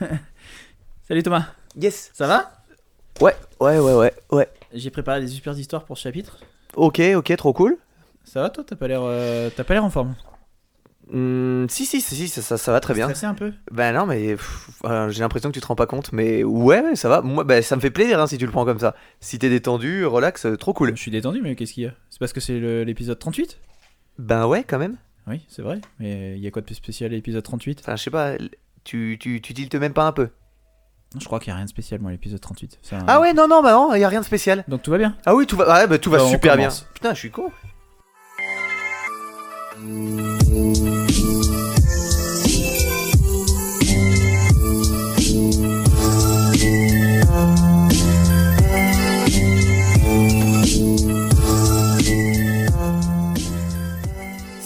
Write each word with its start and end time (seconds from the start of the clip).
Salut 1.08 1.22
Thomas, 1.22 1.46
Yes. 1.76 2.10
ça 2.14 2.26
va? 2.26 2.52
Ouais, 3.20 3.34
ouais, 3.60 3.78
ouais, 3.78 3.94
ouais, 3.94 4.12
ouais. 4.32 4.48
J'ai 4.72 4.90
préparé 4.90 5.20
des 5.20 5.28
super 5.28 5.56
histoires 5.58 5.84
pour 5.84 5.96
ce 5.98 6.02
chapitre. 6.04 6.38
Ok, 6.74 7.00
ok, 7.16 7.36
trop 7.36 7.52
cool. 7.52 7.76
Ça 8.24 8.42
va 8.42 8.50
toi? 8.50 8.64
T'as 8.66 8.76
pas 8.76 8.88
l'air, 8.88 9.02
euh, 9.02 9.50
t'as 9.54 9.64
pas 9.64 9.74
l'air 9.74 9.84
en 9.84 9.90
forme. 9.90 10.14
Hmm, 11.12 11.66
si, 11.68 11.84
si, 11.84 12.00
si, 12.00 12.16
si, 12.16 12.28
ça, 12.28 12.40
ça, 12.40 12.56
ça 12.56 12.72
va 12.72 12.80
très 12.80 12.94
bien. 12.94 13.04
Stressé 13.06 13.26
un 13.26 13.34
peu? 13.34 13.52
Ben 13.70 13.92
non, 13.94 14.06
mais 14.06 14.36
pff, 14.36 14.70
euh, 14.86 15.10
j'ai 15.10 15.20
l'impression 15.20 15.50
que 15.50 15.54
tu 15.54 15.60
te 15.60 15.66
rends 15.66 15.76
pas 15.76 15.86
compte, 15.86 16.12
mais 16.12 16.42
ouais, 16.42 16.80
ouais, 16.80 16.96
ça 16.96 17.08
va. 17.10 17.20
Moi, 17.20 17.44
ben, 17.44 17.62
ça 17.62 17.76
me 17.76 17.80
fait 17.82 17.90
plaisir 17.90 18.18
hein, 18.20 18.26
si 18.26 18.38
tu 18.38 18.46
le 18.46 18.50
prends 18.52 18.64
comme 18.64 18.78
ça. 18.80 18.96
Si 19.20 19.38
t'es 19.38 19.50
détendu, 19.50 20.06
relax, 20.06 20.46
euh, 20.46 20.56
trop 20.56 20.72
cool. 20.72 20.96
Je 20.96 21.02
suis 21.02 21.10
détendu, 21.10 21.42
mais 21.42 21.54
qu'est-ce 21.56 21.74
qu'il 21.74 21.82
y 21.84 21.86
a? 21.86 21.92
C'est 22.08 22.18
parce 22.18 22.32
que 22.32 22.40
c'est 22.40 22.58
le- 22.58 22.84
l'épisode 22.84 23.18
38 23.18 23.58
Ben 24.18 24.46
ouais, 24.46 24.64
quand 24.64 24.78
même. 24.78 24.96
Oui, 25.26 25.44
c'est 25.48 25.62
vrai. 25.62 25.80
Mais 26.00 26.36
il 26.36 26.42
y 26.42 26.46
a 26.46 26.50
quoi 26.50 26.62
de 26.62 26.66
plus 26.66 26.74
spécial 26.74 27.12
à 27.12 27.14
l'épisode 27.14 27.42
38 27.44 27.80
Enfin, 27.80 27.96
je 27.96 28.02
sais 28.02 28.10
pas, 28.10 28.32
l- 28.36 28.48
tu, 28.84 29.16
tu, 29.20 29.40
tu 29.40 29.54
tiltes 29.54 29.74
même 29.74 29.92
pas 29.92 30.04
un 30.06 30.12
peu. 30.12 30.30
Je 31.18 31.24
crois 31.24 31.38
qu'il 31.38 31.48
y 31.48 31.52
a 31.52 31.56
rien 31.56 31.64
de 31.64 31.70
spécial 31.70 32.00
moi 32.00 32.10
l'épisode 32.10 32.40
38. 32.40 32.78
C'est 32.82 32.96
un- 32.96 33.04
Ah 33.06 33.20
ouais, 33.20 33.32
non, 33.32 33.46
non, 33.48 33.62
bah 33.62 33.72
non, 33.72 33.94
y 33.94 34.02
a 34.04 34.08
rien 34.08 34.20
de 34.20 34.24
spécial. 34.24 34.64
Donc 34.68 34.82
tout 34.82 34.90
va 34.90 34.98
bien. 34.98 35.16
Ah 35.24 35.34
oui, 35.34 35.46
tout 35.46 35.56
va, 35.56 35.66
ouais, 35.72 35.86
bah, 35.86 35.98
tout 35.98 36.10
va 36.10 36.18
Bah, 36.18 36.28
super 36.28 36.56
bien. 36.56 36.68
Putain, 36.94 37.14
je 37.14 37.18
suis 37.18 37.30
con. 37.30 37.50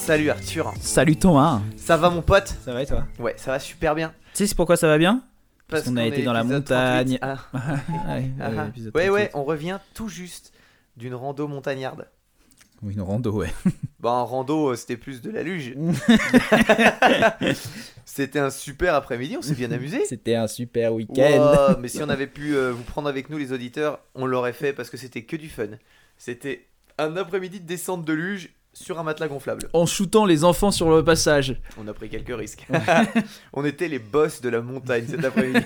Salut 0.09 0.31
Arthur. 0.31 0.73
Salut 0.81 1.17
Thomas. 1.17 1.61
Ça 1.77 1.95
va 1.95 2.09
mon 2.09 2.23
pote? 2.23 2.55
Ça 2.65 2.73
va 2.73 2.81
et 2.81 2.87
toi? 2.87 3.05
Ouais, 3.19 3.35
ça 3.37 3.51
va 3.51 3.59
super 3.59 3.93
bien. 3.93 4.11
Tu 4.33 4.37
sais 4.37 4.47
c'est 4.47 4.55
pourquoi 4.55 4.75
ça 4.75 4.87
va 4.87 4.97
bien? 4.97 5.21
Parce 5.67 5.83
qu'on 5.83 5.97
a 5.97 6.05
été 6.07 6.23
dans 6.23 6.33
la 6.33 6.43
montagne. 6.43 7.19
38. 7.19 7.19
Ah. 7.21 7.37
Ouais, 8.07 8.31
Ah, 8.39 8.45
ah. 8.45 8.47
ouais, 8.49 8.91
38. 8.91 9.09
ouais, 9.11 9.29
on 9.35 9.43
revient 9.43 9.77
tout 9.93 10.09
juste 10.09 10.51
d'une 10.97 11.13
rando 11.13 11.47
montagnarde. 11.47 12.07
Oui, 12.81 12.95
une 12.95 13.01
rando, 13.01 13.31
ouais. 13.33 13.53
Bah, 13.99 14.09
en 14.09 14.25
rando, 14.25 14.71
euh, 14.71 14.75
c'était 14.75 14.97
plus 14.97 15.21
de 15.21 15.29
la 15.29 15.43
luge. 15.43 15.75
c'était 18.03 18.39
un 18.39 18.49
super 18.49 18.95
après-midi, 18.95 19.37
on 19.37 19.43
s'est 19.43 19.53
bien 19.53 19.71
amusé. 19.71 20.05
C'était 20.05 20.33
un 20.33 20.47
super 20.47 20.91
week-end. 20.95 21.67
Wow, 21.69 21.77
mais 21.79 21.87
si 21.87 22.01
on 22.01 22.09
avait 22.09 22.25
pu 22.25 22.55
euh, 22.55 22.71
vous 22.71 22.81
prendre 22.81 23.09
avec 23.09 23.29
nous, 23.29 23.37
les 23.37 23.53
auditeurs, 23.53 23.99
on 24.15 24.25
l'aurait 24.25 24.53
fait 24.53 24.73
parce 24.73 24.89
que 24.89 24.97
c'était 24.97 25.21
que 25.21 25.35
du 25.35 25.49
fun. 25.49 25.67
C'était 26.17 26.65
un 26.97 27.15
après-midi 27.15 27.59
de 27.59 27.67
descente 27.67 28.05
de 28.05 28.13
luge 28.13 28.49
sur 28.81 28.97
un 28.97 29.03
matelas 29.03 29.27
gonflable. 29.27 29.67
En 29.73 29.85
shootant 29.85 30.25
les 30.25 30.43
enfants 30.43 30.71
sur 30.71 30.89
le 30.89 31.03
passage. 31.03 31.57
On 31.77 31.87
a 31.87 31.93
pris 31.93 32.09
quelques 32.09 32.35
risques. 32.35 32.65
on 33.53 33.65
était 33.65 33.89
les 33.89 33.99
boss 33.99 34.41
de 34.41 34.49
la 34.49 34.61
montagne 34.61 35.05
cet 35.07 35.23
après-midi. 35.23 35.59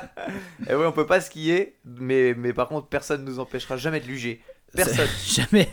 Et 0.68 0.74
ouais, 0.74 0.86
on 0.86 0.92
peut 0.92 1.06
pas 1.06 1.20
skier, 1.20 1.76
mais, 1.84 2.34
mais 2.34 2.52
par 2.52 2.68
contre, 2.68 2.86
personne 2.86 3.24
nous 3.24 3.40
empêchera 3.40 3.76
jamais 3.76 4.00
de 4.00 4.06
luger. 4.06 4.40
Personne. 4.72 5.08
Jamais. 5.26 5.68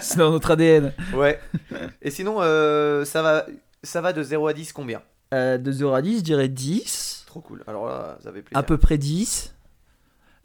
c'est 0.00 0.16
dans 0.16 0.30
notre 0.30 0.50
ADN. 0.52 0.92
Ouais. 1.14 1.38
Et 2.02 2.10
sinon, 2.10 2.38
euh, 2.40 3.04
ça, 3.04 3.22
va, 3.22 3.46
ça 3.82 4.00
va 4.00 4.12
de 4.12 4.22
0 4.22 4.48
à 4.48 4.52
10 4.52 4.72
combien? 4.72 5.02
Euh, 5.34 5.58
de 5.58 5.70
0 5.70 5.92
à 5.92 6.02
10, 6.02 6.18
je 6.18 6.22
dirais 6.22 6.48
10. 6.48 7.24
Trop 7.26 7.40
cool. 7.40 7.62
Alors 7.66 7.86
là, 7.86 8.18
ça 8.22 8.32
fait 8.32 8.42
plaisir. 8.42 8.58
À 8.58 8.62
peu 8.62 8.78
près 8.78 8.98
10. 8.98 9.54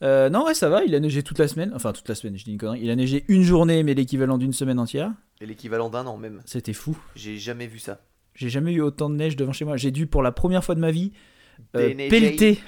Euh, 0.04 0.30
non, 0.30 0.46
ouais, 0.46 0.54
ça 0.54 0.70
va. 0.70 0.84
Il 0.84 0.96
a 0.96 1.00
neigé 1.00 1.24
toute 1.24 1.40
la 1.40 1.48
semaine. 1.48 1.72
Enfin, 1.76 1.94
toute 1.94 2.08
la 2.10 2.16
semaine, 2.16 2.38
je 2.38 2.44
dis 2.44 2.52
une 2.52 2.58
connerie. 2.58 2.80
Il 2.82 2.90
a 2.90 2.96
neigé 2.96 3.26
une 3.28 3.44
journée, 3.44 3.84
mais 3.84 3.94
l'équivalent 3.94 4.38
d'une 4.38 4.54
semaine 4.54 4.80
entière. 4.80 5.12
Et 5.40 5.46
l'équivalent 5.46 5.90
d'un 5.90 6.06
an 6.08 6.18
même. 6.18 6.42
C'était 6.46 6.74
fou. 6.74 6.98
J'ai 7.16 7.38
jamais 7.38 7.68
vu 7.68 7.80
ça. 7.80 8.02
J'ai 8.34 8.50
jamais 8.50 8.72
eu 8.74 8.82
autant 8.82 9.10
de 9.10 9.16
neige 9.16 9.36
devant 9.36 9.52
chez 9.52 9.66
moi. 9.66 9.78
J'ai 9.78 9.92
dû, 9.92 10.08
pour 10.08 10.24
la 10.24 10.32
première 10.32 10.64
fois 10.64 10.76
de 10.76 10.80
ma 10.80 10.92
vie, 10.92 11.12
euh, 11.76 11.94
pelleter. 12.10 12.60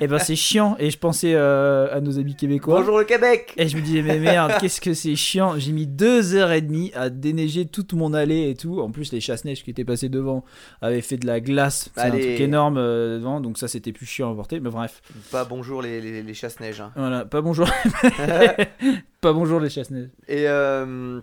Et 0.00 0.06
ben, 0.06 0.18
c'est 0.18 0.36
chiant. 0.36 0.74
Et 0.78 0.90
je 0.90 0.98
pensais 0.98 1.34
euh, 1.34 1.94
à 1.94 2.00
nos 2.00 2.18
amis 2.18 2.34
québécois. 2.34 2.80
Bonjour 2.80 2.98
le 2.98 3.04
Québec 3.04 3.52
Et 3.58 3.68
je 3.68 3.76
me 3.76 3.82
disais, 3.82 4.00
mais 4.00 4.18
merde, 4.18 4.52
qu'est-ce 4.58 4.80
que 4.80 4.94
c'est 4.94 5.14
chiant. 5.16 5.58
J'ai 5.58 5.72
mis 5.72 5.86
deux 5.86 6.34
heures 6.34 6.50
et 6.52 6.62
demie 6.62 6.92
à 6.94 7.10
déneiger 7.10 7.66
toute 7.66 7.92
mon 7.92 8.14
allée 8.14 8.48
et 8.48 8.54
tout. 8.54 8.80
En 8.80 8.90
plus, 8.90 9.12
les 9.12 9.20
chasse-neige 9.20 9.62
qui 9.62 9.70
étaient 9.70 9.84
passés 9.84 10.08
devant 10.08 10.44
avaient 10.80 11.02
fait 11.02 11.18
de 11.18 11.26
la 11.26 11.40
glace. 11.40 11.90
C'est 11.94 12.00
un 12.00 12.10
truc 12.10 12.22
énorme 12.40 12.78
euh, 12.78 13.18
devant. 13.18 13.40
Donc, 13.42 13.58
ça, 13.58 13.68
c'était 13.68 13.92
plus 13.92 14.06
chiant 14.06 14.32
à 14.32 14.34
porter. 14.34 14.60
Mais 14.60 14.70
bref. 14.70 15.02
Pas 15.30 15.44
bonjour 15.44 15.82
les, 15.82 16.00
les, 16.00 16.22
les 16.22 16.34
chasse-neige. 16.34 16.80
hein. 16.80 16.92
Voilà, 16.96 17.24
pas 17.26 17.42
bonjour. 17.42 17.68
pas 19.20 19.32
bonjour 19.32 19.60
les 19.60 19.68
chasse-neige. 19.70 20.08
Et 20.28 20.44
euh, 20.48 21.20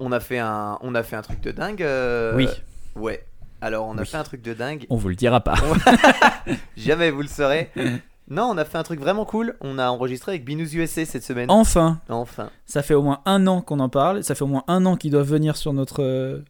on, 0.00 0.12
a 0.12 0.20
fait 0.20 0.38
un, 0.38 0.78
on 0.80 0.94
a 0.94 1.02
fait 1.02 1.16
un 1.16 1.22
truc 1.22 1.40
de 1.42 1.50
dingue. 1.50 1.84
Oui, 2.36 2.48
Ouais. 2.94 3.22
Alors 3.66 3.86
on 3.88 3.98
a 3.98 4.02
Oui. 4.02 4.06
fait 4.06 4.16
un 4.16 4.22
truc 4.22 4.42
de 4.42 4.54
dingue. 4.54 4.86
on 4.90 4.96
vous 4.96 5.08
le 5.08 5.16
dira 5.16 5.40
pas. 5.40 5.54
Jamais 6.76 7.10
vous 7.10 7.22
le 7.22 7.28
saurez. 7.28 7.70
Non, 8.28 8.42
on 8.50 8.58
a 8.58 8.64
fait 8.64 8.76
un 8.76 8.82
truc 8.82 8.98
vraiment 8.98 9.24
cool. 9.24 9.54
On 9.60 9.78
a 9.78 9.86
enregistré 9.88 10.32
avec 10.32 10.44
Binous 10.44 10.74
USA 10.74 11.04
cette 11.04 11.22
semaine. 11.22 11.48
Enfin, 11.48 12.00
Enfin. 12.08 12.50
ça 12.66 12.82
fait 12.82 12.94
au 12.94 13.02
moins 13.02 13.20
un 13.24 13.46
an 13.46 13.60
qu'on 13.60 13.78
en 13.78 13.88
parle. 13.88 14.24
Ça 14.24 14.34
fait 14.34 14.42
au 14.42 14.48
moins 14.48 14.64
un 14.66 14.84
an 14.84 14.96
qu'ils 14.96 15.12
doivent 15.12 15.28
venir 15.30 15.56
sur 15.56 15.72
notre, 15.72 16.02
euh, 16.02 16.40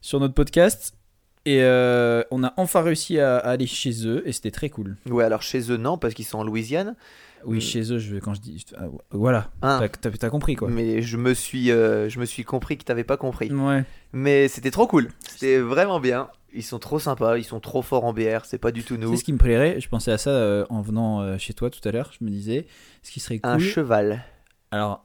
sur 0.00 0.18
notre 0.18 0.34
podcast. 0.34 0.96
Et 1.44 1.62
euh, 1.62 2.24
on 2.32 2.42
a 2.42 2.52
enfin 2.56 2.80
réussi 2.82 3.20
à, 3.20 3.36
à 3.36 3.50
aller 3.50 3.68
chez 3.68 4.08
eux 4.08 4.24
et 4.28 4.32
c'était 4.32 4.50
très 4.50 4.70
cool. 4.70 4.96
Ouais, 5.08 5.22
alors 5.22 5.42
chez 5.42 5.70
eux, 5.70 5.76
non, 5.76 5.98
parce 5.98 6.14
qu'ils 6.14 6.24
sont 6.24 6.38
en 6.38 6.42
Louisiane. 6.42 6.96
Oui, 7.44 7.58
Mm. 7.58 7.60
chez 7.60 7.92
eux, 7.92 7.98
je, 7.98 8.16
quand 8.16 8.34
je 8.34 8.40
dis. 8.40 8.64
ah, 8.76 8.86
voilà, 9.12 9.50
Hein. 9.62 9.86
t'as, 10.00 10.30
compris 10.30 10.56
quoi. 10.56 10.68
Mais 10.68 11.00
je 11.00 11.16
me 11.16 11.32
suis, 11.32 11.70
euh, 11.70 12.08
je 12.08 12.18
me 12.18 12.24
suis 12.24 12.42
compris 12.42 12.76
que 12.76 12.82
t'avais 12.82 13.04
pas 13.04 13.18
compris. 13.18 13.52
Ouais. 13.52 13.84
Mais 14.12 14.48
c'était 14.48 14.72
trop 14.72 14.88
cool. 14.88 15.10
C'était 15.28 15.60
vraiment 15.60 16.00
bien. 16.00 16.28
Ils 16.54 16.62
sont 16.62 16.78
trop 16.78 16.98
sympas. 16.98 17.36
Ils 17.38 17.44
sont 17.44 17.60
trop 17.60 17.82
forts 17.82 18.04
en 18.04 18.12
bière. 18.12 18.44
C'est 18.44 18.58
pas 18.58 18.70
du 18.72 18.84
tout 18.84 18.96
nous. 18.96 19.10
sais 19.10 19.16
ce 19.18 19.24
qui 19.24 19.32
me 19.32 19.38
plairait 19.38 19.80
Je 19.80 19.88
pensais 19.88 20.12
à 20.12 20.18
ça 20.18 20.30
euh, 20.30 20.64
en 20.70 20.80
venant 20.80 21.20
euh, 21.20 21.36
chez 21.38 21.52
toi 21.54 21.70
tout 21.70 21.86
à 21.86 21.90
l'heure. 21.92 22.10
Je 22.18 22.24
me 22.24 22.30
disais, 22.30 22.66
ce 23.02 23.10
qui 23.10 23.20
serait 23.20 23.40
Un 23.42 23.56
cool. 23.56 23.64
cheval. 23.64 24.24
Alors, 24.70 25.04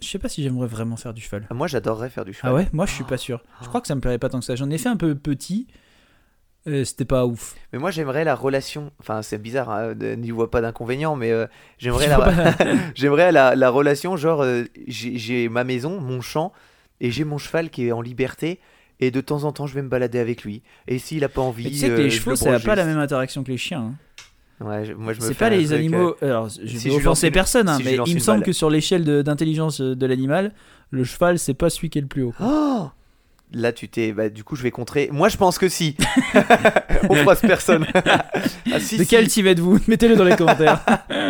je 0.00 0.08
sais 0.08 0.18
pas 0.18 0.28
si 0.28 0.42
j'aimerais 0.42 0.66
vraiment 0.66 0.96
faire 0.96 1.12
du 1.12 1.20
cheval. 1.20 1.46
Moi, 1.50 1.66
j'adorerais 1.66 2.08
faire 2.10 2.24
du 2.24 2.32
cheval. 2.32 2.52
Ah 2.52 2.54
ouais 2.54 2.68
Moi, 2.72 2.86
je 2.86 2.92
suis 2.92 3.04
pas 3.04 3.16
sûr. 3.18 3.42
Je 3.62 3.68
crois 3.68 3.80
que 3.80 3.86
ça 3.86 3.94
me 3.94 4.00
plairait 4.00 4.18
pas 4.18 4.28
tant 4.28 4.38
que 4.38 4.44
ça. 4.44 4.56
J'en 4.56 4.70
ai 4.70 4.78
fait 4.78 4.88
un 4.88 4.96
peu 4.96 5.14
petit. 5.14 5.66
euh, 6.66 6.84
c'était 6.84 7.04
pas 7.04 7.26
ouf. 7.26 7.54
Mais 7.72 7.78
moi, 7.78 7.90
j'aimerais 7.90 8.24
la 8.24 8.34
relation. 8.34 8.92
Enfin, 9.00 9.22
c'est 9.22 9.38
bizarre. 9.38 9.70
Hein, 9.70 9.94
n'y 9.94 10.30
vois 10.30 10.50
pas 10.50 10.60
d'inconvénient, 10.60 11.16
mais 11.16 11.30
euh, 11.32 11.46
j'aimerais 11.78 12.06
la. 12.08 12.54
J'aimerais 12.94 13.32
la, 13.32 13.54
la 13.56 13.70
relation, 13.70 14.16
genre, 14.16 14.42
euh, 14.42 14.64
j'ai 14.86 15.48
ma 15.48 15.64
maison, 15.64 16.00
mon 16.00 16.20
champ, 16.20 16.52
et 17.00 17.10
j'ai 17.10 17.24
mon 17.24 17.38
cheval 17.38 17.70
qui 17.70 17.86
est 17.88 17.92
en 17.92 18.00
liberté, 18.02 18.60
et 19.00 19.10
de 19.10 19.20
temps 19.20 19.44
en 19.44 19.52
temps, 19.52 19.66
je 19.66 19.74
vais 19.74 19.82
me 19.82 19.88
balader 19.88 20.18
avec 20.18 20.44
lui. 20.44 20.62
Et 20.86 20.98
s'il 20.98 21.24
a 21.24 21.28
pas 21.28 21.40
envie. 21.42 21.64
Mais 21.64 21.70
tu 21.70 21.76
sais 21.76 21.88
que 21.88 21.92
euh, 21.94 22.02
les 22.04 22.10
je 22.10 22.20
chevaux, 22.20 22.36
ça 22.36 22.50
n'a 22.50 22.60
pas 22.60 22.74
la 22.74 22.84
même 22.84 22.98
interaction 22.98 23.42
que 23.42 23.50
les 23.50 23.56
chiens. 23.56 23.92
hein. 24.60 24.64
Ouais, 24.64 24.84
je- 24.84 24.92
moi, 24.92 25.14
je 25.14 25.20
me 25.22 25.26
C'est 25.26 25.34
pas 25.34 25.48
les 25.48 25.58
truc, 25.64 25.72
euh, 25.72 25.76
animaux. 25.78 26.14
Alors, 26.20 26.48
je 26.50 26.76
si 26.76 26.88
vais 26.90 26.94
offenser 26.96 27.28
une- 27.28 27.32
personne, 27.32 27.68
hein, 27.68 27.78
si 27.78 27.82
mais 27.84 27.96
il 28.06 28.14
me 28.14 28.20
semble 28.20 28.40
balle. 28.40 28.46
que 28.46 28.52
sur 28.52 28.68
l'échelle 28.68 29.04
d'intelligence 29.22 29.80
euh, 29.80 29.96
de 29.96 30.04
l'animal, 30.06 30.52
le 30.90 31.02
cheval, 31.04 31.38
c'est 31.38 31.54
pas 31.54 31.70
celui 31.70 31.88
qui 31.88 31.96
est 31.98 32.02
le 32.02 32.08
plus 32.08 32.22
haut. 32.24 32.34
Oh 32.42 32.90
Là, 33.52 33.72
tu 33.72 33.88
t'es. 33.88 34.12
Bah, 34.12 34.28
du 34.28 34.44
coup, 34.44 34.54
je 34.54 34.62
vais 34.62 34.70
contrer. 34.70 35.08
Moi, 35.12 35.28
je 35.28 35.36
pense 35.36 35.58
que 35.58 35.68
si. 35.68 35.96
On 37.08 37.14
froisse 37.16 37.40
personne. 37.40 37.84
ah, 37.94 38.78
si, 38.78 38.96
de 38.98 39.02
si. 39.02 39.08
quel 39.08 39.26
team 39.26 39.46
êtes-vous? 39.48 39.80
Mettez-le 39.88 40.14
dans 40.16 40.22
les 40.24 40.36
commentaires. 40.36 40.84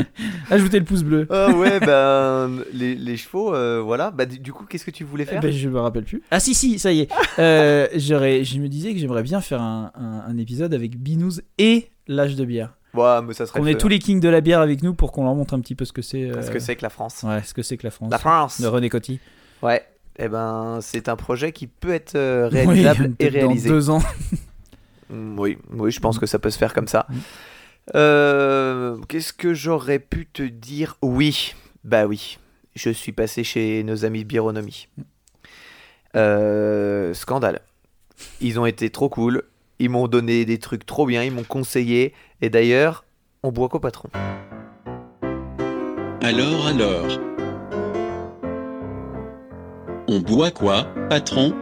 Ajoutez 0.51 0.79
le 0.79 0.85
pouce 0.85 1.03
bleu. 1.03 1.27
Ah 1.31 1.51
ouais, 1.51 1.81
ben. 1.81 2.63
les, 2.75 2.95
les 2.95 3.17
chevaux, 3.17 3.55
euh, 3.55 3.81
voilà. 3.83 4.11
Bah, 4.11 4.27
du, 4.27 4.53
coup, 4.53 4.65
qu'est-ce 4.67 4.85
que 4.85 4.91
tu 4.91 5.05
voulais 5.05 5.25
faire? 5.25 5.41
Ben, 5.41 5.51
je 5.51 5.69
me 5.69 5.81
rappelle 5.81 6.05
plus. 6.05 6.23
Ah 6.31 6.41
si 6.41 6.55
si, 6.55 6.79
ça 6.79 6.93
y 6.93 7.01
est. 7.01 7.09
Euh, 7.39 7.87
j'aurais, 7.97 8.45
je 8.45 8.59
me 8.59 8.69
disais 8.69 8.93
que 8.93 8.99
j'aimerais 8.99 9.23
bien 9.23 9.41
faire 9.41 9.63
un, 9.63 9.93
un- 9.95 10.25
un 10.31 10.37
épisode 10.37 10.75
avec 10.75 10.99
Binous 10.99 11.41
et 11.59 11.89
l'âge 12.07 12.37
de 12.37 12.45
bière. 12.45 12.75
Ouais, 12.93 13.23
mais 13.25 13.33
ça 13.33 13.47
serait. 13.47 13.61
Ait 13.61 13.73
feu, 13.73 13.79
tous 13.79 13.89
les 13.89 13.99
kings 13.99 14.21
de 14.21 14.29
la 14.29 14.41
bière 14.43 14.61
avec 14.61 14.83
nous 14.83 14.93
pour 14.95 15.13
qu'on 15.13 15.25
leur 15.25 15.35
montre 15.35 15.55
un 15.55 15.61
petit 15.61 15.75
peu 15.75 15.85
ce 15.87 15.93
que 15.93 16.03
c'est. 16.03 16.25
euh, 16.25 16.43
Ce 16.43 16.51
que 16.51 16.59
c'est 16.59 16.77
que 16.77 16.83
la 16.83 16.91
France. 16.91 17.23
Ouais, 17.23 17.41
ce 17.45 17.55
que 17.55 17.63
c'est 17.63 17.77
que 17.79 17.87
la 17.87 17.91
France. 17.91 18.11
La 18.11 18.19
France 18.19 18.61
De 18.61 18.67
René 18.67 18.91
Coty. 18.91 19.21
Ouais. 19.63 19.83
Eh 20.23 20.29
ben, 20.29 20.81
c'est 20.83 21.09
un 21.09 21.17
projet 21.17 21.51
qui 21.51 21.67
peut 21.67 21.95
être 21.95 22.15
euh, 22.15 22.47
réalisable 22.49 23.05
Oui, 23.09 23.15
et 23.21 23.29
réalisé. 23.29 23.69
Dans 23.71 23.75
deux 23.75 23.91
ans. 23.91 24.03
Mm, 25.09 25.39
Oui, 25.39 25.59
oui, 25.73 25.91
je 25.91 25.99
pense 25.99 26.19
que 26.19 26.27
ça 26.27 26.39
peut 26.39 26.51
se 26.51 26.59
faire 26.59 26.75
comme 26.75 26.87
ça. 26.87 27.07
Mm. 27.09 27.15
Euh, 27.97 28.97
Qu'est-ce 29.09 29.33
que 29.33 29.55
j'aurais 29.55 29.99
pu 29.99 30.27
te 30.27 30.43
dire? 30.43 30.97
Oui, 31.03 31.55
bah 31.85 32.07
oui. 32.07 32.39
Je 32.77 32.91
suis 32.91 33.13
passé 33.13 33.43
chez 33.43 33.83
nos 33.83 34.05
amis 34.05 34.23
de 34.23 34.29
Bironomie. 34.29 34.89
Euh, 36.15 37.15
scandale. 37.15 37.63
Ils 38.41 38.61
ont 38.61 38.67
été 38.67 38.91
trop 38.91 39.09
cool. 39.09 39.43
Ils 39.79 39.89
m'ont 39.91 40.07
donné 40.07 40.45
des 40.45 40.59
trucs 40.59 40.85
trop 40.85 41.07
bien. 41.07 41.25
Ils 41.25 41.33
m'ont 41.33 41.45
conseillé. 41.45 42.13
Et 42.43 42.51
d'ailleurs, 42.51 43.05
on 43.43 43.51
boit 43.51 43.69
qu'au 43.69 43.81
patron. 43.81 44.11
Alors, 46.23 46.67
alors. 46.67 47.30
On 50.13 50.19
boit 50.19 50.51
quoi, 50.51 50.93
patron? 51.09 51.55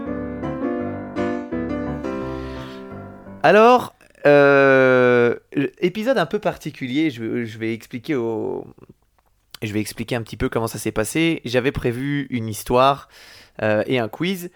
Alors, 3.43 3.95
euh, 4.25 5.37
épisode 5.83 6.17
un 6.17 6.25
peu 6.25 6.39
particulier, 6.39 7.11
je, 7.11 7.59
vais- 7.59 7.75
expliquer. 7.75 8.15
Je 8.15 9.71
vais 9.71 9.81
expliquer 9.81 10.15
un 10.15 10.23
petit 10.23 10.39
peu 10.39 10.49
comment 10.49 10.67
ça 10.67 10.79
s'est 10.79 10.93
passé. 10.93 11.43
J'avais 11.45 11.73
prévu 11.73 12.27
une 12.31 12.49
histoire 12.49 13.11
euh, 13.61 13.83
et 13.87 13.99
un 13.99 14.09
quiz. 14.09 14.51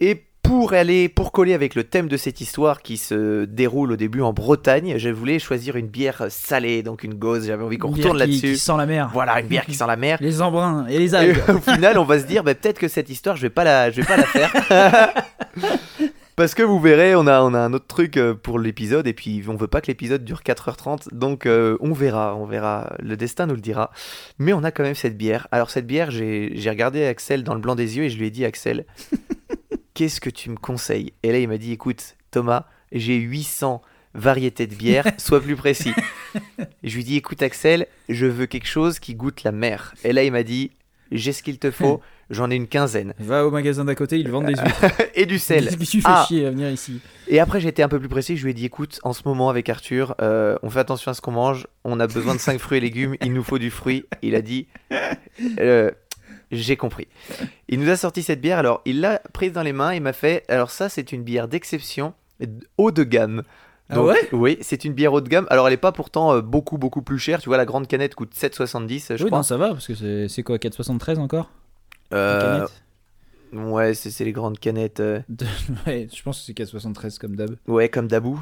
Et 0.00 0.24
pour 0.50 0.72
aller, 0.72 1.08
pour 1.08 1.30
coller 1.30 1.54
avec 1.54 1.76
le 1.76 1.84
thème 1.84 2.08
de 2.08 2.16
cette 2.16 2.40
histoire 2.40 2.82
qui 2.82 2.96
se 2.96 3.44
déroule 3.44 3.92
au 3.92 3.96
début 3.96 4.20
en 4.20 4.32
Bretagne, 4.32 4.94
je 4.98 5.08
voulais 5.08 5.38
choisir 5.38 5.76
une 5.76 5.86
bière 5.86 6.24
salée, 6.28 6.82
donc 6.82 7.04
une 7.04 7.14
gauze. 7.14 7.46
J'avais 7.46 7.62
envie 7.62 7.78
qu'on 7.78 7.90
Une 7.90 7.94
bière 7.94 8.06
retourne 8.06 8.16
qui- 8.18 8.26
là-dessus. 8.26 8.52
Qui 8.54 8.58
sent 8.58 8.72
la 8.76 8.86
mer. 8.86 9.10
Voilà, 9.14 9.40
une 9.40 9.46
bière 9.46 9.64
qui 9.64 9.74
sent 9.74 9.86
la 9.86 9.94
mer. 9.94 10.18
Les 10.20 10.42
embruns 10.42 10.86
et 10.88 10.98
les 10.98 11.12
Et 11.14 11.16
algues. 11.18 11.38
au 11.48 11.60
final, 11.60 11.98
on 11.98 12.04
va 12.04 12.18
se 12.18 12.24
dire, 12.26 12.42
bah, 12.42 12.56
peut-être 12.56 12.80
que 12.80 12.88
cette 12.88 13.10
histoire, 13.10 13.36
je 13.36 13.42
vais 13.42 13.50
pas 13.50 13.62
la, 13.62 13.92
je 13.92 14.00
vais 14.00 14.06
pas 14.08 14.16
la 14.16 14.24
faire. 14.24 14.52
Parce 16.36 16.54
que 16.54 16.62
vous 16.62 16.80
verrez, 16.80 17.14
on 17.14 17.26
a, 17.26 17.42
on 17.42 17.52
a 17.52 17.58
un 17.60 17.72
autre 17.74 17.86
truc 17.86 18.16
euh, 18.16 18.32
pour 18.34 18.58
l'épisode, 18.58 19.06
et 19.06 19.12
puis 19.12 19.44
on 19.46 19.56
veut 19.56 19.66
pas 19.68 19.82
que 19.82 19.88
l'épisode 19.88 20.24
dure 20.24 20.40
4h30, 20.44 21.12
donc 21.12 21.44
euh, 21.44 21.76
on 21.80 21.92
verra, 21.92 22.34
on 22.34 22.46
verra, 22.46 22.94
le 22.98 23.14
destin 23.18 23.46
nous 23.46 23.54
le 23.56 23.60
dira. 23.60 23.90
Mais 24.38 24.54
on 24.54 24.64
a 24.64 24.70
quand 24.70 24.82
même 24.82 24.94
cette 24.94 25.18
bière. 25.18 25.46
Alors 25.52 25.70
cette 25.70 25.86
bière, 25.86 26.10
j'ai 26.10 26.50
regardé 26.66 27.04
Axel 27.04 27.44
dans 27.44 27.52
le 27.54 27.60
blanc 27.60 27.74
des 27.74 27.98
yeux 27.98 28.04
et 28.04 28.10
je 28.10 28.16
lui 28.18 28.26
ai 28.26 28.30
dit, 28.30 28.46
Axel, 28.46 28.86
qu'est-ce 30.00 30.22
que 30.22 30.30
tu 30.30 30.48
me 30.48 30.56
conseilles? 30.56 31.12
Et 31.22 31.30
là, 31.30 31.38
il 31.40 31.46
m'a 31.46 31.58
dit, 31.58 31.72
écoute, 31.72 32.16
Thomas, 32.30 32.64
j'ai 32.90 33.16
800 33.16 33.82
variétés 34.14 34.66
de 34.66 34.74
bière, 34.74 35.04
sois 35.18 35.42
plus 35.42 35.56
précis. 35.56 35.92
Je 36.82 36.94
lui 36.94 37.02
ai 37.02 37.04
dit, 37.04 37.16
écoute 37.18 37.42
Axel, 37.42 37.86
je 38.08 38.24
veux 38.24 38.46
quelque 38.46 38.66
chose 38.66 38.98
qui 38.98 39.14
goûte 39.14 39.42
la 39.42 39.52
mer. 39.52 39.92
Et 40.02 40.14
là, 40.14 40.24
il 40.24 40.32
m'a 40.32 40.42
dit, 40.42 40.70
j'ai 41.12 41.32
ce 41.34 41.42
qu'il 41.42 41.58
te 41.58 41.70
faut, 41.70 42.00
j'en 42.30 42.50
ai 42.50 42.54
une 42.54 42.66
quinzaine. 42.66 43.12
Va 43.18 43.44
au 43.46 43.50
magasin 43.50 43.84
d'à 43.84 43.94
côté, 43.94 44.18
ils 44.18 44.30
vendent 44.30 44.46
des 44.46 44.54
huîtres. 44.54 44.86
Et 45.14 45.26
du 45.26 45.38
sel. 45.38 45.68
Suis 45.84 46.00
fait 46.00 46.08
Ah. 46.10 46.24
chier 46.26 46.46
à 46.46 46.50
venir 46.50 46.70
ici. 46.70 46.98
Et 47.28 47.38
après, 47.38 47.60
j'étais 47.60 47.82
un 47.82 47.88
peu 47.90 48.00
plus 48.00 48.08
précis, 48.08 48.38
je 48.38 48.44
lui 48.44 48.52
ai 48.52 48.54
dit, 48.54 48.64
écoute, 48.64 49.00
en 49.02 49.12
ce 49.12 49.20
moment 49.26 49.50
avec 49.50 49.68
Arthur, 49.68 50.14
euh, 50.22 50.56
on 50.62 50.70
fait 50.70 50.80
attention 50.80 51.10
à 51.10 51.14
ce 51.14 51.20
qu'on 51.20 51.32
mange, 51.32 51.66
on 51.84 52.00
a 52.00 52.06
besoin 52.06 52.34
de 52.34 52.40
5 52.40 52.58
fruits 52.58 52.78
et 52.78 52.80
légumes, 52.80 53.16
il 53.20 53.34
nous 53.34 53.44
faut 53.44 53.58
du 53.58 53.70
fruit. 53.70 54.06
Il 54.22 54.34
a 54.34 54.40
dit, 54.40 54.66
euh, 55.60 55.90
j'ai 56.50 56.76
compris. 56.76 57.08
Il 57.68 57.80
nous 57.80 57.88
a 57.90 57.96
sorti 57.96 58.22
cette 58.22 58.40
bière, 58.40 58.58
alors 58.58 58.80
il 58.84 59.00
l'a 59.00 59.20
prise 59.32 59.52
dans 59.52 59.62
les 59.62 59.72
mains, 59.72 59.94
il 59.94 60.02
m'a 60.02 60.12
fait, 60.12 60.44
alors 60.48 60.70
ça 60.70 60.88
c'est 60.88 61.12
une 61.12 61.22
bière 61.22 61.48
d'exception, 61.48 62.14
haut 62.78 62.90
de 62.90 63.02
gamme. 63.04 63.42
Ah 63.92 64.00
ouais? 64.02 64.28
Oui, 64.32 64.56
c'est 64.60 64.84
une 64.84 64.92
bière 64.92 65.12
haut 65.12 65.20
de 65.20 65.28
gamme. 65.28 65.46
Alors 65.50 65.66
elle 65.66 65.74
est 65.74 65.76
pas 65.76 65.90
pourtant 65.90 66.32
euh, 66.34 66.40
beaucoup 66.42 66.78
beaucoup 66.78 67.02
plus 67.02 67.18
chère. 67.18 67.40
Tu 67.40 67.48
vois, 67.48 67.56
la 67.56 67.64
grande 67.66 67.88
canette 67.88 68.14
coûte 68.14 68.32
7,70 68.36 69.16
je 69.16 69.24
oui, 69.24 69.26
crois. 69.30 69.38
non, 69.38 69.42
ça 69.42 69.56
va, 69.56 69.70
parce 69.70 69.86
que 69.88 69.94
c'est- 70.28 70.42
quoi, 70.44 70.58
4,73 70.58 71.18
encore? 71.18 71.50
Euh, 72.12 72.66
ouais, 73.52 73.94
c'est 73.94 74.24
les 74.24 74.32
grandes 74.32 74.58
canettes. 74.58 75.00
euh, 75.00 75.20
Ouais, 75.86 76.08
je 76.14 76.22
pense 76.22 76.38
que 76.40 76.44
c'est 76.46 76.52
4,73 76.56 77.18
comme 77.18 77.36
d'hab. 77.36 77.56
ouais, 77.66 77.88
comme 77.88 78.06
Dabou. 78.08 78.40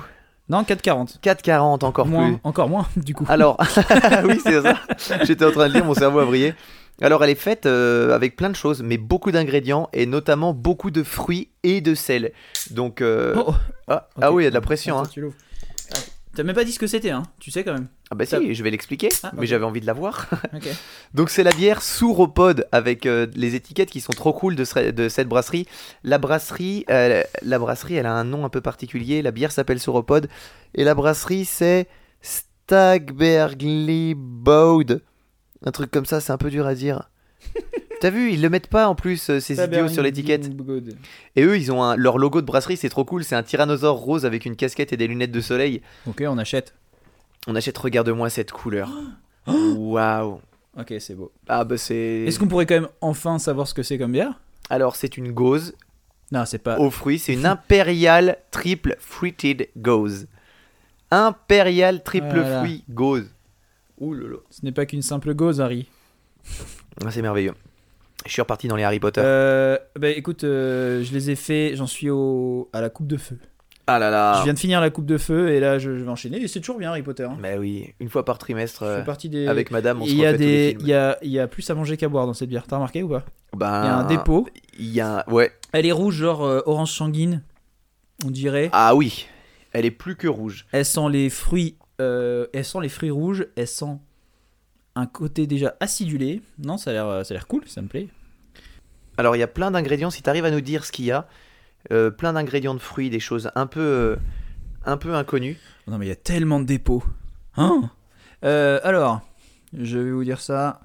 Non, 0.50 0.62
4,40. 0.62 1.20
4,40 1.20 1.84
encore 1.84 2.06
moins, 2.06 2.32
plus. 2.32 2.40
Encore 2.44 2.68
moins, 2.68 2.86
du 2.96 3.14
coup. 3.14 3.26
Alors, 3.28 3.58
oui, 4.24 4.40
c'est 4.42 4.62
ça. 4.62 4.78
J'étais 5.24 5.44
en 5.44 5.50
train 5.50 5.68
de 5.68 5.74
lire, 5.74 5.84
mon 5.84 5.94
cerveau 5.94 6.20
a 6.20 6.24
brillé. 6.24 6.54
Alors, 7.00 7.22
elle 7.22 7.30
est 7.30 7.34
faite 7.36 7.66
euh, 7.66 8.14
avec 8.14 8.34
plein 8.36 8.50
de 8.50 8.56
choses, 8.56 8.82
mais 8.82 8.98
beaucoup 8.98 9.30
d'ingrédients 9.30 9.88
et 9.92 10.04
notamment 10.06 10.52
beaucoup 10.52 10.90
de 10.90 11.02
fruits 11.02 11.48
et 11.62 11.80
de 11.80 11.94
sel. 11.94 12.32
Donc, 12.70 13.00
euh, 13.00 13.34
Oh, 13.36 13.44
oh. 13.48 13.54
ah, 13.88 14.08
ah 14.20 14.32
oui, 14.32 14.42
il 14.42 14.44
y 14.44 14.46
a 14.48 14.50
de 14.50 14.54
la 14.54 14.60
pression. 14.60 14.98
Attends, 14.98 15.10
hein. 15.22 15.30
T'as 16.34 16.42
même 16.44 16.54
pas 16.54 16.62
dit 16.64 16.70
ce 16.72 16.78
que 16.78 16.86
c'était, 16.86 17.10
hein 17.10 17.24
Tu 17.40 17.50
sais 17.50 17.64
quand 17.64 17.72
même. 17.72 17.88
Ah 18.12 18.14
bah 18.14 18.24
si, 18.24 18.54
je 18.54 18.62
vais 18.62 18.70
l'expliquer, 18.70 19.08
Ah, 19.24 19.32
mais 19.36 19.46
j'avais 19.46 19.64
envie 19.64 19.80
de 19.80 19.86
la 19.86 19.92
voir. 19.92 20.28
Donc, 21.14 21.30
c'est 21.30 21.42
la 21.42 21.50
bière 21.52 21.82
Souropod 21.82 22.66
avec 22.70 23.06
euh, 23.06 23.26
les 23.34 23.54
étiquettes 23.56 23.90
qui 23.90 24.00
sont 24.00 24.12
trop 24.12 24.32
cool 24.32 24.54
de, 24.54 24.64
ce- 24.64 24.90
de 24.90 25.08
cette 25.08 25.26
brasserie. 25.28 25.66
La 26.04 26.18
brasserie, 26.18 26.84
euh, 26.90 27.22
la 27.42 27.58
brasserie, 27.58 27.94
elle 27.96 28.06
a 28.06 28.12
un 28.12 28.24
nom 28.24 28.44
un 28.44 28.50
peu 28.50 28.60
particulier. 28.60 29.20
La 29.22 29.30
bière 29.32 29.50
s'appelle 29.50 29.80
Souropod 29.80 30.28
et 30.74 30.84
la 30.84 30.94
brasserie 30.94 31.44
c'est 31.44 31.88
Stagbergly 32.20 34.14
Bode. 34.16 35.02
Un 35.64 35.70
truc 35.72 35.90
comme 35.90 36.06
ça, 36.06 36.20
c'est 36.20 36.32
un 36.32 36.38
peu 36.38 36.50
dur 36.50 36.66
à 36.66 36.74
dire. 36.74 37.10
T'as 38.00 38.10
vu, 38.10 38.30
ils 38.32 38.40
le 38.40 38.48
mettent 38.48 38.68
pas 38.68 38.86
en 38.88 38.94
plus 38.94 39.28
euh, 39.28 39.40
ces 39.40 39.60
idiots 39.60 39.88
sur 39.88 40.02
l'étiquette. 40.04 40.48
Et 41.34 41.42
eux, 41.42 41.56
ils 41.56 41.72
ont 41.72 41.82
un, 41.82 41.96
leur 41.96 42.16
logo 42.18 42.40
de 42.40 42.46
brasserie, 42.46 42.76
c'est 42.76 42.88
trop 42.88 43.04
cool. 43.04 43.24
C'est 43.24 43.34
un 43.34 43.42
tyrannosaure 43.42 43.96
rose 43.96 44.24
avec 44.24 44.44
une 44.44 44.54
casquette 44.54 44.92
et 44.92 44.96
des 44.96 45.08
lunettes 45.08 45.32
de 45.32 45.40
soleil. 45.40 45.82
Ok, 46.06 46.22
on 46.26 46.38
achète. 46.38 46.74
On 47.48 47.56
achète, 47.56 47.76
regarde-moi 47.76 48.30
cette 48.30 48.52
couleur. 48.52 48.90
Waouh. 49.46 50.40
Ok, 50.78 50.94
c'est 51.00 51.14
beau. 51.16 51.32
Ah 51.48 51.64
bah 51.64 51.76
c'est. 51.76 52.24
Est-ce 52.26 52.38
qu'on 52.38 52.46
pourrait 52.46 52.66
quand 52.66 52.74
même 52.76 52.88
enfin 53.00 53.38
savoir 53.40 53.66
ce 53.66 53.74
que 53.74 53.82
c'est 53.82 53.98
comme 53.98 54.12
bière? 54.12 54.38
Alors 54.70 54.94
c'est 54.94 55.16
une 55.16 55.32
gauze 55.32 55.74
Non, 56.30 56.44
c'est 56.44 56.58
pas. 56.58 56.78
aux 56.78 56.90
fruits. 56.90 57.18
C'est 57.18 57.32
une 57.32 57.46
impériale 57.46 58.36
triple 58.52 58.96
fruited 59.00 59.68
gauze. 59.76 60.28
Impériale 61.10 62.02
triple 62.04 62.28
Voilà. 62.28 62.60
fruit 62.60 62.84
gauze. 62.90 63.28
Ouh 64.00 64.14
là 64.14 64.28
là. 64.28 64.36
Ce 64.50 64.64
n'est 64.64 64.72
pas 64.72 64.86
qu'une 64.86 65.02
simple 65.02 65.34
gauze, 65.34 65.60
Harry. 65.60 65.86
Ah, 67.04 67.10
c'est 67.10 67.22
merveilleux. 67.22 67.54
Je 68.26 68.32
suis 68.32 68.42
reparti 68.42 68.68
dans 68.68 68.76
les 68.76 68.82
Harry 68.84 69.00
Potter. 69.00 69.20
Euh, 69.24 69.78
bah 69.98 70.08
écoute, 70.10 70.44
euh, 70.44 71.02
je 71.04 71.12
les 71.12 71.30
ai 71.30 71.36
fait, 71.36 71.76
j'en 71.76 71.86
suis 71.86 72.10
au, 72.10 72.68
à 72.72 72.80
la 72.80 72.90
coupe 72.90 73.06
de 73.06 73.16
feu. 73.16 73.38
Ah 73.86 73.98
là 73.98 74.10
là. 74.10 74.34
Je 74.38 74.44
viens 74.44 74.52
de 74.52 74.58
finir 74.58 74.80
la 74.82 74.90
coupe 74.90 75.06
de 75.06 75.16
feu 75.16 75.48
et 75.50 75.60
là 75.60 75.78
je, 75.78 75.96
je 75.96 76.04
vais 76.04 76.10
enchaîner. 76.10 76.42
Et 76.42 76.48
c'est 76.48 76.60
toujours 76.60 76.78
bien 76.78 76.90
Harry 76.90 77.02
Potter. 77.02 77.22
hein. 77.24 77.38
Bah 77.40 77.56
oui, 77.58 77.94
une 78.00 78.10
fois 78.10 78.24
par 78.24 78.36
trimestre 78.36 78.84
Je 78.84 78.88
euh, 78.90 78.98
fais 78.98 79.04
partie 79.04 79.28
des. 79.30 79.46
avec 79.46 79.70
madame, 79.70 80.02
on 80.02 80.04
se 80.04 80.10
il 80.10 80.18
y 80.18 80.26
a 80.26 80.34
des, 80.34 80.76
il 80.78 80.86
y 80.86 80.92
a, 80.92 81.16
il 81.22 81.30
y 81.30 81.38
a 81.40 81.46
plus 81.46 81.68
à 81.70 81.74
manger 81.74 81.96
qu'à 81.96 82.08
boire 82.08 82.26
dans 82.26 82.34
cette 82.34 82.50
bière. 82.50 82.66
T'as 82.66 82.76
remarqué 82.76 83.02
ou 83.02 83.08
pas? 83.08 83.24
Ben, 83.56 83.82
Il 83.82 83.86
y 83.86 83.88
a 83.88 83.96
un 83.96 84.04
dépôt. 84.04 84.46
Il 84.78 84.92
y 84.92 85.00
a 85.00 85.24
Ouais. 85.30 85.52
Elle 85.72 85.86
est 85.86 85.92
rouge, 85.92 86.16
genre 86.16 86.44
euh, 86.44 86.60
orange 86.66 86.90
sanguine, 86.92 87.42
on 88.26 88.30
dirait. 88.30 88.68
Ah 88.72 88.94
oui. 88.94 89.26
Elle 89.72 89.86
est 89.86 89.90
plus 89.90 90.16
que 90.16 90.28
rouge. 90.28 90.66
Elle 90.72 90.84
sent 90.84 91.08
les 91.10 91.30
fruits, 91.30 91.76
euh, 92.00 92.46
elle 92.52 92.64
sent 92.64 92.78
les 92.82 92.88
fruits 92.88 93.10
rouges. 93.10 93.46
Elle 93.56 93.68
sent 93.68 93.98
un 94.94 95.06
côté 95.06 95.46
déjà 95.46 95.76
acidulé. 95.80 96.42
Non, 96.58 96.76
ça 96.76 96.90
a 96.90 96.92
l'air, 96.92 97.26
ça 97.26 97.32
a 97.32 97.36
l'air 97.36 97.46
cool, 97.46 97.62
ça 97.66 97.82
me 97.82 97.88
plaît. 97.88 98.08
Alors 99.16 99.36
il 99.36 99.40
y 99.40 99.42
a 99.42 99.48
plein 99.48 99.70
d'ingrédients. 99.70 100.10
Si 100.10 100.22
tu 100.22 100.30
arrives 100.30 100.44
à 100.44 100.50
nous 100.50 100.60
dire 100.60 100.84
ce 100.84 100.92
qu'il 100.92 101.06
y 101.06 101.12
a, 101.12 101.26
euh, 101.92 102.10
plein 102.10 102.32
d'ingrédients 102.32 102.74
de 102.74 102.80
fruits, 102.80 103.10
des 103.10 103.20
choses 103.20 103.50
un 103.54 103.66
peu, 103.66 103.80
euh, 103.80 104.16
un 104.84 104.96
peu 104.96 105.14
inconnues. 105.14 105.58
Non 105.86 105.98
mais 105.98 106.06
il 106.06 106.08
y 106.08 106.12
a 106.12 106.16
tellement 106.16 106.60
de 106.60 106.66
dépôts. 106.66 107.04
Hein 107.56 107.90
alors, 108.42 109.20
je 109.76 109.98
vais 109.98 110.12
vous 110.12 110.24
dire 110.24 110.40
ça. 110.40 110.80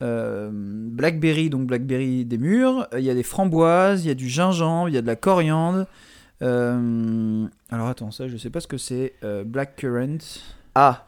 Blackberry, 0.00 1.50
donc 1.50 1.66
blackberry 1.66 2.24
des 2.24 2.38
mûres. 2.38 2.86
Il 2.96 3.00
y 3.00 3.10
a 3.10 3.14
des 3.14 3.24
framboises, 3.24 4.04
il 4.04 4.08
y 4.08 4.10
a 4.12 4.14
du 4.14 4.28
gingembre, 4.28 4.88
il 4.88 4.94
y 4.94 4.98
a 4.98 5.02
de 5.02 5.06
la 5.06 5.16
coriandre. 5.16 5.86
Euh, 6.42 7.46
alors 7.70 7.88
attends, 7.88 8.10
ça 8.10 8.28
je 8.28 8.36
sais 8.36 8.50
pas 8.50 8.60
ce 8.60 8.66
que 8.66 8.78
c'est. 8.78 9.14
Euh, 9.24 9.44
blackcurrant. 9.44 10.18
Ah, 10.74 11.06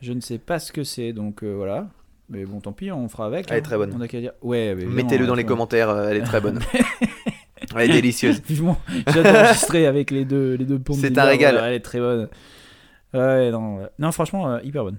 Je 0.00 0.12
ne 0.12 0.20
sais 0.20 0.38
pas 0.38 0.58
ce 0.58 0.72
que 0.72 0.84
c'est, 0.84 1.12
donc 1.12 1.42
euh, 1.42 1.52
voilà. 1.54 1.88
Mais 2.28 2.44
bon, 2.44 2.60
tant 2.60 2.72
pis, 2.72 2.90
on 2.92 3.08
fera 3.08 3.26
avec. 3.26 3.46
Elle 3.48 3.56
est 3.56 3.60
hein. 3.60 3.62
très 3.62 3.76
bonne. 3.76 3.92
On 3.96 4.00
a 4.00 4.08
qu'à 4.08 4.20
dire. 4.20 4.32
Ouais, 4.42 4.74
mais 4.76 4.84
mettez-le 4.84 5.26
dans 5.26 5.34
les 5.34 5.42
ouais. 5.42 5.48
commentaires. 5.48 5.90
euh, 5.90 6.08
Elle 6.10 6.18
est 6.18 6.22
très 6.22 6.40
bonne. 6.40 6.60
elle 7.76 7.90
est 7.90 7.94
délicieuse. 7.94 8.40
Vivement, 8.48 8.78
j'ai 9.12 9.20
enregistré 9.20 9.86
avec 9.86 10.10
les 10.10 10.24
deux, 10.24 10.54
les 10.54 10.64
deux 10.64 10.78
pompes. 10.78 10.96
C'est 11.00 11.16
un 11.18 11.24
régal. 11.24 11.60
elle 11.62 11.74
est 11.74 11.80
très 11.80 11.98
bonne. 11.98 12.28
Ouais, 13.12 13.50
non, 13.50 13.86
non 13.98 14.12
franchement, 14.12 14.58
hyper 14.60 14.84
bonne. 14.84 14.98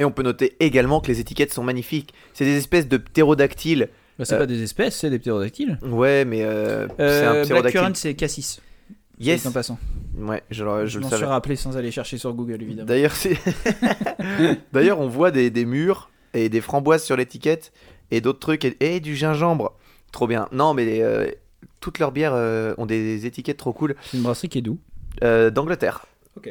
Et 0.00 0.04
on 0.04 0.10
peut 0.10 0.22
noter 0.22 0.56
également 0.60 1.00
que 1.00 1.08
les 1.08 1.20
étiquettes 1.20 1.52
sont 1.52 1.62
magnifiques. 1.62 2.14
C'est 2.32 2.46
des 2.46 2.56
espèces 2.56 2.88
de 2.88 2.96
ptérodactyles. 2.96 3.90
Bah, 4.20 4.24
c'est 4.26 4.34
Euh, 4.34 4.38
pas 4.38 4.46
des 4.46 4.62
espèces, 4.62 4.96
c'est 4.96 5.08
des 5.10 5.18
ptérodactyles. 5.18 5.78
Ouais, 5.82 6.24
mais 6.24 6.42
euh, 6.44 6.86
c'est 6.98 7.02
un 7.02 7.34
Euh, 7.34 7.44
ptérodactyle. 7.44 7.62
Blackcurrant, 7.80 7.94
c'est 7.94 8.14
cassis. 8.14 8.60
Yes. 9.18 9.44
En 9.46 9.52
passant. 9.52 9.78
Ouais, 10.18 10.42
je, 10.50 10.64
je 10.64 10.86
Je, 10.86 10.98
le 10.98 11.04
m'en 11.04 11.08
savais. 11.10 11.20
suis 11.22 11.26
rappelé 11.26 11.56
sans 11.56 11.76
aller 11.76 11.90
chercher 11.90 12.18
sur 12.18 12.32
Google, 12.34 12.62
évidemment. 12.62 12.86
D'ailleurs, 12.86 13.14
D'ailleurs, 14.72 15.00
on 15.00 15.08
voit 15.08 15.30
des, 15.30 15.50
des 15.50 15.64
mûres 15.64 16.10
et 16.34 16.48
des 16.48 16.60
framboises 16.60 17.02
sur 17.04 17.16
l'étiquette 17.16 17.72
et 18.10 18.20
d'autres 18.20 18.38
trucs 18.38 18.64
et, 18.64 18.76
et 18.80 19.00
du 19.00 19.16
gingembre. 19.16 19.72
Trop 20.12 20.26
bien. 20.26 20.48
Non, 20.52 20.74
mais 20.74 21.02
euh, 21.02 21.30
toutes 21.80 21.98
leurs 21.98 22.12
bières 22.12 22.34
euh, 22.34 22.74
ont 22.78 22.86
des 22.86 23.26
étiquettes 23.26 23.56
trop 23.58 23.72
cool. 23.72 23.94
C'est 24.10 24.16
une 24.16 24.22
brasserie 24.22 24.48
qui 24.48 24.58
est. 24.58 24.64
Euh, 25.24 25.50
D'Angleterre. 25.50 26.06
Ok. 26.36 26.50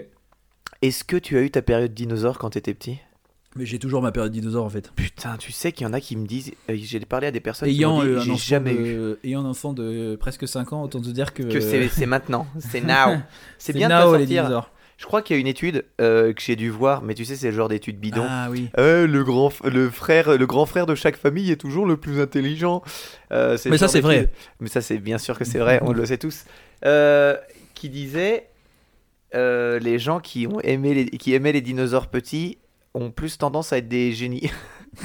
Est-ce 0.82 1.04
que 1.04 1.18
tu 1.18 1.38
as 1.38 1.42
eu 1.42 1.52
ta 1.52 1.62
période 1.62 1.94
dinosaure 1.94 2.38
quand 2.40 2.52
t'étais 2.52 2.74
petit? 2.74 3.00
Mais 3.56 3.66
j'ai 3.66 3.80
toujours 3.80 4.02
ma 4.04 4.12
période 4.12 4.32
dinosaure 4.32 4.64
en 4.66 4.70
fait. 4.70 4.92
Putain, 4.96 5.36
tu 5.38 5.52
sais 5.52 5.72
qu'il 5.72 5.86
y 5.86 5.90
en 5.90 5.94
a 5.94 6.00
qui 6.00 6.16
me 6.16 6.28
disent. 6.28 6.52
euh, 6.70 6.76
J'ai 6.80 7.00
parlé 7.00 7.28
à 7.28 7.32
des 7.32 7.40
personnes 7.40 7.68
qui 7.70 7.76
Ayant, 7.78 7.96
m'ont 7.98 8.04
dit 8.04 8.10
euh, 8.10 8.18
un 8.20 8.22
j'ai 8.22 8.32
enfant 8.32 8.38
jamais 8.40 8.74
eu. 8.74 8.84
de... 8.94 9.20
Ayant 9.24 9.42
un 9.44 9.50
enfant 9.50 9.74
de 9.74 10.16
presque 10.20 10.48
5 10.48 10.72
ans, 10.74 10.84
autant 10.84 11.02
te 11.02 11.10
dire 11.10 11.34
que. 11.34 11.44
Que 11.44 11.60
c'est 11.60 12.06
maintenant, 12.06 12.46
c'est 12.60 12.82
now. 12.82 13.18
C'est 13.58 13.74
bien 13.74 13.90
de 13.90 13.94
now, 13.94 14.12
pas 14.12 14.18
les 14.20 14.26
dinosaures. 14.28 14.72
Je 14.98 15.06
crois 15.06 15.22
qu'il 15.22 15.36
y 15.36 15.40
a 15.40 15.42
une 15.42 15.48
étude 15.48 15.86
euh, 16.02 16.34
que 16.34 16.42
j'ai 16.42 16.58
dû 16.58 16.70
voir, 16.70 17.02
mais 17.04 17.14
tu 17.14 17.24
sais, 17.24 17.38
c'est 17.38 17.52
le 17.52 17.56
genre 17.56 17.70
d'étude 17.70 17.98
bidon. 18.02 18.26
Ah 18.28 18.50
oui. 18.52 18.68
Euh, 18.78 19.08
le 19.08 19.24
grand 19.24 19.50
le 19.64 19.90
frère 19.90 20.38
le 20.38 20.46
grand 20.46 20.66
frère 20.66 20.86
de 20.86 20.94
chaque 20.94 21.16
famille 21.16 21.50
est 21.52 21.56
toujours 21.56 21.86
le 21.86 21.96
plus 21.96 22.20
intelligent. 22.20 22.84
Mais 23.32 23.78
ça, 23.78 23.88
c'est 23.88 24.02
vrai. 24.02 24.30
Mais 24.60 24.68
ça 24.68 24.82
c'est 24.82 24.98
bien 24.98 25.18
sûr 25.18 25.40
que 25.40 25.46
c'est 25.46 25.60
vrai, 25.60 25.80
on 25.84 25.92
le 25.94 26.06
sait 26.06 26.18
tous. 26.18 26.44
Qui 27.74 27.90
disait 27.90 28.48
les 29.34 30.00
gens 30.00 30.20
qui 30.20 30.46
ont 30.48 30.60
aimé 30.62 30.94
les 30.94 31.06
qui 31.06 31.34
aimaient 31.34 31.54
les 31.54 31.62
dinosaures 31.62 32.08
petits 32.08 32.58
ont 32.94 33.12
plus 33.12 33.38
tendance 33.38 33.72
à 33.74 33.78
être 33.78 33.88
des 33.88 34.12
génies. 34.14 34.50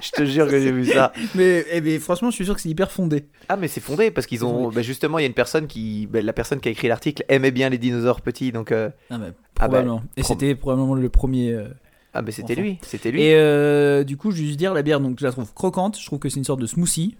je 0.00 0.10
te 0.12 0.24
jure 0.24 0.48
que 0.48 0.60
j'ai 0.60 0.72
vu 0.72 0.86
ça. 0.86 1.12
Mais, 1.34 1.64
eh 1.72 1.80
ben, 1.80 1.98
franchement, 2.00 2.30
je 2.30 2.36
suis 2.36 2.44
sûr 2.44 2.54
que 2.54 2.60
c'est 2.60 2.68
hyper 2.68 2.90
fondé. 2.90 3.26
Ah 3.48 3.56
mais 3.56 3.68
c'est 3.68 3.80
fondé 3.80 4.10
parce 4.10 4.26
qu'ils 4.26 4.44
ont 4.44 4.70
bah, 4.70 4.82
justement 4.82 5.18
il 5.18 5.22
y 5.22 5.24
a 5.24 5.28
une 5.28 5.34
personne 5.34 5.66
qui 5.66 6.06
bah, 6.06 6.20
la 6.22 6.32
personne 6.32 6.60
qui 6.60 6.68
a 6.68 6.72
écrit 6.72 6.88
l'article 6.88 7.24
aimait 7.28 7.50
bien 7.50 7.68
les 7.68 7.78
dinosaures 7.78 8.20
petits 8.20 8.52
donc 8.52 8.72
euh, 8.72 8.90
Ah, 9.10 9.14
Ah 9.14 9.18
bah, 9.18 9.26
probablement. 9.54 10.02
Et 10.16 10.22
prob- 10.22 10.38
c'était 10.38 10.54
probablement 10.54 10.94
le 10.94 11.08
premier. 11.08 11.52
euh, 11.52 11.68
ah 12.14 12.22
mais 12.22 12.30
c'était 12.32 12.54
Enfin. 12.54 12.62
lui, 12.62 12.78
c'était 12.82 13.10
lui. 13.10 13.22
Et 13.22 13.34
euh, 13.34 14.02
du 14.04 14.16
coup, 14.16 14.30
je 14.30 14.38
vais 14.40 14.46
juste 14.46 14.58
dire, 14.58 14.72
la 14.74 14.82
bière, 14.82 15.00
donc 15.00 15.18
je 15.20 15.24
la 15.24 15.32
trouve 15.32 15.52
croquante. 15.52 15.98
Je 15.98 16.06
trouve 16.06 16.18
que 16.18 16.28
c'est 16.28 16.38
une 16.38 16.44
sorte 16.44 16.60
de 16.60 16.66
smoothie 16.66 17.16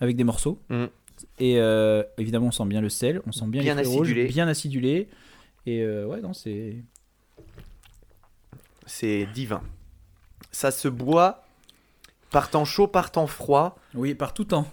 avec 0.00 0.16
des 0.16 0.24
morceaux. 0.24 0.58
Mhm. 0.70 0.88
Et 1.38 1.58
euh, 1.58 2.02
évidemment, 2.18 2.48
on 2.48 2.52
sent 2.52 2.64
bien 2.66 2.80
le 2.80 2.88
sel, 2.88 3.22
on 3.26 3.32
sent 3.32 3.46
bien, 3.46 3.62
Bien 3.62 3.76
les 3.76 3.84
fruits 3.84 3.96
rouges, 3.96 4.08
acidulé. 4.08 4.26
bien 4.28 4.48
acidulé. 4.48 5.08
Et 5.66 5.80
euh, 5.82 6.06
ouais, 6.06 6.20
non, 6.20 6.32
c'est. 6.34 6.76
C'est 8.86 9.26
divin. 9.34 9.62
Ça 10.50 10.70
se 10.70 10.88
boit 10.88 11.42
par 12.30 12.50
temps 12.50 12.64
chaud, 12.64 12.86
par 12.86 13.10
temps 13.10 13.26
froid. 13.26 13.76
Oui, 13.94 14.14
par 14.14 14.34
tout 14.34 14.44
temps. 14.44 14.66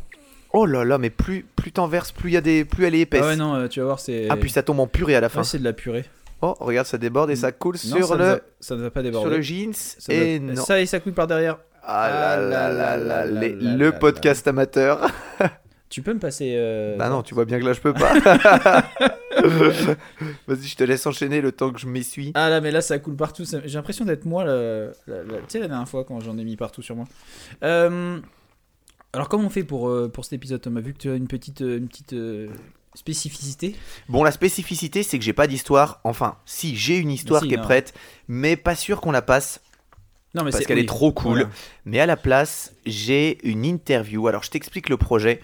Oh 0.53 0.65
là 0.65 0.83
là, 0.83 0.97
mais 0.97 1.09
plus, 1.09 1.45
plus 1.55 1.71
t'en 1.71 1.87
verses, 1.87 2.11
plus, 2.11 2.31
y 2.31 2.37
a 2.37 2.41
des, 2.41 2.65
plus 2.65 2.85
elle 2.85 2.95
est 2.95 3.01
épaisse. 3.01 3.21
Ah 3.23 3.27
ouais, 3.27 3.35
non, 3.37 3.55
euh, 3.55 3.67
tu 3.67 3.79
vas 3.79 3.85
voir, 3.85 3.99
c'est. 3.99 4.27
Ah, 4.29 4.35
puis 4.35 4.49
ça 4.49 4.63
tombe 4.63 4.79
en 4.81 4.87
purée 4.87 5.15
à 5.15 5.21
la 5.21 5.29
fin. 5.29 5.39
Ouais, 5.41 5.45
c'est 5.45 5.59
de 5.59 5.63
la 5.63 5.73
purée. 5.73 6.05
Oh, 6.41 6.55
regarde, 6.59 6.87
ça 6.87 6.97
déborde 6.97 7.29
et 7.29 7.35
ça 7.35 7.51
coule 7.51 7.75
Non, 7.85 7.97
sur, 7.97 8.07
ça 8.07 8.15
ne 8.15 8.19
le, 8.19 8.25
va- 8.25 8.39
ça 8.59 8.75
ne 8.75 8.81
va 8.81 8.91
pas 8.91 9.03
déborder. 9.03 9.29
sur 9.29 9.37
le 9.37 9.41
jeans. 9.41 9.73
Ça, 9.73 10.11
et 10.13 10.39
non. 10.39 10.55
ça 10.63 10.81
et 10.81 10.85
ça 10.87 10.99
couille 10.99 11.11
par 11.13 11.27
derrière. 11.27 11.59
Ah 11.83 12.09
là 12.09 12.37
là 12.37 12.69
là 12.69 12.97
là, 12.97 13.25
là 13.25 13.47
là 13.47 13.75
le 13.75 13.91
podcast 13.91 14.47
amateur. 14.47 15.07
Tu 15.91 16.01
peux 16.01 16.13
me 16.13 16.19
passer. 16.19 16.53
euh, 16.55 16.95
Bah 16.97 17.09
non, 17.09 17.21
tu 17.21 17.35
vois 17.35 17.45
bien 17.45 17.59
que 17.59 17.65
là, 17.65 17.73
je 17.73 17.81
peux 17.81 17.93
pas. 17.93 18.13
Vas-y, 20.47 20.67
je 20.67 20.75
te 20.75 20.83
laisse 20.83 21.05
enchaîner 21.05 21.41
le 21.41 21.51
temps 21.51 21.71
que 21.71 21.79
je 21.79 21.87
m'essuie. 21.87 22.31
Ah 22.33 22.49
là, 22.49 22.61
mais 22.61 22.71
là, 22.71 22.81
ça 22.81 22.97
coule 22.99 23.15
partout. 23.15 23.45
ça- 23.45 23.59
J'ai 23.65 23.75
l'impression 23.77 24.05
d'être 24.05 24.25
moi, 24.25 24.43
le- 24.45 24.93
la- 25.07 25.23
la- 25.23 25.37
tu 25.39 25.43
sais, 25.49 25.59
la 25.59 25.67
dernière 25.67 25.87
fois 25.87 26.03
quand 26.03 26.19
j'en 26.19 26.37
ai 26.37 26.43
mis 26.43 26.55
partout 26.57 26.81
sur 26.81 26.95
moi. 26.95 27.05
Euh, 27.63 28.19
Alors, 29.13 29.27
comment 29.27 29.45
on 29.47 29.49
fait 29.49 29.65
pour, 29.65 29.89
euh, 29.89 30.07
pour 30.07 30.23
cet 30.23 30.31
épisode, 30.33 30.61
Thomas 30.61 30.79
Vu 30.79 30.93
que 30.93 30.97
tu 30.97 31.09
as 31.09 31.15
une 31.15 31.27
petite, 31.27 31.61
euh, 31.61 31.77
une 31.77 31.89
petite 31.89 32.13
euh, 32.13 32.47
spécificité? 32.95 33.75
Bon, 34.07 34.23
la 34.23 34.31
spécificité, 34.31 35.03
c'est 35.03 35.19
que 35.19 35.25
j'ai 35.25 35.33
pas 35.33 35.47
d'histoire. 35.47 35.99
Enfin, 36.05 36.37
si, 36.45 36.77
j'ai 36.77 36.95
une 36.97 37.11
histoire 37.11 37.41
Si, 37.41 37.49
qui 37.49 37.53
est 37.55 37.57
prête, 37.57 37.93
mais 38.29 38.55
pas 38.55 38.75
sûr 38.75 39.01
qu'on 39.01 39.11
la 39.11 39.21
passe. 39.21 39.59
Non, 40.33 40.45
mais 40.45 40.51
Parce 40.51 40.59
c'est- 40.63 40.65
qu'elle 40.67 40.79
est 40.79 40.87
trop 40.87 41.11
cool. 41.11 41.31
voilà. 41.39 41.49
Mais 41.83 41.99
à 41.99 42.05
la 42.05 42.15
place, 42.15 42.73
j'ai 42.85 43.45
une 43.45 43.65
interview. 43.65 44.29
Alors, 44.29 44.43
je 44.43 44.49
t'explique 44.49 44.87
le 44.87 44.95
projet. 44.95 45.41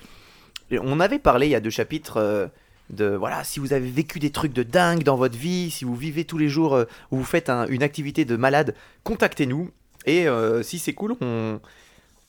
On 0.72 1.00
avait 1.00 1.20
parlé 1.20 1.48
il 1.48 1.52
y 1.52 1.56
a 1.56 1.60
deux 1.60 1.70
chapitres 1.70 2.18
euh, 2.18 2.48
de 2.90 3.06
voilà, 3.16 3.44
si 3.44 3.60
vous 3.60 3.74
avez 3.74 3.90
vécu 3.90 4.20
des 4.20 4.32
trucs 4.32 4.54
de 4.54 4.64
dingue 4.64 5.04
dans 5.04 5.16
votre 5.16 5.38
vie, 5.38 5.72
si 5.72 5.86
vous 5.86 5.96
vivez 5.96 6.26
tous 6.26 6.38
les 6.38 6.50
jours 6.50 6.76
euh, 6.76 6.86
ou 7.12 7.18
vous 7.18 7.24
faites 7.24 7.50
un- 7.50 7.68
une 7.68 7.84
activité 7.84 8.26
de 8.26 8.36
malade, 8.36 8.76
contactez-nous. 9.04 9.72
Et 10.06 10.28
euh, 10.28 10.64
si 10.64 10.80
c'est 10.80 10.94
cool, 10.94 11.16
on, 11.22 11.60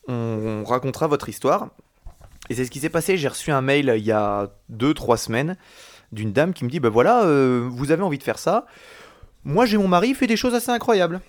on 0.08 0.64
racontera 0.64 1.06
votre 1.06 1.28
histoire. 1.28 1.68
Et 2.50 2.54
c'est 2.54 2.64
ce 2.64 2.70
qui 2.70 2.80
s'est 2.80 2.88
passé. 2.88 3.16
J'ai 3.16 3.28
reçu 3.28 3.50
un 3.52 3.60
mail 3.60 3.92
il 3.96 4.04
y 4.04 4.12
a 4.12 4.50
deux, 4.68 4.94
trois 4.94 5.16
semaines 5.16 5.56
d'une 6.12 6.32
dame 6.32 6.54
qui 6.54 6.64
me 6.64 6.70
dit 6.70 6.80
Bah 6.80 6.88
voilà, 6.88 7.22
vous 7.68 7.90
avez 7.92 8.02
envie 8.02 8.18
de 8.18 8.22
faire 8.22 8.38
ça. 8.38 8.66
Moi, 9.44 9.66
j'ai 9.66 9.76
mon 9.78 9.86
mari, 9.88 10.08
il 10.10 10.14
fait 10.14 10.26
des 10.26 10.36
choses 10.36 10.54
assez 10.54 10.70
incroyables. 10.70 11.20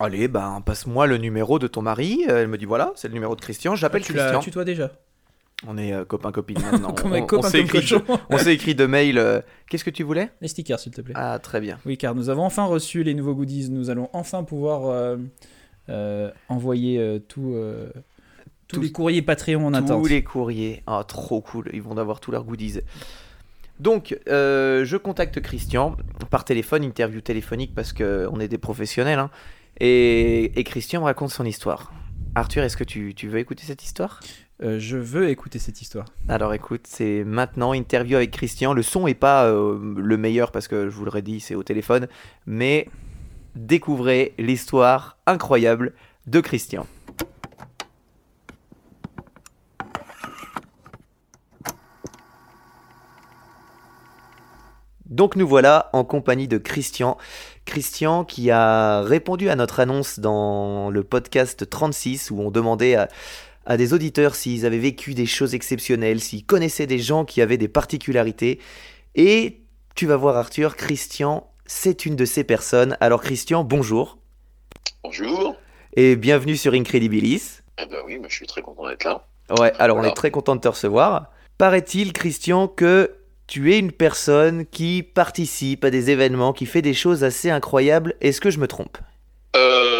Allez, 0.00 0.26
ben, 0.26 0.60
passe-moi 0.64 1.06
le 1.06 1.18
numéro 1.18 1.58
de 1.58 1.66
ton 1.68 1.82
mari. 1.82 2.24
Elle 2.26 2.48
me 2.48 2.58
dit 2.58 2.64
voilà, 2.64 2.92
c'est 2.96 3.06
le 3.08 3.14
numéro 3.14 3.36
de 3.36 3.40
Christian. 3.40 3.76
J'appelle 3.76 4.02
Ah, 4.04 4.06
tu 4.06 4.12
Christian. 4.14 4.40
tu 4.40 4.50
toi 4.50 4.64
déjà? 4.64 4.90
On 5.66 5.78
est 5.78 5.92
euh, 5.92 6.04
copains-copines 6.04 6.58
maintenant. 6.60 6.94
On, 7.04 7.26
on 7.38 7.42
s'est 7.42 7.60
écrit, 7.60 7.78
cochon. 7.80 8.02
on 8.30 8.38
s'est 8.38 8.54
écrit 8.54 8.74
de 8.74 8.86
mail. 8.86 9.18
euh, 9.18 9.40
Qu'est-ce 9.70 9.84
que 9.84 9.90
tu 9.90 10.02
voulais? 10.02 10.30
Les 10.40 10.48
stickers, 10.48 10.78
s'il 10.78 10.92
te 10.92 11.00
plaît. 11.00 11.14
Ah, 11.16 11.38
très 11.38 11.60
bien. 11.60 11.78
Oui, 11.86 11.96
car 11.96 12.14
nous 12.14 12.28
avons 12.28 12.42
enfin 12.44 12.64
reçu 12.64 13.02
les 13.02 13.14
nouveaux 13.14 13.34
goodies. 13.34 13.70
Nous 13.70 13.88
allons 13.88 14.10
enfin 14.12 14.44
pouvoir 14.44 14.86
euh, 14.88 15.16
euh, 15.88 16.30
envoyer 16.48 17.22
tout, 17.28 17.56
tous 18.68 18.76
Tous- 18.76 18.82
les 18.82 18.92
courriers 18.92 19.22
Patreon 19.22 19.64
en 19.66 19.72
attente. 19.74 20.02
Tous 20.02 20.08
les 20.08 20.22
courriers. 20.24 20.82
Ah, 20.86 21.02
trop 21.06 21.40
cool. 21.40 21.70
Ils 21.72 21.82
vont 21.82 21.96
avoir 21.96 22.20
tous 22.20 22.30
leurs 22.30 22.44
goodies. 22.44 22.80
Donc, 23.80 24.18
je 24.26 24.96
contacte 24.96 25.40
Christian 25.40 25.96
par 26.30 26.44
téléphone, 26.44 26.84
interview 26.84 27.20
téléphonique 27.20 27.74
parce 27.74 27.92
que 27.92 28.28
on 28.30 28.38
est 28.40 28.48
des 28.48 28.58
professionnels. 28.58 29.18
hein. 29.18 29.30
et, 29.80 30.58
et 30.58 30.64
Christian 30.64 31.00
me 31.00 31.06
raconte 31.06 31.30
son 31.30 31.44
histoire. 31.44 31.92
Arthur, 32.36 32.64
est-ce 32.64 32.76
que 32.76 32.84
tu, 32.84 33.14
tu 33.14 33.28
veux 33.28 33.38
écouter 33.38 33.62
cette 33.64 33.82
histoire? 33.84 34.20
Euh, 34.62 34.78
je 34.78 34.96
veux 34.96 35.28
écouter 35.30 35.58
cette 35.58 35.82
histoire. 35.82 36.06
Alors 36.28 36.54
écoute, 36.54 36.86
c'est 36.88 37.24
maintenant 37.24 37.72
interview 37.72 38.16
avec 38.16 38.30
Christian. 38.30 38.72
Le 38.72 38.82
son 38.82 39.06
est 39.08 39.14
pas 39.14 39.46
euh, 39.46 39.78
le 39.96 40.16
meilleur 40.16 40.52
parce 40.52 40.68
que 40.68 40.88
je 40.88 40.94
vous 40.94 41.04
l'aurais 41.04 41.22
dit, 41.22 41.40
c'est 41.40 41.56
au 41.56 41.64
téléphone, 41.64 42.06
mais 42.46 42.88
découvrez 43.56 44.34
l'histoire 44.38 45.18
incroyable 45.26 45.92
de 46.26 46.40
Christian. 46.40 46.86
Donc 55.06 55.36
nous 55.36 55.46
voilà 55.46 55.90
en 55.92 56.04
compagnie 56.04 56.48
de 56.48 56.58
Christian. 56.58 57.18
Christian 57.66 58.24
qui 58.24 58.50
a 58.50 59.02
répondu 59.02 59.48
à 59.48 59.56
notre 59.56 59.80
annonce 59.80 60.18
dans 60.18 60.90
le 60.90 61.04
podcast 61.04 61.68
36 61.68 62.30
où 62.30 62.40
on 62.40 62.50
demandait 62.50 62.96
à, 62.96 63.08
à 63.66 63.76
des 63.76 63.92
auditeurs 63.92 64.34
s'ils 64.34 64.66
avaient 64.66 64.78
vécu 64.78 65.14
des 65.14 65.26
choses 65.26 65.54
exceptionnelles, 65.54 66.20
s'ils 66.20 66.44
connaissaient 66.44 66.86
des 66.86 66.98
gens 66.98 67.24
qui 67.24 67.40
avaient 67.42 67.56
des 67.58 67.68
particularités. 67.68 68.58
Et 69.14 69.60
tu 69.94 70.06
vas 70.06 70.16
voir 70.16 70.36
Arthur, 70.36 70.76
Christian, 70.76 71.50
c'est 71.66 72.04
une 72.06 72.16
de 72.16 72.24
ces 72.24 72.44
personnes. 72.44 72.96
Alors 73.00 73.22
Christian, 73.22 73.64
bonjour 73.64 74.18
Bonjour. 75.02 75.56
et 75.96 76.16
bienvenue 76.16 76.56
sur 76.56 76.74
Incredibilis. 76.74 77.60
Eh 77.80 77.86
ben 77.86 77.98
oui, 78.06 78.20
je 78.28 78.34
suis 78.34 78.46
très 78.46 78.62
content 78.62 78.88
d'être 78.88 79.04
là. 79.04 79.26
Ouais, 79.58 79.72
alors 79.78 79.98
on 79.98 80.04
est 80.04 80.14
très 80.14 80.30
content 80.30 80.56
de 80.56 80.60
te 80.60 80.68
recevoir. 80.68 81.30
Paraît-il, 81.58 82.12
Christian, 82.12 82.66
que 82.68 83.14
tu 83.46 83.72
es 83.74 83.78
une 83.78 83.92
personne 83.92 84.64
qui 84.66 85.02
participe 85.02 85.84
à 85.84 85.90
des 85.90 86.10
événements, 86.10 86.52
qui 86.52 86.66
fait 86.66 86.82
des 86.82 86.94
choses 86.94 87.24
assez 87.24 87.50
incroyables. 87.50 88.14
Est-ce 88.20 88.40
que 88.40 88.50
je 88.50 88.58
me 88.58 88.66
trompe? 88.66 88.96
Euh, 89.54 89.93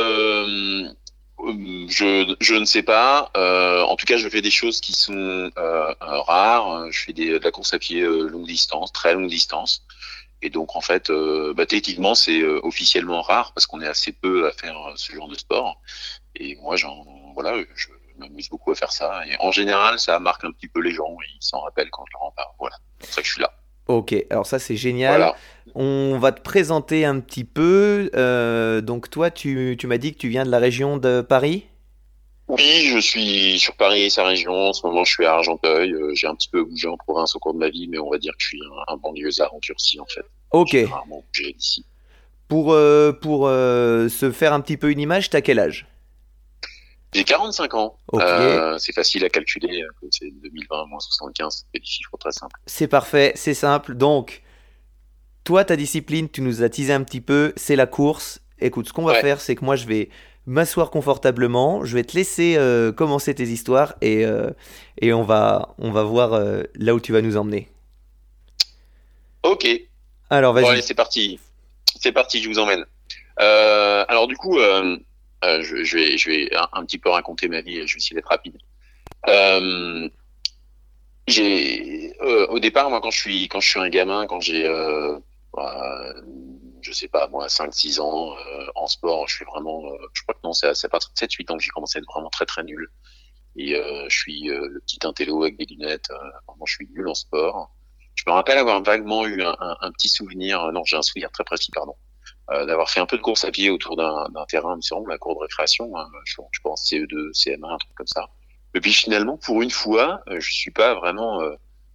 je, 1.88 2.34
je 2.40 2.54
ne 2.54 2.64
sais 2.64 2.82
pas. 2.82 3.30
Euh, 3.36 3.82
en 3.82 3.96
tout 3.96 4.06
cas, 4.06 4.16
je 4.16 4.28
fais 4.28 4.42
des 4.42 4.50
choses 4.50 4.80
qui 4.80 4.92
sont 4.92 5.12
euh, 5.14 5.50
euh, 5.56 5.92
rares. 6.00 6.90
Je 6.90 7.00
fais 7.00 7.12
des, 7.12 7.38
de 7.38 7.44
la 7.44 7.50
course 7.50 7.74
à 7.74 7.78
pied 7.78 8.00
euh, 8.00 8.28
longue 8.28 8.46
distance, 8.46 8.92
très 8.92 9.14
longue 9.14 9.28
distance. 9.28 9.84
Et 10.42 10.50
donc, 10.50 10.76
en 10.76 10.80
fait, 10.80 11.10
euh, 11.10 11.54
bah, 11.54 11.66
techniquement, 11.66 12.14
c'est 12.14 12.40
euh, 12.40 12.60
officiellement 12.62 13.22
rare 13.22 13.52
parce 13.54 13.66
qu'on 13.66 13.80
est 13.80 13.86
assez 13.86 14.12
peu 14.12 14.46
à 14.46 14.52
faire 14.52 14.76
euh, 14.76 14.92
ce 14.96 15.12
genre 15.12 15.28
de 15.28 15.38
sport. 15.38 15.80
Et 16.36 16.56
moi, 16.56 16.76
j'en, 16.76 17.04
voilà, 17.34 17.56
je 17.74 17.88
m'amuse 18.18 18.48
beaucoup 18.48 18.70
à 18.70 18.74
faire 18.74 18.92
ça. 18.92 19.26
Et 19.26 19.36
en 19.40 19.52
général, 19.52 19.98
ça 19.98 20.18
marque 20.18 20.44
un 20.44 20.52
petit 20.52 20.68
peu 20.68 20.80
les 20.80 20.92
gens. 20.92 21.16
Ils 21.34 21.38
s'en 21.40 21.60
rappellent 21.60 21.90
quand 21.90 22.04
je 22.06 22.12
leur 22.14 22.24
en 22.24 22.30
parle. 22.32 22.52
Voilà. 22.58 22.76
C'est 23.00 23.06
pour 23.06 23.14
ça 23.14 23.20
que 23.22 23.26
je 23.26 23.32
suis 23.32 23.42
là. 23.42 23.52
Ok, 23.86 24.14
alors 24.30 24.46
ça 24.46 24.58
c'est 24.58 24.76
génial. 24.76 25.16
Voilà. 25.16 25.36
On 25.74 26.18
va 26.18 26.32
te 26.32 26.40
présenter 26.40 27.04
un 27.04 27.20
petit 27.20 27.44
peu. 27.44 28.10
Euh, 28.14 28.80
donc 28.80 29.10
toi, 29.10 29.30
tu, 29.30 29.76
tu 29.78 29.86
m'as 29.86 29.98
dit 29.98 30.12
que 30.12 30.18
tu 30.18 30.28
viens 30.28 30.44
de 30.44 30.50
la 30.50 30.58
région 30.58 30.98
de 30.98 31.20
Paris? 31.20 31.66
Oui, 32.48 32.88
je 32.92 32.98
suis 32.98 33.58
sur 33.58 33.74
Paris 33.74 34.02
et 34.02 34.10
sa 34.10 34.24
région. 34.24 34.52
En 34.52 34.72
ce 34.74 34.86
moment, 34.86 35.04
je 35.04 35.12
suis 35.12 35.24
à 35.24 35.32
Argenteuil. 35.34 35.92
Euh, 35.94 36.12
J'ai 36.14 36.26
un 36.26 36.34
petit 36.34 36.48
peu 36.50 36.62
bougé 36.62 36.88
en 36.88 36.96
province 36.98 37.34
au 37.34 37.38
cours 37.38 37.54
de 37.54 37.58
ma 37.58 37.70
vie, 37.70 37.88
mais 37.88 37.98
on 37.98 38.10
va 38.10 38.18
dire 38.18 38.32
que 38.32 38.42
je 38.42 38.48
suis 38.48 38.60
un, 38.60 38.92
un 38.92 38.96
banlieusard 38.98 39.54
endurci, 39.54 39.98
en 39.98 40.06
fait. 40.06 40.26
Ok. 40.50 40.68
J'ai 40.72 40.84
rarement 40.84 41.24
bougé 41.26 41.52
d'ici. 41.54 41.86
Pour, 42.46 42.72
euh, 42.72 43.12
pour 43.12 43.46
euh, 43.48 44.10
se 44.10 44.30
faire 44.30 44.52
un 44.52 44.60
petit 44.60 44.76
peu 44.76 44.90
une 44.90 45.00
image, 45.00 45.30
t'as 45.30 45.40
quel 45.40 45.58
âge? 45.58 45.86
J'ai 47.14 47.24
45 47.24 47.74
ans. 47.74 47.96
Ok. 48.12 48.20
Euh, 48.22 48.76
c'est 48.76 48.92
facile 48.92 49.24
à 49.24 49.30
calculer. 49.30 49.82
C'est 50.10 50.30
2020 50.42 50.86
moins 50.86 51.00
75. 51.00 51.54
Ça 51.54 51.64
fait 51.72 51.78
des 51.78 51.86
chiffres 51.86 52.16
très 52.18 52.32
simples. 52.32 52.56
C'est 52.66 52.88
parfait, 52.88 53.32
c'est 53.36 53.54
simple. 53.54 53.94
Donc, 53.94 54.42
toi, 55.44 55.64
ta 55.64 55.76
discipline, 55.76 56.28
tu 56.28 56.40
nous 56.40 56.62
as 56.62 56.68
teasé 56.68 56.92
un 56.92 57.02
petit 57.04 57.20
peu, 57.20 57.52
c'est 57.56 57.76
la 57.76 57.86
course. 57.86 58.40
Écoute, 58.60 58.88
ce 58.88 58.92
qu'on 58.92 59.04
va 59.04 59.12
Ouais. 59.14 59.20
faire, 59.20 59.40
c'est 59.40 59.54
que 59.54 59.64
moi, 59.64 59.76
je 59.76 59.86
vais 59.86 60.08
m'asseoir 60.46 60.90
confortablement, 60.90 61.84
je 61.84 61.94
vais 61.94 62.04
te 62.04 62.14
laisser 62.16 62.56
euh, 62.56 62.92
commencer 62.92 63.34
tes 63.34 63.44
histoires 63.44 63.94
et, 64.02 64.24
euh, 64.26 64.50
et 65.00 65.12
on, 65.12 65.22
va, 65.22 65.74
on 65.78 65.90
va 65.90 66.02
voir 66.02 66.34
euh, 66.34 66.62
là 66.74 66.94
où 66.94 67.00
tu 67.00 67.12
vas 67.12 67.22
nous 67.22 67.36
emmener. 67.36 67.68
Ok. 69.42 69.66
Alors, 70.30 70.54
Bon, 70.54 70.60
vas-y. 70.60 70.70
allez, 70.72 70.82
c'est 70.82 70.94
parti. 70.94 71.38
C'est 72.00 72.12
parti, 72.12 72.42
je 72.42 72.48
vous 72.48 72.58
emmène. 72.58 72.84
Alors 73.36 74.26
du 74.28 74.36
coup, 74.36 74.58
je, 74.58 75.00
je 75.84 75.96
vais, 75.96 76.16
je 76.18 76.30
vais 76.30 76.54
un, 76.56 76.68
un 76.72 76.84
petit 76.84 76.98
peu 76.98 77.08
raconter 77.10 77.48
ma 77.48 77.60
vie. 77.60 77.86
Je 77.86 77.94
vais 77.94 77.98
essayer 77.98 78.14
d'être 78.14 78.28
rapide. 78.28 78.56
J'ai, 81.26 82.12
au 82.48 82.58
départ, 82.58 82.90
moi, 82.90 83.00
quand 83.00 83.10
je 83.10 83.18
suis, 83.18 83.48
quand 83.48 83.60
je 83.60 83.68
suis 83.68 83.80
un 83.80 83.88
gamin, 83.88 84.26
quand 84.26 84.40
j'ai, 84.40 84.64
je 86.82 86.92
sais 86.92 87.08
pas, 87.08 87.28
moi, 87.28 87.48
5-6 87.48 88.00
ans, 88.00 88.34
euh, 88.36 88.66
en 88.74 88.86
sport, 88.86 89.26
je 89.28 89.36
suis 89.36 89.44
vraiment, 89.44 89.84
euh, 89.86 89.96
je 90.12 90.22
crois 90.22 90.34
que 90.34 90.40
non, 90.44 90.52
c'est 90.52 90.68
à 90.68 90.74
c'est 90.74 90.86
à 90.86 90.90
partir 90.90 91.10
de 91.12 91.18
7-8 91.18 91.50
ans 91.50 91.56
que 91.56 91.62
j'ai 91.62 91.70
commencé 91.70 91.98
à 91.98 92.00
être 92.00 92.08
vraiment 92.12 92.30
très 92.30 92.46
très 92.46 92.62
nul. 92.64 92.88
Et 93.56 93.76
euh, 93.76 94.06
je 94.08 94.16
suis 94.18 94.50
euh, 94.50 94.68
le 94.68 94.80
petit 94.80 94.98
intello 95.06 95.42
avec 95.44 95.56
des 95.58 95.66
lunettes. 95.66 96.10
euh, 96.10 96.16
vraiment, 96.48 96.66
je 96.66 96.74
suis 96.74 96.88
nul 96.94 97.08
en 97.08 97.14
sport. 97.14 97.74
Je 98.16 98.24
me 98.26 98.32
rappelle 98.32 98.58
avoir 98.58 98.82
vaguement 98.82 99.26
eu 99.26 99.42
un, 99.42 99.56
un- 99.60 99.76
un 99.80 99.92
petit 99.92 100.08
souvenir, 100.08 100.62
euh, 100.64 100.72
non, 100.72 100.84
j'ai 100.84 100.96
un 100.96 101.02
souvenir 101.02 101.30
très 101.32 101.44
précis, 101.44 101.70
pardon, 101.72 101.96
euh, 102.50 102.66
d'avoir 102.66 102.90
fait 102.90 103.00
un 103.00 103.06
peu 103.06 103.16
de 103.16 103.22
course 103.22 103.44
à 103.44 103.50
pied 103.50 103.70
autour 103.70 103.96
d'un 103.96 104.46
terrain, 104.48 104.76
me 104.76 104.80
semble, 104.82 105.10
la 105.10 105.18
cour 105.18 105.34
de 105.36 105.40
récréation, 105.40 105.96
hein, 105.98 106.08
je, 106.24 106.36
pense 106.62 106.84
CE2, 106.90 107.32
CM1, 107.32 107.74
un 107.74 107.78
truc 107.78 107.94
comme 107.96 108.06
ça. 108.06 108.28
Et 108.74 108.80
puis 108.80 108.92
finalement, 108.92 109.38
pour 109.38 109.62
une 109.62 109.70
fois, 109.70 110.20
euh, 110.28 110.40
je 110.40 110.52
suis 110.52 110.70
pas 110.72 110.94
vraiment 110.94 111.40
euh, 111.42 111.54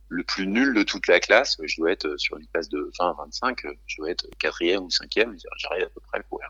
le 0.09 0.23
plus 0.23 0.47
nul 0.47 0.73
de 0.73 0.83
toute 0.83 1.07
la 1.07 1.19
classe. 1.19 1.57
Je 1.63 1.75
dois 1.77 1.91
être 1.91 2.05
euh, 2.07 2.17
sur 2.17 2.37
une 2.37 2.47
classe 2.47 2.67
de 2.69 2.91
20 2.99 3.09
à 3.09 3.13
25, 3.13 3.65
euh, 3.65 3.73
je 3.85 3.97
dois 3.97 4.09
être 4.11 4.27
quatrième 4.39 4.83
ou 4.83 4.89
cinquième, 4.89 5.35
j'arrive 5.57 5.83
à 5.83 5.89
peu 5.89 6.01
près 6.01 6.19
à 6.19 6.23
courir. 6.23 6.49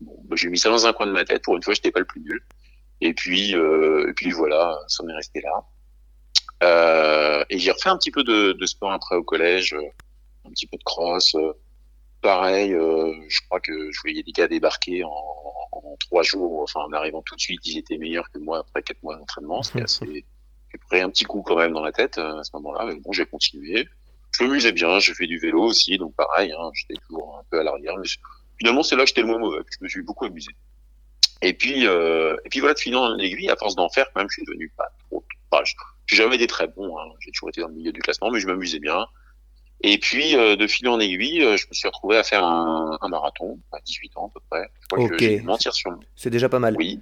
Bon, 0.00 0.20
bah, 0.24 0.36
j'ai 0.36 0.48
mis 0.48 0.58
ça 0.58 0.68
dans 0.68 0.86
un 0.86 0.92
coin 0.92 1.06
de 1.06 1.12
ma 1.12 1.24
tête. 1.24 1.42
Pour 1.42 1.56
une 1.56 1.62
fois, 1.62 1.74
j'étais 1.74 1.90
pas 1.90 2.00
le 2.00 2.06
plus 2.06 2.20
nul. 2.20 2.40
Et 3.00 3.14
puis, 3.14 3.54
euh, 3.54 4.10
et 4.10 4.12
puis 4.12 4.30
voilà, 4.30 4.78
ça 4.88 5.04
m'est 5.04 5.14
resté 5.14 5.40
là. 5.40 5.64
Euh, 6.62 7.44
et 7.50 7.58
j'ai 7.58 7.70
refait 7.70 7.88
un 7.88 7.96
petit 7.96 8.10
peu 8.10 8.24
de, 8.24 8.52
de 8.52 8.66
sport 8.66 8.92
après 8.92 9.14
au 9.16 9.22
collège, 9.22 9.74
euh, 9.74 9.82
un 10.44 10.50
petit 10.50 10.66
peu 10.66 10.76
de 10.76 10.82
cross. 10.82 11.34
euh, 11.36 11.52
pareil, 12.20 12.74
euh, 12.74 13.14
je 13.28 13.40
crois 13.46 13.60
que 13.60 13.92
je 13.92 14.00
voyais 14.00 14.22
des 14.24 14.32
gars 14.32 14.48
débarquer 14.48 15.04
en, 15.04 15.10
en 15.72 15.96
trois 16.00 16.22
jours, 16.24 16.62
enfin 16.62 16.80
en 16.80 16.92
arrivant 16.92 17.22
tout 17.22 17.36
de 17.36 17.40
suite, 17.40 17.60
ils 17.64 17.78
étaient 17.78 17.98
meilleurs 17.98 18.28
que 18.30 18.38
moi 18.38 18.58
après 18.58 18.82
quatre 18.82 19.02
mois 19.04 19.16
d'entraînement. 19.16 19.62
C'était 19.62 19.82
assez, 19.84 20.24
j'ai 20.72 20.78
pris 20.78 21.00
un 21.00 21.10
petit 21.10 21.24
coup 21.24 21.42
quand 21.42 21.56
même 21.56 21.72
dans 21.72 21.82
la 21.82 21.92
tête 21.92 22.18
euh, 22.18 22.38
à 22.40 22.44
ce 22.44 22.50
moment-là, 22.54 22.84
mais 22.86 22.96
bon, 22.96 23.12
j'ai 23.12 23.26
continué. 23.26 23.88
Je 24.32 24.44
m'amusais 24.44 24.72
bien, 24.72 24.98
j'ai 24.98 25.14
fait 25.14 25.26
du 25.26 25.38
vélo 25.38 25.62
aussi, 25.62 25.96
donc 25.98 26.14
pareil, 26.14 26.52
hein, 26.52 26.70
j'étais 26.74 27.00
toujours 27.08 27.38
un 27.40 27.44
peu 27.50 27.60
à 27.60 27.62
l'arrière, 27.62 27.96
mais 27.96 28.06
finalement 28.58 28.82
c'est 28.82 28.94
là 28.96 29.02
que 29.02 29.08
j'étais 29.08 29.22
le 29.22 29.26
moins 29.28 29.38
mauvais, 29.38 29.60
je 29.70 29.82
me 29.82 29.88
suis 29.88 30.02
beaucoup 30.02 30.26
amusé. 30.26 30.50
Et 31.40 31.54
puis, 31.54 31.86
euh, 31.86 32.36
et 32.44 32.48
puis 32.48 32.60
voilà, 32.60 32.74
de 32.74 32.78
fil 32.80 32.94
en 32.96 33.16
aiguille, 33.18 33.48
à 33.48 33.56
force 33.56 33.76
d'en 33.76 33.88
faire, 33.88 34.06
quand 34.12 34.20
même, 34.20 34.28
je 34.28 34.34
suis 34.34 34.44
devenu 34.44 34.68
pas 34.76 34.88
trop. 35.08 35.24
Enfin, 35.50 35.62
je- 35.64 35.74
j'ai 36.06 36.16
jamais 36.16 36.36
été 36.36 36.46
très 36.46 36.66
bon, 36.66 36.98
hein, 36.98 37.04
j'ai 37.20 37.30
toujours 37.30 37.48
été 37.50 37.60
dans 37.60 37.68
le 37.68 37.74
milieu 37.74 37.92
du 37.92 38.00
classement, 38.00 38.30
mais 38.30 38.40
je 38.40 38.46
m'amusais 38.46 38.80
bien. 38.80 39.06
Et 39.82 39.98
puis, 39.98 40.36
euh, 40.36 40.56
de 40.56 40.66
fil 40.66 40.88
en 40.88 40.98
aiguille, 40.98 41.42
euh, 41.44 41.56
je 41.56 41.66
me 41.68 41.72
suis 41.72 41.86
retrouvé 41.86 42.16
à 42.16 42.24
faire 42.24 42.44
un, 42.44 42.98
un 43.00 43.08
marathon 43.08 43.60
à 43.70 43.78
18 43.80 44.16
ans 44.16 44.26
à 44.26 44.30
peu 44.34 44.40
près. 44.50 44.68
Je 44.82 44.86
crois 44.88 45.04
Ok. 45.04 45.10
que 45.12 45.18
j'ai 45.20 45.38
dû 45.38 45.42
mentir 45.44 45.72
sur. 45.72 45.92
C'est 46.16 46.30
déjà 46.30 46.48
pas 46.48 46.58
mal. 46.58 46.74
Oui. 46.76 47.00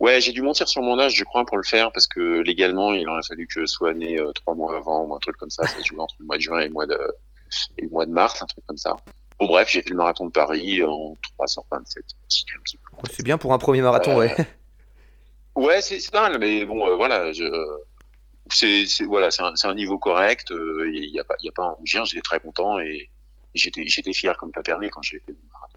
Ouais, 0.00 0.20
j'ai 0.20 0.32
dû 0.32 0.42
mentir 0.42 0.68
sur 0.68 0.82
mon 0.82 0.98
âge, 0.98 1.14
je 1.14 1.24
crois, 1.24 1.44
pour 1.44 1.56
le 1.56 1.62
faire, 1.62 1.92
parce 1.92 2.06
que 2.06 2.40
légalement, 2.40 2.92
il 2.92 3.08
aurait 3.08 3.22
fallu 3.26 3.46
que 3.46 3.60
je 3.60 3.66
sois 3.66 3.94
né 3.94 4.18
euh, 4.18 4.32
trois 4.32 4.54
mois 4.54 4.76
avant 4.76 5.04
ou 5.04 5.14
un 5.14 5.18
truc 5.18 5.36
comme 5.36 5.50
ça. 5.50 5.66
Ça 5.66 5.82
se 5.82 5.94
entre 5.96 6.14
le 6.18 6.26
mois 6.26 6.36
de 6.36 6.42
juin 6.42 6.60
et 6.60 6.66
le 6.66 6.72
mois 6.72 6.86
de, 6.86 6.98
et 7.78 7.82
le 7.82 7.88
mois 7.88 8.06
de 8.06 8.12
mars, 8.12 8.42
un 8.42 8.46
truc 8.46 8.64
comme 8.66 8.76
ça. 8.76 8.96
Bon, 9.38 9.46
bref, 9.46 9.68
j'ai 9.70 9.82
fait 9.82 9.90
le 9.90 9.96
marathon 9.96 10.26
de 10.26 10.32
Paris 10.32 10.82
en 10.82 11.16
327. 11.38 12.04
C'est 12.28 12.44
un 13.20 13.22
bien 13.22 13.38
pour 13.38 13.52
un 13.52 13.58
premier 13.58 13.80
marathon, 13.82 14.16
ouais. 14.16 14.34
Ouais, 15.54 15.80
c'est 15.80 16.10
pas 16.10 16.28
mal, 16.28 16.38
mais 16.38 16.64
bon, 16.64 16.86
euh, 16.88 16.96
voilà, 16.96 17.32
je, 17.32 17.44
c'est, 18.52 19.04
voilà, 19.04 19.30
c'est 19.30 19.42
un, 19.42 19.52
un 19.62 19.74
niveau 19.74 19.98
correct. 19.98 20.50
euh, 20.52 20.90
Il 20.92 21.10
y 21.10 21.20
a 21.20 21.24
pas, 21.24 21.34
il 21.42 21.46
y 21.46 21.48
a 21.48 21.52
pas 21.52 21.64
en 21.64 21.74
rougir. 21.74 22.04
J'étais 22.04 22.22
très 22.22 22.40
content 22.40 22.78
et 22.78 23.10
j'étais, 23.54 23.86
j'étais 23.86 24.12
fier 24.12 24.36
comme 24.36 24.52
pas 24.52 24.62
permis 24.62 24.90
quand 24.90 25.02
j'ai 25.02 25.18
fait 25.20 25.32
le 25.32 25.38
marathon. 25.52 25.69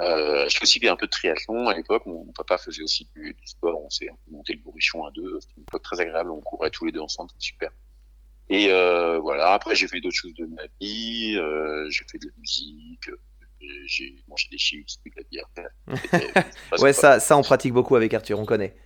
Euh, 0.00 0.46
j'ai 0.48 0.58
aussi 0.62 0.78
fait 0.78 0.88
un 0.88 0.96
peu 0.96 1.06
de 1.06 1.10
triathlon 1.10 1.68
à 1.68 1.74
l'époque. 1.74 2.06
Mon, 2.06 2.24
mon 2.24 2.32
papa 2.32 2.56
faisait 2.58 2.82
aussi 2.82 3.08
du, 3.16 3.34
du 3.34 3.46
sport. 3.46 3.80
On 3.82 3.90
s'est 3.90 4.08
monté 4.30 4.52
le 4.54 4.60
bourrichon 4.60 5.04
à 5.04 5.10
deux. 5.10 5.38
C'était 5.40 5.54
une 5.56 5.62
époque 5.64 5.82
très 5.82 6.00
agréable. 6.00 6.30
On 6.30 6.40
courait 6.40 6.70
tous 6.70 6.84
les 6.84 6.92
deux 6.92 7.00
ensemble. 7.00 7.30
C'était 7.32 7.44
super. 7.46 7.70
Et 8.50 8.70
euh, 8.70 9.18
voilà. 9.18 9.52
Après, 9.52 9.74
j'ai 9.74 9.88
fait 9.88 10.00
d'autres 10.00 10.16
choses 10.16 10.34
de 10.34 10.46
ma 10.46 10.62
vie. 10.80 11.34
Euh, 11.36 11.88
j'ai 11.90 12.04
fait 12.10 12.18
de 12.18 12.26
la 12.26 12.32
musique. 12.38 13.08
euh, 13.08 13.18
J'ai 13.86 14.14
mangé 14.28 14.46
des 14.50 14.58
chips, 14.58 14.86
de 15.04 15.10
la 15.16 15.22
bière. 15.30 15.46
Ouais, 16.80 16.92
ça, 16.92 17.18
ça, 17.20 17.36
on 17.36 17.42
pratique 17.42 17.72
beaucoup 17.72 17.96
avec 17.96 18.14
Arthur, 18.14 18.38
on 18.38 18.44
connaît. 18.46 18.76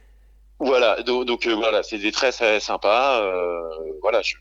Voilà, 0.59 1.02
donc, 1.02 1.26
donc 1.26 1.47
euh, 1.47 1.54
voilà, 1.54 1.83
c'était 1.83 2.12
très, 2.12 2.31
très 2.33 2.61
sympa. 2.61 3.21
Euh, 3.23 3.99
voilà, 4.00 4.23
je, 4.23 4.37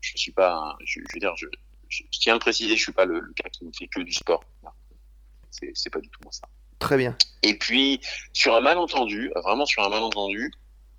je 0.00 0.16
suis 0.16 0.32
pas, 0.32 0.54
un- 0.54 0.76
je, 0.84 1.00
je 1.00 1.14
veux 1.14 1.20
dire, 1.20 1.34
je, 1.36 1.46
je, 1.88 2.04
je 2.10 2.18
tiens 2.20 2.34
à 2.34 2.36
le 2.36 2.40
préciser, 2.40 2.76
je 2.76 2.82
suis 2.82 2.92
pas 2.92 3.04
le, 3.04 3.18
le 3.20 3.32
gars 3.36 3.50
qui 3.50 3.64
ne 3.64 3.70
fait 3.76 3.88
que 3.88 4.00
du 4.00 4.12
sport. 4.12 4.44
C'est, 4.62 4.68
c'est 5.50 5.90
pas 5.90 6.00
du 6.00 6.08
tout 6.08 6.20
moi 6.22 6.32
ça. 6.32 6.46
Très 6.78 6.96
bien. 6.96 7.16
Et 7.42 7.58
puis 7.58 8.00
sur 8.32 8.54
un 8.54 8.60
malentendu, 8.60 9.32
vraiment 9.36 9.66
sur 9.66 9.84
un 9.84 9.88
malentendu, 9.88 10.52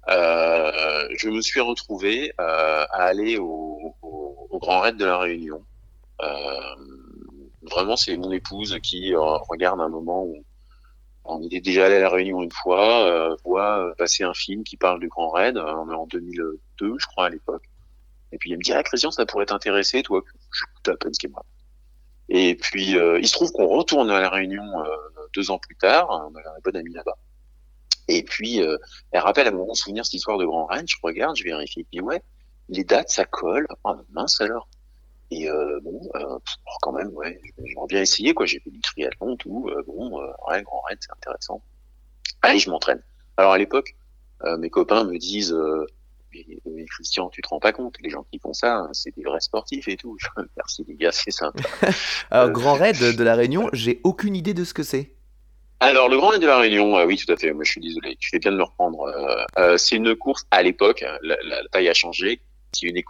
euh, 0.09 1.07
je 1.17 1.29
me 1.29 1.41
suis 1.41 1.59
retrouvé 1.59 2.33
euh, 2.39 2.85
à 2.91 3.03
aller 3.03 3.37
au, 3.37 3.95
au, 4.01 4.47
au 4.49 4.59
Grand 4.59 4.81
Raid 4.81 4.97
de 4.97 5.05
la 5.05 5.17
Réunion. 5.17 5.63
Euh, 6.21 6.75
vraiment, 7.61 7.95
c'est 7.95 8.17
mon 8.17 8.31
épouse 8.31 8.77
qui 8.81 9.13
regarde 9.15 9.79
un 9.81 9.89
moment 9.89 10.23
où 10.23 10.43
on 11.23 11.43
était 11.43 11.61
déjà 11.61 11.85
allé 11.85 11.95
à 11.95 11.99
la 11.99 12.09
Réunion 12.09 12.41
une 12.41 12.51
fois, 12.51 13.35
voit 13.45 13.93
passer 13.97 14.23
un 14.23 14.33
film 14.33 14.63
qui 14.63 14.75
parle 14.75 14.99
du 14.99 15.07
Grand 15.07 15.29
Raid. 15.29 15.57
On 15.57 15.89
est 15.89 15.95
en 15.95 16.07
2002, 16.07 16.95
je 16.97 17.07
crois 17.07 17.27
à 17.27 17.29
l'époque. 17.29 17.63
Et 18.31 18.37
puis 18.37 18.51
elle 18.51 18.57
me 18.57 18.63
dit 18.63 18.73
ah 18.73 18.81
Christian, 18.81 19.11
ça 19.11 19.25
pourrait 19.25 19.45
t'intéresser, 19.45 20.03
toi. 20.03 20.23
Je 20.51 20.91
à 20.91 20.95
peine 20.95 21.13
ce 21.13 21.19
qui 21.19 21.27
est 21.27 21.29
moi. 21.29 21.45
Et 22.33 22.55
puis 22.55 22.97
euh, 22.97 23.19
il 23.19 23.27
se 23.27 23.33
trouve 23.33 23.51
qu'on 23.51 23.67
retourne 23.67 24.09
à 24.09 24.21
la 24.21 24.29
Réunion 24.29 24.63
euh, 24.63 24.85
deux 25.35 25.51
ans 25.51 25.59
plus 25.59 25.75
tard. 25.75 26.07
On 26.09 26.33
avait 26.33 26.47
un 26.47 26.61
bon 26.63 26.73
ami 26.77 26.93
là-bas. 26.93 27.17
Et 28.07 28.23
puis 28.23 28.61
euh, 28.61 28.77
elle 29.11 29.19
rappelle 29.19 29.47
à 29.47 29.51
mon 29.51 29.65
bon 29.65 29.73
souvenir 29.73 30.05
cette 30.05 30.13
histoire 30.13 30.37
de 30.37 30.45
Grand 30.45 30.65
Raid. 30.65 30.85
Je 30.87 30.95
regarde, 31.03 31.35
je 31.35 31.43
vérifie. 31.43 31.83
Puis 31.83 31.99
ouais, 31.99 32.23
les 32.69 32.85
dates 32.85 33.09
ça 33.09 33.25
colle. 33.25 33.67
Oh 33.83 33.95
mince 34.11 34.39
alors. 34.39 34.69
Et 35.29 35.49
euh, 35.49 35.81
bon, 35.83 36.09
euh, 36.15 36.39
oh, 36.39 36.77
quand 36.81 36.93
même, 36.93 37.09
ouais, 37.09 37.41
j'aimerais 37.65 37.87
bien 37.87 38.01
essayer 38.01 38.33
quoi. 38.33 38.45
J'ai 38.45 38.61
fait 38.61 38.69
du 38.69 38.79
triathlon, 38.79 39.35
tout. 39.35 39.69
euh, 39.69 39.83
bon, 39.85 40.17
ouais, 40.47 40.63
Grand 40.63 40.81
Raid, 40.87 40.99
c'est 41.01 41.11
intéressant. 41.11 41.61
Allez, 42.41 42.59
je 42.59 42.69
m'entraîne. 42.69 43.03
Alors 43.35 43.51
à 43.51 43.57
l'époque, 43.57 43.93
mes 44.57 44.69
copains 44.69 45.03
me 45.03 45.17
disent. 45.17 45.53
Christian, 46.89 47.29
tu 47.29 47.41
te 47.41 47.47
rends 47.49 47.59
pas 47.59 47.71
compte, 47.73 47.95
les 48.01 48.09
gens 48.09 48.25
qui 48.31 48.39
font 48.39 48.53
ça, 48.53 48.75
hein, 48.77 48.89
c'est 48.93 49.15
des 49.15 49.23
vrais 49.23 49.39
sportifs 49.39 49.87
et 49.87 49.97
tout. 49.97 50.17
Merci 50.57 50.85
les 50.87 50.95
gars, 50.95 51.11
c'est 51.11 51.31
sympa. 51.31 51.61
Alors, 52.31 52.47
Euh, 52.47 52.51
Grand 52.51 52.73
Raid 52.73 52.97
de 53.15 53.23
la 53.23 53.35
Réunion, 53.35 53.69
j'ai 53.73 53.99
aucune 54.03 54.35
idée 54.35 54.53
de 54.53 54.63
ce 54.63 54.73
que 54.73 54.83
c'est. 54.83 55.11
Alors, 55.79 56.09
le 56.09 56.17
Grand 56.17 56.29
Raid 56.29 56.41
de 56.41 56.47
la 56.47 56.57
Réunion, 56.59 56.97
euh, 56.97 57.05
oui, 57.05 57.17
tout 57.17 57.31
à 57.31 57.37
fait. 57.37 57.53
Moi, 57.53 57.63
je 57.63 57.71
suis 57.71 57.81
désolé. 57.81 58.15
Tu 58.19 58.29
fais 58.29 58.39
bien 58.39 58.51
de 58.51 58.57
me 58.57 58.63
reprendre. 58.63 59.05
Euh, 59.57 59.77
c'est 59.77 59.95
une 59.95 60.15
course 60.15 60.45
à 60.51 60.61
l'époque. 60.63 61.03
hein, 61.03 61.17
La, 61.23 61.35
taille 61.71 61.89
a 61.89 61.93
changé. 61.93 62.41
C'est 62.73 62.87
une, 62.87 63.01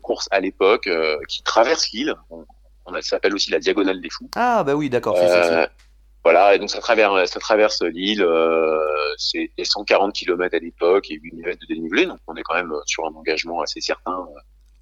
course 0.00 0.28
à 0.30 0.40
l'époque 0.40 0.88
qui 1.28 1.42
traverse 1.42 1.90
l'île. 1.90 2.14
On, 2.30 2.44
on 2.86 3.02
s'appelle 3.02 3.34
aussi 3.34 3.50
la 3.50 3.58
diagonale 3.58 4.00
des 4.00 4.10
fous. 4.10 4.30
Ah, 4.34 4.64
bah 4.64 4.74
oui, 4.74 4.88
d'accord, 4.88 5.16
c'est 5.18 5.28
ça. 5.28 5.70
Euh, 6.18 6.30
voilà. 6.30 6.54
Et 6.54 6.58
donc, 6.58 6.70
ça 6.70 6.80
traverse, 6.80 7.30
ça 7.30 7.40
traverse 7.40 7.82
l'île. 7.82 8.22
Euh, 8.22 8.78
c'est 9.16 9.50
des 9.56 9.64
140 9.64 10.12
km 10.14 10.54
à 10.54 10.58
l'époque 10.58 11.10
et 11.10 11.14
8000 11.14 11.44
mètres 11.44 11.60
de 11.68 11.74
dénivelé. 11.74 12.06
Donc, 12.06 12.18
on 12.26 12.34
est 12.36 12.42
quand 12.42 12.54
même 12.54 12.72
sur 12.86 13.04
un 13.06 13.14
engagement 13.14 13.60
assez 13.62 13.80
certain. 13.80 14.26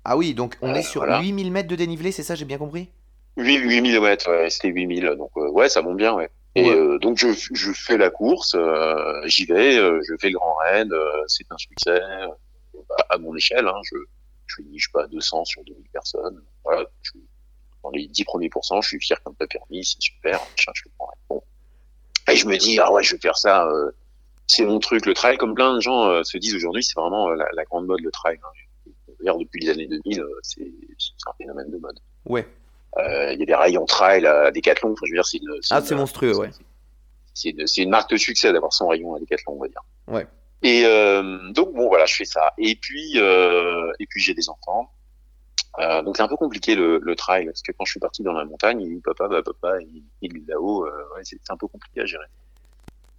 Ah 0.04 0.16
oui, 0.16 0.34
donc 0.34 0.56
on 0.62 0.70
Euh, 0.70 0.74
est 0.74 0.82
sur 0.82 1.00
voilà. 1.02 1.20
8000 1.20 1.50
mètres 1.52 1.68
de 1.68 1.76
dénivelé, 1.76 2.12
c'est 2.12 2.22
ça, 2.22 2.34
j'ai 2.34 2.44
bien 2.44 2.58
compris? 2.58 2.88
8, 3.36 3.56
8000 3.58 4.00
mètres, 4.00 4.30
ouais, 4.30 4.48
c'était 4.50 4.68
8000. 4.68 5.14
Donc, 5.18 5.30
euh, 5.36 5.48
ouais, 5.50 5.68
ça 5.68 5.82
monte 5.82 5.96
bien, 5.96 6.14
ouais. 6.14 6.30
Et 6.54 6.70
euh, 6.70 6.98
donc 6.98 7.18
je, 7.18 7.28
je 7.32 7.72
fais 7.72 7.98
la 7.98 8.08
course, 8.08 8.54
euh, 8.54 9.20
j'y 9.26 9.44
vais, 9.44 9.76
euh, 9.76 10.00
je 10.08 10.14
fais 10.18 10.30
le 10.30 10.38
grand 10.38 10.54
raid, 10.54 10.90
euh, 10.90 11.10
c'est 11.26 11.44
un 11.50 11.58
succès 11.58 12.00
euh, 12.00 12.28
à, 13.10 13.14
à 13.14 13.18
mon 13.18 13.36
échelle. 13.36 13.68
Hein, 13.68 13.78
je, 13.84 13.96
je 14.46 14.54
finis, 14.62 14.78
je 14.78 14.86
sais 14.86 14.90
pas, 14.90 15.06
200 15.06 15.44
sur 15.44 15.62
2000 15.64 15.84
personnes. 15.92 16.40
Voilà, 16.64 16.86
je, 17.02 17.10
dans 17.86 17.96
les 17.96 18.06
10 18.06 18.24
premiers 18.24 18.48
pourcents, 18.48 18.80
je 18.80 18.88
suis 18.88 19.00
fier 19.00 19.22
comme 19.22 19.34
pas 19.34 19.46
permis, 19.46 19.84
c'est 19.84 20.00
super. 20.00 20.40
machin, 20.40 20.72
je 20.74 20.82
raid. 20.98 21.18
Bon. 21.28 21.42
Et 22.28 22.36
je 22.36 22.46
me 22.46 22.56
dis, 22.56 22.78
ah 22.80 22.92
ouais, 22.92 23.02
je 23.02 23.14
vais 23.14 23.20
faire 23.20 23.36
ça, 23.36 23.66
euh, 23.66 23.90
c'est 24.46 24.64
mon 24.64 24.78
truc. 24.78 25.06
Le 25.06 25.14
trail, 25.14 25.36
comme 25.38 25.54
plein 25.54 25.74
de 25.74 25.80
gens 25.80 26.06
euh, 26.06 26.24
se 26.24 26.38
disent 26.38 26.54
aujourd'hui, 26.54 26.82
c'est 26.82 26.98
vraiment 26.98 27.28
euh, 27.28 27.36
la, 27.36 27.46
la 27.52 27.64
grande 27.64 27.86
mode, 27.86 28.00
le 28.00 28.10
trail. 28.10 28.38
Hein. 28.42 28.90
D'ailleurs, 29.20 29.38
depuis 29.38 29.64
les 29.64 29.70
années 29.70 29.86
2000, 29.86 30.20
euh, 30.20 30.28
c'est 30.42 30.62
un 31.26 31.32
phénomène 31.38 31.70
de 31.70 31.78
mode. 31.78 31.98
Ouais. 32.26 32.46
Il 32.98 33.38
y 33.38 33.52
a 33.52 33.68
des 33.68 33.76
en 33.76 33.84
trail 33.84 34.26
à 34.26 34.50
Decathlon. 34.50 34.92
Enfin, 34.92 35.04
je 35.04 35.12
veux 35.12 35.16
dire, 35.16 35.26
c'est 35.26 35.36
une, 35.36 35.60
Ah, 35.70 35.82
c'est 35.82 35.94
monstrueux, 35.94 36.34
ouais. 36.34 36.50
C'est 37.34 37.50
une, 37.76 37.90
marque 37.90 38.10
de 38.10 38.16
succès 38.16 38.52
d'avoir 38.52 38.72
son 38.72 38.88
rayon 38.88 39.14
à 39.14 39.20
Decathlon, 39.20 39.52
on 39.52 39.60
va 39.60 39.68
dire. 39.68 39.82
Ouais. 40.08 40.26
Et 40.62 40.82
euh, 40.84 41.50
donc 41.52 41.74
bon, 41.74 41.88
voilà, 41.88 42.06
je 42.06 42.14
fais 42.14 42.24
ça. 42.24 42.52
Et 42.58 42.76
puis, 42.76 43.12
euh, 43.16 43.92
et 43.98 44.06
puis 44.06 44.22
j'ai 44.22 44.34
des 44.34 44.48
enfants. 44.48 44.90
Euh, 45.78 46.02
donc 46.02 46.16
c'est 46.16 46.22
un 46.22 46.28
peu 46.28 46.36
compliqué 46.36 46.74
le, 46.74 46.98
le 47.02 47.16
trail 47.16 47.46
parce 47.46 47.62
que 47.62 47.72
quand 47.72 47.84
je 47.84 47.92
suis 47.92 48.00
parti 48.00 48.22
dans 48.22 48.32
la 48.32 48.44
montagne, 48.44 48.80
il 48.80 48.94
dit 48.96 49.00
papa, 49.02 49.28
bah, 49.28 49.42
papa, 49.42 49.78
il, 49.82 50.36
est 50.36 50.48
là-haut. 50.48 50.86
euh, 50.86 50.90
ouais, 51.14 51.20
c'est 51.24 51.38
un 51.50 51.56
peu 51.56 51.66
compliqué 51.68 52.00
à 52.00 52.06
gérer. 52.06 52.26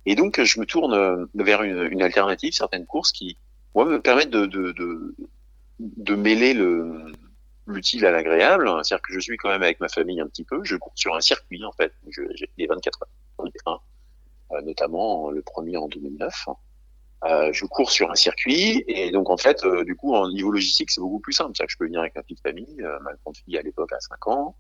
Et 0.06 0.16
donc 0.16 0.42
je 0.42 0.60
me 0.60 0.66
tourne 0.66 0.94
euh, 0.94 1.26
vers 1.36 1.62
une, 1.64 1.84
une 1.92 2.02
alternative, 2.02 2.54
certaines 2.54 2.86
courses 2.88 3.12
qui, 3.12 3.38
moi, 3.76 3.86
me 3.86 4.02
permettent 4.02 4.32
de, 4.32 4.46
de, 4.48 4.72
de, 4.72 5.16
de 5.80 6.16
mêler 6.16 6.54
le 6.54 7.12
l'utile 7.68 8.06
à 8.06 8.12
l'agréable. 8.12 8.68
C'est-à-dire 8.84 9.02
que 9.02 9.14
je 9.14 9.20
suis 9.20 9.38
quand 9.38 9.50
même 9.50 9.62
avec 9.64 9.80
ma 9.80 9.90
famille 9.90 10.20
un 10.22 10.28
petit 10.28 10.46
peu. 10.46 10.64
Je 10.64 10.76
cours 10.78 10.94
sur 10.96 11.16
un 11.16 11.22
circuit 11.22 11.64
en 11.66 11.72
fait. 11.74 11.94
J'ai 12.10 12.50
les 12.58 12.68
24 12.68 13.00
heures 13.68 13.84
euh, 14.54 14.62
notamment 14.62 15.30
le 15.30 15.42
premier 15.42 15.78
en 15.78 15.88
2009. 15.88 16.48
Euh, 17.26 17.52
je 17.52 17.66
cours 17.66 17.90
sur 17.90 18.12
un 18.12 18.16
circuit 18.16 18.84
et 18.88 19.10
donc 19.10 19.30
en 19.32 19.38
fait, 19.38 19.64
euh, 19.66 19.84
du 19.84 19.96
coup, 19.96 20.14
en 20.14 20.30
niveau 20.30 20.52
logistique, 20.52 20.92
c'est 20.92 21.02
beaucoup 21.02 21.20
plus 21.20 21.34
simple. 21.34 21.52
C'est-à-dire 21.56 21.68
que 21.68 21.72
je 21.74 21.78
peux 21.78 21.86
venir 21.86 22.02
avec 22.02 22.16
ma 22.16 22.22
petite 22.22 22.42
famille, 22.42 22.78
euh, 22.82 23.00
ma 23.02 23.12
grande 23.24 23.36
fille 23.38 23.58
à 23.58 23.62
l'époque 23.64 23.92
a 23.92 24.00
5 24.00 24.28
ans, 24.28 24.56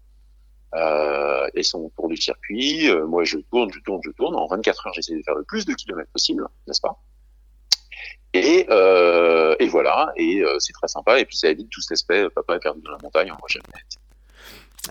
euh, 0.74 1.48
et 1.54 1.62
son 1.62 1.90
tour 1.90 2.08
du 2.10 2.18
circuit. 2.18 2.90
Euh, 2.90 3.06
moi, 3.06 3.24
je 3.24 3.38
tourne, 3.38 3.72
je 3.72 3.80
tourne, 3.82 4.02
je 4.04 4.10
tourne. 4.12 4.36
En 4.36 4.48
24 4.48 4.88
heures, 4.88 4.94
j'essaie 4.94 5.16
de 5.16 5.22
faire 5.22 5.36
le 5.36 5.44
plus 5.44 5.66
de 5.66 5.74
kilomètres 5.74 6.10
possible, 6.12 6.46
n'est-ce 6.68 6.82
pas? 6.82 7.00
Et, 8.34 8.66
euh, 8.70 9.56
et 9.60 9.68
voilà, 9.68 10.12
et 10.16 10.42
euh, 10.42 10.58
c'est 10.60 10.74
très 10.74 10.88
sympa. 10.88 11.20
Et 11.20 11.26
puis 11.26 11.38
ça 11.38 11.50
évite 11.50 11.70
tout 11.70 11.82
cet 11.82 11.92
aspect 11.94 12.28
papa 12.32 12.56
est 12.56 12.60
perdu 12.60 12.82
dans 12.82 12.92
la 12.92 12.98
montagne, 13.02 13.32
on 13.32 13.36
voit 13.38 13.48
jamais. 13.50 13.66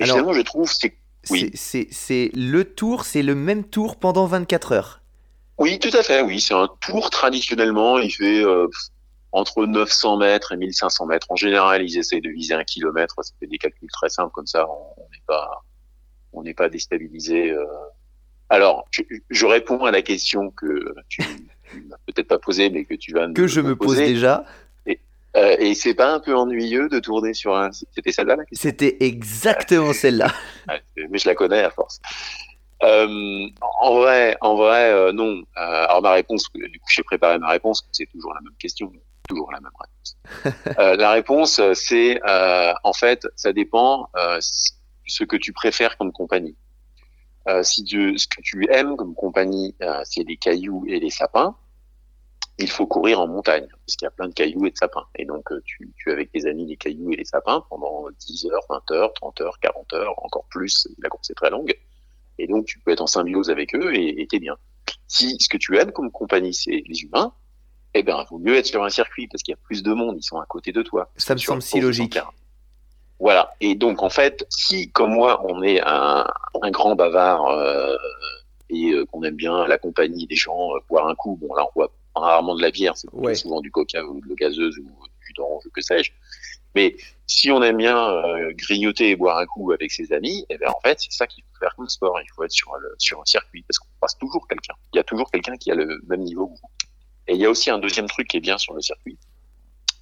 Et 0.01 0.05
Alors- 0.05 0.17
finalement, 0.17 0.33
je 0.33 0.43
trouve 0.43 0.71
c'est 0.73 0.95
Oui. 1.31 1.51
C'est 1.55 2.31
le 2.35 2.65
tour, 2.65 3.05
c'est 3.05 3.23
le 3.23 3.35
même 3.35 3.65
tour 3.65 3.97
pendant 3.97 4.27
24 4.27 4.73
heures. 4.73 5.01
Oui, 5.59 5.79
tout 5.79 5.97
à 5.97 6.03
fait, 6.03 6.21
oui. 6.23 6.41
C'est 6.41 6.55
un 6.55 6.69
tour 6.81 7.11
traditionnellement, 7.11 7.99
il 7.99 8.11
fait 8.11 8.45
euh, 8.45 8.69
entre 9.33 9.67
900 9.67 10.19
mètres 10.19 10.53
et 10.53 10.57
1500 10.57 11.07
mètres. 11.07 11.27
En 11.31 11.37
général, 11.37 11.83
ils 11.83 11.99
essayent 11.99 12.21
de 12.21 12.31
viser 12.31 12.55
un 12.55 12.65
kilomètre. 12.65 13.15
Ça 13.23 13.33
fait 13.41 13.47
des 13.47 13.59
calculs 13.59 13.91
très 13.91 14.09
simples 14.09 14.33
comme 14.33 14.47
ça. 14.47 14.67
On 14.69 15.03
n'est 15.13 15.23
pas, 15.27 15.65
on 16.33 16.43
n'est 16.43 16.55
pas 16.55 16.69
déstabilisé. 16.69 17.51
euh. 17.51 17.65
Alors, 18.49 18.87
je, 18.91 19.03
je 19.31 19.47
réponds 19.47 19.85
à 19.85 19.91
la 19.91 20.03
question 20.03 20.51
que 20.51 20.95
tu, 21.09 21.23
tu 21.71 21.81
m'as 21.89 21.97
peut-être 22.07 22.29
pas 22.29 22.39
posée, 22.39 22.71
mais 22.71 22.85
que 22.85 22.95
tu 22.95 23.13
vas 23.13 23.29
Que 23.33 23.47
je 23.47 23.61
me 23.61 23.75
pose 23.77 23.97
déjà. 23.97 24.45
Euh, 25.37 25.55
et 25.59 25.75
c'est 25.75 25.93
pas 25.93 26.15
un 26.15 26.21
peu 26.21 26.35
ennuyeux 26.35 26.89
de 26.89 26.99
tourner 26.99 27.35
sur 27.35 27.55
un. 27.55 27.71
C'était 27.95 28.11
celle-là 28.11 28.37
la 28.37 28.45
question? 28.47 28.71
C'était 28.71 28.97
exactement 29.01 29.93
celle-là. 29.93 30.33
Mais 30.97 31.19
je 31.19 31.29
la 31.29 31.35
connais 31.35 31.63
à 31.63 31.71
force. 31.71 32.01
Euh, 32.83 33.49
en 33.81 33.95
vrai, 33.95 34.37
en 34.41 34.55
vrai, 34.55 34.93
euh, 34.93 35.13
non. 35.13 35.43
Euh, 35.57 35.61
alors 35.61 36.03
ma 36.03 36.13
réponse, 36.13 36.45
du 36.53 36.79
coup, 36.79 36.89
j'ai 36.89 37.03
préparé 37.03 37.39
ma 37.39 37.49
réponse. 37.49 37.89
C'est 37.93 38.07
toujours 38.07 38.35
la 38.35 38.41
même 38.43 38.57
question, 38.59 38.93
toujours 39.29 39.51
la 39.53 39.61
même 39.61 39.73
réponse. 39.81 40.17
Euh, 40.79 40.97
la 40.97 41.13
réponse, 41.13 41.59
euh, 41.59 41.73
c'est 41.75 42.21
euh, 42.29 42.75
en 42.85 42.93
fait, 42.93 43.27
ça 43.35 43.53
dépend 43.53 44.11
euh, 44.17 44.39
ce 45.07 45.25
que 45.25 45.37
tu 45.37 45.53
préfères 45.53 45.97
comme 45.97 46.13
compagnie. 46.13 46.57
Euh, 47.49 47.63
si 47.63 47.85
tu, 47.85 48.19
ce 48.19 48.27
que 48.27 48.43
tu 48.43 48.67
aimes 48.71 48.97
comme 48.97 49.15
compagnie, 49.15 49.75
euh, 49.83 50.01
c'est 50.05 50.25
les 50.25 50.37
cailloux 50.37 50.85
et 50.89 50.99
les 50.99 51.11
sapins, 51.11 51.57
il 52.59 52.69
faut 52.69 52.87
courir 52.87 53.21
en 53.21 53.29
montagne 53.29 53.67
parce 53.69 53.97
qu'il 53.97 54.07
y 54.07 54.09
a 54.09 54.11
plein 54.11 54.29
de 54.29 54.35
cailloux 54.35 54.67
et 54.67 54.71
de 54.71 54.77
sapins. 54.77 55.07
Et 55.15 55.25
donc, 55.25 55.49
tu, 55.65 55.93
tu 55.97 56.11
es 56.11 56.13
avec 56.13 56.33
tes 56.33 56.47
amis 56.47 56.67
les 56.67 56.77
cailloux 56.77 57.13
et 57.13 57.17
les 57.17 57.25
sapins 57.25 57.65
pendant 57.71 58.07
10 58.19 58.47
heures, 58.47 58.65
20 58.69 58.91
heures, 58.91 59.13
30 59.15 59.41
heures, 59.43 59.59
40 59.61 59.93
heures, 59.95 60.25
encore 60.25 60.47
plus. 60.51 60.89
La 60.99 61.09
course 61.09 61.31
est 61.31 61.35
très 61.35 61.51
longue. 61.51 61.75
Et 62.39 62.47
donc, 62.47 62.67
tu 62.67 62.79
peux 62.81 62.91
être 62.91 63.01
en 63.01 63.07
symbiose 63.07 63.51
avec 63.51 63.75
eux 63.75 63.95
et 63.95 64.27
t'es 64.29 64.39
bien. 64.39 64.57
Si 65.09 65.37
ce 65.41 65.49
que 65.49 65.57
tu 65.57 65.77
aimes 65.79 65.93
comme 65.93 66.11
compagnie, 66.11 66.53
c'est 66.55 66.83
les 66.87 67.01
humains, 67.03 67.33
eh 67.95 68.03
ben, 68.03 68.25
vaut 68.31 68.39
mieux 68.39 68.57
être 68.57 68.67
sur 68.67 68.85
un 68.85 68.91
circuit 68.91 69.27
parce 69.29 69.43
qu'il 69.43 69.53
y 69.53 69.55
a 69.55 69.61
plus 69.65 69.83
de 69.83 69.93
monde, 69.93 70.17
ils 70.19 70.23
sont 70.23 70.39
à 70.39 70.47
côté 70.47 70.73
de 70.73 70.83
toi. 70.83 71.11
Ça 71.17 71.35
me 71.35 71.39
semble 71.39 71.59
le 71.59 71.63
si 71.63 71.81
logique. 71.81 72.15
140. 72.15 72.35
Voilà. 73.19 73.55
Et 73.61 73.75
donc, 73.75 74.03
en 74.03 74.11
fait, 74.11 74.47
si, 74.51 74.91
comme 74.91 75.13
moi, 75.15 75.41
on 75.49 75.63
est 75.63 75.81
un, 75.81 76.27
un 76.61 76.71
grand 76.71 76.95
bavard 76.95 77.47
euh, 77.49 77.97
et 78.69 78.91
euh, 78.91 79.07
qu'on 79.07 79.23
aime 79.23 79.37
bien 79.37 79.67
la 79.67 79.79
compagnie 79.79 80.27
des 80.27 80.37
gens, 80.37 80.75
euh, 80.75 80.81
boire 80.89 81.09
un 81.09 81.15
coup, 81.15 81.39
bon, 81.41 81.55
là, 81.55 81.65
on 81.65 81.71
boit 81.75 81.91
rarement 82.15 82.55
de 82.55 82.63
la 82.63 82.71
bière, 82.71 82.97
c'est 82.97 83.09
Ouais. 83.13 83.35
souvent 83.35 83.61
du 83.63 83.71
coca 83.71 84.05
ou 84.05 84.21
de 84.21 84.27
l'eau 84.27 84.35
gazeuse 84.35 84.77
ou 84.79 84.83
du 85.27 85.33
d'orange, 85.35 85.63
que 85.73 85.81
sais-je. 85.81 86.13
Mais 86.77 86.95
si 87.27 87.51
on 87.51 87.61
aime 87.63 87.79
bien 87.79 87.99
euh, 87.99 88.53
grignoter 88.55 89.11
et 89.11 89.17
boire 89.17 89.39
un 89.39 89.47
coup 89.47 89.73
avec 89.73 89.91
ses 89.91 90.13
amis, 90.13 90.45
eh 90.51 90.59
ben 90.59 90.69
en 90.69 90.81
fait, 90.87 90.99
c'est 91.01 91.11
ça 91.13 91.27
qu'il 91.27 91.43
faut 91.43 91.59
faire 91.59 91.75
comme 91.75 91.89
sport. 91.89 92.21
Il 92.23 92.29
faut 92.35 92.45
être 92.45 92.53
sur, 92.53 92.73
le, 92.77 92.95
sur 92.99 93.21
un 93.21 93.25
circuit 93.25 93.65
parce 93.67 93.79
qu'on 93.81 93.89
passe 94.01 94.17
toujours 94.19 94.47
quelqu'un. 94.47 94.75
Il 94.93 94.97
y 94.97 95.01
a 95.01 95.05
toujours 95.05 95.31
quelqu'un 95.31 95.57
qui 95.57 95.71
a 95.73 95.75
le 95.75 96.01
même 96.07 96.21
niveau 96.21 96.47
que 96.47 96.53
vous. 96.61 96.71
Et 97.29 97.35
il 97.35 97.41
y 97.41 97.47
a 97.47 97.51
aussi 97.51 97.71
un 97.71 97.79
deuxième 97.79 98.07
truc 98.07 98.29
qui 98.29 98.37
est 98.37 98.41
bien 98.41 98.59
sur 98.59 98.75
le 98.75 98.81
circuit, 98.81 99.19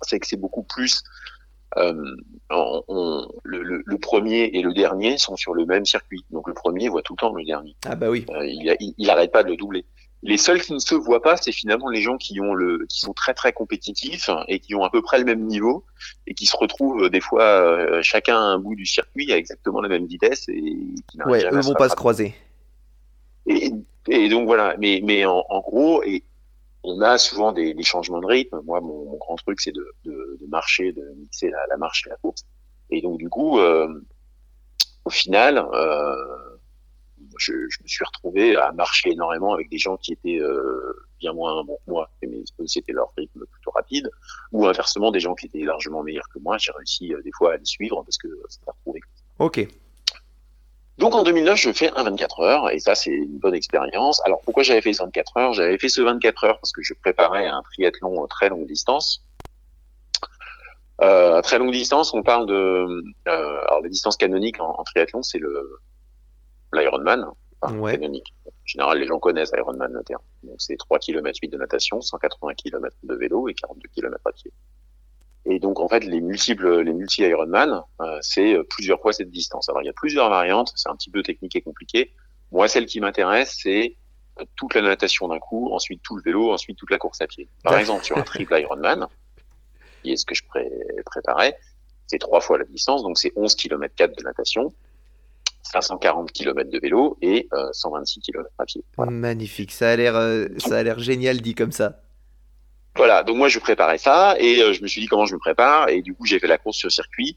c'est 0.02 0.18
que 0.20 0.26
c'est 0.26 0.36
beaucoup 0.36 0.64
plus 0.64 1.02
euh, 1.76 2.14
on- 2.50 2.82
on- 2.88 3.28
le, 3.42 3.98
premier 3.98 4.44
et 4.52 4.62
le 4.62 4.72
dernier 4.74 5.16
sont 5.18 5.34
sur 5.36 5.54
le 5.54 5.64
même 5.66 5.84
circuit. 5.86 6.24
Donc 6.30 6.46
le 6.46 6.54
premier 6.54 6.88
voit 6.88 7.02
tout 7.02 7.14
le 7.14 7.20
temps 7.20 7.32
le 7.32 7.44
dernier. 7.44 7.74
Ah 7.86 7.96
bah 7.96 8.10
oui. 8.10 8.26
Euh, 8.30 8.46
il, 8.46 8.68
a- 8.70 8.76
il, 8.80 8.94
il 8.98 9.10
arrête 9.10 9.32
pas 9.32 9.42
de 9.42 9.48
le 9.48 9.56
doubler. 9.56 9.84
Les 10.26 10.38
seuls 10.38 10.62
qui 10.62 10.72
ne 10.72 10.78
se 10.78 10.94
voient 10.94 11.20
pas, 11.20 11.36
c'est 11.36 11.52
finalement 11.52 11.90
les 11.90 12.00
gens 12.00 12.16
qui 12.16 12.40
ont 12.40 12.54
le, 12.54 12.86
qui 12.88 13.00
sont 13.00 13.12
très 13.12 13.34
très 13.34 13.52
compétitifs 13.52 14.30
et 14.48 14.58
qui 14.58 14.74
ont 14.74 14.82
à 14.82 14.88
peu 14.88 15.02
près 15.02 15.18
le 15.18 15.26
même 15.26 15.44
niveau 15.44 15.84
et 16.26 16.32
qui 16.32 16.46
se 16.46 16.56
retrouvent 16.56 17.04
euh, 17.04 17.10
des 17.10 17.20
fois 17.20 17.42
euh, 17.44 18.00
chacun 18.02 18.36
à 18.36 18.40
un 18.40 18.58
bout 18.58 18.74
du 18.74 18.86
circuit 18.86 19.30
à 19.32 19.36
exactement 19.36 19.82
la 19.82 19.88
même 19.90 20.06
vitesse 20.06 20.48
et 20.48 20.62
qui 21.08 21.18
Ouais, 21.26 21.44
eux 21.52 21.60
vont 21.60 21.74
pas 21.74 21.90
se 21.90 21.94
croiser. 21.94 22.34
Et, 23.46 23.70
et 24.08 24.28
donc 24.30 24.46
voilà, 24.46 24.74
mais, 24.78 25.02
mais 25.04 25.26
en, 25.26 25.44
en 25.46 25.60
gros, 25.60 26.02
et 26.02 26.24
on 26.82 27.02
a 27.02 27.18
souvent 27.18 27.52
des, 27.52 27.74
des 27.74 27.82
changements 27.82 28.20
de 28.20 28.26
rythme. 28.26 28.62
Moi, 28.64 28.80
mon, 28.80 29.04
mon 29.04 29.16
grand 29.18 29.36
truc, 29.36 29.60
c'est 29.60 29.72
de, 29.72 29.86
de, 30.06 30.38
de 30.40 30.46
marcher, 30.46 30.92
de 30.92 31.02
mixer 31.18 31.50
la, 31.50 31.58
la 31.68 31.76
marche 31.76 32.06
et 32.06 32.10
la 32.10 32.16
course. 32.16 32.44
Et 32.90 33.02
donc 33.02 33.18
du 33.18 33.28
coup, 33.28 33.58
euh, 33.58 33.88
au 35.04 35.10
final, 35.10 35.58
euh, 35.58 36.14
je, 37.38 37.52
je 37.68 37.82
me 37.82 37.88
suis 37.88 38.04
retrouvé 38.04 38.56
à 38.56 38.72
marcher 38.72 39.10
énormément 39.12 39.52
avec 39.54 39.68
des 39.70 39.78
gens 39.78 39.96
qui 39.96 40.12
étaient 40.12 40.40
euh, 40.40 40.92
bien 41.20 41.32
moins 41.32 41.62
bons 41.64 41.78
que 41.86 41.90
moi, 41.90 42.10
mais 42.22 42.42
c'était 42.66 42.92
leur 42.92 43.12
rythme 43.16 43.44
plutôt 43.46 43.70
rapide, 43.70 44.10
ou 44.52 44.66
inversement 44.66 45.10
des 45.10 45.20
gens 45.20 45.34
qui 45.34 45.46
étaient 45.46 45.62
largement 45.64 46.02
meilleurs 46.02 46.28
que 46.32 46.38
moi. 46.38 46.58
J'ai 46.58 46.72
réussi 46.72 47.12
euh, 47.12 47.22
des 47.22 47.32
fois 47.32 47.54
à 47.54 47.56
les 47.56 47.64
suivre 47.64 48.02
parce 48.02 48.18
que 48.18 48.28
c'était 48.48 48.70
retrouvé 48.70 49.00
Ok. 49.38 49.66
donc 50.98 51.14
en 51.14 51.22
2009, 51.24 51.58
je 51.58 51.72
fais 51.72 51.90
un 51.96 52.04
24 52.04 52.40
heures 52.40 52.70
et 52.70 52.78
ça 52.78 52.94
c'est 52.94 53.10
une 53.10 53.38
bonne 53.38 53.54
expérience. 53.54 54.20
Alors 54.24 54.40
pourquoi 54.44 54.62
j'avais 54.62 54.80
fait 54.80 54.92
ce 54.92 55.02
24 55.02 55.36
heures? 55.38 55.52
J'avais 55.54 55.78
fait 55.78 55.88
ce 55.88 56.00
24 56.02 56.44
heures 56.44 56.58
parce 56.60 56.72
que 56.72 56.82
je 56.82 56.94
préparais 56.94 57.46
un 57.46 57.62
triathlon 57.62 58.22
euh, 58.22 58.26
très 58.26 58.48
longue 58.48 58.66
distance. 58.66 59.24
Euh, 61.00 61.38
à 61.38 61.42
très 61.42 61.58
longue 61.58 61.72
distance, 61.72 62.14
on 62.14 62.22
parle 62.22 62.46
de 62.46 62.54
euh, 62.54 63.64
alors 63.66 63.80
la 63.82 63.88
distance 63.88 64.16
canonique 64.16 64.60
en, 64.60 64.78
en 64.78 64.84
triathlon, 64.84 65.22
c'est 65.24 65.38
le 65.38 65.80
l'Ironman, 66.74 67.26
enfin, 67.60 67.76
Ouais. 67.78 67.92
canonique. 67.98 68.34
En 68.46 68.50
général, 68.66 68.98
les 68.98 69.06
gens 69.06 69.18
connaissent 69.18 69.52
Ironman 69.56 69.92
le 69.92 70.02
terme. 70.04 70.22
Donc 70.42 70.56
c'est 70.58 70.76
3 70.76 70.98
km 70.98 71.38
8 71.42 71.48
de 71.48 71.56
natation, 71.58 72.00
180 72.00 72.54
km 72.54 72.96
de 73.02 73.14
vélo 73.14 73.48
et 73.48 73.54
42 73.54 73.88
km 73.88 74.18
à 74.26 74.32
pied. 74.32 74.52
Et 75.46 75.58
donc 75.58 75.78
en 75.80 75.88
fait, 75.88 76.00
les 76.04 76.20
multiples, 76.22 76.80
les 76.80 76.92
multi 76.94 77.22
Ironman, 77.22 77.82
euh, 78.00 78.18
c'est 78.22 78.54
euh, 78.54 78.64
plusieurs 78.64 79.00
fois 79.00 79.12
cette 79.12 79.30
distance. 79.30 79.68
Alors 79.68 79.82
il 79.82 79.86
y 79.86 79.90
a 79.90 79.92
plusieurs 79.92 80.30
variantes, 80.30 80.72
c'est 80.74 80.88
un 80.88 80.96
petit 80.96 81.10
peu 81.10 81.22
technique 81.22 81.54
et 81.56 81.60
compliqué. 81.60 82.12
Moi, 82.50 82.66
celle 82.68 82.86
qui 82.86 82.98
m'intéresse, 83.00 83.58
c'est 83.62 83.96
euh, 84.40 84.44
toute 84.56 84.74
la 84.74 84.80
natation 84.80 85.28
d'un 85.28 85.38
coup, 85.38 85.70
ensuite 85.72 86.00
tout 86.02 86.16
le 86.16 86.22
vélo, 86.22 86.50
ensuite 86.50 86.78
toute 86.78 86.90
la 86.90 86.96
course 86.98 87.20
à 87.20 87.26
pied. 87.26 87.48
Par 87.62 87.74
exemple, 87.78 88.04
sur 88.04 88.16
un 88.16 88.22
triple 88.22 88.58
Ironman, 88.58 89.06
qui 90.02 90.12
est 90.12 90.16
ce 90.16 90.24
que 90.24 90.34
je 90.34 90.44
pré- 90.46 90.70
préparais, 91.04 91.58
c'est 92.06 92.18
trois 92.18 92.40
fois 92.40 92.56
la 92.58 92.64
distance, 92.64 93.02
donc 93.02 93.18
c'est 93.18 93.32
11 93.36 93.54
km 93.54 93.94
4 93.94 94.16
de 94.16 94.22
natation, 94.24 94.72
540 95.64 96.32
km 96.32 96.70
de 96.70 96.78
vélo 96.78 97.16
et 97.22 97.48
euh, 97.52 97.68
126 97.72 98.20
km 98.20 98.48
à 98.58 98.64
pied. 98.64 98.84
Voilà. 98.96 99.10
Magnifique. 99.12 99.72
Ça 99.72 99.90
a 99.90 99.96
l'air, 99.96 100.16
euh, 100.16 100.46
ça 100.58 100.76
a 100.76 100.82
l'air 100.82 100.98
génial 100.98 101.40
dit 101.40 101.54
comme 101.54 101.72
ça. 101.72 102.00
Voilà, 102.96 103.24
donc 103.24 103.36
moi 103.36 103.48
je 103.48 103.58
préparais 103.58 103.98
ça 103.98 104.36
et 104.38 104.62
euh, 104.62 104.72
je 104.72 104.80
me 104.82 104.86
suis 104.86 105.00
dit 105.00 105.08
comment 105.08 105.26
je 105.26 105.34
me 105.34 105.40
prépare 105.40 105.88
et 105.88 106.00
du 106.00 106.14
coup 106.14 106.26
j'ai 106.26 106.38
fait 106.38 106.46
la 106.46 106.58
course 106.58 106.76
sur 106.76 106.92
circuit 106.92 107.36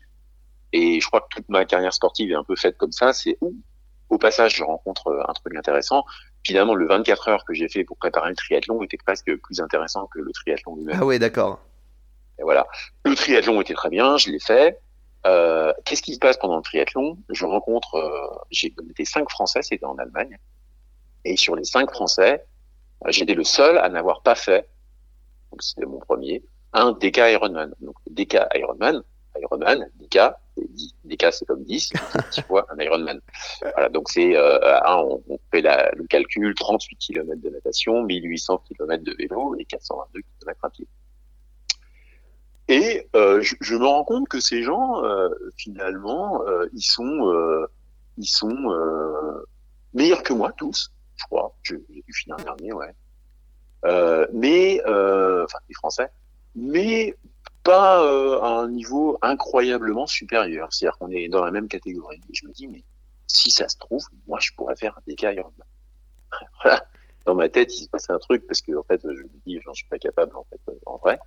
et 0.72 1.02
je 1.02 1.08
crois 1.08 1.22
que 1.22 1.28
toute 1.32 1.50
ma 1.50 1.66
carrière 1.66 1.94
sportive 1.94 2.30
est 2.32 2.36
un 2.36 2.44
peu 2.44 2.56
faite 2.56 2.78
comme 2.78 2.92
ça. 2.92 3.12
C'est 3.12 3.38
où 3.42 3.56
au 4.10 4.20
passage 4.20 4.56
je 4.56 4.64
rencontre 4.64 5.08
euh, 5.08 5.24
un 5.28 5.34
truc 5.34 5.56
intéressant. 5.56 6.06
Finalement 6.46 6.76
le 6.76 6.88
24 6.88 7.30
heures 7.30 7.46
que 7.46 7.56
j'ai 7.56 7.70
fait 7.70 7.84
pour 7.84 7.98
préparer 7.98 8.30
le 8.30 8.36
triathlon 8.36 8.84
était 8.84 8.98
presque 8.98 9.36
plus 9.38 9.60
intéressant 9.60 10.08
que 10.14 10.20
le 10.20 10.32
triathlon 10.32 10.76
lui-même. 10.76 11.00
Ah 11.02 11.06
ouais, 11.06 11.18
d'accord. 11.18 11.60
Et 12.40 12.44
voilà, 12.44 12.68
le 13.06 13.16
triathlon 13.16 13.60
était 13.60 13.74
très 13.74 13.90
bien, 13.90 14.18
je 14.18 14.30
l'ai 14.30 14.40
fait. 14.40 14.80
Euh, 15.26 15.74
Qu'est-ce 15.86 16.02
qui 16.02 16.14
se 16.14 16.20
passe 16.20 16.38
pendant 16.38 16.58
le 16.58 16.62
triathlon? 16.62 17.18
Je 17.30 17.46
rencontre, 17.46 17.96
euh, 17.96 18.38
j'ai 18.52 18.74
été 18.90 19.06
cinq 19.06 19.30
Français, 19.30 19.62
c'était 19.62 19.86
en 19.86 19.98
Allemagne, 19.98 20.38
et 21.26 21.36
sur 21.38 21.56
les 21.56 21.64
cinq 21.64 21.92
Français, 21.92 22.46
euh, 23.06 23.12
j'étais 23.12 23.34
le 23.34 23.44
seul 23.44 23.78
à 23.78 23.90
n'avoir 23.90 24.22
pas 24.22 24.36
fait, 24.36 24.70
donc 25.52 25.62
c'était 25.64 25.86
mon 25.86 26.00
premier, 26.00 26.44
un 26.74 26.92
DK 26.94 27.18
Ironman. 27.18 27.74
Donc 27.82 27.96
DK 28.10 28.38
Ironman, 28.56 29.04
Ironman, 29.40 29.90
DK, 29.96 30.20
c'est 30.56 30.72
10. 30.72 30.96
DK 31.06 31.26
c'est 31.32 31.46
comme 31.46 31.64
10, 31.64 31.94
10 32.32 32.42
fois 32.48 32.66
un 32.70 32.80
Ironman. 32.80 33.20
Voilà, 33.62 33.90
donc 33.90 34.10
c'est, 34.10 34.36
euh, 34.36 34.80
on, 34.88 35.22
on 35.30 35.40
fait 35.52 35.62
la, 35.62 35.92
le 35.92 36.06
calcul, 36.06 36.54
38 36.56 36.96
km 36.98 37.42
de 37.42 37.50
natation, 37.50 38.04
1800 38.04 38.64
km 38.68 39.04
de 39.04 39.16
vélo 39.18 39.56
et 39.60 39.66
422 39.66 40.22
km 40.40 40.60
à 40.64 40.70
pied. 40.70 40.88
Et 42.68 43.08
euh, 43.16 43.42
je, 43.42 43.56
je 43.62 43.76
me 43.76 43.86
rends 43.86 44.04
compte 44.04 44.28
que 44.28 44.40
ces 44.40 44.62
gens, 44.64 45.04
euh, 45.04 45.30
finalement, 45.56 46.46
euh, 46.46 46.68
ils 46.74 46.82
sont, 46.82 47.32
euh, 47.32 47.66
ils 48.18 48.28
sont 48.28 48.72
euh, 48.72 49.46
meilleurs 49.94 50.24
que 50.24 50.34
moi 50.34 50.52
tous, 50.52 50.92
je 51.16 51.26
crois. 51.26 51.56
J'ai 51.64 51.78
dû 51.78 52.14
finir 52.14 52.36
dernier, 52.38 52.74
ouais. 52.74 52.94
Euh, 53.86 54.28
mais, 54.34 54.82
enfin, 54.84 55.60
les 55.70 55.76
Français, 55.76 56.10
mais 56.56 57.16
pas 57.64 58.00
à 58.00 58.62
un 58.62 58.70
niveau 58.70 59.18
incroyablement 59.22 60.08
supérieur. 60.08 60.74
C'est-à-dire 60.74 60.98
qu'on 60.98 61.12
est 61.12 61.30
dans 61.30 61.46
la 61.46 61.52
même 61.52 61.68
catégorie. 61.68 62.22
Et 62.30 62.34
je 62.34 62.48
me 62.48 62.52
dis, 62.52 62.68
mais 62.68 62.84
si 63.28 63.52
ça 63.52 63.70
se 63.70 63.78
trouve, 63.78 64.04
moi, 64.28 64.40
je 64.42 64.52
pourrais 64.56 64.76
faire 64.76 65.00
Ironman. 65.08 65.52
voilà. 66.64 66.86
Dans 67.26 67.36
ma 67.36 67.50
tête, 67.50 67.78
il 67.78 67.84
se 67.84 67.90
passe 67.90 68.10
un 68.10 68.20
truc 68.20 68.48
parce 68.48 68.62
que 68.62 68.74
en 68.74 68.84
fait, 68.84 69.02
je 69.04 69.22
me 69.22 69.40
dis, 69.46 69.60
j'en 69.64 69.74
suis 69.74 69.88
pas 69.88 70.00
capable 70.00 70.36
en 70.36 70.46
fait, 70.46 70.60
en 70.86 70.98
vrai. 70.98 71.20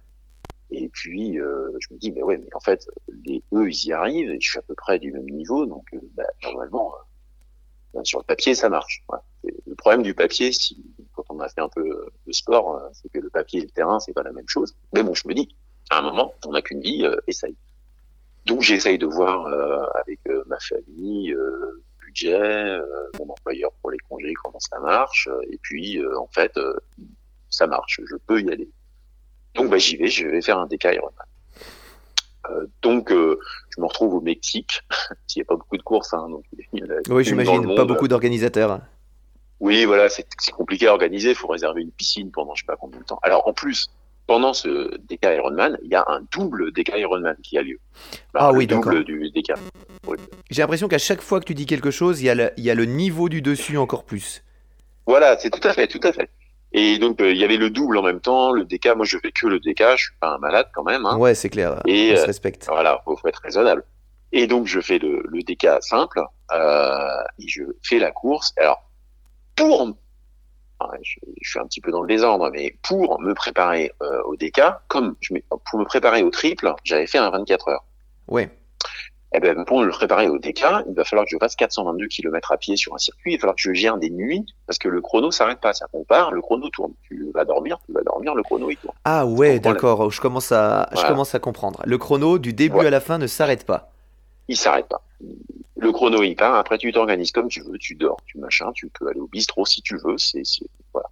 Et 0.70 0.88
puis, 0.88 1.40
euh, 1.40 1.70
je 1.80 1.92
me 1.92 1.98
dis, 1.98 2.12
mais 2.12 2.22
ouais, 2.22 2.38
mais 2.38 2.54
en 2.54 2.60
fait, 2.60 2.86
les, 3.24 3.42
eux, 3.52 3.68
ils 3.68 3.86
y 3.86 3.92
arrivent 3.92 4.30
et 4.30 4.40
je 4.40 4.50
suis 4.50 4.58
à 4.58 4.62
peu 4.62 4.74
près 4.74 4.98
du 4.98 5.12
même 5.12 5.28
niveau, 5.28 5.66
donc 5.66 5.84
euh, 5.94 5.98
bah, 6.14 6.24
normalement, 6.44 6.94
euh, 7.96 8.04
sur 8.04 8.18
le 8.18 8.24
papier, 8.24 8.54
ça 8.54 8.68
marche. 8.68 9.02
Et 9.44 9.54
Le 9.66 9.74
problème 9.74 10.02
du 10.02 10.14
papier, 10.14 10.52
si, 10.52 10.84
quand 11.14 11.24
on 11.28 11.40
a 11.40 11.48
fait 11.48 11.60
un 11.60 11.68
peu 11.68 11.88
euh, 11.88 12.12
de 12.26 12.32
sport, 12.32 12.76
euh, 12.76 12.88
c'est 12.92 13.10
que 13.10 13.18
le 13.18 13.30
papier 13.30 13.60
et 13.60 13.64
le 13.64 13.70
terrain, 13.70 13.98
c'est 14.00 14.12
pas 14.12 14.22
la 14.22 14.32
même 14.32 14.48
chose. 14.48 14.76
Mais 14.92 15.02
bon, 15.02 15.14
je 15.14 15.26
me 15.26 15.34
dis, 15.34 15.48
à 15.90 15.98
un 15.98 16.02
moment, 16.02 16.34
on 16.46 16.52
n'a 16.52 16.62
qu'une 16.62 16.80
vie, 16.80 17.04
essaye. 17.26 17.56
Donc, 18.46 18.62
j'essaye 18.62 18.98
de 18.98 19.06
voir 19.06 19.46
avec 19.96 20.20
ma 20.46 20.58
famille, 20.60 21.34
budget, 21.98 22.78
mon 23.18 23.28
employeur 23.28 23.72
pour 23.80 23.90
les 23.90 23.98
congés, 23.98 24.32
comment 24.34 24.60
ça 24.60 24.78
marche. 24.78 25.28
Et 25.50 25.58
puis, 25.58 26.00
en 26.16 26.28
fait, 26.28 26.52
ça 27.50 27.66
marche, 27.66 28.00
je 28.04 28.16
peux 28.16 28.40
y 28.40 28.50
aller. 28.50 28.70
Donc 29.60 29.70
bah, 29.70 29.76
j'y 29.76 29.96
vais, 29.96 30.08
je 30.08 30.26
vais 30.26 30.40
faire 30.40 30.58
un 30.58 30.66
DK 30.66 30.84
Ironman. 30.84 31.26
Euh, 32.48 32.66
donc 32.80 33.12
euh, 33.12 33.38
je 33.76 33.80
me 33.80 33.86
retrouve 33.86 34.14
au 34.14 34.22
Mexique, 34.22 34.80
il 35.36 35.38
n'y 35.38 35.42
a 35.42 35.44
pas 35.44 35.56
beaucoup 35.56 35.76
de 35.76 35.82
courses, 35.82 36.14
hein, 36.14 36.26
donc 36.30 36.44
il 36.72 36.80
y 36.80 36.82
en 36.82 36.86
a 36.86 37.14
Oui, 37.14 37.24
j'imagine. 37.24 37.74
Pas 37.74 37.84
beaucoup 37.84 38.08
d'organisateurs. 38.08 38.80
Oui, 39.60 39.84
voilà, 39.84 40.08
c'est 40.08 40.26
compliqué 40.56 40.86
à 40.86 40.92
organiser, 40.92 41.30
il 41.30 41.34
faut 41.34 41.48
réserver 41.48 41.82
une 41.82 41.90
piscine 41.90 42.30
pendant 42.30 42.54
je 42.54 42.62
sais 42.62 42.66
pas 42.66 42.76
combien 42.76 43.00
de 43.00 43.04
temps. 43.04 43.18
Alors 43.22 43.46
en 43.46 43.52
plus, 43.52 43.90
pendant 44.26 44.54
ce 44.54 44.96
DK 45.10 45.24
Ironman, 45.24 45.76
il 45.82 45.90
y 45.90 45.94
a 45.94 46.06
un 46.08 46.22
double 46.32 46.72
DK 46.72 46.92
Ironman 46.96 47.36
qui 47.42 47.58
a 47.58 47.62
lieu. 47.62 47.78
Ah 48.32 48.52
le 48.52 48.56
oui, 48.56 48.66
double 48.66 49.04
du 49.04 49.30
DK. 49.30 49.52
J'ai 50.50 50.62
l'impression 50.62 50.88
qu'à 50.88 50.96
chaque 50.96 51.20
fois 51.20 51.38
que 51.38 51.44
tu 51.44 51.54
dis 51.54 51.66
quelque 51.66 51.90
chose, 51.90 52.22
il 52.22 52.24
y, 52.24 52.30
a 52.30 52.34
le, 52.34 52.50
il 52.56 52.64
y 52.64 52.70
a 52.70 52.74
le 52.74 52.86
niveau 52.86 53.28
du 53.28 53.42
dessus 53.42 53.76
encore 53.76 54.04
plus. 54.04 54.42
Voilà, 55.06 55.36
c'est 55.38 55.50
tout 55.50 55.68
à 55.68 55.74
fait, 55.74 55.86
tout 55.86 56.00
à 56.02 56.12
fait. 56.14 56.30
Et 56.72 56.98
donc 56.98 57.20
euh, 57.20 57.32
il 57.32 57.38
y 57.38 57.44
avait 57.44 57.56
le 57.56 57.70
double 57.70 57.98
en 57.98 58.02
même 58.02 58.20
temps, 58.20 58.52
le 58.52 58.64
DK. 58.64 58.94
Moi, 58.96 59.04
je 59.04 59.18
fais 59.18 59.32
que 59.32 59.46
le 59.46 59.58
DK. 59.58 59.82
Je 59.96 60.04
suis 60.04 60.14
pas 60.20 60.34
un 60.34 60.38
malade 60.38 60.68
quand 60.72 60.84
même. 60.84 61.04
Hein. 61.06 61.16
Ouais, 61.16 61.34
c'est 61.34 61.48
clair. 61.48 61.80
Et, 61.86 62.12
on 62.12 62.16
se 62.16 62.22
euh, 62.22 62.26
respecte. 62.26 62.66
Voilà, 62.68 63.00
faut, 63.04 63.16
faut 63.16 63.28
être 63.28 63.42
raisonnable. 63.42 63.84
Et 64.32 64.46
donc 64.46 64.66
je 64.66 64.80
fais 64.80 64.98
le, 64.98 65.22
le 65.26 65.42
DK 65.42 65.82
simple 65.82 66.22
euh, 66.52 67.22
et 67.38 67.48
je 67.48 67.64
fais 67.82 67.98
la 67.98 68.12
course. 68.12 68.52
Alors 68.58 68.88
pour, 69.56 69.82
enfin, 70.78 70.92
je, 71.02 71.18
je 71.42 71.50
suis 71.50 71.58
un 71.58 71.66
petit 71.66 71.80
peu 71.80 71.90
dans 71.90 72.02
le 72.02 72.08
désordre, 72.08 72.50
mais 72.52 72.76
pour 72.82 73.20
me 73.20 73.34
préparer 73.34 73.90
euh, 74.02 74.22
au 74.24 74.36
DK, 74.36 74.60
comme 74.86 75.16
je 75.20 75.34
pour 75.48 75.80
me 75.80 75.84
préparer 75.84 76.22
au 76.22 76.30
triple, 76.30 76.72
j'avais 76.84 77.08
fait 77.08 77.18
un 77.18 77.30
24 77.30 77.68
heures. 77.68 77.84
Ouais. 78.28 78.48
Eh 79.32 79.38
ben, 79.38 79.64
pour 79.64 79.80
me 79.80 79.88
préparer 79.90 80.28
au 80.28 80.38
DK, 80.38 80.64
il 80.88 80.94
va 80.94 81.04
falloir 81.04 81.24
que 81.24 81.30
je 81.30 81.36
fasse 81.38 81.54
422 81.54 82.08
km 82.08 82.50
à 82.50 82.56
pied 82.56 82.76
sur 82.76 82.94
un 82.94 82.98
circuit. 82.98 83.32
Il 83.34 83.36
va 83.36 83.40
falloir 83.42 83.54
que 83.54 83.62
je 83.62 83.72
gère 83.72 83.96
des 83.96 84.10
nuits 84.10 84.44
parce 84.66 84.78
que 84.78 84.88
le 84.88 85.00
chrono 85.00 85.30
s'arrête 85.30 85.60
pas. 85.60 85.72
C'est-à-dire 85.72 85.92
qu'on 85.92 86.04
part, 86.04 86.32
le 86.32 86.40
chrono 86.40 86.68
tourne. 86.70 86.92
Tu 87.02 87.30
vas 87.32 87.44
dormir, 87.44 87.78
tu 87.86 87.92
vas 87.92 88.02
dormir, 88.02 88.34
le 88.34 88.42
chrono 88.42 88.68
il 88.70 88.76
tourne. 88.76 88.96
Ah 89.04 89.26
ouais, 89.26 89.60
d'accord. 89.60 90.10
Je 90.10 90.20
commence 90.20 90.50
à, 90.50 90.88
je 90.96 91.06
commence 91.06 91.34
à 91.36 91.38
comprendre. 91.38 91.80
Le 91.86 91.96
chrono 91.96 92.38
du 92.38 92.52
début 92.52 92.78
Ouais. 92.78 92.86
à 92.86 92.90
la 92.90 93.00
fin 93.00 93.18
ne 93.18 93.28
s'arrête 93.28 93.64
pas. 93.64 93.92
il 94.48 94.56
s'arrête 94.56 94.88
pas. 94.88 95.00
Le 95.76 95.92
chrono 95.92 96.22
il 96.24 96.34
part, 96.34 96.56
après 96.56 96.76
tu 96.76 96.90
t'organises 96.92 97.30
comme 97.30 97.46
tu 97.48 97.62
veux, 97.62 97.78
tu 97.78 97.94
dors, 97.94 98.16
tu 98.26 98.36
machin, 98.38 98.72
tu 98.74 98.88
peux 98.88 99.06
aller 99.08 99.20
au 99.20 99.28
bistrot 99.28 99.64
si 99.64 99.80
tu 99.80 99.96
veux, 99.96 100.18
c'est 100.18 100.44
c'est- 100.44 100.66
voilà. 100.92 101.08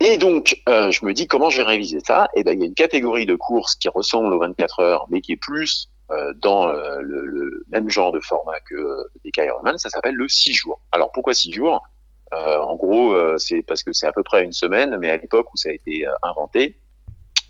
Et 0.00 0.18
donc 0.18 0.60
euh, 0.68 0.90
je 0.90 1.04
me 1.06 1.12
dis 1.14 1.26
comment 1.26 1.50
je 1.50 1.58
vais 1.58 1.66
réviser 1.68 2.00
ça? 2.00 2.28
Et 2.34 2.42
ben 2.44 2.52
il 2.52 2.60
y 2.60 2.62
a 2.64 2.66
une 2.66 2.74
catégorie 2.74 3.26
de 3.26 3.34
courses 3.36 3.76
qui 3.76 3.88
ressemble 3.88 4.32
aux 4.34 4.38
24 4.40 4.80
heures, 4.80 5.06
mais 5.10 5.20
qui 5.20 5.32
est 5.32 5.36
plus 5.36 5.88
euh, 6.10 6.32
dans 6.36 6.68
euh, 6.68 7.00
le, 7.00 7.24
le 7.26 7.64
même 7.68 7.90
genre 7.90 8.12
de 8.12 8.20
format 8.20 8.60
que 8.60 8.74
euh, 8.74 9.04
des 9.24 9.30
Ironman, 9.36 9.76
ça 9.78 9.90
s'appelle 9.90 10.14
le 10.14 10.28
6 10.28 10.52
jours. 10.54 10.80
Alors 10.92 11.12
pourquoi 11.12 11.34
6 11.34 11.52
jours? 11.52 11.86
Euh, 12.32 12.58
En 12.58 12.76
gros, 12.76 13.12
euh, 13.12 13.36
c'est 13.38 13.62
parce 13.62 13.82
que 13.82 13.92
c'est 13.92 14.06
à 14.06 14.12
peu 14.12 14.22
près 14.22 14.44
une 14.44 14.52
semaine, 14.52 14.96
mais 14.98 15.10
à 15.10 15.16
l'époque 15.16 15.52
où 15.52 15.56
ça 15.56 15.68
a 15.68 15.72
été 15.72 16.06
inventé, 16.22 16.76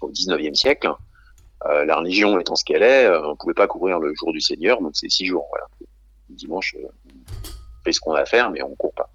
au 0.00 0.10
19e 0.10 0.54
siècle, 0.54 0.90
la 1.64 1.96
religion 1.96 2.38
étant 2.38 2.54
ce 2.54 2.64
qu'elle 2.64 2.84
est, 2.84 3.08
on 3.08 3.34
pouvait 3.34 3.52
pas 3.52 3.66
courir 3.66 3.98
le 3.98 4.14
jour 4.14 4.32
du 4.32 4.40
Seigneur, 4.40 4.80
donc 4.80 4.92
c'est 4.94 5.08
six 5.10 5.26
jours. 5.26 5.46
Voilà. 5.50 5.66
Dimanche, 6.28 6.76
on 6.80 7.82
fait 7.84 7.92
ce 7.92 7.98
qu'on 8.00 8.12
a 8.12 8.20
à 8.20 8.26
faire, 8.26 8.50
mais 8.50 8.62
on 8.62 8.76
court 8.76 8.94
pas. 8.94 9.10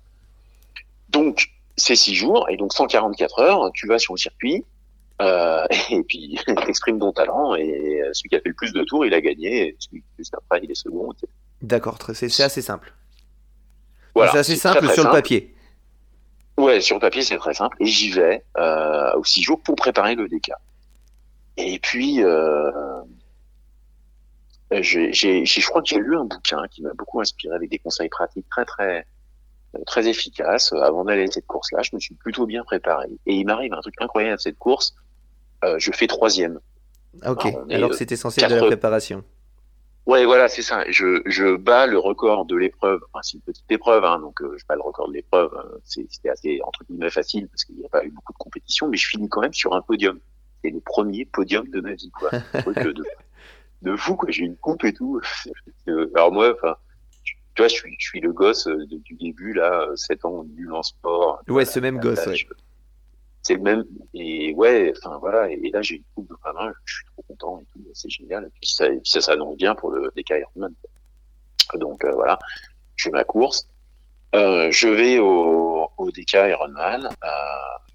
Donc 1.07 1.47
c'est 1.77 1.95
six 1.95 2.15
jours 2.15 2.49
et 2.49 2.57
donc 2.57 2.73
144 2.73 3.39
heures, 3.39 3.71
tu 3.73 3.87
vas 3.87 3.97
sur 3.97 4.13
le 4.13 4.17
circuit 4.17 4.65
euh, 5.21 5.65
et 5.91 6.03
puis 6.03 6.39
t'exprimes 6.65 6.99
ton 6.99 7.11
talent 7.11 7.55
et 7.55 8.01
celui 8.13 8.29
qui 8.29 8.35
a 8.35 8.39
fait 8.41 8.49
le 8.49 8.55
plus 8.55 8.73
de 8.73 8.83
tours, 8.83 9.05
il 9.05 9.13
a 9.13 9.21
gagné. 9.21 9.67
Et 9.69 9.75
celui 9.79 10.03
juste 10.17 10.33
après, 10.35 10.59
il 10.63 10.71
est 10.71 10.75
second. 10.75 11.11
D'accord, 11.61 11.97
c'est 12.13 12.25
assez 12.43 12.61
simple. 12.61 12.93
Voilà, 14.15 14.31
c'est 14.31 14.37
assez 14.39 14.55
simple 14.55 14.85
très 14.85 14.93
sur 14.93 15.03
le 15.05 15.11
papier. 15.11 15.55
Ouais, 16.57 16.81
sur 16.81 16.97
le 16.97 17.01
papier, 17.01 17.23
c'est 17.23 17.37
très 17.37 17.53
simple. 17.53 17.75
Et 17.79 17.85
j'y 17.85 18.11
vais 18.11 18.43
euh, 18.57 19.13
aux 19.15 19.23
six 19.23 19.41
jours 19.41 19.59
pour 19.61 19.75
préparer 19.75 20.15
le 20.15 20.27
DK. 20.27 20.51
Et 21.57 21.79
puis, 21.79 22.23
euh, 22.23 22.71
j'ai- 24.71 25.11
je 25.13 25.67
crois 25.67 25.81
que 25.81 25.87
j'ai 25.87 25.97
lu 25.97 26.17
un 26.17 26.25
bouquin 26.25 26.61
qui 26.69 26.81
m'a 26.81 26.93
beaucoup 26.93 27.21
inspiré 27.21 27.55
avec 27.55 27.69
des 27.69 27.79
conseils 27.79 28.09
pratiques 28.09 28.47
très, 28.49 28.65
très, 28.65 29.05
très 29.85 30.07
efficaces. 30.07 30.71
Avant 30.73 31.03
d'aller 31.05 31.23
à 31.23 31.31
cette 31.31 31.47
course-là, 31.47 31.81
je 31.83 31.91
me 31.93 31.99
suis 31.99 32.15
plutôt 32.15 32.45
bien 32.45 32.63
préparé. 32.63 33.07
Et 33.25 33.35
il 33.35 33.45
m'arrive 33.45 33.73
un 33.73 33.81
truc 33.81 33.95
incroyable 33.99 34.35
à 34.35 34.37
cette 34.37 34.57
course. 34.59 34.95
Euh, 35.63 35.75
je 35.79 35.91
fais 35.91 36.07
troisième. 36.07 36.59
Ok, 37.25 37.41
Ah, 37.45 37.49
est, 37.69 37.75
alors 37.75 37.89
euh, 37.89 37.91
que 37.93 37.97
c'était 37.97 38.15
censé 38.15 38.41
être 38.43 38.49
de 38.49 38.55
la 38.55 38.65
préparation. 38.65 39.23
Ouais, 40.05 40.25
voilà, 40.25 40.49
c'est 40.49 40.61
ça. 40.63 40.83
Je, 40.89 41.21
je 41.25 41.55
bats 41.55 41.85
le 41.87 41.97
record 41.97 42.45
de 42.45 42.57
l'épreuve. 42.57 42.99
Enfin, 43.13 43.21
c'est 43.21 43.35
une 43.35 43.41
petite 43.41 43.71
épreuve, 43.71 44.03
hein, 44.03 44.19
donc 44.19 44.41
euh, 44.41 44.55
je 44.57 44.65
bats 44.67 44.75
le 44.75 44.81
record 44.81 45.07
de 45.07 45.13
l'épreuve. 45.13 45.51
Euh, 45.55 45.77
c'est- 45.85 46.05
C'était 46.09 46.29
assez 46.29 46.59
entre 46.65 46.83
guillemets 46.83 47.09
facile 47.09 47.47
parce 47.47 47.63
qu'il 47.63 47.75
n'y 47.77 47.85
a 47.85 47.89
pas 47.89 48.03
eu 48.03 48.09
beaucoup 48.09 48.33
de 48.33 48.37
compétition, 48.37 48.89
mais 48.89 48.97
je 48.97 49.07
finis 49.07 49.29
quand 49.29 49.39
même 49.41 49.53
sur 49.53 49.73
un 49.73 49.81
podium. 49.81 50.19
C'est 50.63 50.71
le 50.71 50.81
premier 50.81 51.23
podium 51.25 51.67
de 51.69 51.79
ma 51.81 51.93
vie, 51.93 52.11
quoi. 52.11 52.31
Un 52.53 52.61
truc 52.61 52.79
de, 52.79 52.93
de 53.83 53.95
fou, 53.95 54.15
quoi. 54.17 54.29
J'ai 54.29 54.43
une 54.43 54.57
coupe 54.57 54.83
et 54.83 54.93
tout. 54.93 55.21
Euh, 55.89 56.09
Alors 56.15 56.31
moi, 56.31 56.53
enfin, 56.55 56.75
tu 57.55 57.61
vois, 57.61 57.67
je 57.67 57.73
suis, 57.75 57.95
je 57.99 58.05
suis 58.07 58.19
le 58.19 58.31
gosse 58.33 58.67
euh, 58.67 58.85
de- 58.87 58.97
du 58.97 59.15
début 59.15 59.53
là, 59.53 59.87
7 59.95 60.25
ans 60.25 60.43
nul 60.55 60.71
en 60.73 60.83
sport. 60.83 61.41
Ouais, 61.47 61.65
ce 61.65 61.79
même 61.79 61.99
gosse, 61.99 62.25
ouais. 62.27 62.35
C'est 63.41 63.55
le 63.55 63.61
même. 63.61 63.83
Et 64.13 64.53
ouais, 64.53 64.93
enfin 64.97 65.17
voilà. 65.17 65.49
Et, 65.51 65.69
là, 65.71 65.81
j'ai 65.81 65.95
une 65.97 66.03
coupe 66.15 66.29
de 66.29 66.35
ma 66.45 66.53
main. 66.53 66.71
Je 66.85 66.93
suis 66.95 67.05
trop 67.07 67.23
content 67.27 67.59
et 67.59 67.65
tout. 67.73 67.79
C'est 67.93 68.09
génial. 68.09 68.45
Et 68.45 68.49
puis 68.61 68.69
ça, 68.69 68.85
et 68.87 68.97
puis 68.99 69.09
ça 69.09 69.19
s'annonce 69.21 69.57
bien 69.57 69.75
pour 69.75 69.91
le 69.91 70.11
DK 70.15 70.29
Ironman. 70.39 70.73
Donc 71.75 72.03
euh, 72.05 72.11
voilà, 72.13 72.39
je 72.95 73.03
fais 73.05 73.09
ma 73.11 73.23
course. 73.25 73.67
Euh, 74.35 74.71
je 74.71 74.87
vais 74.87 75.19
au, 75.19 75.89
au 75.97 76.11
DK 76.11 76.33
Ironman. 76.33 77.05
Euh, 77.05 77.27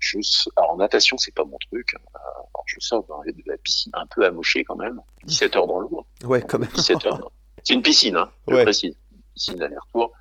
je, 0.00 0.18
alors 0.56 0.72
en 0.72 0.76
natation, 0.76 1.16
c'est 1.16 1.34
pas 1.34 1.44
mon 1.44 1.56
truc. 1.70 1.94
Euh, 1.94 1.98
alors 2.14 2.64
je 2.66 2.76
sors 2.80 3.04
dans 3.04 3.22
de 3.22 3.32
la 3.46 3.56
piscine 3.56 3.92
un 3.94 4.06
peu 4.06 4.24
amochée 4.26 4.64
quand 4.64 4.76
même. 4.76 5.00
17 5.24 5.56
heures 5.56 5.66
dans 5.66 5.80
l'eau. 5.80 6.06
Ouais, 6.24 6.42
quand 6.42 6.58
même. 6.58 6.68
17 6.74 7.06
heures. 7.06 7.30
C'est 7.64 7.72
une 7.74 7.82
piscine, 7.82 8.16
hein, 8.16 8.30
je 8.46 8.54
Ouais. 8.54 8.62
précise. 8.64 8.94
Une 9.38 9.54
piscine 9.54 9.56
d'aller-retour. 9.56 10.12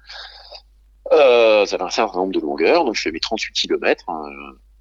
Euh, 1.12 1.66
ça 1.66 1.78
fait 1.78 1.84
un 1.84 1.90
certain 1.90 2.20
nombre 2.20 2.34
de 2.34 2.40
longueurs, 2.40 2.86
donc 2.86 2.96
je 2.96 3.02
fais 3.02 3.12
mes 3.12 3.20
38 3.20 3.52
km. 3.54 4.06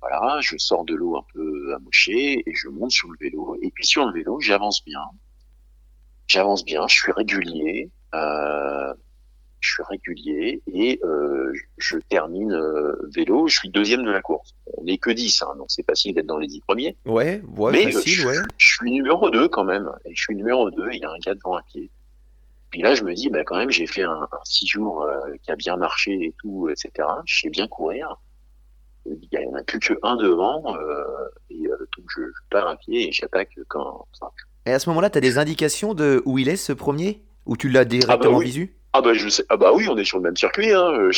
voilà, 0.00 0.40
je 0.40 0.56
sors 0.58 0.84
de 0.84 0.94
l'eau 0.94 1.16
un 1.16 1.24
peu 1.32 1.74
amochée 1.74 2.42
et 2.46 2.54
je 2.54 2.68
monte 2.68 2.90
sur 2.90 3.08
le 3.08 3.16
vélo. 3.18 3.56
Et 3.62 3.70
puis 3.70 3.86
sur 3.86 4.04
le 4.04 4.12
vélo, 4.12 4.38
j'avance 4.40 4.84
bien. 4.84 5.00
J'avance 6.26 6.64
bien, 6.64 6.86
je 6.86 6.94
suis 6.94 7.12
régulier. 7.12 7.90
Euh, 8.14 8.92
je 9.60 9.72
suis 9.72 9.82
régulier 9.88 10.62
et 10.72 11.00
euh, 11.02 11.52
je 11.78 11.96
termine 12.08 12.52
euh, 12.52 12.94
vélo. 13.14 13.48
Je 13.48 13.56
suis 13.56 13.68
deuxième 13.68 14.04
de 14.04 14.10
la 14.10 14.20
course. 14.20 14.54
On 14.76 14.84
n'est 14.84 14.98
que 14.98 15.10
10, 15.10 15.42
hein, 15.42 15.54
donc 15.58 15.66
c'est 15.68 15.84
facile 15.84 16.14
d'être 16.14 16.26
dans 16.26 16.38
les 16.38 16.46
10 16.46 16.60
premiers. 16.60 16.96
Ouais, 17.04 17.42
ouais, 17.56 17.72
Mais 17.72 17.86
euh, 17.86 17.90
facile, 17.90 18.12
je, 18.12 18.26
ouais. 18.26 18.36
je 18.58 18.74
suis 18.74 18.92
numéro 18.92 19.30
2 19.30 19.48
quand 19.48 19.64
même. 19.64 19.90
Et 20.04 20.14
je 20.14 20.22
suis 20.22 20.36
numéro 20.36 20.70
2, 20.70 20.88
il 20.92 21.00
y 21.00 21.04
a 21.04 21.10
un 21.10 21.18
gars 21.18 21.34
devant 21.34 21.56
un 21.56 21.62
pied. 21.62 21.90
Puis 22.70 22.82
là, 22.82 22.94
je 22.94 23.04
me 23.04 23.14
dis, 23.14 23.30
bah, 23.30 23.44
quand 23.44 23.56
même, 23.56 23.70
j'ai 23.70 23.86
fait 23.86 24.02
un, 24.02 24.22
un 24.30 24.40
six 24.44 24.66
jours 24.66 25.02
euh, 25.02 25.20
qui 25.42 25.50
a 25.50 25.56
bien 25.56 25.76
marché 25.76 26.12
et 26.12 26.34
tout, 26.40 26.68
etc. 26.68 27.08
Je 27.24 27.40
sais 27.40 27.50
bien 27.50 27.68
courir. 27.68 28.16
Il 29.06 29.28
n'y 29.32 29.46
en 29.46 29.54
a 29.54 29.62
plus 29.62 29.78
que 29.78 29.94
un 30.02 30.16
devant. 30.16 30.76
Euh, 30.76 31.04
et 31.50 31.66
euh, 31.66 31.76
donc, 31.96 32.06
je, 32.14 32.22
je 32.22 32.40
pars 32.50 32.66
à 32.66 32.76
pied 32.76 33.08
et 33.08 33.12
j'attaque 33.12 33.56
quand... 33.68 34.06
enfin, 34.12 34.32
Et 34.66 34.72
à 34.72 34.78
ce 34.78 34.88
moment-là, 34.90 35.10
t'as 35.10 35.20
des 35.20 35.38
indications 35.38 35.94
de 35.94 36.22
où 36.26 36.38
il 36.38 36.48
est 36.48 36.56
ce 36.56 36.72
premier? 36.72 37.22
Ou 37.46 37.56
tu 37.56 37.68
l'as 37.68 37.84
directement 37.84 38.38
oui. 38.38 38.46
visu? 38.46 38.76
Ah 38.92 39.00
bah 39.00 39.14
je 39.14 39.28
sais. 39.28 39.44
Ah 39.48 39.56
bah 39.56 39.72
oui, 39.72 39.86
on 39.88 39.96
est 39.96 40.04
sur 40.04 40.18
le 40.18 40.24
même 40.24 40.36
circuit. 40.36 40.72
Hein. 40.72 41.10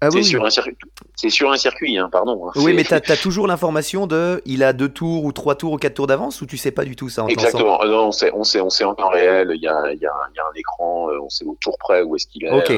Ah 0.00 0.10
c'est 0.10 0.18
oui, 0.18 0.24
sur 0.24 0.40
oui. 0.42 0.46
un 0.46 0.50
circuit. 0.50 0.76
C'est 1.14 1.30
sur 1.30 1.50
un 1.50 1.56
circuit, 1.56 1.96
hein, 1.96 2.08
pardon. 2.12 2.48
hein. 2.48 2.52
Oui, 2.56 2.74
mais 2.74 2.84
t'as 2.84 2.96
as 3.08 3.16
toujours 3.16 3.46
l'information 3.46 4.06
de 4.06 4.42
il 4.44 4.62
a 4.62 4.72
deux 4.72 4.90
tours 4.90 5.24
ou 5.24 5.32
trois 5.32 5.54
tours 5.54 5.72
ou 5.72 5.76
quatre 5.78 5.94
tours 5.94 6.06
d'avance 6.06 6.40
ou 6.42 6.46
tu 6.46 6.56
sais 6.58 6.70
pas 6.70 6.84
du 6.84 6.96
tout 6.96 7.08
ça 7.08 7.22
en 7.22 7.26
temps 7.26 7.32
Exactement. 7.32 7.78
Ah 7.80 7.86
Non, 7.86 8.08
on 8.08 8.12
sait, 8.12 8.30
on 8.34 8.44
sait, 8.44 8.60
on 8.60 8.68
sait 8.70 8.84
en 8.84 8.94
temps 8.94 9.08
réel. 9.08 9.52
Il 9.54 9.62
y 9.62 9.68
a, 9.68 9.72
y 9.92 9.94
a, 9.94 9.94
y 9.94 10.06
a 10.06 10.10
un 10.12 10.54
écran. 10.56 11.08
euh, 11.10 11.18
On 11.22 11.30
sait 11.30 11.44
au 11.46 11.56
tour 11.60 11.76
près 11.78 12.02
où 12.02 12.14
est-ce 12.16 12.26
qu'il 12.26 12.44
est. 12.44 12.50
Ok, 12.50 12.72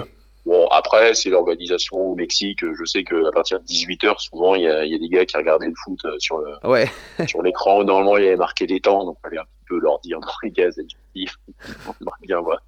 Bon, 0.47 0.67
après, 0.69 1.13
c'est 1.13 1.29
l'organisation 1.29 1.97
au 1.97 2.15
Mexique. 2.15 2.61
Je 2.63 2.85
sais 2.87 3.05
qu'à 3.05 3.17
partir 3.35 3.61
de 3.61 3.65
18h, 3.67 4.19
souvent, 4.19 4.55
il 4.55 4.63
y 4.63 4.69
a, 4.69 4.83
il 4.87 4.93
y 4.93 4.95
a 4.95 4.99
des 4.99 5.09
gars 5.11 5.27
qui 5.27 5.37
regardaient 5.37 5.67
le 5.67 5.75
foot 5.85 5.99
euh, 6.07 6.17
sur 6.21 6.39
le 6.39 6.55
ouais. 6.67 6.89
sur 7.29 7.43
l'écran. 7.43 7.85
Normalement, 7.85 8.17
il 8.17 8.25
y 8.25 8.29
avait 8.29 8.37
marqué 8.37 8.67
des 8.67 8.81
temps, 8.81 9.05
donc 9.05 9.19
fallait 9.23 9.37
un 9.37 9.43
petit 9.43 9.65
peu 9.69 9.79
leur 9.79 9.99
dire 10.01 10.21
dans 10.21 10.29
les 10.43 10.51
gaz 10.51 10.79
adjectifs. 10.79 11.37
On 11.87 11.93
aimerait 12.01 12.17
bien 12.23 12.41
voir. 12.41 12.61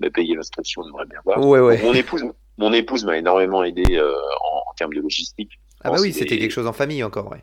On 0.00 0.06
a 0.06 0.10
payé 0.10 0.34
l'inscription, 0.36 0.82
on 0.82 0.88
aimerait 0.88 1.04
bien 1.06 1.18
voir. 1.22 1.44
Ouais, 1.44 1.60
ouais. 1.60 1.82
Mon 1.82 1.92
épouse, 1.92 2.24
mon 2.58 2.72
épouse 2.72 3.04
m'a 3.04 3.16
énormément 3.18 3.62
aidé 3.64 3.96
euh, 3.96 4.12
en, 4.12 4.70
en 4.70 4.74
termes 4.74 4.92
de 4.94 5.00
logistique. 5.00 5.58
Ah 5.84 5.90
bah 5.90 5.96
oui, 6.00 6.12
c'était 6.12 6.38
quelque 6.38 6.50
chose 6.52 6.66
en 6.66 6.72
famille 6.72 7.02
encore, 7.02 7.30
ouais. 7.30 7.42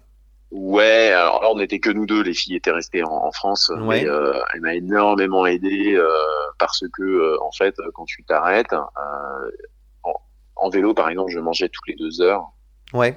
Ouais, 0.52 1.12
alors 1.12 1.44
là 1.44 1.50
on 1.52 1.58
n'était 1.58 1.80
que 1.80 1.92
nous 1.92 2.08
deux, 2.08 2.24
les 2.24 2.34
filles 2.34 2.56
étaient 2.56 2.72
restées 2.72 3.04
en, 3.04 3.12
en 3.12 3.32
France, 3.32 3.70
Ouais. 3.70 4.02
mais 4.02 4.10
euh, 4.10 4.34
elle 4.54 4.62
m'a 4.62 4.74
énormément 4.74 5.46
aidé 5.46 5.94
euh, 5.96 6.08
parce 6.58 6.84
que 6.92 7.04
euh, 7.04 7.38
en 7.44 7.52
fait 7.52 7.76
quand 7.94 8.06
tu 8.06 8.24
t'arrêtes, 8.24 8.74
euh, 8.74 9.52
en, 10.04 10.14
en 10.56 10.70
vélo 10.70 10.94
par 10.96 11.08
exemple, 11.10 11.32
je 11.32 11.40
mangeais 11.40 11.70
toutes 11.70 11.88
les 11.88 11.96
deux 11.96 12.22
heures, 12.22 12.46
Ouais, 12.94 13.16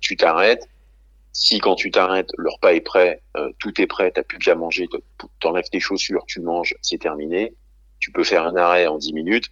tu 0.00 0.16
t'arrêtes. 0.16 0.68
Si 1.32 1.58
quand 1.58 1.74
tu 1.74 1.90
t'arrêtes, 1.90 2.30
le 2.38 2.48
repas 2.50 2.72
est 2.74 2.80
prêt, 2.80 3.20
euh, 3.36 3.50
tout 3.58 3.80
est 3.80 3.86
prêt, 3.86 4.10
t'as 4.12 4.22
plus 4.22 4.38
qu'à 4.38 4.54
manger, 4.54 4.88
t'enlèves 5.40 5.68
tes 5.70 5.80
chaussures, 5.80 6.24
tu 6.26 6.40
manges, 6.40 6.74
c'est 6.80 6.98
terminé. 6.98 7.54
Tu 7.98 8.12
peux 8.12 8.22
faire 8.24 8.44
un 8.46 8.54
arrêt 8.56 8.86
en 8.86 8.98
10 8.98 9.12
minutes. 9.12 9.48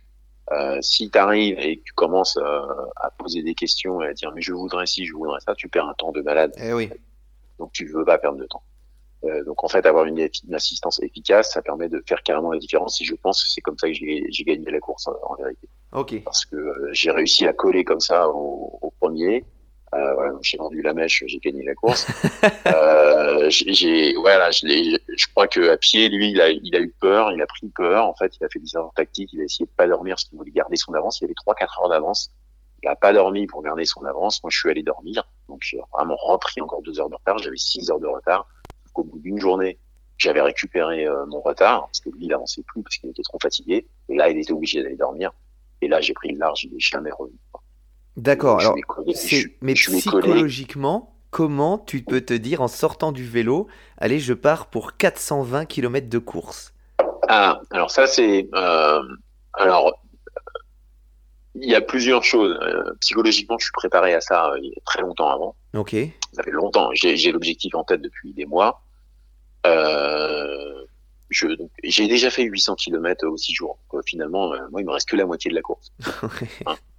Euh, 0.50 0.78
si 0.82 1.08
t'arrives 1.08 1.58
et 1.60 1.76
que 1.78 1.82
tu 1.84 1.92
commences 1.92 2.36
euh, 2.36 2.62
à 2.96 3.10
poser 3.16 3.42
des 3.42 3.54
questions 3.54 4.02
et 4.02 4.08
à 4.08 4.12
dire 4.12 4.32
mais 4.34 4.42
je 4.42 4.52
voudrais 4.52 4.86
ci, 4.86 5.06
je 5.06 5.14
voudrais 5.14 5.38
ça, 5.40 5.54
tu 5.54 5.68
perds 5.68 5.88
un 5.88 5.94
temps 5.94 6.10
de 6.12 6.20
malade. 6.20 6.52
eh 6.58 6.72
oui. 6.72 6.90
donc 7.60 7.72
tu 7.72 7.86
veux 7.86 8.04
pas 8.04 8.18
perdre 8.18 8.38
de 8.38 8.46
temps. 8.46 8.62
Euh, 9.24 9.44
donc 9.44 9.62
en 9.62 9.68
fait, 9.68 9.86
avoir 9.86 10.04
une, 10.06 10.28
assistance 10.52 11.00
efficace, 11.00 11.52
ça 11.52 11.62
permet 11.62 11.88
de 11.88 12.02
faire 12.08 12.22
carrément 12.24 12.50
la 12.52 12.58
différence. 12.58 13.00
Et 13.00 13.04
je 13.04 13.14
pense 13.14 13.44
que 13.44 13.48
c'est 13.50 13.60
comme 13.60 13.78
ça 13.78 13.86
que 13.88 13.94
j'ai 13.94 14.44
gagné 14.44 14.68
la 14.68 14.80
course 14.80 15.06
en, 15.06 15.14
en 15.22 15.36
vérité, 15.36 15.68
Ok. 15.92 16.20
parce 16.24 16.44
que 16.44 16.56
euh, 16.56 16.88
j'ai 16.92 17.12
réussi 17.12 17.46
à 17.46 17.52
coller 17.52 17.84
comme 17.84 18.00
ça 18.00 18.28
au, 18.28 18.78
au 18.82 18.90
premier. 19.00 19.44
Euh, 19.94 20.14
voilà, 20.14 20.32
j'ai 20.40 20.56
vendu 20.58 20.82
la 20.82 20.92
mèche, 20.94 21.22
j'ai 21.26 21.38
gagné 21.38 21.62
la 21.64 21.74
course. 21.76 22.06
euh, 22.66 23.48
j'ai, 23.50 23.72
j'ai- 23.74 24.14
voilà, 24.16 24.50
je, 24.50 24.66
l'ai- 24.66 24.98
je 25.16 25.26
crois 25.28 25.46
que 25.48 25.70
à 25.70 25.76
pied, 25.76 26.08
lui, 26.08 26.30
il 26.30 26.40
a, 26.40 26.50
il 26.50 26.74
a 26.74 26.80
eu 26.80 26.90
peur, 27.00 27.32
il 27.32 27.40
a 27.42 27.46
pris 27.46 27.68
peur. 27.68 28.06
En 28.06 28.14
fait, 28.14 28.32
il 28.40 28.44
a 28.44 28.48
fait 28.48 28.58
des 28.58 28.74
erreurs 28.74 28.92
tactiques, 28.94 29.30
il 29.32 29.40
a 29.40 29.44
essayé 29.44 29.66
de 29.66 29.70
pas 29.70 29.86
dormir 29.86 30.14
parce 30.14 30.24
qu'il 30.24 30.38
voulait 30.38 30.50
garder 30.52 30.76
son 30.76 30.94
avance. 30.94 31.20
Il 31.20 31.24
y 31.24 31.26
avait 31.26 31.34
trois, 31.34 31.54
quatre 31.54 31.80
heures 31.80 31.88
d'avance. 31.88 32.30
Il 32.82 32.88
a 32.88 32.96
pas 32.96 33.12
dormi 33.12 33.46
pour 33.46 33.62
garder 33.62 33.84
son 33.84 34.04
avance. 34.04 34.42
Moi, 34.42 34.50
je 34.50 34.58
suis 34.58 34.68
allé 34.70 34.82
dormir, 34.82 35.22
donc 35.48 35.60
j'ai 35.62 35.78
vraiment 35.92 36.16
repris 36.16 36.60
encore 36.60 36.82
deux 36.82 36.98
heures 36.98 37.08
de 37.10 37.14
retard. 37.14 37.38
J'avais 37.38 37.56
six 37.56 37.90
heures 37.90 38.00
de 38.00 38.06
retard. 38.08 38.46
Qu'au 38.92 39.04
bout 39.04 39.20
d'une 39.20 39.38
journée, 39.38 39.78
j'avais 40.18 40.40
récupéré 40.42 41.06
euh, 41.06 41.24
mon 41.26 41.40
retard 41.40 41.82
parce 41.86 42.00
que 42.00 42.10
lui, 42.10 42.26
il 42.26 42.32
avançait 42.34 42.62
plus 42.66 42.82
parce 42.82 42.96
qu'il 42.98 43.08
était 43.10 43.22
trop 43.22 43.38
fatigué. 43.40 43.86
Et 44.08 44.16
là, 44.16 44.28
il 44.30 44.38
était 44.38 44.52
obligé 44.52 44.82
d'aller 44.82 44.96
dormir. 44.96 45.30
Et 45.80 45.88
là, 45.88 46.00
j'ai 46.00 46.12
pris 46.12 46.32
le 46.32 46.38
large, 46.38 46.64
il 46.64 46.74
est 46.74 46.80
jamais 46.80 47.10
revenu. 47.10 47.36
D'accord. 48.16 48.60
Je 48.60 48.66
Alors, 48.66 48.78
ai 48.78 48.82
collé- 48.82 49.14
je- 49.14 49.48
mais 49.62 49.74
je 49.74 49.90
psychologiquement, 49.90 51.14
comment 51.32 51.78
tu 51.78 52.02
peux 52.02 52.20
te 52.20 52.34
dire 52.34 52.60
en 52.60 52.68
sortant 52.68 53.10
du 53.10 53.24
vélo, 53.24 53.66
allez, 53.98 54.20
je 54.20 54.34
pars 54.34 54.66
pour 54.66 54.96
420 54.96 55.64
km 55.64 56.08
de 56.08 56.18
course? 56.18 56.74
Ah, 57.26 57.60
alors 57.70 57.90
ça 57.90 58.06
c'est 58.06 58.48
euh, 58.54 59.02
alors 59.54 59.98
il 61.54 61.68
y 61.68 61.74
a 61.74 61.80
plusieurs 61.80 62.22
choses. 62.22 62.56
Euh, 62.62 62.94
psychologiquement, 63.00 63.56
je 63.58 63.64
suis 63.64 63.72
préparé 63.72 64.14
à 64.14 64.20
ça 64.20 64.50
euh, 64.50 64.58
il 64.62 64.70
y 64.70 64.72
a 64.72 64.80
très 64.84 65.00
longtemps 65.00 65.30
avant. 65.30 65.56
Ok. 65.74 65.96
Ça 66.32 66.42
fait 66.42 66.50
longtemps. 66.50 66.90
J'ai 66.92 67.32
l'objectif 67.32 67.74
en 67.74 67.84
tête 67.84 68.02
depuis 68.02 68.32
des 68.32 68.46
mois. 68.46 68.82
Euh, 69.66 70.84
j'ai 71.30 72.08
déjà 72.08 72.30
fait 72.30 72.42
800 72.42 72.74
km 72.76 73.26
au 73.26 73.36
6 73.36 73.54
jours. 73.54 73.78
Donc, 73.92 74.02
finalement, 74.06 74.48
moi, 74.70 74.80
il 74.80 74.86
me 74.86 74.92
reste 74.92 75.08
que 75.08 75.16
la 75.16 75.24
moitié 75.24 75.50
de 75.50 75.54
la 75.54 75.62
course. 75.62 75.92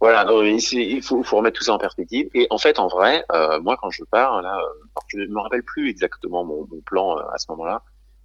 Voilà, 0.00 0.24
c'est- 0.60 0.76
il 0.76 1.02
faut, 1.02 1.22
faut 1.24 1.38
remettre 1.38 1.58
tout 1.58 1.64
ça 1.64 1.72
en 1.74 1.78
perspective. 1.78 2.28
Et 2.34 2.46
en 2.50 2.58
fait, 2.58 2.78
en 2.78 2.86
vrai, 2.88 3.24
euh, 3.32 3.60
moi, 3.60 3.76
quand 3.80 3.90
je 3.90 4.04
pars, 4.04 4.42
là, 4.42 4.56
euh, 4.60 5.00
je 5.08 5.18
ne 5.18 5.26
me 5.26 5.40
rappelle 5.40 5.64
plus 5.64 5.90
exactement 5.90 6.44
mon, 6.44 6.66
mon 6.70 6.80
plan 6.82 7.18
euh, 7.18 7.22
à 7.32 7.38
ce 7.38 7.46
moment-là, 7.50 7.82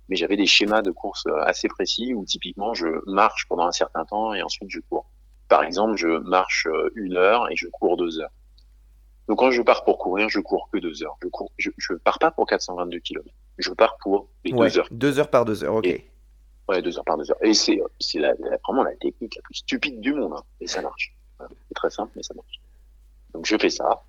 mais 0.07 0.15
j'avais 0.15 0.37
des 0.37 0.45
schémas 0.45 0.83
de 0.83 0.91
course 0.91 1.25
euh, 1.27 1.39
assez 1.41 1.67
précis 1.67 2.13
où 2.13 2.25
typiquement, 2.25 2.73
je 2.75 2.87
marche 3.07 3.47
pendant 3.49 3.65
un 3.65 3.71
certain 3.71 4.05
temps 4.05 4.33
et 4.35 4.43
ensuite 4.43 4.69
je 4.69 4.79
cours. 4.87 5.09
Par 5.49 5.63
exemple, 5.63 5.95
je 5.97 6.07
marche 6.07 6.67
une 6.95 7.17
heure 7.17 7.49
et 7.51 7.55
je 7.55 7.67
cours 7.67 7.97
deux 7.97 8.19
heures. 8.19 8.31
Donc 9.27 9.39
quand 9.39 9.51
je 9.51 9.61
pars 9.61 9.83
pour 9.83 9.97
courir, 9.97 10.29
je 10.29 10.39
cours 10.39 10.69
que 10.71 10.77
deux 10.77 11.01
heures. 11.03 11.15
Je 11.23 11.27
cours, 11.29 11.51
je, 11.57 11.69
je 11.77 11.93
pars 11.93 12.19
pas 12.19 12.29
pour 12.31 12.45
422 12.45 12.99
km. 12.99 13.29
Je 13.57 13.71
pars 13.71 13.97
pour 13.97 14.27
les 14.43 14.53
Ouais, 14.53 14.69
deux 14.69 14.79
heures. 14.79 14.87
deux 14.91 15.19
heures 15.19 15.29
par 15.29 15.45
deux 15.45 15.63
heures, 15.63 15.75
ok. 15.75 15.87
Et- 15.87 16.09
Ouais, 16.69 16.81
deux 16.81 16.97
heures 16.97 17.03
par 17.05 17.17
deux 17.17 17.29
heures. 17.29 17.37
Et 17.43 17.53
c'est, 17.53 17.81
c'est 17.99 18.19
la, 18.19 18.33
la- 18.39 18.57
vraiment 18.67 18.83
la 18.83 18.95
technique 18.95 19.35
la 19.35 19.41
plus 19.41 19.55
stupide 19.55 19.99
du 19.99 20.13
monde. 20.13 20.33
hein. 20.37 20.43
Et 20.61 20.67
ça 20.67 20.81
marche. 20.81 21.13
C'est 21.67 21.73
très 21.75 21.89
simple, 21.89 22.11
mais 22.15 22.23
ça 22.23 22.33
marche. 22.33 22.59
Donc 23.33 23.45
je 23.45 23.55
fais 23.57 23.69
ça. 23.69 24.01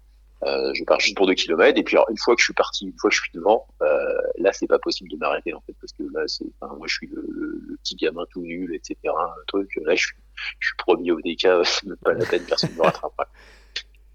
Euh, 0.42 0.74
je 0.74 0.84
pars 0.84 1.00
juste 1.00 1.16
pour 1.16 1.26
deux 1.26 1.34
kilomètres. 1.34 1.78
Et 1.78 1.82
puis 1.82 1.96
alors, 1.96 2.10
une 2.10 2.18
fois 2.18 2.34
que 2.34 2.40
je 2.40 2.44
suis 2.44 2.52
parti, 2.54 2.84
une 2.86 2.98
fois 2.98 3.08
que 3.08 3.16
je 3.16 3.22
suis 3.22 3.30
devant, 3.32 3.66
euh, 3.82 4.20
là 4.38 4.52
c'est 4.52 4.66
pas 4.66 4.78
possible 4.78 5.08
de 5.10 5.16
m'arrêter 5.16 5.54
en 5.54 5.60
fait 5.62 5.74
parce 5.80 5.92
que 5.94 6.02
là 6.12 6.22
c'est, 6.26 6.44
enfin, 6.60 6.74
moi 6.76 6.86
je 6.86 6.94
suis 6.94 7.06
le, 7.06 7.24
le- 7.28 7.60
le 7.66 7.76
petit 7.78 7.94
gamin 7.96 8.24
tout 8.30 8.42
nul, 8.42 8.74
etc. 8.74 8.96
Un 9.06 9.32
truc. 9.46 9.70
Là 9.84 9.94
je 9.94 10.04
suis, 10.06 10.16
je 10.58 10.66
suis 10.68 10.76
premier 10.76 11.12
au 11.12 11.20
DK, 11.20 11.40
c'est 11.64 11.84
même 11.84 11.96
pas 11.98 12.12
la 12.12 12.26
peine, 12.26 12.44
personne 12.44 12.72
ne 12.72 12.76
me 12.76 12.82
rattrapera. 12.82 13.26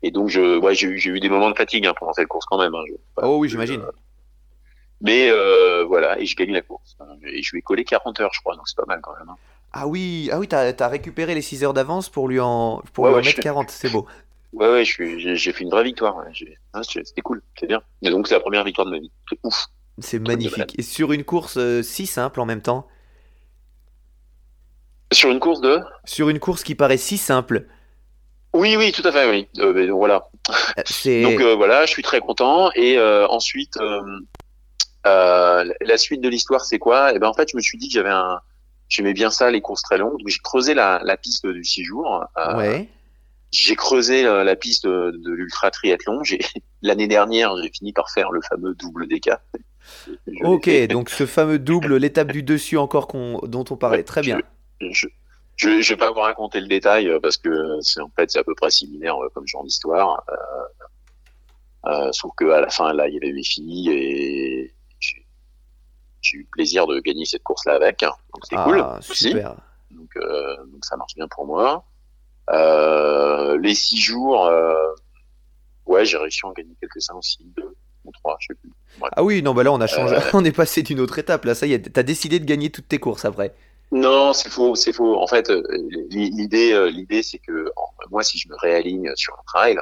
Et 0.03 0.11
donc 0.11 0.29
je, 0.29 0.57
ouais, 0.59 0.75
j'ai 0.75 0.87
eu, 0.87 0.97
j'ai 0.99 1.09
eu 1.09 1.19
des 1.19 1.29
moments 1.29 1.49
de 1.49 1.55
fatigue 1.57 1.85
hein, 1.87 1.93
pendant 1.97 2.13
cette 2.13 2.27
course 2.27 2.45
quand 2.45 2.59
même. 2.59 2.75
Hein, 2.75 2.83
je- 2.87 2.93
Oh 3.23 3.37
oui, 3.39 3.49
j'imagine. 3.49 3.81
mais 5.01 5.29
euh, 5.31 5.83
voilà, 5.85 6.19
et 6.19 6.25
je 6.25 6.35
gagne 6.35 6.51
la 6.51 6.61
course. 6.61 6.95
Et 7.23 7.41
je 7.41 7.51
lui 7.53 7.59
ai 7.59 7.61
collé 7.61 7.83
40 7.85 8.19
heures, 8.19 8.33
je 8.33 8.39
crois, 8.41 8.55
donc 8.55 8.67
c'est 8.67 8.77
pas 8.77 8.85
mal 8.85 8.99
quand 9.01 9.13
même. 9.17 9.29
Ah 9.71 9.87
oui, 9.87 10.29
ah 10.31 10.39
oui, 10.39 10.47
t'as 10.47 10.73
as 10.79 10.87
récupéré 10.87 11.35
les 11.35 11.41
6 11.41 11.63
heures 11.63 11.73
d'avance 11.73 12.09
pour 12.09 12.27
lui 12.27 12.39
en 12.39 12.81
pour 12.93 13.05
Ouais, 13.05 13.07
lui 13.07 13.13
en 13.13 13.19
ouais, 13.19 13.23
mettre 13.23 13.39
je- 13.39 13.41
40, 13.41 13.69
c'est 13.69 13.89
beau. 13.89 14.07
Ouais, 14.51 14.67
ouais, 14.69 14.83
j'ai, 14.85 15.51
fait 15.53 15.63
une 15.63 15.69
vraie 15.69 15.83
victoire. 15.83 16.15
ouais. 16.17 16.31
C'est- 16.83 17.05
c'était 17.05 17.21
cool, 17.21 17.41
c'est 17.59 17.67
bien. 17.67 17.81
Et 18.01 18.09
donc 18.09 18.27
c'est 18.27 18.33
la 18.35 18.39
première 18.39 18.63
victoire 18.63 18.85
de 18.87 18.91
ma 18.91 18.99
vie. 18.99 19.11
C'est 19.29 19.39
ouf. 19.43 19.65
C'est 19.99 20.19
magnifique. 20.19 20.77
Et 20.79 20.81
sur 20.81 21.11
une 21.13 21.23
course 21.23 21.57
euh, 21.57 21.83
si 21.83 22.05
simple 22.07 22.39
en 22.41 22.45
même 22.45 22.61
temps, 22.61 22.87
Sur 25.11 25.29
une 25.29 25.39
course 25.39 25.61
de? 25.61 25.79
Sur 26.03 26.27
une 26.27 26.39
course 26.39 26.63
qui 26.63 26.75
paraît 26.75 26.97
si 26.97 27.17
simple, 27.17 27.67
Oui, 28.53 28.75
oui, 28.77 28.91
tout 28.91 29.07
à 29.07 29.11
fait, 29.11 29.29
oui. 29.29 29.47
Euh, 29.59 29.73
mais 29.73 29.87
donc, 29.87 29.97
voilà. 29.97 30.27
euh, 30.79 30.83
Donc 31.19 31.41
euh, 31.41 31.55
voilà, 31.55 31.85
je 31.85 31.91
suis 31.91 32.03
très 32.03 32.19
content. 32.19 32.71
Et 32.75 32.97
euh, 32.97 33.27
ensuite, 33.27 33.77
euh, 33.77 34.01
euh, 35.07 35.73
la 35.81 35.97
suite 35.97 36.21
de 36.21 36.29
l'histoire, 36.29 36.65
c'est 36.65 36.79
quoi? 36.79 37.13
Et 37.13 37.19
ben 37.19 37.27
en 37.27 37.33
fait, 37.33 37.49
je 37.51 37.57
me 37.57 37.61
suis 37.61 37.77
dit 37.77 37.87
que 37.89 37.93
j'avais 37.93 38.09
un, 38.09 38.39
j'aimais 38.89 39.13
bien 39.13 39.29
ça, 39.31 39.49
les 39.51 39.61
courses 39.61 39.83
très 39.83 39.97
longues. 39.97 40.17
Donc 40.19 40.27
j'ai 40.27 40.39
creusé 40.39 40.73
la, 40.73 40.99
la 41.03 41.15
piste 41.17 41.47
du 41.47 41.63
six 41.63 41.83
jours. 41.83 42.25
Euh, 42.37 42.57
ouais. 42.57 42.89
J'ai 43.51 43.75
creusé 43.75 44.21
la, 44.23 44.43
la 44.43 44.55
piste 44.55 44.85
de, 44.85 45.11
de 45.11 45.31
l'ultra 45.31 45.71
triathlon. 45.71 46.23
J'ai 46.23 46.39
l'année 46.81 47.07
dernière, 47.07 47.55
j'ai 47.61 47.69
fini 47.69 47.93
par 47.93 48.09
faire 48.11 48.31
le 48.31 48.41
fameux 48.41 48.73
double 48.75 49.07
DK. 49.07 49.31
Ok, 50.43 50.69
donc 50.87 51.09
ce 51.09 51.25
fameux 51.25 51.57
double, 51.57 51.95
l'étape 51.97 52.31
du 52.31 52.43
dessus 52.43 52.77
encore 52.77 53.07
qu'on 53.07 53.39
dont 53.47 53.65
on 53.71 53.75
parlait, 53.75 53.97
Ouais, 53.97 54.03
très 54.03 54.21
bien. 54.21 54.39
je, 54.81 55.07
je, 55.55 55.81
je 55.81 55.89
vais 55.89 55.97
pas 55.97 56.11
vous 56.11 56.19
raconter 56.19 56.59
le 56.61 56.67
détail 56.67 57.07
euh, 57.09 57.19
parce 57.19 57.37
que 57.37 57.49
c'est 57.81 57.99
en 57.99 58.11
fait 58.15 58.29
c'est 58.29 58.37
à 58.37 58.43
peu 58.43 58.53
près 58.53 58.69
similaire 58.69 59.15
euh, 59.17 59.29
comme 59.33 59.47
genre 59.47 59.63
d'histoire. 59.63 60.23
Euh, 60.29 61.89
euh, 61.89 62.11
sauf 62.11 62.31
que 62.37 62.45
à 62.51 62.61
la 62.61 62.69
fin 62.69 62.93
là 62.93 63.07
il 63.07 63.15
y 63.15 63.17
avait 63.17 63.31
mes 63.33 63.43
filles 63.43 63.89
et 63.91 64.73
j'ai 66.21 66.37
eu 66.37 66.41
le 66.41 66.47
plaisir 66.51 66.87
de 66.87 66.99
gagner 66.99 67.25
cette 67.25 67.43
course 67.43 67.65
là 67.65 67.75
avec. 67.75 68.03
hein. 68.03 68.13
Donc 68.33 68.43
c'est 68.49 68.55
ah, 68.57 68.63
cool. 68.63 68.85
aussi. 68.99 69.29
super. 69.29 69.55
Donc, 69.91 70.09
euh, 70.17 70.57
donc 70.71 70.85
ça 70.85 70.97
marche 70.97 71.15
bien 71.15 71.27
pour 71.27 71.45
moi. 71.45 71.85
Euh, 72.51 73.57
les 73.59 73.75
six 73.75 73.97
jours, 73.97 74.45
euh, 74.45 74.73
ouais 75.85 76.05
j'ai 76.05 76.17
réussi 76.17 76.41
à 76.43 76.49
en 76.49 76.53
gagner 76.53 76.75
quelques-uns 76.79 77.15
aussi, 77.15 77.39
deux 77.55 77.75
ou 78.05 78.11
trois, 78.11 78.37
je 78.39 78.47
sais 78.47 78.55
plus. 78.55 78.71
Ah 79.11 79.23
oui, 79.23 79.41
non, 79.41 79.53
bah 79.53 79.63
là 79.63 79.71
on 79.71 79.81
a 79.81 79.87
changé, 79.87 80.15
on 80.33 80.43
est 80.43 80.51
passé 80.51 80.83
d'une 80.83 80.99
autre 80.99 81.19
étape. 81.19 81.45
Là, 81.45 81.55
ça 81.55 81.65
y 81.65 81.73
est, 81.73 81.91
t'as 81.93 82.03
décidé 82.03 82.39
de 82.39 82.45
gagner 82.45 82.69
toutes 82.69 82.87
tes 82.87 82.99
courses 82.99 83.25
après. 83.25 83.53
Non, 83.91 84.33
c'est 84.33 84.49
faux, 84.49 84.75
c'est 84.75 84.93
faux. 84.93 85.19
En 85.19 85.25
fait, 85.25 85.51
l'idée, 86.11 86.91
l'idée, 86.91 87.23
c'est 87.23 87.39
que 87.39 87.71
moi, 88.11 88.21
si 88.21 88.37
je 88.37 88.47
me 88.47 88.55
réaligne 88.55 89.11
sur 89.15 89.33
un 89.33 89.43
trail, 89.47 89.79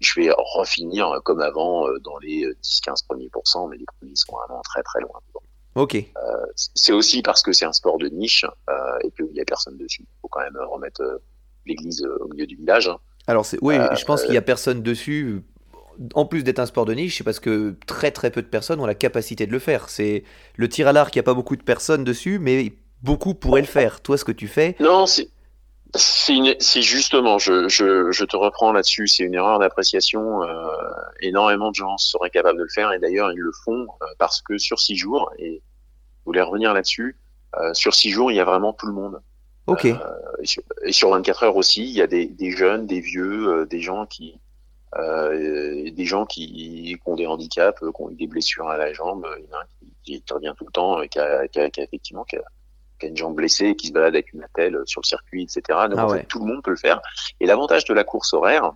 je 0.00 0.18
vais 0.18 0.30
refinir 0.34 1.20
comme 1.24 1.42
avant 1.42 1.86
dans 2.02 2.16
les 2.20 2.46
10-15 2.62 3.04
premiers 3.06 3.28
pourcents, 3.28 3.68
mais 3.68 3.76
les 3.76 3.84
premiers 3.84 4.16
sont 4.16 4.34
vraiment 4.34 4.62
très 4.62 4.82
très 4.82 5.00
loin. 5.00 5.20
Ok. 5.80 5.96
C'est 6.56 6.92
aussi 6.92 7.22
parce 7.22 7.42
que 7.42 7.52
c'est 7.52 7.64
un 7.64 7.72
sport 7.72 7.96
de 7.96 8.08
niche 8.08 8.44
euh, 8.68 8.72
et 9.02 9.10
qu'il 9.12 9.34
y 9.34 9.40
a 9.40 9.44
personne 9.46 9.78
dessus. 9.78 10.02
Il 10.02 10.18
faut 10.20 10.28
quand 10.28 10.40
même 10.40 10.58
remettre 10.70 11.00
euh, 11.00 11.16
l'église 11.64 12.02
euh, 12.04 12.18
au 12.20 12.28
milieu 12.28 12.46
du 12.46 12.56
village. 12.56 12.88
hein. 12.88 12.98
Alors 13.26 13.46
oui, 13.62 13.76
Euh, 13.76 13.94
je 13.94 14.04
pense 14.04 14.22
qu'il 14.24 14.34
y 14.34 14.36
a 14.36 14.42
personne 14.42 14.82
dessus. 14.82 15.42
En 16.14 16.26
plus 16.26 16.42
d'être 16.44 16.58
un 16.58 16.66
sport 16.66 16.84
de 16.84 16.92
niche, 16.92 17.16
c'est 17.18 17.24
parce 17.24 17.40
que 17.40 17.76
très 17.86 18.10
très 18.10 18.30
peu 18.30 18.42
de 18.42 18.46
personnes 18.46 18.80
ont 18.80 18.86
la 18.86 18.94
capacité 18.94 19.46
de 19.46 19.52
le 19.52 19.58
faire. 19.58 19.88
C'est 19.88 20.24
le 20.56 20.68
tir 20.68 20.86
à 20.88 20.92
l'arc, 20.92 21.14
il 21.14 21.18
n'y 21.18 21.20
a 21.20 21.24
pas 21.24 21.34
beaucoup 21.34 21.56
de 21.56 21.62
personnes 21.62 22.04
dessus, 22.04 22.38
mais 22.38 22.72
beaucoup 23.02 23.34
pourraient 23.34 23.60
le 23.62 23.66
faire. 23.66 24.00
Toi, 24.02 24.18
ce 24.18 24.24
que 24.24 24.32
tu 24.32 24.48
fais, 24.48 24.76
Non, 24.80 25.06
c'est 25.06 26.82
justement, 26.82 27.38
je, 27.38 27.68
je, 27.68 28.10
je 28.12 28.24
te 28.24 28.36
reprends 28.36 28.72
là-dessus, 28.72 29.08
c'est 29.08 29.24
une 29.24 29.34
erreur 29.34 29.58
d'appréciation. 29.58 30.42
Euh, 30.42 30.48
énormément 31.20 31.70
de 31.70 31.74
gens 31.76 31.96
seraient 31.98 32.30
capables 32.30 32.58
de 32.58 32.64
le 32.64 32.68
faire 32.68 32.92
et 32.92 32.98
d'ailleurs 32.98 33.30
ils 33.32 33.38
le 33.38 33.52
font 33.64 33.86
euh, 34.02 34.06
parce 34.18 34.40
que 34.42 34.56
sur 34.58 34.78
six 34.78 34.96
jours, 34.96 35.30
et 35.38 35.62
je 36.20 36.24
voulais 36.26 36.42
revenir 36.42 36.72
là-dessus, 36.74 37.16
euh, 37.56 37.74
sur 37.74 37.94
six 37.94 38.10
jours 38.10 38.30
il 38.30 38.36
y 38.36 38.40
a 38.40 38.44
vraiment 38.44 38.72
tout 38.72 38.86
le 38.86 38.92
monde. 38.92 39.20
ok. 39.66 39.86
Euh, 39.86 39.96
et, 40.42 40.46
sur, 40.46 40.62
et 40.84 40.92
sur 40.92 41.10
24 41.10 41.42
heures 41.44 41.56
aussi, 41.56 41.82
il 41.84 41.90
y 41.96 42.02
a 42.02 42.06
des, 42.06 42.26
des 42.26 42.50
jeunes, 42.52 42.86
des 42.86 43.00
vieux, 43.00 43.48
euh, 43.48 43.66
des 43.66 43.80
gens 43.80 44.06
qui 44.06 44.40
des 44.96 46.04
gens 46.04 46.26
qui, 46.26 46.46
qui 46.46 46.98
ont 47.06 47.14
des 47.16 47.26
handicaps, 47.26 47.78
qui 47.80 48.02
ont 48.02 48.10
eu 48.10 48.14
des 48.16 48.26
blessures 48.26 48.68
à 48.68 48.76
la 48.76 48.92
jambe. 48.92 49.24
Il 49.38 49.44
y 49.44 49.48
en 49.54 49.58
a 49.58 49.60
un 49.60 49.66
qui, 50.04 50.22
qui 50.22 50.32
revient 50.32 50.52
tout 50.58 50.64
le 50.66 50.72
temps, 50.72 51.00
et 51.00 51.08
qui 51.08 51.18
a, 51.20 51.46
qui 51.48 51.60
a- 51.60 51.70
qui 51.70 51.80
a 51.80 51.84
effectivement 51.84 52.24
qui 52.24 52.36
a, 52.36 52.42
qui 52.98 53.06
a 53.06 53.08
une 53.08 53.16
jambe 53.16 53.36
blessée 53.36 53.66
et 53.66 53.76
qui 53.76 53.86
se 53.88 53.92
balade 53.92 54.14
avec 54.14 54.32
une 54.32 54.42
attelle 54.42 54.76
sur 54.86 55.00
le 55.00 55.06
circuit, 55.06 55.44
etc. 55.44 55.62
Donc 55.88 55.98
Ah 55.98 56.06
en 56.06 56.08
fait, 56.08 56.14
ouais. 56.16 56.24
tout 56.28 56.40
le 56.40 56.46
monde 56.46 56.62
peut 56.64 56.72
le 56.72 56.76
faire. 56.76 57.00
Et 57.38 57.46
l'avantage 57.46 57.84
de 57.84 57.94
la 57.94 58.02
course 58.04 58.32
horaire, 58.34 58.72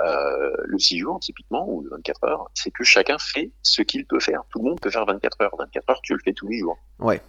euh, 0.00 0.52
le 0.64 0.78
6 0.78 0.98
jours 0.98 1.20
typiquement, 1.20 1.68
ou 1.68 1.82
le 1.82 1.90
24 1.90 2.24
heures, 2.24 2.50
c'est 2.54 2.70
que 2.70 2.84
chacun 2.84 3.18
fait 3.18 3.50
ce 3.62 3.82
qu'il 3.82 4.06
peut 4.06 4.20
faire. 4.20 4.42
Tout 4.50 4.58
le 4.58 4.64
monde 4.70 4.80
peut 4.80 4.90
faire 4.90 5.06
24 5.06 5.40
heures. 5.42 5.54
24 5.58 5.90
heures, 5.90 6.00
tu 6.02 6.14
le 6.14 6.20
fais 6.24 6.32
tous 6.32 6.48
les 6.48 6.58
jours. 6.58 6.78
Ouais. 6.98 7.20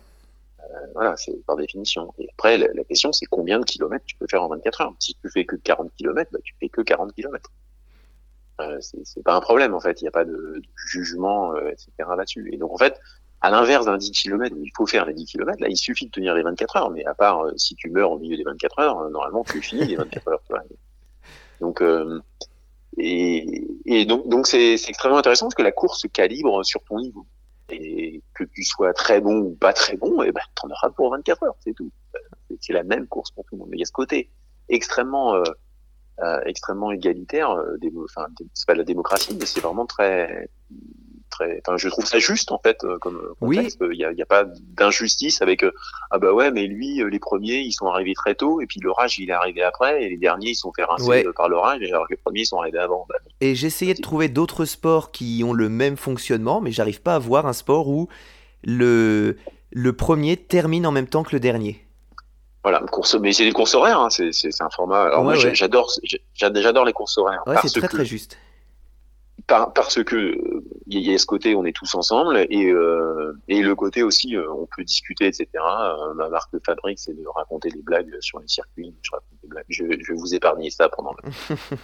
Euh, 0.62 0.64
voilà, 0.94 1.16
c'est 1.16 1.46
par 1.46 1.56
définition. 1.56 2.14
Et 2.18 2.28
après, 2.34 2.58
la, 2.58 2.68
la 2.74 2.84
question, 2.84 3.12
c'est 3.12 3.28
combien 3.28 3.60
de 3.60 3.66
kilomètres 3.66 4.06
tu 4.06 4.16
peux 4.16 4.28
faire 4.30 4.44
en 4.44 4.48
24 4.50 4.82
heures? 4.82 4.94
Si 5.00 5.16
tu 5.16 5.30
fais 5.30 5.46
que 5.46 5.56
40 5.56 5.92
kilomètres, 5.96 6.32
bah, 6.32 6.40
tu 6.44 6.56
fais 6.60 6.70
que 6.70 6.82
40 6.82 7.14
kilomètres. 7.14 7.52
Euh, 8.62 8.80
c'est 8.80 9.24
pas 9.24 9.36
un 9.36 9.42
problème 9.42 9.74
en 9.74 9.80
fait. 9.80 10.02
Il 10.02 10.06
n'y 10.06 10.08
a 10.08 10.12
pas 10.12 10.26
de, 10.26 10.32
de 10.32 10.64
jugement, 10.88 11.54
euh, 11.54 11.70
etc. 11.70 11.92
là-dessus. 12.18 12.50
Et 12.54 12.58
donc 12.58 12.72
en 12.72 12.78
fait, 12.78 13.00
à 13.42 13.50
l'inverse 13.50 13.86
d'un 13.86 13.98
10 13.98 14.12
km 14.12 14.56
où 14.56 14.64
il 14.64 14.72
faut 14.76 14.88
faire 14.88 15.06
les 15.06 15.14
10 15.14 15.26
km, 15.26 15.62
là, 15.62 15.68
il 15.70 15.78
suffit 15.78 16.06
de 16.06 16.12
tenir 16.12 16.34
les 16.34 16.42
24 16.42 16.78
heures. 16.78 16.90
Mais 16.90 17.06
à 17.06 17.14
part 17.14 17.46
euh, 17.46 17.52
si 17.58 17.76
tu 17.76 17.90
meurs 17.90 18.12
au 18.12 18.20
milieu 18.20 18.38
des 18.38 18.44
24 18.44 18.80
heures, 18.80 19.10
normalement, 19.10 19.44
tu 19.44 19.62
finis 19.62 19.86
les 19.86 19.96
24 19.96 20.28
heures. 20.30 20.42
tu 20.48 20.54
vois. 20.54 20.64
Donc, 21.62 21.82
euh, 21.82 22.20
et, 22.98 23.68
et 23.86 24.06
donc, 24.06 24.28
donc 24.30 24.48
c'est 24.48 24.74
extrêmement 24.74 25.18
intéressant 25.18 25.46
parce 25.48 25.56
que 25.56 25.64
la 25.64 25.72
course 25.72 26.02
se 26.02 26.08
calibre 26.08 26.64
sur 26.66 26.82
ton 26.84 27.00
niveau. 27.00 27.26
Et 27.70 28.22
que 28.36 28.44
tu 28.44 28.64
sois 28.64 28.94
très 28.94 29.22
bon 29.22 29.40
ou 29.40 29.56
pas 29.56 29.74
très 29.74 29.98
bon, 29.98 30.22
et 30.22 30.32
ben, 30.32 30.42
t'en 30.54 30.70
auras 30.70 30.92
pour 30.92 31.10
24 31.12 31.44
heures, 31.44 31.56
c'est 31.64 31.74
tout. 31.74 31.92
C'est- 32.62 32.74
la 32.74 32.84
même 32.84 33.08
course 33.08 33.32
pour 33.32 33.44
tout 33.46 33.56
le 33.56 33.60
monde. 33.60 33.70
Mais 33.72 33.78
il 33.78 33.80
y 33.80 33.84
a 33.84 33.88
ce 33.88 33.92
côté 33.92 34.30
extrêmement 34.70 35.34
euh, 35.36 35.44
euh, 36.24 36.40
extrêmement 36.46 36.92
égalitaire. 36.92 37.50
euh, 37.52 37.76
Enfin, 38.04 38.28
c'est 38.54 38.68
pas 38.68 38.76
la 38.76 38.84
démocratie, 38.84 39.36
mais 39.40 39.46
c'est 39.46 39.62
vraiment 39.62 39.86
très, 39.88 40.48
très. 41.38 41.62
Enfin, 41.66 41.78
je 41.78 41.90
trouve 41.90 42.06
ça 42.06 42.20
juste 42.20 42.52
en 42.52 42.60
fait 42.60 42.84
euh, 42.84 42.98
comme 42.98 43.22
Oui. 43.42 43.58
contexte. 43.58 43.80
Il 43.92 43.98
y 43.98 44.04
a, 44.22 44.26
pas 44.26 44.46
d'injustice 44.78 45.42
avec 45.42 45.64
euh, 45.64 45.72
ah 46.12 46.18
bah 46.20 46.32
ouais, 46.34 46.52
mais 46.52 46.66
lui, 46.68 47.02
euh, 47.02 47.08
les 47.10 47.20
premiers, 47.20 47.60
ils 47.60 47.72
sont 47.74 47.88
arrivés 47.88 48.14
très 48.14 48.36
tôt, 48.36 48.62
et 48.62 48.66
puis 48.68 48.80
l'orage, 48.80 49.20
il 49.20 49.30
est 49.30 49.34
arrivé 49.34 49.62
après, 49.64 50.04
et 50.04 50.10
les 50.10 50.18
derniers, 50.18 50.52
ils 50.52 50.56
sont 50.56 50.72
fait 50.74 50.84
rincer 50.84 51.08
Ouais. 51.10 51.26
euh, 51.28 51.34
par 51.34 51.50
l'orage, 51.50 51.82
alors 51.84 52.08
que 52.08 52.14
les 52.14 52.18
premiers, 52.18 52.42
ils 52.42 52.46
sont 52.46 52.60
arrivés 52.60 52.80
avant. 52.80 53.06
Bah, 53.10 53.16
Et 53.42 53.56
j'essayais 53.56 53.94
de 53.94 54.02
trouver 54.02 54.28
d'autres 54.30 54.66
sports 54.66 55.12
qui 55.12 55.44
ont 55.46 55.54
le 55.54 55.70
même 55.70 55.98
fonctionnement, 55.98 56.62
mais 56.62 56.72
j'arrive 56.72 57.02
pas 57.02 57.16
à 57.16 57.20
voir 57.20 57.46
un 57.46 57.54
sport 57.54 57.88
où 57.90 58.08
le, 58.64 59.38
le 59.72 59.94
premier 59.94 60.38
termine 60.38 60.86
en 60.88 60.92
même 60.92 61.08
temps 61.08 61.24
que 61.24 61.34
le 61.36 61.40
dernier. 61.40 61.82
Voilà, 62.64 62.80
course, 62.80 63.14
mais 63.16 63.32
c'est 63.32 63.44
des 63.44 63.52
courses 63.52 63.76
horaires, 63.76 64.00
hein, 64.00 64.10
c'est 64.10 64.32
un 64.60 64.70
format. 64.72 65.04
Alors 65.04 65.24
moi, 65.24 65.34
Ouais, 65.34 65.40
j'ai- 65.40 65.50
ouais. 65.50 65.56
j'adore, 65.56 65.92
j'adore 66.34 66.84
les 66.86 66.94
courses 66.94 67.16
horaires 67.20 67.44
Ouais, 67.46 67.56
c'est 67.62 67.70
très 67.70 67.82
que 67.82 67.96
très 67.98 68.06
juste. 68.06 68.38
Par- 69.48 69.74
parce 69.74 70.04
que 70.04 70.16
euh, 70.16 70.64
il 70.88 71.00
y 71.02 71.14
a 71.14 71.18
ce 71.18 71.26
côté, 71.26 71.56
on 71.56 71.66
est 71.66 71.76
tous 71.76 71.94
ensemble, 71.96 72.46
et 72.50 72.66
euh, 72.72 73.34
et 73.48 73.62
le 73.62 73.76
côté 73.76 74.04
aussi, 74.04 74.36
euh, 74.36 74.52
on 74.52 74.68
peut 74.76 74.84
discuter, 74.84 75.28
etc. 75.28 75.48
Euh, 75.56 76.14
ma 76.16 76.30
marque 76.30 76.52
de 76.54 76.60
fabrique, 76.66 77.00
c'est 77.00 77.14
de 77.14 77.28
raconter 77.28 77.70
des 77.70 77.82
blagues 77.82 78.12
sur 78.22 78.40
les 78.40 78.48
circuits. 78.48 78.94
Je 79.02 79.12
raconte 79.12 79.40
des 79.42 79.48
blagues. 79.48 79.66
Je, 79.70 79.84
je 80.02 80.14
vais 80.14 80.18
vous 80.20 80.34
épargner 80.36 80.70
ça 80.70 80.90
pendant. 80.90 81.14
Le... 81.24 81.56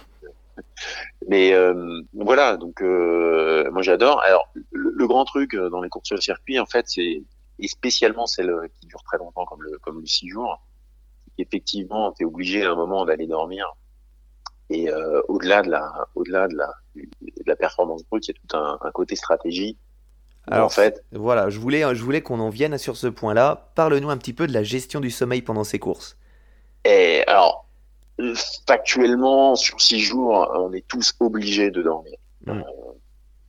Mais 1.28 1.52
euh, 1.54 2.02
voilà, 2.14 2.56
donc 2.56 2.82
euh, 2.82 3.70
moi 3.70 3.82
j'adore. 3.82 4.20
Alors 4.22 4.48
le, 4.72 4.92
le 4.94 5.06
grand 5.06 5.24
truc 5.24 5.54
dans 5.56 5.80
les 5.80 5.88
courses 5.88 6.06
sur 6.08 6.16
le 6.16 6.20
circuit, 6.20 6.58
en 6.58 6.66
fait, 6.66 6.86
c'est 6.88 7.22
et 7.58 7.68
spécialement 7.68 8.26
celles 8.26 8.52
qui 8.80 8.86
durent 8.86 9.04
très 9.04 9.18
longtemps, 9.18 9.44
comme 9.44 9.62
le 9.62 9.78
comme 9.78 10.00
le 10.00 10.06
six 10.06 10.28
jours, 10.28 10.60
c'est 11.24 11.44
qu'effectivement, 11.44 12.12
tu 12.12 12.24
es 12.24 12.26
obligé 12.26 12.64
à 12.64 12.72
un 12.72 12.74
moment 12.74 13.04
d'aller 13.04 13.26
dormir. 13.26 13.72
Et 14.70 14.90
euh, 14.90 15.20
au-delà 15.28 15.62
de 15.62 15.70
la, 15.70 16.08
au-delà 16.14 16.48
de 16.48 16.56
la, 16.56 16.72
de 16.94 17.42
la 17.46 17.56
performance 17.56 18.04
brute, 18.04 18.28
il 18.28 18.34
y 18.34 18.34
a 18.34 18.40
tout 18.48 18.56
un, 18.56 18.78
un 18.80 18.90
côté 18.90 19.16
stratégie. 19.16 19.76
Alors, 20.48 20.66
en 20.66 20.70
fait, 20.70 21.04
Voilà, 21.12 21.50
je 21.50 21.58
voulais, 21.60 21.82
je 21.94 22.02
voulais 22.02 22.20
qu'on 22.20 22.40
en 22.40 22.48
vienne 22.48 22.76
sur 22.76 22.96
ce 22.96 23.06
point-là. 23.06 23.70
Parle-nous 23.74 24.10
un 24.10 24.16
petit 24.16 24.32
peu 24.32 24.46
de 24.46 24.52
la 24.52 24.64
gestion 24.64 25.00
du 25.00 25.10
sommeil 25.10 25.42
pendant 25.42 25.64
ces 25.64 25.78
courses. 25.78 26.16
et 26.84 27.22
alors 27.26 27.66
factuellement, 28.66 29.56
sur 29.56 29.80
six 29.80 30.00
jours, 30.00 30.50
on 30.54 30.72
est 30.72 30.86
tous 30.86 31.14
obligés 31.20 31.70
de 31.70 31.82
dormir. 31.82 32.14
Mm. 32.46 32.50
Euh, 32.50 32.62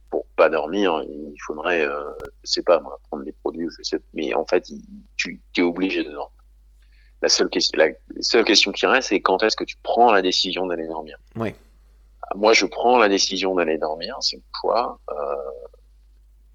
pour 0.09 0.25
pas 0.35 0.49
dormir, 0.49 1.03
il 1.07 1.35
faudrait, 1.45 1.81
euh, 1.81 2.11
je 2.43 2.51
sais 2.51 2.63
pas 2.63 2.79
moi, 2.79 2.99
prendre 3.09 3.23
des 3.23 3.31
produits, 3.31 3.67
je 3.77 3.83
sais, 3.83 3.99
mais 4.13 4.33
en 4.33 4.45
fait, 4.45 4.69
tu 5.17 5.41
es 5.57 5.61
obligé 5.61 6.03
de 6.03 6.11
dormir. 6.11 6.29
La 7.21 7.29
seule 7.29 7.49
question, 7.49 7.79
la 7.79 7.87
seule 8.19 8.43
question 8.43 8.71
qui 8.71 8.85
reste, 8.85 9.09
c'est 9.09 9.21
quand 9.21 9.41
est-ce 9.43 9.55
que 9.55 9.63
tu 9.63 9.77
prends 9.81 10.11
la 10.11 10.21
décision 10.21 10.67
d'aller 10.67 10.87
dormir? 10.87 11.17
Ouais. 11.35 11.55
Moi, 12.36 12.53
je 12.53 12.65
prends 12.65 12.97
la 12.97 13.09
décision 13.09 13.55
d'aller 13.55 13.78
dormir, 13.78 14.15
c'est 14.21 14.38
une 14.38 14.43
fois, 14.59 14.99
euh, 15.11 15.36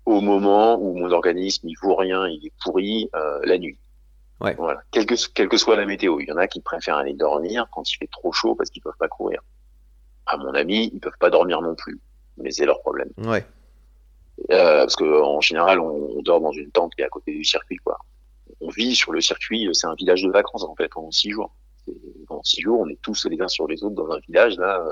au 0.06 0.20
moment 0.20 0.80
où 0.80 0.96
mon 0.96 1.10
organisme 1.12 1.68
il 1.68 1.76
vaut 1.82 1.94
rien, 1.94 2.26
il 2.26 2.46
est 2.46 2.52
pourri, 2.62 3.08
euh, 3.14 3.40
la 3.44 3.58
nuit. 3.58 3.78
Ouais. 4.40 4.54
Voilà. 4.54 4.80
Quelle 4.90 5.06
que, 5.06 5.14
quelle 5.34 5.48
que 5.48 5.56
soit 5.56 5.76
la 5.76 5.84
météo, 5.84 6.20
il 6.20 6.28
y 6.28 6.32
en 6.32 6.36
a 6.36 6.46
qui 6.46 6.60
préfèrent 6.60 6.96
aller 6.96 7.14
dormir 7.14 7.66
quand 7.72 7.90
il 7.90 7.96
fait 7.96 8.08
trop 8.10 8.32
chaud 8.32 8.54
parce 8.54 8.70
qu'ils 8.70 8.82
peuvent 8.82 8.96
pas 8.98 9.08
courir. 9.08 9.42
À 10.26 10.36
mon 10.36 10.54
avis, 10.54 10.90
ils 10.92 11.00
peuvent 11.00 11.18
pas 11.18 11.30
dormir 11.30 11.60
non 11.60 11.74
plus, 11.74 12.00
mais 12.36 12.50
c'est 12.50 12.64
leur 12.64 12.80
problème. 12.80 13.10
Ouais. 13.18 13.44
Euh, 14.52 14.80
parce 14.80 14.96
que 14.96 15.22
en 15.22 15.40
général, 15.40 15.80
on, 15.80 16.16
on 16.16 16.22
dort 16.22 16.40
dans 16.40 16.52
une 16.52 16.70
tente 16.70 16.94
qui 16.94 17.02
est 17.02 17.04
à 17.04 17.08
côté 17.08 17.32
du 17.32 17.44
circuit, 17.44 17.78
quoi. 17.78 17.98
On 18.60 18.70
vit 18.70 18.94
sur 18.94 19.12
le 19.12 19.20
circuit, 19.20 19.68
c'est 19.72 19.86
un 19.86 19.94
village 19.94 20.22
de 20.22 20.30
vacances 20.30 20.64
en 20.64 20.74
fait 20.74 20.88
pendant 20.88 21.10
six 21.10 21.30
jours. 21.30 21.52
Pendant 22.26 22.42
six 22.42 22.60
jours, 22.60 22.80
on 22.80 22.88
est 22.88 23.00
tous 23.02 23.26
les 23.26 23.40
uns 23.40 23.48
sur 23.48 23.66
les 23.66 23.82
autres 23.82 23.94
dans 23.94 24.10
un 24.10 24.18
village 24.20 24.56
là. 24.56 24.82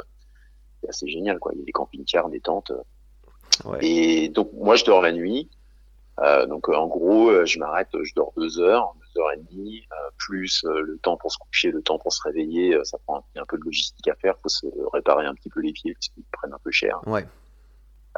C'est 0.81 0.89
assez 0.89 1.09
génial, 1.09 1.39
quoi. 1.39 1.53
Il 1.55 1.59
y 1.61 1.63
a 1.63 1.65
des 1.65 1.73
camping-cars, 1.73 2.29
des 2.29 2.41
tentes. 2.41 2.73
Ouais. 3.65 3.79
Et 3.83 4.29
donc 4.29 4.51
moi, 4.53 4.77
je 4.77 4.85
dors 4.85 5.03
la 5.03 5.13
nuit. 5.13 5.49
Euh, 6.21 6.47
donc 6.47 6.69
euh, 6.69 6.75
en 6.75 6.87
gros, 6.87 7.29
euh, 7.29 7.45
je 7.45 7.59
m'arrête, 7.59 7.89
je 8.03 8.15
dors 8.15 8.33
deux 8.37 8.59
heures, 8.59 8.95
deux 9.15 9.21
heures 9.21 9.33
et 9.33 9.37
demie, 9.37 9.87
plus 10.17 10.65
le 10.65 10.99
temps 10.99 11.17
pour 11.17 11.31
se 11.31 11.39
coucher, 11.39 11.71
le 11.71 11.83
temps 11.83 11.99
pour 11.99 12.13
se 12.13 12.23
réveiller. 12.23 12.79
ça 12.85 12.99
prend 13.07 13.25
un, 13.37 13.45
peu 13.47 13.59
de 13.59 13.65
logistique 13.65 14.09
à 14.09 14.15
faire. 14.15 14.35
Faut 14.43 14.49
se 14.49 14.67
réparer 14.93 15.27
un 15.27 15.35
petit 15.35 15.51
peu 15.51 15.61
les 15.61 15.73
pieds 15.73 15.93
parce 15.93 16.09
qu'ils 16.09 16.25
prennent 16.33 16.55
un 16.55 16.61
peu 16.63 16.71
cher. 16.71 17.01
Ouais. 17.07 17.27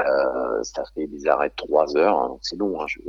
Euh, 0.01 0.63
ça 0.63 0.85
fait 0.95 1.09
des 1.09 1.27
arrêts 1.27 1.49
de 1.49 1.55
trois 1.57 1.97
heures, 1.97 2.17
hein, 2.17 2.29
donc 2.29 2.39
c'est 2.43 2.55
long. 2.55 2.81
Hein, 2.81 2.87
je, 2.87 3.01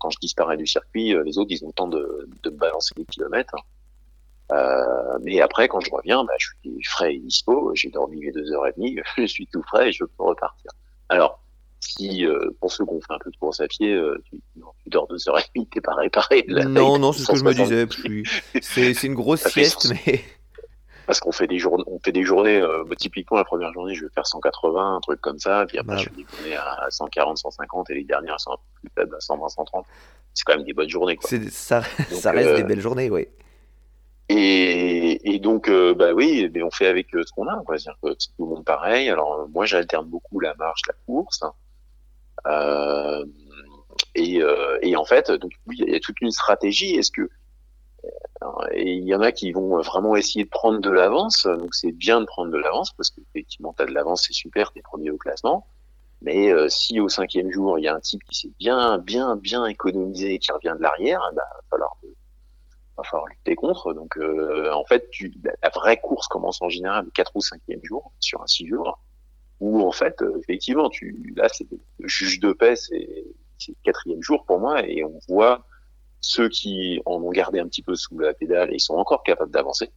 quand 0.00 0.10
je 0.10 0.18
disparais 0.18 0.56
du 0.56 0.66
circuit, 0.66 1.14
les 1.24 1.38
autres, 1.38 1.52
ils 1.52 1.62
ont 1.64 1.68
le 1.68 1.72
temps 1.72 1.86
de, 1.86 2.28
de 2.42 2.50
me 2.50 2.56
balancer 2.56 2.92
des 2.96 3.04
kilomètres. 3.04 3.54
Euh, 4.52 5.18
mais 5.22 5.40
après, 5.40 5.68
quand 5.68 5.80
je 5.80 5.90
reviens, 5.90 6.24
bah, 6.24 6.34
je 6.38 6.48
suis 6.62 6.82
frais 6.84 7.14
et 7.14 7.18
dispo. 7.18 7.72
J'ai 7.74 7.90
dormi 7.90 8.20
les 8.20 8.32
deux 8.32 8.52
heures 8.52 8.66
et 8.66 8.72
demie, 8.76 8.98
je 9.16 9.26
suis 9.26 9.46
tout 9.46 9.62
frais 9.62 9.88
et 9.88 9.92
je 9.92 10.04
peux 10.04 10.22
repartir. 10.24 10.70
Alors, 11.08 11.40
si 11.80 12.26
euh, 12.26 12.50
pour 12.60 12.72
ceux 12.72 12.84
qui 12.84 12.92
ont 12.92 13.00
fait 13.00 13.12
un 13.12 13.18
peu 13.18 13.30
de 13.30 13.36
course 13.36 13.60
à 13.60 13.68
pied, 13.68 13.92
euh, 13.92 14.22
tu, 14.30 14.40
non, 14.56 14.68
tu 14.82 14.90
dors 14.90 15.06
deux 15.06 15.28
heures 15.28 15.38
et 15.38 15.44
demie, 15.54 15.66
t'es 15.66 15.80
pas 15.80 15.94
réparé. 15.94 16.44
Non, 16.48 16.98
non, 16.98 17.12
c'est 17.12 17.22
ce 17.22 17.28
que 17.32 17.36
je 17.36 17.44
me 17.44 17.52
160 17.52 17.88
disais. 18.02 18.92
C'est 18.94 19.06
une 19.06 19.14
grosse 19.14 19.42
sieste, 19.48 19.92
mais 20.06 20.20
Parce 21.06 21.20
qu'on 21.20 21.32
fait 21.32 21.46
des 21.46 21.58
journées, 21.58 21.84
on 21.86 21.98
fait 21.98 22.12
des 22.12 22.22
journées. 22.24 22.58
Euh, 22.60 22.84
bah, 22.86 22.96
typiquement, 22.96 23.36
la 23.36 23.44
première 23.44 23.72
journée, 23.74 23.94
je 23.94 24.04
vais 24.04 24.10
faire 24.14 24.26
180, 24.26 24.96
un 24.96 25.00
truc 25.00 25.20
comme 25.20 25.38
ça. 25.38 25.64
Puis 25.68 25.78
après, 25.78 25.96
Ouais. 25.96 26.02
je 26.02 26.08
fais 26.08 26.48
des 26.48 26.54
à 26.54 26.86
140, 26.90 27.36
150, 27.38 27.90
et 27.90 27.94
les 27.94 28.04
dernières 28.04 28.40
sont 28.40 28.56
plus 28.80 28.90
faibles 28.94 29.14
à 29.14 29.20
120, 29.20 29.48
130. 29.50 29.84
C'est 30.32 30.44
quand 30.44 30.56
même 30.56 30.64
des 30.64 30.72
bonnes 30.72 30.88
journées. 30.88 31.16
Quoi. 31.16 31.28
ça, 31.50 31.80
Donc, 32.10 32.20
ça 32.20 32.32
reste 32.32 32.48
euh, 32.48 32.56
des 32.56 32.64
belles 32.64 32.80
journées, 32.80 33.10
oui. 33.10 33.28
Et, 34.28 35.34
et 35.34 35.38
donc, 35.38 35.68
euh, 35.68 35.94
bah 35.94 36.12
oui, 36.12 36.50
mais 36.54 36.62
on 36.62 36.70
fait 36.70 36.86
avec 36.86 37.14
euh, 37.14 37.22
ce 37.26 37.32
qu'on 37.32 37.46
a. 37.46 37.62
quoi. 37.64 37.78
C'est-à-dire 37.78 37.98
que 38.02 38.12
tout 38.14 38.32
le 38.38 38.46
monde 38.46 38.64
pareil. 38.64 39.08
Alors, 39.10 39.34
euh, 39.34 39.46
moi, 39.52 39.66
j'alterne 39.66 40.06
beaucoup 40.06 40.40
la 40.40 40.54
marche, 40.54 40.80
la 40.88 40.94
course. 41.06 41.40
Euh, 42.46 43.24
et, 44.14 44.42
euh, 44.42 44.78
et 44.82 44.96
en 44.96 45.04
fait, 45.04 45.30
donc 45.30 45.52
oui, 45.66 45.76
il 45.80 45.92
y 45.92 45.96
a 45.96 46.00
toute 46.00 46.20
une 46.20 46.30
stratégie. 46.30 46.94
Est-ce 46.94 47.10
que 47.12 47.28
euh, 48.42 48.48
il 48.76 49.04
y 49.04 49.14
en 49.14 49.20
a 49.20 49.32
qui 49.32 49.52
vont 49.52 49.80
vraiment 49.80 50.16
essayer 50.16 50.44
de 50.44 50.50
prendre 50.50 50.78
de 50.80 50.90
l'avance. 50.90 51.46
Donc, 51.46 51.74
c'est 51.74 51.92
bien 51.92 52.20
de 52.20 52.26
prendre 52.26 52.50
de 52.50 52.58
l'avance 52.58 52.92
parce 52.92 53.10
que 53.10 53.20
effectivement, 53.34 53.74
t'as 53.76 53.86
de 53.86 53.92
l'avance, 53.92 54.24
c'est 54.26 54.32
super, 54.32 54.72
t'es 54.72 54.82
premier 54.82 55.10
au 55.10 55.18
classement. 55.18 55.66
Mais 56.22 56.50
euh, 56.50 56.68
si 56.68 57.00
au 57.00 57.08
cinquième 57.08 57.50
jour, 57.50 57.78
il 57.78 57.82
y 57.82 57.88
a 57.88 57.94
un 57.94 58.00
type 58.00 58.22
qui 58.24 58.38
s'est 58.40 58.52
bien, 58.58 58.98
bien, 58.98 59.36
bien 59.36 59.66
économisé 59.66 60.34
et 60.34 60.38
qui 60.38 60.50
revient 60.52 60.74
de 60.76 60.82
l'arrière, 60.82 61.20
bah, 61.34 61.42
va 61.54 61.60
falloir 61.70 61.96
va 62.96 63.02
falloir 63.04 63.26
lutter 63.28 63.54
contre. 63.56 63.92
Donc, 63.94 64.16
euh, 64.18 64.72
en 64.72 64.84
fait, 64.84 65.08
tu, 65.10 65.32
la, 65.42 65.52
la 65.62 65.68
vraie 65.70 66.00
course 66.00 66.28
commence 66.28 66.60
en 66.62 66.68
général 66.68 67.04
le 67.06 67.10
4 67.10 67.32
ou 67.34 67.40
5e 67.40 67.84
jour, 67.84 68.12
sur 68.20 68.42
un 68.42 68.46
6 68.46 68.66
jours, 68.68 68.98
où 69.60 69.82
en 69.82 69.92
fait, 69.92 70.20
euh, 70.22 70.38
effectivement, 70.40 70.88
tu, 70.90 71.32
là, 71.36 71.48
c'est 71.52 71.66
le 71.98 72.08
juge 72.08 72.40
de 72.40 72.52
paix, 72.52 72.76
c'est 72.76 73.24
c'est 73.56 73.70
le 73.72 73.76
quatrième 73.84 74.20
jour 74.22 74.44
pour 74.44 74.58
moi, 74.58 74.86
et 74.86 75.04
on 75.04 75.18
voit 75.28 75.64
ceux 76.20 76.48
qui 76.48 77.00
en 77.06 77.22
ont 77.22 77.30
gardé 77.30 77.60
un 77.60 77.66
petit 77.68 77.82
peu 77.82 77.94
sous 77.94 78.18
la 78.18 78.34
pédale 78.34 78.70
et 78.72 78.74
ils 78.76 78.80
sont 78.80 78.94
encore 78.96 79.22
capables 79.22 79.50
d'avancer, 79.52 79.90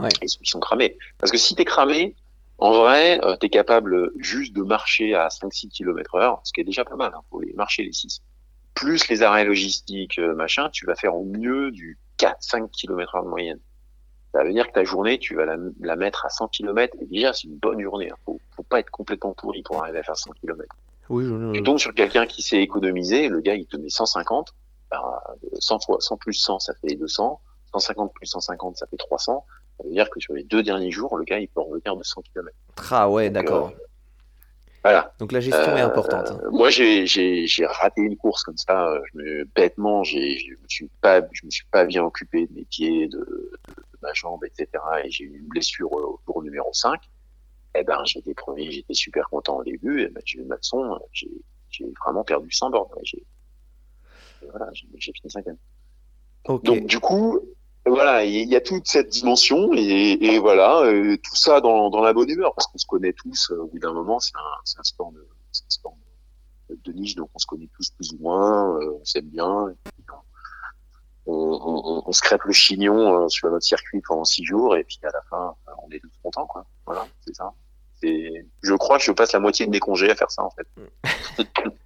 Ouais. 0.00 0.08
et 0.22 0.26
ceux 0.26 0.40
qui 0.40 0.50
sont 0.50 0.58
cramés. 0.60 0.96
Parce 1.18 1.30
que 1.30 1.36
si 1.38 1.54
t'es 1.54 1.64
cramé, 1.66 2.16
en 2.58 2.72
vrai, 2.72 3.20
euh, 3.24 3.36
t'es 3.36 3.50
capable 3.50 4.10
juste 4.16 4.54
de 4.54 4.62
marcher 4.62 5.14
à 5.14 5.28
5-6 5.28 5.68
km 5.68 6.14
heure, 6.16 6.40
ce 6.44 6.52
qui 6.52 6.60
est 6.62 6.64
déjà 6.64 6.84
pas 6.84 6.96
mal, 6.96 7.12
hein, 7.14 7.20
faut 7.30 7.40
les 7.40 7.52
marcher 7.52 7.82
les 7.84 7.92
6 7.92 8.20
plus 8.74 9.08
les 9.08 9.22
arrêts 9.22 9.44
logistiques, 9.44 10.18
euh, 10.18 10.34
machin, 10.34 10.68
tu 10.70 10.86
vas 10.86 10.94
faire 10.94 11.14
au 11.14 11.24
mieux 11.24 11.70
du 11.70 11.98
4-5 12.18 12.68
km 12.70 13.14
heure 13.16 13.24
de 13.24 13.28
moyenne. 13.28 13.60
Ça 14.32 14.42
veut 14.42 14.52
dire 14.52 14.66
que 14.66 14.72
ta 14.72 14.84
journée, 14.84 15.18
tu 15.18 15.36
vas 15.36 15.44
la, 15.44 15.56
la 15.80 15.96
mettre 15.96 16.26
à 16.26 16.28
100 16.28 16.48
km, 16.48 16.96
et 17.00 17.06
déjà, 17.06 17.32
c'est 17.32 17.44
une 17.44 17.56
bonne 17.56 17.80
journée. 17.80 18.10
Hein. 18.10 18.16
Faut, 18.24 18.40
faut 18.56 18.62
pas 18.64 18.80
être 18.80 18.90
complètement 18.90 19.32
pourri 19.32 19.62
pour 19.62 19.80
arriver 19.82 19.98
à 19.98 20.02
faire 20.02 20.16
100 20.16 20.32
km. 20.40 20.74
Oui, 21.08 21.24
je- 21.24 21.52
Tu 21.52 21.62
tombes 21.62 21.78
sur 21.78 21.94
quelqu'un 21.94 22.26
qui 22.26 22.42
s'est 22.42 22.58
économisé, 22.60 23.28
le 23.28 23.40
gars, 23.40 23.54
il 23.54 23.66
te 23.66 23.76
met 23.76 23.88
150, 23.90 24.52
bah, 24.90 25.22
100 25.60 25.78
fois, 25.80 25.98
100 26.00 26.16
plus 26.16 26.32
100, 26.34 26.58
ça 26.58 26.72
fait 26.80 26.96
200, 26.96 27.40
150 27.72 28.12
plus 28.12 28.26
150, 28.26 28.76
ça 28.76 28.86
fait 28.86 28.96
300. 28.96 29.44
Ça 29.78 29.84
veut 29.84 29.90
dire 29.92 30.08
que 30.10 30.18
sur 30.20 30.34
les 30.34 30.44
deux 30.44 30.62
derniers 30.62 30.90
jours, 30.92 31.16
le 31.16 31.24
gars, 31.24 31.38
il 31.38 31.48
peut 31.48 31.60
revenir 31.60 31.96
de 31.96 32.02
100 32.02 32.22
km. 32.22 32.56
Ah 32.90 33.08
ouais, 33.10 33.26
Donc, 33.30 33.34
d'accord. 33.34 33.68
euh, 33.68 33.83
Voilà. 34.84 35.14
Donc 35.18 35.32
la 35.32 35.40
gestion 35.40 35.76
est 35.76 35.80
Euh, 35.80 35.86
importante. 35.86 36.30
hein. 36.30 36.40
Moi, 36.50 36.68
j'ai 36.68 37.06
j'ai 37.06 37.46
j'ai 37.46 37.64
raté 37.64 38.02
une 38.02 38.18
course 38.18 38.42
comme 38.44 38.58
ça. 38.58 38.90
euh, 38.90 39.00
Je 39.12 39.18
me, 39.18 39.44
bêtement, 39.54 40.04
j'ai 40.04 40.36
je 40.38 40.50
me 40.50 40.68
suis 40.68 40.88
pas 41.00 41.22
je 41.32 41.46
me 41.46 41.50
suis 41.50 41.64
pas 41.70 41.84
bien 41.86 42.04
occupé 42.04 42.46
de 42.46 42.52
mes 42.52 42.66
pieds, 42.66 43.08
de, 43.08 43.16
de, 43.18 43.58
de 43.76 43.98
ma 44.02 44.12
jambe, 44.12 44.44
etc. 44.44 44.68
Et 45.02 45.10
j'ai 45.10 45.24
eu 45.24 45.38
une 45.38 45.48
blessure 45.48 45.90
au 45.90 46.20
tour 46.26 46.42
numéro 46.42 46.68
5. 46.72 47.00
Eh 47.76 47.82
ben, 47.82 47.98
j'étais 48.04 48.34
premier, 48.34 48.70
j'étais 48.70 48.92
super 48.94 49.28
content 49.30 49.56
au 49.56 49.64
début. 49.64 50.02
Et 50.02 50.08
ben, 50.08 50.20
j'ai 50.26 50.40
eu 50.40 50.44
ma 50.44 50.56
leçon. 50.56 51.00
J'ai 51.12 51.30
j'ai 51.70 51.86
vraiment 52.04 52.22
perdu 52.22 52.50
100 52.52 52.68
bornes. 52.70 52.88
J'ai 53.04 53.24
voilà, 54.50 54.68
j'ai 54.74 54.86
j'ai 54.98 55.12
fini 55.12 55.30
cinquième. 55.30 55.56
Donc 56.62 56.84
du 56.86 57.00
coup, 57.00 57.40
voilà, 57.86 58.24
il 58.24 58.48
y 58.48 58.56
a 58.56 58.60
toute 58.60 58.86
cette 58.86 59.10
dimension 59.10 59.72
et, 59.74 60.38
voilà, 60.38 60.80
euh, 60.82 61.16
tout 61.16 61.36
ça 61.36 61.60
dans, 61.60 61.90
la 62.00 62.12
bonne 62.12 62.30
humeur 62.30 62.54
parce 62.54 62.66
qu'on 62.66 62.78
se 62.78 62.86
connaît 62.86 63.12
tous. 63.12 63.50
euh, 63.50 63.62
au 63.62 63.66
bout 63.66 63.78
d'un 63.78 63.92
moment, 63.92 64.20
c'est 64.20 64.32
un, 64.36 64.82
sport 64.82 65.12
de, 65.12 66.76
de, 66.84 66.92
niche, 66.92 67.14
donc 67.14 67.28
on 67.34 67.38
se 67.38 67.46
connaît 67.46 67.68
tous 67.76 67.90
plus 67.90 68.12
ou 68.12 68.18
moins, 68.18 68.78
euh, 68.80 68.98
on 69.00 69.04
s'aime 69.04 69.26
bien. 69.26 69.74
on, 71.26 72.02
on, 72.06 72.12
se 72.12 72.22
crêpe 72.22 72.44
le 72.44 72.52
chignon 72.52 73.28
sur 73.28 73.50
notre 73.50 73.64
circuit 73.64 74.00
pendant 74.00 74.24
six 74.24 74.44
jours 74.44 74.76
et 74.76 74.84
puis 74.84 74.98
à 75.02 75.10
la 75.12 75.22
fin, 75.28 75.54
on 75.86 75.90
est 75.90 76.00
tous 76.00 76.10
contents, 76.22 76.46
quoi. 76.46 76.64
Voilà, 76.86 77.06
c'est 77.26 77.34
ça. 77.34 77.52
Je 78.02 78.74
crois 78.74 78.98
que 78.98 79.04
je 79.04 79.12
passe 79.12 79.32
la 79.32 79.40
moitié 79.40 79.66
de 79.66 79.70
mes 79.70 79.80
congés 79.80 80.10
à 80.10 80.14
faire 80.14 80.30
ça, 80.30 80.42
en 80.42 80.50
fait. 80.50 80.66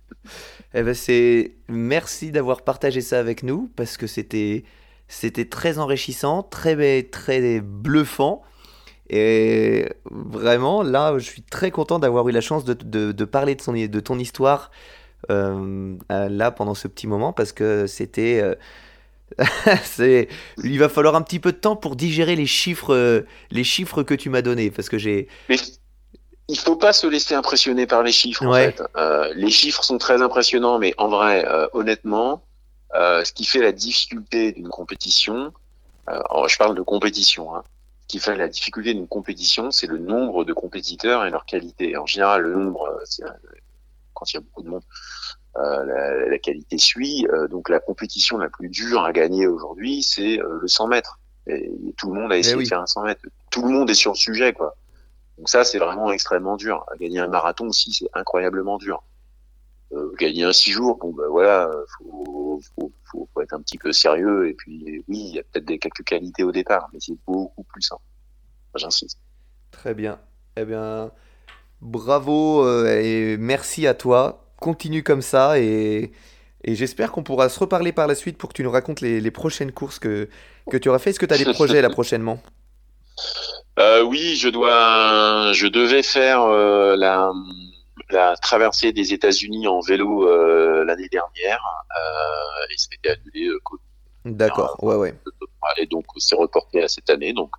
Eh 0.74 0.82
ben 0.82 0.92
c'est 0.92 1.54
merci 1.68 2.30
d'avoir 2.30 2.60
partagé 2.60 3.00
ça 3.00 3.18
avec 3.18 3.42
nous 3.42 3.70
parce 3.74 3.96
que 3.96 4.06
c'était 4.06 4.64
c'était 5.08 5.46
très 5.48 5.78
enrichissant, 5.78 6.42
très 6.42 7.02
très 7.04 7.60
bluffant 7.60 8.42
et 9.10 9.88
vraiment 10.10 10.82
là 10.82 11.18
je 11.18 11.24
suis 11.24 11.42
très 11.42 11.70
content 11.70 11.98
d'avoir 11.98 12.28
eu 12.28 12.32
la 12.32 12.40
chance 12.42 12.64
de, 12.64 12.74
de, 12.74 13.12
de 13.12 13.24
parler 13.24 13.54
de, 13.54 13.62
son, 13.62 13.72
de 13.72 14.00
ton 14.00 14.18
histoire 14.18 14.70
euh, 15.30 15.96
là 16.10 16.50
pendant 16.52 16.74
ce 16.74 16.88
petit 16.88 17.06
moment 17.06 17.32
parce 17.32 17.52
que 17.52 17.86
c'était 17.86 18.40
euh, 18.42 18.54
c'est 19.84 20.28
il 20.64 20.78
va 20.78 20.88
falloir 20.88 21.16
un 21.16 21.22
petit 21.22 21.40
peu 21.40 21.52
de 21.52 21.58
temps 21.58 21.76
pour 21.76 21.96
digérer 21.96 22.36
les 22.36 22.46
chiffres 22.46 22.94
euh, 22.94 23.22
les 23.50 23.64
chiffres 23.64 24.02
que 24.02 24.14
tu 24.14 24.30
m'as 24.30 24.42
donnés 24.42 24.70
parce 24.70 24.88
que 24.88 24.98
j'ai 24.98 25.28
Mais 25.48 25.56
il 26.48 26.58
faut 26.58 26.76
pas 26.76 26.92
se 26.92 27.06
laisser 27.06 27.34
impressionner 27.34 27.86
par 27.86 28.02
les 28.02 28.12
chiffres. 28.12 28.46
En 28.46 28.52
Ouais. 28.52 28.74
fait. 28.76 28.82
Euh, 28.96 29.32
les 29.36 29.50
chiffres 29.50 29.84
sont 29.84 29.98
très 29.98 30.22
impressionnants, 30.22 30.78
mais 30.78 30.94
en 30.98 31.08
vrai, 31.08 31.46
honnêtement, 31.74 32.47
euh, 32.94 33.24
ce 33.24 33.32
qui 33.32 33.44
fait 33.44 33.60
la 33.60 33.72
difficulté 33.72 34.52
d'une 34.52 34.68
compétition, 34.68 35.52
euh, 36.08 36.48
je 36.48 36.56
parle 36.56 36.74
de 36.74 36.82
compétition, 36.82 37.54
hein, 37.54 37.64
ce 38.02 38.06
qui 38.06 38.18
fait 38.18 38.36
la 38.36 38.48
difficulté 38.48 38.94
d'une 38.94 39.08
compétition, 39.08 39.70
c'est 39.70 39.86
le 39.86 39.98
nombre 39.98 40.44
de 40.44 40.52
compétiteurs 40.52 41.26
et 41.26 41.30
leur 41.30 41.44
qualité. 41.44 41.96
En 41.96 42.06
général, 42.06 42.42
le 42.42 42.54
nombre, 42.54 42.88
euh, 42.88 43.24
euh, 43.24 43.30
quand 44.14 44.32
il 44.32 44.36
y 44.36 44.38
a 44.38 44.40
beaucoup 44.40 44.62
de 44.62 44.68
monde, 44.68 44.82
euh, 45.56 45.84
la, 45.84 46.28
la 46.28 46.38
qualité 46.38 46.78
suit. 46.78 47.26
Euh, 47.32 47.48
donc 47.48 47.68
la 47.68 47.80
compétition 47.80 48.38
la 48.38 48.48
plus 48.48 48.68
dure 48.68 49.04
à 49.04 49.12
gagner 49.12 49.46
aujourd'hui, 49.46 50.02
c'est 50.02 50.36
le 50.36 50.68
100 50.68 50.88
mètres. 50.88 51.18
Et 51.46 51.70
tout 51.96 52.12
le 52.12 52.20
monde 52.20 52.32
a 52.32 52.36
essayé 52.36 52.56
oui. 52.56 52.64
de 52.64 52.68
faire 52.68 52.80
un 52.80 52.86
100 52.86 53.02
mètres. 53.04 53.22
Tout 53.50 53.62
le 53.62 53.68
monde 53.68 53.90
est 53.90 53.94
sur 53.94 54.12
le 54.12 54.16
sujet, 54.16 54.52
quoi. 54.52 54.76
Donc 55.38 55.48
ça, 55.48 55.64
c'est 55.64 55.78
vraiment 55.78 56.10
extrêmement 56.10 56.56
dur. 56.56 56.84
Gagner 57.00 57.20
un 57.20 57.28
marathon 57.28 57.68
aussi, 57.68 57.92
c'est 57.92 58.08
incroyablement 58.12 58.76
dur. 58.76 59.02
Euh, 59.92 60.12
gagner 60.18 60.44
un 60.44 60.52
six 60.52 60.70
jours, 60.70 60.98
bon 60.98 61.12
ben 61.12 61.28
voilà, 61.30 61.70
faut, 61.96 62.60
faut, 62.74 62.92
faut, 63.10 63.28
faut 63.32 63.40
être 63.40 63.54
un 63.54 63.62
petit 63.62 63.78
peu 63.78 63.92
sérieux. 63.92 64.48
Et 64.48 64.54
puis 64.54 65.02
oui, 65.08 65.18
il 65.28 65.34
y 65.34 65.38
a 65.38 65.42
peut-être 65.42 65.64
des 65.64 65.78
quelques 65.78 66.04
qualités 66.04 66.42
au 66.42 66.52
départ, 66.52 66.88
mais 66.92 66.98
c'est 67.00 67.16
beaucoup 67.26 67.62
plus 67.64 67.82
simple. 67.82 68.02
J'insiste. 68.74 69.18
Très 69.70 69.94
bien. 69.94 70.18
Eh 70.56 70.64
bien, 70.64 71.10
bravo 71.80 72.66
euh, 72.66 73.00
et 73.00 73.36
merci 73.38 73.86
à 73.86 73.94
toi. 73.94 74.44
Continue 74.60 75.02
comme 75.02 75.22
ça 75.22 75.58
et, 75.58 76.12
et 76.64 76.74
j'espère 76.74 77.12
qu'on 77.12 77.22
pourra 77.22 77.48
se 77.48 77.58
reparler 77.58 77.92
par 77.92 78.06
la 78.08 78.14
suite 78.14 78.36
pour 78.36 78.50
que 78.50 78.54
tu 78.54 78.64
nous 78.64 78.70
racontes 78.70 79.00
les, 79.00 79.20
les 79.20 79.30
prochaines 79.30 79.72
courses 79.72 79.98
que, 79.98 80.28
que 80.70 80.76
tu 80.76 80.88
auras 80.88 80.98
fait. 80.98 81.10
Est-ce 81.10 81.20
que 81.20 81.26
tu 81.26 81.34
as 81.34 81.38
des 81.38 81.52
projets 81.52 81.80
là 81.80 81.88
prochainement? 81.90 82.42
Euh, 83.78 84.02
oui, 84.02 84.36
je 84.36 84.48
dois, 84.48 85.52
je 85.52 85.68
devais 85.68 86.02
faire 86.02 86.42
euh, 86.42 86.96
la, 86.96 87.32
la 88.10 88.36
traversée 88.36 88.92
des 88.92 89.12
États-Unis 89.12 89.68
en 89.68 89.80
vélo 89.80 90.28
euh, 90.28 90.84
l'année 90.84 91.08
dernière 91.08 91.64
euh, 91.98 92.72
et 92.72 92.78
ça 92.78 92.88
a 92.92 92.94
été 92.94 93.10
annulé. 93.10 93.48
euh. 93.48 93.58
D'accord, 94.24 94.82
ouais, 94.82 94.96
ouais. 94.96 95.14
Et 95.76 95.86
donc 95.86 96.04
c'est 96.18 96.34
reporté 96.34 96.82
à 96.82 96.88
cette 96.88 97.08
année, 97.10 97.32
donc 97.32 97.50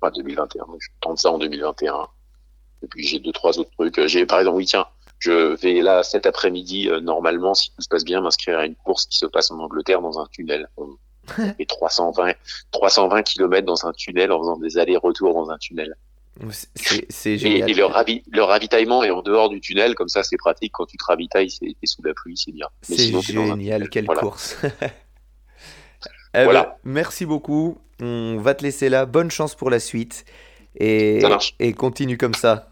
enfin 0.00 0.12
2021. 0.14 0.66
Donc 0.66 0.78
je 0.80 0.88
tente 1.00 1.18
ça 1.18 1.30
en 1.30 1.38
2021. 1.38 2.08
Et 2.82 2.86
puis 2.88 3.06
j'ai 3.06 3.18
deux 3.18 3.32
trois 3.32 3.58
autres 3.58 3.70
trucs. 3.72 4.06
J'ai 4.06 4.26
par 4.26 4.38
exemple, 4.38 4.58
oui 4.58 4.66
tiens, 4.66 4.86
je 5.18 5.54
vais 5.56 5.80
là 5.80 6.02
cet 6.02 6.26
après-midi 6.26 6.88
euh, 6.88 7.00
normalement, 7.00 7.54
si 7.54 7.70
tout 7.70 7.82
se 7.82 7.88
passe 7.88 8.04
bien, 8.04 8.20
m'inscrire 8.20 8.58
à 8.58 8.66
une 8.66 8.76
course 8.76 9.06
qui 9.06 9.18
se 9.18 9.26
passe 9.26 9.50
en 9.50 9.58
Angleterre 9.58 10.00
dans 10.00 10.18
un 10.18 10.26
tunnel. 10.26 10.68
On 10.76 10.96
fait 11.28 11.66
320 11.66 12.34
320 12.70 13.22
km 13.22 13.66
dans 13.66 13.86
un 13.86 13.92
tunnel 13.92 14.30
en 14.32 14.40
faisant 14.40 14.58
des 14.58 14.78
allers-retours 14.78 15.34
dans 15.34 15.50
un 15.50 15.58
tunnel. 15.58 15.96
C'est 16.50 17.06
c'est 17.10 17.30
Et, 17.32 17.38
génial. 17.38 17.70
et 17.70 17.74
le, 17.74 17.84
ravi- 17.86 18.22
le 18.30 18.42
ravitaillement 18.42 19.02
est 19.04 19.10
en 19.10 19.22
dehors 19.22 19.48
du 19.48 19.60
tunnel, 19.60 19.94
comme 19.94 20.08
ça 20.08 20.22
c'est 20.22 20.36
pratique 20.36 20.72
quand 20.72 20.84
tu 20.86 20.96
te 20.98 21.04
ravitailles, 21.04 21.48
c'est 21.50 21.66
t'es 21.80 21.86
sous 21.86 22.02
la 22.02 22.12
pluie, 22.14 22.36
c'est 22.36 22.52
bien. 22.52 22.68
C'est 22.82 23.14
un 23.14 23.20
génial, 23.20 23.88
quelle 23.88 24.04
Voilà. 24.06 24.20
course. 24.20 24.56
Eh 26.34 26.40
ben, 26.40 26.44
Voilà. 26.44 26.76
merci 26.84 27.24
beaucoup. 27.24 27.78
On 28.02 28.36
va 28.36 28.52
te 28.52 28.62
laisser 28.62 28.90
là. 28.90 29.06
Bonne 29.06 29.30
chance 29.30 29.54
pour 29.54 29.70
la 29.70 29.80
suite. 29.80 30.26
Et, 30.78 31.18
Ça 31.22 31.30
marche. 31.30 31.54
et 31.58 31.72
continue 31.72 32.18
comme 32.18 32.34
ça. 32.34 32.68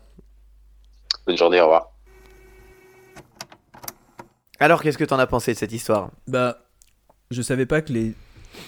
Bonne 1.26 1.38
journée, 1.38 1.58
au 1.60 1.64
revoir. 1.64 1.92
Alors, 4.60 4.82
qu'est-ce 4.82 4.98
que 4.98 5.04
t'en 5.04 5.18
as 5.18 5.26
pensé 5.26 5.54
de 5.54 5.58
cette 5.58 5.72
histoire? 5.72 6.10
Bah, 6.26 6.58
je 7.30 7.40
savais 7.40 7.64
pas 7.64 7.80
que 7.80 7.92
les 7.92 8.12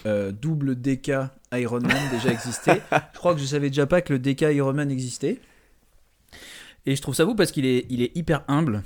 euh, 0.06 0.32
doubles 0.32 0.74
DK 0.80 1.12
Ironman 1.52 1.96
déjà 2.10 2.30
existaient. 2.30 2.82
je 2.92 3.18
crois 3.18 3.34
que 3.34 3.40
je 3.40 3.46
savais 3.46 3.68
déjà 3.68 3.86
pas 3.86 4.00
que 4.02 4.12
le 4.12 4.18
DK 4.18 4.42
Ironman 4.52 4.90
existait. 4.90 5.38
Et 6.86 6.94
je 6.96 7.02
trouve 7.02 7.14
ça 7.14 7.24
beau 7.24 7.34
parce 7.34 7.50
qu'il 7.52 7.66
est, 7.66 7.86
il 7.90 8.02
est 8.02 8.16
hyper 8.16 8.44
humble. 8.48 8.82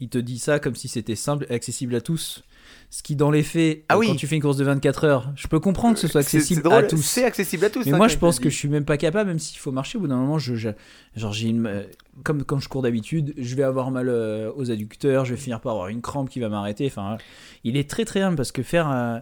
Il 0.00 0.08
te 0.08 0.18
dit 0.18 0.38
ça 0.38 0.58
comme 0.58 0.74
si 0.74 0.88
c'était 0.88 1.16
simple 1.16 1.46
et 1.50 1.54
accessible 1.54 1.94
à 1.94 2.00
tous. 2.00 2.42
Ce 2.90 3.02
qui, 3.02 3.16
dans 3.16 3.30
les 3.30 3.42
faits, 3.42 3.84
Ah 3.88 3.98
oui. 3.98 4.06
quand 4.06 4.16
tu 4.16 4.26
fais 4.26 4.36
une 4.36 4.42
course 4.42 4.56
de 4.58 4.64
24 4.64 5.04
heures, 5.04 5.32
je 5.34 5.46
peux 5.48 5.60
comprendre 5.60 5.94
que 5.94 6.00
ce 6.00 6.08
soit 6.08 6.20
accessible 6.20 6.62
drôle, 6.62 6.84
à 6.84 6.86
tous. 6.86 7.00
C'est 7.02 7.24
accessible 7.24 7.64
à 7.64 7.70
tous. 7.70 7.86
Mais 7.86 7.92
hein, 7.92 7.96
moi, 7.96 8.08
je 8.08 8.18
pense 8.18 8.38
que 8.38 8.50
je 8.50 8.56
suis 8.56 8.68
même 8.68 8.84
pas 8.84 8.96
capable, 8.98 9.28
même 9.30 9.38
s'il 9.38 9.58
faut 9.58 9.72
marcher. 9.72 9.96
Au 9.98 10.02
bout 10.02 10.08
d'un 10.08 10.16
moment, 10.16 10.38
je, 10.38 10.54
je- 10.56 10.68
genre, 11.16 11.32
j'ai 11.32 11.48
une, 11.48 11.66
euh, 11.66 11.82
comme 12.22 12.44
quand 12.44 12.58
je 12.58 12.68
cours 12.68 12.82
d'habitude, 12.82 13.32
je 13.38 13.54
vais 13.56 13.62
avoir 13.62 13.90
mal 13.90 14.08
euh, 14.08 14.50
aux 14.56 14.70
adducteurs, 14.70 15.24
je 15.24 15.34
vais 15.34 15.40
finir 15.40 15.60
par 15.60 15.72
avoir 15.72 15.88
une 15.88 16.02
crampe 16.02 16.28
qui 16.28 16.40
va 16.40 16.48
m'arrêter. 16.50 16.86
Enfin, 16.86 17.16
il 17.64 17.76
est 17.78 17.88
très 17.88 18.04
très 18.04 18.20
humble 18.20 18.36
parce 18.36 18.52
que 18.52 18.62
faire. 18.62 18.90
euh, 18.90 19.18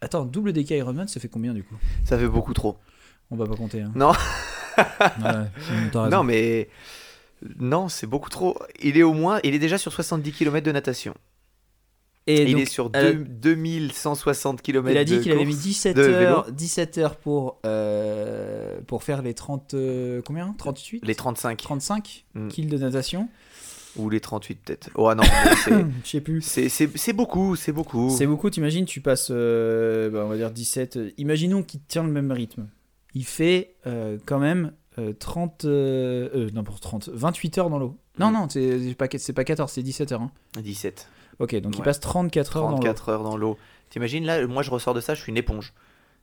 Attends, 0.00 0.24
double 0.24 0.52
DK 0.52 0.70
Ironman, 0.72 1.08
ça 1.08 1.20
fait 1.20 1.28
combien 1.28 1.54
du 1.54 1.62
coup? 1.64 1.74
Ça 2.04 2.18
fait 2.18 2.28
beaucoup 2.28 2.52
trop. 2.54 2.76
On 3.30 3.36
va 3.36 3.46
pas 3.46 3.56
compter. 3.56 3.80
Hein. 3.82 3.92
Non. 3.94 4.12
Ouais. 4.78 6.08
Non, 6.10 6.22
mais. 6.22 6.68
Non, 7.58 7.88
c'est 7.88 8.06
beaucoup 8.06 8.28
trop. 8.30 8.58
Il 8.82 8.96
est 8.96 9.02
au 9.02 9.12
moins. 9.14 9.40
Il 9.42 9.54
est 9.54 9.58
déjà 9.58 9.78
sur 9.78 9.92
70 9.92 10.32
km 10.32 10.64
de 10.66 10.72
natation. 10.72 11.14
Et 12.28 12.42
il 12.42 12.52
donc, 12.52 12.62
est 12.62 12.66
sur 12.66 12.90
euh, 12.96 13.12
deux- 13.12 13.24
2160 13.62 14.60
km 14.60 14.90
il 14.90 14.98
a 14.98 15.04
dit 15.04 15.20
qu'il 15.20 15.30
avait 15.30 15.44
mis 15.44 15.54
17 15.54 15.96
de 15.96 16.02
vélo. 16.02 16.16
heures, 16.18 16.50
17 16.50 16.98
heures 16.98 17.16
pour, 17.16 17.60
euh, 17.64 18.80
pour 18.88 19.04
faire 19.04 19.22
les 19.22 19.32
30. 19.32 19.74
euh, 19.74 20.22
combien? 20.26 20.52
38 20.58 21.06
Les 21.06 21.14
35. 21.14 21.56
35 21.62 22.24
Mm. 22.34 22.48
kills 22.48 22.66
de 22.66 22.78
natation 22.78 23.28
Ou 23.98 24.10
les 24.10 24.20
38 24.20 24.58
peut-être. 24.64 24.90
Oh 24.94 25.14
non, 25.14 25.22
mais 25.22 25.54
c'est- 25.56 25.70
Je 26.04 26.08
sais 26.10 26.20
plus. 26.20 26.42
c'est- 26.42 27.12
beaucoup, 27.12 27.56
c'est 27.56 27.72
beaucoup. 27.72 28.10
C'est 28.10 28.26
beaucoup, 28.26 28.50
t'imagines, 28.50 28.84
tu 28.84 29.00
passes, 29.00 29.28
euh, 29.30 30.10
bah, 30.10 30.22
on 30.24 30.28
va 30.28 30.36
dire 30.36 30.50
17. 30.50 30.96
euh, 30.96 31.10
Imaginons 31.18 31.62
qu'il 31.62 31.80
tient 31.80 32.02
le 32.04 32.10
même 32.10 32.30
rythme. 32.32 32.68
Il 33.14 33.24
fait 33.24 33.74
euh, 33.86 34.18
quand 34.26 34.38
même 34.38 34.72
euh, 34.98 35.12
30. 35.18 35.64
Euh, 35.64 36.28
euh, 36.34 36.50
non, 36.52 36.62
pour 36.64 36.80
30. 36.80 37.08
28 37.12 37.58
heures 37.58 37.70
dans 37.70 37.78
l'eau. 37.78 37.96
Non, 38.18 38.30
Mm. 38.30 38.32
non, 38.34 38.48
c'est 38.48 38.94
pas, 38.96 39.08
pas 39.08 39.44
14, 39.44 39.70
c'est 39.72 39.82
17 39.82 40.12
heures. 40.12 40.22
hein. 40.22 40.30
17. 40.62 41.08
Ok, 41.38 41.54
donc 41.56 41.74
il 41.76 41.78
Ouais. 41.80 41.84
passe 41.84 42.00
34 42.00 42.56
heures 42.56 42.62
dans 42.64 42.70
l'eau. 42.70 42.76
34 42.76 43.08
heures 43.10 43.22
dans 43.22 43.36
l'eau. 43.36 43.58
T'imagines 43.90 44.24
là, 44.24 44.46
moi 44.46 44.62
je 44.62 44.70
ressors 44.70 44.94
de 44.94 45.00
ça, 45.00 45.14
je 45.14 45.20
suis 45.22 45.30
une 45.30 45.36
éponge. 45.38 45.72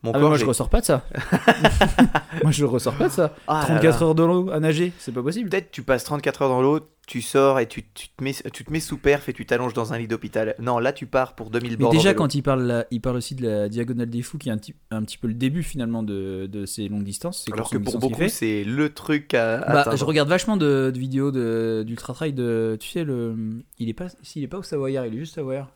Mon 0.03 0.11
Ah, 0.11 0.19
corps, 0.19 0.29
moi 0.29 0.37
je 0.37 0.45
ressors 0.45 0.69
pas 0.69 0.81
de 0.81 0.85
ça. 0.85 1.05
moi 2.43 2.51
je 2.51 2.65
ressors 2.65 2.95
pas 2.95 3.07
de 3.07 3.13
ça. 3.13 3.33
Ah 3.47 3.59
là 3.61 3.65
34 3.79 3.99
là. 4.01 4.05
heures 4.05 4.15
dans 4.15 4.27
l'eau 4.27 4.49
à 4.51 4.59
nager, 4.59 4.91
c'est 4.99 5.13
pas 5.13 5.23
possible. 5.23 5.49
Peut-être 5.49 5.71
tu 5.71 5.81
passes 5.81 6.03
34 6.03 6.41
heures 6.41 6.49
dans 6.49 6.61
l'eau, 6.61 6.79
tu 7.07 7.21
sors 7.21 7.59
et 7.59 7.67
tu, 7.67 7.83
tu 7.93 8.09
te 8.09 8.21
mets, 8.23 8.33
tu 8.51 8.65
te 8.65 8.71
mets 8.71 8.81
sous 8.81 8.97
perf 8.97 9.29
et 9.29 9.33
tu 9.33 9.45
t'allonges 9.45 9.73
dans 9.73 9.93
un 9.93 9.97
lit 9.97 10.07
d'hôpital. 10.09 10.55
Non, 10.59 10.79
là 10.79 10.91
tu 10.91 11.05
pars 11.05 11.35
pour 11.35 11.49
2000 11.51 11.77
Mais 11.79 11.89
déjà, 11.89 12.13
quand 12.13 12.35
il 12.35 12.41
parle, 12.43 12.63
là, 12.63 12.85
il 12.91 12.99
parle 12.99 13.15
aussi 13.17 13.35
de 13.35 13.47
la 13.47 13.69
diagonale 13.69 14.09
des 14.09 14.21
fous, 14.21 14.37
qui 14.37 14.49
est 14.49 14.51
un, 14.51 14.57
petit- 14.57 14.75
un 14.91 15.03
petit 15.03 15.17
peu 15.17 15.27
le 15.27 15.33
début 15.35 15.63
finalement 15.63 16.03
de, 16.03 16.47
de 16.51 16.65
ces 16.65 16.89
longues 16.89 17.03
distances. 17.03 17.43
ces 17.45 17.53
Alors 17.53 17.69
que 17.69 17.77
pour 17.77 17.99
beaucoup, 17.99 18.27
c'est 18.27 18.65
le 18.65 18.93
truc 18.93 19.33
à 19.33 19.59
Bah, 19.85 19.95
je 19.95 20.03
regarde 20.03 20.27
vachement 20.27 20.57
de, 20.57 20.91
de 20.93 20.99
vidéos 20.99 21.31
de- 21.31 21.83
d'ultra 21.87 22.13
trail 22.13 22.33
de 22.33 22.77
tu 22.79 22.89
sais 22.89 23.05
le 23.05 23.35
il 23.79 23.87
est 23.87 23.93
pas 23.93 24.07
s'il 24.21 24.43
est 24.43 24.47
pas 24.47 24.57
au 24.57 24.63
Savoyard 24.63 25.05
il 25.05 25.15
est 25.15 25.19
juste 25.19 25.35
Savoyard 25.35 25.69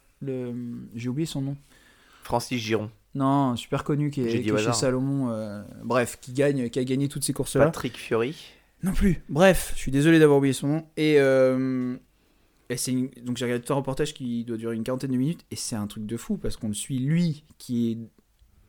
j'ai 0.96 1.10
oublié 1.10 1.26
son 1.26 1.42
nom 1.42 1.56
Francis 2.24 2.62
Giron, 2.62 2.90
non 3.18 3.56
super 3.56 3.84
connu 3.84 4.10
qui 4.12 4.22
est, 4.22 4.42
qui 4.44 4.50
est 4.50 4.58
chez. 4.58 4.74
Salomon 4.74 5.30
euh, 5.32 5.62
bref 5.84 6.18
qui 6.22 6.34
gagne 6.34 6.70
qui 6.70 6.80
a 6.80 6.84
gagné 6.84 7.08
toutes 7.08 7.24
ces 7.24 7.34
courses 7.34 7.56
là 7.56 7.66
Patrick 7.66 7.98
Fiori. 7.98 8.36
non 8.84 8.94
plus 8.94 9.24
bref 9.30 9.72
je 9.76 9.80
suis 9.80 9.92
désolé 9.92 10.20
d'avoir 10.20 10.38
oublié 10.38 10.54
son 10.54 10.68
nom 10.68 10.86
et, 10.98 11.16
euh, 11.20 11.96
et 12.70 12.78
c'est 12.78 12.92
une- 12.92 13.10
donc 13.24 13.38
j'ai 13.38 13.46
regardé 13.46 13.64
tout 13.66 13.74
un 13.74 13.78
reportage 13.78 14.14
qui 14.14 14.44
doit 14.46 14.58
durer 14.58 14.76
une 14.76 14.84
quarantaine 14.84 15.12
de 15.12 15.18
minutes 15.18 15.46
et 15.52 15.56
c'est 15.56 15.76
un 15.76 15.88
truc 15.88 16.06
de 16.06 16.18
fou 16.18 16.38
parce 16.38 16.58
qu'on 16.58 16.68
le 16.68 16.74
suit 16.74 17.00
lui 17.00 17.44
qui 17.58 17.92
est 17.92 17.98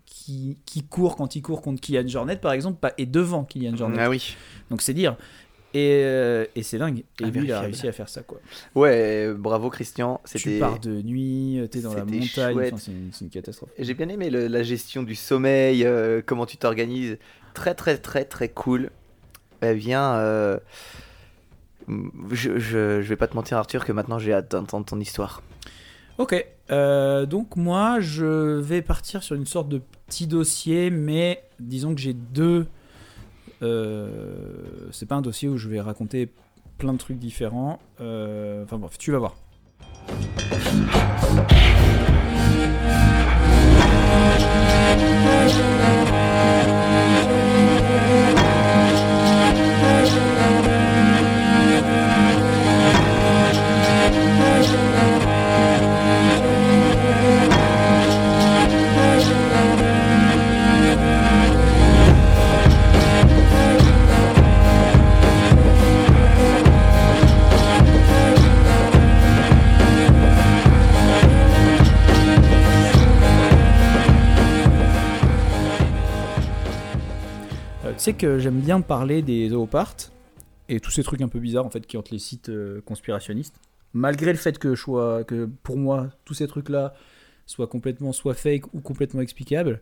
qui, 0.06 0.56
qui 0.64 0.84
court 0.84 1.16
quand 1.16 1.36
il 1.36 1.42
court 1.42 1.60
contre 1.60 1.82
Kylian 1.82 2.06
Jornet 2.08 2.36
par 2.38 2.52
exemple 2.52 2.78
pas, 2.80 2.92
et 2.96 3.04
devant 3.04 3.44
Kylian 3.44 3.76
Jornet 3.76 3.98
Ah 4.00 4.08
oui. 4.08 4.34
donc 4.70 4.80
c'est 4.80 4.94
dire. 4.94 5.16
Et, 5.74 6.00
euh, 6.02 6.46
et 6.56 6.62
c'est 6.62 6.78
dingue. 6.78 7.04
Et 7.20 7.26
lui, 7.26 7.44
il 7.44 7.52
a 7.52 7.60
réussi 7.60 7.86
à 7.88 7.92
faire 7.92 8.08
ça, 8.08 8.22
quoi. 8.22 8.40
Ouais, 8.74 9.26
euh, 9.26 9.34
bravo 9.34 9.68
Christian. 9.68 10.20
Tu 10.34 10.58
pars 10.58 10.78
de 10.80 11.02
nuit, 11.02 11.60
t'es 11.70 11.80
dans 11.80 11.92
la 11.94 12.04
montagne, 12.06 12.58
enfin, 12.72 12.76
c'est 12.78 13.24
une, 13.24 13.30
catastrophe. 13.30 13.70
J'ai 13.78 13.92
bien 13.94 14.08
aimé 14.08 14.30
le- 14.30 14.46
la 14.46 14.62
gestion 14.62 15.02
du 15.02 15.14
sommeil, 15.14 15.84
euh, 15.84 16.22
comment 16.24 16.46
tu 16.46 16.56
t'organises. 16.56 17.18
Très 17.52 17.74
très 17.74 17.98
très 17.98 18.24
très 18.24 18.48
cool. 18.48 18.90
Eh 19.60 19.74
bien, 19.74 20.14
euh, 20.14 20.58
je, 22.30 22.58
je, 22.58 23.00
je 23.02 23.08
vais 23.08 23.16
pas 23.16 23.26
te 23.28 23.34
mentir 23.34 23.58
Arthur 23.58 23.84
que 23.84 23.92
maintenant 23.92 24.18
j'ai 24.18 24.32
hâte 24.32 24.50
d'entendre 24.50 24.86
ton 24.86 25.00
histoire. 25.00 25.42
Ok, 26.18 26.46
euh, 26.70 27.26
donc 27.26 27.56
moi, 27.56 28.00
je 28.00 28.58
vais 28.58 28.82
partir 28.82 29.22
sur 29.22 29.36
une 29.36 29.46
sorte 29.46 29.68
de 29.68 29.80
petit 30.06 30.26
dossier, 30.26 30.90
mais 30.90 31.42
disons 31.60 31.94
que 31.94 32.00
j'ai 32.00 32.14
deux 32.14 32.60
Euh, 32.60 32.64
c'est 33.60 35.06
pas 35.06 35.16
un 35.16 35.22
dossier 35.22 35.48
où 35.48 35.56
je 35.56 35.68
vais 35.68 35.80
raconter 35.80 36.28
plein 36.78 36.92
de 36.92 36.98
trucs 36.98 37.18
différents. 37.18 37.80
Euh, 38.00 38.64
Enfin 38.64 38.78
bref, 38.78 38.96
tu 38.98 39.12
vas 39.12 39.18
voir. 39.18 39.36
Sais 78.08 78.14
que 78.14 78.38
j'aime 78.38 78.60
bien 78.60 78.80
parler 78.80 79.20
des 79.22 79.50
zooparts 79.50 79.94
et 80.70 80.80
tous 80.80 80.90
ces 80.90 81.02
trucs 81.02 81.20
un 81.20 81.28
peu 81.28 81.38
bizarres 81.40 81.66
en 81.66 81.70
fait 81.70 81.86
qui 81.86 81.96
hantent 81.98 82.10
les 82.10 82.18
sites 82.18 82.48
euh, 82.48 82.80
conspirationnistes. 82.86 83.56
Malgré 83.92 84.32
le 84.32 84.38
fait 84.38 84.58
que, 84.58 84.74
je 84.74 84.80
sois- 84.80 85.24
que 85.24 85.46
pour 85.62 85.76
moi 85.76 86.08
tous 86.24 86.32
ces 86.34 86.46
trucs 86.48 86.70
là 86.70 86.94
soient 87.46 87.66
complètement 87.66 88.12
soit 88.12 88.32
fake 88.34 88.72
ou 88.74 88.80
complètement 88.80 89.20
explicables, 89.20 89.80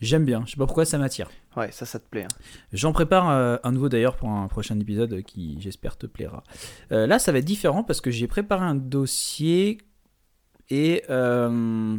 j'aime 0.00 0.24
bien. 0.24 0.44
Je 0.46 0.52
sais 0.52 0.56
pas 0.56 0.66
pourquoi 0.66 0.84
ça 0.84 0.96
m'attire. 0.98 1.28
Ouais, 1.56 1.72
ça, 1.72 1.86
ça 1.86 1.98
te 1.98 2.08
plaît. 2.08 2.24
hein. 2.24 2.28
J'en 2.72 2.92
prépare 2.92 3.30
euh, 3.30 3.56
un 3.64 3.72
nouveau 3.72 3.88
d'ailleurs 3.88 4.14
pour 4.16 4.28
un 4.30 4.46
prochain 4.46 4.78
épisode 4.78 5.22
qui 5.22 5.56
j'espère 5.60 5.96
te 5.96 6.06
plaira. 6.06 6.44
Euh, 6.92 7.06
là 7.08 7.18
ça 7.18 7.32
va 7.32 7.38
être 7.38 7.44
différent 7.44 7.82
parce 7.82 8.00
que 8.00 8.12
j'ai 8.12 8.28
préparé 8.28 8.64
un 8.64 8.74
dossier 8.76 9.78
et 10.70 11.02
euh, 11.10 11.96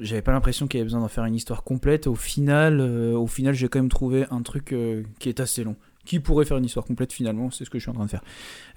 j'avais 0.00 0.22
pas 0.22 0.32
l'impression 0.32 0.66
qu'il 0.66 0.78
y 0.78 0.80
avait 0.80 0.86
besoin 0.86 1.00
d'en 1.00 1.08
faire 1.08 1.24
une 1.24 1.34
histoire 1.34 1.62
complète. 1.64 2.06
Au 2.06 2.14
final, 2.14 2.80
euh, 2.80 3.14
au 3.14 3.26
final 3.26 3.54
j'ai 3.54 3.68
quand 3.68 3.78
même 3.78 3.88
trouvé 3.88 4.26
un 4.30 4.42
truc 4.42 4.72
euh, 4.72 5.02
qui 5.18 5.28
est 5.28 5.40
assez 5.40 5.64
long. 5.64 5.76
Qui 6.04 6.20
pourrait 6.20 6.44
faire 6.44 6.56
une 6.58 6.64
histoire 6.64 6.84
complète 6.86 7.12
finalement, 7.12 7.50
c'est 7.50 7.64
ce 7.64 7.70
que 7.70 7.78
je 7.78 7.82
suis 7.82 7.90
en 7.90 7.94
train 7.94 8.04
de 8.04 8.10
faire. 8.10 8.22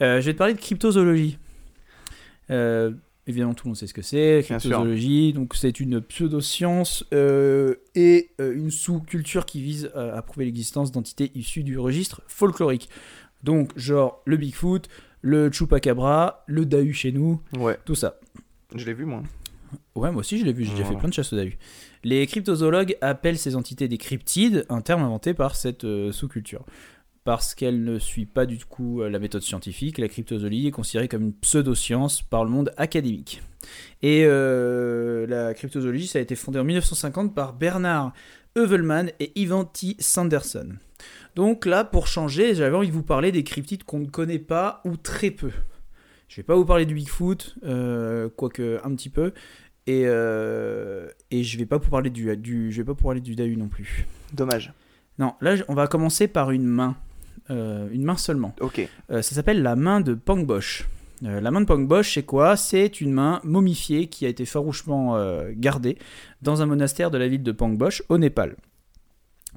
Euh, 0.01 0.19
je 0.21 0.25
vais 0.25 0.33
te 0.33 0.37
parler 0.37 0.53
de 0.53 0.59
cryptozoologie. 0.59 1.37
Évidemment, 3.27 3.53
tout 3.53 3.67
le 3.67 3.69
monde 3.69 3.77
sait 3.77 3.85
ce 3.85 3.93
que 3.93 4.01
c'est. 4.01 4.41
Cryptozoologie, 4.43 5.33
donc 5.33 5.53
c'est 5.55 5.79
une 5.79 6.01
pseudo-science 6.01 7.05
et 7.11 8.31
une 8.39 8.71
sous-culture 8.71 9.45
qui 9.45 9.61
vise 9.61 9.91
à, 9.93 10.15
à 10.15 10.21
prouver 10.23 10.45
l'existence 10.45 10.91
d'entités 10.91 11.31
issues 11.35 11.63
du 11.63 11.77
registre 11.77 12.23
folklorique. 12.27 12.89
Donc, 13.43 13.77
genre 13.77 14.21
le 14.25 14.35
Bigfoot, 14.37 14.89
le 15.21 15.51
Chupacabra, 15.51 16.43
le 16.47 16.65
Dahu 16.65 16.93
chez 16.93 17.11
nous, 17.11 17.39
Ouais, 17.57 17.77
tout 17.85 17.93
ça. 17.95 18.15
je 18.75 18.83
l'ai 18.85 18.93
vu, 18.93 19.05
moi. 19.05 19.21
Ouais, 19.95 20.11
moi 20.11 20.21
aussi 20.21 20.37
je 20.39 20.45
l'ai 20.45 20.53
vu, 20.53 20.63
j'ai 20.63 20.71
déjà 20.71 20.83
Voilà. 20.83 20.95
fait 20.97 20.99
plein 20.99 21.09
de 21.09 21.13
chasses 21.13 21.33
au 21.33 21.35
Dahu. 21.35 21.57
Les 22.03 22.25
cryptozoologues 22.27 22.97
appellent 23.01 23.37
ces 23.37 23.55
entités 23.55 23.87
des 23.87 23.97
cryptides, 23.97 24.65
un 24.69 24.81
terme 24.81 25.03
inventé 25.03 25.33
par 25.33 25.55
cette 25.55 25.83
euh, 25.83 26.11
sous-culture. 26.11 26.65
Parce 27.25 27.53
qu'elle 27.53 27.83
ne 27.83 27.99
suit 27.99 28.25
pas 28.25 28.45
du 28.45 28.63
coup 28.65 29.01
euh, 29.01 29.09
la 29.09 29.19
méthode 29.19 29.41
scientifique, 29.41 29.97
la 29.97 30.07
cryptozoologie 30.07 30.67
est 30.67 30.71
considérée 30.71 31.07
comme 31.07 31.21
une 31.23 31.33
pseudo-science 31.33 32.21
par 32.21 32.43
le 32.45 32.49
monde 32.49 32.71
académique. 32.77 33.41
Et 34.01 34.23
euh, 34.25 35.27
la 35.27 35.53
cryptozoologie, 35.53 36.07
ça 36.07 36.19
a 36.19 36.21
été 36.21 36.35
fondé 36.35 36.59
en 36.59 36.63
1950 36.63 37.35
par 37.35 37.53
Bernard 37.53 38.13
Heuvelman 38.55 39.11
et 39.19 39.31
Ivan 39.39 39.65
T. 39.65 39.95
Sanderson. 39.99 40.69
Donc 41.35 41.65
là, 41.65 41.83
pour 41.83 42.07
changer, 42.07 42.55
j'avais 42.55 42.75
envie 42.75 42.87
de 42.87 42.93
vous 42.93 43.03
parler 43.03 43.31
des 43.31 43.43
cryptides 43.43 43.83
qu'on 43.83 43.99
ne 43.99 44.07
connaît 44.07 44.39
pas 44.39 44.81
ou 44.85 44.97
très 44.97 45.29
peu. 45.29 45.51
Je 46.29 46.37
vais 46.37 46.43
pas 46.43 46.55
vous 46.55 46.63
parler 46.63 46.85
du 46.85 46.93
Bigfoot, 46.93 47.57
euh, 47.65 48.29
quoique 48.33 48.79
un 48.85 48.95
petit 48.95 49.09
peu, 49.09 49.33
et, 49.85 50.03
euh, 50.05 51.09
et 51.31 51.43
je 51.43 51.57
vais 51.57 51.65
pas 51.65 51.77
vous 51.77 51.89
parler 51.89 52.09
du, 52.09 52.37
du 52.37 52.71
je 52.71 52.77
vais 52.77 52.85
pas 52.85 52.93
vous 52.93 53.03
parler 53.03 53.19
du 53.19 53.35
Dahu 53.35 53.57
non 53.57 53.67
plus. 53.67 54.07
Dommage. 54.31 54.71
Non, 55.17 55.33
là 55.41 55.55
on 55.67 55.73
va 55.73 55.87
commencer 55.87 56.29
par 56.29 56.51
une 56.51 56.65
main, 56.65 56.95
Euh, 57.51 57.89
une 57.91 58.03
main 58.03 58.15
seulement. 58.15 58.53
Ok. 58.61 58.87
Ça 59.09 59.23
s'appelle 59.23 59.63
la 59.63 59.75
main 59.75 60.01
de 60.01 60.13
Pangbosh. 60.13 60.87
Euh, 61.23 61.41
la 61.41 61.49
main 61.49 61.61
de 61.61 61.65
Pangbosh, 61.65 62.13
c'est 62.13 62.23
quoi? 62.23 62.55
C'est 62.55 63.01
une 63.01 63.11
main 63.11 63.41
momifiée 63.43 64.05
qui 64.07 64.25
a 64.25 64.29
été 64.29 64.45
farouchement 64.45 65.17
euh, 65.17 65.51
gardée 65.55 65.97
dans 66.43 66.61
un 66.61 66.67
monastère 66.67 67.09
de 67.09 67.17
la 67.17 67.27
ville 67.27 67.41
de 67.41 67.51
Pangbosh 67.51 68.03
au 68.07 68.19
Népal. 68.19 68.55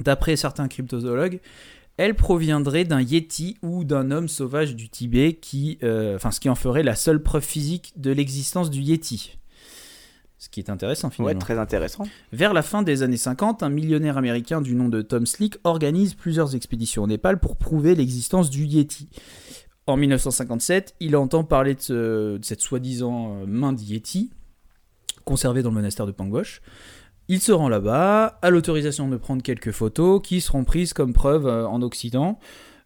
D'après 0.00 0.36
certains 0.36 0.68
cryptozoologues, 0.68 1.40
elle 1.96 2.14
proviendrait 2.14 2.84
d'un 2.84 3.00
yeti 3.00 3.56
ou 3.62 3.84
d'un 3.84 4.10
homme 4.10 4.28
sauvage 4.28 4.74
du 4.74 4.88
Tibet, 4.88 5.34
qui, 5.34 5.78
euh, 5.82 6.16
enfin, 6.16 6.30
ce 6.30 6.40
qui 6.40 6.48
en 6.48 6.54
ferait 6.54 6.82
la 6.82 6.96
seule 6.96 7.22
preuve 7.22 7.44
physique 7.44 7.92
de 7.96 8.10
l'existence 8.10 8.70
du 8.70 8.80
yeti. 8.80 9.38
Ce 10.38 10.48
qui 10.48 10.58
est 10.58 10.70
intéressant 10.70 11.08
finalement. 11.10 11.34
Ouais, 11.34 11.38
très 11.38 11.58
intéressant. 11.58 12.04
Vers 12.32 12.52
la 12.52 12.62
fin 12.62 12.82
des 12.82 13.02
années 13.04 13.16
50, 13.16 13.62
un 13.62 13.68
millionnaire 13.68 14.18
américain 14.18 14.60
du 14.60 14.74
nom 14.74 14.88
de 14.88 15.00
Tom 15.00 15.24
Slick 15.24 15.56
organise 15.62 16.14
plusieurs 16.14 16.56
expéditions 16.56 17.04
au 17.04 17.06
Népal 17.06 17.38
pour 17.38 17.56
prouver 17.56 17.94
l'existence 17.94 18.50
du 18.50 18.64
Yeti. 18.64 19.08
En 19.86 19.96
1957, 19.96 20.94
il 21.00 21.14
entend 21.16 21.44
parler 21.44 21.74
de, 21.74 21.80
ce- 21.80 22.36
de 22.38 22.44
cette 22.44 22.60
soi-disant 22.60 23.36
euh, 23.42 23.46
main 23.46 23.72
de 23.72 23.80
Yeti, 23.80 24.30
conservée 25.24 25.62
dans 25.62 25.68
le 25.70 25.76
monastère 25.76 26.06
de 26.06 26.12
Pangbosh. 26.12 26.60
Il 27.32 27.40
se 27.40 27.50
rend 27.50 27.70
là-bas, 27.70 28.38
a 28.42 28.50
l'autorisation 28.50 29.08
de 29.08 29.16
prendre 29.16 29.42
quelques 29.42 29.70
photos 29.70 30.20
qui 30.22 30.42
seront 30.42 30.64
prises 30.64 30.92
comme 30.92 31.14
preuve 31.14 31.46
euh, 31.46 31.66
en 31.66 31.80
Occident 31.80 32.38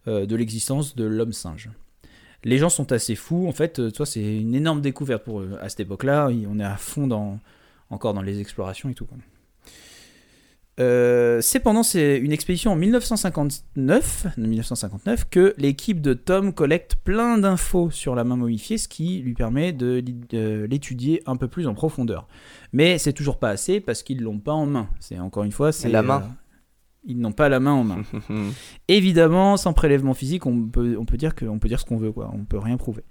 euh, 0.07 0.25
de 0.25 0.37
l'existence 0.37 0.95
de 0.95 1.03
l'homme 1.03 1.33
singe. 1.33 1.69
Les 2.45 2.57
gens 2.57 2.69
sont 2.69 2.93
assez 2.93 3.15
fous, 3.15 3.45
en 3.49 3.51
fait, 3.51 3.79
euh, 3.79 3.91
tu 3.91 3.97
vois, 3.97 4.05
c'est 4.05 4.23
une 4.23 4.55
énorme 4.55 4.79
découverte 4.79 5.25
pour 5.25 5.41
eux. 5.41 5.57
À 5.61 5.67
cette 5.67 5.81
époque-là, 5.81 6.29
on 6.49 6.61
est 6.61 6.63
à 6.63 6.77
fond 6.77 7.07
dans, 7.07 7.41
encore 7.89 8.13
dans 8.13 8.21
les 8.21 8.39
explorations 8.39 8.87
et 8.87 8.93
tout. 8.93 9.05
Euh, 10.79 11.41
c'est 11.41 11.59
pendant 11.59 11.81
ces- 11.81 12.19
une 12.21 12.31
expédition 12.31 12.71
en 12.71 12.75
1959, 12.75 14.27
1959 14.37 15.25
que 15.29 15.53
l'équipe 15.57 16.01
de 16.01 16.13
Tom 16.13 16.53
collecte 16.53 16.95
plein 17.03 17.37
d'infos 17.39 17.89
sur 17.89 18.13
la 18.13 18.23
main 18.23 18.35
momifiée, 18.35 18.77
ce 18.77 18.87
qui 18.87 19.19
lui 19.19 19.33
permet 19.33 19.73
de 19.73 20.03
l'é- 20.05 20.15
de 20.29 20.67
l'étudier 20.69 21.23
un 21.25 21.35
peu 21.35 21.47
plus 21.47 21.65
en 21.67 21.73
profondeur. 21.73 22.27
Mais 22.73 22.97
c'est 22.99 23.13
toujours 23.13 23.39
pas 23.39 23.49
assez 23.49 23.79
parce 23.79 24.03
qu'ils 24.03 24.21
l'ont 24.21 24.39
pas 24.39 24.53
en 24.53 24.67
main. 24.67 24.87
C'est 24.99 25.17
encore 25.19 25.43
une 25.43 25.51
fois, 25.51 25.71
c'est 25.71 25.89
La 25.89 26.03
main. 26.03 26.21
euh, 26.21 26.33
ils 27.05 27.17
n'ont 27.19 27.31
pas 27.31 27.49
la 27.49 27.59
main 27.59 27.71
en 27.73 27.83
main. 27.83 28.03
Évidemment, 28.87 29.57
sans 29.57 29.73
prélèvement 29.73 30.13
physique, 30.13 30.45
on 30.45 30.67
peut, 30.67 30.95
on 30.99 31.05
peut 31.05 31.17
dire 31.17 31.33
que, 31.35 31.45
on 31.45 31.57
peut 31.59 31.69
dire 31.69 31.79
ce 31.79 31.85
qu'on 31.85 31.97
veut, 31.97 32.11
quoi. 32.11 32.29
On 32.33 32.43
peut 32.45 32.59
rien 32.59 32.77
prouver. 32.77 33.03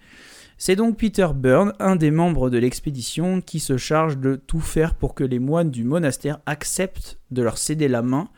C'est 0.59 0.77
donc 0.77 0.97
Peter 0.97 1.29
Byrne, 1.35 1.75
un 1.81 1.97
des 1.97 2.11
membres 2.11 2.49
de 2.49 2.57
l'expédition, 2.59 3.41
qui 3.43 3.61
se 3.61 3.77
charge 3.77 4.17
de 4.19 4.37
tout 4.37 4.61
faire 4.61 4.95
pour 4.95 5.15
que 5.15 5.23
les 5.25 5.39
moines 5.39 5.71
du 5.71 5.85
monastère 5.85 6.39
acceptent 6.47 7.19
de 7.31 7.43
leur 7.43 7.59
céder 7.59 7.89
la 7.89 8.01
main 8.03 8.29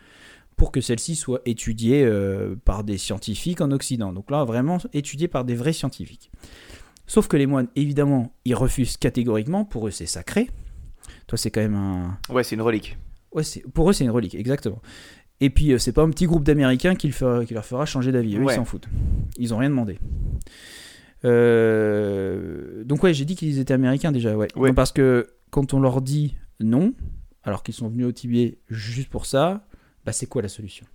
pour 0.57 0.73
que 0.73 0.81
celle-ci 0.81 1.15
soit 1.15 1.41
étudiée 1.45 2.03
euh, 2.03 2.55
par 2.65 2.83
des 2.83 2.97
scientifiques 2.97 3.61
en 3.61 3.71
Occident. 3.71 4.11
Donc 4.11 4.29
là, 4.31 4.43
vraiment 4.43 4.77
étudiée 4.91 5.29
par 5.29 5.45
des 5.45 5.55
vrais 5.55 5.71
scientifiques. 5.71 6.29
Sauf 7.07 7.29
que 7.29 7.37
les 7.37 7.45
moines, 7.45 7.69
évidemment, 7.77 8.33
ils 8.43 8.53
refusent 8.55 8.97
catégoriquement. 8.97 9.63
Pour 9.63 9.87
eux, 9.87 9.91
c'est 9.91 10.05
sacré. 10.05 10.49
Toi, 11.27 11.37
c'est 11.37 11.49
quand 11.51 11.61
même 11.61 11.75
un, 11.75 12.17
Ouais, 12.29 12.43
c'est 12.43 12.55
une 12.55 12.61
relique. 12.61 12.97
Ouais, 13.31 13.43
c'est- 13.43 13.63
pour 13.73 13.89
eux, 13.89 13.93
c'est 13.93 14.03
une 14.03 14.09
relique, 14.11 14.35
exactement. 14.35 14.81
Et 15.39 15.49
puis, 15.49 15.71
euh, 15.71 15.77
c'est 15.77 15.93
pas 15.93 16.01
un 16.03 16.09
petit 16.09 16.25
groupe 16.25 16.43
d'Américains 16.43 16.95
qui, 16.95 17.07
le 17.07 17.13
fera- 17.13 17.45
qui 17.45 17.53
leur 17.53 17.63
fera 17.65 17.85
changer 17.85 18.11
d'avis. 18.11 18.35
Eux, 18.35 18.43
Ouais. 18.43 18.53
ils 18.53 18.57
s'en 18.57 18.65
foutent. 18.65 18.89
Ils 19.37 19.53
ont 19.53 19.57
rien 19.57 19.69
demandé. 19.69 19.97
Euh, 21.25 22.83
Donc, 22.85 23.03
ouais, 23.03 23.13
j'ai 23.13 23.25
dit 23.25 23.35
qu'ils 23.35 23.59
étaient 23.59 23.73
Américains 23.73 24.11
déjà, 24.11 24.35
ouais. 24.35 24.47
Ouais. 24.55 24.69
Non, 24.69 24.75
parce 24.75 24.91
que 24.91 25.27
quand 25.51 25.73
on 25.73 25.79
leur 25.79 26.01
dit 26.01 26.35
non, 26.59 26.93
alors 27.43 27.63
qu'ils 27.63 27.73
sont 27.73 27.87
venus 27.89 28.05
au 28.07 28.11
Tibet 28.11 28.57
juste 28.69 29.09
pour 29.09 29.25
ça, 29.25 29.65
bah, 30.05 30.11
c'est 30.11 30.25
quoi 30.27 30.41
la 30.41 30.47
solution? 30.49 30.85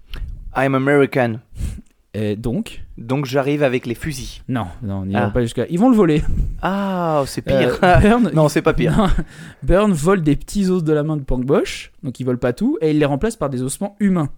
I'm 0.57 0.75
American. 0.75 1.41
Et 2.17 2.37
donc? 2.37 2.85
Donc 2.97 3.25
j'arrive 3.27 3.65
avec 3.65 3.87
les 3.87 3.97
fusils. 3.97 4.43
Non, 4.49 4.67
non, 4.85 5.05
ils 5.05 5.17
Ah. 5.17 5.27
vont 5.27 5.33
pas 5.33 5.43
jusqu'à. 5.43 5.67
Ils 5.69 5.81
vont 5.81 5.91
le 5.91 5.97
voler. 5.97 6.23
Ah, 6.63 7.25
c'est 7.27 7.43
pire. 7.43 7.77
Euh, 7.83 7.97
Burn, 8.01 8.31
non, 8.33 8.49
c'est 8.49 8.63
pas 8.63 8.73
pire. 8.73 8.97
Non, 8.97 9.09
Burn 9.65 9.93
vole 9.93 10.23
des 10.23 10.37
petits 10.37 10.69
os 10.71 10.85
de 10.85 10.93
la 10.93 11.03
main 11.03 11.17
de 11.17 11.25
Pangbosh, 11.25 11.91
donc 12.05 12.21
il 12.21 12.25
vole 12.25 12.39
pas 12.39 12.53
tout, 12.53 12.79
et 12.81 12.93
il 12.93 13.01
les 13.01 13.05
remplace 13.05 13.35
par 13.35 13.51
des 13.51 13.63
ossements 13.63 13.97
humains. 13.99 14.29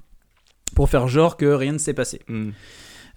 Pour 0.75 0.89
faire 0.89 1.07
genre 1.07 1.37
que 1.37 1.45
rien 1.45 1.73
ne 1.73 1.79
s'est 1.79 1.93
passé. 1.93 2.23
Hmm. 2.29 2.51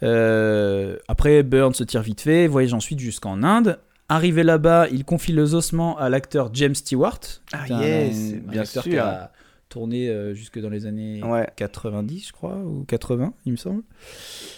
Euh, 0.04 0.98
après, 1.08 1.44
Burn 1.44 1.74
se 1.74 1.84
tire 1.84 2.02
vite 2.02 2.22
fait, 2.22 2.48
voyage 2.48 2.74
ensuite 2.74 3.00
jusqu'en 3.00 3.44
Inde. 3.44 3.80
Arrivé 4.08 4.44
là-bas, 4.44 4.88
il 4.90 5.06
confie 5.06 5.34
les 5.34 5.54
ossements 5.54 5.98
à 5.98 6.10
l'acteur 6.10 6.50
James 6.54 6.74
Stewart. 6.76 7.20
Ah, 7.54 7.68
yes, 7.68 8.34
un, 8.34 8.38
bien 8.52 8.62
acteur 8.62 8.84
sûr. 8.84 8.92
qui 8.92 8.98
a 8.98 9.32
tourné 9.70 10.10
euh, 10.10 10.34
jusque 10.34 10.60
dans 10.60 10.70
les 10.70 10.88
années 10.88 11.24
Ouais. 11.24 11.48
90, 11.56 12.28
je 12.28 12.32
crois, 12.32 12.56
ou 12.56 12.86
80, 12.88 13.34
il 13.46 13.52
me 13.52 13.58
semble. 13.58 13.84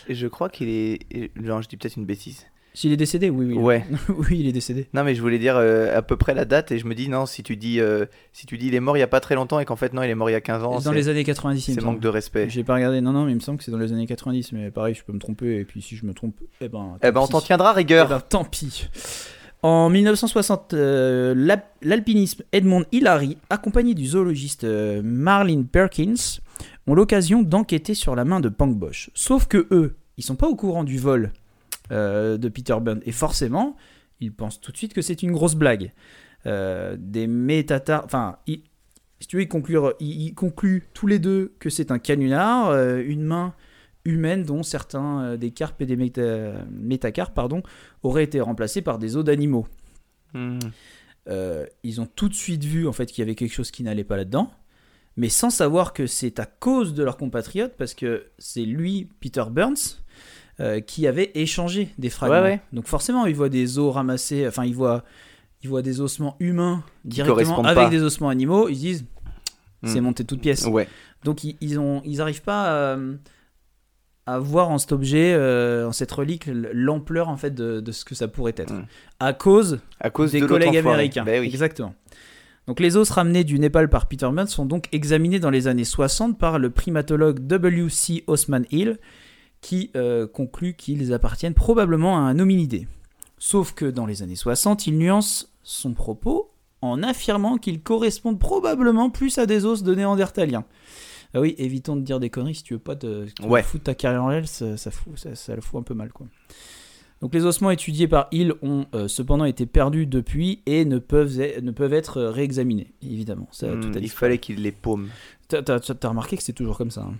Et 0.07 0.15
je 0.15 0.27
crois 0.27 0.47
qu'il 0.49 0.69
est. 0.69 0.99
Non, 1.35 1.61
je 1.61 1.67
dis 1.67 1.75
peut-être 1.75 1.97
une 1.97 2.05
bêtise. 2.05 2.45
S'il 2.73 2.93
est 2.93 2.97
décédé, 2.97 3.29
oui, 3.29 3.47
oui. 3.47 3.57
Ouais. 3.57 3.85
oui, 4.09 4.39
il 4.39 4.47
est 4.47 4.53
décédé. 4.53 4.87
Non, 4.93 5.03
mais 5.03 5.13
je 5.13 5.21
voulais 5.21 5.39
dire 5.39 5.57
euh, 5.57 5.97
à 5.97 6.01
peu 6.01 6.15
près 6.15 6.33
la 6.33 6.45
date 6.45 6.71
et 6.71 6.77
je 6.77 6.85
me 6.85 6.95
dis 6.95 7.09
non, 7.09 7.25
si 7.25 7.43
tu 7.43 7.57
dis, 7.57 7.81
euh, 7.81 8.05
si 8.31 8.45
tu 8.45 8.57
dis 8.57 8.67
il 8.67 8.75
est 8.75 8.79
mort 8.79 8.95
il 8.95 9.01
y 9.01 9.03
a 9.03 9.07
pas 9.07 9.19
très 9.19 9.35
longtemps 9.35 9.59
et 9.59 9.65
qu'en 9.65 9.75
fait 9.75 9.93
non, 9.93 10.03
il 10.03 10.09
est 10.09 10.15
mort 10.15 10.29
il 10.29 10.33
y 10.33 10.35
a 10.35 10.41
15 10.41 10.63
ans, 10.63 10.79
dans 10.79 10.91
les 10.93 11.09
années 11.09 11.25
90, 11.25 11.67
il 11.67 11.71
me 11.71 11.79
c'est 11.79 11.85
manque 11.85 11.99
de 11.99 12.07
respect. 12.07 12.49
J'ai 12.49 12.63
pas 12.63 12.75
regardé, 12.75 13.01
non, 13.01 13.11
non, 13.11 13.25
mais 13.25 13.31
il 13.31 13.35
me 13.35 13.41
semble 13.41 13.57
que 13.57 13.65
c'est 13.65 13.71
dans 13.71 13.77
les 13.77 13.91
années 13.91 14.07
90, 14.07 14.53
mais 14.53 14.71
pareil, 14.71 14.95
je 14.95 15.03
peux 15.03 15.11
me 15.11 15.19
tromper, 15.19 15.57
et 15.57 15.65
puis 15.65 15.81
si 15.81 15.97
je 15.97 16.05
me 16.05 16.13
trompe, 16.13 16.35
eh 16.61 16.69
ben. 16.69 16.97
Eh 17.03 17.11
ben, 17.11 17.19
on 17.19 17.27
t'en 17.27 17.41
tiendra 17.41 17.73
rigueur. 17.73 18.07
Eh 18.07 18.13
ben, 18.13 18.21
tant 18.21 18.45
pis. 18.45 18.87
En 19.63 19.89
1960, 19.89 20.73
euh, 20.73 21.57
l'alpinisme 21.81 22.43
Edmond 22.53 22.85
Hillary, 22.91 23.37
accompagné 23.49 23.93
du 23.93 24.07
zoologiste 24.07 24.65
Marlene 25.03 25.65
Perkins, 25.65 26.39
ont 26.87 26.95
l'occasion 26.95 27.43
d'enquêter 27.43 27.93
sur 27.93 28.15
la 28.15 28.23
main 28.23 28.39
de 28.39 28.49
Pank 28.49 28.75
Bosch. 28.77 29.11
Sauf 29.13 29.47
que 29.47 29.67
eux, 29.71 29.97
ils 30.17 30.23
sont 30.23 30.35
pas 30.35 30.47
au 30.47 30.55
courant 30.55 30.83
du 30.83 30.97
vol 30.97 31.31
euh, 31.91 32.37
de 32.37 32.49
Peter 32.49 32.75
Burn, 32.81 33.01
et 33.05 33.11
forcément, 33.11 33.75
ils 34.19 34.31
pensent 34.33 34.59
tout 34.59 34.71
de 34.71 34.77
suite 34.77 34.93
que 34.93 35.01
c'est 35.01 35.21
une 35.23 35.31
grosse 35.31 35.55
blague. 35.55 35.91
Euh, 36.47 36.95
des 36.99 37.27
métatar... 37.27 38.03
Enfin, 38.05 38.37
ils- 38.47 38.63
si 39.19 39.27
tu 39.27 39.35
veux, 39.35 39.43
ils 39.43 39.47
concluent, 39.47 39.77
ils- 39.99 40.21
ils 40.27 40.33
concluent 40.33 40.87
tous 40.93 41.05
les 41.05 41.19
deux 41.19 41.53
que 41.59 41.69
c'est 41.69 41.91
un 41.91 41.99
canular, 41.99 42.69
euh, 42.69 43.03
une 43.05 43.23
main 43.23 43.53
humaine 44.05 44.43
dont 44.43 44.63
certains 44.63 45.37
des 45.37 45.51
carpes 45.51 45.79
et 45.81 45.85
des 45.85 45.95
méta- 45.95 46.65
métacarpes 46.71 47.35
pardon, 47.35 47.61
auraient 48.01 48.23
été 48.23 48.41
remplacés 48.41 48.81
par 48.81 48.97
des 48.97 49.15
os 49.15 49.23
d'animaux. 49.23 49.67
Hmm. 50.33 50.57
Ils 51.83 52.01
ont 52.01 52.07
tout 52.07 52.27
de 52.27 52.33
suite 52.33 52.63
vu 52.63 52.87
en 52.87 52.93
fait 52.93 53.05
qu'il 53.05 53.21
y 53.21 53.21
avait 53.21 53.35
quelque 53.35 53.53
chose 53.53 53.69
qui 53.69 53.83
n'allait 53.83 54.03
pas 54.03 54.17
là-dedans, 54.17 54.51
mais 55.17 55.29
sans 55.29 55.51
savoir 55.51 55.93
que 55.93 56.07
c'est 56.07 56.39
à 56.39 56.47
cause 56.47 56.95
de 56.95 57.03
leur 57.03 57.15
compatriote, 57.15 57.73
parce 57.77 57.93
que 57.93 58.25
c'est 58.39 58.65
lui, 58.65 59.07
Peter 59.19 59.43
Burns, 59.51 60.01
euh, 60.59 60.79
qui 60.79 61.07
avait 61.07 61.31
échangé 61.35 61.89
des 61.97 62.09
fragments. 62.09 62.37
Ouais, 62.37 62.41
ouais. 62.43 62.61
Donc 62.73 62.87
forcément, 62.87 63.25
il 63.25 63.35
voit 63.35 63.49
des 63.49 63.79
os 63.79 63.93
ramassés, 63.93 64.47
enfin 64.47 64.65
il 64.65 64.75
voit, 64.75 65.03
il 65.63 65.69
voit 65.69 65.81
des 65.81 66.01
ossements 66.01 66.35
humains 66.39 66.83
directement 67.05 67.63
avec 67.63 67.85
pas. 67.85 67.89
des 67.89 68.01
ossements 68.03 68.29
animaux, 68.29 68.67
ils 68.69 68.75
se 68.75 68.79
disent 68.81 69.05
c'est 69.83 69.99
Hmm. 69.99 70.03
monté 70.03 70.23
de 70.23 70.27
toutes 70.27 70.41
pièces. 70.41 70.65
Ouais. 70.67 70.87
Donc 71.23 71.43
ils, 71.43 71.55
ils 71.61 71.79
ont, 71.79 72.01
ils 72.05 72.21
arrivent 72.21 72.43
pas 72.43 72.93
à, 72.93 72.97
à 74.27 74.37
voir 74.39 74.69
en 74.69 74.77
cet 74.77 74.91
objet, 74.91 75.33
euh, 75.33 75.87
en 75.87 75.91
cette 75.91 76.11
relique, 76.11 76.47
l'ampleur 76.73 77.29
en 77.29 77.37
fait 77.37 77.51
de, 77.55 77.79
de 77.79 77.91
ce 77.91 78.05
que 78.05 78.13
ça 78.13 78.27
pourrait 78.27 78.53
être, 78.57 78.73
Mm. 78.73 78.85
à 79.19 79.33
cause 79.33 79.79
À 79.99 80.09
cause 80.11 80.31
des 80.33 80.41
de 80.41 80.45
collègues 80.45 80.77
américains. 80.77 81.23
Ben 81.23 81.41
oui. 81.41 81.47
Exactement. 81.47 81.95
Donc 82.67 82.79
les 82.79 82.95
os 82.95 83.09
ramenés 83.09 83.43
du 83.43 83.57
Népal 83.57 83.89
par 83.89 84.07
Peter 84.07 84.29
Burns 84.31 84.47
sont 84.47 84.67
donc 84.67 84.87
examinés 84.91 85.39
dans 85.39 85.49
les 85.49 85.67
années 85.67 85.83
60 85.83 86.37
par 86.37 86.59
le 86.59 86.69
primatologue 86.69 87.39
W.C. 87.47 88.23
Osman 88.27 88.65
Hill, 88.71 88.99
qui 89.61 89.91
euh, 89.95 90.27
conclut 90.27 90.73
qu'ils 90.73 91.13
appartiennent 91.13 91.53
probablement 91.53 92.17
à 92.17 92.21
un 92.21 92.39
hominidé. 92.39 92.87
Sauf 93.37 93.73
que 93.73 93.85
dans 93.85 94.05
les 94.05 94.21
années 94.23 94.35
60, 94.35 94.87
il 94.87 94.97
nuance 94.97 95.51
son 95.63 95.93
propos 95.93 96.49
en 96.81 97.03
affirmant 97.03 97.57
qu'ils 97.57 97.81
correspondent 97.81 98.39
probablement 98.39 99.09
plus 99.09 99.37
à 99.37 99.45
des 99.45 99.65
os 99.65 99.83
de 99.83 99.93
néandertaliens. 99.95 100.65
Ah 101.33 101.39
oui, 101.41 101.55
évitons 101.59 101.95
de 101.95 102.01
dire 102.01 102.19
des 102.19 102.29
conneries 102.29 102.55
si 102.55 102.63
tu 102.63 102.73
veux 102.73 102.79
pas 102.79 102.95
te, 102.95 103.25
te 103.29 103.43
Ouais. 103.45 103.63
foutre 103.63 103.85
ta 103.85 103.93
carrière 103.95 104.23
en 104.23 104.29
l'aile, 104.29 104.47
ça, 104.47 104.75
ça, 104.77 104.91
fout, 104.91 105.17
ça, 105.17 105.33
ça 105.35 105.55
le 105.55 105.61
fout 105.61 105.79
un 105.79 105.83
peu 105.83 105.93
mal 105.93 106.11
quoi. 106.11 106.27
Donc 107.21 107.33
les 107.35 107.45
ossements 107.45 107.69
étudiés 107.69 108.07
par 108.07 108.27
Hill 108.31 108.55
ont 108.63 108.85
euh, 108.95 109.07
cependant 109.07 109.45
été 109.45 109.67
perdus 109.67 110.07
depuis 110.07 110.63
et 110.65 110.85
ne 110.85 110.97
peuvent, 110.97 111.39
e- 111.39 111.61
ne 111.61 111.69
peuvent 111.71 111.93
être 111.93 112.19
réexaminés, 112.23 112.93
évidemment. 113.03 113.47
Ça, 113.51 113.67
Hmm, 113.75 113.79
tout 113.91 113.99
il 113.99 114.09
fallait 114.09 114.39
qu'il 114.39 114.61
les 114.63 114.71
paume. 114.71 115.09
T'as 115.47 115.61
remarqué 116.09 116.35
que 116.35 116.41
c'est 116.43 116.51
toujours 116.53 116.77
comme 116.77 116.89
ça. 116.91 117.01
hein. 117.01 117.13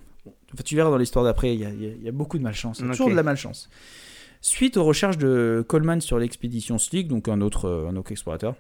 Enfin, 0.54 0.64
tu 0.66 0.76
verras 0.76 0.90
dans 0.90 0.98
l'histoire 0.98 1.24
d'après, 1.26 1.54
il 1.54 1.60
y 1.62 1.66
a, 1.66 1.70
y 1.72 2.12
beaucoup 2.12 2.38
de 2.38 2.44
malchance. 2.44 2.80
Il 2.80 2.86
y 2.86 2.88
a 2.88 2.92
Ok. 2.92 2.98
toujours 2.98 3.12
de 3.12 3.16
la 3.16 3.24
malchance. 3.24 3.70
Suite 4.42 4.76
aux 4.78 4.84
recherches 4.84 5.18
de 5.18 5.64
Coleman 5.68 6.02
sur 6.02 6.18
l'expédition 6.18 6.78
Slick, 6.78 7.08
donc 7.08 7.28
un 7.28 7.42
autre, 7.42 7.66
euh, 7.66 7.88
un 7.90 7.96
autre 7.96 8.12
explorateur, 8.12 8.56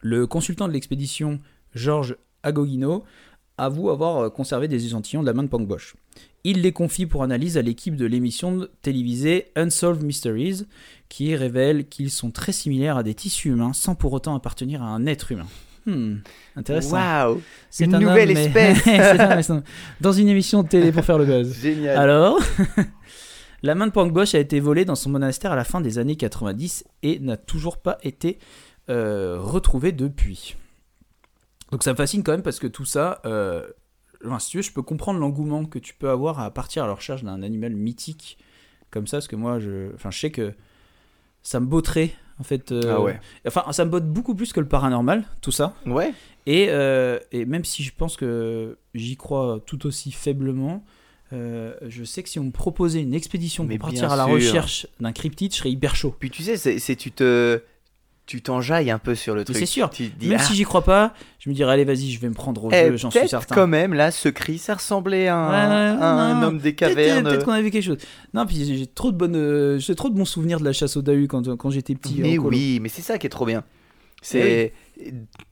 le 0.00 0.26
consultant 0.26 0.68
de 0.68 0.72
l'expédition, 0.72 1.40
Georges 1.74 2.16
Agogino, 2.42 3.04
avoue 3.56 3.90
avoir 3.90 4.18
euh, 4.18 4.30
conservé 4.30 4.68
des 4.68 4.86
échantillons 4.86 5.22
de 5.22 5.26
la 5.26 5.32
main 5.32 5.42
de 5.42 5.48
Pank 5.48 5.66
Bosch. 5.66 5.94
Il 6.44 6.60
les 6.62 6.72
confie 6.72 7.06
pour 7.06 7.22
analyse 7.22 7.56
à 7.56 7.62
l'équipe 7.62 7.96
de 7.96 8.04
l'émission 8.06 8.68
télévisée 8.82 9.46
Unsolved 9.56 10.02
Mysteries, 10.02 10.66
qui 11.08 11.34
révèle 11.34 11.88
qu'ils 11.88 12.10
sont 12.10 12.30
très 12.30 12.52
similaires 12.52 12.96
à 12.96 13.02
des 13.02 13.14
tissus 13.14 13.48
humains 13.48 13.72
sans 13.72 13.94
pour 13.94 14.12
autant 14.12 14.34
appartenir 14.36 14.82
à 14.82 14.86
un 14.86 15.06
être 15.06 15.32
humain. 15.32 15.46
Hmm, 15.86 16.16
intéressant. 16.56 16.96
Waouh 16.96 17.42
C'est 17.70 17.84
Une 17.84 17.94
un 17.94 18.00
nouvelle 18.00 18.30
homme, 18.36 18.36
espèce. 18.36 19.52
Dans 20.00 20.12
une 20.12 20.28
émission 20.28 20.62
de 20.62 20.68
télé 20.68 20.92
pour 20.92 21.04
faire 21.04 21.18
le 21.18 21.26
buzz. 21.26 21.54
Génial. 21.60 21.96
Alors, 21.98 22.40
la 23.62 23.74
main 23.74 23.86
de 23.86 23.92
Pank 23.92 24.12
Bosch 24.12 24.34
a 24.34 24.38
été 24.38 24.60
volée 24.60 24.84
dans 24.84 24.94
son 24.94 25.10
monastère 25.10 25.52
à 25.52 25.56
la 25.56 25.64
fin 25.64 25.80
des 25.80 25.98
années 25.98 26.16
90 26.16 26.84
et 27.02 27.18
n'a 27.18 27.36
toujours 27.36 27.78
pas 27.78 27.98
été 28.02 28.38
euh, 28.88 29.38
retrouvée 29.38 29.92
depuis. 29.92 30.56
Donc 31.70 31.82
ça 31.82 31.92
me 31.92 31.96
fascine 31.96 32.22
quand 32.22 32.32
même 32.32 32.42
parce 32.42 32.58
que 32.58 32.66
tout 32.66 32.84
ça, 32.84 33.20
euh, 33.26 33.66
enfin, 34.24 34.38
si 34.38 34.50
tu 34.50 34.56
veux, 34.58 34.62
je 34.62 34.72
peux 34.72 34.82
comprendre 34.82 35.18
l'engouement 35.20 35.64
que 35.64 35.78
tu 35.78 35.94
peux 35.94 36.08
avoir 36.08 36.40
à 36.40 36.50
partir 36.52 36.84
à 36.84 36.86
la 36.86 36.94
recherche 36.94 37.24
d'un 37.24 37.42
animal 37.42 37.74
mythique 37.74 38.38
comme 38.90 39.06
ça, 39.08 39.16
parce 39.16 39.26
que 39.26 39.34
moi, 39.34 39.58
je, 39.58 39.92
enfin, 39.94 40.12
je 40.12 40.20
sais 40.20 40.30
que 40.30 40.54
ça 41.42 41.58
me 41.58 41.66
botterait 41.66 42.12
en 42.38 42.42
fait. 42.44 42.72
euh, 42.72 42.94
Ah 42.96 43.00
ouais. 43.00 43.20
Enfin, 43.46 43.64
ça 43.72 43.84
me 43.84 43.90
botte 43.90 44.06
beaucoup 44.08 44.34
plus 44.34 44.52
que 44.52 44.60
le 44.60 44.66
paranormal, 44.68 45.24
tout 45.40 45.52
ça. 45.52 45.74
Ouais. 45.86 46.12
Et, 46.46 46.66
euh, 46.68 47.18
et 47.32 47.44
même 47.46 47.64
si 47.64 47.82
je 47.82 47.92
pense 47.96 48.16
que 48.16 48.76
j'y 48.94 49.16
crois 49.16 49.60
tout 49.66 49.86
aussi 49.86 50.12
faiblement, 50.12 50.84
euh, 51.32 51.74
je 51.88 52.04
sais 52.04 52.22
que 52.22 52.28
si 52.28 52.38
on 52.38 52.44
me 52.44 52.50
proposait 52.50 53.00
une 53.02 53.14
expédition 53.14 53.64
Mais 53.64 53.78
pour 53.78 53.88
partir 53.88 54.12
à 54.12 54.16
la 54.16 54.24
sûr. 54.24 54.34
recherche 54.34 54.86
d'un 55.00 55.12
cryptide, 55.12 55.52
je 55.52 55.58
serais 55.58 55.70
hyper 55.70 55.96
chaud. 55.96 56.14
Puis 56.18 56.30
tu 56.30 56.42
sais, 56.42 56.56
c'est- 56.56 56.96
tu 56.96 57.10
te 57.12 57.60
tu 58.26 58.40
t'enjailles 58.40 58.90
un 58.90 58.98
peu 58.98 59.14
sur 59.14 59.34
le 59.34 59.44
truc. 59.44 59.56
c'est 59.56 59.66
sûr. 59.66 59.90
Tu 59.90 60.08
te 60.10 60.18
dis, 60.18 60.28
Même 60.28 60.38
ah, 60.40 60.44
si 60.44 60.54
j'y 60.54 60.64
crois 60.64 60.82
pas, 60.82 61.12
je 61.38 61.50
me 61.50 61.54
dirais 61.54 61.72
allez 61.72 61.84
vas-y, 61.84 62.10
je 62.10 62.18
vais 62.20 62.28
me 62.28 62.34
prendre 62.34 62.64
au 62.64 62.70
eh, 62.72 62.88
jeu, 62.88 62.96
j'en 62.96 63.10
suis 63.10 63.28
certain. 63.28 63.54
quand 63.54 63.66
même 63.66 63.92
là, 63.92 64.10
ce 64.10 64.28
cri, 64.30 64.56
ça 64.58 64.74
ressemblait 64.74 65.28
à 65.28 65.36
un, 65.36 65.48
Ouais, 65.50 65.96
ouais, 65.96 66.02
à 66.02 66.10
un 66.10 66.40
non, 66.40 66.46
homme 66.48 66.58
des 66.58 66.74
cavernes. 66.74 67.24
peut-être 67.24 67.44
qu'on 67.44 67.52
a 67.52 67.60
vu 67.60 67.70
quelque 67.70 67.82
chose. 67.84 67.98
Non, 68.32 68.46
puis 68.46 68.64
j'ai 68.76 68.86
trop 68.86 69.12
de 69.12 69.16
bonnes, 69.18 69.36
euh, 69.36 69.78
j'ai 69.78 69.94
trop 69.94 70.08
de 70.08 70.14
bons 70.14 70.24
souvenirs 70.24 70.58
de 70.58 70.64
la 70.64 70.72
chasse 70.72 70.96
au 70.96 71.02
Dahu 71.02 71.28
quand, 71.28 71.54
quand 71.56 71.68
j'étais 71.70 71.94
petit. 71.94 72.16
mais 72.20 72.38
oui, 72.38 72.78
mais 72.80 72.88
c'est 72.88 73.02
ça 73.02 73.18
qui 73.18 73.26
est 73.26 73.30
trop 73.30 73.44
bien. 73.46 73.62
C'est 74.22 74.72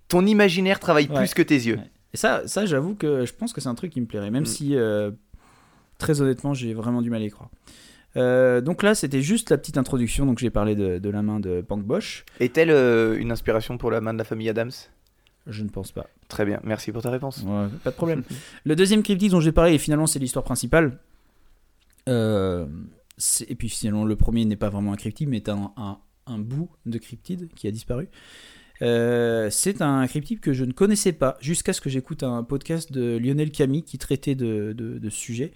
ton 0.08 0.24
imaginaire 0.24 0.80
travaille 0.80 1.08
Ouais. 1.10 1.16
plus 1.18 1.34
que 1.34 1.42
tes 1.42 1.54
yeux. 1.56 1.76
Ouais. 1.76 1.90
Et 2.14 2.16
ça, 2.16 2.42
ça 2.46 2.64
j'avoue 2.66 2.94
que 2.94 3.26
je 3.26 3.32
pense 3.34 3.52
que 3.52 3.60
c'est 3.60 3.68
un 3.68 3.74
truc 3.74 3.92
qui 3.92 4.00
me 4.00 4.06
plairait, 4.06 4.30
même 4.30 4.42
Mm. 4.44 4.46
si 4.46 4.76
euh, 4.76 5.10
très 5.98 6.20
honnêtement, 6.22 6.54
j'ai 6.54 6.72
vraiment 6.74 7.02
du 7.02 7.10
mal 7.10 7.20
à 7.20 7.24
y 7.24 7.30
croire. 7.30 7.50
Euh, 8.16 8.60
donc 8.60 8.82
là, 8.82 8.94
c'était 8.94 9.22
juste 9.22 9.50
la 9.50 9.58
petite 9.58 9.78
introduction. 9.78 10.26
Donc 10.26 10.38
j'ai 10.38 10.50
parlé 10.50 10.74
de, 10.76 10.98
de 10.98 11.10
la 11.10 11.22
main 11.22 11.40
de 11.40 11.60
Pank 11.62 11.82
Bosch. 11.84 12.24
Est-elle 12.40 12.70
euh, 12.70 13.16
une 13.18 13.32
inspiration 13.32 13.78
pour 13.78 13.90
la 13.90 14.00
main 14.00 14.12
de 14.12 14.18
la 14.18 14.24
famille 14.24 14.48
Adams? 14.48 14.70
Je 15.46 15.62
ne 15.64 15.68
pense 15.68 15.90
pas. 15.92 16.06
Très 16.28 16.44
bien, 16.44 16.60
merci 16.62 16.92
pour 16.92 17.02
ta 17.02 17.10
réponse. 17.10 17.42
Ouais, 17.44 17.66
pas 17.82 17.90
de 17.90 17.96
problème. 17.96 18.22
le 18.64 18.76
deuxième 18.76 19.02
cryptide 19.02 19.32
dont 19.32 19.40
j'ai 19.40 19.50
parlé, 19.52 19.74
et 19.74 19.78
finalement 19.78 20.06
c'est 20.06 20.18
l'histoire 20.20 20.44
principale. 20.44 20.98
Euh, 22.08 22.66
et 23.48 23.54
puis 23.54 23.68
finalement 23.68 24.04
le 24.04 24.16
premier 24.16 24.44
n'est 24.44 24.56
pas 24.56 24.68
vraiment 24.68 24.92
un 24.92 24.96
cryptide, 24.96 25.28
mais 25.28 25.38
est 25.38 25.48
un, 25.48 25.72
un- 25.76 25.98
un 26.26 26.38
bout 26.38 26.70
de 26.86 26.98
cryptide 26.98 27.48
qui 27.54 27.66
a 27.66 27.70
disparu. 27.70 28.08
Euh, 28.82 29.48
c'est 29.50 29.80
un 29.82 30.06
cryptide 30.06 30.40
que 30.40 30.52
je 30.52 30.64
ne 30.64 30.72
connaissais 30.72 31.12
pas 31.12 31.36
jusqu'à 31.40 31.72
ce 31.72 31.80
que 31.80 31.90
j'écoute 31.90 32.22
un 32.22 32.42
podcast 32.44 32.92
de 32.92 33.16
Lionel 33.18 33.50
Camille 33.50 33.84
qui 33.84 33.98
traitait 33.98 34.34
de, 34.34 34.72
de, 34.76 34.98
de 34.98 35.10
ce 35.10 35.16
sujet 35.16 35.52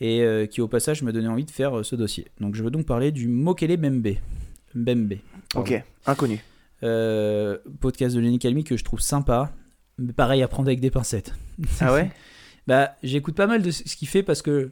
et 0.00 0.22
euh, 0.22 0.46
qui 0.46 0.60
au 0.60 0.68
passage 0.68 1.02
m'a 1.02 1.12
donné 1.12 1.28
envie 1.28 1.44
de 1.44 1.50
faire 1.50 1.78
euh, 1.78 1.82
ce 1.82 1.96
dossier. 1.96 2.26
Donc 2.40 2.54
je 2.54 2.62
veux 2.62 2.70
donc 2.70 2.86
parler 2.86 3.12
du 3.12 3.28
Mokele. 3.28 3.76
Mbembe. 3.76 4.14
pardon. 4.74 5.70
Ok, 5.70 5.82
inconnu. 6.06 6.44
Euh, 6.82 7.58
podcast 7.80 8.14
de 8.14 8.20
Lionel 8.20 8.38
Camille 8.38 8.64
que 8.64 8.76
je 8.76 8.84
trouve 8.84 9.00
sympa, 9.00 9.52
mais 9.98 10.12
pareil 10.12 10.42
à 10.42 10.48
prendre 10.48 10.68
avec 10.68 10.80
des 10.80 10.90
pincettes. 10.90 11.34
Ah 11.80 11.92
ouais? 11.92 12.10
Bah, 12.66 12.96
j'écoute 13.02 13.34
pas 13.34 13.46
mal 13.46 13.60
de 13.60 13.70
ce 13.70 13.94
qu'il 13.94 14.08
fait 14.08 14.22
parce 14.22 14.40
que 14.40 14.70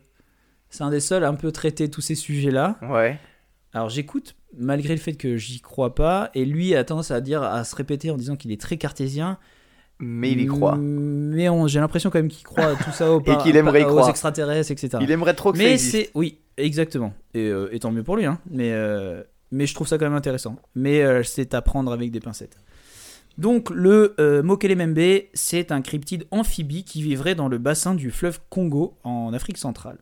c'est 0.71 0.83
un 0.83 0.89
des 0.89 1.01
seuls 1.01 1.25
à 1.25 1.29
un 1.29 1.35
peu 1.35 1.53
traiter 1.53 1.91
tous 1.91 2.01
ces 2.01 2.15
sujets-là. 2.15 2.79
Ouais. 2.81 3.19
Alors 3.75 3.91
j'écoute 3.91 4.35
malgré 4.57 4.95
le 4.95 5.01
fait 5.01 5.15
que 5.15 5.37
j'y 5.37 5.61
crois 5.61 5.95
pas, 5.95 6.31
et 6.35 6.45
lui 6.45 6.75
a 6.75 6.85
tendance 6.85 7.11
à 7.11 7.21
dire, 7.21 7.43
à 7.43 7.65
se 7.65 7.75
répéter 7.75 8.11
en 8.11 8.17
disant 8.17 8.37
qu'il 8.37 8.53
est 8.53 8.61
très 8.61 8.77
cartésien. 8.77 9.39
Mais 10.05 10.33
il 10.33 10.41
y 10.41 10.47
croit. 10.47 10.77
Mais 10.77 11.49
j'ai 11.67 11.79
l'impression 11.79 12.11
quand 12.11 12.19
même 12.19 12.29
qu'il 12.29 12.45
croit 12.45 12.65
à 12.65 12.75
tout 12.75 12.91
ça 12.91 13.11
au 13.13 13.21
Et 13.21 13.37
qu'il 13.39 13.57
aimerait 13.57 13.83
y 13.83 13.85
aux 13.85 14.09
extraterrestres, 14.09 14.73
etc. 14.73 14.99
Il 15.01 15.11
aimerait 15.11 15.35
trop 15.35 15.53
que 15.53 15.59
ça 15.59 15.65
existe. 15.65 15.91
c'est 15.93 16.11
oui, 16.15 16.39
exactement. 16.57 17.15
Et, 17.35 17.49
euh, 17.49 17.69
et 17.73 17.79
tant 17.79 17.93
mieux 17.93 18.03
pour 18.03 18.17
lui, 18.17 18.27
hein. 18.27 18.39
Mais 18.51 18.73
euh, 18.73 19.23
mais 19.53 19.67
je 19.67 19.75
trouve 19.75 19.87
ça 19.87 19.99
quand 19.99 20.07
même 20.07 20.15
intéressant. 20.15 20.57
Mais 20.75 21.03
euh, 21.03 21.23
c'est 21.23 21.55
à 21.55 21.63
prendre 21.63 21.93
avec 21.93 22.11
des 22.11 22.21
pincettes. 22.21 22.57
Donc 23.39 23.71
le 23.71 24.15
euh, 24.19 24.43
Mokele 24.43 24.77
Membe, 24.77 25.23
c'est 25.35 25.71
un 25.71 25.83
cryptide 25.83 26.27
amphibie 26.31 26.85
qui 26.85 27.03
vivrait 27.03 27.35
dans 27.35 27.49
le 27.49 27.59
bassin 27.59 27.95
du 27.95 28.11
fleuve 28.11 28.41
Congo 28.51 28.97
en 29.05 29.33
Afrique 29.33 29.59
centrale. 29.59 29.99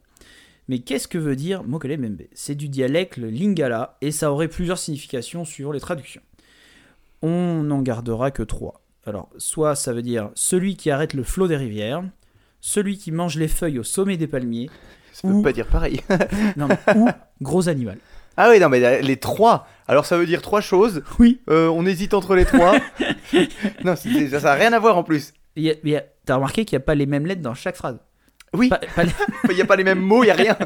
Mais 0.68 0.78
qu'est-ce 0.78 1.08
que 1.08 1.18
veut 1.18 1.36
dire 1.36 1.64
Mokele 1.64 1.98
Membe? 1.98 2.22
C'est 2.32 2.54
du 2.54 2.68
dialecte 2.68 3.16
le 3.16 3.28
lingala 3.28 3.98
et 4.00 4.12
ça 4.12 4.32
aurait 4.32 4.48
plusieurs 4.48 4.78
significations 4.78 5.44
suivant 5.44 5.72
les 5.72 5.80
traductions. 5.80 6.22
On 7.22 7.62
n'en 7.62 7.82
gardera 7.82 8.30
que 8.30 8.42
trois. 8.42 8.80
Alors, 9.06 9.28
soit 9.38 9.74
ça 9.74 9.92
veut 9.92 10.02
dire 10.02 10.30
celui 10.34 10.76
qui 10.76 10.90
arrête 10.90 11.14
le 11.14 11.22
flot 11.22 11.48
des 11.48 11.56
rivières, 11.56 12.02
celui 12.60 12.98
qui 12.98 13.12
mange 13.12 13.36
les 13.36 13.48
feuilles 13.48 13.78
au 13.78 13.82
sommet 13.82 14.16
des 14.16 14.26
palmiers, 14.26 14.68
Ça 15.12 15.26
peut 15.28 15.34
Ou- 15.34 15.42
pas 15.42 15.52
dire 15.52 15.66
pareil. 15.66 16.00
non, 16.56 16.68
mais- 16.68 16.78
ou 16.96 17.08
gros 17.40 17.68
animal. 17.68 17.98
Ah 18.36 18.48
oui, 18.50 18.60
non, 18.60 18.68
mais 18.68 19.02
les 19.02 19.16
trois. 19.16 19.66
Alors 19.88 20.06
ça 20.06 20.16
veut 20.16 20.24
dire 20.26 20.40
trois 20.40 20.60
choses. 20.60 21.02
Oui. 21.18 21.40
Euh, 21.50 21.68
on 21.68 21.84
hésite 21.84 22.14
entre 22.14 22.34
les 22.36 22.44
trois. 22.44 22.74
non, 23.84 23.96
ça 23.96 24.08
n'a 24.40 24.54
rien 24.54 24.72
à 24.72 24.78
voir 24.78 24.96
en 24.96 25.02
plus. 25.02 25.32
T'as 26.24 26.34
remarqué 26.36 26.64
qu'il 26.64 26.76
n'y 26.76 26.82
a 26.82 26.86
pas 26.86 26.94
les 26.94 27.06
mêmes 27.06 27.26
lettres 27.26 27.42
dans 27.42 27.54
chaque 27.54 27.76
phrase? 27.76 27.98
Oui, 28.54 28.68
Pas- 28.68 28.80
pas 28.94 29.02
les- 29.04 29.10
il 29.50 29.54
n'y 29.56 29.62
a 29.62 29.66
pas 29.66 29.76
les 29.76 29.84
mêmes 29.84 30.00
mots, 30.00 30.22
il 30.22 30.26
n'y 30.26 30.30
a 30.30 30.34
rien. 30.34 30.56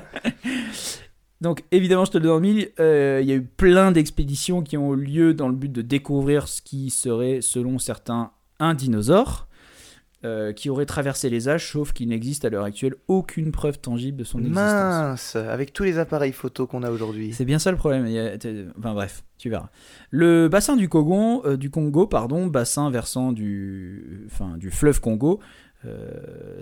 Donc 1.44 1.62
évidemment, 1.70 2.04
je 2.04 2.10
te 2.10 2.18
le 2.18 2.24
donne 2.24 2.36
en 2.36 2.40
mille, 2.40 2.70
euh, 2.80 3.20
il 3.22 3.28
y 3.28 3.32
a 3.32 3.36
eu 3.36 3.42
plein 3.44 3.92
d'expéditions 3.92 4.62
qui 4.62 4.76
ont 4.76 4.94
eu 4.94 5.00
lieu 5.04 5.34
dans 5.34 5.48
le 5.48 5.54
but 5.54 5.70
de 5.70 5.82
découvrir 5.82 6.48
ce 6.48 6.60
qui 6.60 6.90
serait, 6.90 7.38
selon 7.42 7.78
certains, 7.78 8.32
un 8.58 8.74
dinosaure 8.74 9.46
euh, 10.24 10.52
qui 10.54 10.70
aurait 10.70 10.86
traversé 10.86 11.28
les 11.28 11.48
âges, 11.50 11.70
sauf 11.70 11.92
qu'il 11.92 12.08
n'existe 12.08 12.46
à 12.46 12.48
l'heure 12.48 12.64
actuelle 12.64 12.94
aucune 13.08 13.52
preuve 13.52 13.78
tangible 13.78 14.16
de 14.16 14.24
son 14.24 14.38
existence. 14.38 14.62
Mince, 14.64 15.36
avec 15.36 15.74
tous 15.74 15.82
les 15.82 15.98
appareils 15.98 16.32
photo 16.32 16.66
qu'on 16.66 16.82
a 16.82 16.90
aujourd'hui. 16.90 17.34
C'est 17.34 17.44
bien 17.44 17.58
ça 17.58 17.70
le 17.70 17.76
problème. 17.76 18.06
il 18.06 18.12
y 18.14 18.18
a- 18.18 18.38
t'es- 18.38 18.64
Enfin 18.78 18.94
bref, 18.94 19.22
tu 19.36 19.50
verras. 19.50 19.68
Le 20.10 20.48
bassin 20.48 20.76
du 20.76 20.88
Congo, 20.88 21.44
euh, 21.44 21.58
du 21.58 21.68
Congo, 21.68 22.06
pardon, 22.06 22.46
bassin 22.46 22.90
versant 22.90 23.32
du, 23.32 24.22
enfin, 24.32 24.56
du 24.56 24.70
fleuve 24.70 25.00
Congo, 25.02 25.40
euh, 25.84 26.08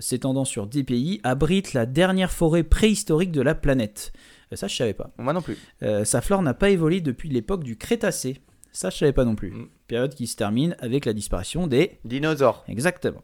s'étendant 0.01 0.45
sur 0.45 0.67
10 0.67 0.83
pays, 0.83 1.21
abrite 1.23 1.73
la 1.73 1.87
dernière 1.87 2.33
forêt 2.33 2.65
préhistorique 2.65 3.31
de 3.31 3.43
la 3.43 3.55
planète. 3.55 4.13
Euh, 4.53 4.57
Ça, 4.57 4.69
je 4.69 4.77
savais 4.77 4.95
pas. 4.95 5.11
Moi 5.19 5.33
non 5.33 5.43
plus. 5.43 5.57
Euh, 5.83 6.05
sa 6.05 6.21
flore 6.21 6.43
n'a 6.43 6.55
pas 6.55 6.71
évolué 6.71 7.01
depuis 7.01 7.29
l'époque 7.29 7.65
du 7.65 7.77
Crétacé. 7.77 8.41
Ça, 8.73 8.91
je 8.91 8.97
savais 8.99 9.13
pas 9.13 9.25
non 9.25 9.35
plus. 9.35 9.51
Mm. 9.51 9.69
Période 9.87 10.15
qui 10.15 10.27
se 10.27 10.37
termine 10.37 10.77
avec 10.79 11.05
la 11.05 11.13
disparition 11.13 11.67
des. 11.67 11.99
Dinosaures. 12.05 12.65
Exactement. 12.69 13.23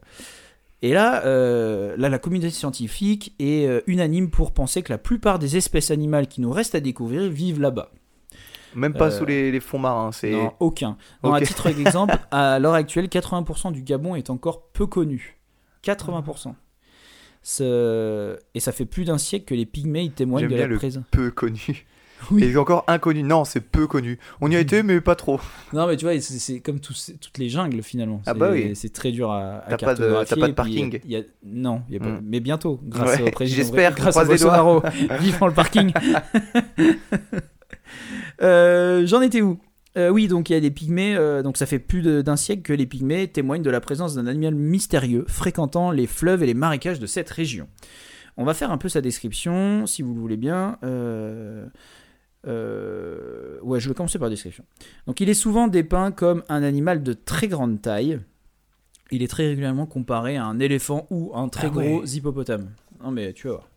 Et 0.81 0.93
là, 0.93 1.25
euh, 1.25 1.95
là, 1.97 2.07
la 2.07 2.19
communauté 2.19 2.49
scientifique 2.51 3.33
est 3.39 3.65
euh, 3.67 3.81
unanime 3.87 4.29
pour 4.29 4.53
penser 4.53 4.81
que 4.81 4.91
la 4.93 4.97
plupart 4.97 5.37
des 5.39 5.57
espèces 5.57 5.91
animales 5.91 6.27
qui 6.27 6.39
nous 6.39 6.51
restent 6.51 6.75
à 6.75 6.79
découvrir 6.79 7.29
vivent 7.29 7.59
là-bas. 7.59 7.91
Même 8.75 8.93
pas 8.93 9.07
Euh, 9.07 9.17
sous 9.17 9.25
les, 9.25 9.51
les 9.51 9.59
fonds 9.59 9.79
marins. 9.79 10.11
C'est. 10.11 10.31
Non, 10.31 10.53
aucun. 10.59 10.95
Non, 11.23 11.33
À 11.33 11.41
titre 11.41 11.69
d'exemple, 11.71 12.17
à 12.31 12.59
l'heure 12.59 12.75
actuelle, 12.75 13.07
80% 13.07 13.73
du 13.73 13.81
Gabon 13.81 14.15
est 14.15 14.29
encore 14.29 14.67
peu 14.71 14.85
connu. 14.85 15.37
80%. 15.83 16.53
Et 17.43 18.59
ça 18.59 18.71
fait 18.71 18.85
plus 18.85 19.05
d'un 19.05 19.17
siècle 19.17 19.45
que 19.45 19.55
les 19.55 19.65
pygmées 19.65 20.09
témoignent 20.09 20.47
de 20.47 20.55
bien 20.55 20.67
la 20.67 20.75
présence. 20.77 21.03
peu 21.11 21.31
connu. 21.31 21.85
Oui. 22.31 22.43
Et 22.43 22.57
encore 22.57 22.83
inconnu. 22.87 23.23
Non, 23.23 23.45
c'est 23.45 23.61
peu 23.61 23.87
connu. 23.87 24.19
On 24.41 24.51
y 24.51 24.55
a 24.57 24.59
été, 24.59 24.83
mais 24.83 24.99
pas 24.99 25.15
trop. 25.15 25.39
Non, 25.71 25.87
mais 25.87 25.95
tu 25.95 26.03
vois, 26.03 26.19
c'est 26.19 26.59
comme 26.59 26.81
toutes 26.81 27.37
les 27.37 27.47
jungles 27.47 27.81
finalement. 27.81 28.21
Ah 28.25 28.33
bah 28.33 28.49
oui. 28.51 28.75
C'est 28.75 28.91
très 28.91 29.13
dur 29.13 29.31
à, 29.31 29.59
à 29.65 29.77
T'as 29.77 29.77
pas 29.77 29.95
de- 29.95 30.25
pas 30.35 30.35
y 30.35 30.43
a- 30.43 30.53
parking. 30.53 30.99
il 31.05 31.11
y 31.11 31.15
a- 31.15 31.21
Non, 31.45 31.81
il 31.87 31.93
y 31.93 31.97
a 31.97 32.01
pas- 32.01 32.09
Mm. 32.09 32.21
mais 32.25 32.41
bientôt, 32.41 32.77
grâce 32.83 33.19
Ouais, 33.21 33.29
au 33.29 33.31
président. 33.31 33.55
j'espère, 33.63 33.95
grâce 33.95 34.17
à. 34.17 34.25
Bolsonaro. 34.25 34.83
Vivant 35.21 35.47
le 35.47 35.53
parking. 35.53 35.93
Euh, 38.41 39.05
J'en 39.05 39.21
étais 39.21 39.41
où? 39.41 39.57
Euh, 39.97 40.09
Oui, 40.09 40.27
donc 40.27 40.49
il 40.49 40.53
y 40.53 40.55
a 40.55 40.59
des 40.59 40.71
pygmées. 40.71 41.15
euh, 41.15 41.41
donc 41.41 41.57
ça 41.57 41.65
fait 41.65 41.79
plus 41.79 42.01
de- 42.01 42.21
d'un 42.21 42.35
siècle 42.35 42.61
que 42.61 42.73
les 42.73 42.85
pygmées 42.85 43.27
témoignent 43.27 43.63
de 43.63 43.69
la 43.71 43.81
présence 43.81 44.13
d'un 44.15 44.27
animal 44.27 44.53
mystérieux 44.55 45.25
fréquentant 45.27 45.91
les 45.91 46.05
fleuves 46.07 46.43
et 46.43 46.45
les 46.45 46.53
marécages 46.53 46.99
de 46.99 47.07
cette 47.07 47.29
région. 47.29 47.67
On 48.37 48.45
va 48.45 48.53
faire 48.53 48.71
un 48.71 48.77
peu 48.77 48.87
sa 48.87 49.01
description, 49.01 49.85
si 49.85 50.01
vous 50.01 50.13
le 50.13 50.19
voulez 50.21 50.37
bien. 50.37 50.77
Euh, 52.47 53.59
ouais, 53.61 53.79
je 53.79 53.89
vais 53.89 53.95
commencer 53.95 54.17
par 54.19 54.27
la 54.27 54.31
description. 54.31 54.63
Donc 55.07 55.19
il 55.19 55.29
est 55.29 55.33
souvent 55.33 55.67
dépeint 55.67 56.11
comme 56.11 56.43
un 56.49 56.63
animal 56.63 57.03
de 57.03 57.13
très 57.13 57.47
grande 57.47 57.81
taille. 57.81 58.19
Il 59.11 59.23
est 59.23 59.27
très 59.27 59.47
régulièrement 59.47 59.85
comparé 59.87 60.37
à 60.37 60.45
un 60.45 60.59
éléphant 60.59 61.07
ou 61.09 61.31
un 61.35 61.49
très 61.49 61.67
Ah 61.67 61.75
ouais. 61.75 61.87
gros 61.97 62.05
hippopotame. 62.05 62.69
Non 63.03 63.11
mais 63.11 63.33
tu 63.33 63.47
vas 63.47 63.53
voir. 63.53 63.69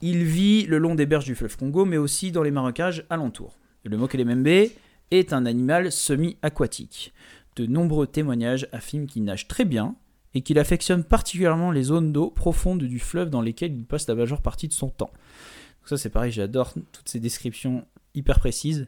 Il 0.00 0.24
vit 0.24 0.66
le 0.66 0.78
long 0.78 0.94
des 0.94 1.06
berges 1.06 1.24
du 1.24 1.34
fleuve 1.34 1.56
Congo, 1.56 1.84
mais 1.84 1.96
aussi 1.96 2.32
dans 2.32 2.42
les 2.42 2.50
marécages 2.50 3.04
alentours. 3.08 3.56
Le 3.84 3.96
Mokelemembe 3.96 4.68
est 5.12 5.32
un 5.32 5.46
animal 5.46 5.92
semi-aquatique. 5.92 7.12
De 7.56 7.66
nombreux 7.66 8.06
témoignages 8.06 8.66
affirment 8.72 9.06
qu'il 9.06 9.24
nage 9.24 9.46
très 9.48 9.64
bien 9.64 9.94
et 10.34 10.40
qu'il 10.40 10.58
affectionne 10.58 11.04
particulièrement 11.04 11.70
les 11.70 11.82
zones 11.82 12.12
d'eau 12.12 12.30
profondes 12.30 12.82
du 12.82 12.98
fleuve 12.98 13.28
dans 13.30 13.42
lesquelles 13.42 13.74
il 13.76 13.84
passe 13.84 14.08
la 14.08 14.14
majeure 14.14 14.40
partie 14.40 14.68
de 14.68 14.72
son 14.72 14.88
temps. 14.88 15.10
Donc 15.12 15.88
ça 15.88 15.96
c'est 15.98 16.08
pareil, 16.10 16.32
j'adore 16.32 16.72
toutes 16.92 17.08
ces 17.08 17.20
descriptions 17.20 17.84
hyper 18.14 18.38
précises 18.40 18.86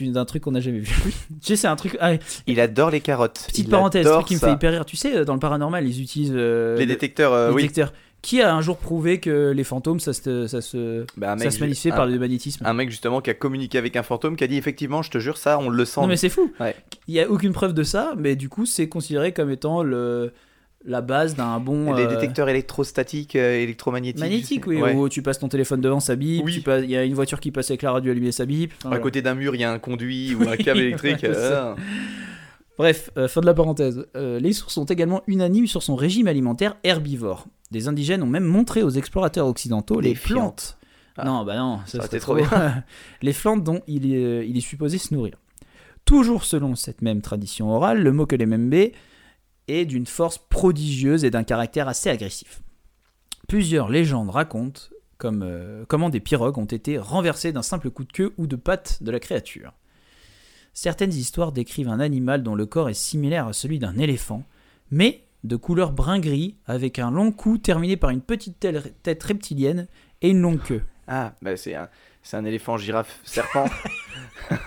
d'un 0.00 0.24
truc 0.24 0.42
qu'on 0.44 0.52
n'a 0.52 0.60
jamais 0.60 0.78
vu. 0.78 0.94
tu 1.28 1.34
sais, 1.42 1.56
c'est 1.56 1.66
un 1.66 1.76
truc... 1.76 1.94
ah, 2.00 2.12
Il 2.46 2.58
adore 2.58 2.90
les 2.90 3.02
carottes. 3.02 3.44
petite 3.48 3.66
Il 3.66 3.70
parenthèse, 3.70 4.06
truc 4.06 4.24
qui 4.26 4.34
me 4.34 4.38
fait 4.38 4.52
hyper 4.52 4.72
rire. 4.72 4.86
Tu 4.86 4.96
sais, 4.96 5.26
dans 5.26 5.34
le 5.34 5.40
paranormal, 5.40 5.86
ils 5.86 6.00
utilisent 6.00 6.32
euh, 6.34 6.74
Les 6.78 6.86
le- 6.86 6.92
détecteurs, 6.94 7.34
euh, 7.34 7.48
les 7.50 7.54
oui. 7.54 7.62
détecteurs. 7.62 7.92
Qui 8.22 8.42
a 8.42 8.54
un 8.54 8.60
jour 8.60 8.76
prouvé 8.76 9.18
que 9.18 9.50
les 9.50 9.64
fantômes, 9.64 9.98
ça 9.98 10.12
se, 10.12 10.46
ça 10.46 10.60
se, 10.60 11.06
Bah, 11.16 11.36
ça 11.38 11.50
se 11.50 11.58
manifestait 11.60 11.88
par 11.90 12.06
le 12.06 12.18
magnétisme 12.18 12.64
Un 12.66 12.74
mec 12.74 12.90
justement 12.90 13.20
qui 13.22 13.30
a 13.30 13.34
communiqué 13.34 13.78
avec 13.78 13.96
un 13.96 14.02
fantôme 14.02 14.36
qui 14.36 14.44
a 14.44 14.46
dit 14.46 14.56
effectivement, 14.58 15.00
je 15.02 15.10
te 15.10 15.18
jure, 15.18 15.38
ça, 15.38 15.58
on 15.58 15.70
le 15.70 15.84
sent. 15.86 16.00
Non 16.02 16.06
mais 16.06 16.16
c'est 16.18 16.28
fou. 16.28 16.52
Ouais. 16.60 16.76
Il 17.08 17.14
n'y 17.14 17.20
a 17.20 17.30
aucune 17.30 17.52
preuve 17.52 17.72
de 17.72 17.82
ça, 17.82 18.12
mais 18.18 18.36
du 18.36 18.48
coup 18.50 18.66
c'est 18.66 18.88
considéré 18.88 19.32
comme 19.32 19.50
étant 19.50 19.82
le, 19.82 20.32
la 20.84 21.00
base 21.00 21.34
d'un 21.34 21.60
bon... 21.60 21.94
Les 21.94 22.04
euh, 22.04 22.08
détecteurs 22.08 22.48
électrostatiques, 22.50 23.36
euh, 23.36 23.56
électromagnétiques. 23.62 24.20
Magnétique, 24.20 24.64
je 24.66 24.70
sais. 24.70 24.76
oui, 24.76 24.82
Ouais. 24.82 24.94
où 24.94 25.08
tu 25.08 25.22
passes 25.22 25.38
ton 25.38 25.48
téléphone 25.48 25.80
devant, 25.80 26.00
ça 26.00 26.14
bip, 26.14 26.42
Oui. 26.44 26.62
il 26.82 26.90
y 26.90 26.96
a 26.96 27.04
une 27.04 27.14
voiture 27.14 27.40
qui 27.40 27.50
passe 27.50 27.70
avec 27.70 27.80
la 27.82 27.92
radio 27.92 28.12
allumée, 28.12 28.32
ça 28.32 28.44
bip. 28.44 28.72
Enfin, 28.78 28.86
À 28.86 28.88
voilà. 28.90 29.02
côté 29.02 29.22
d'un 29.22 29.34
mur, 29.34 29.54
il 29.54 29.62
y 29.62 29.64
a 29.64 29.72
un 29.72 29.78
conduit 29.78 30.34
ou 30.34 30.46
un 30.46 30.56
câble 30.58 30.80
électrique. 30.80 31.22
Ouais, 31.22 31.30
euh, 31.34 31.74
Bref, 32.78 33.10
euh, 33.16 33.28
fin 33.28 33.40
de 33.40 33.46
la 33.46 33.54
parenthèse. 33.54 34.06
Euh, 34.16 34.38
les 34.40 34.52
sources 34.52 34.74
sont 34.74 34.86
également 34.86 35.22
unanimes 35.26 35.66
sur 35.66 35.82
son 35.82 35.96
régime 35.96 36.28
alimentaire 36.28 36.76
herbivore. 36.82 37.46
Des 37.70 37.88
indigènes 37.88 38.22
ont 38.22 38.26
même 38.26 38.44
montré 38.44 38.82
aux 38.82 38.90
explorateurs 38.90 39.46
occidentaux 39.46 40.00
les 40.00 40.14
plantes. 40.14 40.78
Ah. 41.16 41.24
Non, 41.24 41.44
bah 41.44 41.56
non, 41.56 41.80
ça, 41.86 42.06
trop 42.18 42.36
les 43.22 43.32
plantes 43.32 43.64
dont 43.64 43.82
il 43.86 44.12
est, 44.12 44.24
euh, 44.24 44.44
il 44.44 44.56
est 44.56 44.62
supposé 44.62 44.98
se 44.98 45.12
nourrir. 45.12 45.34
Toujours 46.04 46.44
selon 46.44 46.74
cette 46.74 47.02
même 47.02 47.20
tradition 47.20 47.70
orale, 47.70 48.02
le 48.02 48.12
Mokelemembe 48.12 48.90
est 49.68 49.84
d'une 49.84 50.06
force 50.06 50.38
prodigieuse 50.38 51.24
et 51.24 51.30
d'un 51.30 51.44
caractère 51.44 51.88
assez 51.88 52.08
agressif. 52.08 52.62
Plusieurs 53.48 53.88
légendes 53.88 54.30
racontent 54.30 54.80
comme, 55.18 55.42
euh, 55.44 55.84
comment 55.86 56.08
des 56.08 56.20
pirogues 56.20 56.58
ont 56.58 56.64
été 56.64 56.98
renversées 56.98 57.52
d'un 57.52 57.62
simple 57.62 57.90
coup 57.90 58.04
de 58.04 58.12
queue 58.12 58.32
ou 58.38 58.46
de 58.46 58.56
patte 58.56 59.02
de 59.02 59.10
la 59.10 59.20
créature. 59.20 59.74
Certaines 60.72 61.12
histoires 61.12 61.52
décrivent 61.52 61.88
un 61.88 62.00
animal 62.00 62.42
dont 62.42 62.54
le 62.54 62.66
corps 62.66 62.88
est 62.88 62.94
similaire 62.94 63.48
à 63.48 63.52
celui 63.52 63.78
d'un 63.78 63.96
éléphant, 63.98 64.44
mais 64.90 65.22
de 65.44 65.56
couleur 65.56 65.92
brun-gris, 65.92 66.56
avec 66.66 66.98
un 66.98 67.10
long 67.10 67.32
cou 67.32 67.58
terminé 67.58 67.96
par 67.96 68.10
une 68.10 68.20
petite 68.20 68.58
tête 69.02 69.22
reptilienne 69.22 69.86
et 70.22 70.30
une 70.30 70.40
longue 70.40 70.60
queue. 70.62 70.82
Ah, 71.08 71.34
bah 71.42 71.56
c'est 71.56 71.74
un, 71.74 71.88
c'est 72.22 72.36
un 72.36 72.44
éléphant, 72.44 72.76
girafe, 72.76 73.18
serpent. 73.24 73.64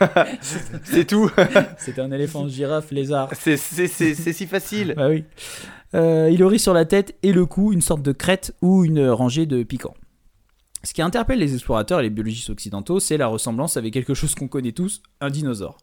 c'est 0.84 1.06
tout. 1.06 1.30
C'est 1.78 2.00
un 2.00 2.12
éléphant, 2.12 2.48
girafe, 2.48 2.92
lézard. 2.92 3.30
C'est 3.34 3.58
c'est- 3.58 3.88
c'est- 3.88 4.16
c'est 4.16 4.34
si 4.34 4.46
facile. 4.48 4.94
Bah 4.98 5.10
oui. 5.10 5.24
Euh, 5.96 6.30
il 6.32 6.42
aurait 6.44 6.58
sur 6.58 6.74
la 6.74 6.86
tête 6.86 7.16
et 7.24 7.32
le 7.34 7.46
cou 7.46 7.72
une 7.72 7.82
sorte 7.82 8.02
de 8.02 8.12
crête 8.12 8.56
ou 8.62 8.84
une 8.84 9.08
rangée 9.10 9.46
de 9.46 9.62
piquants. 9.64 9.94
Ce 10.86 10.94
qui 10.94 11.02
interpelle 11.02 11.40
les 11.40 11.54
explorateurs 11.54 12.00
et 12.02 12.04
les 12.04 12.10
biologistes 12.10 12.50
occidentaux, 12.50 13.00
c'est 13.00 13.18
la 13.18 13.28
ressemblance 13.28 13.78
avec 13.78 13.94
quelque 13.94 14.14
chose 14.14 14.36
qu'on 14.36 14.50
connaît 14.50 14.74
tous, 14.74 15.02
un 15.22 15.30
dinosaure. 15.30 15.78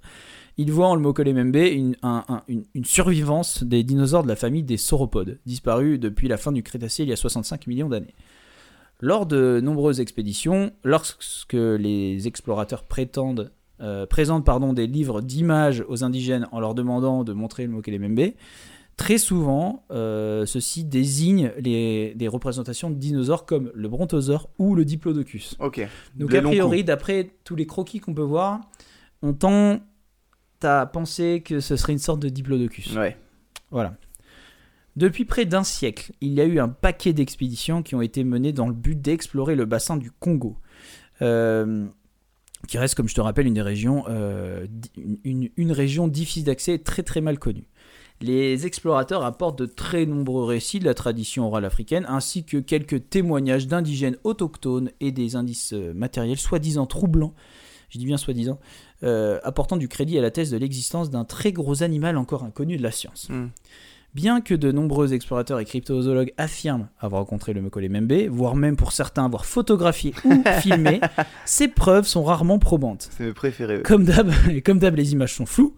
Ils 0.59 0.71
voient 0.73 0.89
en 0.89 0.95
le 0.95 1.01
Mokolemembe 1.01 1.57
une, 1.57 1.97
un- 2.03 2.25
un- 2.29 2.43
une, 2.49 2.85
survivance 2.85 3.63
des 3.65 3.83
dinosaures 3.83 4.25
de 4.25 4.29
la 4.29 4.37
famille 4.37 4.63
des 4.63 4.77
sauropodes, 4.77 5.39
disparus 5.47 5.99
depuis 5.99 6.29
la 6.29 6.37
fin 6.37 6.53
du 6.53 6.63
Crétacé 6.63 7.03
il 7.05 7.09
y 7.09 7.13
a 7.13 7.17
65 7.17 7.67
millions 7.67 7.89
d'années. 7.89 8.15
Lors 9.01 9.25
de 9.25 9.61
nombreuses 9.63 10.01
expéditions, 10.01 10.73
lorsque 10.85 11.55
les 11.55 12.27
explorateurs 12.29 12.83
prétendent, 12.85 13.51
euh, 13.81 14.05
présentent 14.05 14.45
des 14.75 14.87
livres 14.87 15.23
d'images 15.23 15.83
aux 15.89 16.05
indigènes 16.05 16.47
en 16.53 16.61
leur 16.61 16.75
demandant 16.75 17.25
de 17.25 17.33
montrer 17.33 17.63
le 17.65 17.71
Mokelemembe, 17.71 18.33
très 19.01 19.17
souvent, 19.17 19.83
euh, 19.91 20.45
ceci 20.45 20.85
désigne 20.85 21.53
les, 21.59 22.13
des 22.17 22.29
représentations 22.29 22.91
de 22.91 22.97
dinosaures 22.97 23.47
comme 23.47 23.71
le 23.75 23.89
brontosaure 23.89 24.51
ou 24.59 24.75
le 24.75 24.85
diplodocus. 24.85 25.57
Ok. 25.59 25.81
Donc 26.15 26.31
Les 26.33 26.39
a 26.39 26.43
priori, 26.43 26.85
d'après 26.85 27.31
tous 27.45 27.57
les 27.57 27.65
croquis 27.67 27.99
qu'on 28.01 28.13
peut 28.13 28.21
voir, 28.21 28.61
on 29.23 29.33
tend 29.33 29.81
à 30.63 30.85
penser 30.85 31.41
que 31.43 31.61
ce 31.61 31.77
serait 31.77 31.95
une 31.95 31.99
sorte 31.99 32.21
de 32.21 32.29
diplodocus. 32.29 32.95
Ouais. 32.95 33.17
Voilà. 33.71 33.97
Depuis 34.97 35.25
près 35.25 35.47
d'un 35.47 35.65
siècle, 35.65 36.13
il 36.21 36.35
y 36.35 36.41
a 36.43 36.45
eu 36.45 36.59
un 36.61 36.69
paquet 36.69 37.15
d'expéditions 37.15 37.83
qui 37.83 37.95
ont 37.95 38.03
été 38.03 38.23
menées 38.23 38.53
dans 38.53 38.69
le 38.69 38.75
but 38.75 39.01
d'explorer 39.01 39.55
le 39.57 39.65
bassin 39.65 39.97
du 39.97 40.11
Congo, 40.11 40.59
euh, 41.23 41.87
qui 42.69 42.77
reste, 42.77 42.97
comme 42.97 43.09
je 43.09 43.15
te 43.15 43.21
rappelle, 43.23 43.47
une 43.47 43.55
des 43.55 43.63
régions, 43.63 44.05
euh, 44.11 44.67
di- 44.69 44.91
une, 45.25 45.49
une 45.57 45.73
région 45.73 46.07
difficile 46.07 46.45
d'accès 46.45 46.75
et 46.75 46.83
très 46.83 47.03
très 47.03 47.23
mal 47.23 47.39
connue. 47.39 47.67
Les 48.23 48.67
explorateurs 48.67 49.25
apportent 49.25 49.59
de 49.59 49.67
très 49.67 50.05
nombreux 50.05 50.45
récits 50.45 50.79
de 50.79 50.85
la 50.85 50.93
tradition 50.93 51.47
orale 51.47 51.65
africaine, 51.65 52.05
ainsi 52.07 52.45
que 52.45 52.59
quelques 52.59 53.09
témoignages 53.09 53.67
d'indigènes 53.67 54.17
autochtones 54.25 54.91
et 55.01 55.11
des 55.11 55.37
indices 55.37 55.73
euh, 55.73 55.95
matériels 55.95 56.39
soi-disant 56.39 56.87
troublants, 56.87 57.35
je 57.89 57.99
dis 57.99 58.05
bien 58.05 58.19
soi-disant, 58.19 58.59
euh, 59.05 59.41
apportant 59.43 59.79
du 59.79 59.89
crédit 59.89 60.19
à 60.19 60.23
la 60.23 60.31
thèse 60.31 60.51
de 60.51 60.59
l'existence 60.59 61.11
d'un 61.11 61.25
très 61.25 61.53
gros 61.53 61.83
animal 61.83 62.19
encore 62.19 62.45
inconnu 62.45 62.77
de 62.77 62.83
la 62.83 62.91
science. 62.91 63.29
Hmm. 63.31 63.49
Bien 64.15 64.41
que 64.41 64.55
de 64.55 64.73
nombreux 64.73 65.15
explorateurs 65.15 65.61
et 65.61 65.65
cryptozoologues 65.65 66.35
affirment 66.37 66.89
avoir 66.99 67.23
rencontré 67.23 67.53
le 67.53 67.63
Mokole 67.63 67.89
Membe, 67.89 68.27
voire 68.29 68.57
même 68.57 68.77
pour 68.77 68.93
certains 68.93 69.25
avoir 69.25 69.47
photographié 69.47 70.13
ou 70.25 70.43
filmé, 70.61 71.01
ces 71.45 71.69
preuves 71.69 72.07
sont 72.07 72.25
rarement 72.25 72.59
probantes. 72.59 73.09
C'est 73.17 73.25
mes 73.25 73.33
préférés. 73.33 73.83
comme 73.85 74.05
d'hab, 74.05 74.97
les 74.97 75.13
images 75.13 75.35
sont 75.35 75.47
floues. 75.47 75.75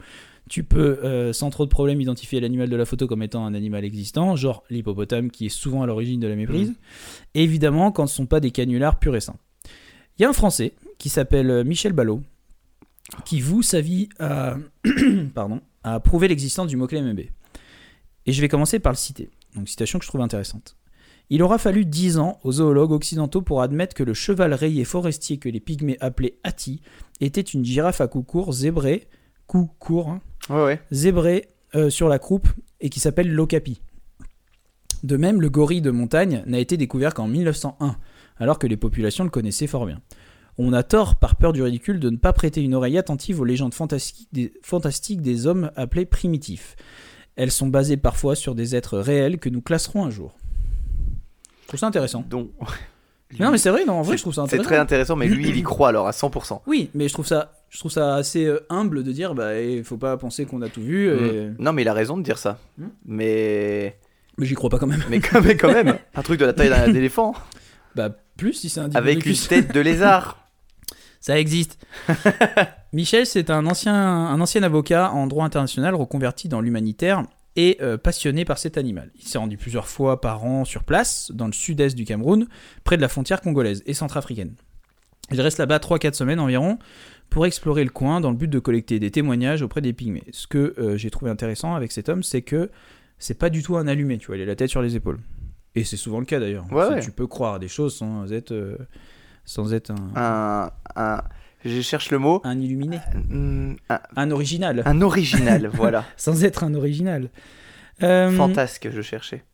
Tu 0.49 0.65
peux 0.65 0.99
euh, 1.05 1.33
sans 1.33 1.51
trop 1.51 1.65
de 1.65 1.71
problème 1.71 2.01
identifier 2.01 2.41
l'animal 2.41 2.69
de 2.69 2.77
la 2.77 2.85
photo 2.85 3.07
comme 3.07 3.23
étant 3.23 3.47
un 3.47 3.55
animal 3.55 3.85
existant, 3.85 4.37
genre 4.37 4.65
l'hippopotame 4.71 5.31
qui 5.31 5.47
est 5.47 5.51
souvent 5.51 5.83
à 5.83 5.87
l'origine 5.87 6.21
de 6.21 6.27
la 6.27 6.37
méprise. 6.37 6.69
Mhm. 6.69 6.77
Évidemment, 7.35 7.93
quand 7.93 8.07
ce 8.07 8.15
ne 8.15 8.17
sont 8.17 8.27
pas 8.27 8.41
des 8.41 8.51
canulars 8.51 8.99
purs 8.99 9.17
et 9.17 9.21
simples. 9.21 9.39
Il 10.19 10.23
y 10.23 10.25
a 10.25 10.29
un 10.29 10.35
Français 10.35 10.75
qui 10.99 11.09
s'appelle 11.09 11.51
euh, 11.51 11.65
Michel 11.65 11.93
Ballot, 11.93 12.23
qui 13.25 13.41
voue 13.41 13.63
sa 13.63 13.81
vie 13.81 14.09
à, 14.19 14.57
pardon, 15.35 15.61
à 15.85 16.01
prouver 16.01 16.29
l'existence 16.29 16.69
du 16.69 16.77
mot-clé 16.77 17.03
MB. 17.03 17.21
Et 18.27 18.33
je 18.33 18.41
vais 18.41 18.49
commencer 18.49 18.79
par 18.79 18.93
le 18.93 18.99
citer. 18.99 19.31
Donc, 19.57 19.69
citation 19.69 19.99
que 19.99 20.05
je 20.05 20.09
trouve 20.09 20.21
intéressante. 20.21 20.77
Il 21.31 21.43
aura 21.43 21.59
fallu 21.59 21.85
10 21.85 22.19
ans 22.19 22.39
aux 22.45 22.53
zoologues 22.53 22.93
occidentaux 22.93 23.43
pour 23.43 23.63
admettre 23.63 23.95
que 23.95 24.03
le 24.03 24.15
cheval 24.15 24.53
rayé 24.55 24.85
forestier 24.85 25.39
que 25.39 25.49
les 25.49 25.61
pygmées 25.61 25.97
appelaient 26.01 26.37
Hati 26.45 26.83
était 27.21 27.41
une 27.41 27.65
girafe 27.65 28.01
à 28.01 28.07
cou 28.07 28.23
court, 28.23 28.53
zébrée, 28.53 29.09
cou 29.53 29.71
court, 29.79 30.09
hein, 30.09 30.21
Ouais, 30.49 30.65
ouais. 30.65 30.81
zébré 30.91 31.49
euh, 31.75 31.91
sur 31.91 32.09
la 32.09 32.19
croupe 32.19 32.49
et 32.81 32.89
qui 32.89 33.01
s'appelle 33.01 33.31
l'ocapi. 33.31 33.83
De 35.03 35.17
même, 35.19 35.41
le 35.43 35.51
gorille 35.51 35.83
de 35.83 35.91
montagne 35.91 36.43
n'a 36.47 36.59
été 36.59 36.77
découvert 36.79 37.13
qu'en 37.13 37.29
1901, 37.29 37.97
alors 38.39 38.59
que 38.59 38.67
les 38.67 38.77
populations 38.79 39.25
le 39.25 39.31
connaissaient 39.31 39.67
fort 39.67 39.85
bien. 39.87 40.01
On 40.59 40.73
a 40.73 40.83
tort, 40.83 41.17
par 41.17 41.37
peur 41.37 41.53
du 41.53 41.63
ridicule, 41.63 42.01
de 42.01 42.09
ne 42.11 42.17
pas 42.17 42.33
prêter 42.33 42.63
une 42.63 42.75
oreille 42.75 42.97
attentive 42.99 43.41
aux 43.41 43.45
légendes 43.45 43.75
fantastiques 43.75 44.29
des, 44.33 44.53
fantastiques 44.63 45.21
des 45.23 45.47
hommes 45.47 45.71
appelés 45.77 46.07
primitifs. 46.07 46.77
Elles 47.37 47.51
sont 47.51 47.69
basées 47.69 47.97
parfois 47.99 48.35
sur 48.37 48.55
des 48.55 48.75
êtres 48.77 48.99
réels 48.99 49.39
que 49.39 49.49
nous 49.51 49.61
classerons 49.63 50.05
un 50.05 50.11
jour. 50.11 50.35
Je 51.63 51.69
trouve 51.69 51.81
ça 51.81 51.87
intéressant. 51.87 52.25
Donc, 52.29 52.51
Non, 53.41 53.51
mais 53.51 53.59
c'est 53.59 53.71
vrai, 53.71 53.85
non, 53.85 53.95
en 53.95 54.03
vrai, 54.03 54.13
C'est- 54.13 54.19
je 54.19 54.23
trouve 54.23 54.35
ça 54.35 54.43
c'est 54.43 54.55
intéressant. 54.57 54.69
très 54.69 54.79
intéressant, 54.79 55.17
mais 55.17 55.27
lui, 55.29 55.49
il 55.49 55.57
y 55.57 55.63
croit 55.73 55.89
alors 55.89 56.07
à 56.07 56.13
100%. 56.13 56.63
Oui, 56.67 56.91
mais 56.95 57.09
je 57.09 57.13
trouve 57.15 57.27
ça, 57.27 57.62
je 57.75 57.79
trouve 57.79 57.91
ça 57.91 58.17
assez 58.17 58.45
euh, 58.45 58.61
humble 58.69 59.03
de 59.03 59.13
dire, 59.13 59.35
bah, 59.35 59.59
il 59.59 59.83
faut 59.83 59.97
pas 59.97 60.19
penser 60.19 60.45
qu'on 60.45 60.61
a 60.61 60.69
tout 60.69 60.83
vu. 60.83 61.09
et- 61.09 61.47
Mm. 61.49 61.57
Non, 61.59 61.73
mais 61.73 61.81
il 61.83 61.89
a 61.89 61.95
raison 61.95 62.19
de 62.19 62.23
dire 62.23 62.37
ça. 62.37 62.59
Hmm. 62.77 62.89
Mais... 63.07 63.97
Mais 64.37 64.45
j'y 64.47 64.55
crois 64.55 64.69
pas 64.69 64.79
quand 64.79 64.87
même. 64.87 65.03
Mais, 65.09 65.21
quand, 65.21 65.41
mais 65.41 65.57
quand 65.57 65.73
même, 65.73 65.97
un 66.15 66.23
truc 66.23 66.39
de 66.39 66.45
la 66.45 66.53
taille 66.53 66.69
d'un 66.69 66.93
éléphant 66.95 67.35
Bah, 67.95 68.11
plus 68.37 68.53
si 68.53 68.69
c'est 68.69 68.81
un 68.81 68.91
avec 68.95 69.25
une 69.25 69.35
tête 69.37 69.73
de 69.75 69.81
lézard. 69.81 70.39
Ça 71.21 71.39
existe. 71.39 71.79
Michel, 72.93 73.25
c'est 73.27 73.49
un 73.49 73.65
ancien, 73.67 73.95
un 73.95 74.41
ancien 74.41 74.63
avocat 74.65 75.11
en 75.13 75.27
droit 75.27 75.45
international 75.47 75.95
reconverti 75.95 76.49
dans 76.49 76.61
l'humanitaire 76.61 77.23
et 77.57 77.79
euh, 77.81 77.97
passionné 77.97 78.45
par 78.45 78.59
cet 78.59 78.77
animal. 78.77 79.11
Il 79.21 79.27
s'est 79.29 79.39
rendu 79.39 79.57
plusieurs 79.57 79.87
fois 79.89 80.21
par 80.21 80.45
an 80.45 80.65
sur 80.65 80.85
place, 80.85 81.31
dans 81.33 81.47
le 81.47 81.53
sud-est 81.53 81.95
du 81.97 82.05
Cameroun, 82.05 82.49
près 82.85 82.97
de 82.97 83.03
la 83.03 83.09
frontière 83.09 83.41
congolaise 83.41 83.83
et 83.87 83.95
centrafricaine. 83.95 84.55
Il 85.31 85.41
reste 85.41 85.59
là-bas 85.59 85.79
3-4 85.79 86.15
semaines 86.15 86.41
environ 86.41 86.79
pour 87.33 87.47
explorer 87.47 87.83
le 87.85 87.91
coin 87.91 88.21
dans 88.21 88.31
le 88.31 88.37
but 88.37 88.49
de 88.49 88.59
collecter 88.59 88.99
des 89.01 89.11
témoignages 89.11 89.63
auprès 89.63 89.81
des 89.81 89.93
pygmées. 89.93 90.25
Ce 90.33 90.47
que 90.47 90.75
euh, 90.79 90.97
j'ai 90.97 91.11
trouvé 91.11 91.31
intéressant 91.31 91.75
avec 91.75 91.91
cet 91.93 92.09
homme, 92.09 92.23
c'est 92.23 92.43
que 92.43 92.71
c'est 93.19 93.39
pas 93.39 93.49
du 93.51 93.63
tout 93.63 93.77
un 93.77 93.87
allumé, 93.89 94.19
tu 94.19 94.27
vois, 94.27 94.37
il 94.37 94.43
a 94.43 94.47
la 94.47 94.55
tête 94.57 94.69
sur 94.71 94.83
les 94.83 94.97
épaules. 94.97 95.19
Et 95.75 95.85
c'est 95.85 95.97
souvent 95.97 96.19
le 96.21 96.27
cas 96.27 96.39
d'ailleurs. 96.41 96.71
Ouais, 96.71 96.85
C'est- 96.89 96.95
ouais. 96.95 97.01
Tu 97.01 97.11
peux 97.11 97.27
croire 97.27 97.55
à 97.55 97.59
des 97.59 97.69
choses 97.69 97.95
sans 97.97 98.31
être, 98.33 98.53
euh, 98.53 98.77
sans 99.45 99.73
être 99.73 99.91
un, 99.91 100.11
Un, 100.15 100.71
un... 100.97 101.23
Je 101.65 101.81
cherche 101.81 102.11
le 102.11 102.19
mot. 102.19 102.41
un 102.45 102.59
illuminé. 102.61 102.99
Hmm, 103.29 103.75
Un, 103.89 104.01
Un 104.17 104.31
original. 104.31 104.83
un 104.85 105.01
original, 105.01 105.71
voilà. 105.73 106.05
Sans 106.17 106.45
être 106.45 106.65
un 106.65 106.75
original. 106.75 107.31
Euh, 108.03 108.31
Fantasque, 108.33 108.89
je 108.93 109.01
cherchais. 109.01 109.45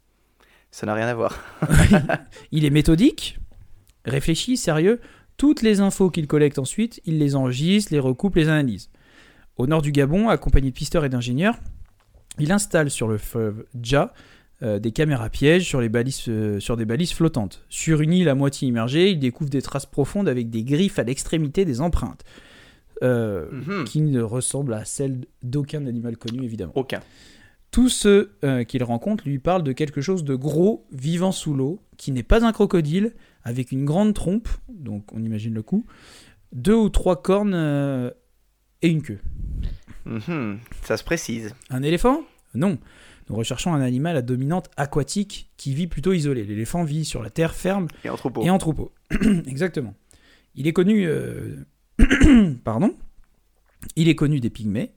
Ça 0.71 0.87
n'a 0.87 0.95
rien 0.95 1.07
à 1.07 1.15
voir. 1.15 1.39
il 2.51 2.65
est 2.65 2.71
méthodique, 2.71 3.39
réfléchi, 4.07 4.57
sérieux. 4.57 5.01
Toutes 5.39 5.63
les 5.63 5.81
infos 5.81 6.11
qu'il 6.11 6.27
collecte 6.27 6.59
ensuite, 6.59 7.01
il 7.07 7.19
les 7.19 7.35
enregistre, 7.37 7.93
les 7.93 7.99
recoupe, 8.01 8.37
les 8.37 8.49
analyse. 8.49 8.91
Au 9.57 9.67
nord 9.67 9.81
du 9.83 9.93
Gabon, 9.93 10.29
accompagné 10.29 10.71
de 10.71 10.75
pisteurs 10.75 11.05
et 11.05 11.09
d'ingénieurs, 11.09 11.57
il 12.39 12.53
installe 12.53 12.91
sur 12.91 13.09
le 13.09 13.19
fleuve 13.19 13.65
Dja 13.81 14.13
euh, 14.63 14.81
des 14.81 14.91
caméras 14.91 15.31
pièges 15.31 15.65
sur, 15.65 15.81
les 15.81 15.89
balises, 15.89 16.25
euh, 16.29 16.59
sur 16.59 16.77
des 16.77 16.85
balises 16.85 17.13
flottantes. 17.13 17.65
Sur 17.69 18.01
une 18.01 18.13
île 18.13 18.29
à 18.29 18.35
moitié 18.35 18.67
immergée, 18.69 19.11
il 19.11 19.21
découvre 19.21 19.51
des 19.51 19.63
traces 19.63 19.87
profondes 19.87 20.29
avec 20.29 20.51
des 20.51 20.65
griffes 20.65 20.99
à 20.99 21.05
l'extrémité 21.05 21.65
des 21.65 21.81
empreintes, 21.81 22.25
euh, 23.05 23.47
Mhm. 23.53 23.85
qui 23.85 24.01
ne 24.01 24.21
ressemblent 24.21 24.75
à 24.75 24.85
celles 24.85 25.21
d'aucun 25.45 25.87
animal 25.87 26.17
connu 26.17 26.43
évidemment. 26.45 26.73
Aucun. 26.75 27.01
Tous 27.71 27.89
ceux 27.89 28.33
euh, 28.45 28.65
qu'il 28.65 28.83
rencontre 28.83 29.29
lui 29.29 29.39
parlent 29.39 29.63
de 29.63 29.73
quelque 29.73 30.01
chose 30.01 30.25
de 30.25 30.35
gros 30.35 30.87
vivant 30.91 31.33
sous 31.33 31.55
l'eau, 31.55 31.81
qui 31.97 32.13
n'est 32.13 32.23
pas 32.23 32.45
un 32.45 32.53
crocodile, 32.53 33.13
avec 33.45 33.73
une 33.73 33.85
grande 33.85 34.15
trompe, 34.15 34.49
donc 34.69 35.05
on 35.13 35.23
imagine 35.23 35.55
le 35.55 35.63
coup, 35.63 35.85
deux 36.53 36.75
ou 36.75 36.89
trois 36.89 37.21
cornes 37.23 37.55
euh, 37.55 38.11
et 38.83 38.89
une 38.89 39.03
queue. 39.03 39.19
Mhm. 40.07 40.59
Ça 40.83 40.97
se 40.97 41.05
précise. 41.05 41.55
Un 41.71 41.83
éléphant? 41.83 42.23
Non. 42.55 42.79
Nous 43.29 43.37
recherchons 43.37 43.75
un 43.75 43.83
animal 43.83 44.17
à 44.17 44.23
dominante 44.23 44.71
aquatique 44.79 45.51
qui 45.59 45.75
vit 45.75 45.87
plutôt 45.87 46.15
isolé. 46.15 46.45
L'éléphant 46.45 46.85
vit 46.85 47.05
sur 47.05 47.23
la 47.23 47.29
terre 47.29 47.55
ferme 47.55 47.89
Et 48.05 48.09
en 48.09 48.17
troupeau. 48.17 48.43
et 48.43 48.49
en 48.49 48.57
troupeau. 48.57 48.93
Exactement. 49.47 49.95
Il 50.55 50.67
est 50.67 50.73
connu. 50.73 51.07
euh, 51.07 51.57
Pardon 52.65 52.95
Il 53.97 54.09
est 54.09 54.15
connu 54.15 54.41
des 54.41 54.49
pygmées. 54.49 54.93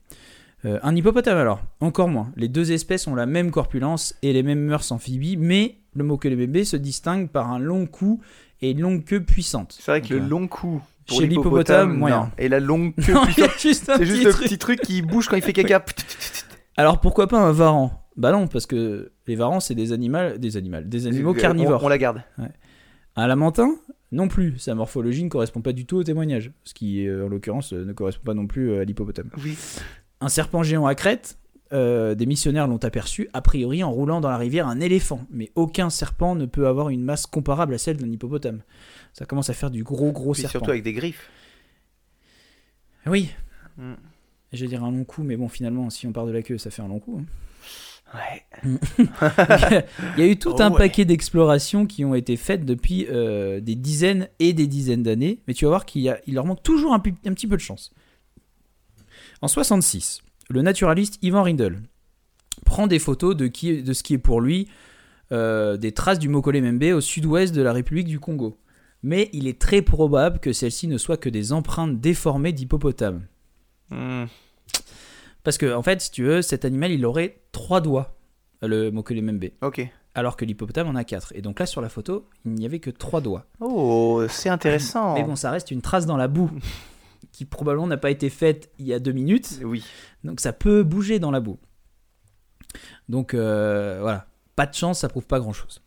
Euh, 0.66 0.80
un 0.84 0.96
hippopotame 0.96 1.38
alors, 1.38 1.62
encore 1.80 2.08
moins. 2.08 2.32
Les 2.36 2.48
deux 2.48 2.72
espèces 2.72 3.08
ont 3.08 3.16
la 3.16 3.26
même 3.26 3.50
corpulence 3.52 4.16
et 4.22 4.32
les 4.34 4.44
mêmes 4.44 4.62
mœurs 4.62 4.92
amphibies, 4.92 5.38
mais 5.38 5.78
le 5.96 6.04
mokelebébé 6.04 6.64
se 6.66 6.78
distingue 6.78 7.30
par 7.30 7.52
un 7.52 7.58
long 7.60 7.88
cou 7.88 8.22
et 8.62 8.72
une 8.72 8.82
longue 8.82 9.04
queue 9.04 9.22
puissante. 9.24 9.76
C'est 9.80 9.92
vrai 9.92 10.02
que 10.02 10.14
le 10.14 10.20
Donc, 10.20 10.28
euh, 10.28 10.30
long 10.30 10.48
cou 10.48 10.82
pour 11.08 11.20
chez 11.20 11.28
l'hippopotame, 11.28 11.98
moyen. 11.98 12.32
Et 12.38 12.48
la 12.48 12.60
longue 12.60 12.94
queue 13.04 13.14
puissante, 13.26 13.60
juste 13.60 13.90
un 13.90 13.98
c'est 13.98 14.06
juste 14.06 14.20
petit 14.20 14.26
le 14.26 14.32
truc. 14.34 14.44
petit 14.48 14.58
truc 14.60 14.82
qui 14.82 15.02
bouge 15.02 15.28
quand 15.28 15.36
il 15.36 15.42
fait 15.42 15.52
caca. 15.54 15.84
Alors 16.78 17.00
pourquoi 17.02 17.28
pas 17.28 17.40
un 17.40 17.52
varan 17.52 18.06
Bah 18.16 18.32
non, 18.32 18.46
parce 18.48 18.68
que 18.68 19.12
les 19.28 19.36
varans 19.36 19.60
c'est 19.60 19.76
des 19.76 19.94
animaux, 19.94 20.38
des 20.38 20.58
animaux, 20.58 20.82
des 20.82 21.08
animaux 21.08 21.32
Euh, 21.36 21.40
carnivores. 21.40 21.82
On, 21.82 21.88
on 21.88 21.90
la 21.90 21.98
garde. 21.98 22.22
Un 23.16 23.28
lamentin? 23.28 23.72
Non 24.14 24.28
plus, 24.28 24.58
sa 24.60 24.76
morphologie 24.76 25.24
ne 25.24 25.30
correspond 25.30 25.62
pas 25.62 25.72
du 25.74 25.86
tout 25.86 25.98
au 25.98 26.04
témoignage, 26.04 26.52
ce 26.66 26.74
qui 26.74 27.08
en 27.10 27.30
l'occurrence 27.30 27.72
ne 27.74 27.94
correspond 27.94 28.24
pas 28.26 28.34
non 28.34 28.46
plus 28.46 28.76
à 28.78 28.84
l'hippopotame. 28.84 29.30
Oui. 29.44 29.58
Un 30.22 30.30
serpent 30.30 30.64
géant 30.64 30.86
à 30.86 30.96
crête, 30.96 31.38
euh, 31.74 32.16
des 32.16 32.26
missionnaires 32.26 32.68
l'ont 32.68 32.78
aperçu, 32.78 33.30
a 33.34 33.42
priori 33.42 33.84
en 33.84 33.92
roulant 33.92 34.22
dans 34.22 34.30
la 34.30 34.38
rivière 34.38 34.68
un 34.68 34.80
éléphant, 34.80 35.22
mais 35.32 35.52
aucun 35.56 35.90
serpent 35.90 36.36
ne 36.36 36.46
peut 36.46 36.68
avoir 36.68 36.90
une 36.90 37.04
masse 37.04 37.26
comparable 37.26 37.74
à 37.74 37.78
celle 37.78 37.98
d'un 37.98 38.10
hippopotame. 38.12 38.62
Ça 39.14 39.26
commence 39.26 39.50
à 39.50 39.54
faire 39.54 39.72
du 39.72 39.84
gros 39.84 40.12
gros 40.12 40.34
Puis 40.34 40.42
serpent. 40.42 40.60
surtout 40.60 40.72
avec 40.72 40.84
des 40.84 40.94
griffes. 40.94 41.30
Oui. 43.06 43.30
Mm. 43.78 43.94
Je 44.54 44.62
vais 44.62 44.68
dire 44.68 44.84
un 44.84 44.92
long 44.92 45.06
coup, 45.06 45.24
mais 45.24 45.38
bon, 45.38 45.48
finalement, 45.48 45.90
si 45.90 46.06
on 46.08 46.12
part 46.12 46.26
de 46.26 46.32
la 46.32 46.42
queue, 46.42 46.58
ça 46.58 46.70
fait 46.72 46.82
un 46.82 46.88
long 46.88 47.00
coup. 47.00 47.20
hein. 47.22 47.26
Ouais. 48.14 48.44
Il 50.18 50.20
y 50.20 50.28
a 50.28 50.28
eu 50.30 50.36
tout 50.38 50.54
Oh 50.58 50.62
un 50.62 50.72
ouais. 50.72 50.78
paquet 50.78 51.06
d'explorations 51.06 51.86
qui 51.86 52.04
ont 52.04 52.14
été 52.14 52.36
faites 52.36 52.66
depuis 52.66 53.08
euh, 53.10 53.62
des 53.62 53.76
dizaines 53.76 54.28
et 54.40 54.52
des 54.52 54.68
dizaines 54.68 55.04
d'années, 55.04 55.40
mais 55.48 55.54
tu 55.54 55.64
vas 55.64 55.70
voir 55.70 55.86
qu'il 55.86 56.14
leur 56.28 56.46
manque 56.46 56.62
toujours 56.62 56.94
un 56.94 57.00
petit 57.00 57.48
peu 57.48 57.56
de 57.56 57.62
chance. 57.62 57.94
En 59.42 59.48
66, 59.48 60.22
le 60.50 60.62
naturaliste 60.62 61.18
Ivan 61.22 61.44
Rindel 61.44 61.82
prend 62.66 62.88
des 62.88 63.00
photos 63.00 63.36
de, 63.36 63.48
qui, 63.48 63.82
de 63.82 63.94
ce 63.94 64.04
qui 64.04 64.14
est 64.14 64.20
pour 64.20 64.40
lui 64.42 64.68
euh, 65.32 65.78
des 65.78 65.94
traces 65.94 66.20
du 66.20 66.30
Mokole 66.30 66.62
Membe 66.62 66.96
au 66.96 67.02
sud-ouest 67.02 67.54
de 67.56 67.62
la 67.62 67.74
République 67.74 68.08
du 68.08 68.20
Congo. 68.20 68.58
Mais 69.04 69.30
il 69.34 69.48
est 69.48 69.60
très 69.60 69.82
probable 69.82 70.40
que 70.40 70.54
celles-ci 70.54 70.88
ne 70.88 70.98
soient 70.98 71.18
que 71.18 71.30
des 71.30 71.54
empreintes 71.54 72.00
déformées 72.00 72.52
d'hippopotames. 72.52 73.26
Hmm. 73.90 74.26
Parce 75.44 75.58
que, 75.58 75.74
en 75.74 75.82
fait, 75.82 76.02
si 76.02 76.12
tu 76.12 76.24
veux, 76.24 76.44
cet 76.44 76.66
animal, 76.66 76.92
il 76.92 77.04
aurait 77.06 77.42
trois 77.52 77.82
doigts, 77.82 78.16
le 78.62 78.92
Mokole 78.92 79.22
Membe 79.22 79.46
Ok. 79.62 79.90
alors 80.14 80.38
que 80.38 80.46
l'hippopotame 80.46 80.88
en 80.88 80.96
a 80.96 81.04
4. 81.04 81.34
Et 81.36 81.42
donc 81.42 81.60
là, 81.60 81.66
sur 81.66 81.82
la 81.82 81.90
photo, 81.90 82.28
il 82.46 82.54
n'y 82.54 82.66
avait 82.66 82.80
que 82.80 82.92
3 82.92 83.22
doigts. 83.22 83.48
Oh, 83.60 84.22
c'est 84.30 84.50
intéressant. 84.50 85.16
Mais 85.16 85.24
bon, 85.24 85.36
ça 85.36 85.50
reste 85.50 85.72
une 85.72 85.82
trace 85.82 86.06
dans 86.06 86.18
la 86.18 86.28
boue, 86.28 86.52
qui 87.32 87.46
probablement 87.46 87.88
n'a 87.88 87.98
pas 87.98 88.12
été 88.12 88.30
faite 88.30 88.72
il 88.80 88.86
y 88.86 88.94
a 88.94 89.00
2 89.00 89.12
minutes, 89.12 89.60
Oui. 89.64 89.84
donc 90.24 90.40
ça 90.40 90.54
peut 90.54 90.84
bouger 90.84 91.20
dans 91.20 91.32
la 91.32 91.40
boue. 91.40 91.60
Donc 93.10 93.34
euh, 93.34 94.00
voilà, 94.02 94.28
pas 94.56 94.66
de 94.66 94.74
chance, 94.74 95.00
ça 95.00 95.10
prouve 95.10 95.26
pas 95.28 95.40
grand-chose. 95.40 95.82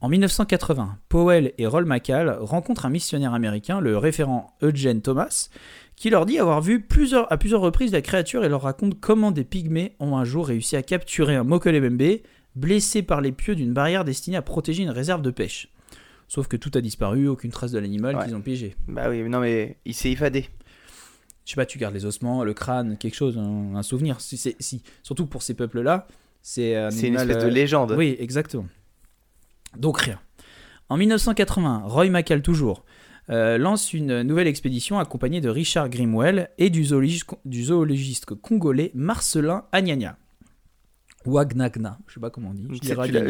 En 0.00 0.08
1980, 0.08 0.98
Powell 1.08 1.52
et 1.56 1.66
Roll 1.66 1.86
McCall 1.86 2.36
rencontrent 2.40 2.84
un 2.84 2.90
missionnaire 2.90 3.32
américain, 3.32 3.80
le 3.80 3.96
référent 3.96 4.54
Eugene 4.62 5.00
Thomas, 5.00 5.48
qui 5.96 6.10
leur 6.10 6.26
dit 6.26 6.38
avoir 6.38 6.60
vu 6.60 6.82
plusieurs, 6.82 7.32
à 7.32 7.38
plusieurs 7.38 7.62
reprises 7.62 7.92
la 7.92 8.02
créature 8.02 8.44
et 8.44 8.48
leur 8.50 8.62
raconte 8.62 9.00
comment 9.00 9.30
des 9.30 9.44
pygmées 9.44 9.96
ont 9.98 10.16
un 10.18 10.24
jour 10.24 10.48
réussi 10.48 10.76
à 10.76 10.82
capturer 10.82 11.34
un 11.36 11.44
mokelebembe 11.44 12.18
blessé 12.54 13.02
par 13.02 13.22
les 13.22 13.32
pieux 13.32 13.54
d'une 13.54 13.72
barrière 13.72 14.04
destinée 14.04 14.36
à 14.36 14.42
protéger 14.42 14.82
une 14.82 14.90
réserve 14.90 15.22
de 15.22 15.30
pêche. 15.30 15.68
Sauf 16.28 16.46
que 16.48 16.56
tout 16.58 16.72
a 16.74 16.80
disparu, 16.82 17.28
aucune 17.28 17.50
trace 17.52 17.70
de 17.70 17.78
l'animal 17.78 18.16
Ouais. 18.16 18.24
qu'ils 18.24 18.34
ont 18.34 18.40
piégé. 18.42 18.74
Bah 18.88 19.08
oui, 19.08 19.22
non 19.22 19.40
mais 19.40 19.78
il 19.86 19.94
s'est 19.94 20.10
évadé. 20.10 20.46
Je 21.46 21.52
sais 21.52 21.56
pas, 21.56 21.64
tu 21.64 21.78
gardes 21.78 21.94
les 21.94 22.04
ossements, 22.04 22.44
le 22.44 22.52
crâne, 22.52 22.98
quelque 22.98 23.14
chose, 23.14 23.38
un, 23.38 23.74
un 23.76 23.82
souvenir. 23.82 24.20
Si, 24.20 24.36
c'est- 24.36 24.56
si, 24.60 24.82
surtout 25.02 25.24
pour 25.26 25.42
ces 25.42 25.54
peuples-là, 25.54 26.06
C'est 26.42 26.76
un 26.76 26.90
C'est 26.90 27.08
une 27.08 27.14
espèce 27.16 27.38
de 27.38 27.48
euh, 27.48 27.50
légende. 27.50 27.92
Oui, 27.96 28.14
exactement. 28.20 28.66
Donc 29.78 29.98
rien. 30.00 30.20
En 30.88 30.96
1980, 30.96 31.82
Roy 31.86 32.10
McCall 32.10 32.42
toujours 32.42 32.84
euh, 33.30 33.58
lance 33.58 33.92
une 33.92 34.22
nouvelle 34.22 34.46
expédition 34.46 34.98
accompagnée 35.00 35.40
de 35.40 35.48
Richard 35.48 35.88
Grimwell 35.88 36.50
et 36.58 36.70
du 36.70 36.84
zoologiste, 36.84 37.30
du 37.44 37.64
zoologiste 37.64 38.34
congolais 38.36 38.92
Marcelin 38.94 39.64
Agnagna. 39.72 40.16
Ou 41.26 41.38
Agnagna, 41.38 41.98
je 42.06 42.14
sais 42.14 42.20
pas 42.20 42.30
comment 42.30 42.50
on 42.50 42.54
dit. 42.54 42.68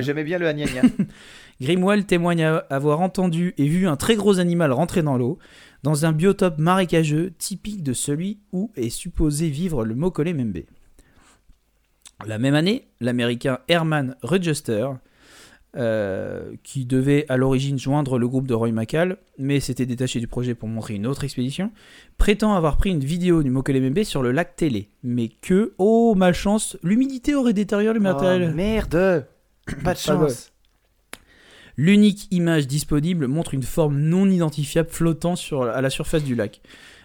J'aimais 0.00 0.24
bien 0.24 0.38
le 0.38 0.46
Agnagna. 0.46 0.82
Grimwell 1.60 2.04
témoigne 2.04 2.44
avoir 2.70 3.00
entendu 3.00 3.54
et 3.56 3.66
vu 3.66 3.88
un 3.88 3.96
très 3.96 4.16
gros 4.16 4.38
animal 4.38 4.72
rentrer 4.72 5.02
dans 5.02 5.16
l'eau, 5.16 5.38
dans 5.82 6.04
un 6.04 6.12
biotope 6.12 6.58
marécageux 6.58 7.32
typique 7.38 7.82
de 7.82 7.92
celui 7.92 8.40
où 8.52 8.70
est 8.76 8.90
supposé 8.90 9.48
vivre 9.48 9.84
le 9.84 9.94
Mokole 9.94 10.34
Membe. 10.34 10.64
La 12.26 12.38
même 12.38 12.54
année, 12.54 12.88
l'américain 13.00 13.58
Herman 13.68 14.16
Rudgester, 14.22 14.88
euh, 15.76 16.52
qui 16.62 16.86
devait 16.86 17.26
à 17.28 17.36
l'origine 17.36 17.78
joindre 17.78 18.18
le 18.18 18.26
groupe 18.26 18.46
de 18.46 18.54
Roy 18.54 18.72
McCall, 18.72 19.18
mais 19.38 19.60
s'était 19.60 19.86
détaché 19.86 20.20
du 20.20 20.26
projet 20.26 20.54
pour 20.54 20.68
montrer 20.68 20.94
une 20.94 21.06
autre 21.06 21.24
expédition, 21.24 21.70
prétend 22.18 22.54
avoir 22.54 22.76
pris 22.76 22.90
une 22.90 23.04
vidéo 23.04 23.42
du 23.42 23.50
Mokole 23.50 23.80
Membe 23.80 24.02
sur 24.02 24.22
le 24.22 24.32
lac 24.32 24.56
Télé, 24.56 24.88
mais 25.02 25.28
que, 25.28 25.74
oh 25.78 26.14
malchance, 26.16 26.76
l'humidité 26.82 27.34
aurait 27.34 27.52
détérioré 27.52 27.94
le 27.94 28.00
matériel. 28.00 28.50
Oh, 28.52 28.56
merde 28.56 29.26
Pas 29.84 29.94
de 29.94 29.98
chance. 29.98 30.52
L'unique 31.76 32.28
image 32.30 32.66
disponible 32.66 33.26
montre 33.26 33.52
une 33.52 33.62
forme 33.62 33.98
non 33.98 34.30
identifiable 34.30 34.88
flottant 34.90 35.36
sur, 35.36 35.64
à 35.64 35.80
la 35.82 35.90
surface 35.90 36.24
du 36.24 36.34
lac. 36.34 36.62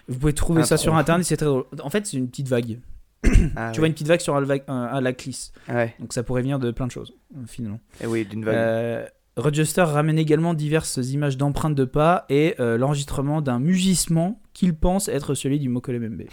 Vous 0.08 0.18
pouvez 0.18 0.34
trouver 0.34 0.62
Un 0.62 0.66
ça 0.66 0.78
sur 0.78 0.96
internet, 0.96 1.26
c'est 1.26 1.38
très 1.38 1.46
drôle. 1.46 1.66
En 1.84 1.90
fait, 1.90 2.06
c'est 2.06 2.18
une 2.18 2.30
petite 2.30 2.48
vague. 2.48 2.80
Ah, 3.56 3.72
tu 3.74 3.80
vois 3.80 3.88
une 3.88 3.94
petite 3.94 4.08
vague 4.08 4.20
sur 4.20 4.36
un, 4.36 4.44
un 4.68 5.02
lac 5.02 5.24
lisse. 5.26 5.52
Ouais. 5.70 5.94
Donc 6.00 6.14
ça 6.14 6.24
pourrait 6.24 6.42
venir 6.42 6.60
de 6.60 6.72
plein 6.72 6.88
de 6.88 6.92
choses, 6.92 7.14
euh, 7.36 7.42
finalement. 7.48 7.80
Eh 8.02 8.08
oui, 8.08 8.26
d'une 8.26 8.44
vague. 8.46 8.56
Euh, 8.56 9.06
Rochester 9.38 9.82
ramène 9.84 10.18
également 10.20 10.54
diverses 10.54 10.98
images 10.98 11.38
d'empreintes 11.38 11.76
de 11.76 11.86
pas 11.86 12.26
et 12.30 12.56
euh, 12.60 12.78
l'enregistrement 12.78 13.42
d'un 13.42 13.60
mugissement 13.60 14.42
qu'il 14.54 14.76
pense 14.76 15.08
être 15.08 15.36
celui 15.36 15.60
du 15.60 15.70
Mokole 15.70 16.00
Membe. 16.00 16.24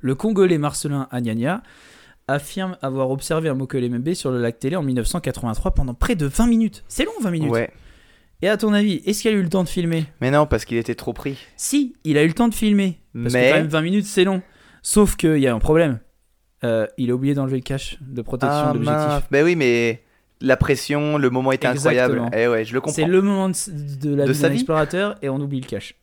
Le 0.00 0.14
Congolais 0.14 0.58
Marcelin 0.58 1.08
Agnagna 1.10 1.62
affirme 2.26 2.76
avoir 2.82 3.10
observé 3.10 3.48
un 3.48 3.54
Mokole 3.54 3.88
Membe 3.88 4.14
sur 4.14 4.30
le 4.30 4.40
lac 4.40 4.58
Télé 4.58 4.76
en 4.76 4.82
1983 4.82 5.72
pendant 5.72 5.94
près 5.94 6.14
de 6.16 6.26
20 6.26 6.46
minutes. 6.46 6.84
C'est 6.88 7.04
long 7.04 7.12
20 7.20 7.30
minutes. 7.30 7.50
Ouais. 7.50 7.70
Et 8.42 8.48
à 8.48 8.56
ton 8.56 8.72
avis, 8.72 9.02
est-ce 9.04 9.22
qu'il 9.22 9.30
a 9.30 9.34
eu 9.34 9.42
le 9.42 9.48
temps 9.50 9.64
de 9.64 9.68
filmer? 9.68 10.06
Mais 10.22 10.30
non, 10.30 10.46
parce 10.46 10.64
qu'il 10.64 10.78
était 10.78 10.94
trop 10.94 11.12
pris. 11.12 11.36
Si, 11.56 11.94
il 12.04 12.16
a 12.16 12.22
eu 12.24 12.28
le 12.28 12.32
temps 12.32 12.48
de 12.48 12.54
filmer. 12.54 12.98
Parce 13.12 13.34
Mais- 13.34 13.48
que 13.48 13.50
quand 13.52 13.58
même 13.58 13.66
20 13.68 13.82
minutes, 13.82 14.06
c'est 14.06 14.24
long. 14.24 14.42
Sauf 14.82 15.16
qu'il 15.16 15.38
y 15.38 15.46
a 15.46 15.54
un 15.54 15.58
problème. 15.58 15.98
Euh, 16.64 16.86
il 16.98 17.10
a 17.10 17.14
oublié 17.14 17.34
d'enlever 17.34 17.56
le 17.56 17.62
cache 17.62 17.96
de 18.00 18.20
protection 18.22 18.56
Ah 18.70 18.74
mince. 18.74 19.22
Ben 19.30 19.44
oui, 19.44 19.56
mais 19.56 20.02
la 20.42 20.56
pression, 20.56 21.16
le 21.18 21.30
moment 21.30 21.52
était 21.52 21.66
incroyable. 21.68 22.14
Exactement. 22.18 22.38
Eh 22.42 22.48
ouais, 22.48 22.64
je 22.64 22.74
le 22.74 22.80
C'est 22.86 23.02
comprends. 23.02 23.06
le 23.12 23.22
moment 23.22 23.48
de, 23.48 23.54
de 24.08 24.14
la 24.14 24.26
De 24.26 24.32
vie 24.32 24.40
d'un 24.42 24.52
explorateur 24.52 25.16
et 25.22 25.28
on 25.28 25.36
oublie 25.40 25.60
le 25.60 25.66
cache. 25.66 25.94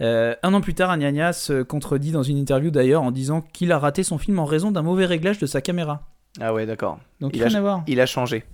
Euh, 0.00 0.34
un 0.42 0.52
an 0.54 0.60
plus 0.60 0.74
tard, 0.74 0.90
Agnagna 0.90 1.32
se 1.32 1.62
contredit 1.62 2.10
dans 2.10 2.22
une 2.24 2.36
interview 2.36 2.70
d'ailleurs 2.70 3.02
en 3.02 3.12
disant 3.12 3.40
qu'il 3.40 3.70
a 3.72 3.78
raté 3.78 4.02
son 4.02 4.18
film 4.18 4.38
en 4.40 4.44
raison 4.44 4.70
d'un 4.72 4.82
mauvais 4.82 5.06
réglage 5.06 5.38
de 5.38 5.46
sa 5.46 5.60
caméra. 5.60 6.08
Ah 6.40 6.52
ouais, 6.52 6.66
d'accord. 6.66 6.98
Donc 7.20 7.30
Il 7.36 7.42
rien 7.42 7.54
a- 7.54 7.58
à 7.58 7.60
voir. 7.60 7.84
Il 7.86 8.00
a 8.00 8.06
changé. 8.06 8.44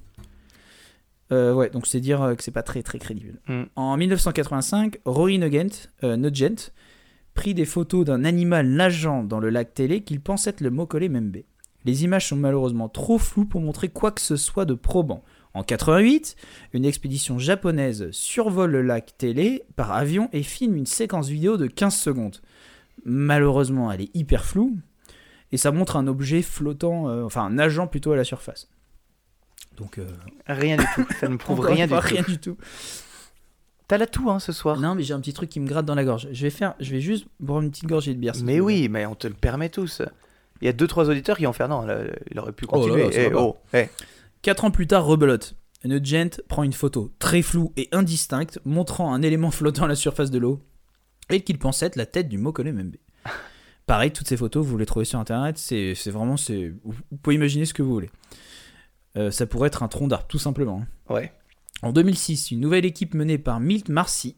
Euh, 1.33 1.53
ouais, 1.55 1.71
donc 1.71 1.87
c'est 1.87 2.01
dire 2.01 2.21
euh, 2.23 2.35
que 2.35 2.43
c'est 2.43 2.51
pas 2.51 2.63
très 2.65 2.83
très 2.83 2.99
crédible. 2.99 3.39
Hmm. 3.47 3.63
En 3.77 3.97
1985, 3.97 4.99
Rory 5.05 5.39
Nugent, 5.39 5.89
euh, 6.03 6.17
Nugent 6.17 6.73
des 7.49 7.65
photos 7.65 8.05
d'un 8.05 8.25
animal 8.25 8.69
nageant 8.69 9.25
dans 9.25 9.41
le 9.41 9.51
lac 9.51 9.75
Télé 9.75 10.03
qu'il 10.03 10.21
pense 10.21 10.47
être 10.47 10.61
le 10.61 10.71
Mokole 10.71 11.09
Membe. 11.09 11.39
Les 11.85 12.05
images 12.05 12.29
sont 12.29 12.37
malheureusement 12.37 12.89
trop 12.89 13.19
floues 13.19 13.47
pour 13.47 13.61
montrer 13.61 13.89
quoi 13.89 14.13
que 14.13 14.21
ce 14.21 14.37
soit 14.37 14.67
de 14.67 14.75
probant. 14.75 15.25
En 15.55 15.63
88, 15.65 16.37
une 16.75 16.85
expédition 16.85 17.39
japonaise 17.39 18.11
survole 18.13 18.71
le 18.73 18.83
lac 18.83 19.15
Télé 19.17 19.65
par 19.75 19.93
avion 19.93 20.29
et 20.33 20.43
filme 20.43 20.77
une 20.77 20.87
séquence 20.87 21.29
vidéo 21.29 21.57
de 21.57 21.67
15 21.67 21.95
secondes. 21.95 22.37
Malheureusement, 23.05 23.91
elle 23.91 24.03
est 24.03 24.15
hyper 24.15 24.45
floue 24.45 24.77
et 25.51 25.57
ça 25.57 25.73
montre 25.73 25.97
un 25.97 26.07
objet 26.07 26.43
flottant, 26.43 27.09
euh, 27.09 27.25
enfin 27.25 27.51
nageant 27.51 27.87
plutôt 27.87 28.13
à 28.13 28.17
la 28.17 28.25
surface. 28.25 28.69
Donc, 29.77 29.99
euh, 29.99 30.07
Rien 30.47 30.77
du 30.77 30.85
tout. 30.95 31.07
Ça 31.19 31.29
ne 31.29 31.37
prouve 31.37 31.67
du 31.75 31.89
tout. 31.89 31.95
rien 31.99 32.23
du 32.23 32.39
tout. 32.39 32.57
T'as 33.91 33.99
la 33.99 34.07
tout, 34.07 34.31
hein, 34.31 34.39
ce 34.39 34.53
soir. 34.53 34.79
Non, 34.79 34.95
mais 34.95 35.03
j'ai 35.03 35.15
un 35.15 35.19
petit 35.21 35.33
truc 35.33 35.51
qui 35.51 35.59
me 35.59 35.67
gratte 35.67 35.85
dans 35.85 35.97
la 35.97 36.05
gorge. 36.05 36.29
Je 36.31 36.43
vais 36.43 36.51
faire, 36.51 36.75
je 36.79 36.93
vais 36.93 37.01
juste 37.01 37.27
boire 37.41 37.61
une 37.61 37.71
petite 37.73 37.87
gorgée 37.87 38.15
de 38.15 38.21
bière. 38.21 38.35
Mais 38.45 38.61
oui, 38.61 38.89
mais 38.89 39.05
on 39.05 39.17
te 39.17 39.27
le 39.27 39.35
permet 39.35 39.69
tous. 39.69 40.01
Il 40.63 40.67
y 40.67 40.69
a 40.69 40.73
deux 40.73 40.87
trois 40.87 41.11
auditeurs 41.11 41.37
qui 41.37 41.45
vont 41.45 41.53
faire 41.53 41.69
non, 41.69 41.83
là, 41.83 42.03
il 42.31 42.39
aurait 42.39 42.53
pu 42.53 42.67
Oh 42.69 42.77
là 42.77 42.83
continuer. 42.83 43.05
là, 43.07 43.11
ça 43.13 43.21
Eh, 43.21 43.25
va 43.25 43.31
pas. 43.31 43.43
oh, 43.43 43.57
eh. 43.75 43.89
Quatre 44.43 44.65
ans 44.65 44.71
plus 44.71 44.87
tard, 44.87 45.05
rebelote. 45.05 45.57
Nugent 45.85 46.41
prend 46.47 46.63
une 46.63 46.73
photo 46.73 47.11
très 47.19 47.43
floue 47.43 47.73
et 47.77 47.89
indistincte 47.91 48.61
montrant 48.65 49.13
un 49.13 49.23
élément 49.23 49.51
flottant 49.51 49.87
à 49.87 49.89
la 49.89 49.97
surface 49.97 50.31
de 50.31 50.39
l'eau 50.39 50.61
et 51.29 51.41
qu'il 51.43 51.59
pense 51.59 51.83
être 51.83 51.97
la 51.97 52.07
tête 52.07 52.29
du 52.29 52.39
Mokole 52.39 52.73
Membe. 52.73 52.95
Pareil, 53.87 54.13
toutes 54.13 54.29
ces 54.29 54.37
photos, 54.37 54.65
vous 54.65 54.79
les 54.79 54.87
trouvez 54.87 55.05
sur 55.05 55.19
internet. 55.19 55.59
C'est 55.59 55.97
c'est 55.97 56.13
vraiment. 56.13 56.37
c'est 56.37 56.73
Vous 56.85 56.93
vous 57.11 57.17
pouvez 57.17 57.35
imaginer 57.35 57.65
ce 57.65 57.75
que 57.75 57.83
vous 57.83 57.93
voulez. 57.93 58.11
Euh, 59.17 59.33
ça 59.33 59.47
pourrait 59.47 59.67
être 59.67 59.83
un 59.83 59.89
tronc 59.89 60.07
d'arbre, 60.07 60.27
tout 60.29 60.39
simplement. 60.39 60.83
hein. 61.09 61.13
Ouais. 61.13 61.33
En 61.83 61.93
2006, 61.93 62.51
une 62.51 62.61
nouvelle 62.61 62.85
équipe 62.85 63.15
menée 63.15 63.39
par 63.39 63.61
Milt 63.61 63.89
Marcy. 63.89 64.37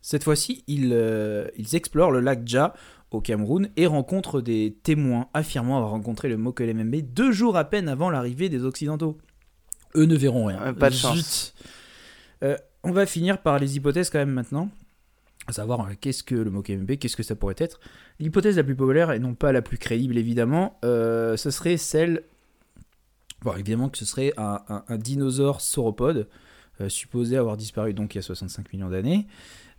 Cette 0.00 0.22
fois-ci, 0.24 0.64
ils, 0.66 0.90
euh, 0.92 1.48
ils 1.56 1.74
explorent 1.74 2.10
le 2.12 2.20
lac 2.20 2.46
Dja 2.46 2.74
au 3.10 3.20
Cameroun 3.20 3.68
et 3.76 3.86
rencontrent 3.86 4.40
des 4.40 4.76
témoins 4.82 5.28
affirmant 5.34 5.76
avoir 5.76 5.90
rencontré 5.92 6.28
le 6.28 6.36
Mokele 6.36 6.74
Membe 6.74 6.96
deux 7.02 7.32
jours 7.32 7.56
à 7.56 7.64
peine 7.64 7.88
avant 7.88 8.10
l'arrivée 8.10 8.48
des 8.48 8.64
Occidentaux. 8.64 9.18
Eux 9.96 10.04
ne 10.04 10.16
verront 10.16 10.46
rien. 10.46 10.60
Euh, 10.62 10.72
pas 10.72 10.90
de 10.90 10.94
Zut. 10.94 11.02
chance. 11.02 11.54
Euh, 12.42 12.56
on 12.82 12.92
va 12.92 13.06
finir 13.06 13.40
par 13.40 13.58
les 13.58 13.76
hypothèses 13.76 14.10
quand 14.10 14.18
même 14.18 14.30
maintenant. 14.32 14.68
À 15.46 15.52
savoir, 15.52 15.88
qu'est-ce 16.00 16.22
que 16.22 16.34
le 16.34 16.50
Mokele 16.50 16.78
Membe, 16.78 16.96
qu'est-ce 16.96 17.16
que 17.16 17.22
ça 17.22 17.34
pourrait 17.36 17.54
être? 17.58 17.78
L'hypothèse 18.18 18.56
la 18.56 18.64
plus 18.64 18.76
populaire, 18.76 19.12
et 19.12 19.18
non 19.18 19.34
pas 19.34 19.52
la 19.52 19.62
plus 19.62 19.78
crédible 19.78 20.16
évidemment, 20.18 20.78
euh, 20.84 21.36
ce 21.36 21.50
serait 21.50 21.76
celle... 21.76 22.22
Bon, 23.42 23.52
évidemment 23.54 23.88
que 23.90 23.98
ce 23.98 24.06
serait 24.06 24.32
un, 24.38 24.60
un- 24.68 24.84
un 24.88 24.96
dinosaure 24.96 25.60
sauropode, 25.60 26.28
supposé 26.88 27.36
avoir 27.36 27.56
disparu 27.56 27.94
donc 27.94 28.14
il 28.14 28.18
y 28.18 28.20
a 28.20 28.22
65 28.22 28.72
millions 28.72 28.90
d'années. 28.90 29.26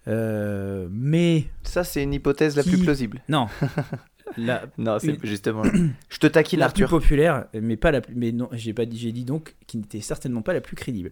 Euh, 0.07 0.87
mais 0.91 1.45
Ça, 1.63 1.83
c'est 1.83 2.03
une 2.03 2.13
hypothèse 2.13 2.55
la 2.55 2.63
Qui- 2.63 2.69
plus 2.71 2.79
plausible. 2.83 3.21
non, 3.27 3.47
la, 4.37 4.65
Non, 4.77 4.97
c'est 4.99 5.07
Une- 5.15 5.19
justement. 5.25 5.63
Je 6.09 6.17
te 6.19 6.27
taquine, 6.27 6.59
la 6.59 6.69
plus 6.69 6.85
populaire, 6.87 7.45
mais 7.59 7.75
pas 7.75 7.91
la 7.91 8.01
plus, 8.01 8.13
mais 8.15 8.31
non, 8.31 8.47
j'ai 8.51 8.73
pas 8.73 8.85
dit, 8.85 8.97
j'ai 8.97 9.11
dit 9.11 9.25
donc 9.25 9.55
qui 9.67 9.77
n'était 9.77 10.01
certainement 10.01 10.41
pas 10.43 10.53
la 10.53 10.61
plus 10.61 10.75
crédible. 10.75 11.11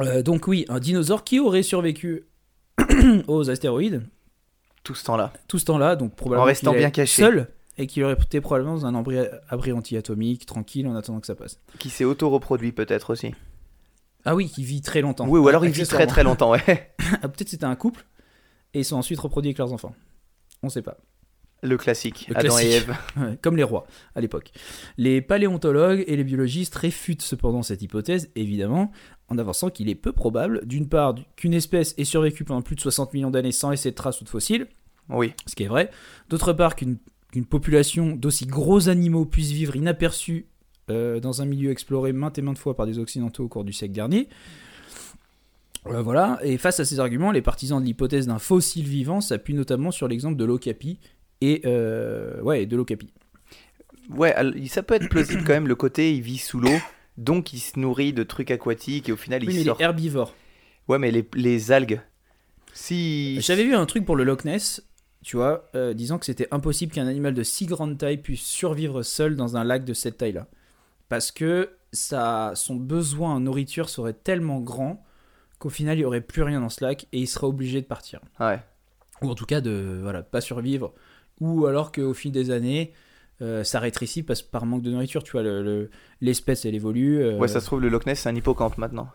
Euh, 0.00 0.22
donc 0.22 0.46
oui, 0.46 0.64
un 0.68 0.78
dinosaure 0.78 1.24
qui 1.24 1.40
aurait 1.40 1.62
survécu 1.64 2.24
aux 3.26 3.50
astéroïdes 3.50 4.02
Tout 4.84 4.94
ce 4.94 5.04
temps-là. 5.04 5.32
tout 5.48 5.58
ce 5.58 5.64
temps-là, 5.64 5.96
donc 5.96 6.14
probablement 6.14 6.44
En 6.44 6.46
restant 6.46 6.72
bien 6.72 6.90
caché. 6.90 7.22
seul 7.22 7.48
et 7.76 7.86
qu'il 7.88 8.02
aurait 8.04 8.14
été 8.14 8.40
probablement 8.40 8.74
dans 8.74 8.86
un 8.86 8.94
abri, 8.94 9.18
abri 9.48 9.72
anti-atomique, 9.72 10.46
tranquille, 10.46 10.86
en 10.86 10.94
attendant 10.96 11.20
que 11.20 11.26
ça 11.26 11.34
passe. 11.36 11.60
Qui 11.78 11.90
s'est 11.90 12.04
auto-reproduit 12.04 12.72
peut-être 12.72 13.10
aussi. 13.10 13.34
Ah 14.24 14.34
oui, 14.34 14.48
qui 14.48 14.64
vit 14.64 14.80
très 14.82 15.00
longtemps. 15.00 15.26
Oui, 15.28 15.38
ou 15.38 15.48
alors 15.48 15.64
il 15.64 15.70
vit 15.72 15.84
très 15.86 16.06
très 16.06 16.22
longtemps, 16.22 16.50
ouais. 16.50 16.94
Ah, 17.22 17.28
Peut-être 17.28 17.48
c'était 17.48 17.64
un 17.64 17.76
couple 17.76 18.04
et 18.74 18.80
ils 18.80 18.84
sont 18.84 18.96
ensuite 18.96 19.18
reproduits 19.18 19.48
avec 19.50 19.58
leurs 19.58 19.72
enfants. 19.72 19.94
On 20.62 20.68
sait 20.68 20.82
pas. 20.82 20.98
Le 21.62 21.76
classique. 21.76 22.26
Le 22.28 22.36
Adam 22.36 22.56
et 22.58 22.62
classique. 22.68 22.88
Ève. 22.88 22.96
Ouais, 23.16 23.38
comme 23.42 23.56
les 23.56 23.62
rois 23.64 23.86
à 24.14 24.20
l'époque. 24.20 24.52
Les 24.96 25.20
paléontologues 25.22 26.04
et 26.06 26.16
les 26.16 26.24
biologistes 26.24 26.74
réfutent 26.76 27.22
cependant 27.22 27.62
cette 27.62 27.82
hypothèse, 27.82 28.30
évidemment, 28.36 28.92
en 29.28 29.38
avançant 29.38 29.70
qu'il 29.70 29.88
est 29.88 29.94
peu 29.96 30.12
probable, 30.12 30.66
d'une 30.66 30.88
part, 30.88 31.14
qu'une 31.36 31.54
espèce 31.54 31.94
ait 31.98 32.04
survécu 32.04 32.44
pendant 32.44 32.62
plus 32.62 32.76
de 32.76 32.80
60 32.80 33.12
millions 33.14 33.30
d'années 33.30 33.52
sans 33.52 33.70
laisser 33.70 33.90
de 33.90 33.96
traces 33.96 34.20
ou 34.20 34.24
de 34.24 34.28
fossiles, 34.28 34.68
Oui. 35.08 35.32
ce 35.46 35.54
qui 35.56 35.64
est 35.64 35.68
vrai, 35.68 35.90
d'autre 36.28 36.52
part, 36.52 36.76
qu'une 36.76 36.98
qu'une 37.32 37.44
population 37.44 38.16
d'aussi 38.16 38.46
gros 38.46 38.88
animaux 38.88 39.26
puisse 39.26 39.50
vivre 39.50 39.76
inaperçue 39.76 40.46
euh, 40.90 41.20
dans 41.20 41.42
un 41.42 41.44
milieu 41.44 41.70
exploré 41.70 42.12
maintes 42.12 42.38
et 42.38 42.42
maintes 42.42 42.58
fois 42.58 42.74
par 42.74 42.86
des 42.86 42.98
Occidentaux 42.98 43.44
au 43.44 43.48
cours 43.48 43.64
du 43.64 43.72
siècle 43.72 43.94
dernier. 43.94 44.28
Euh, 45.86 46.02
voilà, 46.02 46.38
et 46.42 46.58
face 46.58 46.80
à 46.80 46.84
ces 46.84 47.00
arguments, 47.00 47.30
les 47.30 47.40
partisans 47.40 47.80
de 47.80 47.86
l'hypothèse 47.86 48.26
d'un 48.26 48.38
fossile 48.38 48.86
vivant 48.86 49.20
s'appuient 49.20 49.54
notamment 49.54 49.90
sur 49.90 50.08
l'exemple 50.08 50.36
de 50.36 50.44
l'ocapi 50.44 50.98
et 51.40 51.62
euh, 51.64 52.40
ouais, 52.42 52.66
de 52.66 52.76
l'ocapi. 52.76 53.08
Ouais, 54.10 54.34
ça 54.68 54.82
peut 54.82 54.94
être 54.94 55.08
plausible 55.08 55.44
quand 55.44 55.52
même 55.52 55.68
le 55.68 55.76
côté 55.76 56.14
il 56.14 56.22
vit 56.22 56.38
sous 56.38 56.60
l'eau, 56.60 56.78
donc 57.16 57.52
il 57.52 57.58
se 57.58 57.78
nourrit 57.78 58.12
de 58.12 58.22
trucs 58.22 58.50
aquatiques 58.50 59.08
et 59.08 59.12
au 59.12 59.16
final 59.16 59.42
il 59.44 59.48
mais 59.48 59.54
il 59.54 59.64
sort. 59.64 59.80
est 59.80 59.84
herbivore. 59.84 60.34
Ouais, 60.88 60.98
mais 60.98 61.10
les, 61.10 61.28
les 61.34 61.72
algues. 61.72 62.00
Si. 62.72 63.40
J'avais 63.40 63.64
vu 63.64 63.74
un 63.74 63.86
truc 63.86 64.04
pour 64.04 64.16
le 64.16 64.24
Loch 64.24 64.44
Ness, 64.44 64.82
tu 65.22 65.36
vois, 65.36 65.68
euh, 65.74 65.94
disant 65.94 66.18
que 66.18 66.26
c'était 66.26 66.48
impossible 66.50 66.92
qu'un 66.92 67.06
animal 67.06 67.34
de 67.34 67.42
si 67.42 67.66
grande 67.66 67.98
taille 67.98 68.18
puisse 68.18 68.42
survivre 68.42 69.02
seul 69.02 69.36
dans 69.36 69.56
un 69.56 69.64
lac 69.64 69.84
de 69.84 69.94
cette 69.94 70.18
taille-là. 70.18 70.48
Parce 71.08 71.30
que 71.30 71.70
ça, 71.92 72.52
son 72.54 72.76
besoin 72.76 73.34
en 73.34 73.40
nourriture 73.40 73.88
serait 73.88 74.12
tellement 74.12 74.60
grand 74.60 75.04
qu'au 75.58 75.70
final 75.70 75.96
il 75.96 76.00
n'y 76.00 76.04
aurait 76.04 76.20
plus 76.20 76.42
rien 76.42 76.60
dans 76.60 76.68
ce 76.68 76.84
lac 76.84 77.06
et 77.12 77.18
il 77.20 77.26
serait 77.26 77.46
obligé 77.46 77.80
de 77.80 77.86
partir. 77.86 78.20
Ouais. 78.40 78.60
Ou 79.22 79.30
en 79.30 79.34
tout 79.34 79.46
cas 79.46 79.60
de 79.60 79.98
voilà, 80.02 80.22
pas 80.22 80.40
survivre. 80.40 80.92
Ou 81.40 81.66
alors 81.66 81.90
qu'au 81.92 82.14
fil 82.14 82.30
des 82.30 82.50
années, 82.50 82.92
euh, 83.42 83.64
ça 83.64 83.80
rétrécit 83.80 84.22
parce, 84.22 84.42
par 84.42 84.66
manque 84.66 84.82
de 84.82 84.90
nourriture. 84.90 85.22
Tu 85.24 85.32
vois, 85.32 85.42
le- 85.42 85.62
le- 85.62 85.90
l'espèce, 86.20 86.64
elle 86.64 86.74
évolue. 86.74 87.20
euh, 87.22 87.38
Ouais, 87.38 87.48
ça 87.48 87.60
se 87.60 87.66
trouve, 87.66 87.80
le 87.80 87.88
Loch 87.88 88.06
Ness, 88.06 88.20
c'est 88.20 88.28
un 88.28 88.34
hippocampe 88.36 88.76
maintenant. 88.78 89.08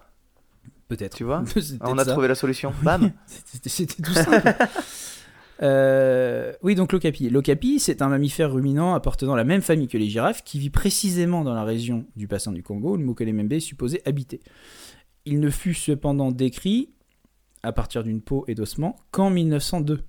Peut-être. 0.87 1.15
Tu 1.15 1.23
vois 1.23 1.43
On 1.81 1.97
a 1.97 2.03
ça. 2.05 2.11
trouvé 2.11 2.27
la 2.27 2.35
solution. 2.35 2.73
Bam 2.81 3.11
c'était 3.27 3.85
tout 4.01 4.13
simple. 4.13 4.53
Euh, 5.63 6.53
oui, 6.61 6.75
donc 6.75 6.91
l'okapi. 6.91 7.29
L'okapi, 7.29 7.79
c'est 7.79 8.01
un 8.01 8.09
mammifère 8.09 8.51
ruminant 8.51 8.93
appartenant 8.93 9.33
à 9.33 9.37
la 9.37 9.45
même 9.45 9.61
famille 9.61 9.87
que 9.87 9.97
les 9.97 10.09
girafes 10.09 10.43
qui 10.43 10.59
vit 10.59 10.69
précisément 10.69 11.43
dans 11.43 11.53
la 11.53 11.63
région 11.63 12.05
du 12.15 12.27
bassin 12.27 12.51
du 12.51 12.63
Congo 12.63 12.93
où 12.93 12.97
le 12.97 13.05
Mokolemembe 13.05 13.53
est 13.53 13.59
supposé 13.61 14.01
habiter. 14.05 14.41
Il 15.25 15.39
ne 15.39 15.49
fut 15.49 15.73
cependant 15.73 16.31
décrit 16.31 16.89
à 17.63 17.71
partir 17.71 18.03
d'une 18.03 18.21
peau 18.21 18.43
et 18.49 18.55
d'ossements 18.55 18.97
qu'en 19.11 19.29
1902. 19.29 20.03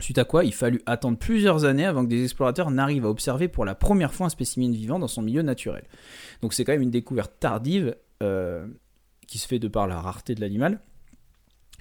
Suite 0.00 0.18
à 0.18 0.24
quoi, 0.24 0.44
il 0.44 0.52
fallut 0.52 0.82
attendre 0.86 1.18
plusieurs 1.18 1.64
années 1.64 1.84
avant 1.84 2.04
que 2.04 2.10
des 2.10 2.24
explorateurs 2.24 2.72
n'arrivent 2.72 3.06
à 3.06 3.10
observer 3.10 3.46
pour 3.46 3.64
la 3.64 3.76
première 3.76 4.12
fois 4.12 4.26
un 4.26 4.30
spécimen 4.30 4.72
vivant 4.72 4.98
dans 4.98 5.06
son 5.06 5.22
milieu 5.22 5.42
naturel. 5.42 5.84
Donc 6.42 6.52
c'est 6.52 6.64
quand 6.64 6.72
même 6.72 6.82
une 6.82 6.90
découverte 6.90 7.34
tardive 7.38 7.94
euh, 8.24 8.66
qui 9.28 9.38
se 9.38 9.46
fait 9.46 9.60
de 9.60 9.68
par 9.68 9.86
la 9.86 10.00
rareté 10.00 10.34
de 10.34 10.40
l'animal 10.40 10.80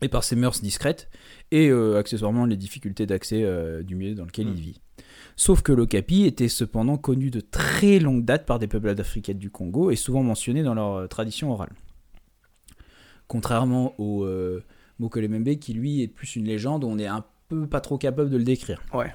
et 0.03 0.09
par 0.09 0.23
ses 0.23 0.35
mœurs 0.35 0.61
discrètes 0.61 1.09
et 1.51 1.69
euh, 1.69 1.97
accessoirement 1.97 2.45
les 2.45 2.57
difficultés 2.57 3.05
d'accès 3.05 3.43
euh, 3.43 3.83
du 3.83 3.95
milieu 3.95 4.15
dans 4.15 4.25
lequel 4.25 4.47
Mm. 4.47 4.53
il 4.55 4.61
vit. 4.61 4.81
Sauf 5.35 5.61
que 5.61 5.71
l'okapi 5.71 6.25
était 6.25 6.47
cependant 6.47 6.97
connu 6.97 7.31
de 7.31 7.39
très 7.39 7.99
longue 7.99 8.23
date 8.23 8.45
par 8.45 8.59
des 8.59 8.67
peuplades 8.67 8.99
africaines 8.99 9.39
du 9.39 9.49
Congo 9.49 9.89
et 9.89 9.95
souvent 9.95 10.21
mentionné 10.23 10.61
dans 10.61 10.73
leur 10.73 10.93
euh, 10.93 11.07
tradition 11.07 11.51
orale. 11.51 11.71
Contrairement 13.27 13.95
au 13.97 14.27
Mokolemembe 14.99 15.55
qui 15.55 15.73
lui 15.73 16.03
est 16.03 16.07
plus 16.07 16.35
une 16.35 16.45
légende 16.45 16.83
on 16.83 16.99
est 16.99 17.07
un 17.07 17.25
peu 17.47 17.65
pas 17.65 17.81
trop 17.81 17.97
capable 17.97 18.29
de 18.29 18.37
le 18.37 18.43
décrire. 18.43 18.81
Ouais. 18.93 19.11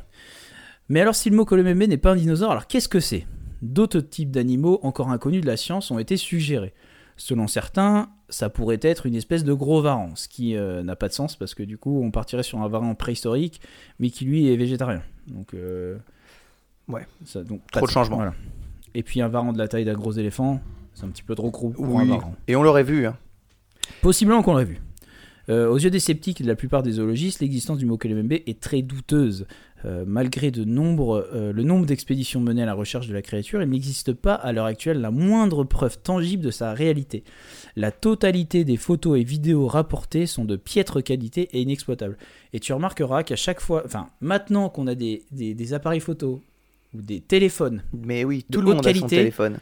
Mais 0.89 1.01
alors 1.01 1.15
si 1.15 1.31
le 1.31 1.37
Mokolemembe 1.37 1.89
n'est 1.89 1.99
pas 1.99 2.13
un 2.13 2.17
dinosaure, 2.17 2.51
alors 2.51 2.67
qu'est-ce 2.67 2.89
que 2.89 3.01
c'est? 3.01 3.27
D'autres 3.63 4.01
types 4.01 4.31
d'animaux 4.31 4.81
encore 4.83 5.11
inconnus 5.11 5.43
de 5.43 5.47
la 5.47 5.57
science 5.57 5.91
ont 5.91 5.99
été 5.99 6.17
suggérés. 6.17 6.73
Selon 7.21 7.49
certains, 7.49 8.09
ça 8.29 8.49
pourrait 8.49 8.79
être 8.81 9.05
une 9.05 9.17
espèce 9.17 9.43
de 9.45 9.53
gros 9.53 9.83
varan, 9.83 10.13
ce 10.15 10.29
qui 10.29 10.57
euh, 10.57 10.83
n'a 10.85 10.95
pas 10.97 11.09
de 11.09 11.13
sens 11.13 11.35
parce 11.35 11.53
que 11.55 11.65
du 11.65 11.77
coup 11.77 12.01
on 12.03 12.11
partirait 12.13 12.45
sur 12.45 12.61
un 12.63 12.69
varan 12.69 12.95
préhistorique, 12.95 13.61
mais 13.99 14.09
qui 14.11 14.25
lui 14.25 14.49
est 14.53 14.57
végétarien. 14.57 15.03
Donc, 15.27 15.53
euh, 15.55 15.99
Ouais. 16.87 17.07
ça, 17.25 17.43
donc 17.43 17.61
Trop 17.73 17.85
de 17.87 17.91
changements. 17.91 18.17
voilà. 18.17 18.35
Et 18.95 19.03
puis 19.03 19.21
un 19.21 19.29
varan 19.29 19.53
de 19.53 19.59
la 19.59 19.67
taille 19.69 19.85
d'un 19.85 19.95
gros 19.95 20.13
éléphant, 20.13 20.61
c'est 20.95 21.05
un 21.05 21.09
petit 21.09 21.25
peu 21.25 21.35
trop 21.35 21.51
gros 21.51 21.71
pour 21.71 21.99
un 21.99 22.03
Oui. 22.05 22.09
varan. 22.09 22.35
Et 22.47 22.55
on 22.57 22.63
l'aurait 22.63 22.85
vu. 22.85 23.05
hein. 23.07 23.17
Possiblement 24.01 24.43
qu'on 24.43 24.53
l'aurait 24.53 24.65
vu. 24.65 24.81
Euh, 25.49 25.69
aux 25.69 25.79
yeux 25.79 25.91
des 25.91 25.99
sceptiques 26.01 26.41
et 26.41 26.45
de 26.45 26.49
la 26.49 26.57
plupart 26.57 26.83
des 26.83 26.93
zoologistes, 26.93 27.41
l'existence 27.41 27.79
du 27.79 27.87
Mokolemembe 27.87 28.33
est 28.33 28.61
très 28.61 28.83
douteuse. 28.83 29.47
Euh, 29.85 30.03
malgré 30.07 30.51
de 30.51 30.65
nombre, 30.65 31.29
euh, 31.33 31.53
le 31.53 31.63
nombre 31.63 31.87
d'expéditions 31.87 32.41
menées 32.41 32.65
à 32.65 32.67
la 32.67 32.75
recherche 32.75 33.07
de 33.07 33.15
la 33.15 33.23
créature, 33.23 33.63
il 33.63 33.69
n'existe 33.69 34.13
pas 34.13 34.35
à 34.35 34.51
l'heure 34.53 34.65
actuelle 34.65 35.01
la 35.01 35.13
moindre 35.13 35.63
preuve 35.63 35.99
tangible 35.99 36.43
de 36.43 36.51
sa 36.51 36.73
réalité. 36.73 37.23
La 37.77 37.93
totalité 37.93 38.65
des 38.65 38.77
photos 38.77 39.21
et 39.21 39.23
vidéos 39.23 39.69
rapportées 39.69 40.27
sont 40.27 40.45
de 40.45 40.57
piètre 40.57 41.01
qualité 41.03 41.49
et 41.53 41.61
inexploitables. 41.63 42.17
Et 42.53 42.59
tu 42.59 42.73
remarqueras 42.73 43.23
qu'à 43.23 43.37
chaque 43.37 43.61
fois, 43.61 43.83
enfin 43.85 44.09
maintenant 44.21 44.69
qu'on 44.69 44.89
a 44.89 44.97
des, 44.97 45.23
des- 45.31 45.55
des 45.55 45.75
appareils 45.75 46.01
photos 46.01 46.41
ou 46.95 47.01
des 47.01 47.21
téléphones 47.21 47.83
Mais 47.93 48.25
oui, 48.25 48.45
De 48.51 48.57
tout 48.57 48.61
le 48.63 48.71
haute 48.71 48.77
monde 48.79 48.87
a 48.89 48.95
son 48.95 49.07
téléphone. 49.07 49.59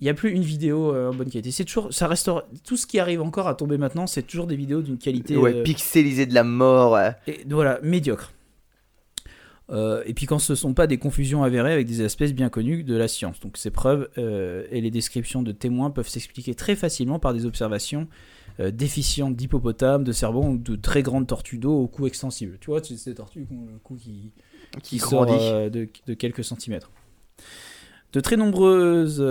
il 0.00 0.04
n'y 0.04 0.10
a 0.10 0.14
plus 0.14 0.32
une 0.32 0.42
vidéo 0.42 0.92
euh, 0.94 1.10
en 1.10 1.14
bonne 1.14 1.30
qualité. 1.30 1.50
C'est 1.50 1.64
toujours, 1.64 1.94
ça 1.94 2.06
restera, 2.08 2.44
tout 2.62 2.76
ce 2.76 2.86
qui 2.86 2.98
arrive 2.98 3.22
encore 3.22 3.48
à 3.48 3.54
tomber 3.54 3.78
maintenant, 3.78 4.06
c'est 4.06 4.22
toujours 4.26 4.46
des 4.46 4.56
vidéos 4.56 4.82
d'une 4.82 4.98
qualité 4.98 5.34
Ouais, 5.38 5.54
euh, 5.54 5.62
pixelisé 5.62 6.26
de 6.26 6.34
la 6.34 6.44
mort. 6.44 6.98
et, 7.26 7.38
voilà, 7.48 7.78
médiocre. 7.82 8.32
Euh, 9.70 10.02
et 10.06 10.14
puis 10.14 10.26
quand 10.26 10.38
ce 10.38 10.52
ne 10.52 10.56
sont 10.56 10.74
pas 10.74 10.86
des 10.86 10.98
confusions 10.98 11.42
avérées 11.42 11.72
avec 11.72 11.86
des 11.86 12.02
espèces 12.02 12.32
bien 12.32 12.48
connues 12.48 12.84
de 12.84 12.96
la 12.96 13.08
science. 13.08 13.40
Donc 13.40 13.56
ces 13.56 13.70
preuves 13.70 14.08
euh, 14.16 14.64
et 14.70 14.80
les 14.80 14.90
descriptions 14.90 15.42
de 15.42 15.52
témoins 15.52 15.90
peuvent 15.90 16.08
s'expliquer 16.08 16.54
très 16.54 16.76
facilement 16.76 17.18
par 17.18 17.34
des 17.34 17.46
observations 17.46 18.06
euh, 18.60 18.70
déficientes 18.70 19.34
d'hippopotames, 19.34 20.04
de 20.04 20.12
cerfs-bons 20.12 20.50
ou 20.50 20.58
de 20.58 20.76
très 20.76 21.02
grandes 21.02 21.26
tortues 21.26 21.58
d'eau 21.58 21.74
au 21.74 21.88
cou 21.88 22.06
extensible. 22.06 22.58
Tu 22.60 22.70
vois, 22.70 22.82
c'est 22.82 22.96
ces 22.96 23.14
tortues 23.14 23.44
qui 23.44 23.54
ont 23.54 23.66
le 23.66 23.78
cou 23.82 23.96
qui, 23.96 24.32
Qui 24.82 24.98
sort, 24.98 25.26
de, 25.26 25.88
de 26.06 26.14
quelques 26.14 26.44
centimètres. 26.44 26.90
De 28.12 28.20
très 28.20 28.36
nombreuses 28.36 29.22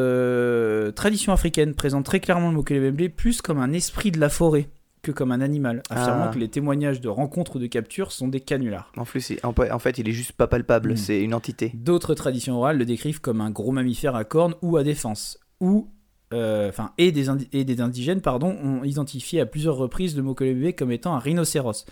traditions 0.96 1.32
africaines 1.32 1.74
présentent 1.76 2.06
très 2.06 2.20
clairement 2.20 2.50
le 2.50 2.56
Mokelebembe 2.56 3.08
plus 3.10 3.42
comme 3.42 3.60
un 3.60 3.72
esprit 3.72 4.12
de 4.12 4.20
la 4.20 4.30
forêt 4.30 4.68
que 5.06 5.12
comme 5.12 5.32
un 5.32 5.42
animal, 5.42 5.82
affirmant 5.90 6.26
Ah. 6.30 6.32
que 6.34 6.40
les 6.40 6.48
témoignages 6.50 7.00
de 7.02 7.08
rencontres 7.10 7.56
ou 7.56 7.60
de 7.60 7.68
captures 7.68 8.12
sont 8.12 8.28
des 8.28 8.40
canulars. 8.42 8.92
En 8.98 9.06
plus, 9.06 9.34
en 9.44 9.80
fait, 9.80 9.98
il 9.98 10.10
est 10.10 10.14
juste 10.14 10.32
pas 10.34 10.48
palpable. 10.48 10.94
Mm. 10.94 10.98
C'est 10.98 11.22
une 11.22 11.34
entité. 11.34 11.72
D'autres 11.74 12.14
traditions 12.16 12.58
orales 12.58 12.78
le 12.78 12.86
décrivent 12.86 13.22
comme 13.22 13.42
un 13.42 13.52
gros 13.52 13.72
mammifère 13.72 14.16
à 14.16 14.24
cornes 14.24 14.56
ou 14.62 14.78
à 14.78 14.84
défense, 14.84 15.40
ou 15.62 15.88
euh, 16.34 16.70
enfin 16.70 16.92
et 16.98 17.12
des 17.12 17.30
indi- 17.30 17.48
et 17.54 17.64
des 17.64 17.82
indigènes 17.82 18.20
pardon 18.22 18.58
ont 18.64 18.84
identifié 18.84 19.40
à 19.42 19.46
plusieurs 19.46 19.76
reprises 19.78 20.18
le 20.18 20.24
Mokelebembe 20.24 20.74
comme 20.74 20.92
étant 20.92 21.16
un 21.16 21.20
rhinocéros. 21.20 21.86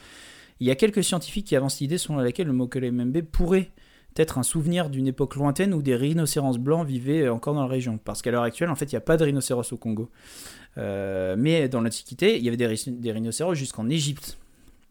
Il 0.59 0.67
y 0.67 0.71
a 0.71 0.75
quelques 0.75 1.03
scientifiques 1.03 1.45
qui 1.47 1.55
avancent 1.55 1.79
l'idée 1.79 1.97
selon 1.99 2.17
laquelle 2.17 2.47
le 2.47 2.53
Mokelebembe 2.53 3.21
pourrait 3.21 3.69
être 4.15 4.37
un 4.37 4.43
souvenir 4.43 4.89
d'une 4.89 5.07
époque 5.07 5.35
lointaine 5.35 5.73
où 5.73 5.81
des 5.81 5.95
rhinocéros 5.95 6.57
blancs 6.57 6.85
vivaient 6.87 7.29
encore 7.29 7.53
dans 7.53 7.61
la 7.61 7.67
région. 7.67 7.97
Parce 8.03 8.21
qu'à 8.21 8.31
l'heure 8.31 8.43
actuelle, 8.43 8.69
en 8.69 8.75
fait, 8.75 8.85
il 8.91 8.95
n'y 8.95 8.97
a 8.97 9.01
pas 9.01 9.17
de 9.17 9.23
rhinocéros 9.23 9.71
au 9.73 9.77
Congo. 9.77 10.09
Euh, 10.77 11.35
mais 11.37 11.69
dans 11.69 11.81
l'Antiquité, 11.81 12.37
il 12.37 12.43
y 12.43 12.47
avait 12.47 12.57
des, 12.57 12.67
rhi- 12.67 12.99
des 12.99 13.11
rhinocéros 13.11 13.53
jusqu'en 13.55 13.89
Égypte. 13.89 14.37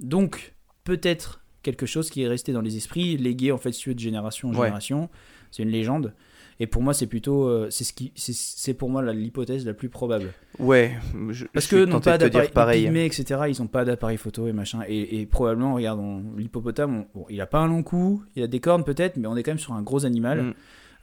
Donc, 0.01 0.55
peut-être 0.85 1.41
quelque 1.63 1.87
chose 1.87 2.11
qui 2.11 2.23
est 2.23 2.29
resté 2.29 2.53
dans 2.53 2.61
les 2.61 2.77
esprits, 2.77 3.17
légué 3.17 3.53
en 3.53 3.59
fait 3.59 3.71
de 3.71 3.99
génération 3.99 4.49
en 4.49 4.53
Ouais. 4.53 4.67
génération. 4.67 5.09
C'est 5.51 5.63
une 5.63 5.71
légende. 5.71 6.13
Et 6.61 6.67
pour 6.67 6.83
moi, 6.83 6.95
c'est 6.95 7.07
plutôt, 7.07 7.49
euh, 7.49 7.69
c'est 7.71 7.85
ce 7.85 7.93
qui, 7.93 8.13
c'est- 8.15 8.75
pour 8.75 8.89
moi 8.91 9.03
l'hypothèse 9.13 9.65
la 9.67 9.75
plus 9.75 9.89
probable. 9.89 10.33
Ouais. 10.59 10.93
Je, 11.31 11.47
Parce 11.47 11.67
je 11.67 11.71
que 11.71 11.85
non 11.85 11.93
tenté 11.95 12.05
pas 12.11 12.19
d'appareil 12.19 12.87
etc. 13.07 13.41
Ils 13.49 13.61
ont 13.63 13.67
pas 13.67 13.85
d'appareil 13.85 14.17
photo 14.19 14.47
et 14.47 14.53
machin. 14.53 14.81
Et, 14.87 15.21
et 15.21 15.27
probablement, 15.27 15.75
regarde, 15.75 16.01
l'hippopotame, 16.37 16.99
on- 17.15 17.19
bon, 17.19 17.27
il 17.31 17.41
a 17.41 17.47
pas 17.47 17.59
un 17.59 17.67
long 17.69 17.83
cou, 17.83 18.23
il 18.37 18.43
a 18.43 18.47
des 18.47 18.61
cornes 18.61 18.85
peut-être, 18.85 19.17
mais 19.17 19.27
on 19.27 19.37
est 19.37 19.43
quand 19.43 19.53
même 19.53 19.59
sur 19.59 19.73
un 19.73 19.83
gros 19.83 20.05
animal 20.05 20.43
Mm. 20.43 20.55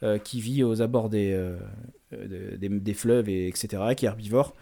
euh, 0.04 0.18
qui 0.18 0.40
vit 0.40 0.62
aux 0.64 0.80
abords 0.82 1.08
des, 1.10 1.32
euh, 1.32 1.56
de- 2.12 2.56
des, 2.56 2.68
des 2.68 2.94
fleuves 2.94 3.28
et 3.28 3.48
etc. 3.48 3.82
qui 3.96 4.06
est 4.06 4.08
herbivore. 4.08 4.54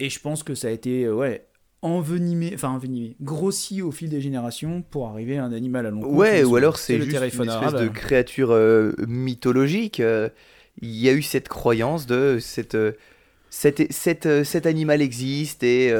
Et 0.00 0.10
je 0.10 0.18
pense 0.20 0.42
que 0.42 0.54
ça 0.54 0.68
a 0.68 0.70
été 0.70 1.08
ouais 1.08 1.46
envenimé, 1.82 2.52
enfin 2.54 2.70
envenimé, 2.70 3.16
grossi 3.20 3.82
au 3.82 3.90
fil 3.90 4.08
des 4.08 4.20
générations 4.20 4.82
pour 4.90 5.08
arriver 5.08 5.36
à 5.38 5.44
un 5.44 5.52
animal 5.52 5.86
à 5.86 5.90
long 5.90 6.00
cou. 6.00 6.14
Ouais, 6.16 6.44
ou 6.44 6.56
alors 6.56 6.78
c'est 6.78 7.00
juste 7.00 7.16
une 7.16 7.22
espèce 7.22 7.48
arabe. 7.48 7.82
de 7.82 7.88
créature 7.88 8.52
euh, 8.52 8.92
mythologique. 9.08 10.00
euh, 10.00 10.28
Il 10.80 10.90
y 10.96 11.08
a 11.08 11.12
eu 11.12 11.22
cette 11.22 11.48
croyance 11.48 12.06
de 12.06 12.38
cette, 12.40 12.74
euh, 12.76 12.92
cette, 13.50 13.92
cette, 13.92 14.26
euh, 14.26 14.44
cet 14.44 14.66
animal 14.66 15.02
existe 15.02 15.62
et, 15.64 15.92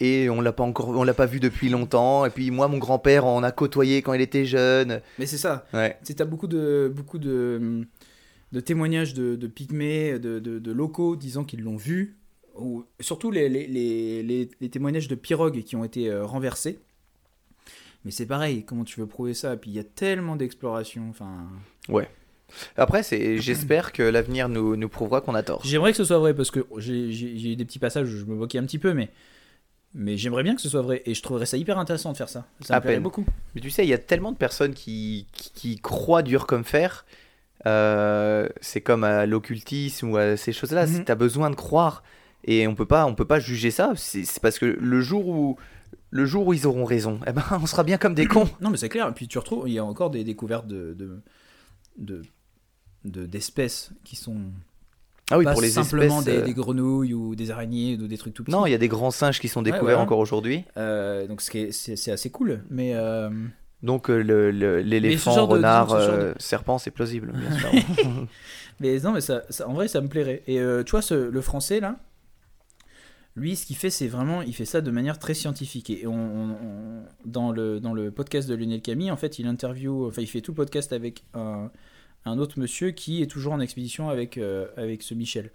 et 0.00 0.28
on 0.28 0.40
l'a 0.40 0.52
pas 0.52 0.64
encore, 0.64 0.88
on 0.90 1.04
l'a 1.04 1.14
pas 1.14 1.26
vu 1.26 1.40
depuis 1.40 1.68
longtemps. 1.68 2.26
Et 2.26 2.30
puis 2.30 2.50
moi, 2.50 2.68
mon 2.68 2.78
grand-père 2.78 3.24
en 3.24 3.42
a 3.42 3.50
côtoyé 3.50 4.02
quand 4.02 4.12
il 4.12 4.20
était 4.20 4.44
jeune. 4.44 5.00
Mais 5.18 5.26
c'est 5.26 5.38
ça. 5.38 5.64
Ouais. 5.72 5.96
Tu 6.04 6.14
as 6.20 6.24
beaucoup 6.24 6.48
de, 6.48 6.92
beaucoup 6.94 7.18
de, 7.18 7.86
de 8.52 8.60
témoignages 8.60 9.14
de, 9.14 9.36
de 9.36 9.46
pygmées, 9.46 10.18
de, 10.18 10.38
de- 10.38 10.58
de 10.58 10.72
locaux 10.72 11.16
disant 11.16 11.44
qu'ils 11.44 11.62
l'ont 11.62 11.76
vu. 11.76 12.16
Ou, 12.56 12.84
surtout 13.00 13.30
les, 13.30 13.48
les, 13.48 13.66
les, 13.66 14.22
les- 14.22 14.50
les 14.60 14.68
témoignages 14.68 15.08
de 15.08 15.14
pirogues 15.14 15.62
qui 15.62 15.74
ont 15.76 15.84
été 15.84 16.08
euh, 16.10 16.24
renversés. 16.24 16.78
Mais 18.04 18.10
c'est 18.10 18.26
pareil, 18.26 18.64
comment 18.64 18.84
tu 18.84 18.98
veux 19.00 19.06
prouver 19.06 19.32
ça? 19.34 19.56
Puis 19.56 19.70
il 19.70 19.74
y 19.74 19.78
a 19.78 19.84
tellement 19.84 20.36
d'exploration. 20.36 21.06
Enfin, 21.08 21.46
Après, 22.76 23.02
c'est, 23.02 23.38
j'espère 23.38 23.92
que 23.92 24.02
l'avenir 24.02 24.48
nous, 24.48 24.76
nous 24.76 24.88
prouvera 24.88 25.20
qu'on 25.20 25.34
a 25.34 25.42
tort. 25.42 25.62
j'aimerais 25.64 25.92
que 25.92 25.96
ce 25.96 26.04
soit 26.04 26.18
vrai 26.18 26.34
parce 26.34 26.50
que 26.50 26.66
j'ai 26.78 27.52
eu 27.52 27.56
des 27.56 27.64
petits 27.64 27.78
passages 27.78 28.12
où 28.12 28.16
je 28.16 28.24
me 28.24 28.34
moquais 28.34 28.58
un 28.58 28.64
petit 28.64 28.78
peu, 28.78 28.92
mais 28.92 29.08
mais 29.94 30.16
j'aimerais 30.16 30.42
bien 30.42 30.54
que 30.56 30.60
ce 30.62 30.70
soit 30.70 30.80
vrai 30.82 31.02
et 31.04 31.12
je 31.14 31.22
trouverais 31.22 31.44
ça 31.46 31.56
hyper 31.58 31.78
intéressant 31.78 32.12
de 32.12 32.16
faire 32.16 32.28
ça. 32.30 32.46
Ça 32.60 32.74
À 32.74 32.78
me 32.80 32.82
plairait 32.82 33.00
beaucoup. 33.00 33.24
Mais 33.54 33.60
tu 33.60 33.70
sais, 33.70 33.84
il 33.84 33.88
y 33.90 33.94
a 33.94 33.98
tellement 33.98 34.32
de 34.32 34.38
personnes 34.38 34.72
qui, 34.74 35.26
qui, 35.32 35.50
qui 35.52 35.76
croient 35.80 36.22
dur 36.22 36.46
comme 36.46 36.64
fer. 36.64 37.04
Euh, 37.66 38.48
c'est 38.60 38.80
comme 38.80 39.04
à 39.04 39.26
l'occultisme 39.26 40.10
ou 40.10 40.16
à 40.16 40.36
ces 40.36 40.52
choses-là. 40.52 40.86
Mhm. 40.86 41.04
Tu 41.04 41.12
as 41.12 41.14
besoin 41.14 41.50
de 41.50 41.54
croire. 41.56 42.02
Et 42.44 42.66
on 42.66 42.74
peut 42.74 42.86
pas, 42.86 43.06
on 43.06 43.14
peut 43.14 43.24
pas 43.24 43.38
juger 43.40 43.70
ça. 43.70 43.92
C'est 43.96 44.24
parce 44.40 44.58
que 44.58 44.66
le 44.66 45.00
jour 45.00 45.28
où, 45.28 45.56
le 46.10 46.26
jour 46.26 46.46
où 46.46 46.52
ils 46.54 46.66
auront 46.66 46.84
raison, 46.84 47.20
eh 47.26 47.32
ben, 47.32 47.42
on 47.52 47.66
sera 47.66 47.84
bien 47.84 47.98
comme 47.98 48.14
des 48.14 48.26
cons. 48.26 48.48
Non, 48.60 48.70
mais 48.70 48.76
c'est 48.76 48.88
clair. 48.88 49.08
Et 49.08 49.12
puis 49.12 49.28
tu 49.28 49.38
retrouves, 49.38 49.68
il 49.68 49.74
y 49.74 49.78
a 49.78 49.84
encore 49.84 50.10
des 50.10 50.24
découvertes 50.24 50.66
de 50.66 50.94
de 50.98 51.20
de- 51.98 52.22
de- 53.04 53.26
d'espèces 53.26 53.90
qui 54.04 54.16
sont 54.16 54.36
Ah 55.30 55.38
oui, 55.38 55.44
pas 55.44 55.52
pour 55.52 55.60
les 55.62 55.70
simplement 55.70 56.18
espèces. 56.20 56.34
des, 56.36 56.40
euh, 56.40 56.44
des 56.44 56.54
grenouilles 56.54 57.14
ou 57.14 57.34
des 57.34 57.50
araignées 57.50 57.96
ou 58.00 58.06
des 58.06 58.16
trucs 58.18 58.34
tout 58.34 58.44
petits. 58.44 58.52
Non, 58.56 58.66
il 58.66 58.70
y 58.70 58.74
a 58.74 58.78
des 58.78 58.88
grands 58.88 59.10
singes 59.10 59.40
qui 59.40 59.48
sont 59.48 59.62
découverts 59.62 60.00
encore 60.00 60.18
aujourd'hui. 60.18 60.64
Euh, 60.76 61.26
donc 61.26 61.40
ce 61.42 61.70
c'est 61.72 61.96
c'est 61.96 62.10
assez 62.12 62.30
cool. 62.30 62.62
Mais 62.70 62.92
euh, 62.94 63.28
Donc 63.82 64.08
le- 64.08 64.50
le- 64.50 64.80
l'éléphant, 64.80 65.34
de- 65.46 65.52
renard, 65.52 65.90
ce 65.90 65.94
de- 65.94 66.00
euh, 66.00 66.34
serpent, 66.38 66.78
c'est 66.78 66.90
plausible, 66.90 67.32
bien 67.32 67.58
sûr. 67.58 67.68
mais 68.80 68.98
non, 69.00 69.12
mais 69.12 69.20
ça, 69.20 69.42
ça- 69.50 69.68
en 69.68 69.72
vrai, 69.74 69.88
ça 69.88 70.00
me 70.00 70.08
plairait. 70.08 70.42
Et 70.46 70.58
tu 70.84 70.90
vois, 70.90 71.02
ce- 71.02 71.14
le 71.30 71.40
français 71.40 71.80
là. 71.80 71.96
Lui, 73.34 73.56
ce 73.56 73.64
qu'il 73.64 73.76
fait, 73.76 73.88
c'est 73.90 74.08
vraiment, 74.08 74.42
il 74.42 74.54
fait 74.54 74.66
ça 74.66 74.80
de 74.82 74.90
manière 74.90 75.18
très 75.18 75.32
scientifique. 75.34 75.88
Et 75.90 76.06
on, 76.06 76.12
on- 76.12 76.50
on- 76.50 77.02
dans, 77.24 77.50
le, 77.50 77.80
dans 77.80 77.94
le 77.94 78.10
podcast 78.10 78.48
de 78.48 78.54
Lionel 78.54 78.82
Camille, 78.82 79.10
en 79.10 79.16
fait, 79.16 79.38
il 79.38 79.46
interview, 79.46 80.06
enfin, 80.06 80.20
il 80.20 80.26
fait 80.26 80.42
tout 80.42 80.52
le 80.52 80.56
podcast 80.56 80.92
avec 80.92 81.24
un, 81.34 81.70
un 82.26 82.38
autre 82.38 82.58
monsieur 82.58 82.90
qui 82.90 83.22
est 83.22 83.26
toujours 83.26 83.54
en 83.54 83.60
expédition 83.60 84.10
avec, 84.10 84.36
euh, 84.36 84.66
avec 84.76 85.02
ce 85.02 85.14
Michel. 85.14 85.50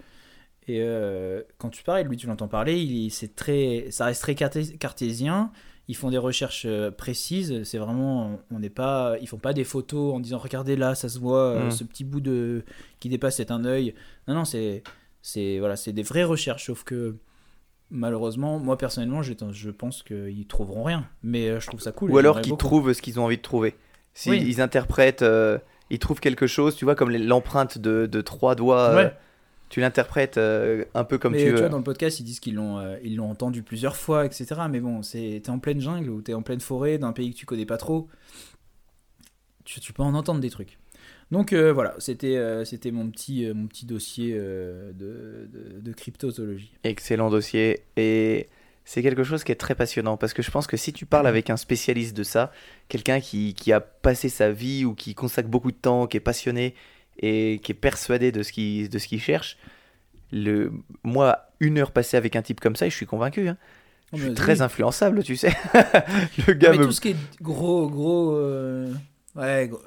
Et 0.68 0.82
euh, 0.82 1.44
quand 1.60 1.70
tu 1.70 1.84
parles, 1.84 2.08
lui, 2.08 2.18
tu 2.18 2.26
l'entends 2.28 2.48
parler, 2.48 2.78
il, 2.82 3.12
c'est 3.12 3.36
très, 3.36 3.88
ça 3.91 4.06
reste 4.06 4.22
très 4.24 4.34
carté- 4.34 4.76
cartésien. 4.78 5.52
Ils 5.88 5.95
font 5.95 6.10
des 6.10 6.18
recherches 6.18 6.66
euh, 6.66 6.91
précises. 6.91 7.64
C'est 7.64 7.78
vraiment, 7.78 8.40
on 8.52 8.60
n'est 8.60 8.70
pas, 8.72 9.16
ils 9.22 9.28
font 9.28 9.38
pas 9.38 9.54
des 9.54 9.64
photos 9.64 10.14
en 10.16 10.20
disant 10.20 10.40
regardez 10.40 10.76
là, 10.76 10.95
ça 10.95 11.08
se 11.10 11.20
voit, 11.20 11.52
euh, 11.54 11.68
Mm. 11.68 11.72
ce 11.72 11.84
petit 11.86 12.04
bout 12.04 12.20
de 12.22 12.64
qui 12.99 13.08
dépasse 13.08 13.38
c'est 13.38 13.52
un 13.52 13.64
œil. 13.66 13.94
Non, 14.28 14.34
non, 14.34 14.45
c'est, 14.45 14.84
c'est 15.22 15.60
voilà, 15.60 15.76
c'est 15.78 15.94
des 15.94 16.04
vraies 16.04 16.26
recherches. 16.26 16.66
Sauf 16.66 16.84
que 16.84 17.16
malheureusement, 17.89 18.59
moi 18.59 18.77
personnellement, 18.77 19.22
je, 19.22 19.34
je 19.51 19.69
pense 19.69 20.03
qu'ils 20.03 20.45
trouveront 20.47 20.84
rien. 20.84 21.07
Mais 21.23 21.49
euh, 21.49 21.59
je 21.59 21.68
trouve 21.68 21.80
ça 21.81 21.91
cool. 21.91 22.11
Ou 22.11 22.18
alors 22.18 22.41
qu'ils 22.41 22.57
trouvent 22.57 22.93
ce 22.93 23.01
qu'ils 23.01 23.19
ont 23.19 23.26
envie 23.26 23.38
de 23.38 23.41
trouver. 23.41 23.76
S'ils 24.14 24.31
Oui. 24.34 24.43
ils 24.47 24.61
interprètent, 24.61 25.22
euh, 25.22 25.57
ils 25.89 25.99
trouvent 25.99 26.19
quelque 26.19 26.47
chose, 26.47 26.76
tu 26.76 26.85
vois, 26.85 26.95
comme 26.95 27.11
l'empreinte 27.11 27.77
de, 27.77 28.05
de 28.07 28.22
trois 28.22 28.55
doigts, 28.55 28.89
euh, 28.89 29.09
tu 29.69 29.80
l'interprètes 29.81 30.38
euh, 30.38 30.85
un 30.93 31.03
peu 31.03 31.18
comme 31.18 31.34
mais 31.34 31.39
tu 31.39 31.45
tu 31.45 31.51
veux. 31.51 31.59
vois, 31.59 31.69
dans 31.69 31.77
le 31.77 31.84
podcast, 31.84 32.19
ils 32.19 32.23
disent 32.23 32.39
qu'ils 32.39 32.55
l'ont, 32.55 32.97
ils 33.03 33.15
l'ont 33.18 33.30
entendu 33.30 33.64
plusieurs 33.64 33.95
fois, 33.95 34.26
etc. 34.26 34.61
Mais 34.69 34.80
bon, 34.80 35.01
c'est, 35.03 35.41
t'es 35.43 35.49
en 35.49 35.59
pleine 35.59 35.80
jungle 35.81 36.09
ou 36.09 36.22
t'es 36.22 36.34
en 36.34 36.41
pleine 36.41 36.61
forêt 36.61 36.97
d'un 36.97 37.14
pays 37.14 37.31
que 37.31 37.38
tu 37.38 37.45
connais 37.45 37.65
pas 37.65 37.77
trop. 37.77 38.07
Tu, 39.65 39.80
tu 39.81 39.91
peux 39.93 40.03
en 40.03 40.14
entendre 40.14 40.39
des 40.39 40.49
trucs. 40.49 40.80
Donc 41.32 41.52
euh, 41.52 41.74
voilà, 41.74 41.94
c'était, 41.99 42.38
euh, 42.38 42.64
c'était 42.64 42.91
mon 42.91 43.10
petit, 43.10 43.45
euh, 43.45 43.54
mon 43.54 43.68
petit 43.68 43.86
dossier 43.86 44.34
de, 44.34 44.94
de, 44.94 45.80
de 45.82 45.94
cryptozoologie. 45.94 46.72
Excellent 46.84 47.30
dossier. 47.30 47.82
Et 47.98 48.48
c'est 48.86 49.02
quelque 49.02 49.24
chose 49.24 49.44
qui 49.44 49.52
est 49.52 49.56
très 49.56 49.76
passionnant 49.76 50.16
parce 50.16 50.34
que 50.34 50.41
je 50.41 50.49
pense 50.52 50.68
que 50.68 50.78
si 50.78 50.94
tu 50.94 51.06
parles 51.06 51.28
avec 51.28 51.49
un 51.49 51.58
spécialiste 51.58 52.16
de 52.16 52.24
ça, 52.24 52.52
quelqu'un 52.88 53.20
qui, 53.20 53.54
qui 53.54 53.74
a 53.74 53.82
passé 53.82 54.30
sa 54.30 54.52
vie 54.52 54.86
ou 54.86 54.94
qui 54.95 55.16
consacre 55.16 55.49
beaucoup 55.49 55.72
de 55.72 55.78
temps, 55.78 56.08
qui 56.08 56.16
est 56.16 56.22
passionné 56.22 56.76
et 57.20 57.60
qui 57.62 57.74
est 57.74 57.76
persuadé 57.76 58.32
de 58.32 58.41
ce 58.44 58.52
qu'il 58.54 59.22
cherche, 59.22 59.58
le, 60.32 60.72
moi, 61.04 61.49
une 61.60 61.78
heure 61.80 61.91
passée 61.91 62.16
avec 62.16 62.36
un 62.36 62.41
type 62.41 62.60
comme 62.60 62.76
ça, 62.76 62.86
et 62.86 62.90
je 62.90 62.95
suis 62.95 63.06
convaincu. 63.06 63.48
hein. 63.49 63.58
Je 64.14 64.24
suis 64.24 64.34
très 64.34 64.58
oui. 64.58 64.62
influençable, 64.62 65.24
tu 65.24 65.36
sais. 65.36 65.52
le 66.48 66.54
gars 66.54 66.72
Mais 66.72 66.78
me... 66.78 66.86
tout 66.86 66.91
ce 66.94 67.02
qui 67.02 67.10
est 67.10 67.16
gros, 67.41 67.90
gros. 67.90 68.34
euh, 68.36 68.94
ouais, 69.36 69.68
gros- 69.70 69.82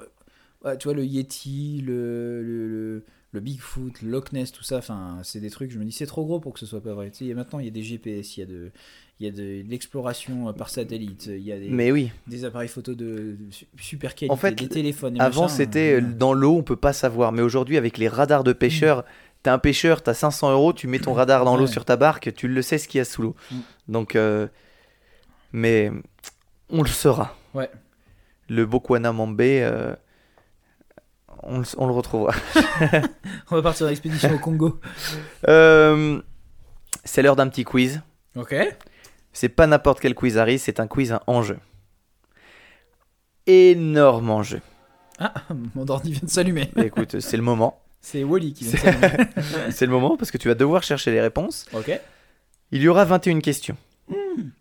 ouais, 0.65 0.77
tu 0.77 0.87
vois, 0.87 0.93
le 0.95 1.05
Yeti, 1.05 1.81
le, 1.85 2.41
le, 2.43 2.67
le, 2.67 3.05
le 3.33 3.39
Bigfoot, 3.39 4.01
le 4.01 4.09
Loch 4.09 4.31
Ness, 4.33 4.51
tout 4.51 4.63
ça, 4.63 4.77
enfin, 4.77 5.19
c'est 5.23 5.39
des 5.39 5.49
trucs, 5.49 5.71
je 5.71 5.79
me 5.79 5.85
dis, 5.85 5.91
c'est 5.91 6.05
trop 6.05 6.25
gros 6.25 6.39
pour 6.39 6.53
que 6.53 6.59
ce 6.59 6.65
soit 6.65 6.81
pas 6.81 6.93
vrai. 6.93 7.09
Tu 7.11 7.17
sais, 7.19 7.25
il 7.25 7.29
y 7.29 7.31
a 7.31 7.35
maintenant, 7.35 7.59
il 7.59 7.65
y 7.65 7.69
a 7.69 7.71
des 7.71 7.83
GPS, 7.83 8.37
il 8.37 8.39
y 8.41 8.43
a 8.43 8.45
de. 8.45 8.71
Il 9.19 9.25
y 9.25 9.27
a 9.27 9.31
de, 9.31 9.61
de 9.61 9.69
l'exploration 9.69 10.49
euh, 10.49 10.51
par 10.51 10.69
satellite, 10.69 11.27
il 11.27 11.43
y 11.43 11.51
a 11.51 11.59
des, 11.59 11.69
Mais 11.69 11.91
oui, 11.91 12.09
des 12.25 12.43
appareils 12.43 12.67
photo 12.67 12.95
de, 12.95 13.35
de 13.39 13.51
su- 13.51 13.67
super 13.79 14.15
qualité, 14.15 14.33
En 14.33 14.35
fait, 14.35 14.53
des 14.55 14.67
téléphones. 14.67 15.21
avant 15.21 15.47
c'était 15.47 15.93
euh, 15.93 15.97
euh, 16.03 16.13
dans 16.17 16.33
l'eau, 16.33 16.55
on 16.57 16.63
peut 16.63 16.75
pas 16.75 16.91
savoir. 16.91 17.31
Mais 17.31 17.43
aujourd'hui, 17.43 17.77
avec 17.77 17.99
les 17.99 18.07
radars 18.07 18.43
de 18.43 18.51
pêcheurs, 18.51 19.05
t'as 19.43 19.53
un 19.53 19.59
pêcheur, 19.59 20.01
t'as 20.01 20.15
500 20.15 20.51
euros, 20.53 20.73
tu 20.73 20.87
mets 20.87 20.97
ton 20.97 21.13
radar 21.13 21.45
dans 21.45 21.55
l'eau 21.55 21.67
sur 21.67 21.85
ta 21.85 21.97
barque, 21.97 22.33
tu 22.33 22.47
le 22.47 22.63
sais 22.63 22.79
ce 22.79 22.87
qu'il 22.87 22.97
y 22.97 23.01
a 23.01 23.05
sous 23.05 23.21
l'eau. 23.21 23.35
Mm. 23.51 23.55
Donc, 23.89 24.15
euh, 24.15 24.47
mais 25.53 25.91
on 26.69 26.81
le 26.81 26.89
saura. 26.89 27.35
Ouais. 27.53 27.69
Le 28.49 28.65
Bokwana 28.65 29.11
Mambe, 29.13 29.39
euh, 29.41 29.95
on, 31.43 31.59
le- 31.59 31.65
on 31.77 31.85
le 31.87 31.93
retrouvera. 31.93 32.33
On 33.51 33.55
va 33.55 33.61
partir 33.61 33.87
en 33.87 33.89
expédition 33.89 34.33
au 34.33 34.39
Congo. 34.39 34.79
Euh, 35.47 36.21
c'est 37.03 37.21
l'heure 37.21 37.35
d'un 37.35 37.47
petit 37.49 37.63
quiz. 37.63 38.01
Ok. 38.35 38.55
C'est 39.33 39.49
pas 39.49 39.67
n'importe 39.67 39.99
quel 39.99 40.13
quiz, 40.15 40.37
Harry, 40.37 40.59
c'est 40.59 40.79
un 40.79 40.87
quiz 40.87 41.11
à 41.13 41.23
enjeu. 41.27 41.57
Énorme 43.47 44.29
enjeu. 44.29 44.61
Ah, 45.19 45.33
mon 45.75 45.87
ordi 45.89 46.11
vient 46.11 46.21
de 46.23 46.29
s'allumer. 46.29 46.69
Écoute, 46.77 47.19
c'est 47.19 47.37
le 47.37 47.43
moment. 47.43 47.81
C'est 48.01 48.23
Wally 48.23 48.53
qui 48.53 48.63
vient 48.65 48.73
de 48.73 48.77
s'allumer. 48.77 49.29
C'est 49.71 49.85
le 49.85 49.91
moment 49.91 50.17
parce 50.17 50.31
que 50.31 50.37
tu 50.39 50.47
vas 50.47 50.55
devoir 50.55 50.81
chercher 50.83 51.11
les 51.11 51.21
réponses. 51.21 51.65
ok. 51.73 51.99
Il 52.71 52.81
y 52.81 52.87
aura 52.87 53.03
21 53.05 53.41
questions, 53.41 53.75
Mhm. 54.09 54.51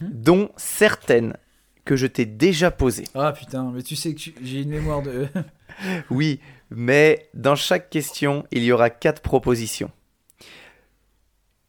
dont 0.00 0.50
certaines 0.56 1.36
que 1.84 1.96
je 1.96 2.06
t'ai 2.06 2.24
déjà 2.24 2.70
posées. 2.70 3.04
Ah 3.14 3.32
putain, 3.32 3.72
mais 3.74 3.82
tu 3.82 3.96
sais 3.96 4.14
que 4.14 4.20
j'ai 4.42 4.62
une 4.62 4.68
mémoire 4.70 5.02
de. 5.02 5.26
Oui, 6.10 6.40
mais 6.70 7.28
dans 7.34 7.56
chaque 7.56 7.90
question, 7.90 8.46
il 8.50 8.64
y 8.64 8.72
aura 8.72 8.90
4 8.90 9.22
propositions. 9.22 9.90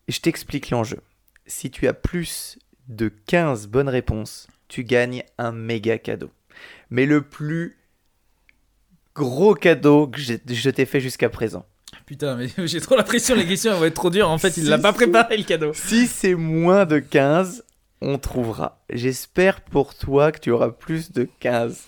Je 0.08 0.20
t'explique 0.20 0.70
l'enjeu. 0.72 1.00
Si 1.46 1.72
tu 1.72 1.88
as 1.88 1.94
plus 1.94 2.58
de 2.88 3.10
15 3.10 3.68
bonnes 3.68 3.90
réponses, 3.90 4.48
tu 4.68 4.84
gagnes 4.84 5.24
un 5.38 5.52
méga 5.52 5.98
cadeau. 5.98 6.32
Mais 6.90 7.06
le 7.06 7.22
plus 7.22 7.78
gros 9.16 9.54
cadeau 9.54 10.08
que 10.08 10.20
je 10.20 10.70
t'ai 10.70 10.86
fait 10.86 11.00
jusqu'à 11.00 11.30
présent. 11.30 11.66
Putain, 12.06 12.36
mais 12.36 12.48
j'ai 12.68 12.82
trop 12.82 12.96
l'impression 12.96 13.36
les 13.36 13.46
questions 13.46 13.72
elles 13.72 13.80
vont 13.80 13.86
être 13.86 13.94
trop 13.94 14.10
dures. 14.10 14.30
En 14.30 14.38
fait, 14.38 14.58
il 14.58 14.64
Si, 14.64 14.70
l'a 14.70 14.80
pas 14.80 14.94
préparé 14.94 15.38
le 15.38 15.44
cadeau. 15.44 15.74
Si 15.74 16.08
c'est 16.08 16.36
moins 16.36 16.86
de 16.86 17.00
15, 17.00 17.64
on 18.02 18.18
trouvera. 18.18 18.84
J'espère 18.90 19.62
pour 19.62 19.96
toi 19.96 20.32
que 20.32 20.40
tu 20.40 20.52
auras 20.52 20.70
plus 20.72 21.12
de 21.12 21.28
15. 21.40 21.84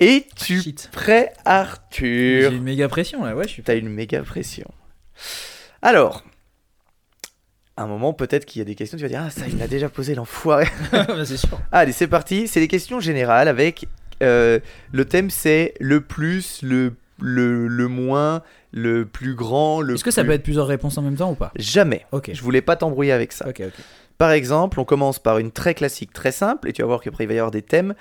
Et 0.00 0.26
tu 0.36 0.60
Shit. 0.60 0.88
prêt, 0.92 1.32
J'ai 1.36 1.42
Arthur 1.44 2.52
une 2.52 2.62
méga 2.62 2.88
pression 2.88 3.24
là, 3.24 3.34
ouais, 3.36 3.44
je 3.44 3.50
suis 3.50 3.62
T'as 3.62 3.76
une 3.76 3.88
méga 3.88 4.22
pression. 4.22 4.68
Alors, 5.82 6.24
à 7.76 7.82
un 7.82 7.86
moment, 7.86 8.12
peut-être 8.12 8.44
qu'il 8.44 8.60
y 8.60 8.62
a 8.62 8.64
des 8.64 8.74
questions, 8.74 8.96
tu 8.98 9.02
vas 9.02 9.08
dire 9.08 9.22
Ah, 9.24 9.30
ça, 9.30 9.46
il 9.48 9.58
l'a 9.58 9.68
déjà 9.68 9.88
posé, 9.88 10.14
l'enfoiré. 10.14 10.66
Bah, 10.92 11.24
c'est 11.24 11.36
sûr. 11.36 11.60
Allez, 11.72 11.92
c'est 11.92 12.08
parti. 12.08 12.48
C'est 12.48 12.60
des 12.60 12.68
questions 12.68 13.00
générales 13.00 13.48
avec. 13.48 13.86
euh, 14.22 14.58
le 14.92 15.04
thème, 15.04 15.30
c'est 15.30 15.74
le 15.80 16.00
plus, 16.00 16.60
le, 16.62 16.94
le, 17.20 17.66
le 17.68 17.88
moins, 17.88 18.42
le 18.72 19.06
plus 19.06 19.34
grand, 19.34 19.80
le 19.80 19.94
Est-ce 19.94 20.04
que 20.04 20.10
ça 20.10 20.22
plus- 20.22 20.28
peut 20.28 20.34
être 20.34 20.42
plusieurs 20.42 20.66
réponses 20.66 20.98
en 20.98 21.02
même 21.02 21.16
temps 21.16 21.30
ou 21.30 21.34
pas? 21.36 21.52
Jamais. 21.56 22.04
Ok. 22.12 22.30
Je 22.32 22.42
voulais 22.42 22.62
pas 22.62 22.76
t'embrouiller 22.76 23.12
avec 23.12 23.32
ça. 23.32 23.48
Ok, 23.48 23.62
ok. 23.64 23.72
Par 24.18 24.30
exemple, 24.30 24.78
on 24.78 24.84
commence 24.84 25.18
par 25.18 25.38
une 25.38 25.50
très 25.50 25.74
classique, 25.74 26.12
très 26.12 26.30
simple, 26.32 26.68
et 26.68 26.72
tu 26.72 26.82
vas 26.82 26.86
voir 26.88 27.00
qu'après 27.00 27.24
il 27.24 27.26
va 27.28 27.34
y 27.34 27.38
avoir 27.38 27.50
des 27.50 27.62
thèmes. 27.62 27.94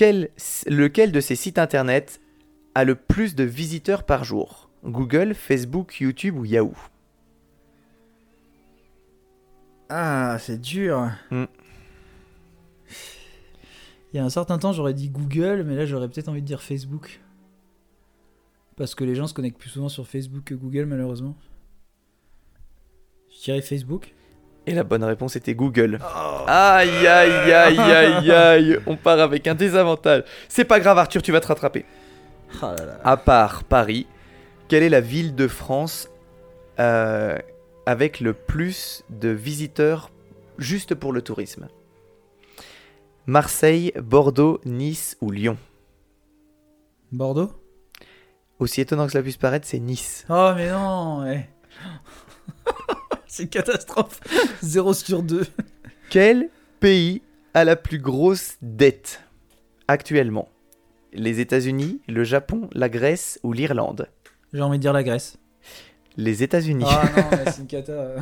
Quel, 0.00 0.30
lequel 0.66 1.12
de 1.12 1.20
ces 1.20 1.36
sites 1.36 1.58
internet 1.58 2.22
a 2.74 2.84
le 2.84 2.94
plus 2.94 3.34
de 3.34 3.44
visiteurs 3.44 4.04
par 4.04 4.24
jour? 4.24 4.70
Google, 4.82 5.34
Facebook, 5.34 6.00
YouTube 6.00 6.38
ou 6.38 6.46
Yahoo? 6.46 6.72
Ah, 9.90 10.38
c'est 10.40 10.58
dur. 10.58 11.10
Hmm. 11.30 11.44
Il 14.10 14.16
y 14.16 14.18
a 14.18 14.24
un 14.24 14.30
certain 14.30 14.56
temps, 14.56 14.72
j'aurais 14.72 14.94
dit 14.94 15.10
Google, 15.10 15.64
mais 15.66 15.76
là, 15.76 15.84
j'aurais 15.84 16.08
peut-être 16.08 16.30
envie 16.30 16.40
de 16.40 16.46
dire 16.46 16.62
Facebook. 16.62 17.20
Parce 18.78 18.94
que 18.94 19.04
les 19.04 19.14
gens 19.14 19.26
se 19.26 19.34
connectent 19.34 19.58
plus 19.58 19.68
souvent 19.68 19.90
sur 19.90 20.08
Facebook 20.08 20.44
que 20.44 20.54
Google, 20.54 20.86
malheureusement. 20.86 21.36
Je 23.28 23.42
dirais 23.42 23.60
Facebook. 23.60 24.14
Et 24.70 24.74
la 24.74 24.84
bonne 24.84 25.02
réponse 25.02 25.34
était 25.34 25.54
Google. 25.54 25.98
Aïe 26.46 27.04
aïe 27.04 27.52
aïe 27.52 27.78
aïe 27.80 28.30
aïe 28.30 28.78
On 28.86 28.94
part 28.94 29.18
avec 29.18 29.48
un 29.48 29.56
désavantage. 29.56 30.22
C'est 30.48 30.64
pas 30.64 30.78
grave 30.78 30.96
Arthur, 30.96 31.22
tu 31.22 31.32
vas 31.32 31.40
te 31.40 31.48
rattraper. 31.48 31.84
Là 32.62 32.76
là. 32.78 33.00
À 33.02 33.16
part 33.16 33.64
Paris, 33.64 34.06
quelle 34.68 34.84
est 34.84 34.88
la 34.88 35.00
ville 35.00 35.34
de 35.34 35.48
France 35.48 36.08
euh, 36.78 37.36
avec 37.84 38.20
le 38.20 38.32
plus 38.32 39.02
de 39.10 39.30
visiteurs 39.30 40.12
juste 40.56 40.94
pour 40.94 41.12
le 41.12 41.20
tourisme? 41.20 41.66
Marseille, 43.26 43.92
Bordeaux, 44.00 44.60
Nice 44.64 45.16
ou 45.20 45.32
Lyon? 45.32 45.56
Bordeaux? 47.10 47.50
Aussi 48.60 48.82
étonnant 48.82 49.06
que 49.06 49.12
cela 49.12 49.24
puisse 49.24 49.36
paraître, 49.36 49.66
c'est 49.66 49.80
Nice. 49.80 50.26
Oh, 50.30 50.52
mais 50.54 50.70
non 50.70 51.24
ouais. 51.24 51.50
C'est 53.30 53.44
une 53.44 53.48
catastrophe. 53.48 54.20
0 54.62 54.92
sur 54.92 55.22
2. 55.22 55.46
Quel 56.10 56.48
pays 56.80 57.22
a 57.54 57.64
la 57.64 57.76
plus 57.76 58.00
grosse 58.00 58.54
dette 58.60 59.22
actuellement? 59.86 60.48
Les 61.12 61.38
États-Unis, 61.38 62.00
le 62.08 62.24
Japon, 62.24 62.68
la 62.72 62.88
Grèce 62.88 63.38
ou 63.44 63.52
l'Irlande? 63.52 64.08
J'ai 64.52 64.62
envie 64.62 64.78
de 64.78 64.82
dire 64.82 64.92
la 64.92 65.04
Grèce. 65.04 65.38
Les 66.16 66.42
États-Unis. 66.42 66.84
Ah 66.88 67.04
non, 67.16 67.22
mais 67.44 67.52
c'est 67.52 67.60
une 67.60 67.66
cata. 67.68 68.16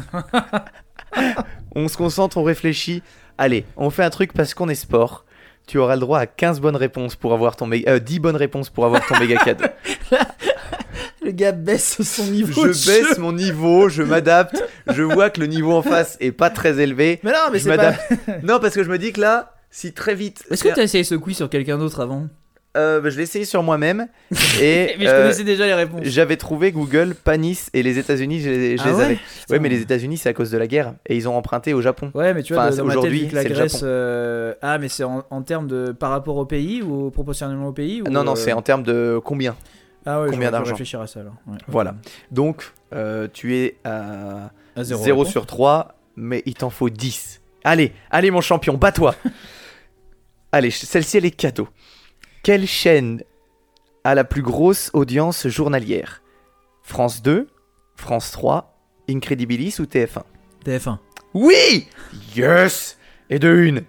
On 1.75 1.89
se 1.89 1.97
concentre, 1.97 2.37
on 2.37 2.43
réfléchit. 2.43 3.03
Allez, 3.39 3.65
on 3.79 3.89
fait 3.89 4.05
un 4.05 4.11
truc 4.11 4.35
parce 4.35 4.53
qu'on 4.53 4.69
est 4.69 4.75
sport. 4.75 5.25
Tu 5.67 5.79
auras 5.79 5.95
le 5.95 6.01
droit 6.01 6.19
à 6.19 6.27
15 6.27 6.61
bonnes 6.61 6.77
réponses 6.77 7.17
pour 7.17 7.33
avoir 7.33 7.57
ton 7.57 7.67
méga... 7.67 7.93
euh, 7.93 7.99
10 7.99 8.21
bonnes 8.21 8.37
réponses 8.37 8.69
pour 8.69 8.85
avoir 8.85 9.07
ton 9.07 9.19
méga 9.19 9.39
cadeau. 9.39 9.65
Le 11.29 11.33
gars 11.35 11.53
baisse 11.53 12.01
son 12.03 12.25
niveau. 12.25 12.67
de 12.67 12.73
je 12.73 12.79
jeu. 12.79 12.91
baisse 13.03 13.19
mon 13.19 13.33
niveau, 13.33 13.91
je 13.91 14.03
m'adapte. 14.03 14.65
Je 14.91 15.03
vois 15.03 15.29
que 15.29 15.41
le 15.41 15.47
niveau 15.47 15.73
en 15.75 15.83
face 15.83 16.17
est 16.21 16.33
pas 16.33 16.49
très 16.49 16.81
élevé. 16.81 17.21
Mais 17.23 17.33
non, 17.33 17.51
mais 17.53 17.59
c'est 17.59 17.77
pas. 17.77 17.93
Non, 18.43 18.59
parce 18.61 18.75
que 18.75 18.83
je 18.83 18.89
me 18.89 18.97
dis 18.97 19.13
que 19.13 19.21
là, 19.21 19.55
si 19.71 19.93
très 19.93 20.15
vite. 20.15 20.43
Est-ce 20.51 20.65
que 20.65 20.75
t'as 20.75 20.83
essayé 20.85 21.05
ce 21.05 21.15
quiz 21.17 21.37
sur 21.37 21.51
quelqu'un 21.51 21.77
d'autre 21.77 22.01
avant 22.01 22.29
Euh, 22.79 23.01
bah, 23.03 23.11
je 23.11 23.19
l'ai 23.19 23.25
essayé 23.25 23.45
sur 23.45 23.63
moi-même. 23.63 24.09
Et 24.63 24.95
Mais 24.99 25.05
je 25.05 25.07
euh, 25.11 25.23
connaissais 25.23 25.45
déjà 25.45 25.67
les 25.67 25.75
réponses. 25.75 26.01
j'avais 26.05 26.39
trouvé 26.39 26.73
Google, 26.73 27.15
pas 27.15 27.37
Nice 27.37 27.69
et 27.75 27.83
les 27.83 27.99
États-Unis, 27.99 28.41
je 28.41 28.49
les, 28.49 28.77
je 28.79 28.83
Ah 28.87 28.89
les 28.89 28.95
ouais 28.95 29.05
avais. 29.05 29.15
Putain. 29.17 29.53
Ouais, 29.55 29.59
mais 29.59 29.69
les 29.69 29.83
États-Unis, 29.83 30.17
c'est 30.17 30.31
à 30.31 30.33
cause 30.33 30.51
de 30.51 30.57
la 30.57 30.67
guerre. 30.67 30.95
Et 31.07 31.15
ils 31.17 31.29
ont 31.29 31.37
emprunté 31.37 31.75
au 31.75 31.83
Japon. 31.83 32.11
Ouais, 32.15 32.33
mais 32.33 32.43
tu 32.43 32.55
vois, 32.55 32.69
Enfin, 32.69 32.83
aujourd'hui, 32.83 33.29
la 33.33 33.43
c'est 33.43 33.49
le 33.51 33.55
Grèce. 33.55 33.73
Japon. 33.73 33.85
euh, 33.87 34.55
Ah, 34.63 34.79
mais 34.79 34.89
c'est 34.89 35.05
en, 35.05 35.25
en 35.31 35.43
termes 35.43 35.67
de. 35.67 35.93
par 35.93 36.09
rapport 36.11 36.37
au 36.39 36.47
pays 36.47 36.81
ou 36.83 37.11
proportionnellement 37.11 37.69
au 37.69 37.73
pays 37.73 38.01
ou, 38.01 38.11
non, 38.11 38.25
non, 38.25 38.33
euh, 38.33 38.37
c'est 38.37 38.53
en 38.55 38.63
termes 38.63 38.83
de 38.85 39.21
combien 39.23 39.55
Ah 40.07 40.23
ouais, 40.23 40.31
Combien 40.31 40.51
d'argent 40.51 40.71
réfléchir 40.73 41.01
à 41.01 41.07
ça 41.07 41.21
alors. 41.21 41.35
Ouais. 41.47 41.59
Voilà. 41.67 41.95
Donc, 42.31 42.73
euh, 42.95 43.29
tu 43.33 43.57
es 43.57 43.77
à 43.85 44.51
À 44.77 44.85
0, 44.85 45.03
zéro, 45.05 45.19
réponse. 45.21 45.33
sur 45.33 45.47
3, 45.47 45.95
mais 46.17 46.43
il 46.47 46.55
t'en 46.55 46.71
faut 46.71 46.89
10. 46.91 47.41
Allez, 47.65 47.93
allez 48.11 48.31
mon 48.31 48.41
champion, 48.41 48.75
bats-toi. 48.75 49.15
allez, 50.53 50.71
celle-ci, 50.71 51.19
elle 51.19 51.27
est 51.27 51.31
cadeau. 51.31 51.69
Quelle 52.43 52.67
chaîne 52.67 53.23
a 54.05 54.15
la 54.15 54.25
plus 54.25 54.43
grosse 54.43 54.91
audience 54.95 55.49
journalière? 55.49 56.23
France 56.83 57.23
2, 57.23 57.49
France 57.97 58.31
3, 58.31 58.75
Incredibilis 59.11 59.77
ou 59.81 59.85
TF1 59.85 60.23
TF1. 60.65 60.99
Oui 61.35 61.89
Yes 62.37 62.99
Et 63.29 63.39
de 63.39 63.53
une. 63.53 63.83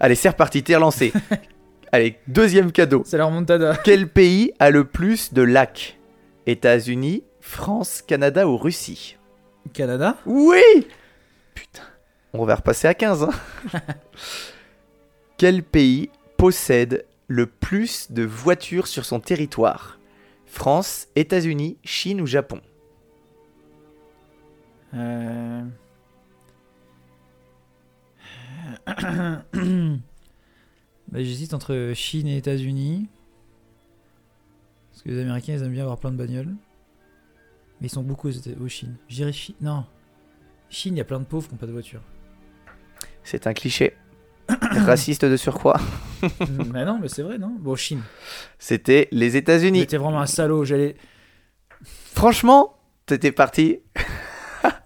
Allez, 0.00 0.14
c'est 0.14 0.28
reparti, 0.30 0.62
t'es 0.62 0.74
relancé. 0.74 1.12
allez, 1.92 2.18
deuxième 2.26 2.72
cadeau. 2.72 3.02
C'est 3.04 3.18
la 3.18 3.26
remontada. 3.26 3.76
Quel 3.84 4.08
pays 4.08 4.52
a 4.58 4.70
le 4.70 4.84
plus 4.84 5.32
de 5.32 5.42
lacs? 5.42 5.98
États-Unis, 6.46 7.24
France, 7.40 8.02
Canada 8.02 8.48
ou 8.48 8.56
Russie? 8.56 9.16
Canada 9.72 10.16
Oui 10.26 10.88
Putain, 11.54 11.82
on 12.32 12.44
va 12.44 12.56
repasser 12.56 12.88
à 12.88 12.94
15. 12.94 13.24
Hein. 13.24 13.30
Quel 15.36 15.62
pays 15.62 16.10
possède 16.36 17.04
le 17.28 17.46
plus 17.46 18.10
de 18.10 18.24
voitures 18.24 18.86
sur 18.86 19.04
son 19.04 19.20
territoire? 19.20 19.98
France, 20.46 21.08
États-Unis, 21.14 21.78
Chine 21.84 22.20
ou 22.20 22.26
Japon? 22.26 22.60
Euh... 24.94 25.62
bah, 31.10 31.22
J'hésite 31.22 31.54
entre 31.54 31.92
Chine 31.94 32.26
et 32.26 32.36
États-Unis. 32.36 33.08
Parce 34.90 35.02
que 35.02 35.08
les 35.10 35.20
Américains, 35.20 35.54
ils 35.54 35.62
aiment 35.62 35.72
bien 35.72 35.82
avoir 35.82 35.98
plein 35.98 36.10
de 36.10 36.16
bagnoles. 36.16 36.54
Mais 37.80 37.86
ils 37.86 37.90
sont 37.90 38.02
beaucoup 38.02 38.28
aux, 38.28 38.62
aux 38.62 38.68
Chine. 38.68 38.96
Je 39.08 39.16
dirais 39.16 39.32
Chine. 39.32 39.54
Non. 39.60 39.84
Chine, 40.68 40.94
il 40.94 40.98
y 40.98 41.00
a 41.00 41.04
plein 41.04 41.20
de 41.20 41.24
pauvres 41.24 41.48
qui 41.48 41.54
n'ont 41.54 41.58
pas 41.58 41.66
de 41.66 41.72
voiture. 41.72 42.02
C'est 43.24 43.46
un 43.46 43.54
cliché. 43.54 43.96
Raciste 44.72 45.24
de 45.24 45.36
surcroît. 45.36 45.80
mais 46.72 46.84
non, 46.84 46.98
mais 47.00 47.08
c'est 47.08 47.22
vrai, 47.22 47.38
non 47.38 47.54
Bon, 47.58 47.76
Chine. 47.76 48.02
C'était 48.58 49.08
les 49.10 49.36
États-Unis. 49.36 49.80
J'étais 49.80 49.96
vraiment 49.96 50.20
un 50.20 50.26
salaud. 50.26 50.64
J'allais. 50.64 50.96
Franchement, 51.82 52.76
t'étais 53.06 53.32
parti. 53.32 53.78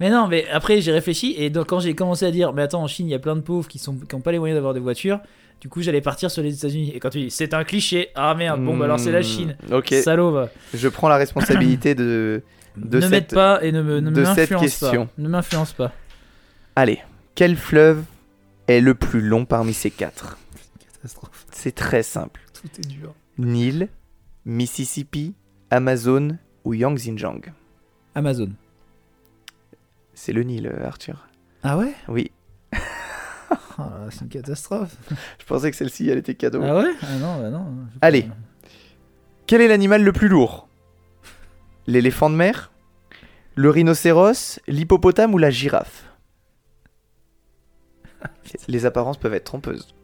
Mais 0.01 0.11
non, 0.11 0.29
mais 0.29 0.49
après 0.51 0.81
j'ai 0.81 0.93
réfléchi 0.93 1.35
et 1.37 1.51
donc 1.51 1.69
quand 1.69 1.81
j'ai 1.81 1.95
commencé 1.95 2.25
à 2.25 2.31
dire, 2.31 2.53
mais 2.53 2.63
attends, 2.63 2.83
en 2.83 2.87
Chine 2.87 3.09
il 3.09 3.11
y 3.11 3.15
a 3.15 3.19
plein 3.19 3.35
de 3.35 3.41
pauvres 3.41 3.67
qui 3.69 3.79
sont 3.79 3.97
qui 3.97 4.15
ont 4.15 4.21
pas 4.21 4.31
les 4.31 4.39
moyens 4.39 4.57
d'avoir 4.57 4.73
des 4.73 4.81
voitures, 4.81 5.21
du 5.61 5.69
coup 5.69 5.81
j'allais 5.83 6.01
partir 6.01 6.31
sur 6.31 6.43
les 6.43 6.55
États-Unis. 6.57 6.93
Et 6.95 7.01
quand 7.01 7.11
tu 7.11 7.21
dis 7.21 7.31
c'est 7.31 7.55
un 7.55 7.65
cliché, 7.65 8.09
ah 8.15 8.35
merde, 8.35 8.63
bon 8.65 8.77
bah 8.77 8.85
alors 8.87 9.01
c'est 9.01 9.13
la 9.13 9.23
Chine. 9.23 9.57
Hmm, 9.69 9.75
Ok, 9.75 9.95
Salaud, 10.03 10.31
va. 10.33 10.49
je 10.75 10.89
prends 10.89 11.09
la 11.09 11.17
responsabilité 11.17 11.95
de. 11.95 12.43
De 12.77 12.97
ne 12.97 13.03
cette- 13.03 13.11
m'aide 13.13 13.27
pas 13.35 13.63
et 13.63 13.71
ne 13.71 13.83
me 13.83 14.01
ne 14.01 14.11
de 14.11 14.25
cette 14.25 14.51
m'influence 14.51 14.63
question. 14.63 15.07
pas. 15.07 15.13
Ne 15.19 15.29
m'influence 15.29 15.73
pas. 15.75 15.93
Allez, 16.75 16.99
quel 17.37 17.55
fleuve 17.55 18.03
est 18.67 18.81
le 18.81 18.97
plus 18.97 19.21
long 19.21 19.45
parmi 19.45 19.73
ces 19.73 19.93
quatre? 19.93 20.39
Catastrophe. 20.97 21.47
C'est 21.53 21.73
très 21.77 22.03
simple. 22.03 22.41
Tout 22.53 22.67
est 22.81 22.87
dur. 22.89 23.15
Nil, 23.39 23.87
Mississippi, 24.45 25.35
Amazon 25.71 26.37
ou 26.65 26.75
Yangtze-Jiang? 26.75 27.43
Amazon. 28.17 28.51
C'est 30.15 30.33
le 30.33 30.43
Nil, 30.43 30.67
euh, 30.67 30.85
Arthur. 30.87 31.29
Ah 31.63 31.77
ouais? 31.79 31.95
Oui, 32.09 32.31
C'est 34.11 34.21
une 34.23 34.29
catastrophe. 34.29 34.97
je 35.39 35.45
pensais 35.45 35.71
que 35.71 35.77
celle-ci, 35.77 36.09
elle 36.09 36.19
était 36.19 36.35
cadeau. 36.35 36.63
Ah 36.63 36.77
ouais? 36.77 36.93
Ah 37.03 37.17
non, 37.19 37.41
bah 37.41 37.51
non. 37.51 37.67
Allez. 38.01 38.29
Quel 39.47 39.61
est 39.61 39.69
l'animal 39.69 40.03
le 40.03 40.13
plus 40.13 40.29
lourd? 40.29 40.69
L'éléphant 41.87 42.31
de 42.31 42.37
mer? 42.37 42.73
Le 43.57 43.71
rhinocéros? 43.71 44.59
L'hippopotame 44.67 45.35
ou 45.35 45.39
la 45.39 45.51
girafe? 45.51 46.11
Les 48.69 48.87
apparences 48.87 49.19
peuvent 49.19 49.35
être 49.35 49.45
trompeuses. 49.45 49.95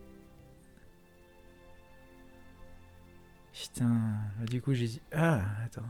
Putain, 3.52 3.88
bah, 4.38 4.46
du 4.48 4.60
coup 4.62 4.72
j'ai 4.74 4.86
dit. 4.86 5.02
Ah, 5.12 5.40
attends. 5.64 5.82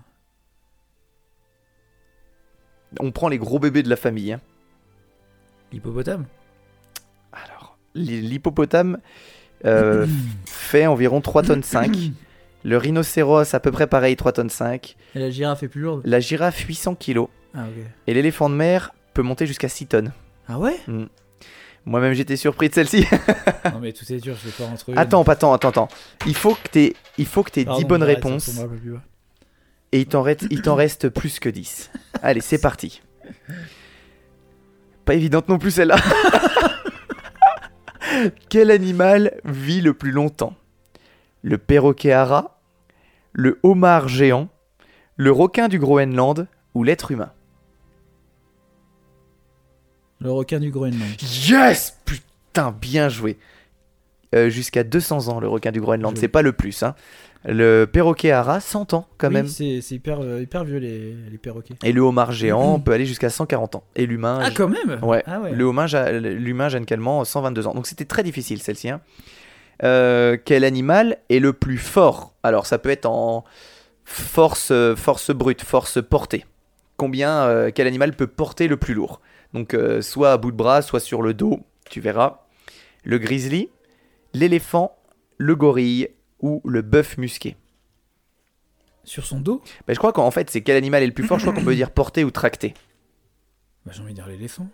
On 3.01 3.12
prend 3.12 3.28
les 3.28 3.39
gros 3.39 3.59
bébés 3.59 3.82
de 3.82 3.89
la 3.89 3.97
famille. 3.97 4.32
hein. 4.32 4.40
L'hippopotame? 5.72 6.27
L'hippopotame 7.95 8.99
euh, 9.65 10.07
fait 10.47 10.87
environ 10.87 11.21
3 11.21 11.43
tonnes 11.43 11.62
5. 11.62 11.97
Le 12.65 12.77
rhinocéros, 12.77 13.55
à 13.55 13.61
peu 13.61 13.73
près 13.73 13.87
pareil, 13.87 14.17
3 14.17 14.33
tonnes 14.33 14.51
5. 14.51 14.97
Et 15.15 15.19
la 15.19 15.31
girafe 15.31 15.62
est 15.62 15.69
plus 15.69 15.81
lourde? 15.81 16.03
La 16.05 16.21
girafe, 16.21 16.59
800 16.59 16.95
kilos. 16.95 17.29
Ah. 17.55 17.65
Et 18.07 18.12
l'éléphant 18.12 18.51
de 18.51 18.55
mer 18.55 18.93
peut 19.15 19.23
monter 19.23 19.47
jusqu'à 19.47 19.69
6 19.69 19.87
tonnes. 19.87 20.12
Ah 20.47 20.59
ouais? 20.59 20.77
Moi-même, 21.87 22.12
j'étais 22.12 22.37
surpris 22.37 22.69
de 22.69 22.75
celle-ci. 22.75 23.07
Non 23.73 23.79
mais 23.81 23.93
tout 23.93 24.11
est 24.12 24.19
dur, 24.19 24.37
je 24.43 24.49
vais 24.49 24.55
pas 24.57 24.65
rentrer. 24.65 24.93
attends, 24.97 25.23
attends, 25.23 25.53
attends, 25.53 25.69
attends. 25.69 25.89
Il 26.27 26.35
faut 26.35 26.55
que 26.55 26.69
t'aies, 26.69 26.95
il 27.19 27.27
faut 27.27 27.43
que 27.43 27.51
t'aies 27.51 27.65
10 27.65 27.85
bonnes 27.85 28.03
réponses. 28.03 28.51
Et 29.93 30.01
il 30.01 30.07
t'en 30.07 30.23
reste, 30.23 30.47
il 30.51 30.62
t'en 30.62 30.75
reste 30.75 31.09
plus 31.09 31.41
que 31.41 31.49
10. 31.49 31.91
Allez, 32.23 32.41
c'est 32.41 32.61
parti. 32.61 33.01
Pas 35.05 35.15
évidente 35.15 35.49
non 35.49 35.59
plus 35.59 35.71
celle-là. 35.71 35.97
Quel 38.49 38.70
animal 38.70 39.41
vit 39.45 39.81
le 39.81 39.95
plus 39.95 40.11
longtemps? 40.11 40.55
Le 41.43 41.59
perroquet 41.59 42.12
à 42.12 42.24
rat 42.24 42.61
Le 43.32 43.59
homard 43.62 44.09
géant 44.09 44.49
Le 45.16 45.31
requin 45.32 45.69
du 45.69 45.78
Groenland 45.78 46.47
Ou 46.74 46.82
l'être 46.85 47.11
humain? 47.11 47.32
Le 50.20 50.31
requin 50.31 50.61
du 50.61 50.70
Groenland. 50.70 51.16
Yes 51.49 51.99
Putain, 52.05 52.73
bien 52.73 53.09
joué. 53.09 53.39
Euh, 54.35 54.51
Jusqu'à 54.51 54.85
200 54.85 55.28
ans, 55.28 55.41
le 55.41 55.49
requin 55.49 55.73
du 55.73 55.81
Groenland. 55.81 56.16
C'est 56.19 56.28
pas 56.28 56.43
le 56.43 56.53
plus. 56.53 56.82
Hein. 56.82 56.95
Le 57.47 57.87
perroquet 57.87 58.33
à 58.33 58.43
rat, 58.43 58.61
100 58.61 58.93
ans 58.93 59.07
quand 59.17 59.29
Oui, 59.29 59.35
même. 59.35 59.47
C'est 59.49 59.81
hyper, 59.91 60.21
euh, 60.21 60.43
hyper 60.43 60.65
vieux 60.65 60.77
les, 60.79 61.15
les 61.31 61.39
perroquets. 61.39 61.75
Et 61.83 61.93
le 61.93 62.03
homard 62.03 62.33
géant 62.33 62.79
peut 62.81 62.93
aller 62.93 63.07
jusqu'à 63.07 63.31
140 63.31 63.77
ans. 63.77 63.85
Et 63.97 64.05
l'humain, 64.07 64.41
Ah, 64.43 64.51
quand 64.55 64.69
même 64.69 64.99
Ouais. 65.03 65.23
Ah 65.27 65.41
ouais. 65.41 65.51
le 65.53 66.35
l'humain 66.35 66.69
Jeanne 66.69 66.85
Calment, 66.85 67.25
122 67.25 67.67
ans. 67.67 67.75
Donc 67.75 67.87
c'était 67.87 68.05
très 68.05 68.23
difficile 68.23 68.61
celle-ci. 68.61 68.91
hein. 68.91 69.01
Euh, 69.83 70.37
quel 70.45 70.65
animal 70.65 71.17
est 71.31 71.39
le 71.39 71.55
plus 71.55 71.79
fort? 71.79 72.35
Alors 72.43 72.67
ça 72.67 72.79
peut 72.79 72.91
être 72.91 73.07
en 73.07 73.45
force, 74.05 74.71
euh, 74.73 74.95
force 74.95 75.31
brute, 75.31 75.62
force 75.62 76.03
portée. 76.03 76.45
Combien, 76.99 77.45
euh, 77.45 77.71
quel 77.75 77.87
animal 77.87 78.12
peut 78.15 78.27
porter 78.27 78.69
le 78.69 78.77
plus 78.77 78.93
lourd? 78.93 79.23
Donc 79.55 79.73
euh, 79.73 80.03
soit 80.03 80.33
à 80.33 80.37
bout 80.37 80.51
de 80.53 80.57
bras, 80.57 80.83
soit 80.83 81.01
sur 81.01 81.23
le 81.23 81.33
dos, 81.33 81.61
tu 81.89 82.01
verras. 82.03 82.41
Le 83.05 83.17
grizzly, 83.19 83.71
l'éléphant, 84.35 84.95
le 85.39 85.57
gorille 85.57 86.09
ou 86.41 86.61
le 86.65 86.83
bœuf 86.83 87.19
musqué. 87.19 87.57
Sur 89.05 89.25
son 89.25 89.41
dos 89.41 89.62
Ben, 89.87 89.95
je 89.95 89.99
crois 89.99 90.12
qu'en 90.12 90.31
fait 90.31 90.51
c'est 90.51 90.61
quel 90.61 90.77
animal 90.77 91.03
est 91.03 91.07
le 91.07 91.12
plus 91.12 91.25
fort. 91.25 91.39
Je 91.39 91.45
crois 91.47 91.55
qu'on 91.55 91.65
peut 91.65 91.75
dire 91.75 91.91
porté 91.91 92.23
ou 92.25 92.31
tracté. 92.31 92.75
Bah 93.87 93.93
j'ai 93.95 94.03
envie 94.03 94.11
de 94.12 94.17
dire 94.17 94.27
l'éléphant. 94.29 94.69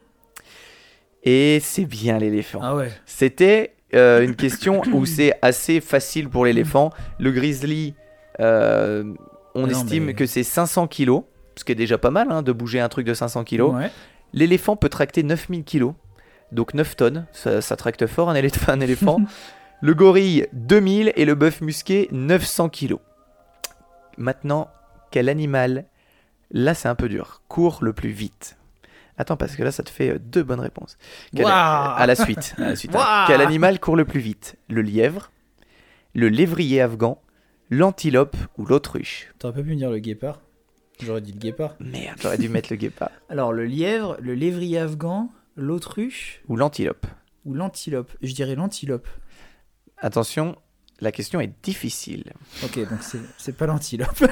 Et 1.22 1.58
c'est 1.62 1.84
bien 1.86 2.18
l'éléphant. 2.18 2.60
Ah 2.62 2.74
ouais. 2.76 2.92
C'était 3.04 3.74
euh, 3.94 4.22
une 4.24 4.36
question 4.36 4.82
où 4.92 5.06
c'est 5.06 5.32
assez 5.42 5.80
facile 5.80 6.28
pour 6.28 6.44
l'éléphant. 6.44 6.92
Le 7.18 7.32
grizzly, 7.32 7.94
euh, 8.40 9.12
on 9.54 9.62
non, 9.62 9.68
estime 9.68 10.04
mais- 10.06 10.14
que 10.14 10.26
c'est 10.26 10.42
500 10.44 10.86
kilos, 10.86 11.22
ce 11.56 11.64
qui 11.64 11.72
est 11.72 11.76
déjà 11.76 11.98
pas 11.98 12.10
mal 12.10 12.30
hein, 12.30 12.42
de 12.42 12.52
bouger 12.52 12.80
un 12.80 12.88
truc 12.88 13.06
de 13.06 13.14
500 13.14 13.44
kilos. 13.44 13.74
Ouais. 13.74 13.90
L'éléphant 14.32 14.76
peut 14.76 14.88
tracter 14.88 15.22
9000 15.22 15.64
kilos, 15.64 15.94
donc 16.52 16.74
9 16.74 16.94
tonnes. 16.96 17.26
Ça, 17.32 17.60
ça 17.60 17.76
tracte 17.76 18.06
fort 18.06 18.28
un, 18.30 18.34
élé- 18.34 18.52
un 18.70 18.80
éléphant. 18.80 19.20
le 19.82 19.94
gorille, 19.94 20.46
2000 20.52 21.12
et 21.16 21.24
le 21.24 21.34
bœuf 21.34 21.60
musqué, 21.60 22.08
900 22.12 22.68
kilos. 22.68 23.00
Maintenant, 24.18 24.70
quel 25.10 25.28
animal, 25.28 25.84
là 26.50 26.74
c'est 26.74 26.88
un 26.88 26.94
peu 26.94 27.08
dur, 27.08 27.42
court 27.48 27.78
le 27.82 27.92
plus 27.92 28.10
vite 28.10 28.56
Attends, 29.18 29.36
parce 29.36 29.56
que 29.56 29.62
là 29.62 29.72
ça 29.72 29.82
te 29.82 29.88
fait 29.90 30.10
euh, 30.10 30.18
deux 30.18 30.42
bonnes 30.42 30.60
réponses. 30.60 30.98
Quel- 31.34 31.46
à 31.46 32.04
la 32.06 32.14
suite. 32.14 32.54
à 32.58 32.60
la 32.68 32.76
suite, 32.76 32.94
hein. 32.94 33.24
Quel 33.26 33.40
animal 33.40 33.80
court 33.80 33.96
le 33.96 34.04
plus 34.04 34.20
vite? 34.20 34.56
Le 34.68 34.82
lièvre, 34.82 35.30
le 36.14 36.28
lévrier 36.28 36.82
afghan, 36.82 37.20
l'antilope 37.70 38.36
ou 38.58 38.66
l'autruche? 38.66 39.32
T'aurais 39.38 39.54
pas 39.54 39.62
pu 39.62 39.70
me 39.70 39.76
dire 39.76 39.90
le 39.90 39.98
guépard? 40.00 40.40
J'aurais 41.02 41.20
dit 41.22 41.32
le 41.32 41.38
guépard. 41.38 41.76
Merde, 41.80 42.18
j'aurais 42.20 42.38
dû 42.38 42.48
mettre 42.50 42.68
le 42.70 42.76
guépard. 42.76 43.10
Alors 43.30 43.52
le 43.52 43.64
lièvre, 43.64 44.16
le 44.20 44.34
lévrier 44.34 44.78
afghan, 44.78 45.30
l'autruche 45.56 46.40
Ou 46.48 46.56
l'antilope. 46.56 47.06
ou 47.46 47.54
l'antilope? 47.54 48.12
Je 48.22 48.34
dirais 48.34 48.54
l'antilope. 48.54 49.08
Attention, 49.98 50.56
la 51.00 51.12
question 51.12 51.40
est 51.40 51.52
difficile. 51.62 52.32
Ok, 52.64 52.78
donc 52.88 52.98
c'est 53.38 53.56
pas 53.56 53.66
l'antilope. 53.66 54.24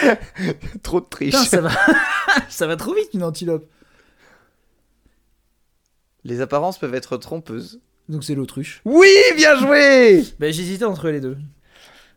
Trop 0.82 1.00
de 1.00 1.06
triche. 1.06 1.34
Putain, 1.34 1.44
ça 1.44 1.60
va... 1.60 1.70
ça 2.48 2.66
va 2.66 2.76
trop 2.76 2.94
vite 2.94 3.08
une 3.14 3.22
antilope. 3.22 3.66
Les 6.24 6.40
apparences 6.40 6.78
peuvent 6.78 6.94
être 6.94 7.16
trompeuses. 7.16 7.80
Donc 8.08 8.24
c'est 8.24 8.34
l'autruche. 8.34 8.82
Oui, 8.84 9.08
bien 9.36 9.56
joué 9.58 10.24
Bah 10.38 10.50
j'hésitais 10.50 10.84
entre 10.84 11.08
les 11.08 11.20
deux. 11.20 11.36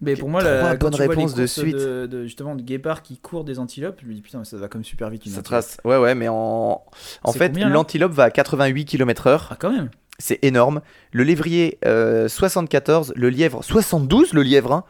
Mais 0.01 0.15
pour 0.15 0.29
moi, 0.29 0.41
la, 0.41 0.75
les 0.75 0.95
réponses 0.95 1.33
de 1.33 1.45
suite. 1.45 1.75
De, 1.75 2.05
de- 2.05 2.23
justement 2.23 2.55
de 2.55 2.61
guépards 2.61 3.01
qui 3.01 3.17
courent 3.17 3.43
des 3.43 3.59
antilopes, 3.59 3.99
je 4.01 4.07
me 4.07 4.13
dis 4.13 4.21
putain, 4.21 4.39
mais 4.39 4.45
ça 4.45 4.57
va 4.57 4.69
comme 4.69 4.83
super 4.83 5.09
vite 5.09 5.25
une 5.25 5.33
Ça 5.33 5.41
trace. 5.41 5.77
Ouais, 5.83 5.97
ouais, 5.97 6.15
mais 6.15 6.27
en, 6.29 6.83
en 7.23 7.33
fait, 7.33 7.49
l'antilope 7.57 8.13
va 8.13 8.25
à 8.25 8.31
88 8.31 8.85
km/h. 8.85 9.47
Ah, 9.49 9.57
quand 9.59 9.71
même. 9.71 9.89
C'est 10.19 10.39
énorme. 10.43 10.81
Le 11.11 11.23
lévrier, 11.23 11.79
euh, 11.85 12.27
74. 12.27 13.13
Le 13.15 13.29
lièvre, 13.29 13.63
72, 13.63 14.33
le 14.33 14.43
lièvre. 14.43 14.73
hein. 14.73 14.83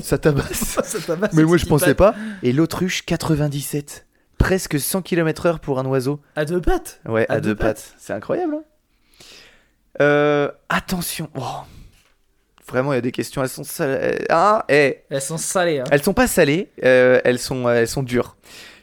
Ça 0.00 0.16
tabasse. 0.16 0.78
Ça 0.84 1.00
tabasse, 1.00 1.32
mais 1.34 1.42
moi, 1.44 1.56
je 1.58 1.66
pensais 1.66 1.94
pattes. 1.94 2.14
pas. 2.14 2.18
Et 2.42 2.52
l'autruche, 2.52 3.04
97. 3.04 4.06
Presque 4.38 4.78
100 4.80 5.02
km/h 5.02 5.58
pour 5.58 5.78
un 5.78 5.86
oiseau. 5.86 6.20
À 6.36 6.44
deux 6.44 6.60
pattes. 6.60 7.00
Ouais, 7.06 7.26
à, 7.28 7.34
À 7.34 7.40
deux 7.40 7.50
deux 7.50 7.56
pattes. 7.56 7.94
C'est 7.98 8.12
incroyable. 8.12 8.54
hein. 8.54 8.62
Euh, 10.00 10.50
attention. 10.68 11.30
Oh. 11.34 11.42
Vraiment, 12.68 12.92
il 12.92 12.96
y 12.96 12.98
a 12.98 13.02
des 13.02 13.12
questions. 13.12 13.42
Elles 13.42 13.48
sont 13.48 13.64
salées. 13.64 14.24
Ah, 14.28 14.64
eh. 14.68 14.98
Elles 15.10 15.22
sont 15.22 15.38
salées. 15.38 15.80
Hein. 15.80 15.84
Elles 15.90 16.02
sont 16.02 16.14
pas 16.14 16.26
salées. 16.26 16.70
euh, 16.84 17.20
elles, 17.24 17.38
sont, 17.38 17.68
elles 17.68 17.88
sont 17.88 18.02
dures. 18.02 18.36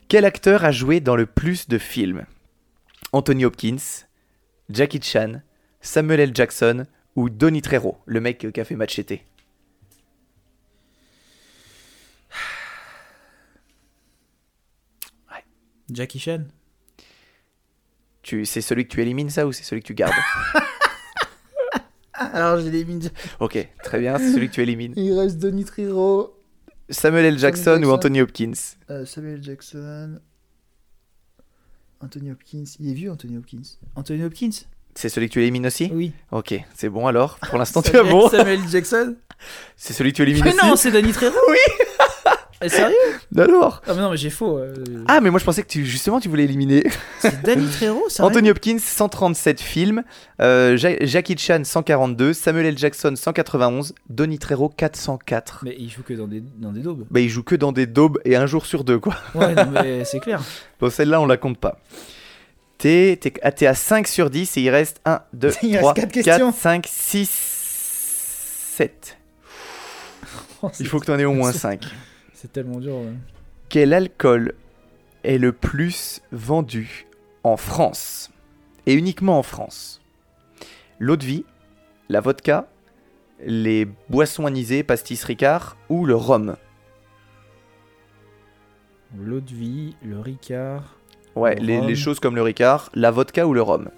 Quel 0.07 0.25
acteur 0.25 0.63
a 0.65 0.71
joué 0.71 0.99
dans 0.99 1.15
le 1.15 1.25
plus 1.25 1.67
de 1.67 1.77
films? 1.77 2.25
Anthony 3.11 3.45
Hopkins, 3.45 3.77
Jackie 4.69 5.01
Chan, 5.01 5.41
Samuel 5.83 6.19
L. 6.21 6.31
Jackson 6.33 6.85
ou 7.15 7.29
Donnie 7.29 7.61
Trejo, 7.61 7.97
le 8.05 8.19
mec 8.21 8.47
qui 8.51 8.59
a 8.59 8.65
fait 8.65 8.75
Machete 8.75 9.13
Jackie 15.91 16.19
Chan. 16.19 16.45
tu, 18.23 18.45
C'est 18.45 18.61
celui 18.61 18.87
que 18.87 18.93
tu 18.93 19.01
élimines 19.01 19.29
ça 19.29 19.45
ou 19.45 19.51
c'est 19.51 19.63
celui 19.63 19.81
que 19.81 19.87
tu 19.87 19.93
gardes? 19.93 20.13
Alors 22.13 22.63
mines. 22.63 23.09
Ok, 23.41 23.67
très 23.83 23.99
bien, 23.99 24.17
c'est 24.17 24.31
celui 24.31 24.47
que 24.47 24.53
tu 24.53 24.61
élimines. 24.61 24.93
Il 24.95 25.11
reste 25.19 25.37
Donnie 25.37 25.65
Triro, 25.65 26.41
Samuel 26.89 27.25
L. 27.25 27.37
Jackson, 27.37 27.73
Jackson. 27.75 27.83
ou 27.83 27.91
Anthony 27.91 28.21
Hopkins? 28.21 28.53
Euh, 28.89 29.05
Samuel 29.05 29.43
Jackson, 29.43 30.19
Anthony 31.99 32.31
Hopkins. 32.31 32.63
Il 32.79 32.89
est 32.89 32.93
vieux, 32.93 33.11
Anthony 33.11 33.37
Hopkins. 33.37 33.77
Anthony 33.95 34.23
Hopkins? 34.23 34.65
C'est 34.95 35.09
celui 35.09 35.27
que 35.27 35.33
tu 35.33 35.41
élimines 35.41 35.65
aussi 35.67 35.89
Oui. 35.93 36.11
Ok, 36.31 36.53
c'est 36.75 36.89
bon 36.89 37.07
alors. 37.07 37.39
Pour 37.49 37.57
l'instant, 37.57 37.81
tu 37.81 37.89
es 37.89 37.93
Samuel, 37.93 38.11
bon. 38.13 38.29
Samuel 38.29 38.59
Jackson 38.69 39.15
C'est 39.75 39.93
celui 39.93 40.11
que 40.11 40.17
tu 40.17 40.21
élimines 40.23 40.43
Mais 40.43 40.53
aussi 40.53 40.65
non, 40.65 40.75
c'est 40.75 40.91
Donnie 40.91 41.11
Trejo 41.11 41.33
Oui. 41.49 41.57
Eh, 42.65 42.69
Sérieux 42.69 42.95
Alors 43.37 43.81
Ah, 43.85 43.93
mais 43.93 44.01
non, 44.01 44.11
mais 44.11 44.15
j'ai 44.17 44.29
faux. 44.29 44.57
euh, 44.57 44.73
Ah, 45.09 45.19
mais 45.19 45.29
moi 45.31 45.39
je 45.39 45.43
pensais 45.43 45.63
que 45.63 45.67
tu, 45.67 45.83
justement 45.85 46.21
tu 46.21 46.29
voulais 46.29 46.45
éliminer. 46.45 46.83
C'est 47.19 47.41
Danny 47.41 47.67
Trejo, 47.67 48.07
sérieux 48.07 48.29
Anthony 48.31 48.51
Hopkins, 48.51 48.77
137 48.79 49.59
films. 49.59 50.03
euh, 50.39 50.77
Ja- 50.77 50.95
Jackie 51.05 51.37
Chan, 51.37 51.61
142. 51.65 52.31
Samuel 52.31 52.67
L. 52.67 52.77
Jackson, 52.77 53.15
191. 53.17 53.93
Donnie 54.09 54.39
Trejo, 54.39 54.69
404. 54.69 55.61
Mais 55.65 55.75
il 55.77 55.89
joue 55.89 56.03
que 56.03 56.13
dans 56.13 56.27
des, 56.27 56.41
dans 56.57 56.71
des 56.71 56.79
daubes. 56.81 57.05
Bah, 57.11 57.19
il 57.19 57.27
joue 57.29 57.43
que 57.43 57.55
dans 57.55 57.73
des 57.73 57.85
daubes 57.87 58.19
et 58.23 58.37
un 58.37 58.45
jour 58.45 58.65
sur 58.65 58.85
deux, 58.85 58.99
quoi. 58.99 59.15
Ouais, 59.35 59.53
non, 59.55 59.67
mais 59.73 60.05
c'est 60.05 60.19
clair. 60.21 60.41
Bon, 60.79 60.89
celle-là, 60.89 61.19
on 61.19 61.25
la 61.25 61.35
compte 61.37 61.57
pas. 61.57 61.79
T'es 62.83 63.65
à 63.67 63.73
5 63.73 64.07
sur 64.07 64.29
10 64.29 64.57
et 64.57 64.61
il 64.61 64.69
reste 64.69 64.99
1, 65.05 65.21
2, 65.33 65.51
Il 65.63 65.69
reste 65.71 65.79
3, 65.81 65.93
quatre 65.93 66.11
questions. 66.11 66.51
4, 66.51 66.57
5, 66.57 66.85
6, 66.87 67.29
7. 68.75 69.17
Oh, 70.61 70.69
Il 70.71 70.75
c'est- 70.75 70.83
faut 70.85 70.99
que 70.99 71.05
t'en 71.05 71.17
aies 71.17 71.23
au 71.25 71.33
moins 71.33 71.51
5. 71.53 71.81
C'est 72.33 72.51
tellement 72.51 72.79
dur. 72.79 72.95
ouais. 72.95 73.13
Quel 73.69 73.93
alcool 73.93 74.53
est 75.23 75.37
le 75.37 75.53
plus 75.53 76.21
vendu 76.33 77.07
en 77.43 77.55
France 77.57 78.29
Et 78.85 78.93
uniquement 78.95 79.39
en 79.39 79.43
France? 79.43 80.01
L'eau 80.99 81.15
de 81.15 81.23
vie, 81.25 81.45
la 82.09 82.19
vodka, 82.19 82.67
les 83.45 83.85
boissons 84.09 84.45
anisées, 84.45 84.83
pastis 84.83 85.23
Ricard 85.23 85.77
ou 85.89 86.05
le 86.05 86.15
rhum? 86.15 86.57
L'eau 89.17 89.39
de 89.39 89.53
vie, 89.53 89.95
le 90.03 90.19
Ricard. 90.19 90.97
Ouais, 91.35 91.55
Le 91.55 91.87
les, 91.87 91.95
choses 91.95 92.19
comme 92.19 92.35
le 92.35 92.41
Ricard, 92.41 92.89
la 92.93 93.11
vodka 93.11 93.47
ou 93.47 93.53
le 93.53 93.61
rhum. 93.61 93.89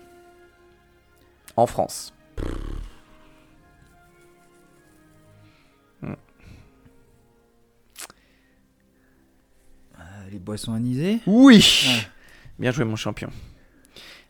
En 1.57 1.67
France. 1.67 2.13
euh, 6.03 6.13
les 10.31 10.39
boissons 10.39 10.73
anisées. 10.73 11.19
Oui 11.25 11.65
Ouais. 11.87 12.07
Bien 12.59 12.71
joué 12.71 12.85
mon 12.85 12.95
champion. 12.95 13.29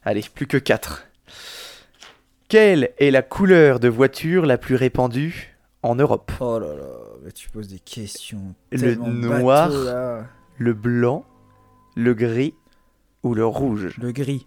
Allez, 0.04 0.24
plus 0.34 0.48
que 0.48 0.58
4. 0.58 1.08
Quelle 2.48 2.92
est 3.00 3.12
la 3.12 3.22
couleur 3.22 3.80
de 3.80 3.88
voiture 3.88 4.46
la 4.46 4.58
plus 4.58 4.76
répandue 4.76 5.56
en 5.84 5.96
Europe? 5.96 6.32
Oh 6.40 6.60
là 6.60 6.76
là, 6.76 6.84
mais 7.24 7.32
tu 7.32 7.50
poses 7.50 7.68
des 7.68 7.80
questions. 7.80 8.54
Le 8.72 8.96
noir. 8.96 9.70
bateau. 9.70 10.28
Le 10.58 10.74
blanc, 10.74 11.26
le 11.96 12.14
gris 12.14 12.54
ou 13.26 13.34
le 13.36 13.46
rouge 13.46 13.90
Le 14.00 14.12
gris. 14.12 14.46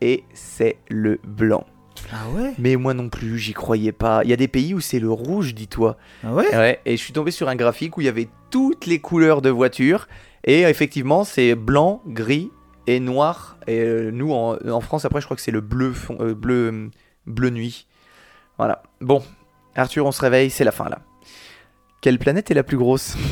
Et 0.00 0.24
c'est 0.34 0.76
le 0.88 1.18
blanc. 1.26 1.66
Ah 2.12 2.28
ouais? 2.30 2.52
Mais 2.58 2.76
moi 2.76 2.94
non 2.94 3.08
plus, 3.08 3.38
j'y 3.38 3.52
croyais 3.52 3.92
pas. 3.92 4.22
Il 4.24 4.30
y 4.30 4.32
a 4.32 4.36
des 4.36 4.46
pays 4.48 4.74
où 4.74 4.80
c'est 4.80 5.00
le 5.00 5.10
rouge, 5.10 5.54
dis-toi. 5.54 5.96
Ah 6.24 6.32
ouais? 6.32 6.48
Ouais, 6.56 6.80
et 6.84 6.96
je 6.96 7.02
suis 7.02 7.12
tombé 7.12 7.30
sur 7.32 7.48
un 7.48 7.56
graphique 7.56 7.96
où 7.96 8.00
il 8.00 8.04
y 8.04 8.08
avait 8.08 8.28
toutes 8.50 8.86
les 8.86 9.00
couleurs 9.00 9.42
de 9.42 9.50
voitures. 9.50 10.06
Et 10.44 10.62
effectivement, 10.62 11.24
c'est 11.24 11.54
blanc, 11.56 12.00
gris 12.06 12.50
et 12.86 13.00
noir. 13.00 13.58
Et 13.66 13.80
euh, 13.80 14.10
nous, 14.12 14.32
en, 14.32 14.56
en 14.68 14.80
France, 14.80 15.04
après, 15.04 15.20
je 15.20 15.26
crois 15.26 15.36
que 15.36 15.42
c'est 15.42 15.50
le 15.50 15.60
bleu, 15.60 15.92
fond- 15.92 16.16
euh, 16.20 16.34
bleu, 16.34 16.90
bleu 17.26 17.50
nuit. 17.50 17.86
Voilà. 18.56 18.82
Bon, 19.00 19.22
Arthur, 19.74 20.06
on 20.06 20.12
se 20.12 20.20
réveille, 20.20 20.50
c'est 20.50 20.64
la 20.64 20.72
fin 20.72 20.88
là. 20.88 21.00
Quelle 22.00 22.18
planète 22.20 22.50
est 22.50 22.54
la 22.54 22.62
plus 22.62 22.78
grosse? 22.78 23.16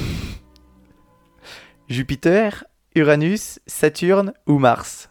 Jupiter, 1.88 2.64
Uranus, 2.96 3.60
Saturne 3.66 4.32
ou 4.46 4.58
Mars? 4.58 5.10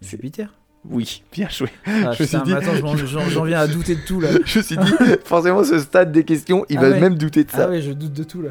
Jupiter 0.00 0.48
Oui, 0.88 1.22
bien 1.32 1.48
joué. 1.48 1.68
Ah 1.86 1.90
Je 1.90 2.22
me 2.22 2.26
putain, 2.26 2.26
suis 2.26 2.42
dit- 2.42 2.52
attends, 2.54 3.28
j'en- 3.28 3.44
viens 3.44 3.60
à 3.60 3.66
douter 3.66 3.96
de 3.96 4.00
tout 4.02 4.20
là. 4.20 4.28
Je 4.44 4.58
me 4.58 4.62
suis 4.62 4.76
dit, 4.76 4.92
forcément, 5.24 5.64
ce 5.64 5.78
stade 5.80 6.12
des 6.12 6.24
questions, 6.24 6.64
il 6.68 6.78
Ah 6.78 6.82
va 6.82 6.90
ouais. 6.90 7.00
même 7.00 7.16
douter 7.16 7.44
de 7.44 7.50
ça. 7.50 7.64
Ah 7.64 7.70
ouais, 7.70 7.80
je 7.82 7.92
doute 7.92 8.12
de 8.12 8.22
tout 8.24 8.42
là. 8.42 8.50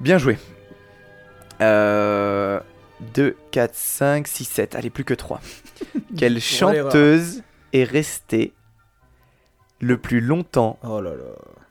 Bien 0.00 0.18
joué. 0.18 0.36
Euh, 1.62 2.60
2, 3.14 3.34
4, 3.50 3.74
5, 3.74 4.26
6, 4.28 4.44
7. 4.44 4.74
Allez, 4.74 4.90
plus 4.90 5.04
que 5.04 5.14
3. 5.14 5.40
Quelle 6.18 6.40
chanteuse 6.40 7.42
est 7.72 7.84
restée 7.84 8.52
le 9.80 9.96
plus 9.98 10.20
longtemps 10.20 10.78
Oh 10.82 11.00
là 11.00 11.10
là. 11.10 11.22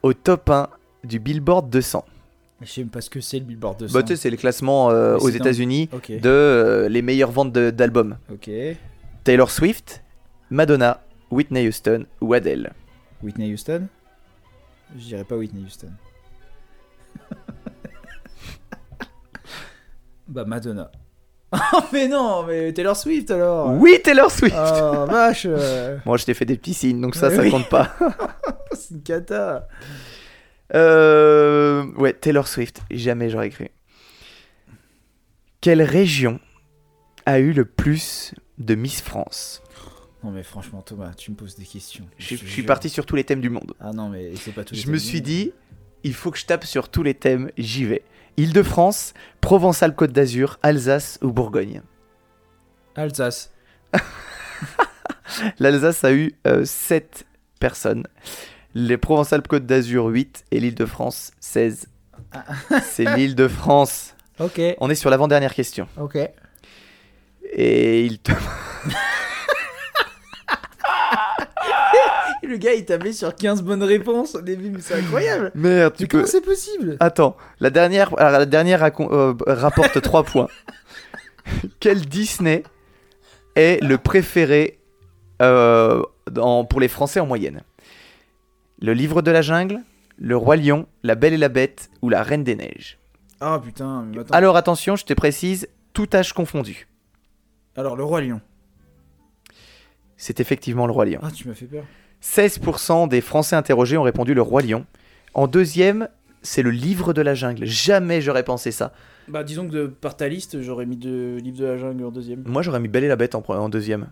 au 0.02 0.12
top 0.12 0.50
1 0.50 0.68
du 1.04 1.18
Billboard 1.20 1.68
200 1.70 2.04
Je 2.62 2.66
sais 2.66 2.80
même 2.80 2.88
pas 2.90 3.00
ce 3.02 3.10
que 3.10 3.20
c'est 3.20 3.38
le 3.38 3.44
Billboard 3.44 3.78
200. 3.80 3.92
Bah, 3.92 4.02
tu 4.02 4.08
sais, 4.08 4.16
c'est 4.16 4.30
le 4.30 4.36
classement 4.38 4.90
euh, 4.90 5.16
aux 5.18 5.28
dans- 5.30 5.36
États-Unis 5.36 5.90
de 6.08 6.20
euh, 6.28 6.88
les 6.88 7.02
meilleures 7.02 7.30
ventes 7.30 7.52
d'albums. 7.52 8.16
Ok. 8.32 8.50
Taylor 9.24 9.50
Swift, 9.50 10.02
Madonna, 10.50 11.02
Whitney 11.30 11.68
Houston 11.68 12.06
ou 12.20 12.32
Adele. 12.32 12.72
Whitney 13.22 13.52
Houston? 13.52 13.88
Je 14.96 15.04
dirais 15.04 15.24
pas 15.24 15.36
Whitney 15.36 15.64
Houston. 15.64 15.90
bah 20.28 20.44
Madonna. 20.44 20.90
Oh 21.72 21.80
mais 21.92 22.08
non, 22.08 22.42
mais 22.42 22.72
Taylor 22.72 22.96
Swift 22.96 23.30
alors 23.30 23.70
Oui, 23.72 23.98
Taylor 24.02 24.30
Swift 24.30 24.54
Oh 24.58 25.06
vache 25.06 25.46
Moi, 26.04 26.16
je 26.16 26.24
t'ai 26.24 26.34
fait 26.34 26.44
des 26.44 26.56
petits 26.56 26.74
signes, 26.74 27.00
donc 27.00 27.14
ça, 27.14 27.30
ça 27.30 27.40
oui. 27.40 27.50
compte 27.50 27.68
pas. 27.68 27.94
C'est 28.72 28.94
une 28.94 29.02
cata 29.02 29.68
Euh, 30.74 31.84
ouais, 31.94 32.12
Taylor 32.12 32.48
Swift, 32.48 32.82
jamais 32.90 33.30
j'aurais 33.30 33.50
cru. 33.50 33.68
Quelle 35.60 35.82
région 35.82 36.40
a 37.24 37.38
eu 37.38 37.52
le 37.52 37.64
plus 37.64 38.34
de 38.58 38.74
Miss 38.74 39.00
France? 39.00 39.62
Non 40.24 40.30
mais 40.30 40.42
franchement 40.42 40.82
Thomas, 40.82 41.12
tu 41.14 41.30
me 41.30 41.36
poses 41.36 41.56
des 41.56 41.64
questions. 41.64 42.06
je, 42.18 42.34
suis 42.34 42.62
parti 42.62 42.88
sur 42.88 43.06
tous 43.06 43.16
les 43.16 43.24
thèmes 43.24 43.40
du 43.40 43.50
monde. 43.50 43.74
Ah 43.80 43.92
non 43.92 44.08
mais 44.08 44.34
c'est 44.36 44.52
pas 44.52 44.64
tout. 44.64 44.74
Je 44.74 44.90
me 44.90 44.96
suis 44.96 45.20
dit, 45.20 45.52
il 46.02 46.14
faut 46.14 46.30
que 46.30 46.38
je 46.38 46.46
tape 46.46 46.64
sur 46.64 46.88
tous 46.88 47.02
les 47.02 47.14
thèmes, 47.14 47.50
j'y 47.56 47.84
vais. 47.84 48.02
Île-de-France, 48.36 49.14
Provençal-Côte 49.40 50.12
d'Azur, 50.12 50.58
Alsace 50.62 51.18
ou 51.22 51.32
Bourgogne? 51.32 51.80
Alsace. 52.94 53.52
L'Alsace 55.58 56.04
a 56.04 56.12
eu 56.12 56.34
7 56.64 57.26
personnes. 57.60 58.04
Les 58.78 58.98
Provençal-Côte 58.98 59.64
d'Azur 59.64 60.04
8 60.06 60.44
et 60.50 60.60
l'Île-de-France 60.60 61.30
16. 61.40 61.86
C'est 62.84 63.04
l'Île-de-France. 63.16 64.14
Ok, 64.38 64.60
On 64.80 64.90
est 64.90 64.94
sur 64.94 65.08
l'avant-dernière 65.08 65.54
question. 65.54 65.88
ok. 65.98 66.18
Et 67.54 68.04
il 68.04 68.18
te... 68.18 68.32
Le 72.42 72.58
gars 72.58 72.74
il 72.74 72.84
tablait 72.84 73.12
sur 73.12 73.34
15 73.34 73.62
bonnes 73.62 73.82
réponses 73.82 74.34
au 74.36 74.40
début, 74.42 74.68
mais 74.70 74.80
c'est 74.80 74.94
incroyable 74.94 75.50
Merde, 75.54 75.94
tu 75.96 76.02
Mais 76.02 76.06
peux... 76.08 76.18
comment 76.18 76.30
c'est 76.30 76.42
possible? 76.44 76.96
Attends, 77.00 77.36
la 77.60 77.70
dernière, 77.70 78.10
alors, 78.18 78.38
la 78.38 78.46
dernière 78.46 78.80
racon- 78.80 79.08
euh, 79.10 79.34
rapporte 79.46 80.00
3 80.00 80.22
points. 80.24 80.48
Quel 81.80 82.00
Disney 82.06 82.62
est 83.56 83.82
le 83.82 83.96
préféré 83.98 84.78
euh, 85.42 86.02
dans- 86.30 86.64
pour 86.64 86.78
les 86.78 86.88
Français 86.88 87.18
en 87.20 87.26
moyenne? 87.26 87.62
Le 88.78 88.92
livre 88.92 89.22
de 89.22 89.30
la 89.30 89.40
jungle, 89.40 89.80
Le 90.18 90.36
Roi 90.36 90.56
Lion, 90.56 90.86
La 91.02 91.14
Belle 91.14 91.32
et 91.32 91.38
la 91.38 91.48
Bête 91.48 91.88
ou 92.02 92.10
La 92.10 92.22
Reine 92.22 92.44
des 92.44 92.54
Neiges 92.54 92.98
Ah 93.40 93.58
putain, 93.62 94.02
mais 94.02 94.18
attends. 94.20 94.34
Alors 94.34 94.56
attention, 94.56 94.96
je 94.96 95.06
te 95.06 95.14
précise, 95.14 95.68
tout 95.94 96.08
âge 96.12 96.34
confondu. 96.34 96.86
Alors, 97.74 97.96
le 97.96 98.04
Roi 98.04 98.20
Lion. 98.20 98.42
C'est 100.18 100.40
effectivement 100.40 100.86
Le 100.86 100.92
Roi 100.92 101.06
Lion. 101.06 101.20
Ah, 101.22 101.30
tu 101.30 101.48
m'as 101.48 101.54
fait 101.54 101.64
peur. 101.64 101.84
16% 102.22 103.08
des 103.08 103.22
Français 103.22 103.56
interrogés 103.56 103.96
ont 103.96 104.02
répondu 104.02 104.34
Le 104.34 104.42
Roi 104.42 104.60
Lion. 104.60 104.84
En 105.32 105.46
deuxième, 105.46 106.08
c'est 106.42 106.62
Le 106.62 106.70
Livre 106.70 107.14
de 107.14 107.22
la 107.22 107.34
Jungle. 107.34 107.64
Jamais 107.64 108.20
j'aurais 108.20 108.44
pensé 108.44 108.72
ça. 108.72 108.92
Bah, 109.28 109.42
disons 109.42 109.66
que 109.66 109.72
de, 109.72 109.86
par 109.86 110.18
ta 110.18 110.28
liste, 110.28 110.60
j'aurais 110.60 110.84
mis 110.84 110.98
de 110.98 111.38
Livre 111.42 111.58
de 111.58 111.64
la 111.64 111.78
Jungle 111.78 112.04
en 112.04 112.10
deuxième. 112.10 112.42
Moi, 112.46 112.60
j'aurais 112.60 112.80
mis 112.80 112.88
Belle 112.88 113.04
et 113.04 113.08
la 113.08 113.16
Bête 113.16 113.34
en 113.34 113.68
deuxième. 113.70 114.08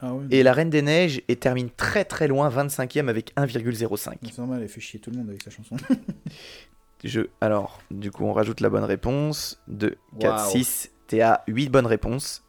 Ah 0.00 0.14
ouais. 0.14 0.24
Et 0.30 0.42
La 0.42 0.52
Reine 0.52 0.70
des 0.70 0.82
Neiges 0.82 1.22
et 1.28 1.36
termine 1.36 1.70
très 1.70 2.04
très 2.04 2.28
loin, 2.28 2.48
25e 2.50 3.08
avec 3.08 3.32
1,05. 3.36 4.14
C'est 4.22 4.38
normal, 4.38 4.60
elle 4.62 4.68
fait 4.68 4.80
chier 4.80 5.00
tout 5.00 5.10
le 5.10 5.18
monde 5.18 5.28
avec 5.30 5.42
sa 5.42 5.50
chanson. 5.50 5.76
Je... 7.04 7.20
Alors, 7.40 7.80
du 7.90 8.10
coup, 8.10 8.24
on 8.24 8.32
rajoute 8.32 8.60
la 8.60 8.70
bonne 8.70 8.84
réponse. 8.84 9.60
2, 9.68 9.96
4, 10.20 10.34
Waouh. 10.34 10.50
6. 10.52 10.90
T'es 11.06 11.20
à 11.20 11.42
8 11.48 11.68
bonnes 11.68 11.86
réponses. 11.86 12.42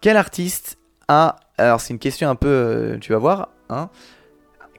Quel 0.00 0.16
artiste 0.16 0.78
a. 1.08 1.36
Alors, 1.58 1.80
c'est 1.80 1.92
une 1.92 1.98
question 1.98 2.28
un 2.30 2.36
peu. 2.36 2.48
euh, 2.48 2.98
tu 2.98 3.12
vas 3.12 3.18
voir. 3.18 3.48
Hein 3.68 3.90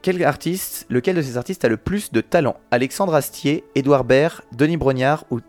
Quel 0.02 0.24
artiste, 0.24 0.86
lequel 0.90 1.16
de 1.18 1.22
ces 1.22 1.38
artistes 1.38 1.66
a 1.66 1.68
le 1.70 1.78
plus 1.78 2.12
de 2.12 2.22
talent? 2.22 2.57
Alexandre 2.72 3.14
Astier, 3.16 3.66
Édouard 3.76 4.06
Baird, 4.06 4.44
Denis 4.53 4.78
Brognard 4.78 5.26
ou 5.30 5.40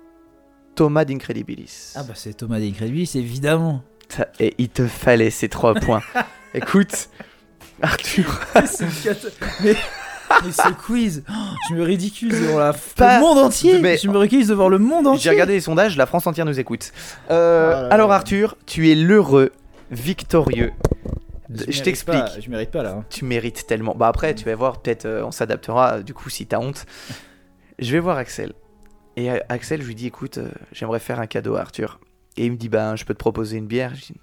Thomas 0.75 1.05
d'Incredibilis? 1.05 1.93
Ah 1.95 2.03
bah, 2.03 2.15
c'est 2.17 2.35
Thomas 2.35 2.59
D'Incredibilis, 2.59 3.13
évidemment. 3.15 3.83
Et 4.41 4.55
il 4.59 4.69
te 4.69 4.87
fallait 4.87 5.31
ces 5.31 5.49
3 5.49 5.75
points. 5.81 6.03
Écoute, 6.55 7.09
Arthur. 7.83 8.41
Mais, 9.63 9.75
mais 10.45 10.51
ce 10.51 10.73
quiz, 10.73 11.23
oh, 11.29 11.33
je 11.69 11.75
me 11.77 11.83
ridiculise 11.85 12.41
devant 12.41 12.59
la... 12.59 12.73
Pas- 12.97 13.17
le 13.19 13.21
monde 13.21 13.39
entier. 13.39 13.79
mais- 13.79 13.97
Je 13.97 14.09
me 14.09 14.19
ridiculise 14.19 14.49
devant 14.49 14.69
le 14.69 14.79
monde 14.79 15.07
entier. 15.07 15.21
J'ai 15.23 15.31
regardé 15.31 15.53
les 15.53 15.61
sondages, 15.61 15.97
la 15.97 16.07
France 16.07 16.27
entière 16.27 16.45
nous 16.47 16.59
écoute. 16.59 16.93
Euh, 17.31 17.89
alors 17.93 18.11
Arthur, 18.11 18.57
tu 18.67 18.91
es 18.91 18.97
l'heureux, 18.97 19.53
victorieux. 19.93 20.73
Je 21.49 21.81
t'explique. 21.81 22.25
Je 22.45 22.51
mérite 22.51 22.73
pas 22.73 22.83
là. 22.83 22.91
hein. 22.99 23.05
Tu 23.09 23.25
mérites 23.25 23.69
tellement. 23.69 23.95
Bah 23.95 24.09
après, 24.09 24.35
tu 24.35 24.45
vas 24.47 24.55
voir, 24.57 24.81
peut-être 24.83 25.07
euh, 25.07 25.23
on 25.25 25.31
s'adaptera 25.31 26.01
du 26.01 26.13
coup 26.13 26.29
si 26.29 26.45
t'as 26.47 26.59
honte. 26.59 26.87
Je 27.79 27.93
vais 27.93 28.01
voir 28.01 28.17
Axel. 28.17 28.53
Et 29.17 29.31
euh, 29.31 29.39
Axel, 29.49 29.81
je 29.83 29.87
lui 29.87 29.95
dis 29.95 30.07
écoute, 30.07 30.39
euh, 30.39 30.49
j'aimerais 30.73 30.99
faire 30.99 31.21
un 31.21 31.27
cadeau 31.27 31.55
à 31.57 31.61
Arthur. 31.61 32.01
Et 32.37 32.47
il 32.47 32.53
me 32.53 32.57
dit 32.57 32.69
bah 32.69 32.97
je 32.97 33.05
peux 33.05 33.15
te 33.15 33.19
proposer 33.19 33.57
une 33.57 33.67
bière. 33.67 33.95
Je 33.95 34.07
dis 34.07 34.21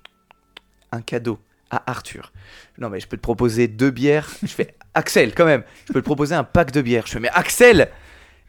un 0.91 1.01
cadeau 1.01 1.39
à 1.71 1.89
Arthur. 1.89 2.31
Non 2.77 2.89
mais 2.89 2.99
je 2.99 3.07
peux 3.07 3.17
te 3.17 3.21
proposer 3.21 3.67
deux 3.67 3.91
bières. 3.91 4.29
Je 4.41 4.47
fais 4.47 4.75
Axel 4.93 5.33
quand 5.33 5.45
même. 5.45 5.63
Je 5.87 5.93
peux 5.93 6.01
te 6.01 6.05
proposer 6.05 6.35
un 6.35 6.43
pack 6.43 6.71
de 6.71 6.81
bières. 6.81 7.07
Je 7.07 7.13
fais 7.13 7.19
mais 7.19 7.29
Axel. 7.29 7.89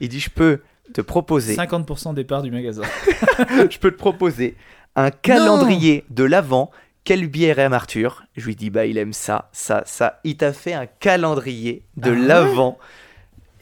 Il 0.01 0.09
dit 0.09 0.21
je 0.21 0.31
peux 0.31 0.61
te 0.93 1.01
proposer. 1.01 1.57
50% 1.57 2.15
des 2.15 2.25
parts 2.25 2.43
du 2.43 2.51
magasin. 2.51 2.83
je 3.49 3.79
peux 3.79 3.91
te 3.91 3.97
proposer 3.97 4.57
un 4.97 5.11
calendrier 5.11 6.05
de 6.11 6.25
l'avant. 6.25 6.71
Quelle 7.05 7.27
bière 7.29 7.59
aime 7.59 7.73
Arthur? 7.73 8.25
Je 8.37 8.47
lui 8.47 8.57
dis 8.57 8.71
bah 8.71 8.87
il 8.87 8.99
aime 8.99 9.13
ça, 9.13 9.49
ça, 9.53 9.83
ça. 9.87 10.21
Il 10.25 10.37
t'a 10.37 10.53
fait 10.53 10.75
un 10.75 10.87
calendrier 10.87 11.83
de 11.97 12.11
Ah 12.11 12.15
ouais 12.15 12.27
l'avant 12.27 12.79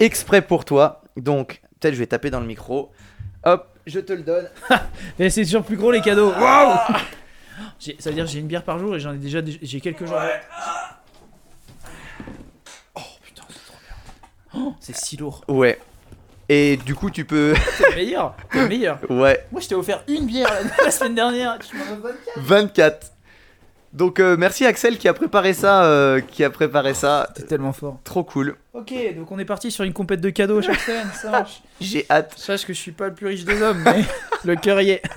exprès 0.00 0.42
pour 0.42 0.64
toi. 0.64 1.02
Donc 1.16 1.60
peut-être 1.80 1.94
je 1.94 1.98
vais 1.98 2.06
taper 2.06 2.30
dans 2.30 2.40
le 2.40 2.46
micro. 2.46 2.90
Hop, 3.44 3.71
je 3.86 4.00
te 4.00 4.12
le 4.12 4.22
donne. 4.22 4.48
Et 5.18 5.30
c'est 5.30 5.44
toujours 5.44 5.62
plus 5.64 5.76
gros 5.76 5.90
les 5.92 6.00
cadeaux. 6.00 6.30
Waouh 6.32 6.78
J'ai- 7.78 7.96
Ça 7.98 8.10
veut 8.10 8.14
dire 8.16 8.24
que 8.24 8.30
j'ai 8.30 8.38
une 8.38 8.46
bière 8.46 8.62
par 8.64 8.78
jour 8.78 8.94
et 8.96 9.00
j'en 9.00 9.12
ai 9.12 9.18
déjà 9.18 9.40
j'ai 9.44 9.80
quelques 9.80 10.06
jours. 10.06 10.18
Oh 12.94 13.00
putain, 13.22 13.42
c'est 13.48 13.64
trop 13.66 13.78
bien. 13.82 14.62
Oh, 14.62 14.74
c'est 14.80 14.96
si 14.96 15.16
lourd. 15.16 15.42
Ouais. 15.48 15.78
Et 16.48 16.76
du 16.76 16.94
coup 16.94 17.10
tu 17.10 17.24
peux. 17.24 17.54
C'est 17.78 17.90
le 17.90 17.96
meilleur. 17.96 18.36
C'est 18.52 18.60
le 18.62 18.68
meilleur. 18.68 18.98
ouais. 19.10 19.46
Moi 19.52 19.60
je 19.60 19.68
t'ai 19.68 19.74
offert 19.74 20.02
une 20.08 20.26
bière 20.26 20.48
la, 20.78 20.84
la 20.84 20.90
semaine 20.90 21.14
dernière. 21.14 21.58
Tu 21.58 21.76
m'en 21.76 21.84
24. 21.84 22.16
24. 22.36 23.11
Donc 23.92 24.20
euh, 24.20 24.36
merci 24.38 24.64
Axel 24.64 24.96
qui 24.96 25.06
a 25.06 25.12
préparé 25.12 25.52
ça, 25.52 25.84
euh, 25.84 26.20
qui 26.20 26.44
a 26.44 26.50
préparé 26.50 26.94
ça. 26.94 27.28
T'es 27.34 27.42
tellement 27.42 27.72
fort. 27.74 27.98
Trop 28.04 28.24
cool. 28.24 28.56
Ok, 28.72 28.92
donc 29.16 29.30
on 29.30 29.38
est 29.38 29.44
parti 29.44 29.70
sur 29.70 29.84
une 29.84 29.92
compète 29.92 30.20
de 30.22 30.30
cadeaux 30.30 30.62
chaque 30.62 30.80
semaine. 30.80 31.06
Ça 31.14 31.30
marche. 31.30 31.62
J'ai 31.80 32.06
hâte. 32.08 32.32
Sache 32.38 32.64
que 32.64 32.72
je 32.72 32.78
suis 32.78 32.92
pas 32.92 33.08
le 33.08 33.14
plus 33.14 33.26
riche 33.26 33.44
des 33.44 33.60
hommes, 33.60 33.82
mais 33.84 34.02
le 34.44 34.56
cœur 34.56 34.80
y 34.80 34.90
est. 34.90 35.02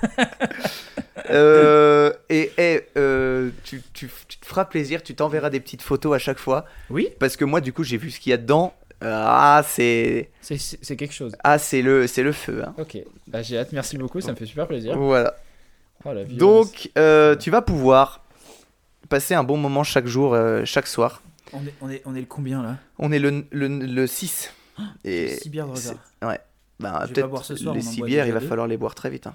Euh, 1.31 2.13
et 2.29 2.51
et, 2.57 2.81
euh, 2.97 3.49
tu, 3.63 3.81
tu- 3.93 4.11
tu 4.27 4.37
te 4.37 4.45
feras 4.45 4.65
plaisir, 4.65 5.01
tu 5.01 5.15
t'enverras 5.15 5.49
des 5.49 5.59
petites 5.59 5.81
photos 5.81 6.13
à 6.15 6.19
chaque 6.19 6.37
fois. 6.37 6.65
Oui. 6.91 7.09
Parce 7.19 7.35
que 7.35 7.45
moi, 7.45 7.61
du 7.61 7.73
coup, 7.73 7.83
j'ai 7.83 7.97
vu 7.97 8.11
ce 8.11 8.19
qu'il 8.19 8.29
y 8.29 8.33
a 8.33 8.37
dedans. 8.37 8.73
Ah, 9.01 9.63
c'est 9.67 10.29
C'est- 10.41 10.57
C'est 10.59 10.77
c'est 10.83 10.95
quelque 10.95 11.13
chose. 11.13 11.35
ah, 11.43 11.57
c'est 11.57 11.81
le, 11.81 12.05
c'est 12.07 12.21
le 12.21 12.31
feu. 12.31 12.63
hein. 12.65 12.73
Ok, 12.77 12.97
bah, 13.27 13.41
j'ai 13.41 13.57
hâte, 13.57 13.71
merci 13.71 13.97
beaucoup, 13.97 14.21
ça 14.21 14.31
me 14.31 14.35
fait 14.35 14.45
super 14.45 14.67
plaisir. 14.67 14.95
Voilà. 14.97 15.35
Oh, 16.03 16.13
la. 16.13 16.25
Donc, 16.25 16.91
euh, 16.97 17.35
tu 17.35 17.49
vas 17.49 17.61
pouvoir 17.63 18.23
passer 19.15 19.33
un 19.33 19.45
bon 19.45 19.55
moment 19.55 19.85
chaque 19.85 20.07
jour, 20.07 20.33
euh, 20.33 20.65
chaque 20.65 20.87
soir. 20.87 21.21
on 21.53 21.65
est, 21.65 21.73
on, 21.79 21.89
est, 21.89 22.01
on 22.05 22.15
est 22.15 22.19
le 22.19 22.25
combien 22.25 22.61
là? 22.61 22.77
On 22.99 23.13
est 23.13 23.19
le, 23.19 23.45
le, 23.51 23.67
le 23.69 24.07
6. 24.07 24.53
Et 25.05 25.29
6 25.37 25.49
bières 25.49 25.67
de 25.67 25.71
retard. 25.71 25.93
vais 26.21 26.37
pas 26.79 27.07
peut-être 27.07 27.29
boire 27.29 27.45
ce 27.45 27.55
soir, 27.55 27.73
les 27.75 27.81
on 27.85 27.87
en 27.87 27.91
6 27.91 27.99
boit 27.99 28.07
bières, 28.07 28.27
il 28.27 28.33
va 28.33 28.41
deux. 28.41 28.47
falloir 28.47 28.67
les 28.67 28.75
boire 28.75 28.93
très 28.93 29.09
vite. 29.09 29.27
hein. 29.27 29.33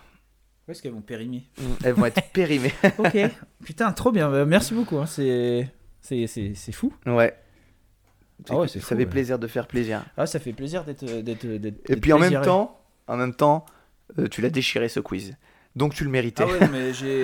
Où 0.69 0.73
est-ce 0.73 0.83
qu'elles 0.83 0.93
vont 0.93 1.01
périmer? 1.01 1.47
Elles 1.83 1.95
vont 1.95 2.05
être 2.05 2.23
périmées. 2.35 2.75
Ok. 2.99 3.17
Putain, 3.65 3.91
trop 3.93 4.13
bien, 4.13 4.31
bah, 4.31 4.45
merci 4.45 4.75
beaucoup, 4.75 4.99
hein, 4.99 5.07
c'est 5.07 5.67
c'est- 6.03 6.27
c'est 6.27 6.53
c'est 6.55 6.73
fou. 6.73 6.93
ouais. 7.07 7.35
Ah 8.51 8.57
ouais, 8.59 8.69
c'est 8.69 8.81
ça 8.81 8.85
fou, 8.89 8.89
fait 8.91 8.97
ouais. 8.97 9.07
plaisir 9.07 9.39
de 9.39 9.47
faire 9.47 9.67
plaisir. 9.67 10.03
Ah, 10.19 10.27
ça 10.27 10.39
fait 10.41 10.53
plaisir 10.53 10.85
d'être. 10.85 11.05
d'être- 11.05 11.47
d'être- 11.47 11.89
Et 11.91 11.97
puis 11.97 12.13
en 12.13 12.19
même 12.19 12.43
temps, 12.43 12.79
en 13.07 13.17
même 13.17 13.35
temps, 13.35 13.65
euh, 14.19 14.29
tu 14.29 14.43
l'as 14.43 14.51
déchiré 14.51 14.89
ce 14.91 15.01
quiz. 15.01 15.37
Donc 15.77 15.95
tu 15.95 16.05
le 16.05 16.11
méritais. 16.11 16.45
Ah 16.47 16.51
ouais, 16.51 16.69
mais 16.71 16.93
j'ai. 16.93 17.23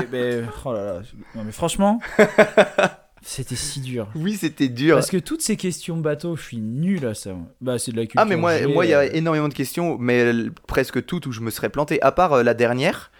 oh 0.64 0.72
là 0.72 0.84
là. 0.84 1.00
Non, 1.34 1.42
mais 1.44 1.52
franchement, 1.52 2.00
c'était 3.22 3.56
si 3.56 3.80
dur. 3.80 4.08
Oui, 4.14 4.36
c'était 4.36 4.68
dur. 4.68 4.94
Parce 4.94 5.10
que 5.10 5.16
toutes 5.16 5.42
ces 5.42 5.56
questions 5.56 5.96
bateau, 5.96 6.36
je 6.36 6.42
suis 6.42 6.58
nul 6.58 7.04
à 7.06 7.14
ça. 7.14 7.36
Bah, 7.60 7.78
c'est 7.78 7.90
de 7.90 7.96
la 7.96 8.04
culture. 8.04 8.20
Ah 8.20 8.24
mais 8.24 8.36
moi 8.36 8.56
il 8.58 8.88
y 8.88 8.94
a 8.94 9.00
euh, 9.00 9.08
énormément 9.12 9.48
de 9.48 9.54
questions, 9.54 9.98
mais 9.98 10.22
euh, 10.22 10.50
presque 10.66 11.04
toutes 11.04 11.26
où 11.26 11.32
je 11.32 11.40
me 11.40 11.50
serais 11.50 11.70
planté, 11.70 12.00
à 12.02 12.12
part 12.12 12.34
euh, 12.34 12.42
la 12.42 12.54
dernière. 12.54 13.10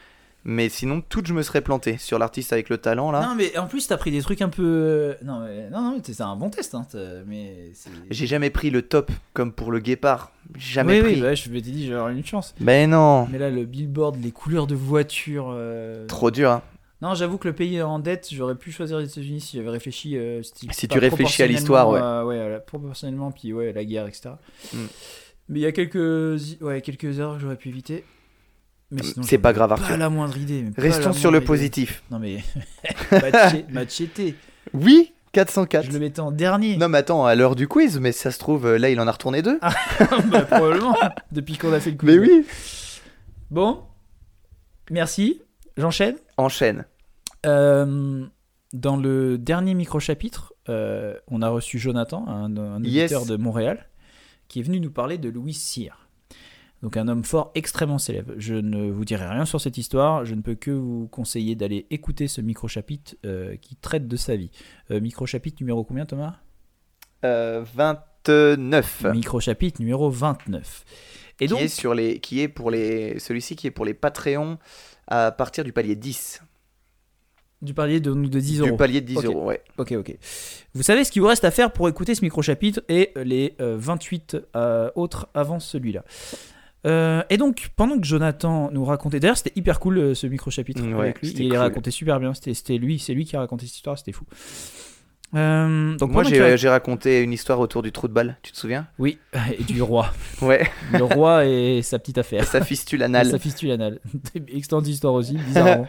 Mais 0.49 0.69
sinon, 0.69 1.03
toutes 1.09 1.27
je 1.27 1.35
me 1.35 1.43
serais 1.43 1.61
planté 1.61 1.99
sur 1.99 2.21
l'artiste 2.21 2.53
avec 2.53 2.69
le 2.69 2.79
talent 2.79 3.11
là. 3.11 3.21
Non, 3.21 3.35
mais 3.35 3.59
en 3.59 3.67
plus, 3.67 3.89
t'as 3.89 3.97
pris 3.97 4.13
des 4.13 4.23
trucs 4.23 4.41
un 4.43 4.49
peu. 4.49 4.63
euh, 4.65 5.15
Non, 5.25 5.41
mais... 5.41 5.69
non, 5.71 5.81
non, 5.81 6.01
c'est 6.05 6.21
un 6.21 6.37
bon 6.37 6.51
test, 6.51 6.73
hein, 6.77 6.87
mais. 7.27 7.73
J'ai 8.11 8.29
jamais 8.29 8.51
pris 8.51 8.71
le 8.71 8.83
top 8.83 9.11
comme 9.35 9.51
pour 9.53 9.73
le 9.73 9.81
guépard. 9.81 10.31
Jamais 10.57 10.99
oui, 10.99 11.03
pris. 11.03 11.15
oui, 11.17 11.21
bah, 11.23 11.35
je 11.35 11.51
m'étais 11.51 11.73
dit, 11.73 11.89
j'aurais 11.89 12.13
une 12.13 12.25
chance. 12.25 12.55
Mais 12.61 12.87
non, 12.87 13.27
Mais 13.27 13.39
là, 13.39 13.51
le 13.51 13.65
billboard, 13.65 14.23
les 14.23 14.31
couleurs 14.31 14.69
de 14.69 14.77
voiture. 14.77 15.49
euh, 15.51 16.07
trop 16.07 16.31
dur. 16.31 16.51
hein. 16.53 16.63
Non, 17.03 17.15
j'avoue 17.15 17.39
que 17.39 17.49
le 17.49 17.55
pays 17.55 17.83
en 17.83 17.99
dette, 17.99 18.29
j'aurais 18.31 18.55
pu 18.55 18.71
choisir 18.71 18.99
les 18.99 19.11
États-Unis 19.11 19.41
si 19.41 19.57
j'avais 19.57 19.71
réfléchi. 19.71 20.17
euh, 20.17 20.43
Si 20.71 20.87
tu 20.87 20.99
réfléchis 21.01 21.43
à 21.43 21.49
l'histoire, 21.49 21.91
ouais. 21.91 22.01
euh, 22.01 22.25
ouais, 22.25 22.49
la- 22.51 22.61
proportionnellement, 22.61 23.33
puis 23.33 23.53
ouais, 23.53 23.73
la 23.73 23.85
guerre, 23.85 24.07
etc. 24.07 24.31
Mm. 24.73 24.79
Mais 25.49 25.59
il 25.59 25.63
y 25.63 25.67
a 25.67 25.73
quelques, 25.73 26.61
ouais, 26.63 26.81
quelques 26.83 27.19
erreurs 27.19 27.35
que 27.35 27.41
j'aurais 27.43 27.57
pu 27.57 27.69
éviter. 27.69 28.05
Sinon, 28.91 29.27
C'est 29.27 29.39
pas 29.39 29.53
grave, 29.53 29.75
Pas 29.81 29.97
la 29.97 30.09
moindre 30.09 30.37
idée. 30.39 30.65
Restons 30.79 31.13
sur 31.13 31.31
le 31.31 31.39
idée. 31.39 31.47
positif. 31.47 32.03
Non, 32.11 32.19
mais. 32.21 32.43
Machete. 33.73 34.35
Oui, 34.73 35.13
404. 35.33 35.87
Je 35.87 35.91
le 35.93 35.99
mettais 35.99 36.21
en 36.21 36.31
dernier. 36.31 36.77
Non 36.77 36.89
mais 36.89 36.99
attends, 36.99 37.27
à 37.27 37.35
l'heure 37.35 37.57
du 37.57 37.69
quiz, 37.69 37.99
mais 38.01 38.13
ça 38.13 38.31
se 38.31 38.39
trouve, 38.39 38.67
euh, 38.67 38.79
là 38.79 38.89
il 38.91 38.99
en 39.01 39.07
a 39.07 39.13
retourné 39.13 39.43
deux. 39.43 39.59
Bah, 40.31 40.43
probablement. 40.43 40.97
Depuis 41.33 41.57
qu'on 41.59 41.73
a 41.73 41.81
fait 41.81 41.91
le 41.91 41.97
coup. 41.97 42.07
mais 42.07 42.19
oui. 42.19 42.47
Bon. 43.51 43.83
Merci. 44.91 45.43
J'enchaîne. 45.77 46.17
Enchaîne. 46.37 46.85
Euh, 47.45 48.25
dans 48.73 48.97
le 48.97 49.37
dernier 49.39 49.75
micro-chapitre, 49.75 50.55
euh, 50.69 51.15
on 51.29 51.43
a 51.43 51.49
reçu 51.49 51.79
Jonathan, 51.79 52.25
un, 52.29 52.57
un 52.57 52.83
Yes. 52.83 53.13
auditeur 53.13 53.27
de 53.27 53.37
Montréal, 53.41 53.87
qui 54.49 54.61
est 54.61 54.63
venu 54.63 54.81
nous 54.81 54.91
parler 54.91 55.19
de 55.19 55.29
Louis 55.29 55.55
Cyr. 55.55 56.06
Donc 56.87 56.97
un 56.97 57.09
homme 57.09 57.25
fort 57.25 57.51
extrêmement 57.57 57.99
célèbre. 57.99 58.35
Je 58.37 58.55
ne 58.55 58.89
vous 58.93 59.05
dirai 59.05 59.27
rien 59.27 59.45
sur 59.45 59.61
cette 59.61 59.77
histoire, 59.77 60.25
je 60.25 60.37
ne 60.37 60.41
peux 60.41 60.55
que 60.55 60.71
vous 60.71 61.09
conseiller 61.09 61.57
d'aller 61.57 61.85
écouter 61.91 62.29
ce 62.29 62.41
micro-chapitre 62.41 63.17
euh, 63.25 63.57
qui 63.57 63.75
traite 63.75 64.07
de 64.07 64.15
sa 64.15 64.37
vie. 64.37 64.53
Euh, 64.93 65.01
micro-chapitre 65.01 65.57
numéro 65.61 65.83
combien 65.83 66.07
Thomas? 66.07 66.37
Euh, 67.25 67.65
29. 67.75 69.07
Micro-chapitre 69.13 69.81
numéro 69.81 70.09
29. 70.11 70.85
Et 71.41 71.47
qui 71.47 71.51
donc, 71.53 71.61
est 71.61 71.67
sur 71.67 71.93
les 71.93 72.21
qui 72.21 72.41
est 72.41 72.47
pour 72.47 72.71
les 72.71 73.19
celui-ci 73.19 73.57
qui 73.57 73.67
est 73.67 73.73
pour 73.73 73.85
les 73.85 73.93
Patreons 73.93 74.57
à 75.09 75.33
partir 75.33 75.65
du 75.65 75.73
palier 75.73 75.97
10 75.97 76.41
du 77.63 77.75
palier 77.75 77.99
de, 77.99 78.13
de 78.13 78.39
10 78.39 78.63
du 78.63 78.69
euros. 78.69 78.77
palier 78.77 79.01
de 79.01 79.07
10 79.07 79.17
Ok. 79.17 79.25
euros 79.25 79.45
ouais 79.47 79.63
Ok, 79.79 79.91
ok. 79.91 80.17
Vous 80.75 80.83
savez 80.85 81.03
ce 81.03 81.11
qu'il 81.11 81.21
vous 81.23 81.29
reste 81.29 81.45
à 81.45 81.51
faire 81.51 81.73
pour 81.73 81.89
écouter 81.89 82.15
ce 82.15 82.23
micro-chapitre 82.23 82.83
et 82.89 83.13
les 83.17 83.57
euh, 83.61 83.77
28 83.77 84.37
euh, 84.55 84.91
autres 84.95 85.29
avant 85.35 85.59
celui-là. 85.59 86.05
Euh, 86.87 87.23
et 87.31 87.37
donc, 87.37 87.71
pendant 87.77 87.99
que 87.99 88.07
Jonathan 88.07 88.71
nous 88.73 88.85
racontait, 88.85 89.19
d'ailleurs, 89.21 89.37
c'était 89.37 89.53
hyper 89.57 89.81
cool 89.81 89.99
euh, 89.99 90.15
ce 90.15 90.27
micro-chapitre 90.27 90.83
Mm, 90.83 90.95
ouais, 90.95 91.01
avec 91.01 91.21
lui. 91.21 91.29
Il 91.37 91.49
cool. 91.49 91.59
racontait 91.59 91.91
super 91.91 92.21
bien. 92.21 92.33
C'était 92.35 92.79
lui, 92.79 92.99
c'est 92.99 93.13
lui 93.15 93.25
qui 93.25 93.37
a 93.37 93.41
raconté 93.41 93.67
cette 93.67 93.77
histoire, 93.77 93.99
c'était 93.99 94.13
fou. 94.13 94.25
Euh, 95.35 95.97
donc 95.97 96.13
Moi, 96.13 96.23
j'ai 96.23 96.69
raconté 96.69 97.21
une 97.23 97.33
histoire 97.33 97.59
autour 97.59 97.83
du 97.83 97.91
trou 97.93 98.07
de 98.09 98.13
balle, 98.13 98.37
tu 98.43 98.53
te 98.53 98.57
souviens? 98.57 98.87
Oui, 98.99 99.19
et 99.59 99.65
du 99.65 99.83
roi. 99.83 100.13
Ouais, 100.41 100.69
Le 100.93 101.03
roi 101.03 101.45
et 101.47 101.83
sa 101.83 101.99
petite 101.99 102.19
affaire. 102.19 102.45
sa 102.45 102.63
fistule 102.63 103.03
anale. 103.03 103.27
Sa 103.31 103.39
fistule 103.39 103.73
anale. 103.73 104.01
Excellente 104.49 104.87
histoire 104.87 105.15
aussi, 105.15 105.37
bizarrement. 105.37 105.89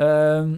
Euh, 0.00 0.56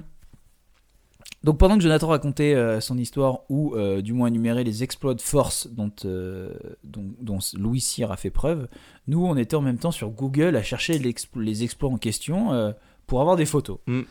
donc 1.45 1.59
pendant 1.59 1.77
que 1.77 1.83
Jonathan 1.83 2.09
racontait 2.09 2.55
euh, 2.55 2.81
son 2.81 2.97
histoire, 2.97 3.41
ou 3.49 3.75
euh, 3.75 4.01
du 4.01 4.13
moins 4.13 4.29
énumérait 4.29 4.65
les 4.65 4.83
exploits 4.83 5.15
de 5.15 5.21
force 5.21 5.69
dont, 5.69 5.91
euh, 6.05 6.53
dont, 6.85 7.11
dont 7.21 7.39
Louis 7.55 7.81
Cyr 7.81 8.13
a 8.13 8.17
fait 8.17 8.31
preuve, 8.31 8.69
nous 9.09 9.25
on 9.25 9.37
était 9.37 9.57
en 9.57 9.61
même 9.61 9.79
temps 9.79 9.91
sur 9.91 10.11
Google 10.11 10.55
à 10.57 10.63
chercher 10.63 10.99
les 10.99 11.63
exploits 11.65 11.91
en 11.91 11.99
question 11.99 12.75
pour 13.07 13.21
avoir 13.21 13.37
des 13.37 13.47
photos. 13.47 13.79
Mm. 13.87 14.03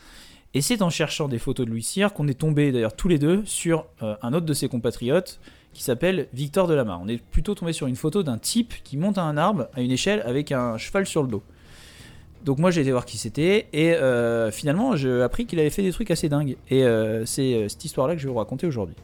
Et 0.54 0.60
c'est 0.60 0.82
en 0.82 0.90
cherchant 0.90 1.28
des 1.28 1.38
photos 1.38 1.64
de 1.64 1.70
Louis 1.70 1.82
Cyr 1.82 2.12
qu'on 2.12 2.28
est 2.28 2.38
tombé 2.38 2.72
d'ailleurs 2.72 2.94
tous 2.94 3.08
les 3.08 3.18
deux 3.18 3.42
sur 3.46 3.86
un 4.00 4.34
autre 4.34 4.44
de 4.44 4.52
ses 4.52 4.68
compatriotes 4.68 5.40
qui 5.72 5.82
s'appelle 5.82 6.28
Victor 6.34 6.68
Delamarre. 6.68 7.00
On 7.02 7.08
est 7.08 7.22
plutôt 7.22 7.54
tombé 7.54 7.72
sur 7.72 7.86
une 7.86 7.96
photo 7.96 8.22
d'un 8.22 8.36
type 8.36 8.74
qui 8.84 8.98
monte 8.98 9.16
à 9.16 9.22
un 9.22 9.38
arbre 9.38 9.68
à 9.72 9.80
une 9.80 9.90
échelle 9.90 10.22
avec 10.26 10.52
un 10.52 10.76
cheval 10.76 11.06
sur 11.06 11.22
le 11.22 11.28
dos. 11.28 11.42
Donc 12.44 12.58
moi 12.58 12.70
j'ai 12.70 12.80
été 12.80 12.90
voir 12.90 13.04
qui 13.04 13.18
c'était 13.18 13.66
et 13.72 13.94
euh, 13.94 14.50
finalement 14.50 14.96
j'ai 14.96 15.22
appris 15.22 15.46
qu'il 15.46 15.60
avait 15.60 15.70
fait 15.70 15.82
des 15.82 15.92
trucs 15.92 16.10
assez 16.10 16.28
dingues 16.28 16.56
et 16.70 16.84
euh, 16.84 17.24
c'est 17.24 17.54
euh, 17.54 17.68
cette 17.68 17.84
histoire 17.84 18.08
là 18.08 18.14
que 18.14 18.20
je 18.20 18.26
vais 18.26 18.32
vous 18.32 18.38
raconter 18.38 18.66
aujourd'hui. 18.66 18.96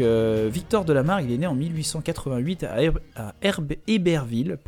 Euh, 0.00 0.48
Victor 0.52 0.84
Delamarre, 0.84 1.20
il 1.20 1.32
est 1.32 1.38
né 1.38 1.46
en 1.46 1.54
1888 1.54 2.64
à, 2.64 3.32
Héberville, 3.86 4.58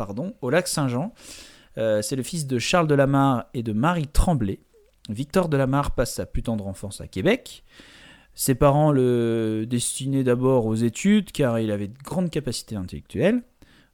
au 0.41 0.51
lac 0.51 0.69
Saint-Jean. 0.69 1.13
Euh, 1.79 2.03
c'est 2.03 2.17
le 2.17 2.23
fils 2.23 2.47
de 2.47 2.59
Charles 2.59 2.87
Delamarre 2.87 3.47
et 3.55 3.63
de 3.63 3.73
Marie 3.73 4.09
Tremblay. 4.09 4.61
Victor 5.09 5.49
Delamarre 5.49 5.93
passe 5.93 6.15
sa 6.15 6.27
plus 6.27 6.43
tendre 6.43 6.67
enfance 6.67 7.01
à 7.01 7.09
Québec. 7.09 7.65
Ses 8.35 8.55
parents 8.55 8.93
le 8.93 9.65
destinaient 9.69 10.25
d'abord 10.25 10.67
aux 10.67 10.75
études 10.75 11.33
car 11.33 11.59
il 11.59 11.71
avait 11.71 11.89
de 11.89 11.99
grandes 12.03 12.31
capacités 12.31 12.77
intellectuelles. 12.77 13.43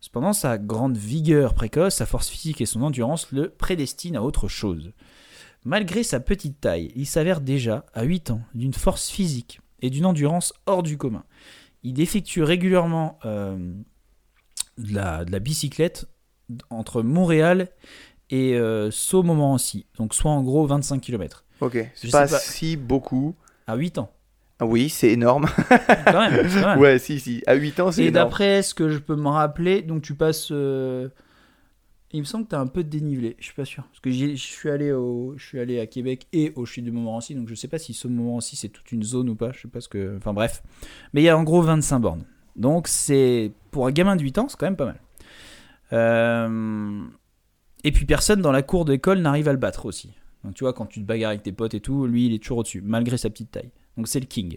Cependant, 0.00 0.32
sa 0.32 0.58
grande 0.58 0.96
vigueur 0.96 1.54
précoce, 1.54 1.96
sa 1.96 2.06
force 2.06 2.28
physique 2.28 2.60
et 2.60 2.66
son 2.66 2.82
endurance 2.82 3.32
le 3.32 3.48
prédestinent 3.48 4.20
à 4.20 4.24
autre 4.24 4.46
chose. 4.46 4.92
Malgré 5.64 6.02
sa 6.02 6.20
petite 6.20 6.60
taille, 6.60 6.92
il 6.94 7.06
s'avère 7.06 7.40
déjà, 7.40 7.86
à 7.92 8.04
8 8.04 8.30
ans, 8.30 8.42
d'une 8.54 8.74
force 8.74 9.08
physique 9.08 9.60
et 9.82 9.90
d'une 9.90 10.06
endurance 10.06 10.52
hors 10.66 10.82
du 10.82 10.96
commun. 10.98 11.24
Il 11.82 12.00
effectue 12.00 12.42
régulièrement 12.42 13.18
euh, 13.24 13.56
de, 14.78 14.94
la, 14.94 15.24
de 15.24 15.32
la 15.32 15.38
bicyclette 15.38 16.06
entre 16.70 17.02
Montréal 17.02 17.68
et 18.30 18.54
euh, 18.54 18.90
Sault-Montmorency, 18.90 19.86
donc 19.98 20.14
soit 20.14 20.30
en 20.30 20.42
gros 20.42 20.66
25 20.66 21.00
km. 21.00 21.44
Ok, 21.60 21.78
c'est 21.94 22.10
pas, 22.10 22.26
pas. 22.28 22.38
si 22.38 22.76
beaucoup. 22.76 23.34
À 23.66 23.76
8 23.76 23.98
ans. 23.98 24.10
Ah 24.58 24.66
oui, 24.66 24.88
c'est 24.88 25.10
énorme. 25.10 25.46
Quand 26.06 26.30
même, 26.30 26.78
ouais, 26.78 26.98
si, 26.98 27.20
si. 27.20 27.42
À 27.46 27.54
8 27.54 27.80
ans, 27.80 27.92
c'est 27.92 28.04
Et 28.04 28.06
énorme. 28.08 28.24
d'après 28.28 28.62
ce 28.62 28.74
que 28.74 28.88
je 28.88 28.98
peux 28.98 29.16
me 29.16 29.28
rappeler, 29.28 29.82
donc 29.82 30.02
tu 30.02 30.14
passes. 30.14 30.48
euh, 30.50 31.08
Il 32.12 32.20
me 32.20 32.24
semble 32.24 32.44
que 32.44 32.50
tu 32.50 32.56
as 32.56 32.60
un 32.60 32.66
peu 32.66 32.84
dénivelé, 32.84 33.36
je 33.38 33.46
suis 33.46 33.54
pas 33.54 33.64
sûr. 33.64 33.84
Parce 33.84 34.00
que 34.00 34.10
je 34.10 34.34
suis 34.36 34.70
allé 34.70 34.92
allé 35.54 35.80
à 35.80 35.86
Québec 35.86 36.28
et 36.32 36.52
au 36.54 36.64
Chute 36.64 36.84
de 36.84 36.90
Montmorency, 36.90 37.34
donc 37.34 37.48
je 37.48 37.54
sais 37.54 37.68
pas 37.68 37.78
si 37.78 37.94
ce 37.94 38.06
Montmorency 38.08 38.56
c'est 38.56 38.68
toute 38.68 38.90
une 38.92 39.02
zone 39.02 39.28
ou 39.28 39.34
pas, 39.34 39.52
je 39.52 39.62
sais 39.62 39.68
pas 39.68 39.80
ce 39.80 39.88
que. 39.88 40.16
Enfin 40.16 40.32
bref. 40.32 40.62
Mais 41.12 41.22
il 41.22 41.24
y 41.24 41.28
a 41.28 41.36
en 41.36 41.42
gros 41.42 41.62
25 41.62 41.98
bornes. 41.98 42.24
Donc 42.54 42.88
c'est. 42.88 43.52
Pour 43.70 43.86
un 43.86 43.92
gamin 43.92 44.16
de 44.16 44.22
8 44.22 44.38
ans, 44.38 44.48
c'est 44.48 44.56
quand 44.56 44.66
même 44.66 44.76
pas 44.76 44.86
mal. 44.86 45.00
Euh, 45.92 47.04
Et 47.84 47.92
puis 47.92 48.06
personne 48.06 48.40
dans 48.40 48.52
la 48.52 48.62
cour 48.62 48.84
d'école 48.84 49.20
n'arrive 49.20 49.48
à 49.48 49.52
le 49.52 49.58
battre 49.58 49.86
aussi. 49.86 50.14
Donc 50.44 50.54
tu 50.54 50.64
vois, 50.64 50.72
quand 50.72 50.86
tu 50.86 51.00
te 51.00 51.06
bagarres 51.06 51.30
avec 51.30 51.42
tes 51.42 51.52
potes 51.52 51.74
et 51.74 51.80
tout, 51.80 52.06
lui 52.06 52.26
il 52.26 52.34
est 52.34 52.38
toujours 52.38 52.58
au-dessus, 52.58 52.80
malgré 52.82 53.16
sa 53.16 53.30
petite 53.30 53.50
taille. 53.50 53.70
Donc 53.96 54.08
c'est 54.08 54.20
le 54.20 54.26
king. 54.26 54.56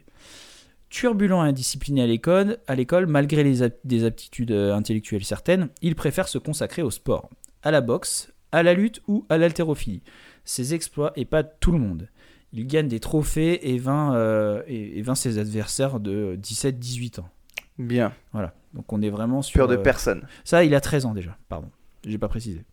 Turbulent 0.89 1.43
et 1.45 1.49
indiscipliné 1.49 2.01
à 2.01 2.07
l'école, 2.07 2.57
à 2.67 2.75
l'école 2.75 3.05
malgré 3.05 3.43
les 3.43 3.61
ap- 3.63 3.77
des 3.83 4.03
aptitudes 4.05 4.51
euh, 4.51 4.73
intellectuelles 4.75 5.23
certaines, 5.23 5.69
il 5.81 5.95
préfère 5.95 6.27
se 6.27 6.37
consacrer 6.37 6.81
au 6.81 6.89
sport, 6.91 7.29
à 7.63 7.71
la 7.71 7.81
boxe, 7.81 8.31
à 8.51 8.63
la 8.63 8.73
lutte 8.73 9.01
ou 9.07 9.25
à 9.29 9.37
l'haltérophilie. 9.37 10.01
Ses 10.45 10.73
exploits 10.73 11.13
pas 11.29 11.43
tout 11.43 11.71
le 11.71 11.77
monde. 11.77 12.07
Il 12.53 12.65
gagne 12.65 12.87
des 12.87 12.99
trophées 12.99 13.69
et 13.71 13.77
vainc, 13.77 14.15
euh, 14.15 14.63
et, 14.65 14.97
et 14.97 15.01
vainc 15.03 15.15
ses 15.15 15.37
adversaires 15.37 15.99
de 15.99 16.35
17-18 16.41 17.19
ans. 17.19 17.29
Bien. 17.77 18.11
Voilà. 18.33 18.55
Donc 18.73 18.91
on 18.91 19.01
est 19.03 19.11
vraiment 19.11 19.43
sur. 19.43 19.59
Peur 19.59 19.67
de 19.67 19.75
euh, 19.75 19.81
personne. 19.83 20.27
ça, 20.43 20.63
il 20.63 20.73
a 20.73 20.81
13 20.81 21.05
ans 21.05 21.13
déjà, 21.13 21.37
pardon. 21.47 21.69
J'ai 22.05 22.17
pas 22.17 22.27
précisé. 22.27 22.63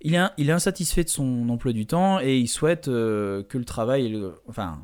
Il 0.00 0.14
est, 0.14 0.20
il 0.38 0.48
est 0.48 0.52
insatisfait 0.52 1.04
de 1.04 1.08
son 1.08 1.48
emploi 1.48 1.72
du 1.72 1.86
temps 1.86 2.20
et 2.20 2.38
il 2.38 2.48
souhaite 2.48 2.88
euh, 2.88 3.42
que 3.42 3.58
le 3.58 3.64
travail. 3.64 4.08
le- 4.08 4.34
enfin. 4.48 4.80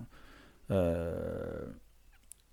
Euh, 0.70 1.60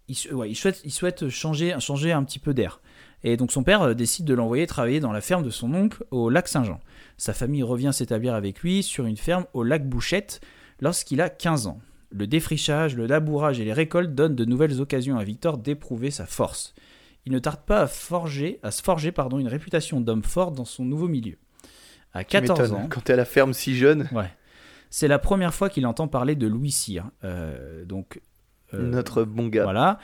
il, 0.07 0.15
sou- 0.15 0.33
ouais, 0.35 0.49
il 0.49 0.55
souhaite, 0.55 0.81
il 0.83 0.91
souhaite 0.91 1.29
changer, 1.29 1.75
changer 1.79 2.11
un 2.11 2.23
petit 2.23 2.39
peu 2.39 2.53
d'air. 2.53 2.81
Et 3.23 3.35
donc 3.37 3.51
son 3.51 3.63
père 3.63 3.81
euh, 3.81 3.93
décide 3.93 4.25
de 4.25 4.33
l'envoyer 4.33 4.67
travailler 4.67 4.99
dans 4.99 5.11
la 5.11 5.21
ferme 5.21 5.43
de 5.43 5.49
son 5.49 5.73
oncle 5.73 6.03
au 6.11 6.29
lac 6.29 6.47
Saint-Jean. 6.47 6.79
Sa 7.17 7.33
famille 7.33 7.63
revient 7.63 7.91
s'établir 7.93 8.33
avec 8.35 8.59
lui 8.61 8.83
sur 8.83 9.05
une 9.05 9.17
ferme 9.17 9.45
au 9.53 9.63
lac 9.63 9.87
Bouchette 9.87 10.39
lorsqu'il 10.81 11.21
a 11.21 11.29
15 11.29 11.67
ans. 11.67 11.79
Le 12.09 12.25
défrichage, 12.27 12.95
le 12.95 13.05
labourage 13.05 13.59
et 13.59 13.65
les 13.65 13.73
récoltes 13.73 14.13
donnent 14.15 14.35
de 14.35 14.45
nouvelles 14.45 14.79
occasions 14.79 15.17
à 15.17 15.23
Victor 15.23 15.57
d'éprouver 15.57 16.11
sa 16.11 16.25
force 16.25 16.73
il 17.25 17.33
ne 17.33 17.39
tarde 17.39 17.59
pas 17.65 17.81
à, 17.81 17.87
forger, 17.87 18.57
à 18.63 18.71
se 18.71 18.81
forger 18.81 19.11
pardon, 19.11 19.37
une 19.37 19.49
réputation 19.49 19.99
d'homme 19.99 20.23
fort 20.23 20.51
dans 20.53 20.63
son 20.63 20.85
nouveau 20.85 21.09
milieu. 21.09 21.35
À 22.13 22.23
Tu 22.23 22.29
14 22.29 22.59
m'étonnes. 22.61 22.81
ans, 22.85 22.87
Quand 22.89 23.01
t'es 23.01 23.11
à 23.11 23.15
la 23.17 23.25
ferme 23.25 23.51
si 23.51 23.75
jeune, 23.75 24.07
ouais, 24.13 24.29
c'est 24.89 25.07
la 25.07 25.19
première 25.19 25.53
fois 25.53 25.69
qu'il 25.69 25.85
entend 25.85 26.07
parler 26.07 26.35
de 26.35 26.47
Louis 26.47 26.71
Cyr, 26.71 27.09
euh, 27.23 27.85
donc 27.85 28.21
euh, 28.73 28.81
notre 28.81 29.23
bon 29.23 29.47
gars. 29.47 29.63
voilà, 29.63 29.99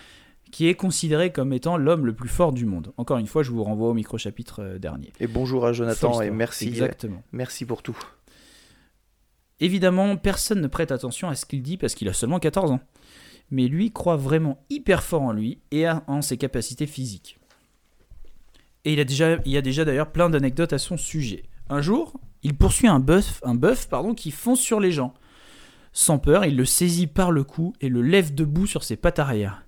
qui 0.52 0.68
est 0.68 0.76
considéré 0.76 1.32
comme 1.32 1.54
étant 1.54 1.78
l'homme 1.78 2.06
le 2.06 2.14
plus 2.14 2.30
fort 2.30 2.54
du 2.54 2.66
monde. 2.66 2.94
Encore 2.98 3.18
une 3.18 3.28
fois, 3.28 3.44
je 3.44 3.52
vous 3.52 3.64
renvoie 3.64 3.90
au 3.90 3.94
micro-chapitre 3.94 4.62
euh, 4.62 4.80
dernier. 4.80 5.12
Et 5.20 5.28
bonjour 5.28 5.66
à 5.66 5.74
Jonathan 5.74 6.22
et 6.22 6.32
merci. 6.32 6.68
Exactement. 6.68 7.24
Merci 7.32 7.66
pour 7.66 7.82
tout. 7.82 7.98
Évidemment, 9.60 10.18
personne 10.18 10.62
ne 10.62 10.68
prête 10.68 10.92
attention 10.92 11.30
à 11.30 11.36
ce 11.36 11.46
qu'il 11.46 11.62
dit 11.62 11.78
parce 11.78 11.96
qu'il 11.96 12.10
a 12.10 12.14
seulement 12.14 12.40
14 12.40 12.72
ans. 12.72 12.82
Mais 13.52 13.68
lui 13.68 13.92
croit 13.92 14.18
vraiment 14.18 14.64
hyper 14.70 15.04
fort 15.04 15.22
en 15.22 15.32
lui 15.32 15.60
et 15.72 15.86
en 15.88 16.22
ses 16.22 16.38
capacités 16.38 16.88
physiques. 16.88 17.40
Et 18.86 18.94
il, 18.94 19.00
a 19.00 19.06
déjà, 19.06 19.38
il 19.46 19.52
y 19.52 19.58
a 19.58 19.62
déjà 19.62 19.86
d'ailleurs 19.86 20.12
plein 20.12 20.30
d'anecdotes 20.30 20.74
à 20.74 20.78
son 20.78 20.98
sujet. 20.98 21.44
Un 21.70 21.82
jour, 21.82 22.14
il 22.44 22.56
poursuit 22.56 22.88
un 22.88 23.00
bœuf, 23.00 23.40
un 23.44 23.56
bœuf 23.56 23.88
pardon, 23.90 24.14
qui 24.14 24.32
fonce 24.32 24.60
sur 24.60 24.80
les 24.80 24.92
gens. 24.92 25.14
Sans 25.92 26.18
peur, 26.18 26.46
il 26.46 26.58
le 26.58 26.66
saisit 26.66 27.08
par 27.08 27.32
le 27.32 27.44
cou 27.44 27.74
et 27.82 27.90
le 27.90 28.02
lève 28.02 28.34
debout 28.34 28.66
sur 28.68 28.84
ses 28.84 28.96
pattes 28.96 29.20
arrière. 29.20 29.64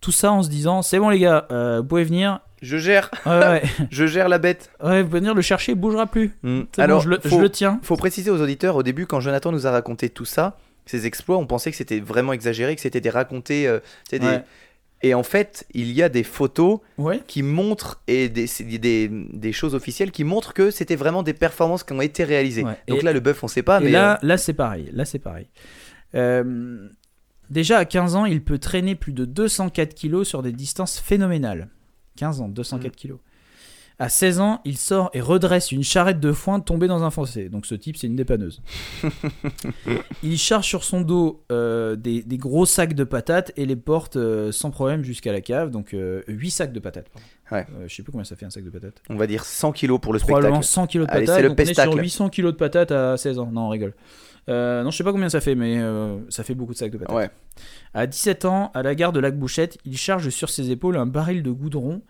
Tout 0.00 0.12
ça 0.12 0.32
en 0.32 0.42
se 0.42 0.48
disant 0.48 0.82
C'est 0.82 0.98
bon 0.98 1.10
les 1.10 1.18
gars, 1.20 1.46
euh, 1.50 1.78
vous 1.80 1.86
pouvez 1.86 2.04
venir. 2.04 2.40
Je 2.62 2.76
gère, 2.76 3.10
Ouais, 3.24 3.38
ouais, 3.38 3.62
je 3.90 4.06
gère 4.06 4.28
la 4.28 4.38
bête. 4.38 4.70
ouais, 4.82 5.02
vous 5.02 5.08
pouvez 5.08 5.20
venir 5.20 5.34
le 5.34 5.42
chercher, 5.42 5.72
il 5.72 5.76
bougera 5.76 6.06
plus. 6.06 6.36
C'est 6.74 6.82
Alors, 6.82 6.98
bon, 6.98 7.04
je, 7.04 7.08
le, 7.10 7.18
je 7.24 7.28
faut, 7.28 7.40
le 7.40 7.48
tiens. 7.50 7.80
faut 7.82 7.96
préciser 7.96 8.30
aux 8.30 8.40
auditeurs, 8.40 8.76
au 8.76 8.82
début, 8.82 9.06
quand 9.06 9.20
Jonathan 9.20 9.50
nous 9.52 9.66
a 9.66 9.70
raconté 9.70 10.10
tout 10.10 10.24
ça, 10.26 10.58
ses 10.84 11.06
exploits, 11.06 11.38
on 11.38 11.46
pensait 11.46 11.70
que 11.70 11.76
c'était 11.76 12.00
vraiment 12.00 12.32
exagéré, 12.32 12.74
que 12.74 12.82
c'était 12.82 13.00
des 13.00 13.10
racontés. 13.10 13.66
euh, 13.66 13.78
des-. 14.10 14.40
Et 15.02 15.14
en 15.14 15.22
fait, 15.22 15.66
il 15.72 15.90
y 15.92 16.02
a 16.02 16.08
des 16.10 16.22
photos 16.24 16.80
Ouais. 16.98 17.22
qui 17.26 17.42
montrent, 17.42 18.02
et 18.06 18.28
des, 18.28 18.46
c'est 18.46 18.64
des, 18.64 19.08
des 19.08 19.52
choses 19.52 19.74
officielles 19.74 20.10
qui 20.10 20.24
montrent 20.24 20.52
que 20.52 20.70
c'était 20.70 20.96
vraiment 20.96 21.22
des 21.22 21.32
performances 21.32 21.84
qui 21.84 21.92
ont 21.94 22.00
été 22.02 22.22
réalisées. 22.24 22.64
Ouais. 22.64 22.76
Donc 22.88 22.98
Et- 22.98 23.02
là, 23.02 23.12
le 23.14 23.20
bœuf, 23.20 23.42
on 23.42 23.48
sait 23.48 23.62
pas, 23.62 23.80
Et 23.80 23.84
mais. 23.84 23.90
là, 23.90 24.18
là 24.22 24.36
c'est 24.36 24.52
pareil. 24.52 24.90
Là, 24.92 25.04
c'est 25.06 25.18
pareil. 25.18 25.48
Euh, 26.14 26.88
déjà, 27.48 27.78
à 27.78 27.84
15 27.84 28.14
ans, 28.16 28.24
il 28.26 28.42
peut 28.44 28.58
traîner 28.58 28.94
plus 28.94 29.12
de 29.12 29.24
204 29.24 29.94
kilos 29.94 30.28
sur 30.28 30.42
des 30.42 30.52
distances 30.52 30.98
phénoménales. 30.98 31.68
15 32.16 32.40
ans, 32.42 32.48
204 32.48 32.94
kilos. 32.96 33.18
À 34.00 34.08
16 34.08 34.40
ans, 34.40 34.60
il 34.64 34.76
sort 34.76 35.10
et 35.12 35.20
redresse 35.20 35.70
une 35.70 35.84
charrette 35.84 36.18
de 36.18 36.32
foin 36.32 36.58
tombée 36.58 36.88
dans 36.88 37.04
un 37.04 37.10
fossé. 37.10 37.48
Donc 37.48 37.66
ce 37.66 37.74
type, 37.74 37.96
c'est 37.96 38.06
une 38.06 38.16
dépanneuse. 38.16 38.62
il 40.22 40.38
charge 40.38 40.66
sur 40.66 40.82
son 40.84 41.02
dos 41.02 41.44
euh, 41.52 41.96
des, 41.96 42.22
des 42.22 42.38
gros 42.38 42.66
sacs 42.66 42.94
de 42.94 43.04
patates 43.04 43.52
et 43.56 43.66
les 43.66 43.76
porte 43.76 44.16
euh, 44.16 44.52
sans 44.52 44.70
problème 44.70 45.04
jusqu'à 45.04 45.32
la 45.32 45.42
cave. 45.42 45.70
Donc 45.70 45.94
8 45.94 46.50
sacs 46.50 46.72
de 46.72 46.80
patates. 46.80 47.10
Ouais. 47.52 47.66
Euh, 47.78 47.88
je 47.88 47.94
sais 47.94 48.02
plus 48.02 48.12
combien 48.12 48.24
ça 48.24 48.36
fait 48.36 48.46
un 48.46 48.50
sac 48.50 48.64
de 48.64 48.70
patates. 48.70 49.02
On 49.08 49.16
va 49.16 49.26
dire 49.26 49.44
100 49.44 49.72
kilos 49.72 50.00
pour 50.00 50.12
le 50.12 50.18
Probablement 50.18 50.62
spectacle. 50.62 50.74
100 50.74 50.86
kilos 50.86 51.06
de 51.06 51.12
Allez, 51.12 51.26
patates. 51.26 51.36
c'est 51.36 51.42
le 51.42 51.48
donc 51.48 51.58
on 51.58 51.62
est 51.62 51.66
sur 51.66 51.84
pestacle. 51.84 52.02
800 52.02 52.28
kilos 52.30 52.52
de 52.52 52.56
patates 52.56 52.92
à 52.92 53.16
16 53.16 53.38
ans. 53.38 53.50
Non, 53.52 53.66
on 53.66 53.68
rigole. 53.68 53.94
Euh, 54.48 54.82
non, 54.82 54.90
je 54.90 54.96
sais 54.96 55.04
pas 55.04 55.12
combien 55.12 55.28
ça 55.28 55.40
fait, 55.40 55.54
mais 55.54 55.78
euh, 55.78 56.18
ça 56.28 56.42
fait 56.44 56.54
beaucoup 56.54 56.72
de 56.72 56.78
sacs 56.78 56.90
de 56.90 56.98
patates. 56.98 57.14
Ouais. 57.14 57.30
À 57.94 58.06
17 58.06 58.44
ans, 58.44 58.70
à 58.74 58.82
la 58.82 58.94
gare 58.94 59.12
de 59.12 59.20
Lac 59.20 59.38
Bouchette, 59.38 59.78
il 59.84 59.96
charge 59.96 60.28
sur 60.30 60.48
ses 60.48 60.70
épaules 60.70 60.96
un 60.96 61.06
baril 61.06 61.42
de 61.42 61.50
goudron 61.50 62.02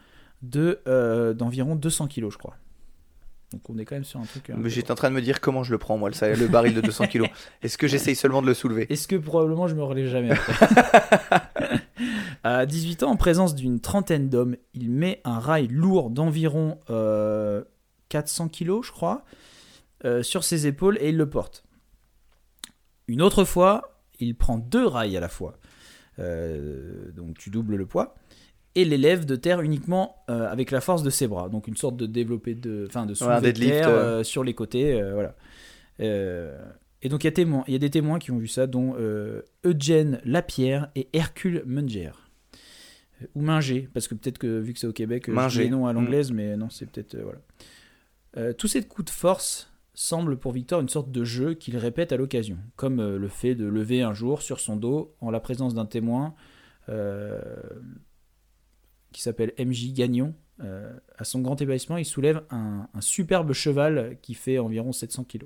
de 0.42 0.80
euh, 0.86 1.34
d'environ 1.34 1.76
200 1.76 2.06
kilos, 2.08 2.32
je 2.32 2.38
crois. 2.38 2.56
Donc 3.52 3.68
on 3.68 3.78
est 3.78 3.84
quand 3.84 3.96
même 3.96 4.04
sur 4.04 4.20
un 4.20 4.24
truc. 4.24 4.48
euh, 4.50 4.54
Mais 4.56 4.70
J'étais 4.70 4.92
en 4.92 4.94
train 4.94 5.10
de 5.10 5.14
me 5.16 5.20
dire 5.22 5.40
comment 5.40 5.64
je 5.64 5.72
le 5.72 5.78
prends, 5.78 5.98
moi, 5.98 6.08
le, 6.10 6.34
le 6.36 6.46
baril 6.48 6.72
de 6.74 6.80
200 6.80 7.06
kilos. 7.08 7.28
Est-ce 7.62 7.76
que 7.78 7.88
j'essaye 7.88 8.14
seulement 8.14 8.42
de 8.42 8.46
le 8.46 8.54
soulever? 8.54 8.86
Est-ce 8.92 9.08
que 9.08 9.16
probablement 9.16 9.66
je 9.66 9.74
me 9.74 9.82
relève 9.82 10.08
jamais 10.08 10.30
après? 10.30 10.66
À 12.42 12.64
18 12.64 13.02
ans, 13.02 13.10
en 13.10 13.16
présence 13.16 13.54
d'une 13.54 13.80
trentaine 13.80 14.30
d'hommes, 14.30 14.56
il 14.72 14.90
met 14.90 15.20
un 15.24 15.38
rail 15.38 15.68
lourd 15.68 16.08
d'environ 16.08 16.78
euh, 16.88 17.62
400 18.08 18.48
kilos, 18.48 18.86
je 18.86 18.92
crois, 18.92 19.24
euh, 20.06 20.22
sur 20.22 20.42
ses 20.42 20.66
épaules 20.66 20.96
et 21.02 21.10
il 21.10 21.18
le 21.18 21.28
porte. 21.28 21.64
Une 23.08 23.20
autre 23.20 23.44
fois, 23.44 24.00
il 24.20 24.34
prend 24.36 24.56
deux 24.56 24.86
rails 24.86 25.16
à 25.18 25.20
la 25.20 25.28
fois. 25.28 25.58
Euh, 26.18 27.10
donc 27.12 27.36
tu 27.36 27.50
doubles 27.50 27.76
le 27.76 27.84
poids. 27.84 28.14
Et 28.76 28.84
l'élève 28.84 29.26
de 29.26 29.34
terre 29.34 29.62
uniquement 29.62 30.16
euh, 30.30 30.48
avec 30.48 30.70
la 30.70 30.80
force 30.80 31.02
de 31.02 31.10
ses 31.10 31.26
bras. 31.26 31.48
Donc 31.48 31.66
une 31.66 31.76
sorte 31.76 31.96
de 31.96 32.06
développé 32.06 32.54
de, 32.54 32.84
enfin 32.86 33.04
de 33.04 33.14
soulevé 33.14 33.52
de 33.52 33.58
terre 33.58 33.88
euh. 33.88 34.20
euh, 34.20 34.24
sur 34.24 34.44
les 34.44 34.54
côtés. 34.54 35.00
euh, 35.00 35.14
voilà. 35.14 35.34
Et 37.02 37.08
donc 37.08 37.24
il 37.24 37.32
y, 37.32 37.40
a 37.40 37.64
y 37.66 37.78
des 37.78 37.90
témoins 37.90 38.18
qui 38.18 38.30
ont 38.30 38.38
vu 38.38 38.46
ça, 38.46 38.66
dont 38.66 38.94
Eugène 39.64 40.20
Lapierre 40.24 40.90
et 40.94 41.08
Hercule 41.12 41.62
Munger. 41.66 42.12
Ou 43.34 43.42
Minger, 43.42 43.88
parce 43.92 44.08
que 44.08 44.14
peut-être 44.14 44.38
que 44.38 44.58
vu 44.60 44.72
que 44.72 44.78
c'est 44.78 44.86
au 44.86 44.94
Québec, 44.94 45.28
Minger. 45.28 45.64
les 45.64 45.70
noms 45.70 45.86
à 45.86 45.92
l'anglaise, 45.92 46.32
mais 46.32 46.56
non, 46.56 46.70
c'est 46.70 46.86
peut-être. 46.86 47.18
voilà. 47.18 48.54
Tous 48.54 48.68
ces 48.68 48.82
coups 48.82 49.06
de 49.06 49.10
force 49.10 49.72
semblent 49.92 50.38
pour 50.38 50.52
Victor 50.52 50.80
une 50.80 50.88
sorte 50.88 51.10
de 51.10 51.24
jeu 51.24 51.54
qu'il 51.54 51.76
répète 51.76 52.12
à 52.12 52.16
l'occasion, 52.16 52.56
comme 52.76 53.16
le 53.16 53.28
fait 53.28 53.54
de 53.54 53.66
lever 53.66 54.02
un 54.02 54.14
jour 54.14 54.40
sur 54.40 54.60
son 54.60 54.76
dos, 54.76 55.14
en 55.20 55.30
la 55.30 55.40
présence 55.40 55.74
d'un 55.74 55.86
témoin 55.86 56.34
qui 59.12 59.22
s'appelle 59.22 59.52
MJ 59.58 59.92
Gagnon. 59.92 60.34
Euh, 60.62 60.92
à 61.16 61.24
son 61.24 61.40
grand 61.40 61.60
ébahissement, 61.62 61.96
il 61.96 62.04
soulève 62.04 62.42
un, 62.50 62.86
un 62.92 63.00
superbe 63.00 63.52
cheval 63.52 64.16
qui 64.22 64.34
fait 64.34 64.58
environ 64.58 64.92
700 64.92 65.24
kg. 65.24 65.44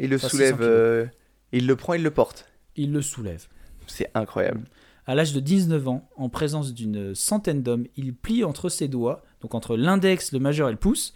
Il 0.00 0.10
le 0.10 0.16
Enfin, 0.16 0.28
soulève, 0.28 0.56
600 0.56 0.56
kilos. 0.58 0.70
euh, 0.70 1.06
il 1.52 1.66
le 1.66 1.76
prend, 1.76 1.94
il 1.94 2.02
le 2.02 2.10
porte. 2.10 2.48
Il 2.76 2.92
le 2.92 3.00
soulève. 3.02 3.46
C'est 3.86 4.10
incroyable. 4.14 4.62
À 5.06 5.14
l'âge 5.14 5.32
de 5.32 5.40
19 5.40 5.88
ans, 5.88 6.08
en 6.16 6.28
présence 6.28 6.74
d'une 6.74 7.14
centaine 7.14 7.62
d'hommes, 7.62 7.86
il 7.96 8.14
plie 8.14 8.44
entre 8.44 8.68
ses 8.68 8.88
doigts, 8.88 9.22
donc 9.40 9.54
entre 9.54 9.76
l'index, 9.76 10.32
le 10.32 10.38
majeur 10.38 10.68
et 10.68 10.72
le 10.72 10.76
pouce, 10.76 11.14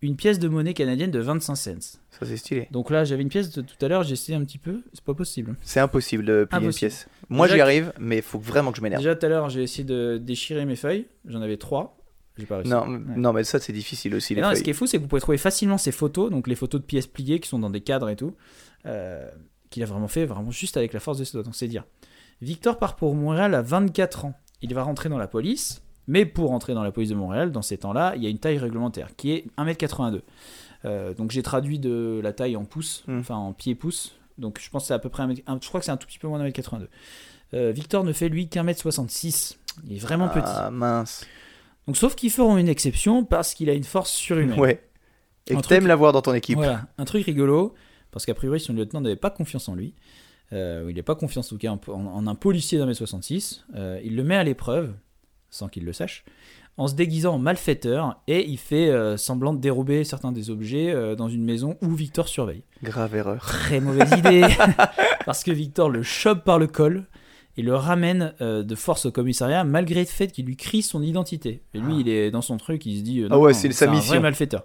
une 0.00 0.16
pièce 0.16 0.38
de 0.38 0.48
monnaie 0.48 0.72
canadienne 0.74 1.10
de 1.10 1.18
25 1.18 1.54
cents. 1.56 1.98
Ça, 2.10 2.24
c'est 2.24 2.36
stylé. 2.36 2.68
Donc 2.70 2.90
là, 2.90 3.04
j'avais 3.04 3.22
une 3.22 3.28
pièce 3.28 3.50
de 3.50 3.60
tout 3.62 3.76
à 3.84 3.88
l'heure, 3.88 4.04
j'ai 4.04 4.12
essayé 4.14 4.36
un 4.38 4.44
petit 4.44 4.58
peu, 4.58 4.82
c'est 4.94 5.04
pas 5.04 5.12
possible. 5.14 5.54
C'est 5.62 5.80
impossible 5.80 6.24
de 6.24 6.44
plier 6.48 6.64
une 6.66 6.72
pièce. 6.72 7.08
Moi, 7.28 7.48
j'y 7.48 7.60
arrive, 7.60 7.92
mais 7.98 8.16
il 8.18 8.22
faut 8.22 8.38
vraiment 8.38 8.70
que 8.72 8.78
je 8.78 8.82
m'énerve. 8.82 9.02
Déjà 9.02 9.14
tout 9.16 9.26
à 9.26 9.28
l'heure, 9.28 9.48
j'ai 9.50 9.62
essayé 9.62 9.84
de 9.84 10.18
déchirer 10.18 10.64
mes 10.64 10.76
feuilles, 10.76 11.06
j'en 11.26 11.42
avais 11.42 11.56
trois, 11.56 11.98
j'ai 12.38 12.46
pas 12.46 12.56
réussi. 12.58 12.70
Non, 12.70 12.86
Ouais. 12.88 12.98
non, 13.16 13.32
mais 13.32 13.42
ça, 13.44 13.58
c'est 13.58 13.72
difficile 13.72 14.14
aussi, 14.14 14.34
les 14.34 14.42
non, 14.42 14.54
ce 14.54 14.62
qui 14.62 14.70
est 14.70 14.74
fou, 14.74 14.86
c'est 14.86 14.98
que 14.98 15.02
vous 15.02 15.08
pouvez 15.08 15.20
trouver 15.20 15.38
facilement 15.38 15.78
ces 15.78 15.92
photos, 15.92 16.30
donc 16.30 16.46
les 16.46 16.54
photos 16.54 16.80
de 16.80 16.86
pièces 16.86 17.06
pliées 17.06 17.40
qui 17.40 17.48
sont 17.48 17.58
dans 17.58 17.70
des 17.70 17.80
cadres 17.80 18.08
et 18.08 18.16
tout, 18.16 18.34
euh, 18.86 19.28
qu'il 19.70 19.82
a 19.82 19.86
vraiment 19.86 20.08
fait, 20.08 20.24
vraiment 20.26 20.50
juste 20.52 20.76
avec 20.76 20.92
la 20.92 21.00
force 21.00 21.18
de 21.18 21.24
ses 21.24 21.32
doigts. 21.32 21.42
Donc 21.42 21.56
c'est 21.56 21.68
dire. 21.68 21.84
Victor 22.42 22.78
part 22.78 22.96
pour 22.96 23.14
Montréal 23.14 23.54
à 23.54 23.62
24 23.62 24.26
ans. 24.26 24.34
Il 24.62 24.72
va 24.74 24.82
rentrer 24.82 25.08
dans 25.08 25.18
la 25.18 25.26
police, 25.26 25.82
mais 26.06 26.24
pour 26.26 26.52
entrer 26.52 26.74
dans 26.74 26.82
la 26.84 26.92
police 26.92 27.08
de 27.10 27.14
Montréal, 27.14 27.50
dans 27.50 27.62
ces 27.62 27.78
temps-là, 27.78 28.12
il 28.16 28.22
y 28.22 28.26
a 28.26 28.28
une 28.30 28.38
taille 28.38 28.58
réglementaire 28.58 29.16
qui 29.16 29.32
est 29.32 29.46
1m82. 29.58 30.20
Euh, 30.84 31.14
donc 31.14 31.30
j'ai 31.30 31.42
traduit 31.42 31.78
de 31.78 32.20
la 32.22 32.32
taille 32.32 32.54
en 32.56 32.64
pouces, 32.64 33.02
Hmm. 33.08 33.18
enfin 33.20 33.34
en 33.36 33.52
pied-pouce. 33.54 34.14
Donc 34.38 34.60
je 34.60 34.68
pense 34.70 34.82
que 34.84 34.88
c'est 34.88 34.94
à 34.94 34.98
peu 34.98 35.08
près 35.08 35.22
1 35.22 35.30
un- 35.46 35.58
je 35.60 35.68
crois 35.68 35.80
que 35.80 35.86
c'est 35.86 35.92
un 35.92 35.96
tout 35.96 36.06
petit 36.06 36.18
peu 36.18 36.28
moins 36.28 36.38
d'un 36.38 36.44
mètre 36.44 36.56
82. 36.56 36.88
Euh, 37.54 37.70
Victor 37.72 38.04
ne 38.04 38.12
fait 38.12 38.28
lui 38.28 38.48
qu'un 38.48 38.62
mètre 38.64 38.80
66. 38.80 39.58
Il 39.86 39.96
est 39.96 39.98
vraiment 40.00 40.28
petit. 40.28 40.42
Ah, 40.46 40.70
mince. 40.70 41.26
Donc 41.86 41.96
sauf 41.96 42.14
qu'ils 42.16 42.30
feront 42.30 42.56
une 42.56 42.68
exception 42.68 43.24
parce 43.24 43.54
qu'il 43.54 43.70
a 43.70 43.74
une 43.74 43.84
force 43.84 44.10
surhumaine. 44.12 44.58
Ouais. 44.58 44.82
Et 45.46 45.54
Un 45.54 45.60
que 45.60 45.66
t'aimes 45.68 45.86
l'avoir 45.86 46.12
dans 46.12 46.22
ton 46.22 46.34
équipe. 46.34 46.56
Voilà, 46.56 46.86
un 46.98 47.04
truc 47.04 47.24
rigolo, 47.24 47.74
parce 48.10 48.26
qu'a 48.26 48.34
priori 48.34 48.58
son 48.58 48.72
lieutenant 48.72 49.00
n'avait 49.00 49.14
pas 49.16 49.30
confiance 49.30 49.68
en 49.68 49.74
lui. 49.76 49.94
Euh, 50.52 50.86
il 50.88 50.96
n'a 50.96 51.02
pas 51.04 51.14
confiance 51.14 51.46
en 51.46 51.50
tout 51.50 51.58
cas 51.58 51.70
en, 51.70 51.80
en- 51.88 52.06
en 52.06 52.26
un 52.26 52.34
policier 52.34 52.78
d'un 52.78 52.86
mètre 52.86 52.98
66. 52.98 53.64
Euh, 53.76 54.00
il 54.04 54.16
le 54.16 54.24
met 54.24 54.36
à 54.36 54.42
l'épreuve, 54.44 54.94
sans 55.50 55.68
qu'il 55.68 55.84
le 55.84 55.92
sache, 55.92 56.24
en 56.78 56.88
se 56.88 56.94
déguisant 56.94 57.34
en 57.34 57.38
malfaiteur 57.38 58.20
et 58.26 58.46
il 58.46 58.58
fait 58.58 58.90
euh, 58.90 59.16
semblant 59.16 59.54
de 59.54 59.60
dérober 59.60 60.04
certains 60.04 60.32
des 60.32 60.50
objets 60.50 60.92
euh, 60.92 61.14
dans 61.14 61.28
une 61.28 61.44
maison 61.44 61.76
où 61.82 61.94
Victor 61.94 62.28
surveille. 62.28 62.64
Grave 62.82 63.14
erreur. 63.14 63.40
Très 63.40 63.80
mauvaise 63.80 64.10
idée, 64.18 64.44
parce 65.24 65.42
que 65.42 65.50
Victor 65.50 65.88
le 65.88 66.02
chope 66.02 66.44
par 66.44 66.58
le 66.58 66.66
col 66.66 67.06
et 67.56 67.62
le 67.62 67.74
ramène 67.74 68.34
euh, 68.40 68.62
de 68.62 68.74
force 68.74 69.06
au 69.06 69.12
commissariat 69.12 69.64
malgré 69.64 70.00
le 70.00 70.06
fait 70.06 70.28
qu'il 70.28 70.44
lui 70.44 70.56
crie 70.56 70.82
son 70.82 71.02
identité. 71.02 71.62
Et 71.74 71.78
lui, 71.78 72.00
il 72.00 72.08
est 72.08 72.30
dans 72.30 72.42
son 72.42 72.56
truc, 72.58 72.84
il 72.86 72.98
se 72.98 73.02
dit 73.02 73.20
euh, 73.20 73.28
Ah 73.30 73.34
non, 73.36 73.40
ouais, 73.40 73.52
non, 73.52 73.58
c'est 73.58 73.72
sa 73.72 73.88
un 73.88 73.92
mission. 73.92 74.10
vrai 74.10 74.20
malfaiteur. 74.20 74.64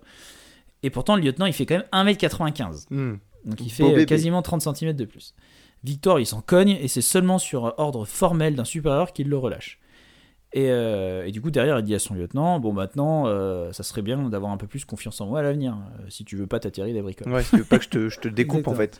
Et 0.83 0.89
pourtant, 0.89 1.15
le 1.15 1.21
lieutenant, 1.21 1.45
il 1.45 1.53
fait 1.53 1.65
quand 1.65 1.75
même 1.75 2.07
1m95. 2.07 2.87
Hmm. 2.89 3.17
Donc 3.45 3.59
il 3.61 3.71
fait 3.71 4.05
quasiment 4.05 4.41
30 4.41 4.75
cm 4.75 4.93
de 4.93 5.05
plus. 5.05 5.33
Victor, 5.83 6.19
il 6.19 6.25
s'en 6.25 6.41
cogne 6.41 6.77
et 6.79 6.87
c'est 6.87 7.01
seulement 7.01 7.39
sur 7.39 7.73
ordre 7.77 8.05
formel 8.05 8.55
d'un 8.55 8.65
supérieur 8.65 9.13
qu'il 9.13 9.29
le 9.29 9.37
relâche. 9.37 9.79
Et, 10.53 10.69
euh, 10.69 11.25
et 11.25 11.31
du 11.31 11.41
coup, 11.41 11.49
derrière, 11.49 11.79
il 11.79 11.83
dit 11.83 11.95
à 11.95 11.99
son 11.99 12.13
lieutenant 12.13 12.59
Bon, 12.59 12.73
maintenant, 12.73 13.25
euh, 13.27 13.71
ça 13.71 13.83
serait 13.83 14.01
bien 14.01 14.17
d'avoir 14.29 14.51
un 14.51 14.57
peu 14.57 14.67
plus 14.67 14.83
confiance 14.83 15.21
en 15.21 15.27
moi 15.27 15.39
à 15.39 15.41
l'avenir, 15.43 15.77
euh, 15.99 16.03
si 16.09 16.25
tu 16.25 16.35
veux 16.35 16.47
pas 16.47 16.59
t'attirer 16.59 16.91
des 16.91 17.01
bricoles. 17.01 17.31
Ouais, 17.31 17.43
si 17.43 17.51
tu 17.51 17.57
veux 17.57 17.63
pas 17.63 17.77
que 17.77 17.85
je 17.85 17.89
te, 17.89 18.09
je 18.09 18.19
te 18.19 18.27
découpe 18.27 18.67
en 18.67 18.75
fait. 18.75 18.99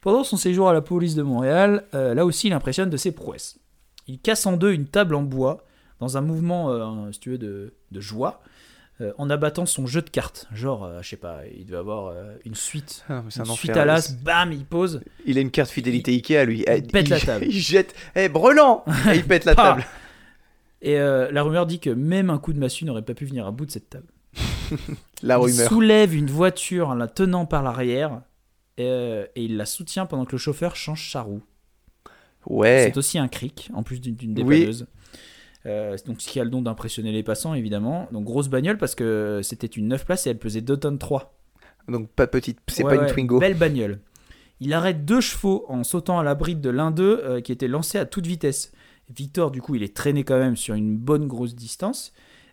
Pendant 0.00 0.22
son 0.22 0.36
séjour 0.36 0.68
à 0.68 0.72
la 0.72 0.82
police 0.82 1.16
de 1.16 1.22
Montréal, 1.22 1.84
là 1.92 2.24
aussi, 2.24 2.46
il 2.46 2.52
impressionne 2.52 2.90
de 2.90 2.96
ses 2.96 3.12
prouesses. 3.12 3.58
Il 4.06 4.20
casse 4.20 4.46
en 4.46 4.56
deux 4.56 4.72
une 4.72 4.86
table 4.86 5.16
en 5.16 5.22
bois 5.22 5.64
dans 5.98 6.16
un 6.16 6.20
mouvement, 6.20 7.10
si 7.12 7.18
tu 7.18 7.30
veux, 7.30 7.38
de, 7.38 7.74
de 7.90 8.00
joie, 8.00 8.40
en 9.18 9.28
abattant 9.28 9.66
son 9.66 9.88
jeu 9.88 10.02
de 10.02 10.08
cartes. 10.08 10.46
Genre, 10.54 10.88
je 11.02 11.08
sais 11.08 11.16
pas, 11.16 11.40
il 11.52 11.66
devait 11.66 11.78
avoir 11.78 12.14
une 12.44 12.54
suite. 12.54 13.04
Ah, 13.08 13.24
Une 13.34 13.42
un 13.42 13.44
suite 13.46 13.76
à 13.76 13.84
l'as, 13.84 14.12
bam, 14.14 14.52
il 14.52 14.64
pose. 14.64 15.00
Il 15.26 15.36
a 15.36 15.40
une 15.40 15.50
carte 15.50 15.70
fidélité 15.70 16.12
Ikea 16.12 16.44
lui. 16.44 16.64
Eh, 16.68 16.78
il 16.78 16.86
pète 16.86 17.08
la 17.08 17.18
table. 17.18 17.44
Il 17.48 17.58
jette. 17.58 17.92
Eh, 18.14 18.28
brelan 18.28 18.84
Et 19.12 19.16
il 19.16 19.24
pète 19.26 19.44
la 19.44 19.56
table. 19.56 19.84
Et 20.86 20.98
euh, 20.98 21.30
la 21.32 21.42
rumeur 21.42 21.66
dit 21.66 21.80
que 21.80 21.90
même 21.90 22.30
un 22.30 22.38
coup 22.38 22.52
de 22.52 22.58
massue 22.58 22.84
n'aurait 22.84 23.02
pas 23.02 23.12
pu 23.14 23.24
venir 23.26 23.44
à 23.46 23.50
bout 23.50 23.66
de 23.66 23.70
cette 23.72 23.90
table. 23.90 24.06
La 25.22 25.34
il 25.36 25.40
rumeur. 25.42 25.68
soulève 25.68 26.14
une 26.14 26.28
voiture 26.30 26.88
en 26.90 26.94
la 26.94 27.08
tenant 27.08 27.44
par 27.44 27.62
l'arrière 27.62 28.22
euh, 28.78 29.26
et 29.34 29.44
il 29.44 29.56
la 29.56 29.64
soutient 29.66 30.06
pendant 30.06 30.24
que 30.24 30.32
le 30.32 30.38
chauffeur 30.38 30.76
change 30.76 31.10
sa 31.10 31.22
roue. 31.22 31.42
Ouais. 32.46 32.84
C'est 32.86 32.96
aussi 32.98 33.18
un 33.18 33.28
cric, 33.28 33.70
en 33.74 33.82
plus 33.82 34.00
d'une 34.00 34.16
Oui. 34.20 34.34
dépanneuse. 34.60 34.86
Euh, 35.64 35.96
donc 36.06 36.20
ce 36.20 36.28
qui 36.28 36.38
a 36.38 36.44
le 36.44 36.50
don 36.50 36.62
d'impressionner 36.62 37.10
les 37.10 37.24
passants, 37.24 37.54
évidemment. 37.54 38.06
Donc 38.12 38.24
grosse 38.24 38.48
bagnole 38.48 38.78
parce 38.78 38.94
que 38.94 39.40
c'était 39.42 39.66
une 39.66 39.88
9 39.88 40.04
places 40.04 40.26
et 40.26 40.30
elle 40.30 40.38
pesait 40.38 40.60
2 40.60 40.76
tonnes 40.76 40.98
3. 40.98 41.34
Donc 41.88 42.08
pas 42.10 42.26
petite. 42.28 42.58
C'est 42.68 42.84
Ouais, 42.84 42.96
pas 42.96 43.02
une 43.02 43.08
Twingo. 43.10 43.40
Belle 43.40 43.56
bagnole. 43.56 43.98
Il 44.60 44.72
arrête 44.72 45.04
deux 45.04 45.20
chevaux 45.20 45.64
en 45.68 45.82
sautant 45.84 46.18
à 46.20 46.22
la 46.22 46.34
bride 46.34 46.60
de 46.60 46.70
l'un 46.70 46.90
d'eux 46.92 47.20
euh, 47.24 47.40
qui 47.40 47.50
était 47.52 47.68
lancé 47.68 47.98
à 47.98 48.06
toute 48.06 48.26
vitesse. 48.26 48.72
Victor, 49.14 49.50
du 49.50 49.62
coup, 49.62 49.74
il 49.74 49.82
est 49.82 49.94
traîné 49.94 50.24
quand 50.24 50.38
même 50.38 50.56
sur 50.56 50.74
une 50.74 50.96
bonne 50.96 51.26
grosse 51.28 51.54
distance, 51.54 52.12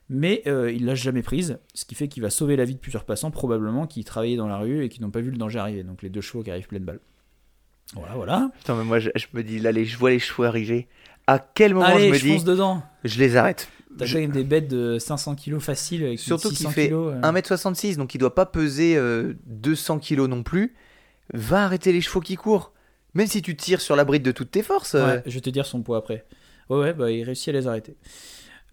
mais 0.10 0.44
euh, 0.48 0.72
il 0.72 0.86
l'a 0.86 0.96
jamais 0.96 1.24
prise, 1.24 1.60
ce 1.74 1.86
qui 1.86 1.96
fait 1.96 2.08
qu'il 2.08 2.22
va 2.22 2.30
sauver 2.30 2.56
la 2.56 2.66
vie 2.66 2.76
de 2.76 2.80
plusieurs 2.80 3.06
passants, 3.06 3.32
probablement 3.32 3.88
qui 3.88 4.04
travaillaient 4.04 4.36
dans 4.38 4.48
la 4.48 4.58
rue 4.58 4.84
et 4.84 4.90
qui 4.90 5.02
n'ont 5.02 5.10
pas 5.12 5.22
vu 5.22 5.32
le 5.32 5.38
danger 5.38 5.60
arriver. 5.60 5.84
Donc 5.84 6.02
les 6.04 6.10
deux 6.10 6.22
chevaux 6.22 6.44
qui 6.44 6.52
arrivent 6.52 6.68
pleine 6.68 6.84
balle. 6.84 7.00
Voilà, 7.96 8.16
voilà. 8.16 8.52
Putain, 8.60 8.76
mais 8.76 8.84
moi 8.84 9.00
je, 9.00 9.10
je 9.16 9.28
me 9.34 9.44
dis 9.44 9.60
là, 9.60 9.72
les, 9.72 9.86
je 9.86 9.98
vois 9.98 10.10
les 10.12 10.20
chevaux 10.20 10.44
arriver. 10.44 10.88
À 11.28 11.40
quel 11.40 11.74
moment 11.74 11.88
Allez, 11.88 12.08
je 12.08 12.12
me 12.12 12.18
je 12.18 12.38
dis, 12.38 12.44
dedans. 12.44 12.84
je 13.04 13.20
les 13.20 13.36
arrête. 13.36 13.70
T'as 13.98 14.06
Je- 14.06 14.16
quand 14.16 14.22
même 14.22 14.32
des 14.32 14.44
bêtes 14.44 14.68
de 14.68 14.98
500 15.00 15.36
kg 15.36 15.60
facile 15.60 16.04
avec 16.04 16.20
Surtout 16.20 16.50
600 16.50 16.70
qu'il 16.70 16.74
fait 16.74 16.86
kilos, 16.88 17.14
euh. 17.16 17.22
1m66, 17.22 17.96
donc 17.98 18.14
il 18.16 18.18
doit 18.18 18.34
pas 18.36 18.46
peser 18.48 18.98
euh, 18.98 19.34
200 19.46 20.00
kg 20.00 20.22
non 20.22 20.44
plus. 20.44 20.76
Va 21.34 21.64
arrêter 21.66 21.94
les 21.94 22.02
chevaux 22.02 22.20
qui 22.20 22.36
courent. 22.36 22.74
Même 23.14 23.28
si 23.28 23.42
tu 23.44 23.56
tires 23.56 23.80
sur 23.82 23.96
la 23.96 24.04
bride 24.06 24.24
de 24.24 24.32
toutes 24.32 24.50
tes 24.52 24.64
forces. 24.64 24.96
euh, 24.96 25.18
Ouais, 25.18 25.24
je 25.28 25.32
vais 25.36 25.42
te 25.42 25.50
dire 25.52 25.66
son 25.68 25.82
poids 25.84 25.98
après. 25.98 26.26
Ouais, 26.70 26.78
ouais, 26.80 26.94
bah, 26.94 27.12
il 27.12 27.24
réussit 27.24 27.50
à 27.50 27.52
les 27.52 27.68
arrêter. 27.68 27.98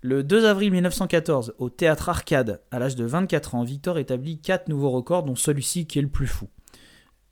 Le 0.02 0.22
2 0.24 0.46
avril 0.46 0.72
1914, 0.72 1.54
au 1.58 1.68
théâtre 1.68 2.08
Arcade, 2.08 2.60
à 2.70 2.78
l'âge 2.78 2.96
de 2.96 3.04
24 3.04 3.54
ans, 3.54 3.64
Victor 3.64 3.98
établit 3.98 4.38
4 4.40 4.68
nouveaux 4.68 4.90
records, 4.90 5.24
dont 5.24 5.34
celui-ci 5.36 5.86
qui 5.86 5.98
est 5.98 6.02
le 6.02 6.08
plus 6.08 6.26
fou. 6.26 6.48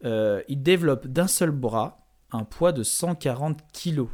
Euh, 0.04 0.42
il 0.48 0.62
développe 0.62 1.06
d'un 1.06 1.26
seul 1.26 1.50
bras 1.50 2.06
un 2.30 2.44
poids 2.44 2.72
de 2.72 2.82
140 2.82 3.60
kilos 3.72 4.08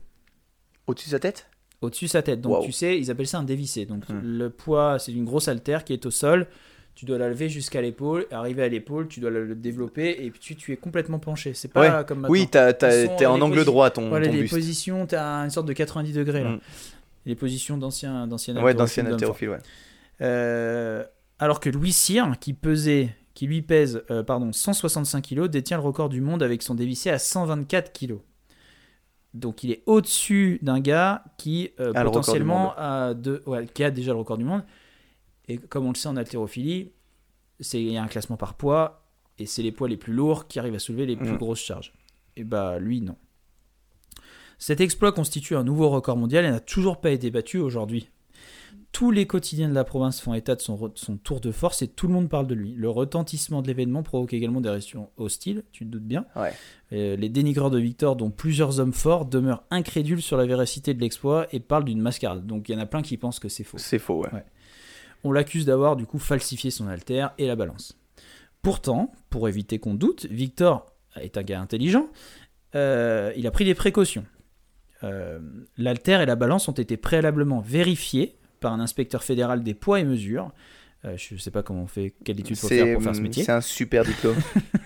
Au-dessus 0.86 1.08
de 1.08 1.10
sa 1.12 1.18
tête? 1.18 1.48
Au-dessus 1.80 2.04
de 2.06 2.10
sa 2.10 2.22
tête. 2.22 2.40
Donc 2.40 2.58
Wow. 2.58 2.64
tu 2.64 2.72
sais, 2.72 2.98
ils 2.98 3.10
appellent 3.10 3.26
ça 3.26 3.38
un 3.38 3.42
dévissé. 3.42 3.86
Donc 3.86 4.08
Hmm. 4.08 4.20
le 4.22 4.50
poids, 4.50 4.98
c'est 4.98 5.12
une 5.12 5.24
grosse 5.24 5.48
haltère 5.48 5.84
qui 5.84 5.92
est 5.92 6.06
au 6.06 6.10
sol. 6.10 6.46
Tu 6.94 7.04
dois 7.04 7.18
la 7.18 7.28
lever 7.28 7.48
jusqu'à 7.48 7.80
l'épaule, 7.82 8.26
arriver 8.30 8.62
à 8.62 8.68
l'épaule, 8.68 9.08
tu 9.08 9.18
dois 9.20 9.30
le 9.30 9.54
développer 9.54 10.16
et 10.24 10.30
puis 10.30 10.38
tu, 10.40 10.54
tu 10.56 10.72
es 10.72 10.76
complètement 10.76 11.18
penché. 11.18 11.52
C'est 11.54 11.68
pas 11.72 12.04
comme 12.04 12.20
maintenant. 12.20 12.32
Oui, 12.32 12.46
t'as- 12.48 12.72
t'as- 12.72 13.08
t'es 13.08 13.26
en 13.26 13.40
angle 13.40 13.64
droit 13.64 13.90
ton, 13.90 14.08
Voilà, 14.08 14.26
ton 14.26 14.32
les 14.32 14.42
buste. 14.42 14.54
positions, 14.54 15.06
tu 15.06 15.14
as 15.16 15.38
une 15.44 15.50
sorte 15.50 15.66
de 15.66 15.72
90 15.72 16.12
degrés 16.12 16.44
là. 16.44 16.50
Mm. 16.50 16.60
Les 17.26 17.34
positions 17.34 17.78
d'anciens 17.78 18.26
d'anciens 18.26 18.54
Ouais, 18.62 18.74
d'ancien 18.74 19.02
d'hommes 19.02 19.14
haltérophile, 19.14 19.48
ouais. 19.50 19.58
euh, 20.20 21.02
alors 21.38 21.58
que 21.60 21.68
Louis 21.70 21.92
Cyr, 21.92 22.38
qui 22.38 22.52
pesait, 22.52 23.08
qui 23.34 23.46
lui 23.46 23.62
pèse, 23.62 24.02
euh, 24.10 24.22
pardon, 24.22 24.52
165 24.52 25.22
kg, 25.26 25.48
détient 25.48 25.76
le 25.78 25.82
record 25.82 26.08
du 26.08 26.20
monde 26.20 26.42
avec 26.42 26.62
son 26.62 26.74
dévissé 26.74 27.10
à 27.10 27.18
124 27.18 27.92
kg. 27.92 28.16
Donc 29.32 29.64
il 29.64 29.72
est 29.72 29.82
au-dessus 29.86 30.60
d'un 30.62 30.78
gars 30.80 31.24
qui 31.38 31.72
euh, 31.80 31.92
A 31.94 32.04
le 32.04 32.08
record 32.08 32.22
du 32.22 32.26
potentiellement 32.26 32.72
a 32.76 33.14
de, 33.14 33.42
ouais, 33.46 33.66
qui 33.72 33.82
a 33.82 33.90
déjà 33.90 34.12
le 34.12 34.18
record 34.18 34.38
du 34.38 34.44
monde. 34.44 34.62
Et 35.48 35.58
comme 35.58 35.86
on 35.86 35.90
le 35.90 35.96
sait 35.96 36.08
en 36.08 36.16
haltérophilie, 36.16 36.92
c'est 37.60 37.80
il 37.80 37.92
y 37.92 37.96
a 37.96 38.02
un 38.02 38.08
classement 38.08 38.36
par 38.36 38.54
poids 38.54 39.04
et 39.38 39.46
c'est 39.46 39.62
les 39.62 39.72
poids 39.72 39.88
les 39.88 39.96
plus 39.96 40.12
lourds 40.12 40.46
qui 40.48 40.58
arrivent 40.58 40.74
à 40.74 40.78
soulever 40.78 41.06
les 41.06 41.16
plus 41.16 41.32
Mm. 41.32 41.36
grosses 41.38 41.60
charges. 41.62 41.92
Et 42.36 42.44
bah 42.44 42.78
lui 42.78 43.00
non. 43.00 43.16
Cet 44.58 44.80
exploit 44.80 45.12
constitue 45.12 45.56
un 45.56 45.64
nouveau 45.64 45.88
record 45.90 46.16
mondial 46.16 46.44
et 46.44 46.50
n'a 46.50 46.60
toujours 46.60 47.00
pas 47.00 47.10
été 47.10 47.30
battu 47.30 47.58
aujourd'hui. 47.58 48.08
Tous 48.92 49.10
les 49.10 49.26
quotidiens 49.26 49.68
de 49.68 49.74
la 49.74 49.82
province 49.82 50.20
font 50.20 50.34
état 50.34 50.54
de 50.54 50.60
son, 50.60 50.92
son 50.94 51.16
tour 51.16 51.40
de 51.40 51.50
force 51.50 51.82
et 51.82 51.88
tout 51.88 52.06
le 52.06 52.12
monde 52.12 52.28
parle 52.28 52.46
de 52.46 52.54
lui. 52.54 52.72
Le 52.76 52.88
retentissement 52.88 53.60
de 53.60 53.66
l'événement 53.66 54.04
provoque 54.04 54.32
également 54.32 54.60
des 54.60 54.68
réactions 54.70 55.10
hostiles, 55.16 55.64
tu 55.72 55.84
te 55.84 55.90
doutes 55.90 56.04
bien. 56.04 56.24
Ouais. 56.36 56.52
Euh, 56.92 57.16
les 57.16 57.28
dénigreurs 57.28 57.70
de 57.70 57.78
Victor, 57.80 58.14
dont 58.14 58.30
plusieurs 58.30 58.78
hommes 58.78 58.92
forts, 58.92 59.26
demeurent 59.26 59.64
incrédules 59.70 60.22
sur 60.22 60.36
la 60.36 60.46
véracité 60.46 60.94
de 60.94 61.00
l'exploit 61.00 61.48
et 61.52 61.58
parlent 61.58 61.84
d'une 61.84 62.00
mascarade. 62.00 62.46
Donc 62.46 62.68
il 62.68 62.72
y 62.72 62.76
en 62.76 62.80
a 62.80 62.86
plein 62.86 63.02
qui 63.02 63.16
pensent 63.16 63.40
que 63.40 63.48
c'est 63.48 63.64
faux. 63.64 63.78
C'est 63.78 63.98
faux, 63.98 64.22
ouais. 64.22 64.44
On 65.24 65.32
l'accuse 65.32 65.64
d'avoir 65.64 65.96
du 65.96 66.06
coup 66.06 66.18
falsifié 66.18 66.70
son 66.70 66.86
alter 66.86 67.28
et 67.38 67.46
la 67.46 67.56
balance. 67.56 67.98
Pourtant, 68.62 69.12
pour 69.30 69.48
éviter 69.48 69.78
qu'on 69.78 69.94
doute, 69.94 70.26
Victor 70.30 70.92
est 71.20 71.36
un 71.36 71.42
gars 71.42 71.60
intelligent. 71.60 72.08
euh, 72.74 73.32
il 73.36 73.46
a 73.46 73.50
pris 73.50 73.64
des 73.64 73.74
précautions. 73.74 74.24
Euh, 75.02 75.38
L'alter 75.76 76.20
et 76.22 76.26
la 76.26 76.36
balance 76.36 76.68
ont 76.68 76.72
été 76.72 76.96
préalablement 76.96 77.60
vérifiés 77.60 78.36
par 78.60 78.72
un 78.72 78.80
inspecteur 78.80 79.22
fédéral 79.22 79.62
des 79.62 79.74
poids 79.74 80.00
et 80.00 80.04
mesures. 80.04 80.50
Euh, 81.04 81.16
je 81.18 81.34
ne 81.34 81.38
sais 81.38 81.50
pas 81.50 81.62
comment 81.62 81.82
on 81.82 81.86
fait, 81.86 82.14
quelle 82.24 82.40
étude 82.40 82.56
faut 82.56 82.68
faire 82.68 82.94
pour 82.94 83.02
faire 83.02 83.14
ce 83.14 83.20
métier. 83.20 83.44
c'est 83.44 83.52
un 83.52 83.60
super 83.60 84.04
diplôme. 84.04 84.36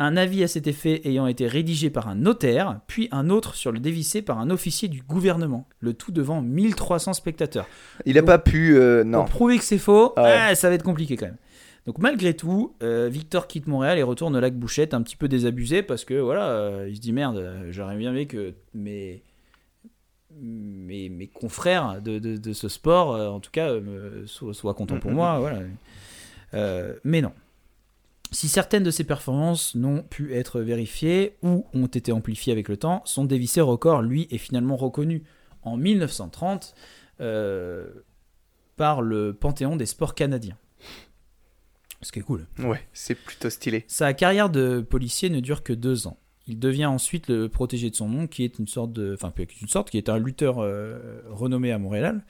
Un 0.00 0.16
avis 0.16 0.42
à 0.42 0.48
cet 0.48 0.66
effet 0.66 1.02
ayant 1.04 1.26
été 1.28 1.46
rédigé 1.46 1.88
par 1.88 2.08
un 2.08 2.16
notaire, 2.16 2.80
puis 2.88 3.08
un 3.12 3.30
autre 3.30 3.54
sur 3.54 3.70
le 3.70 3.78
dévissé 3.78 4.22
par 4.22 4.40
un 4.40 4.50
officier 4.50 4.88
du 4.88 5.02
gouvernement. 5.02 5.68
Le 5.78 5.94
tout 5.94 6.10
devant 6.10 6.42
1300 6.42 7.12
spectateurs. 7.12 7.66
Il 8.04 8.18
a 8.18 8.20
Donc- 8.20 8.26
pas 8.26 8.38
pu. 8.38 8.76
euh, 8.76 9.04
non. 9.04 9.20
Pour 9.20 9.28
prouver 9.30 9.58
que 9.58 9.64
c'est 9.64 9.78
faux, 9.78 10.12
Ah 10.16 10.22
ouais. 10.24 10.36
ah, 10.50 10.54
ça 10.56 10.68
va 10.68 10.74
être 10.74 10.82
compliqué 10.82 11.16
quand 11.16 11.26
même. 11.26 11.36
Donc 11.86 11.98
malgré 11.98 12.34
tout, 12.34 12.74
euh, 12.82 13.08
Victor 13.08 13.46
quitte 13.46 13.66
Montréal 13.68 13.98
et 13.98 14.02
retourne 14.02 14.34
au 14.34 14.40
lac 14.40 14.54
Bouchette 14.56 14.94
un 14.94 15.02
petit 15.02 15.16
peu 15.16 15.28
désabusé 15.28 15.82
parce 15.82 16.04
que 16.04 16.14
voilà, 16.14 16.48
euh, 16.48 16.86
il 16.88 16.96
se 16.96 17.00
dit 17.00 17.12
merde, 17.12 17.46
j'aurais 17.70 17.96
bien 17.96 18.10
aimé 18.10 18.26
que 18.26 18.54
mes, 18.74 19.22
mes, 20.40 21.08
mes 21.08 21.26
confrères 21.28 22.00
de, 22.02 22.18
de- 22.18 22.36
de 22.36 22.52
ce 22.52 22.68
sport, 22.68 23.10
en 23.32 23.38
tout 23.38 23.50
cas, 23.52 23.74
me- 23.74 24.24
soient, 24.26 24.54
soient 24.54 24.74
contents 24.74 24.98
pour 24.98 25.10
Mhm. 25.10 25.16
moi. 25.16 25.38
Voilà. 25.38 25.58
Euh, 26.54 26.94
mais 27.04 27.20
non. 27.20 27.32
Si 28.34 28.48
certaines 28.48 28.82
de 28.82 28.90
ses 28.90 29.04
performances 29.04 29.76
n'ont 29.76 30.02
pu 30.02 30.34
être 30.34 30.60
vérifiées 30.60 31.36
ou 31.42 31.66
ont 31.72 31.86
été 31.86 32.10
amplifiées 32.10 32.52
avec 32.52 32.68
le 32.68 32.76
temps, 32.76 33.00
son 33.04 33.24
dévissé 33.24 33.60
record, 33.60 34.02
lui, 34.02 34.26
est 34.32 34.38
finalement 34.38 34.76
reconnu 34.76 35.22
en 35.62 35.76
1930 35.76 36.74
euh, 37.20 37.86
par 38.76 39.02
le 39.02 39.34
Panthéon 39.34 39.76
des 39.76 39.86
sports 39.86 40.16
canadiens. 40.16 40.58
Ce 42.02 42.10
qui 42.10 42.18
est 42.18 42.22
cool. 42.22 42.48
Ouais, 42.58 42.82
c'est 42.92 43.14
plutôt 43.14 43.50
stylé. 43.50 43.84
Sa 43.86 44.12
carrière 44.14 44.50
de 44.50 44.80
policier 44.80 45.30
ne 45.30 45.38
dure 45.38 45.62
que 45.62 45.72
deux 45.72 46.08
ans. 46.08 46.18
Il 46.48 46.58
devient 46.58 46.86
ensuite 46.86 47.28
le 47.28 47.48
protégé 47.48 47.88
de 47.88 47.94
son 47.94 48.08
nom, 48.08 48.26
qui 48.26 48.42
est 48.42 48.58
une 48.58 48.66
sorte 48.66 48.92
de, 48.92 49.14
enfin 49.14 49.32
une 49.62 49.68
sorte, 49.68 49.90
qui 49.90 49.96
est 49.96 50.08
un 50.08 50.18
lutteur 50.18 50.58
euh, 50.58 51.22
renommé 51.30 51.70
à 51.70 51.78
Montréal. 51.78 52.24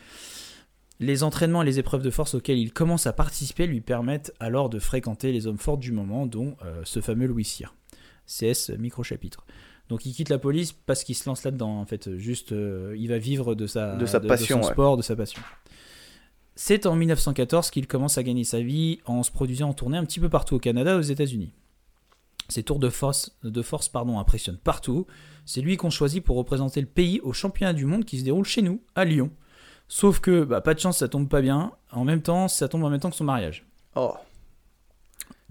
Les 1.00 1.22
entraînements 1.22 1.62
et 1.62 1.66
les 1.66 1.78
épreuves 1.78 2.02
de 2.02 2.10
force 2.10 2.34
auxquelles 2.34 2.58
il 2.58 2.72
commence 2.72 3.06
à 3.06 3.12
participer 3.12 3.66
lui 3.66 3.80
permettent 3.80 4.32
alors 4.38 4.70
de 4.70 4.78
fréquenter 4.78 5.32
les 5.32 5.46
hommes 5.46 5.58
forts 5.58 5.78
du 5.78 5.92
moment, 5.92 6.26
dont 6.26 6.56
euh, 6.64 6.82
ce 6.84 7.00
fameux 7.00 7.26
Louis 7.26 7.44
Cyr. 7.44 7.74
CS 8.26 8.70
micro-chapitre. 8.78 9.44
Donc 9.88 10.06
il 10.06 10.14
quitte 10.14 10.28
la 10.28 10.38
police 10.38 10.72
parce 10.72 11.04
qu'il 11.04 11.14
se 11.14 11.28
lance 11.28 11.44
là-dedans, 11.44 11.78
en 11.80 11.84
fait. 11.84 12.16
Juste, 12.16 12.52
euh, 12.52 12.94
il 12.98 13.08
va 13.08 13.18
vivre 13.18 13.54
de 13.54 13.66
sa, 13.66 13.96
De 13.96 14.06
sa 14.06 14.20
passion, 14.20 14.62
son 14.62 14.68
ouais. 14.68 14.72
sport, 14.72 14.96
de 14.96 15.02
sa 15.02 15.16
passion. 15.16 15.42
C'est 16.56 16.86
en 16.86 16.94
1914 16.94 17.70
qu'il 17.70 17.86
commence 17.86 18.16
à 18.16 18.22
gagner 18.22 18.44
sa 18.44 18.60
vie 18.60 19.00
en 19.06 19.24
se 19.24 19.32
produisant 19.32 19.70
en 19.70 19.74
tournée 19.74 19.98
un 19.98 20.04
petit 20.04 20.20
peu 20.20 20.28
partout 20.28 20.54
au 20.54 20.60
Canada 20.60 20.96
aux 20.96 21.02
États-Unis. 21.02 21.52
Ses 22.48 22.62
tours 22.62 22.78
de 22.78 22.90
force, 22.90 23.36
de 23.42 23.62
force 23.62 23.88
pardon, 23.88 24.18
impressionnent 24.18 24.58
partout. 24.58 25.06
C'est 25.46 25.62
lui 25.62 25.76
qu'on 25.76 25.90
choisit 25.90 26.22
pour 26.22 26.36
représenter 26.36 26.80
le 26.80 26.86
pays 26.86 27.20
au 27.22 27.32
championnat 27.32 27.72
du 27.72 27.86
monde 27.86 28.04
qui 28.04 28.18
se 28.18 28.24
déroule 28.24 28.44
chez 28.44 28.62
nous, 28.62 28.80
à 28.94 29.04
Lyon. 29.04 29.30
Sauf 29.88 30.20
que, 30.20 30.44
bah, 30.44 30.60
pas 30.60 30.74
de 30.74 30.80
chance, 30.80 30.98
ça 30.98 31.08
tombe 31.08 31.28
pas 31.28 31.40
bien. 31.40 31.72
En 31.92 32.04
même 32.04 32.22
temps, 32.22 32.48
ça 32.48 32.68
tombe 32.68 32.84
en 32.84 32.90
même 32.90 33.00
temps 33.00 33.10
que 33.10 33.16
son 33.16 33.24
mariage. 33.24 33.66
Oh. 33.96 34.14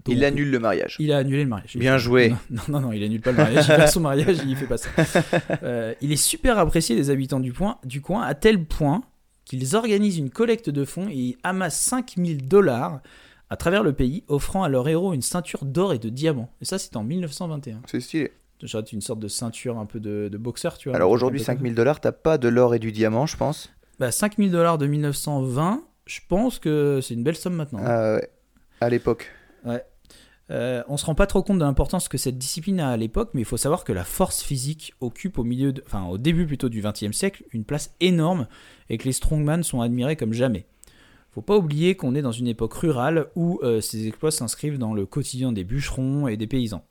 Donc, 0.04 0.16
il 0.16 0.24
annule 0.24 0.50
le 0.50 0.58
mariage. 0.58 0.96
Il 0.98 1.12
a 1.12 1.18
annulé 1.18 1.44
le 1.44 1.48
mariage. 1.48 1.76
Bien 1.76 1.96
joué. 1.96 2.30
Non, 2.30 2.36
non, 2.50 2.62
non, 2.68 2.80
non, 2.80 2.92
il 2.92 3.02
annule 3.02 3.22
pas 3.22 3.30
le 3.30 3.38
mariage. 3.38 3.64
Il 3.68 3.74
fait 3.74 3.86
son 3.86 4.00
mariage, 4.00 4.36
il 4.46 4.56
fait 4.56 4.66
pas 4.66 4.76
ça. 4.76 4.90
Euh, 5.62 5.94
il 6.02 6.12
est 6.12 6.16
super 6.16 6.58
apprécié 6.58 6.94
des 6.94 7.10
habitants 7.10 7.40
du, 7.40 7.52
point, 7.52 7.78
du 7.84 8.00
coin, 8.00 8.22
à 8.22 8.34
tel 8.34 8.64
point 8.64 9.02
qu'ils 9.44 9.76
organisent 9.76 10.18
une 10.18 10.30
collecte 10.30 10.68
de 10.68 10.84
fonds 10.84 11.08
et 11.10 11.36
amassent 11.42 11.80
5000 11.80 12.48
dollars 12.48 13.00
à 13.50 13.56
travers 13.56 13.82
le 13.82 13.92
pays, 13.92 14.24
offrant 14.28 14.62
à 14.62 14.68
leur 14.68 14.88
héros 14.88 15.12
une 15.12 15.22
ceinture 15.22 15.64
d'or 15.64 15.92
et 15.92 15.98
de 15.98 16.08
diamants. 16.08 16.50
Et 16.60 16.64
ça, 16.64 16.78
c'était 16.78 16.96
en 16.96 17.04
1921. 17.04 17.82
C'est 17.86 18.00
stylé. 18.00 18.32
Genre 18.62 18.82
une 18.92 19.02
sorte 19.02 19.20
de 19.20 19.28
ceinture 19.28 19.78
un 19.78 19.84
peu 19.84 20.00
de, 20.00 20.28
de 20.32 20.38
boxeur, 20.38 20.78
tu 20.78 20.88
vois. 20.88 20.96
Alors 20.96 21.10
aujourd'hui, 21.10 21.40
un 21.40 21.44
peu 21.44 21.52
comme 21.52 21.56
5000 21.58 21.74
dollars, 21.74 22.00
t'as 22.00 22.12
pas 22.12 22.38
de 22.38 22.48
l'or 22.48 22.74
et 22.74 22.78
du 22.78 22.92
diamant, 22.92 23.26
je 23.26 23.36
pense? 23.36 23.73
Bah, 23.98 24.10
5000 24.10 24.50
dollars 24.50 24.78
de 24.78 24.86
1920, 24.86 25.82
je 26.06 26.20
pense 26.28 26.58
que 26.58 27.00
c'est 27.02 27.14
une 27.14 27.22
belle 27.22 27.36
somme 27.36 27.54
maintenant. 27.54 27.80
Ah 27.82 28.14
ouais. 28.16 28.28
À 28.80 28.88
l'époque. 28.88 29.30
Euh, 30.50 30.82
on 30.88 30.98
se 30.98 31.06
rend 31.06 31.14
pas 31.14 31.26
trop 31.26 31.42
compte 31.42 31.58
de 31.58 31.64
l'importance 31.64 32.06
que 32.08 32.18
cette 32.18 32.36
discipline 32.36 32.78
a 32.78 32.90
à 32.90 32.96
l'époque, 32.98 33.30
mais 33.32 33.40
il 33.40 33.44
faut 33.46 33.56
savoir 33.56 33.82
que 33.82 33.94
la 33.94 34.04
force 34.04 34.42
physique 34.42 34.92
occupe 35.00 35.38
au 35.38 35.44
milieu, 35.44 35.72
de- 35.72 35.82
enfin 35.86 36.04
au 36.06 36.18
début 36.18 36.46
plutôt 36.46 36.68
du 36.68 36.82
XXe 36.82 37.12
siècle, 37.16 37.44
une 37.52 37.64
place 37.64 37.94
énorme 38.00 38.46
et 38.90 38.98
que 38.98 39.04
les 39.04 39.12
strongman 39.12 39.62
sont 39.62 39.80
admirés 39.80 40.16
comme 40.16 40.34
jamais. 40.34 40.66
Faut 41.30 41.40
pas 41.40 41.56
oublier 41.56 41.96
qu'on 41.96 42.14
est 42.14 42.20
dans 42.20 42.30
une 42.30 42.46
époque 42.46 42.74
rurale 42.74 43.28
où 43.36 43.58
euh, 43.62 43.80
ces 43.80 44.06
exploits 44.06 44.30
s'inscrivent 44.30 44.76
dans 44.78 44.92
le 44.92 45.06
quotidien 45.06 45.50
des 45.50 45.64
bûcherons 45.64 46.28
et 46.28 46.36
des 46.36 46.46
paysans, 46.46 46.84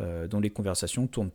euh, 0.00 0.28
dont 0.28 0.38
les 0.38 0.50
conversations 0.50 1.08
tournent 1.08 1.32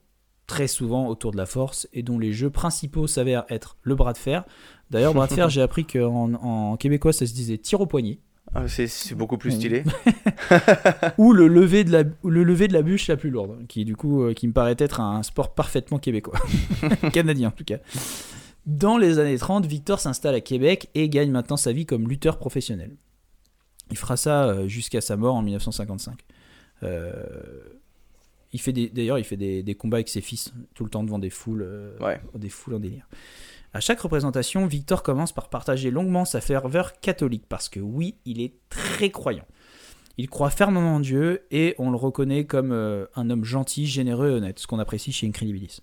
très 0.47 0.67
souvent 0.67 1.07
autour 1.07 1.31
de 1.31 1.37
la 1.37 1.45
force 1.45 1.87
et 1.93 2.01
dont 2.03 2.17
les 2.17 2.33
jeux 2.33 2.49
principaux 2.49 3.05
s'avèrent 3.05 3.45
être 3.49 3.77
le 3.83 3.95
bras 3.95 4.13
de 4.13 4.17
fer. 4.17 4.45
D'ailleurs, 4.89 5.13
bras 5.13 5.27
de 5.27 5.33
fer, 5.33 5.49
j'ai 5.51 5.61
appris 5.61 5.85
qu'en 5.85 6.33
en 6.33 6.77
québécois 6.77 7.13
ça 7.13 7.27
se 7.27 7.33
disait 7.33 7.57
tir 7.57 7.81
au 7.81 7.85
poignet. 7.85 8.19
Ah, 8.55 8.65
c'est- 8.69 9.13
beaucoup 9.13 9.37
plus 9.37 9.51
stylé. 9.51 9.83
ou 11.17 11.33
le 11.33 11.49
lever 11.49 11.83
de 11.83 11.91
la 11.91 12.03
le 12.23 12.43
lever 12.43 12.69
de 12.69 12.73
la 12.73 12.81
bûche 12.81 13.07
la 13.09 13.17
plus 13.17 13.29
lourde 13.29 13.67
qui 13.67 13.83
du 13.83 13.97
coup 13.97 14.23
euh, 14.23 14.33
qui 14.33 14.47
me 14.47 14.53
paraît 14.53 14.75
être 14.77 15.01
un 15.01 15.21
sport 15.21 15.53
parfaitement 15.53 15.99
québécois 15.99 16.39
canadien 17.13 17.49
en 17.49 17.51
tout 17.51 17.65
cas 17.65 17.77
dans 18.65 18.97
les 18.97 19.19
années 19.19 19.37
30 19.37 19.65
Victor 19.65 19.99
s'installe 19.99 20.33
à 20.33 20.39
Québec 20.41 20.89
et 20.95 21.09
gagne 21.09 21.29
maintenant 21.29 21.57
sa 21.57 21.73
vie 21.73 21.85
comme 21.85 22.07
lutteur 22.07 22.37
professionnel 22.37 22.95
il 23.91 23.97
fera 23.97 24.15
ça 24.15 24.45
euh, 24.45 24.67
jusqu'à 24.69 25.01
sa 25.01 25.17
mort 25.17 25.35
en 25.35 25.41
1955 25.41 26.17
Euh, 26.83 27.13
il 28.53 28.61
fait 28.61 28.73
d'ailleurs 28.73 29.19
il 29.19 29.23
fait 29.25 29.37
des, 29.37 29.63
des 29.63 29.75
combats 29.75 29.97
avec 29.97 30.09
ses 30.09 30.21
fils 30.21 30.53
tout 30.73 30.83
le 30.83 30.89
temps 30.89 31.03
devant 31.03 31.19
des 31.19 31.29
foules 31.29 31.63
euh, 31.63 31.97
Ouais. 31.99 32.21
des 32.35 32.49
foules 32.49 32.75
en 32.75 32.79
délire 32.79 33.07
à 33.73 33.79
chaque 33.79 33.99
représentation, 33.99 34.65
Victor 34.65 35.03
commence 35.03 35.33
par 35.33 35.49
partager 35.49 35.91
longuement 35.91 36.25
sa 36.25 36.41
ferveur 36.41 36.99
catholique, 36.99 37.43
parce 37.47 37.69
que 37.69 37.79
oui, 37.79 38.15
il 38.25 38.41
est 38.41 38.53
très 38.69 39.11
croyant. 39.11 39.43
Il 40.17 40.29
croit 40.29 40.49
fermement 40.49 40.95
en 40.95 40.99
Dieu 40.99 41.45
et 41.51 41.75
on 41.77 41.91
le 41.91 41.97
reconnaît 41.97 42.45
comme 42.45 42.71
euh, 42.71 43.05
un 43.15 43.29
homme 43.29 43.43
gentil, 43.43 43.85
généreux 43.85 44.29
et 44.29 44.33
honnête, 44.33 44.57
ce 44.57 44.65
qu'on 44.65 44.79
apprécie 44.79 45.11
chez 45.11 45.27
Incredibilis. 45.27 45.81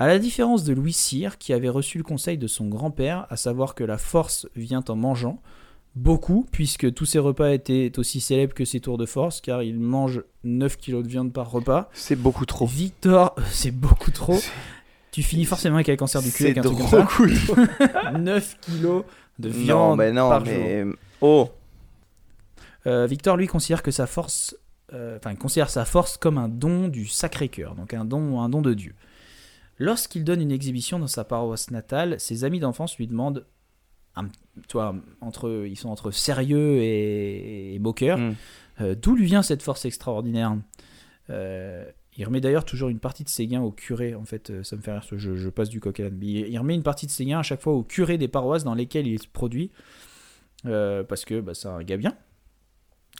À 0.00 0.08
la 0.08 0.18
différence 0.18 0.64
de 0.64 0.72
Louis 0.72 0.94
Cyr, 0.94 1.38
qui 1.38 1.52
avait 1.52 1.68
reçu 1.68 1.98
le 1.98 2.02
conseil 2.02 2.38
de 2.38 2.48
son 2.48 2.66
grand-père, 2.66 3.26
à 3.30 3.36
savoir 3.36 3.76
que 3.76 3.84
la 3.84 3.98
force 3.98 4.48
vient 4.56 4.82
en 4.88 4.96
mangeant, 4.96 5.40
beaucoup, 5.98 6.46
puisque 6.50 6.92
tous 6.94 7.04
ses 7.04 7.18
repas 7.18 7.50
étaient 7.50 7.92
aussi 7.98 8.20
célèbres 8.20 8.54
que 8.54 8.64
ses 8.64 8.80
tours 8.80 8.98
de 8.98 9.06
force, 9.06 9.40
car 9.40 9.62
il 9.62 9.78
mange 9.78 10.22
9 10.44 10.76
kilos 10.76 11.02
de 11.02 11.08
viande 11.08 11.32
par 11.32 11.50
repas. 11.50 11.88
C'est 11.92 12.16
beaucoup 12.16 12.46
trop. 12.46 12.66
Victor, 12.66 13.34
c'est 13.50 13.70
beaucoup 13.70 14.10
trop. 14.10 14.38
Tu 15.10 15.22
finis 15.22 15.44
forcément 15.44 15.76
avec 15.76 15.88
un 15.88 15.96
cancer 15.96 16.22
du 16.22 16.30
cul 16.30 16.44
C'est 16.44 16.50
avec 16.50 16.58
un 16.58 16.62
truc 16.62 16.78
trop 16.78 17.02
cool. 17.04 17.34
ça. 17.36 18.12
9 18.12 18.56
kilos 18.60 19.04
de 19.38 19.48
viande 19.48 19.90
non, 19.90 19.96
mais 19.96 20.12
non, 20.12 20.28
par 20.28 20.44
jour. 20.44 20.54
mais. 20.54 20.84
Oh. 21.20 21.48
Euh, 22.86 23.06
Victor, 23.06 23.36
lui, 23.36 23.46
considère 23.46 23.82
que 23.82 23.90
sa 23.90 24.06
force, 24.06 24.56
euh, 24.92 25.18
enfin, 25.18 25.34
considère 25.34 25.70
sa 25.70 25.84
force 25.84 26.16
comme 26.16 26.38
un 26.38 26.48
don 26.48 26.88
du 26.88 27.06
Sacré-Cœur, 27.06 27.74
donc 27.74 27.92
un 27.92 28.04
don, 28.04 28.40
un 28.40 28.48
don 28.48 28.62
de 28.62 28.74
Dieu. 28.74 28.94
Lorsqu'il 29.78 30.24
donne 30.24 30.40
une 30.40 30.52
exhibition 30.52 30.98
dans 30.98 31.06
sa 31.06 31.24
paroisse 31.24 31.70
natale, 31.70 32.18
ses 32.18 32.44
amis 32.44 32.60
d'enfance 32.60 32.96
lui 32.96 33.06
demandent 33.06 33.44
un- 34.16 34.28
tu 34.66 34.72
vois, 34.72 34.94
entre, 35.20 35.64
ils 35.68 35.76
sont 35.76 35.88
entre 35.90 36.10
sérieux 36.10 36.82
et, 36.82 37.74
et 37.74 37.78
moqueur. 37.78 38.18
Mm. 38.18 38.34
Euh, 38.80 38.94
D'où 39.00 39.14
lui 39.16 39.24
vient 39.26 39.42
cette 39.42 39.62
force 39.62 39.84
extraordinaire? 39.84 40.56
Euh, 41.30 41.84
Il 42.16 42.24
remet 42.24 42.40
d'ailleurs 42.40 42.64
toujours 42.64 42.88
une 42.88 42.98
partie 42.98 43.22
de 43.22 43.28
ses 43.28 43.46
gains 43.46 43.60
au 43.62 43.70
curé. 43.70 44.14
En 44.14 44.24
fait, 44.24 44.50
euh, 44.50 44.62
ça 44.64 44.74
me 44.76 44.82
fait 44.82 44.92
rire. 44.92 45.04
Je, 45.12 45.36
je 45.36 45.48
passe 45.48 45.68
du 45.68 45.78
coq 45.80 46.00
à 46.00 46.04
l'âne. 46.04 46.18
Il, 46.22 46.38
il 46.48 46.58
remet 46.58 46.74
une 46.74 46.82
partie 46.82 47.06
de 47.06 47.10
ses 47.12 47.24
gains 47.24 47.38
à 47.38 47.42
chaque 47.44 47.60
fois 47.60 47.72
au 47.74 47.82
curé 47.84 48.18
des 48.18 48.28
paroisses 48.28 48.64
dans 48.64 48.74
lesquelles 48.74 49.06
il 49.06 49.20
se 49.20 49.28
produit. 49.28 49.70
parce 50.64 51.24
que 51.24 51.40
bah, 51.40 51.54
c'est 51.54 51.68
un 51.68 51.82
gars 51.82 51.96
bien. 51.96 52.16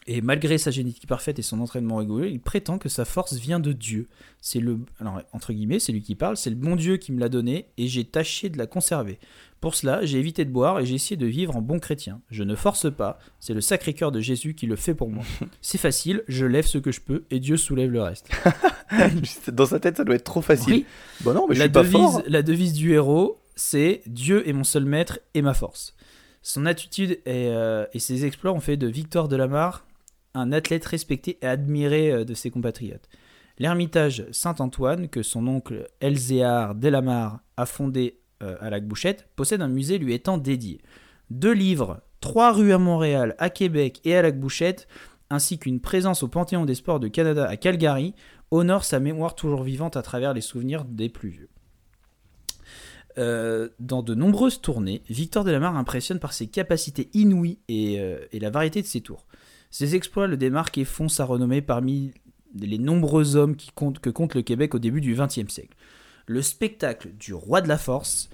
Et 0.07 0.23
malgré 0.23 0.57
sa 0.57 0.71
génétique 0.71 1.07
parfaite 1.07 1.39
et 1.39 1.43
son 1.43 1.61
entraînement 1.61 1.97
rigoureux, 1.97 2.29
il 2.29 2.41
prétend 2.41 2.79
que 2.79 2.89
sa 2.89 3.05
force 3.05 3.35
vient 3.35 3.61
de 3.61 3.73
Dieu. 3.73 4.09
C'est 4.41 4.61
le, 4.61 4.79
alors 5.01 5.21
entre 5.33 5.53
guillemets, 5.53 5.81
c'est 5.81 5.93
lui 5.93 6.01
qui 6.01 6.15
parle, 6.15 6.37
c'est 6.39 6.49
le 6.51 6.57
bon 6.57 6.77
Dieu 6.77 6.97
qui 6.97 7.13
me 7.13 7.21
l'a 7.21 7.29
donné 7.29 7.67
et 7.77 7.89
j'ai 7.89 8.05
tâché 8.05 8.49
de 8.49 8.57
la 8.57 8.67
conserver. 8.67 9.19
Pour 9.61 9.75
cela, 9.75 10.05
j'ai 10.05 10.19
évité 10.19 10.45
de 10.45 10.51
boire 10.51 10.79
et 10.79 10.87
j'ai 10.87 10.95
essayé 10.95 11.17
de 11.17 11.27
vivre 11.27 11.57
en 11.57 11.61
bon 11.63 11.81
chrétien. 11.81 12.21
Je 12.31 12.45
ne 12.45 12.55
force 12.55 12.93
pas, 12.95 13.19
c'est 13.41 13.55
le 13.55 13.61
Sacré-Cœur 13.61 14.13
de 14.13 14.21
Jésus 14.21 14.55
qui 14.55 14.67
le 14.67 14.77
fait 14.77 14.95
pour 14.95 15.11
moi. 15.11 15.25
C'est 15.61 15.79
facile, 15.79 16.23
je 16.29 16.47
lève 16.47 16.65
ce 16.67 16.79
que 16.79 16.93
je 16.93 17.01
peux 17.01 17.25
et 17.31 17.41
Dieu 17.41 17.57
soulève 17.57 17.91
le 17.91 18.03
reste. 18.03 18.31
Dans 19.53 19.67
sa 19.67 19.81
tête, 19.81 19.97
ça 19.97 20.05
doit 20.05 20.15
être 20.15 20.25
trop 20.25 20.43
facile. 20.43 20.73
Oui, 20.73 20.87
Bon, 21.23 21.35
non, 21.35 21.47
mais 21.49 21.55
je 21.57 21.61
la, 21.61 21.69
pas 21.69 21.83
devise, 21.83 21.93
fort. 21.93 22.23
la 22.29 22.43
devise 22.43 22.73
du 22.73 22.93
héros, 22.93 23.39
c'est 23.57 24.03
Dieu 24.07 24.49
est 24.49 24.53
mon 24.53 24.65
seul 24.65 24.85
maître 24.85 25.19
et 25.35 25.43
ma 25.43 25.55
force. 25.55 25.95
Son 26.43 26.65
attitude 26.65 27.13
et, 27.27 27.49
euh, 27.49 27.85
et 27.93 27.99
ses 27.99 28.25
exploits 28.25 28.53
ont 28.53 28.61
fait 28.61 28.77
de 28.77 28.87
Victor 28.87 29.29
Delamarre 29.29 29.85
un 30.35 30.53
athlète 30.53 30.85
respecté 30.85 31.37
et 31.43 31.47
admiré 31.47 32.13
euh, 32.13 32.25
de 32.25 32.35
ses 32.35 32.51
compatriotes. 32.51 33.09
L'ermitage 33.59 34.25
Saint-Antoine, 34.31 35.09
que 35.09 35.23
son 35.25 35.49
oncle 35.49 35.89
Elzéar 36.01 36.77
Delamarre 36.77 37.41
a 37.57 37.67
fondé 37.67 38.21
euh, 38.43 38.57
à 38.61 38.71
la 38.71 38.81
Bouchette, 38.81 39.29
possède 39.37 39.63
un 39.63 39.69
musée 39.69 39.99
lui 39.99 40.15
étant 40.15 40.39
dédié. 40.39 40.81
Deux 41.31 41.53
livres, 41.53 42.01
trois 42.21 42.53
rues 42.53 42.73
à 42.73 42.79
Montréal, 42.79 43.35
à 43.39 43.51
Québec 43.51 44.01
et 44.05 44.17
à 44.17 44.23
la 44.23 44.31
Bouchette, 44.31 44.89
ainsi 45.31 45.59
qu'une 45.59 45.81
présence 45.81 46.23
au 46.23 46.29
Panthéon 46.29 46.65
des 46.65 46.75
Sports 46.75 47.01
de 47.01 47.09
Canada 47.09 47.47
à 47.47 47.57
Calgary, 47.57 48.15
honorent 48.51 48.85
sa 48.85 49.01
mémoire 49.01 49.35
toujours 49.35 49.63
vivante 49.63 49.97
à 49.97 50.03
travers 50.03 50.35
les 50.35 50.41
souvenirs 50.41 50.85
des 50.85 51.09
plus 51.09 51.29
vieux. 51.29 51.49
Euh, 53.19 53.69
dans 53.81 54.03
de 54.03 54.15
nombreuses 54.15 54.61
tournées, 54.61 55.03
Victor 55.09 55.43
Delamarre 55.45 55.77
impressionne 55.77 56.21
par 56.21 56.33
ses 56.33 56.47
capacités 56.47 57.11
inouïes 57.15 57.59
et, 57.69 58.01
euh, 58.01 58.25
et 58.33 58.39
la 58.39 58.51
variété 58.51 58.81
de 58.81 58.87
ses 58.87 59.01
tours. 59.01 59.27
Ses 59.71 59.97
exploits 59.97 60.29
le 60.29 60.37
démarquent 60.37 60.79
et 60.79 60.85
font 60.85 61.09
sa 61.09 61.25
renommée 61.25 61.61
parmi 61.61 62.13
les 62.55 62.79
nombreux 62.79 63.37
hommes 63.37 63.57
que 63.57 64.11
compte 64.11 64.35
le 64.35 64.43
Québec 64.43 64.75
au 64.75 64.79
début 64.79 65.01
du 65.01 65.15
XXe 65.15 65.49
siècle. 65.49 65.77
Le 66.29 66.43
spectacle 66.43 67.09
du 67.19 67.33
roi 67.35 67.61
de 67.63 67.69
la 67.69 67.79
force 67.79 68.29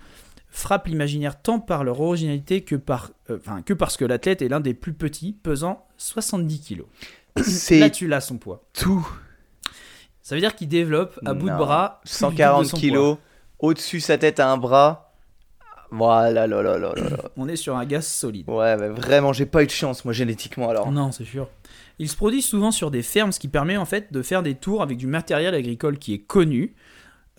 frappe 0.48 0.86
l'imaginaire 0.88 1.40
tant 1.40 1.60
par 1.60 1.84
leur 1.84 2.00
originalité 2.00 2.62
que, 2.62 2.74
par, 2.76 3.10
euh, 3.30 3.38
enfin, 3.40 3.62
que 3.62 3.72
parce 3.72 3.96
que 3.96 4.04
l'athlète 4.04 4.42
est 4.42 4.48
l'un 4.48 4.60
des 4.60 4.74
plus 4.74 4.92
petits, 4.92 5.32
pesant 5.32 5.86
70 5.96 6.60
kilos. 6.60 6.86
Là, 7.36 7.42
C'est 7.44 7.90
tu 7.90 8.06
l'as 8.08 8.20
son 8.20 8.36
poids. 8.38 8.62
tout. 8.72 9.06
Ça 10.22 10.34
veut 10.34 10.40
dire 10.40 10.54
qu'il 10.56 10.68
développe 10.68 11.18
à 11.24 11.34
bout 11.34 11.48
de 11.50 11.56
bras 11.56 12.00
plus 12.04 12.10
du 12.16 12.20
double 12.20 12.32
de 12.32 12.36
140 12.38 12.66
son 12.66 12.76
kilos, 12.76 13.18
au-dessus 13.58 14.00
sa 14.00 14.18
tête 14.18 14.40
à 14.40 14.50
un 14.50 14.56
bras. 14.56 15.12
Voilà, 15.90 16.46
là, 16.48 16.62
là, 16.62 16.78
là. 16.78 16.94
On 17.36 17.46
est 17.48 17.56
sur 17.56 17.76
un 17.76 17.84
gaz 17.84 18.06
solide. 18.06 18.48
Ouais, 18.48 18.76
mais 18.76 18.88
vraiment, 18.88 19.32
j'ai 19.32 19.46
pas 19.46 19.62
eu 19.62 19.66
de 19.66 19.70
chance, 19.70 20.04
moi, 20.04 20.12
génétiquement, 20.12 20.68
alors. 20.70 20.90
Non, 20.90 21.12
c'est 21.12 21.24
sûr. 21.24 21.48
Il 22.00 22.08
se 22.08 22.16
produit 22.16 22.42
souvent 22.42 22.72
sur 22.72 22.90
des 22.90 23.02
fermes, 23.02 23.30
ce 23.30 23.38
qui 23.38 23.46
permet 23.48 23.76
en 23.76 23.84
fait 23.84 24.12
de 24.12 24.22
faire 24.22 24.42
des 24.42 24.54
tours 24.56 24.82
avec 24.82 24.96
du 24.96 25.06
matériel 25.06 25.54
agricole 25.54 25.98
qui 25.98 26.12
est 26.14 26.18
connu. 26.18 26.74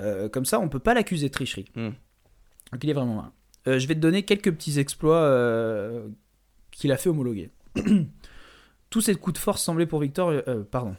Euh, 0.01 0.27
comme 0.29 0.45
ça, 0.45 0.59
on 0.59 0.67
peut 0.69 0.79
pas 0.79 0.93
l'accuser 0.93 1.27
de 1.27 1.33
tricherie. 1.33 1.65
Hmm. 1.75 1.89
Donc 2.71 2.83
il 2.83 2.89
est 2.89 2.93
vraiment 2.93 3.15
malin. 3.15 3.33
Euh, 3.67 3.79
je 3.79 3.87
vais 3.87 3.95
te 3.95 3.99
donner 3.99 4.23
quelques 4.23 4.51
petits 4.51 4.79
exploits 4.79 5.21
euh, 5.21 6.07
qu'il 6.71 6.91
a 6.91 6.97
fait 6.97 7.09
homologuer. 7.09 7.51
Tous 8.89 9.01
ces 9.01 9.15
coups 9.15 9.33
de 9.33 9.39
force 9.39 9.61
semblaient 9.61 9.85
pour 9.85 9.99
Victor. 10.01 10.33
pardon, 10.71 10.95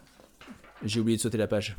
j'ai 0.84 1.00
oublié 1.00 1.16
de 1.16 1.22
sauter 1.22 1.38
la 1.38 1.46
page. 1.46 1.76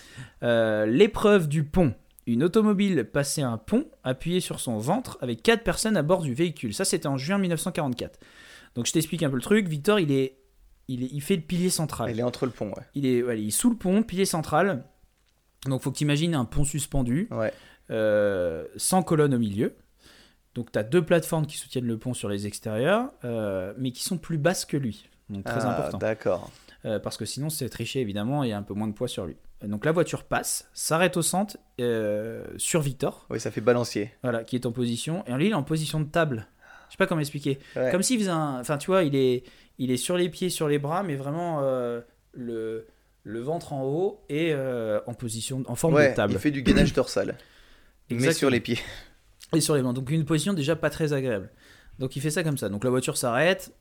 L'épreuve 0.42 1.48
du 1.48 1.64
pont. 1.64 1.94
Une 2.26 2.42
automobile 2.42 3.04
passait 3.04 3.42
un 3.42 3.58
pont 3.58 3.86
appuyé 4.02 4.40
sur 4.40 4.58
son 4.60 4.78
ventre 4.78 5.18
avec 5.20 5.42
quatre 5.42 5.62
personnes 5.62 5.96
à 5.96 6.02
bord 6.02 6.22
du 6.22 6.32
véhicule. 6.32 6.72
Ça, 6.72 6.84
c'était 6.86 7.06
en 7.06 7.18
juin 7.18 7.36
1944. 7.38 8.18
Donc 8.74 8.86
je 8.86 8.92
t'explique 8.92 9.22
un 9.22 9.28
peu 9.28 9.36
le 9.36 9.42
truc. 9.42 9.68
Victor, 9.68 10.00
il 10.00 10.10
est, 10.10 10.38
il, 10.88 11.02
est- 11.04 11.10
il 11.12 11.20
fait 11.20 11.36
le 11.36 11.42
pilier 11.42 11.68
central. 11.68 12.10
Il 12.10 12.18
est 12.18 12.22
entre 12.22 12.46
le 12.46 12.52
pont, 12.52 12.68
ouais. 12.68 12.82
Il 12.94 13.04
est, 13.04 13.22
ouais, 13.22 13.40
il 13.42 13.48
est 13.48 13.50
sous 13.50 13.68
le 13.68 13.76
pont, 13.76 14.02
pilier 14.02 14.24
central. 14.24 14.84
Donc 15.66 15.82
faut 15.82 15.90
que 15.90 15.96
tu 15.96 16.04
imagines 16.04 16.34
un 16.34 16.44
pont 16.44 16.64
suspendu, 16.64 17.28
Ouais. 17.30 17.52
euh, 17.90 18.66
sans 18.76 19.02
colonne 19.02 19.34
au 19.34 19.38
milieu. 19.38 19.74
Donc 20.54 20.70
tu 20.72 20.78
as 20.78 20.82
deux 20.84 21.04
plateformes 21.04 21.46
qui 21.46 21.56
soutiennent 21.56 21.86
le 21.86 21.98
pont 21.98 22.14
sur 22.14 22.28
les 22.28 22.46
extérieurs, 22.46 23.10
euh, 23.24 23.72
mais 23.78 23.90
qui 23.92 24.02
sont 24.04 24.18
plus 24.18 24.38
basses 24.38 24.64
que 24.64 24.76
lui. 24.76 25.08
Donc 25.30 25.44
très 25.44 25.60
Ah, 25.64 25.70
important. 25.78 25.98
D'accord. 25.98 26.50
Euh, 26.84 26.98
parce 26.98 27.16
que 27.16 27.24
sinon 27.24 27.48
c'est 27.50 27.68
triché 27.70 28.00
évidemment 28.00 28.44
et 28.44 28.48
il 28.48 28.50
y 28.50 28.52
a 28.52 28.58
un 28.58 28.62
peu 28.62 28.74
moins 28.74 28.86
de 28.88 28.92
poids 28.92 29.08
sur 29.08 29.24
lui. 29.26 29.36
Donc 29.62 29.86
la 29.86 29.92
voiture 29.92 30.24
passe, 30.24 30.68
s'arrête 30.74 31.16
au 31.16 31.22
centre 31.22 31.56
sur 32.58 32.80
Victor, 32.82 33.26
Oui, 33.30 33.40
ça 33.40 33.50
fait 33.50 33.62
balancier. 33.62 34.12
voilà, 34.22 34.44
qui 34.44 34.56
est 34.56 34.66
en 34.66 34.72
position. 34.72 35.24
Et 35.26 35.32
lui 35.32 35.46
il 35.46 35.50
est 35.52 35.54
en 35.54 35.62
position 35.62 35.98
de 36.00 36.04
table. 36.04 36.46
Je 36.88 36.92
sais 36.92 36.98
pas 36.98 37.06
comment 37.06 37.22
expliquer. 37.22 37.58
Ouais. 37.74 37.90
Comme 37.90 38.02
s'il 38.02 38.18
faisait 38.18 38.30
un. 38.30 38.60
Enfin, 38.60 38.76
tu 38.76 38.86
vois, 38.88 39.02
il 39.04 39.16
est, 39.16 39.42
il 39.78 39.90
est 39.90 39.96
sur 39.96 40.16
les 40.18 40.28
pieds, 40.28 40.50
sur 40.50 40.68
les 40.68 40.78
bras, 40.78 41.02
mais 41.02 41.16
vraiment 41.16 41.60
le, 42.34 42.86
le 43.24 43.40
ventre 43.40 43.72
en 43.72 43.82
haut 43.84 44.20
et 44.28 44.52
euh, 44.52 45.00
en 45.06 45.14
position, 45.14 45.62
en 45.66 45.74
forme 45.74 45.94
Ouais, 45.94 46.10
de 46.10 46.14
table. 46.14 46.34
il 46.34 46.38
fait 46.38 46.50
du 46.50 46.62
gainage 46.62 46.92
dorsal. 46.94 47.36
Mais 48.10 48.32
sur 48.32 48.50
les 48.50 48.60
pieds. 48.60 48.78
Et 49.54 49.60
sur 49.60 49.74
les 49.74 49.82
mains. 49.82 49.92
Donc 49.92 50.10
une 50.10 50.24
position 50.24 50.52
déjà 50.52 50.76
pas 50.76 50.90
très 50.90 51.12
agréable. 51.12 51.50
Donc 51.98 52.16
il 52.16 52.20
fait 52.22 52.30
ça 52.30 52.42
comme 52.44 52.58
ça. 52.58 52.68
Donc 52.68 52.84
la 52.84 52.90
voiture 52.90 53.16
s'arrête, 53.16 53.72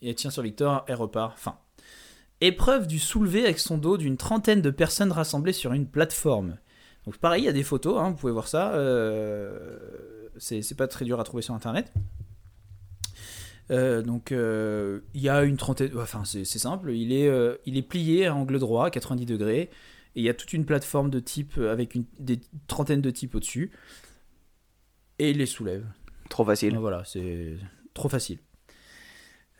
et 0.00 0.08
elle 0.10 0.14
tient 0.14 0.30
sur 0.30 0.42
Victor, 0.42 0.84
elle 0.88 0.94
repart. 0.96 1.38
Fin. 1.38 1.58
Épreuve 2.40 2.86
du 2.86 2.98
soulevé 2.98 3.44
avec 3.44 3.58
son 3.58 3.78
dos 3.78 3.96
d'une 3.96 4.16
trentaine 4.16 4.62
de 4.62 4.70
personnes 4.70 5.12
rassemblées 5.12 5.52
sur 5.52 5.72
une 5.72 5.86
plateforme. 5.86 6.56
Donc 7.04 7.18
pareil, 7.18 7.42
il 7.42 7.46
y 7.46 7.48
a 7.48 7.52
des 7.52 7.62
photos, 7.64 7.98
hein, 8.00 8.10
vous 8.10 8.16
pouvez 8.16 8.32
voir 8.32 8.46
ça. 8.48 8.72
euh, 8.74 9.78
c'est 10.38 10.76
pas 10.76 10.88
très 10.88 11.04
dur 11.04 11.18
à 11.20 11.24
trouver 11.24 11.42
sur 11.42 11.54
internet. 11.54 11.92
Euh, 13.72 14.02
donc 14.02 14.32
euh, 14.32 15.00
il 15.14 15.22
y 15.22 15.28
a 15.30 15.42
une 15.44 15.56
trentaine, 15.56 15.90
enfin 15.96 16.22
c'est 16.24 16.44
simple, 16.44 16.92
il 16.92 17.12
est, 17.12 17.26
euh, 17.28 17.56
il 17.66 17.76
est 17.78 17.82
plié 17.82 18.26
à 18.26 18.34
angle 18.34 18.58
droit, 18.58 18.86
à 18.86 18.90
90 18.90 19.24
degrés, 19.26 19.60
et 19.62 19.70
il 20.16 20.22
y 20.22 20.28
a 20.28 20.34
toute 20.34 20.52
une 20.52 20.66
plateforme 20.66 21.08
de 21.10 21.20
type 21.20 21.56
avec 21.58 21.94
une, 21.94 22.04
des 22.18 22.38
trentaines 22.66 23.00
de 23.00 23.10
types 23.10 23.34
au-dessus, 23.34 23.70
et 25.18 25.30
il 25.30 25.38
les 25.38 25.46
soulève. 25.46 25.86
Trop 26.28 26.44
facile. 26.44 26.76
Voilà, 26.76 27.02
c'est 27.06 27.56
trop 27.94 28.08
facile. 28.08 28.38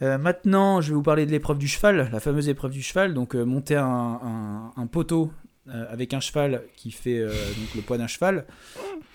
Maintenant, 0.01 0.81
je 0.81 0.89
vais 0.89 0.95
vous 0.97 1.03
parler 1.03 1.27
de 1.27 1.31
l'épreuve 1.31 1.59
du 1.59 1.69
cheval, 1.69 2.09
la 2.11 2.19
fameuse 2.19 2.49
épreuve 2.49 2.73
du 2.73 2.83
cheval. 2.83 3.15
Donc, 3.15 3.37
monter 3.37 3.77
un, 3.77 3.87
un- 3.87 4.73
un 4.77 4.87
poteau 4.89 5.31
euh, 5.69 5.85
avec 5.91 6.13
un 6.13 6.19
cheval 6.19 6.63
qui 6.75 6.91
fait 6.91 7.19
euh, 7.19 7.29
donc 7.31 7.75
le 7.77 7.83
poids 7.83 7.97
d'un 7.97 8.09
cheval, 8.09 8.47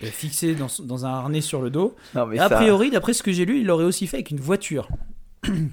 euh, 0.01 0.05
fixé 0.05 0.55
dans, 0.55 1.05
un 1.05 1.09
harnais 1.09 1.41
sur 1.41 1.61
le 1.61 1.69
dos. 1.69 1.93
Non, 2.15 2.25
mais 2.25 2.37
Et 2.37 2.39
a 2.39 2.47
ça- 2.47 2.55
priori, 2.55 2.89
d'après 2.89 3.11
ce 3.11 3.21
que 3.21 3.33
j'ai 3.33 3.43
lu, 3.43 3.59
il 3.59 3.65
l'aurait 3.65 3.83
aussi 3.83 4.07
fait 4.07 4.17
avec 4.17 4.31
une 4.31 4.39
voiture. 4.39 4.87
Quelle 5.43 5.67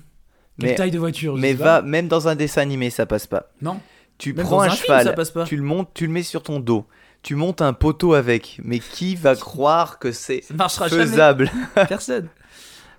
Mais- 0.59 0.75
taille 0.75 0.91
de 0.91 0.99
voiture 0.99 1.37
Mais 1.37 1.53
va, 1.55 1.81
même 1.81 2.09
dans 2.09 2.27
un 2.27 2.35
dessin 2.35 2.63
animé, 2.63 2.91
ça 2.91 3.07
passe 3.07 3.29
pas. 3.29 3.51
Non, 3.63 3.81
Tu 4.19 4.33
même 4.33 4.45
prends 4.47 4.63
un, 4.63 4.67
un 4.67 4.71
film, 4.71 4.83
cheval, 4.87 5.05
ça 5.05 5.13
passe 5.13 5.31
pas. 5.31 5.45
tu 5.45 5.57
le 5.57 5.63
montes, 5.63 5.91
tu 5.95 6.07
le 6.07 6.13
mets 6.13 6.23
sur 6.25 6.43
ton 6.43 6.59
dos. 6.59 6.87
Tu 7.23 7.37
montes 7.37 7.63
un 7.63 7.73
poteau 7.73 8.15
avec. 8.15 8.61
Mais 8.65 8.81
qui 8.81 9.15
va 9.15 9.37
croire 9.37 10.01
que 10.01 10.11
c'est 10.11 10.41
faisable? 10.43 11.53
Personne. 11.89 12.29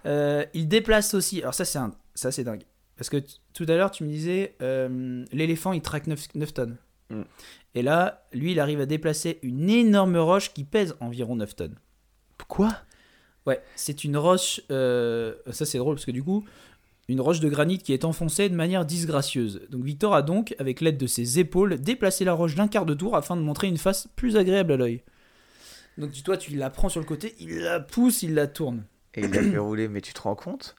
Il 0.06 0.68
déplace 0.69 1.14
aussi. 1.14 1.41
Alors, 1.41 1.53
ça, 1.53 1.65
c'est 1.65 1.77
un... 1.77 1.91
ça, 2.14 2.31
c'est 2.31 2.45
dingue. 2.45 2.64
Parce 2.95 3.10
que 3.10 3.18
tout 3.53 3.65
à 3.68 3.76
l'heure, 3.76 3.91
tu 3.91 4.06
me 4.06 4.10
disais, 4.10 4.56
l'éléphant, 5.34 5.73
il 5.73 5.81
traque 5.81 6.07
9, 6.07 6.19
9 6.35 6.53
tonnes. 6.53 6.77
Mm. 7.10 7.22
Et 7.76 7.81
là, 7.81 8.26
lui, 8.34 8.53
il 8.53 8.60
arrive 8.60 8.80
à 8.81 8.85
déplacer 8.85 9.38
une 9.43 9.69
énorme 9.69 10.18
roche 10.18 10.53
qui 10.53 10.64
pèse 10.64 10.95
environ 11.02 11.35
9 11.35 11.56
tonnes. 11.56 11.76
Quoi? 12.47 12.72
Ouais, 13.45 13.61
c'est 13.76 14.03
une 14.03 14.18
roche. 14.18 14.61
euh, 14.72 15.35
ça, 15.52 15.65
c'est 15.65 15.77
drôle 15.77 15.95
parce 15.95 16.06
que 16.06 16.11
du 16.11 16.23
coup, 16.23 16.45
une 17.07 17.22
roche 17.22 17.39
de 17.41 17.49
granit 17.49 17.77
qui 17.77 17.93
est 17.93 18.06
enfoncée 18.06 18.49
de 18.49 18.56
manière 18.56 18.85
disgracieuse. 18.85 19.61
Donc, 19.69 19.84
Victor 19.84 20.15
a 20.15 20.22
donc, 20.22 20.56
avec 20.57 20.81
l'aide 20.81 20.97
de 20.97 21.06
ses 21.06 21.38
épaules, 21.38 21.80
déplacé 21.80 22.26
la 22.26 22.34
roche 22.34 22.56
d'un 22.56 22.68
quart 22.68 22.85
de 22.85 22.93
tour 22.93 23.15
afin 23.15 23.35
de 23.35 23.41
montrer 23.41 23.68
une 23.68 23.77
face 23.77 24.07
plus 24.15 24.38
agréable 24.38 24.72
à 24.72 24.77
l'œil. 24.77 25.03
Donc, 25.97 26.11
toi, 26.23 26.38
tu 26.38 26.56
la 26.56 26.69
prends 26.69 26.89
sur 26.89 26.99
le 26.99 27.06
côté, 27.06 27.35
il 27.39 27.60
la 27.60 27.80
pousse, 27.80 28.23
il 28.23 28.34
la 28.34 28.47
tourne. 28.47 28.84
Et 29.14 29.22
il 29.22 29.38
a 29.38 29.43
fait 29.43 29.57
rouler, 29.57 29.88
mais 29.88 30.02
tu 30.02 30.14
te 30.14 30.22
rends 30.22 30.35
compte? 30.35 30.76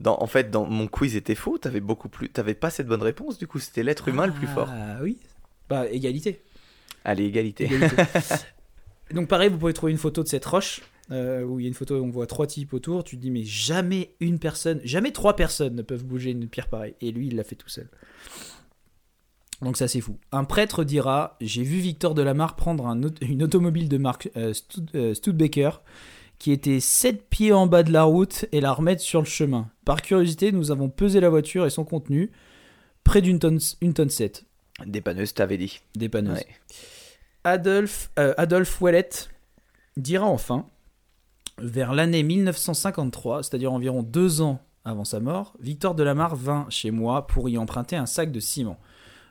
Dans, 0.00 0.18
En 0.20 0.26
fait, 0.26 0.50
dans 0.50 0.66
mon 0.66 0.88
quiz 0.88 1.16
était 1.16 1.34
faux, 1.34 1.58
t'avais 1.58 1.80
beaucoup 1.80 2.08
plus. 2.08 2.28
T'avais 2.28 2.54
pas 2.54 2.70
cette 2.70 2.86
bonne 2.86 3.02
réponse, 3.02 3.38
du 3.38 3.46
coup, 3.46 3.58
c'était 3.58 3.82
l'être 3.82 4.08
humain 4.08 4.26
le 4.26 4.32
plus 4.32 4.46
fort. 4.46 4.68
Ah 4.70 4.98
oui. 5.02 5.18
Bah, 5.68 5.88
égalité. 5.90 6.42
Allez, 7.04 7.24
égalité. 7.24 7.64
Égalité. 7.64 7.96
Donc 9.14 9.28
pareil, 9.28 9.48
vous 9.48 9.58
pouvez 9.58 9.72
trouver 9.72 9.92
une 9.92 9.98
photo 9.98 10.22
de 10.22 10.28
cette 10.28 10.44
roche, 10.44 10.82
euh, 11.10 11.42
où 11.42 11.58
il 11.58 11.62
y 11.62 11.66
a 11.66 11.68
une 11.68 11.74
photo 11.74 11.98
où 11.98 12.04
on 12.04 12.10
voit 12.10 12.26
trois 12.26 12.46
types 12.46 12.74
autour, 12.74 13.04
tu 13.04 13.16
te 13.16 13.22
dis 13.22 13.30
mais 13.30 13.44
jamais 13.44 14.10
une 14.20 14.38
personne, 14.38 14.80
jamais 14.84 15.12
trois 15.12 15.34
personnes 15.36 15.74
ne 15.74 15.82
peuvent 15.82 16.04
bouger 16.04 16.30
une 16.32 16.46
pierre 16.48 16.68
pareille. 16.68 16.94
Et 17.00 17.10
lui, 17.10 17.28
il 17.28 17.36
l'a 17.36 17.44
fait 17.44 17.54
tout 17.56 17.68
seul. 17.70 17.88
Donc 19.62 19.76
ça 19.76 19.88
c'est 19.88 20.00
fou. 20.00 20.18
Un 20.30 20.44
prêtre 20.44 20.84
dira, 20.84 21.36
j'ai 21.40 21.62
vu 21.62 21.78
Victor 21.78 22.14
Delamarre 22.14 22.54
prendre 22.54 22.86
un 22.86 23.00
une 23.22 23.42
automobile 23.42 23.88
de 23.88 23.98
marque 23.98 24.30
euh, 24.36 24.52
Stud- 24.52 24.90
euh, 24.94 25.14
Studebaker 25.14 25.82
qui 26.38 26.52
était 26.52 26.78
7 26.78 27.28
pieds 27.28 27.52
en 27.52 27.66
bas 27.66 27.82
de 27.82 27.92
la 27.92 28.04
route 28.04 28.44
et 28.52 28.60
la 28.60 28.72
remettre 28.72 29.02
sur 29.02 29.20
le 29.20 29.26
chemin. 29.26 29.68
Par 29.84 30.02
curiosité, 30.02 30.52
nous 30.52 30.70
avons 30.70 30.88
pesé 30.88 31.18
la 31.18 31.28
voiture 31.30 31.66
et 31.66 31.70
son 31.70 31.84
contenu, 31.84 32.30
près 33.02 33.20
d'une 33.20 33.40
tonne, 33.40 33.58
une 33.80 33.92
tonne 33.92 34.10
7. 34.10 34.44
Dépanneuse, 34.86 35.34
t'avais 35.34 35.58
dit. 35.58 35.80
Dépanneuse. 35.94 36.38
Ouais. 36.38 36.46
Adolphe, 37.44 38.10
euh, 38.18 38.34
Adolphe 38.36 38.80
Ouellet 38.80 39.08
dira 39.96 40.26
enfin, 40.26 40.66
vers 41.58 41.92
l'année 41.92 42.22
1953, 42.22 43.42
c'est-à-dire 43.42 43.72
environ 43.72 44.02
deux 44.02 44.40
ans 44.40 44.60
avant 44.84 45.04
sa 45.04 45.20
mort, 45.20 45.54
Victor 45.60 45.94
Delamarre 45.94 46.36
vint 46.36 46.66
chez 46.70 46.90
moi 46.90 47.26
pour 47.26 47.48
y 47.48 47.58
emprunter 47.58 47.96
un 47.96 48.06
sac 48.06 48.32
de 48.32 48.40
ciment. 48.40 48.78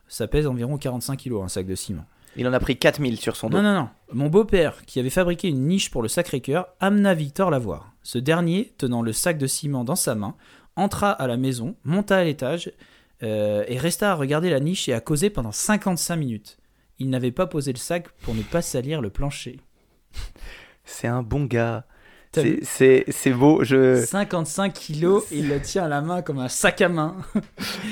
Ça 0.07 0.28
pèse 0.28 0.48
environ 0.48 0.78
45 0.78 1.18
kilos, 1.18 1.44
un 1.44 1.48
sac 1.48 1.65
de 1.65 1.76
ciment. 1.76 2.06
Il 2.36 2.48
en 2.48 2.53
a 2.53 2.60
pris 2.60 2.78
4000 2.78 3.19
sur 3.19 3.36
son 3.36 3.49
dos. 3.49 3.57
Non, 3.57 3.64
non, 3.64 3.74
non. 3.74 3.90
Mon 4.14 4.28
beau-père, 4.28 4.86
qui 4.86 4.99
avait 4.99 5.10
fabriqué 5.10 5.48
une 5.48 5.68
niche 5.68 5.90
pour 5.90 6.03
le 6.03 6.07
Sacré-Cœur, 6.07 6.68
amena 6.80 7.14
Victor 7.15 7.49
la 7.49 7.57
voir. 7.57 7.94
Ce 8.03 8.19
dernier, 8.19 8.74
tenant 8.78 9.02
le 9.02 9.11
sac 9.11 9.38
de 9.38 9.48
ciment 9.48 9.84
dans 9.84 9.95
sa 9.95 10.14
main, 10.14 10.36
entra 10.76 11.11
à 11.11 11.26
la 11.26 11.38
maison, 11.38 11.76
monta 11.84 12.18
à 12.18 12.24
l'étage 12.24 12.72
euh, 13.23 13.64
et 13.68 13.77
resta 13.77 14.11
à 14.11 14.15
regarder 14.15 14.49
la 14.49 14.60
niche 14.60 14.88
et 14.89 14.94
à 14.94 14.99
causer 15.02 15.30
pendant 15.30 15.52
55 15.52 16.15
minutes. 16.15 16.57
Il 16.99 17.10
n'avait 17.10 17.31
pas 17.31 17.48
posé 17.48 17.72
le 17.73 17.77
sac 17.77 18.10
pour 18.23 18.34
ne 18.35 18.41
pas 18.41 18.61
salir 18.61 19.02
le 19.02 19.10
plancher. 19.10 19.60
C'est 20.85 21.07
un 21.07 21.22
bon 21.23 21.45
gars. 21.45 21.85
C'est- 22.34 23.31
beau. 23.34 23.64
Je... 23.64 24.03
55 24.06 24.73
kilos, 24.73 25.26
il 25.31 25.48
le 25.49 25.60
tient 25.60 25.85
à 25.85 25.88
la 25.88 26.02
main 26.02 26.22
comme 26.22 26.38
un 26.39 26.49
sac 26.49 26.81
à 26.81 26.89
main. 26.89 27.15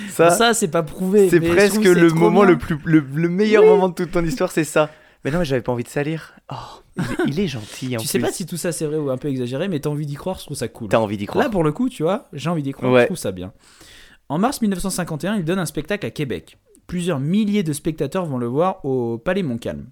Ça, 0.10 0.30
Ça, 0.30 0.54
c'est 0.54 0.68
pas 0.68 0.84
prouvé. 0.84 1.30
c'est 1.30 1.40
presque 1.40 1.84
le 1.84 2.10
moment 2.10 2.44
le, 2.44 2.58
plus, 2.58 2.78
le, 2.86 3.00
le 3.00 3.30
meilleur 3.30 3.64
Oui. 3.64 3.70
moment 3.70 3.90
de 3.90 3.94
toute 3.96 4.12
ton 4.12 4.24
histoire, 4.24 4.52
c'est 4.52 4.64
ça. 4.64 4.90
Mais 5.24 5.32
non, 5.32 5.40
mais 5.40 5.46
j'avais 5.46 5.64
pas 5.64 5.72
envie 5.72 5.84
de 5.84 5.90
salir. 5.90 6.36
Oh, 6.52 6.56
il, 6.98 7.04
est, 7.04 7.08
il 7.28 7.40
est 7.40 7.48
gentil 7.48 7.98
en 7.98 8.00
Tu 8.00 8.06
sais 8.08 8.20
plus. 8.20 8.28
pas 8.28 8.32
si 8.32 8.46
tout 8.46 8.58
ça 8.58 8.72
c'est 8.72 8.86
vrai 8.86 8.98
ou 8.98 9.10
un 9.10 9.18
peu 9.18 9.28
exagéré, 9.30 9.68
mais 9.68 9.80
t'as 9.80 9.90
envie 9.90 10.06
d'y 10.06 10.14
croire, 10.14 10.38
je 10.38 10.44
trouve 10.46 10.58
ça 10.58 10.68
cool. 10.68 10.90
T'as 10.90 11.00
envie 11.00 11.18
d'y 11.18 11.26
croire. 11.26 11.44
Là, 11.46 11.50
pour 11.50 11.64
le 11.64 11.72
coup, 11.72 11.90
tu 11.90 12.04
vois, 12.04 12.28
j'ai 12.32 12.50
envie 12.50 12.62
d'y 12.62 12.72
croire, 12.74 12.92
Ouais. 12.92 13.02
je 13.02 13.06
trouve 13.08 13.18
ça 13.18 13.32
bien. 13.32 13.52
En 14.30 14.38
mars 14.38 14.62
1951, 14.62 15.38
il 15.38 15.46
donne 15.46 15.60
un 15.60 15.66
spectacle 15.66 16.06
à 16.06 16.12
Québec. 16.12 16.58
Plusieurs 16.88 17.20
milliers 17.20 17.64
de 17.64 17.74
spectateurs 17.74 18.26
vont 18.26 18.38
le 18.38 18.48
voir 18.48 18.84
au 18.86 19.18
Palais 19.18 19.44
Montcalm. 19.44 19.88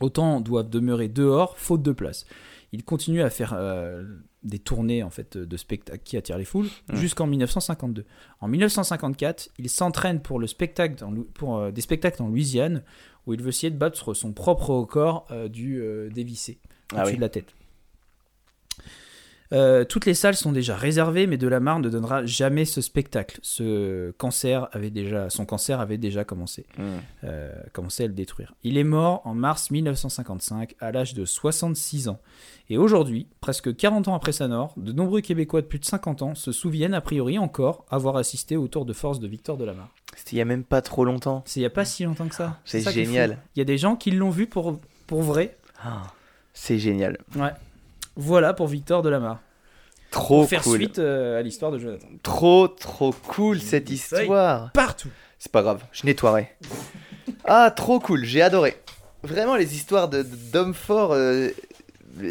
Autant 0.00 0.40
doivent 0.40 0.68
demeurer 0.68 1.08
dehors, 1.08 1.56
faute 1.58 1.82
de 1.82 1.92
place. 1.92 2.26
Il 2.72 2.84
continue 2.84 3.22
à 3.22 3.30
faire 3.30 3.54
euh, 3.56 4.04
des 4.42 4.58
tournées 4.58 5.02
en 5.02 5.08
fait 5.08 5.38
de 5.38 5.56
spectacles 5.56 6.02
qui 6.04 6.16
attirent 6.16 6.36
les 6.36 6.44
foules 6.44 6.68
jusqu'en 6.92 7.26
1952. 7.26 8.04
En 8.40 8.48
1954, 8.48 9.50
il 9.58 9.70
s'entraîne 9.70 10.20
pour 10.20 10.38
le 10.38 10.46
spectacle 10.46 10.96
dans 10.96 11.14
pour 11.34 11.56
euh, 11.56 11.70
des 11.70 11.80
spectacles 11.80 12.22
en 12.22 12.28
Louisiane 12.28 12.82
où 13.26 13.32
il 13.32 13.42
veut 13.42 13.48
essayer 13.48 13.70
de 13.70 13.78
battre 13.78 14.12
son 14.14 14.32
propre 14.32 14.70
record 14.70 15.26
euh, 15.30 15.48
du 15.48 15.82
dévissé 16.12 16.58
Ah 16.92 16.96
au-dessus 16.96 17.12
oui. 17.12 17.16
de 17.16 17.20
la 17.22 17.28
tête. 17.30 17.54
Euh, 19.52 19.84
toutes 19.84 20.06
les 20.06 20.14
salles 20.14 20.34
sont 20.34 20.50
déjà 20.52 20.74
réservées, 20.76 21.26
mais 21.26 21.36
Delamarre 21.36 21.78
ne 21.80 21.88
donnera 21.88 22.26
jamais 22.26 22.64
ce 22.64 22.80
spectacle. 22.80 23.38
Ce 23.42 24.10
cancer 24.12 24.68
avait 24.72 24.90
déjà, 24.90 25.30
son 25.30 25.44
cancer 25.46 25.80
avait 25.80 25.98
déjà 25.98 26.24
commencé, 26.24 26.66
Mm. 26.78 26.82
euh, 27.24 27.52
commencé 27.72 28.04
à 28.04 28.06
le 28.08 28.12
détruire. 28.12 28.54
Il 28.64 28.76
est 28.76 28.84
mort 28.84 29.22
en 29.24 29.34
mars 29.34 29.70
1955 29.70 30.74
à 30.80 30.90
l'âge 30.92 31.14
de 31.14 31.24
66 31.24 32.08
ans. 32.08 32.18
Et 32.68 32.78
aujourd'hui, 32.78 33.28
presque 33.40 33.74
40 33.76 34.08
ans 34.08 34.14
après 34.14 34.32
sa 34.32 34.48
mort, 34.48 34.74
de 34.76 34.90
nombreux 34.92 35.20
Québécois 35.20 35.60
de 35.62 35.66
plus 35.66 35.78
de 35.78 35.84
50 35.84 36.22
ans 36.22 36.34
se 36.34 36.50
souviennent 36.50 36.94
a 36.94 37.00
priori 37.00 37.38
encore 37.38 37.84
avoir 37.90 38.16
assisté 38.16 38.56
au 38.56 38.66
tour 38.66 38.84
de 38.84 38.92
force 38.92 39.20
de 39.20 39.28
Victor 39.28 39.56
Delamarre. 39.56 39.90
C'était 40.16 40.32
il 40.36 40.38
y 40.38 40.42
a 40.42 40.44
même 40.46 40.64
pas 40.64 40.82
trop 40.82 41.04
longtemps. 41.04 41.42
C'est 41.46 41.60
il 41.60 41.62
n'y 41.62 41.66
a 41.66 41.70
pas 41.70 41.84
si 41.84 42.02
longtemps 42.04 42.26
que 42.26 42.34
ça. 42.34 42.58
C'est 42.64 42.80
génial. 42.90 43.38
Il 43.54 43.60
y 43.60 43.62
a 43.62 43.64
des 43.64 43.78
gens 43.78 43.94
qui 43.94 44.10
l'ont 44.10 44.30
vu 44.30 44.46
pour, 44.48 44.80
pour 45.06 45.22
vrai. 45.22 45.56
Ah, 45.84 46.02
c'est 46.54 46.78
génial. 46.78 47.18
Ouais. 47.36 47.50
Voilà 48.16 48.54
pour 48.54 48.66
Victor 48.66 49.02
Delamarre. 49.02 49.40
Trop 50.10 50.40
pour 50.40 50.48
faire 50.48 50.62
cool. 50.62 50.78
suite 50.78 50.98
euh, 50.98 51.38
à 51.38 51.42
l'histoire 51.42 51.70
de 51.70 51.78
Jonathan. 51.78 52.06
Trop, 52.22 52.68
trop 52.68 53.14
cool 53.28 53.60
cette 53.60 53.90
histoire. 53.90 54.72
Partout. 54.72 55.10
C'est 55.38 55.52
pas 55.52 55.62
grave, 55.62 55.82
je 55.92 56.06
nettoierai. 56.06 56.48
Ah, 57.44 57.70
trop 57.70 58.00
cool, 58.00 58.24
j'ai 58.24 58.40
adoré. 58.42 58.76
Vraiment, 59.22 59.56
les 59.56 59.74
histoires 59.74 60.08
d'hommes 60.08 60.74
forts, 60.74 61.12
euh, 61.12 61.48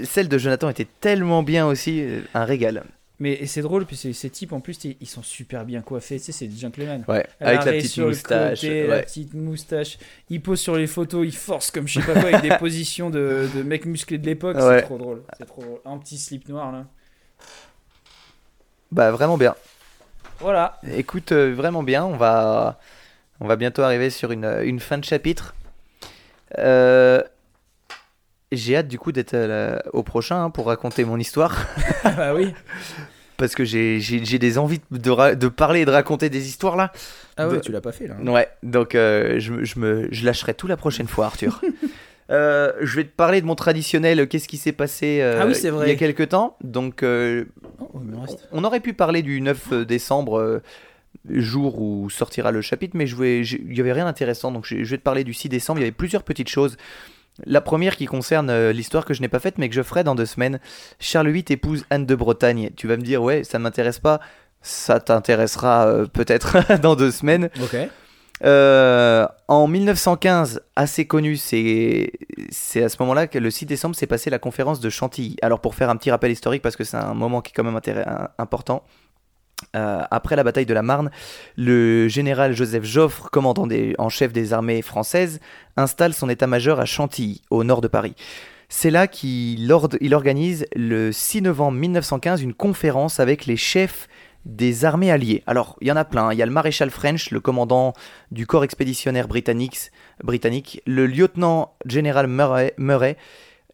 celle 0.03 0.29
de 0.29 0.37
Jonathan 0.37 0.69
était 0.69 0.87
tellement 0.99 1.43
bien 1.43 1.67
aussi, 1.67 2.01
euh, 2.01 2.21
un 2.33 2.45
régal. 2.45 2.83
Mais 3.19 3.45
c'est 3.45 3.61
drôle, 3.61 3.85
puis 3.85 3.95
ces, 3.95 4.29
types 4.29 4.51
en 4.51 4.59
plus, 4.59 4.77
ils 4.83 5.07
sont 5.07 5.23
super 5.23 5.63
bien 5.63 5.81
coiffés. 5.81 6.17
Tu 6.17 6.25
sais, 6.25 6.31
c'est 6.33 6.47
des 6.47 6.57
gentlemen. 6.57 7.05
Ouais, 7.07 7.25
À 7.39 7.47
avec 7.49 7.65
la 7.65 7.71
petite 7.71 7.97
moustache. 7.97 8.61
côté, 8.61 8.87
La 8.87 8.95
ouais. 8.95 9.03
petite 9.03 9.33
moustache. 9.33 9.97
Ils 10.29 10.41
posent 10.41 10.59
sur 10.59 10.75
les 10.75 10.87
photos, 10.87 11.25
ils 11.25 11.35
forcent 11.35 11.71
comme 11.71 11.87
je 11.87 11.99
sais 12.01 12.05
pas 12.05 12.19
quoi, 12.19 12.29
avec 12.29 12.41
des 12.41 12.57
positions 12.59 13.09
de, 13.09 13.47
de 13.55 13.63
mecs 13.63 13.85
musclés 13.85 14.17
de 14.17 14.25
l'époque. 14.25 14.57
Ouais. 14.57 14.79
C'est 14.79 14.85
trop 14.85 14.97
drôle. 14.97 15.23
C'est 15.37 15.45
trop 15.45 15.61
drôle. 15.61 15.79
Un 15.85 15.97
petit 15.97 16.17
slip 16.17 16.49
noir 16.49 16.71
là. 16.71 16.85
Bah, 18.91 19.11
vraiment 19.11 19.37
bien. 19.37 19.55
Voilà. 20.39 20.79
Écoute, 20.95 21.31
euh, 21.31 21.53
vraiment 21.53 21.83
bien. 21.83 22.03
On 22.05 22.17
va, 22.17 22.79
on 23.39 23.47
va 23.47 23.55
bientôt 23.55 23.81
arriver 23.81 24.09
sur 24.09 24.31
une, 24.31 24.45
une 24.63 24.79
fin 24.79 24.97
de 24.97 25.05
chapitre. 25.05 25.55
Euh, 26.57 27.21
J'ai 28.51 28.77
hâte 28.77 28.88
du 28.88 28.99
coup 28.99 29.11
d'être 29.11 29.35
au 29.93 30.03
prochain 30.03 30.45
hein, 30.45 30.49
pour 30.49 30.67
raconter 30.67 31.03
mon 31.05 31.17
histoire. 31.19 31.65
Ah 32.03 32.11
bah 32.17 32.34
oui. 32.35 32.53
Parce 33.38 33.53
que 33.53 33.65
j'ai 33.65 33.99
des 34.39 34.57
envies 34.57 34.80
de, 34.91 35.09
ra- 35.11 35.35
de 35.35 35.47
parler 35.49 35.81
et 35.81 35.85
de 35.85 35.91
raconter 35.91 36.30
des 36.30 36.47
histoires 36.47 36.77
là. 36.77 36.93
Ah 37.38 37.49
ouais, 37.49 37.55
De- 37.55 37.59
tu 37.61 37.72
l'as 37.73 37.81
pas 37.81 37.91
fait 37.91 38.07
là. 38.07 38.15
Ouais, 38.23 38.47
donc 38.63 38.95
euh, 38.95 39.39
je, 39.39 39.63
je, 39.65 39.80
me, 39.80 40.07
je 40.11 40.23
lâcherai 40.26 40.53
tout 40.53 40.67
la 40.67 40.77
prochaine 40.77 41.07
fois, 41.07 41.26
Arthur. 41.27 41.61
Euh, 42.31 42.72
je 42.81 42.95
vais 42.95 43.03
te 43.03 43.15
parler 43.15 43.39
de 43.39 43.45
mon 43.45 43.53
traditionnel 43.53 44.19
euh, 44.19 44.26
qu'est-ce 44.26 44.47
qui 44.47 44.57
s'est 44.57 44.72
passé 44.72 45.19
euh, 45.22 45.41
Ah 45.43 45.45
oui, 45.45 45.53
il 45.61 45.88
y 45.89 45.91
a 45.91 45.95
quelques 45.95 46.30
temps. 46.30 46.57
Donc, 46.63 47.03
Oh, 47.03 48.01
on 48.51 48.63
aurait 48.63 48.80
pu 48.80 48.93
parler 48.93 49.22
du 49.22 49.41
9 49.41 49.85
décembre, 49.85 50.59
jour 51.30 51.80
où 51.80 52.09
sortira 52.09 52.51
le 52.51 52.61
chapitre, 52.61 52.97
mais 52.97 53.07
il 53.07 53.67
n'y 53.67 53.80
avait 53.80 53.93
rien 53.93 54.05
d'intéressant. 54.05 54.51
Donc, 54.51 54.65
je, 54.65 54.84
je 54.84 54.89
vais 54.89 54.97
te 54.97 55.03
parler 55.03 55.23
du 55.23 55.35
6 55.35 55.49
décembre. 55.49 55.77
Il 55.80 55.84
y 55.84 55.85
avait 55.85 55.91
plusieurs 55.91 56.23
petites 56.23 56.49
choses. 56.49 56.77
La 57.43 57.61
première 57.61 57.97
qui 57.97 58.05
concerne 58.05 58.49
euh, 58.49 58.71
l'histoire 58.71 59.03
que 59.03 59.13
je 59.13 59.21
n'ai 59.21 59.27
pas 59.27 59.39
faite, 59.39 59.57
mais 59.57 59.67
que 59.67 59.75
je 59.75 59.81
ferai 59.81 60.03
dans 60.03 60.15
deux 60.15 60.25
semaines. 60.25 60.59
Charles 60.99 61.29
VIII 61.29 61.45
épouse 61.49 61.85
Anne 61.89 62.05
de 62.05 62.15
Bretagne. 62.15 62.69
Tu 62.77 62.87
vas 62.87 62.95
me 62.95 63.01
dire, 63.01 63.21
ouais, 63.21 63.43
ça 63.43 63.59
m'intéresse 63.59 63.99
pas. 63.99 64.21
Ça 64.61 64.99
t'intéressera 64.99 65.87
euh, 65.87 66.05
peut-être 66.05 66.79
dans 66.81 66.95
deux 66.95 67.11
semaines. 67.11 67.49
Ok. 67.61 67.75
Euh, 68.43 69.25
en 69.47 69.67
1915, 69.67 70.61
assez 70.75 71.05
connu, 71.05 71.37
c'est 71.37 72.11
à 72.75 72.89
ce 72.89 72.97
moment-là 72.99 73.27
que 73.27 73.39
le 73.39 73.49
6 73.49 73.65
décembre 73.65 73.95
s'est 73.95 74.07
passé 74.07 74.29
la 74.29 74.39
conférence 74.39 74.79
de 74.79 74.89
Chantilly. 74.89 75.37
Alors 75.41 75.61
pour 75.61 75.75
faire 75.75 75.89
un 75.89 75.95
petit 75.95 76.11
rappel 76.11 76.31
historique, 76.31 76.61
parce 76.61 76.75
que 76.75 76.83
c'est 76.83 76.97
un 76.97 77.13
moment 77.13 77.41
qui 77.41 77.51
est 77.51 77.53
quand 77.55 77.63
même 77.63 77.79
important, 78.37 78.83
euh, 79.76 80.02
après 80.10 80.35
la 80.35 80.43
bataille 80.43 80.65
de 80.65 80.73
la 80.73 80.81
Marne, 80.81 81.11
le 81.57 82.07
général 82.07 82.56
Joseph 82.56 82.84
Joffre, 82.84 83.30
commandant 83.30 83.68
en 83.97 84.10
chef 84.10 84.34
des 84.34 84.53
armées 84.53 84.81
françaises, 84.81 85.39
installe 85.77 86.14
son 86.14 86.30
état-major 86.30 86.80
à 86.80 86.85
Chantilly, 86.85 87.41
au 87.49 87.64
nord 87.64 87.81
de 87.81 87.88
Paris. 87.88 88.15
C'est 88.69 88.89
là 88.89 89.07
qu'il 89.07 89.72
organise 89.72 90.65
le 90.76 91.11
6 91.11 91.43
novembre 91.43 91.77
1915 91.77 92.41
une 92.41 92.53
conférence 92.53 93.19
avec 93.19 93.45
les 93.45 93.57
chefs 93.57 94.07
des 94.45 94.85
armées 94.85 95.11
alliées. 95.11 95.43
Alors, 95.47 95.76
il 95.81 95.88
y 95.88 95.91
en 95.91 95.95
a 95.95 96.06
plein. 96.06 96.31
Il 96.31 96.38
y 96.38 96.41
a 96.41 96.45
le 96.45 96.52
maréchal 96.52 96.89
French, 96.91 97.31
le 97.31 97.39
commandant 97.39 97.93
du 98.31 98.45
corps 98.45 98.64
expéditionnaire 98.64 99.27
britannique, 99.27 99.91
britannique 100.23 100.81
le 100.85 101.07
lieutenant 101.07 101.73
général 101.85 102.27
Murray, 102.27 103.18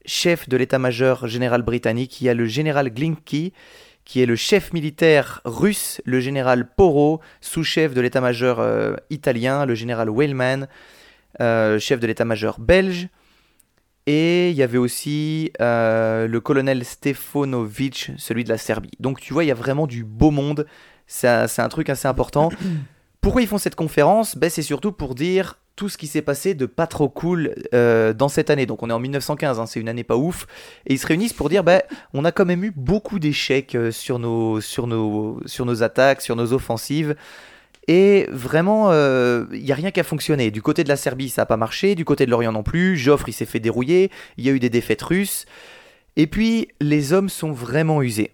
chef 0.06 0.49
de 0.49 0.57
l'état-major 0.57 1.28
général 1.28 1.61
britannique. 1.61 2.22
Il 2.22 2.26
y 2.26 2.30
a 2.30 2.34
le 2.34 2.45
général 2.45 2.90
Glinky, 2.90 3.53
qui 4.06 4.22
est 4.22 4.26
le 4.26 4.36
chef 4.36 4.73
militaire 4.73 5.41
russe, 5.45 6.02
le 6.06 6.19
général 6.19 6.68
Poro, 6.76 7.22
sous-chef 7.40 7.94
de 7.94 8.02
l'état-major 8.02 8.60
euh, 8.60 8.95
italien, 9.10 9.65
le 9.65 9.76
général 9.76 10.10
Wellman, 10.10 10.68
euh, 11.40 11.80
chef 11.80 11.99
de 11.99 12.07
l'état-major 12.07 12.60
belge. 12.60 13.07
Et 14.07 14.49
il 14.49 14.56
y 14.56 14.64
avait 14.64 14.80
aussi 14.80 15.52
euh, 15.61 16.28
le 16.28 16.40
colonel 16.41 16.84
Stefanovic, 16.84 18.11
celui 18.18 18.44
de 18.44 18.49
la 18.49 18.57
Serbie. 18.57 18.91
Donc 18.99 19.19
tu 19.22 19.34
vois, 19.34 19.44
il 19.44 19.48
y 19.48 19.52
a 19.52 19.56
vraiment 19.56 19.88
du 19.88 20.03
beau 20.03 20.32
monde. 20.32 20.65
C'est 21.06 21.28
un, 21.28 21.69
truc 21.69 21.90
assez 21.90 22.07
important. 22.07 22.52
Pourquoi 23.22 23.41
ils 23.41 23.48
font 23.48 23.60
cette 23.60 23.76
conférence? 23.76 24.36
Ben, 24.36 24.49
C'est 24.49 24.64
surtout 24.64 24.91
pour 24.91 25.14
dire 25.14 25.60
tout 25.82 25.90
ce 25.90 25.98
qui 25.98 26.06
s'est 26.06 26.22
passé 26.22 26.53
de 26.53 26.68
pas 26.68 26.86
trop 26.86 27.10
cool 27.10 27.56
euh, 27.74 28.14
dans 28.14 28.30
cette 28.30 28.52
année. 28.52 28.68
Donc 28.68 28.84
on 28.84 28.91
est 28.91 28.94
en 28.94 28.99
1915, 28.99 29.60
hein, 29.60 29.66
c'est 29.66 29.80
une 29.80 29.90
année 29.90 30.03
pas 30.03 30.16
ouf. 30.16 30.45
Et 30.86 30.94
ils 30.94 30.99
se 30.99 31.08
réunissent 31.08 31.34
pour 31.34 31.49
dire 31.49 31.64
ben, 31.64 31.82
on 32.14 32.24
a 32.24 32.32
quand 32.32 32.45
même 32.45 32.64
eu 32.64 32.70
beaucoup 32.70 33.18
d'échecs 33.18 33.74
euh, 33.74 33.90
sur, 33.90 34.20
nos, 34.20 34.62
sur, 34.62 34.86
nos, 34.86 35.40
sur 35.48 35.66
nos 35.66 35.82
attaques, 35.82 36.22
sur 36.22 36.36
nos 36.36 36.53
offensives. 36.53 37.16
Et 37.88 38.28
vraiment, 38.30 38.91
il 38.91 39.64
n'y 39.64 39.72
a 39.72 39.76
rien 39.76 39.90
qui 39.90 39.99
a 39.99 40.03
fonctionné. 40.03 40.52
Du 40.52 40.62
côté 40.62 40.84
de 40.84 40.88
la 40.88 40.98
Serbie, 40.98 41.30
ça 41.30 41.41
n'a 41.41 41.45
pas 41.48 41.58
marché. 41.58 41.95
Du 41.95 42.06
côté 42.06 42.28
de 42.28 42.30
l'Orient 42.30 42.52
non 42.52 42.62
plus. 42.62 42.95
Joffre, 42.95 43.28
il 43.28 43.34
s'est 43.34 43.48
fait 43.48 43.60
dérouiller. 43.60 44.12
Il 44.38 44.45
y 44.45 44.49
a 44.49 44.52
eu 44.52 44.60
des 44.60 44.70
défaites 44.70 45.02
russes. 45.02 45.48
Et 46.16 46.28
puis, 46.28 46.68
les 46.80 47.12
hommes 47.12 47.28
sont 47.28 47.52
vraiment 47.52 48.03
usés. 48.03 48.30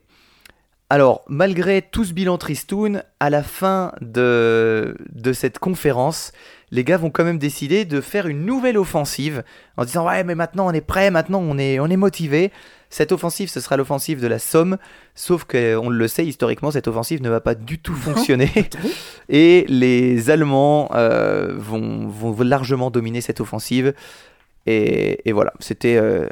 Alors, 0.90 1.26
malgré 1.28 1.82
tout 1.82 2.06
ce 2.06 2.14
bilan 2.14 2.38
tristoun, 2.38 3.04
à 3.20 3.30
la 3.30 3.44
fin 3.44 3.92
de, 4.00 4.96
de 5.14 5.34
cette 5.34 5.60
conférence, 5.60 6.32
les 6.72 6.86
gars 6.86 6.96
vont 6.96 7.10
quand 7.10 7.26
même 7.26 7.40
décider 7.40 7.84
de 7.84 8.00
faire 8.00 8.28
une 8.28 8.46
nouvelle 8.46 8.78
offensive 8.78 9.44
en 9.76 9.84
disant 9.84 10.06
ouais 10.08 10.24
mais 10.24 10.36
maintenant 10.36 10.68
on 10.68 10.72
est 10.72 10.82
prêt, 10.82 11.12
maintenant 11.12 11.40
on 11.42 11.58
est, 11.58 11.80
on 11.80 11.88
est 11.88 11.98
motivé. 11.98 12.52
Cette 12.90 13.12
offensive, 13.12 13.50
ce 13.50 13.60
sera 13.60 13.76
l'offensive 13.76 14.22
de 14.22 14.28
la 14.28 14.40
Somme, 14.40 14.78
sauf 15.14 15.44
qu'on 15.44 15.90
le 15.90 16.08
sait 16.08 16.26
historiquement, 16.26 16.72
cette 16.72 16.88
offensive 16.88 17.22
ne 17.22 17.30
va 17.30 17.42
pas 17.42 17.54
du 17.54 17.80
tout 17.80 17.96
fonctionner. 17.96 18.50
Et 19.30 19.66
les 19.68 20.30
Allemands 20.30 20.90
euh, 20.94 21.54
vont, 21.58 22.08
vont 22.08 22.34
largement 22.44 22.90
dominer 22.92 23.20
cette 23.20 23.42
offensive. 23.42 23.94
Et, 24.68 25.28
et 25.28 25.34
voilà, 25.34 25.54
c'était 25.60 25.98
euh, 25.98 26.28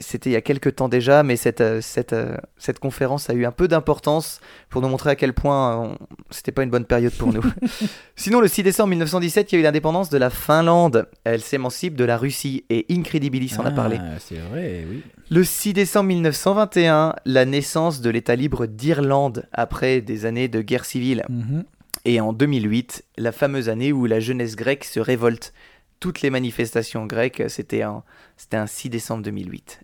c'était 0.00 0.30
il 0.30 0.32
y 0.32 0.36
a 0.36 0.40
quelques 0.40 0.76
temps 0.76 0.88
déjà, 0.88 1.22
mais 1.22 1.36
cette, 1.36 1.60
euh, 1.60 1.80
cette, 1.80 2.12
euh, 2.14 2.36
cette 2.56 2.78
conférence 2.78 3.28
a 3.30 3.34
eu 3.34 3.44
un 3.44 3.52
peu 3.52 3.68
d'importance 3.68 4.40
pour 4.70 4.80
nous 4.82 4.88
montrer 4.88 5.10
à 5.10 5.14
quel 5.16 5.34
point 5.34 5.76
on- 5.76 5.98
c'était 6.30 6.52
pas 6.52 6.62
une 6.62 6.70
bonne 6.70 6.86
période 6.86 7.12
pour 7.12 7.32
nous. 7.32 7.42
Sinon, 8.16 8.40
le 8.40 8.48
6 8.48 8.62
décembre 8.62 8.88
1917, 8.90 9.52
il 9.52 9.54
y 9.54 9.58
a 9.58 9.60
eu 9.60 9.62
l'indépendance 9.64 10.10
de 10.10 10.18
la 10.18 10.30
Finlande. 10.30 11.08
Elle 11.24 11.42
s'émancipe 11.42 11.94
de 11.96 12.04
la 12.04 12.16
Russie 12.16 12.64
et 12.70 12.86
Incredibilis 12.90 13.54
en 13.58 13.66
a 13.66 13.70
parlé. 13.70 13.98
Ah, 14.00 14.18
C'est 14.18 14.36
vrai, 14.38 14.84
oui. 14.90 15.02
Le 15.30 15.44
6 15.44 15.72
décembre 15.74 16.08
1921, 16.08 17.14
la 17.24 17.44
naissance 17.44 18.00
de 18.00 18.10
l'État 18.10 18.34
libre 18.36 18.66
d'Irlande 18.66 19.46
après 19.52 20.00
des 20.00 20.24
années 20.26 20.48
de 20.48 20.60
guerre 20.62 20.84
civile. 20.84 21.24
Mhm. 21.28 21.64
Et 22.06 22.20
en 22.20 22.32
2008, 22.32 23.04
la 23.18 23.30
fameuse 23.30 23.68
année 23.68 23.92
où 23.92 24.06
la 24.06 24.20
jeunesse 24.20 24.56
grecque 24.56 24.84
se 24.84 24.98
révolte. 25.00 25.52
Toutes 26.00 26.22
les 26.22 26.30
manifestations 26.30 27.04
grecques, 27.04 27.42
c'était 27.48 27.82
un, 27.82 28.02
c'était 28.38 28.56
un 28.56 28.66
6 28.66 28.88
décembre 28.88 29.22
2008. 29.22 29.80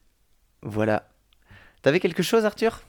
Voilà. 0.67 1.09
T'avais 1.83 2.01
quelque 2.01 2.25
chose, 2.25 2.45
Arthur? 2.45 2.83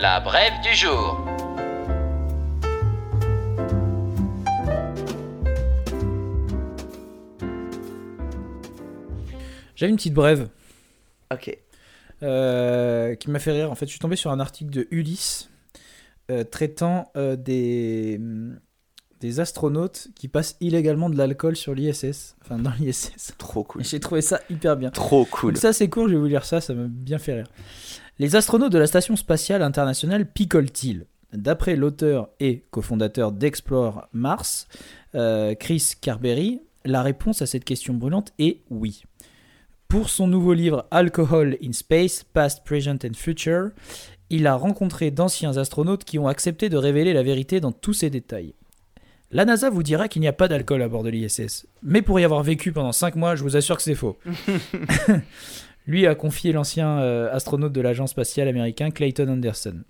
La 0.00 0.20
brève 0.20 0.60
du 0.62 0.74
jour. 0.74 1.18
J'avais 9.74 9.90
une 9.90 9.96
petite 9.96 10.14
brève 10.14 10.48
Ok. 11.32 11.56
euh, 12.22 13.14
qui 13.14 13.30
m'a 13.30 13.38
fait 13.38 13.52
rire. 13.52 13.70
En 13.70 13.74
fait, 13.74 13.86
je 13.86 13.90
suis 13.90 14.00
tombé 14.00 14.16
sur 14.16 14.30
un 14.30 14.40
article 14.40 14.70
de 14.70 14.88
Ulysse 14.90 15.50
euh, 16.30 16.44
traitant 16.44 17.10
euh, 17.16 17.36
des, 17.36 18.20
des 19.20 19.40
astronautes 19.40 20.08
qui 20.14 20.28
passent 20.28 20.56
illégalement 20.60 21.10
de 21.10 21.16
l'alcool 21.16 21.56
sur 21.56 21.74
l'ISS. 21.74 22.36
Enfin, 22.42 22.58
dans 22.58 22.72
l'ISS. 22.78 23.34
Trop 23.38 23.64
cool. 23.64 23.84
J'ai 23.86 24.00
trouvé 24.00 24.20
ça 24.20 24.40
hyper 24.50 24.76
bien. 24.76 24.90
Trop 24.90 25.24
cool. 25.24 25.54
Donc 25.54 25.62
ça 25.62 25.72
c'est 25.72 25.88
court, 25.88 26.08
je 26.08 26.14
vais 26.14 26.20
vous 26.20 26.26
lire 26.26 26.44
ça, 26.44 26.60
ça 26.60 26.74
m'a 26.74 26.86
bien 26.88 27.18
fait 27.18 27.34
rire. 27.34 27.48
Les 28.18 28.36
astronautes 28.36 28.72
de 28.72 28.78
la 28.78 28.86
station 28.86 29.16
spatiale 29.16 29.62
internationale 29.62 30.26
picolent-ils 30.26 31.06
D'après 31.32 31.76
l'auteur 31.76 32.30
et 32.40 32.64
cofondateur 32.70 33.32
d'Explore 33.32 34.08
Mars, 34.12 34.66
euh, 35.14 35.54
Chris 35.54 35.92
Carberry, 36.00 36.62
la 36.86 37.02
réponse 37.02 37.42
à 37.42 37.46
cette 37.46 37.64
question 37.64 37.94
brûlante 37.94 38.32
est 38.38 38.62
oui. 38.70 39.02
Pour 39.88 40.08
son 40.08 40.26
nouveau 40.26 40.54
livre 40.54 40.86
Alcohol 40.90 41.56
in 41.62 41.72
Space, 41.72 42.24
Past, 42.24 42.64
Present 42.64 42.98
and 43.04 43.14
Future, 43.14 43.70
il 44.30 44.46
a 44.46 44.54
rencontré 44.54 45.10
d'anciens 45.10 45.56
astronautes 45.56 46.04
qui 46.04 46.18
ont 46.18 46.28
accepté 46.28 46.68
de 46.68 46.76
révéler 46.76 47.12
la 47.12 47.22
vérité 47.22 47.60
dans 47.60 47.72
tous 47.72 47.94
ses 47.94 48.10
détails. 48.10 48.54
La 49.30 49.44
NASA 49.44 49.68
vous 49.68 49.82
dira 49.82 50.08
qu'il 50.08 50.22
n'y 50.22 50.28
a 50.28 50.32
pas 50.32 50.48
d'alcool 50.48 50.80
à 50.82 50.88
bord 50.88 51.02
de 51.02 51.10
l'ISS, 51.10 51.66
mais 51.82 52.00
pour 52.00 52.18
y 52.18 52.24
avoir 52.24 52.42
vécu 52.42 52.72
pendant 52.72 52.92
5 52.92 53.14
mois, 53.14 53.36
je 53.36 53.42
vous 53.42 53.56
assure 53.56 53.76
que 53.76 53.82
c'est 53.82 53.94
faux. 53.94 54.18
Lui 55.86 56.06
a 56.06 56.14
confié 56.14 56.52
l'ancien 56.52 56.98
euh, 57.00 57.30
astronaute 57.34 57.72
de 57.72 57.80
l'agence 57.80 58.10
spatiale 58.10 58.48
américain 58.48 58.90
Clayton 58.90 59.28
Anderson. 59.28 59.82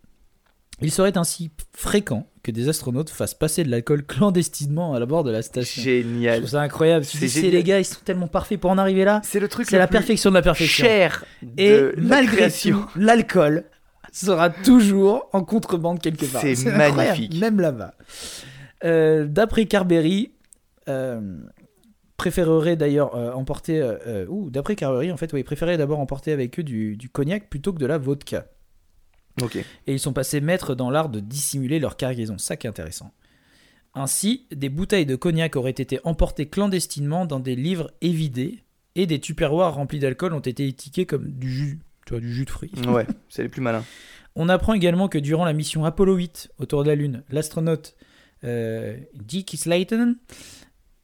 Il 0.81 0.93
serait 0.93 1.17
ainsi 1.19 1.51
fréquent 1.73 2.29
que 2.45 2.53
des 2.53 2.69
astronautes 2.69 3.11
fassent 3.11 3.35
passer 3.35 3.65
de 3.65 3.71
l'alcool 3.71 4.05
clandestinement 4.05 4.95
à 4.95 5.01
la 5.01 5.07
bord 5.07 5.25
de 5.25 5.31
la 5.33 5.43
station. 5.43 5.83
Je 5.83 5.91
Génial. 5.91 6.39
trouve 6.39 6.51
ça 6.51 6.61
incroyable. 6.61 7.05
C'est 7.05 7.27
c'est 7.29 7.51
les 7.51 7.65
gars, 7.65 7.81
ils 7.81 7.85
sont 7.85 7.99
tellement 8.05 8.29
parfaits 8.29 8.61
pour 8.61 8.71
en 8.71 8.79
arriver 8.79 9.05
là. 9.05 9.21
C'est 9.25 9.41
le 9.41 9.49
truc 9.49 9.67
C'est 9.69 9.79
la 9.79 9.89
perfection 9.89 10.31
de 10.31 10.37
la 10.37 10.43
perfection. 10.43 10.85
cher 10.85 11.25
Et 11.57 11.71
de 11.71 11.95
malgré 11.99 12.51
tout, 12.51 12.87
l'alcool 12.97 13.65
sera 14.13 14.51
toujours 14.51 15.29
en 15.33 15.43
contrebande 15.43 16.01
quelque 16.01 16.27
part. 16.27 16.43
C'est 16.43 16.65
magnifique. 16.65 17.39
Même 17.41 17.61
là-bas. 17.61 17.95
Euh, 18.85 19.27
D'après 19.27 19.67
Carberry, 19.67 20.33
euh, 20.89 21.39
préférerait 22.17 22.77
d'ailleurs 22.77 23.15
euh, 23.15 23.33
emporter. 23.33 23.81
euh, 23.81 24.27
ouh, 24.29 24.51
d'après 24.51 24.77
Carberry, 24.77 25.11
en 25.13 25.17
fait, 25.17 25.33
oui, 25.33 25.43
préférait 25.43 25.77
d'abord 25.79 26.01
emporter 26.01 26.33
avec 26.33 26.59
eux 26.59 26.63
du, 26.65 26.97
du 26.97 27.09
cognac 27.09 27.49
plutôt 27.49 27.73
que 27.73 27.79
de 27.79 27.87
la 27.87 27.99
vodka. 27.99 28.47
Ok. 29.41 29.57
Et 29.57 29.93
ils 29.93 30.01
sont 30.01 30.13
passés 30.13 30.41
maîtres 30.41 30.75
dans 30.75 30.91
l'art 30.91 31.09
de 31.09 31.21
dissimuler 31.21 31.79
leur 31.79 31.97
cargaison. 31.97 32.39
Ça 32.39 32.57
qui 32.57 32.67
est 32.67 32.71
intéressant. 32.71 33.13
Ainsi, 33.95 34.47
des 34.51 34.69
bouteilles 34.69 35.07
de 35.07 35.17
cognac 35.17 35.57
auraient 35.57 35.71
été 35.71 36.01
emportées 36.05 36.47
clandestinement 36.47 37.25
dans 37.25 37.41
des 37.41 37.55
livres 37.57 37.91
évidés 38.01 38.65
et 38.97 39.07
des 39.07 39.21
tupperwares 39.21 39.75
remplis 39.75 40.01
d'alcool 40.01 40.35
ont 40.35 40.41
été 40.41 40.67
étiquetés 40.67 41.07
comme 41.07 41.31
du 41.31 41.51
jus, 41.51 41.79
tu 42.05 42.15
vois, 42.15 42.21
du 42.21 42.33
jus 42.33 42.45
de 42.45 42.51
fruits. 42.51 42.73
Ouais, 42.89 43.07
c'est 43.29 43.43
les 43.43 43.49
plus 43.49 43.61
malins. 43.63 43.85
On 44.35 44.49
apprend 44.49 44.75
également 44.75 45.09
que 45.09 45.19
durant 45.19 45.45
la 45.45 45.53
mission 45.53 45.85
Apollo 45.85 46.15
8 46.17 46.51
autour 46.59 46.83
de 46.85 46.89
la 46.89 46.95
Lune, 46.97 47.23
l'astronaute 47.31 47.97
Dick 48.43 49.55
Slayton 49.57 50.17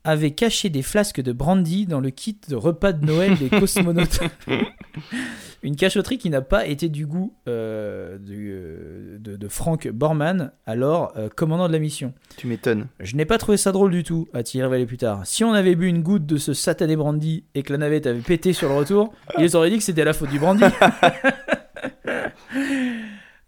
avait 0.04 0.32
caché 0.32 0.68
des 0.68 0.82
flasques 0.82 1.22
de 1.22 1.32
brandy 1.32 1.86
dans 1.86 2.00
le 2.00 2.10
kit 2.10 2.38
de 2.48 2.54
repas 2.54 2.92
de 2.92 3.04
Noël 3.06 3.36
des 3.38 3.48
cosmonautes. 3.60 4.20
Une 5.62 5.76
cachotterie 5.76 6.18
qui 6.18 6.28
n'a 6.28 6.42
pas 6.42 6.66
été 6.66 6.90
du 6.90 7.06
goût 7.06 7.32
euh, 7.48 8.18
du, 8.18 8.52
euh, 8.52 9.16
de, 9.18 9.36
de 9.36 9.48
Frank 9.48 9.88
Borman, 9.88 10.52
alors 10.66 11.14
euh, 11.16 11.30
commandant 11.34 11.68
de 11.68 11.72
la 11.72 11.78
mission. 11.78 12.12
Tu 12.36 12.46
m'étonnes. 12.46 12.88
Je 13.00 13.16
n'ai 13.16 13.24
pas 13.24 13.38
trouvé 13.38 13.56
ça 13.56 13.72
drôle 13.72 13.90
du 13.90 14.02
tout, 14.02 14.28
a-t-il 14.34 14.62
révélé 14.62 14.84
plus 14.84 14.98
tard. 14.98 15.22
Si 15.24 15.42
on 15.42 15.54
avait 15.54 15.74
bu 15.74 15.88
une 15.88 16.02
goutte 16.02 16.26
de 16.26 16.36
ce 16.36 16.52
satané 16.52 16.96
brandy 16.96 17.44
et 17.54 17.62
que 17.62 17.72
la 17.72 17.78
navette 17.78 18.06
avait 18.06 18.20
pété 18.20 18.52
sur 18.52 18.68
le 18.68 18.74
retour, 18.74 19.14
ils 19.38 19.56
auraient 19.56 19.70
dit 19.70 19.78
que 19.78 19.84
c'était 19.84 20.04
la 20.04 20.12
faute 20.12 20.30
du 20.30 20.38
brandy. 20.38 20.64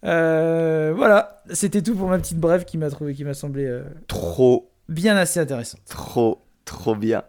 Euh, 0.04 0.92
voilà, 0.94 1.42
c'était 1.52 1.82
tout 1.82 1.94
pour 1.96 2.08
ma 2.08 2.18
petite 2.18 2.38
brève 2.38 2.64
qui 2.64 2.78
m'a 2.78 2.90
trouvé, 2.90 3.14
qui 3.14 3.24
m'a 3.24 3.34
semblé 3.34 3.64
euh, 3.66 3.82
Trop, 4.08 4.70
bien 4.88 5.16
assez 5.16 5.40
intéressante. 5.40 5.80
trop, 5.88 6.42
trop 6.64 6.94
bien. 6.94 7.24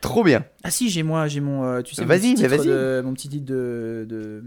Trop 0.00 0.22
bien. 0.22 0.44
Ah 0.62 0.70
si, 0.70 0.88
j'ai 0.90 1.02
moi, 1.02 1.26
j'ai 1.28 1.40
mon, 1.40 1.64
euh, 1.64 1.82
tu 1.82 1.94
sais, 1.94 2.04
Vas-y, 2.04 2.34
vas-y. 2.36 2.66
de- 2.66 3.02
mon 3.04 3.12
petit 3.14 3.28
titre 3.28 3.46
de, 3.46 4.06
de, 4.08 4.42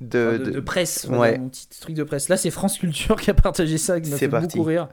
De, 0.00 0.28
enfin, 0.28 0.38
de- 0.38 0.44
de- 0.46 0.50
de 0.52 0.60
presse, 0.60 1.06
ouais. 1.10 1.16
voilà, 1.16 1.38
mon 1.38 1.48
petit 1.50 1.68
truc 1.80 1.94
de 1.94 2.02
presse. 2.04 2.28
Là, 2.28 2.36
c'est 2.36 2.50
France 2.50 2.78
Culture 2.78 3.16
qui 3.16 3.30
a 3.30 3.34
partagé 3.34 3.76
ça, 3.78 4.00
qui 4.00 4.08
m'a 4.10 4.16
C'est 4.16 4.26
fait 4.26 4.28
parti. 4.30 4.56
beaucoup 4.56 4.68
rire. 4.68 4.88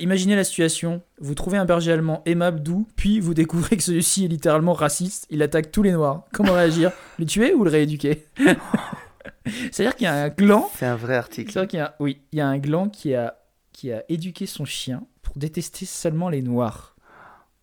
Imaginez 0.00 0.36
la 0.36 0.44
situation, 0.44 1.00
vous 1.18 1.34
trouvez 1.34 1.56
un 1.56 1.64
berger 1.64 1.92
allemand 1.92 2.20
aimable, 2.26 2.60
doux, 2.62 2.86
puis 2.96 3.20
vous 3.20 3.32
découvrez 3.32 3.76
que 3.78 3.82
celui-ci 3.82 4.26
est 4.26 4.28
littéralement 4.28 4.74
raciste, 4.74 5.26
il 5.30 5.40
attaque 5.42 5.70
tous 5.72 5.82
les 5.82 5.92
noirs. 5.92 6.24
Comment 6.34 6.52
réagir? 6.52 6.92
Le 7.18 7.24
tuer 7.24 7.54
ou 7.54 7.64
le 7.64 7.70
rééduquer? 7.70 8.26
C'est-à-dire 9.72 9.96
qu'il 9.96 10.04
y 10.04 10.08
a 10.08 10.14
un 10.14 10.28
gland, 10.28 10.68
C'est 10.74 10.86
un 10.86 10.96
vrai 10.96 11.16
article. 11.16 11.52
vrai 11.52 11.66
qu'il 11.66 11.78
y 11.78 11.82
a, 11.82 11.94
oui, 12.00 12.20
il 12.32 12.38
y 12.38 12.40
a 12.40 12.46
un 12.48 12.58
gland 12.58 12.88
qui 12.88 13.14
a, 13.14 13.36
qui 13.72 13.92
a 13.92 14.02
éduqué 14.08 14.46
son 14.46 14.64
chien 14.64 15.02
pour 15.22 15.36
détester 15.36 15.86
seulement 15.86 16.28
les 16.28 16.42
noirs. 16.42 16.96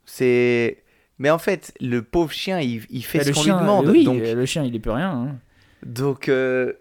C'est. 0.05 0.83
Mais 1.17 1.29
en 1.29 1.37
fait, 1.37 1.73
le 1.79 2.01
pauvre 2.01 2.31
chien, 2.31 2.59
il, 2.59 2.83
il 2.89 3.03
fait 3.05 3.19
Bah, 3.19 3.23
ce 3.25 3.31
qu'on 3.31 3.43
lui 3.43 3.51
demande. 3.51 3.87
oui, 3.87 4.03
donc, 4.03 4.19
le 4.21 4.45
chien, 4.45 4.63
il 4.63 4.75
est 4.75 4.79
plus 4.79 4.91
rien. 4.91 5.11
hein. 5.11 5.35
donc 5.85 6.27
euh, 6.29 6.73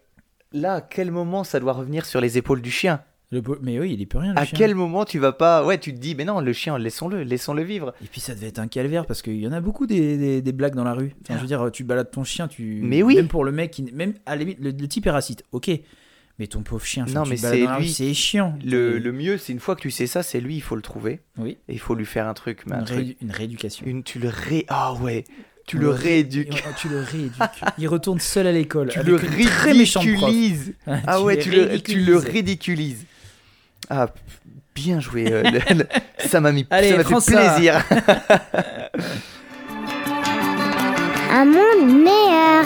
là, 0.52 0.74
à 0.74 0.80
quel 0.80 1.10
moment 1.12 1.44
ça 1.44 1.60
doit 1.60 1.72
revenir 1.72 2.04
sur 2.04 2.20
les 2.20 2.36
épaules 2.36 2.60
du 2.60 2.70
chien? 2.72 3.02
Le 3.30 3.42
mais 3.62 3.80
oui, 3.80 3.92
il 3.94 4.02
est 4.02 4.06
plus 4.06 4.18
rien. 4.18 4.32
Le 4.32 4.38
À 4.38 4.44
chien. 4.44 4.56
quel 4.56 4.74
moment 4.74 5.04
tu 5.04 5.18
vas 5.18 5.32
pas. 5.32 5.64
Ouais, 5.64 5.78
tu 5.78 5.92
te 5.92 5.98
dis, 5.98 6.14
mais 6.14 6.24
non, 6.24 6.40
le 6.40 6.52
chien, 6.52 6.78
laissons-le, 6.78 7.22
laissons-le 7.24 7.62
vivre. 7.62 7.92
Et 8.02 8.06
puis 8.06 8.20
ça 8.20 8.34
devait 8.34 8.48
être 8.48 8.58
un 8.60 8.68
calvaire 8.68 9.06
parce 9.06 9.22
qu'il 9.22 9.36
y 9.40 9.46
en 9.48 9.52
a 9.52 9.60
beaucoup 9.60 9.86
des, 9.86 10.16
des, 10.16 10.42
des 10.42 10.52
blagues 10.52 10.74
dans 10.76 10.84
la 10.84 10.92
rue. 10.94 11.14
Enfin, 11.22 11.34
je 11.36 11.40
veux 11.40 11.46
dire, 11.48 11.68
tu 11.72 11.82
balades 11.84 12.10
ton 12.10 12.22
chien, 12.22 12.46
tu. 12.48 12.80
Mais 12.82 13.02
oui. 13.02 13.16
Même 13.16 13.28
pour 13.28 13.44
le 13.44 13.50
mec, 13.52 13.72
qui... 13.72 13.82
même 13.92 14.14
à 14.26 14.32
la 14.36 14.40
limite, 14.40 14.58
le, 14.60 14.70
le 14.70 14.88
type 14.88 15.06
est 15.06 15.10
raciste, 15.10 15.44
ok. 15.52 15.70
Mais 16.38 16.48
ton 16.48 16.62
pauvre 16.62 16.84
chien, 16.84 17.06
Non, 17.14 17.24
mais 17.26 17.36
c'est 17.36 17.64
lui. 17.78 17.88
c'est 17.92 18.12
chiant. 18.12 18.58
Le, 18.64 18.98
mieux, 19.12 19.38
c'est 19.38 19.52
une 19.52 19.60
fois 19.60 19.76
que 19.76 19.80
tu 19.80 19.90
sais 19.92 20.06
ça, 20.08 20.22
c'est 20.24 20.40
lui, 20.40 20.56
il 20.56 20.62
faut 20.62 20.74
le 20.76 20.82
trouver. 20.82 21.20
Oui. 21.38 21.58
Et 21.68 21.74
il 21.74 21.78
faut 21.78 21.94
lui 21.94 22.06
faire 22.06 22.26
un 22.26 22.34
truc. 22.34 22.62
Mais 22.66 22.74
un 22.74 22.80
Une, 22.80 22.84
truc. 22.84 22.98
ré- 22.98 23.16
une 23.22 23.30
rééducation. 23.30 23.86
Une, 23.86 24.02
tu 24.02 24.18
le 24.18 24.28
ré. 24.28 24.64
Ah 24.68 24.94
ouais. 24.94 25.24
Tu 25.66 25.78
le 25.78 25.88
ré- 25.90 25.96
rééduques. 26.08 26.62
Tu 26.76 26.88
le 26.88 26.98
rééduques. 27.00 27.40
Il 27.78 27.86
retourne 27.88 28.18
seul 28.20 28.46
à 28.48 28.52
l'école. 28.52 28.88
Tu 28.90 28.98
avec 28.98 29.08
le 29.08 29.14
ridiculises. 29.16 30.74
Ah 31.06 31.22
ouais, 31.22 31.38
tu 31.38 31.50
le, 31.50 31.80
tu 31.80 32.00
le 32.00 32.16
ridiculises. 32.16 33.06
Ah, 33.90 34.08
bien 34.74 35.00
joué. 35.00 35.30
euh, 35.32 35.42
le- 35.42 35.60
le- 35.74 35.86
ça 36.28 36.40
m'a 36.40 36.52
mis, 36.52 36.66
Allez, 36.70 36.90
ça 36.90 36.96
m'a 36.98 37.04
fait 37.20 37.32
plaisir. 37.34 37.84
Un 41.30 41.44
monde 41.46 42.02
meilleur. 42.04 42.64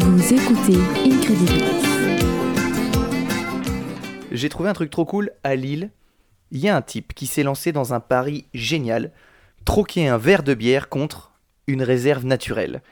Vous 0.00 0.32
écoutez 0.32 0.78
Incredibilis. 1.04 1.64
J'ai 4.32 4.48
trouvé 4.48 4.68
un 4.68 4.72
truc 4.72 4.90
trop 4.90 5.04
cool 5.04 5.30
à 5.42 5.54
Lille. 5.54 5.90
il 6.50 6.58
y 6.60 6.68
a 6.68 6.76
un 6.76 6.82
type 6.82 7.14
qui 7.14 7.26
s'est 7.26 7.42
lancé 7.42 7.72
dans 7.72 7.94
un 7.94 8.00
pari 8.00 8.46
génial, 8.54 9.10
troquer 9.64 10.08
un 10.08 10.18
verre 10.18 10.42
de 10.42 10.54
bière 10.54 10.88
contre 10.88 11.32
une 11.66 11.82
réserve 11.82 12.24
naturelle. 12.24 12.82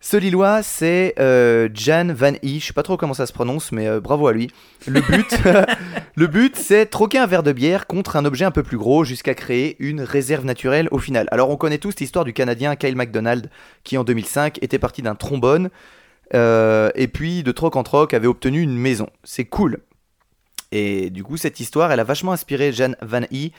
Ce 0.00 0.16
Lillois, 0.16 0.62
c'est 0.62 1.14
euh, 1.18 1.68
Jan 1.72 2.08
Van 2.12 2.34
I. 2.42 2.60
Je 2.60 2.66
sais 2.66 2.72
pas 2.72 2.82
trop 2.82 2.96
comment 2.96 3.14
ça 3.14 3.26
se 3.26 3.32
prononce, 3.32 3.72
mais 3.72 3.88
euh, 3.88 4.00
bravo 4.00 4.28
à 4.28 4.32
lui. 4.32 4.50
Le 4.86 5.00
but, 5.00 5.38
le 6.14 6.26
but, 6.26 6.54
c'est 6.54 6.86
troquer 6.86 7.18
un 7.18 7.26
verre 7.26 7.42
de 7.42 7.52
bière 7.52 7.86
contre 7.86 8.16
un 8.16 8.24
objet 8.24 8.44
un 8.44 8.50
peu 8.50 8.62
plus 8.62 8.76
gros 8.76 9.04
jusqu'à 9.04 9.34
créer 9.34 9.76
une 9.78 10.02
réserve 10.02 10.44
naturelle 10.44 10.88
au 10.90 10.98
final. 10.98 11.26
Alors, 11.30 11.50
on 11.50 11.56
connaît 11.56 11.78
tous 11.78 11.94
l'histoire 11.98 12.24
du 12.24 12.34
Canadien 12.34 12.76
Kyle 12.76 12.94
MacDonald 12.94 13.50
qui, 13.84 13.96
en 13.96 14.04
2005, 14.04 14.62
était 14.62 14.78
parti 14.78 15.00
d'un 15.00 15.14
trombone 15.14 15.70
euh, 16.34 16.90
et 16.94 17.08
puis 17.08 17.42
de 17.42 17.52
troc 17.52 17.76
en 17.76 17.82
troc 17.82 18.12
avait 18.12 18.26
obtenu 18.26 18.60
une 18.60 18.76
maison. 18.76 19.08
C'est 19.24 19.46
cool. 19.46 19.78
Et 20.72 21.10
du 21.10 21.24
coup, 21.24 21.36
cette 21.36 21.58
histoire, 21.58 21.90
elle 21.90 22.00
a 22.00 22.04
vachement 22.04 22.32
inspiré 22.32 22.72
Jan 22.72 22.92
Van 23.00 23.22
I, 23.30 23.52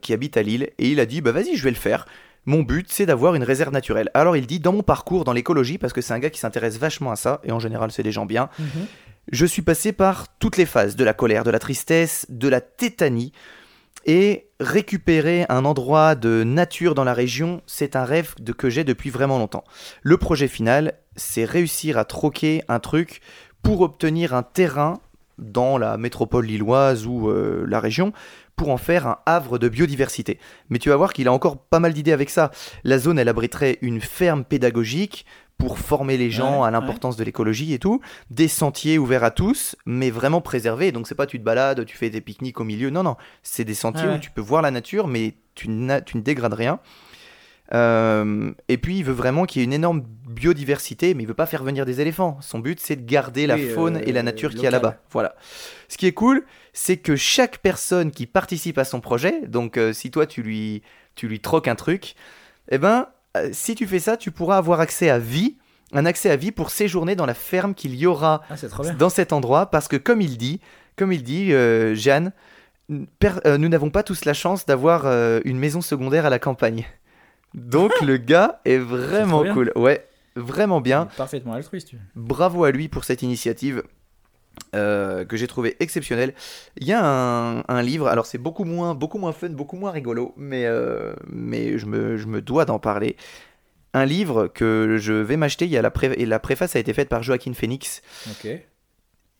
qui 0.00 0.12
habite 0.12 0.36
à 0.36 0.42
Lille, 0.42 0.70
et 0.78 0.88
il 0.88 1.00
a 1.00 1.04
dit, 1.04 1.20
bah 1.20 1.32
vas-y, 1.32 1.56
je 1.56 1.64
vais 1.64 1.70
le 1.70 1.76
faire. 1.76 2.06
Mon 2.48 2.62
but, 2.62 2.86
c'est 2.90 3.04
d'avoir 3.04 3.34
une 3.34 3.44
réserve 3.44 3.74
naturelle. 3.74 4.10
Alors 4.14 4.34
il 4.34 4.46
dit, 4.46 4.58
dans 4.58 4.72
mon 4.72 4.82
parcours 4.82 5.24
dans 5.24 5.34
l'écologie, 5.34 5.76
parce 5.76 5.92
que 5.92 6.00
c'est 6.00 6.14
un 6.14 6.18
gars 6.18 6.30
qui 6.30 6.40
s'intéresse 6.40 6.78
vachement 6.78 7.10
à 7.10 7.16
ça, 7.16 7.42
et 7.44 7.52
en 7.52 7.58
général, 7.58 7.92
c'est 7.92 8.02
des 8.02 8.10
gens 8.10 8.24
bien, 8.24 8.48
je 9.30 9.44
suis 9.44 9.60
passé 9.60 9.92
par 9.92 10.28
toutes 10.38 10.56
les 10.56 10.64
phases, 10.64 10.96
de 10.96 11.04
la 11.04 11.12
colère, 11.12 11.44
de 11.44 11.50
la 11.50 11.58
tristesse, 11.58 12.24
de 12.30 12.48
la 12.48 12.62
tétanie, 12.62 13.32
et 14.06 14.48
récupérer 14.60 15.44
un 15.50 15.66
endroit 15.66 16.14
de 16.14 16.42
nature 16.42 16.94
dans 16.94 17.04
la 17.04 17.12
région, 17.12 17.60
c'est 17.66 17.96
un 17.96 18.06
rêve 18.06 18.34
de, 18.40 18.52
que 18.52 18.70
j'ai 18.70 18.82
depuis 18.82 19.10
vraiment 19.10 19.36
longtemps. 19.36 19.64
Le 20.00 20.16
projet 20.16 20.48
final, 20.48 20.94
c'est 21.16 21.44
réussir 21.44 21.98
à 21.98 22.06
troquer 22.06 22.62
un 22.68 22.80
truc 22.80 23.20
pour 23.60 23.82
obtenir 23.82 24.32
un 24.32 24.42
terrain 24.42 25.00
dans 25.36 25.76
la 25.76 25.98
métropole 25.98 26.46
lilloise 26.46 27.06
ou 27.06 27.28
euh, 27.28 27.66
la 27.68 27.78
région 27.78 28.14
pour 28.58 28.68
en 28.68 28.76
faire 28.76 29.06
un 29.06 29.18
havre 29.24 29.56
de 29.58 29.68
biodiversité. 29.70 30.38
Mais 30.68 30.78
tu 30.78 30.90
vas 30.90 30.96
voir 30.96 31.14
qu'il 31.14 31.26
a 31.28 31.32
encore 31.32 31.56
pas 31.56 31.80
mal 31.80 31.94
d'idées 31.94 32.12
avec 32.12 32.28
ça. 32.28 32.50
La 32.84 32.98
zone, 32.98 33.18
elle 33.18 33.28
abriterait 33.28 33.78
une 33.80 34.02
ferme 34.02 34.44
pédagogique 34.44 35.24
pour 35.56 35.78
former 35.78 36.16
les 36.16 36.30
gens 36.30 36.60
Ouais, 36.60 36.68
à 36.68 36.70
l'importance 36.70 37.16
de 37.16 37.24
l'écologie 37.24 37.72
et 37.72 37.78
tout, 37.80 38.00
des 38.30 38.46
sentiers 38.46 38.96
ouverts 38.98 39.24
à 39.24 39.30
tous, 39.32 39.74
mais 39.86 40.10
vraiment 40.10 40.40
préservés. 40.40 40.92
Donc 40.92 41.08
c'est 41.08 41.14
pas 41.16 41.26
tu 41.26 41.38
te 41.38 41.44
balades, 41.44 41.84
tu 41.84 41.96
fais 41.96 42.10
des 42.10 42.20
pique-niques 42.20 42.60
au 42.60 42.64
milieu. 42.64 42.90
Non, 42.90 43.02
non, 43.02 43.16
c'est 43.42 43.64
des 43.64 43.74
sentiers 43.74 44.06
Ouais. 44.08 44.14
où 44.16 44.18
tu 44.18 44.30
peux 44.30 44.40
voir 44.40 44.62
la 44.62 44.70
nature, 44.70 45.08
mais 45.08 45.34
tu, 45.56 45.66
tu 46.06 46.16
ne 46.16 46.22
dégrades 46.22 46.54
rien. 46.54 46.78
Euh, 47.74 48.50
et 48.68 48.78
puis 48.78 48.98
il 48.98 49.04
veut 49.04 49.12
vraiment 49.12 49.44
qu'il 49.44 49.60
y 49.60 49.62
ait 49.62 49.66
une 49.66 49.72
énorme 49.74 50.02
biodiversité, 50.28 51.12
mais 51.14 51.24
il 51.24 51.26
veut 51.26 51.34
pas 51.34 51.44
faire 51.46 51.62
venir 51.64 51.84
des 51.84 52.00
éléphants. 52.00 52.38
Son 52.40 52.60
but 52.60 52.80
c'est 52.80 52.96
de 52.96 53.04
garder 53.04 53.46
la 53.46 53.58
faune 53.58 53.96
euh, 53.96 54.02
et 54.06 54.12
la 54.12 54.22
nature 54.22 54.50
qu'il 54.50 54.62
y 54.62 54.66
a 54.66 54.70
là-bas. 54.70 54.96
Voilà. 55.10 55.34
Ce 55.88 55.98
qui 55.98 56.06
est 56.06 56.12
cool, 56.12 56.44
c'est 56.80 56.96
que 56.96 57.16
chaque 57.16 57.58
personne 57.58 58.12
qui 58.12 58.26
participe 58.26 58.78
à 58.78 58.84
son 58.84 59.00
projet, 59.00 59.42
donc 59.48 59.76
euh, 59.76 59.92
si 59.92 60.12
toi 60.12 60.26
tu 60.26 60.42
lui, 60.44 60.82
tu 61.16 61.26
lui 61.26 61.40
troques 61.40 61.66
un 61.66 61.74
truc, 61.74 62.14
eh 62.70 62.78
ben 62.78 63.08
euh, 63.36 63.48
si 63.52 63.74
tu 63.74 63.84
fais 63.84 63.98
ça, 63.98 64.16
tu 64.16 64.30
pourras 64.30 64.58
avoir 64.58 64.78
accès 64.78 65.10
à 65.10 65.18
vie, 65.18 65.56
un 65.92 66.06
accès 66.06 66.30
à 66.30 66.36
vie 66.36 66.52
pour 66.52 66.70
séjourner 66.70 67.16
dans 67.16 67.26
la 67.26 67.34
ferme 67.34 67.74
qu'il 67.74 67.96
y 67.96 68.06
aura 68.06 68.42
Ah, 68.48 68.54
dans 68.96 69.08
cet 69.08 69.32
endroit, 69.32 69.66
parce 69.66 69.88
que 69.88 69.96
comme 69.96 70.20
il 70.20 70.38
dit, 70.38 70.60
comme 70.94 71.10
il 71.10 71.24
dit, 71.24 71.52
euh, 71.52 71.96
Jeanne, 71.96 72.32
nous 72.88 73.68
n'avons 73.68 73.90
pas 73.90 74.04
tous 74.04 74.24
la 74.24 74.32
chance 74.32 74.64
d'avoir 74.64 75.04
une 75.44 75.58
maison 75.58 75.80
secondaire 75.80 76.26
à 76.26 76.30
la 76.30 76.38
campagne. 76.38 76.86
Donc 77.54 77.90
le 78.02 78.18
gars 78.18 78.60
est 78.64 78.78
vraiment 78.78 79.44
cool. 79.52 79.72
Ouais, 79.74 80.06
vraiment 80.36 80.80
bien. 80.80 81.08
Il 81.10 81.14
est 81.14 81.16
Parfaitement 81.16 81.54
altruiste. 81.54 81.90
Bravo 82.14 82.62
à 82.62 82.70
lui 82.70 82.88
pour 82.88 83.04
cette 83.04 83.22
initiative 83.22 83.82
euh, 84.74 85.24
que 85.24 85.36
j'ai 85.36 85.46
trouvé 85.46 85.76
exceptionnelle. 85.80 86.34
Il 86.76 86.86
y 86.86 86.92
a 86.92 87.04
un, 87.04 87.62
un 87.68 87.82
livre, 87.82 88.06
alors 88.08 88.26
c'est 88.26 88.38
beaucoup 88.38 88.64
moins, 88.64 88.94
beaucoup 88.94 89.18
moins 89.18 89.32
fun, 89.32 89.48
beaucoup 89.50 89.76
moins 89.76 89.90
rigolo, 89.90 90.34
mais, 90.36 90.64
euh, 90.66 91.14
mais 91.28 91.78
je, 91.78 91.86
me, 91.86 92.16
je 92.16 92.26
me 92.26 92.40
dois 92.42 92.64
d'en 92.64 92.78
parler. 92.78 93.16
Un 93.94 94.04
livre 94.04 94.48
que 94.48 94.96
je 95.00 95.12
vais 95.14 95.36
m'acheter, 95.36 95.64
il 95.64 95.70
y 95.70 95.76
a 95.78 95.82
la, 95.82 95.90
pré- 95.90 96.14
et 96.18 96.26
la 96.26 96.38
préface 96.38 96.76
a 96.76 96.78
été 96.78 96.92
faite 96.92 97.08
par 97.08 97.22
Joaquin 97.22 97.54
Phoenix. 97.54 98.02
Ok. 98.30 98.48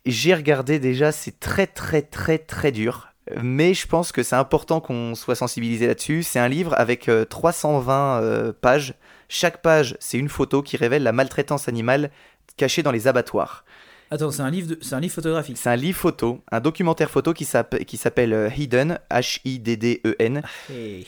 J'ai 0.06 0.34
regardé 0.34 0.78
déjà, 0.78 1.12
c'est 1.12 1.38
très 1.38 1.66
très 1.66 2.02
très 2.02 2.38
très 2.38 2.72
dur. 2.72 3.08
Mais 3.42 3.74
je 3.74 3.86
pense 3.86 4.10
que 4.10 4.22
c'est 4.22 4.36
important 4.36 4.80
qu'on 4.80 5.14
soit 5.14 5.34
sensibilisé 5.34 5.86
là-dessus. 5.86 6.22
C'est 6.22 6.38
un 6.38 6.48
livre 6.48 6.74
avec 6.78 7.10
euh, 7.10 7.26
320 7.26 8.22
euh, 8.22 8.52
pages. 8.58 8.94
Chaque 9.28 9.60
page, 9.60 9.98
c'est 10.00 10.16
une 10.16 10.30
photo 10.30 10.62
qui 10.62 10.78
révèle 10.78 11.02
la 11.02 11.12
maltraitance 11.12 11.68
animale 11.68 12.10
cachée 12.56 12.82
dans 12.82 12.90
les 12.90 13.06
abattoirs. 13.06 13.66
Attends, 14.10 14.30
c'est 14.30 14.42
un 14.42 14.50
livre, 14.50 14.68
de... 14.68 14.78
c'est 14.80 14.94
un 14.94 15.00
livre 15.00 15.14
photographique. 15.14 15.56
C'est 15.58 15.68
un 15.68 15.76
livre 15.76 15.98
photo, 15.98 16.40
un 16.50 16.60
documentaire 16.60 17.10
photo 17.10 17.32
qui 17.34 17.44
s'appelle 17.44 17.84
qui 17.84 17.96
s'appelle, 17.96 18.32
euh, 18.32 18.48
Hidden, 18.56 18.98
H-I-D-D-E-N. 19.10 20.42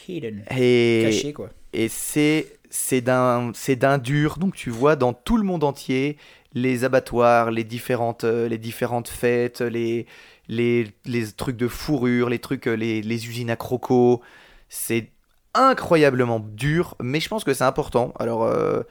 Hidden. 0.09 0.44
Et, 0.56 1.02
Caché 1.06 1.32
quoi. 1.32 1.48
et 1.72 1.89
c'est 1.89 2.60
c'est 2.70 3.01
d'un 3.01 3.51
c'est 3.52 3.77
d'un 3.77 3.98
dur 3.98 4.39
donc 4.39 4.55
tu 4.55 4.70
vois 4.70 4.97
dans 4.97 5.12
tout 5.12 5.36
le 5.36 5.43
monde 5.43 5.64
entier 5.64 6.16
les 6.55 6.85
abattoirs 6.85 7.51
les 7.51 7.64
différentes 7.64 8.24
euh, 8.24 8.48
les 8.48 8.59
différentes 8.59 9.09
fêtes 9.09 9.60
les 9.60 10.06
les, 10.48 10.86
les 11.05 11.32
trucs 11.32 11.56
de 11.56 11.68
fourrure 11.68 12.28
les 12.28 12.39
trucs 12.39 12.68
euh, 12.68 12.74
les, 12.74 13.02
les 13.02 13.28
usines 13.28 13.51
à 13.51 13.56
crocos 13.56 14.20
c'est 14.68 15.10
incroyablement 15.52 16.40
dur 16.40 16.97
mais 17.02 17.18
je 17.18 17.28
pense 17.28 17.43
que 17.43 17.52
c'est 17.55 17.64
important 17.64 18.14
alors 18.18 18.44
euh, 18.44 18.82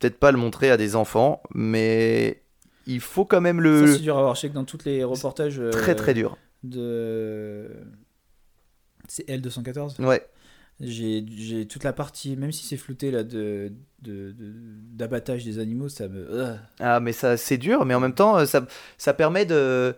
peut-être 0.00 0.18
pas 0.18 0.32
le 0.32 0.38
montrer 0.38 0.70
à 0.70 0.76
des 0.76 0.96
enfants 0.96 1.40
mais 1.54 2.42
il 2.88 3.00
faut 3.00 3.24
quand 3.24 3.40
même 3.40 3.60
le 3.60 3.86
Ça, 3.86 3.92
c'est 3.94 3.98
dur 4.00 4.18
à 4.18 4.22
voir. 4.22 4.34
Je 4.34 4.40
sais 4.40 4.48
que 4.48 4.54
dans 4.54 4.64
tous 4.64 4.84
les 4.84 5.04
reportages. 5.04 5.60
euh, 5.60 5.70
très 5.70 5.94
très 5.94 6.14
dur 6.14 6.36
De. 6.64 7.70
C'est 9.08 9.26
L214 9.28 10.04
ouais 10.04 10.26
J'ai 10.80 11.66
toute 11.68 11.84
la 11.84 11.92
partie, 11.92 12.36
même 12.36 12.52
si 12.52 12.64
c'est 12.66 12.76
flouté 12.76 13.10
là, 13.10 13.22
de 13.22 13.72
de- 14.02 14.32
de- 14.32 14.52
d'abattage 14.92 15.44
des 15.44 15.58
animaux, 15.58 15.88
ça 15.88 16.06
me. 16.08 16.56
Ah, 16.78 17.00
mais 17.00 17.12
ça, 17.12 17.36
c'est 17.36 17.58
dur, 17.58 17.84
mais 17.84 17.94
en 17.94 18.00
même 18.00 18.14
temps, 18.14 18.38
euh, 18.38 18.44
ça, 18.44 18.64
ça 18.96 19.12
permet 19.14 19.44
de. 19.46 19.94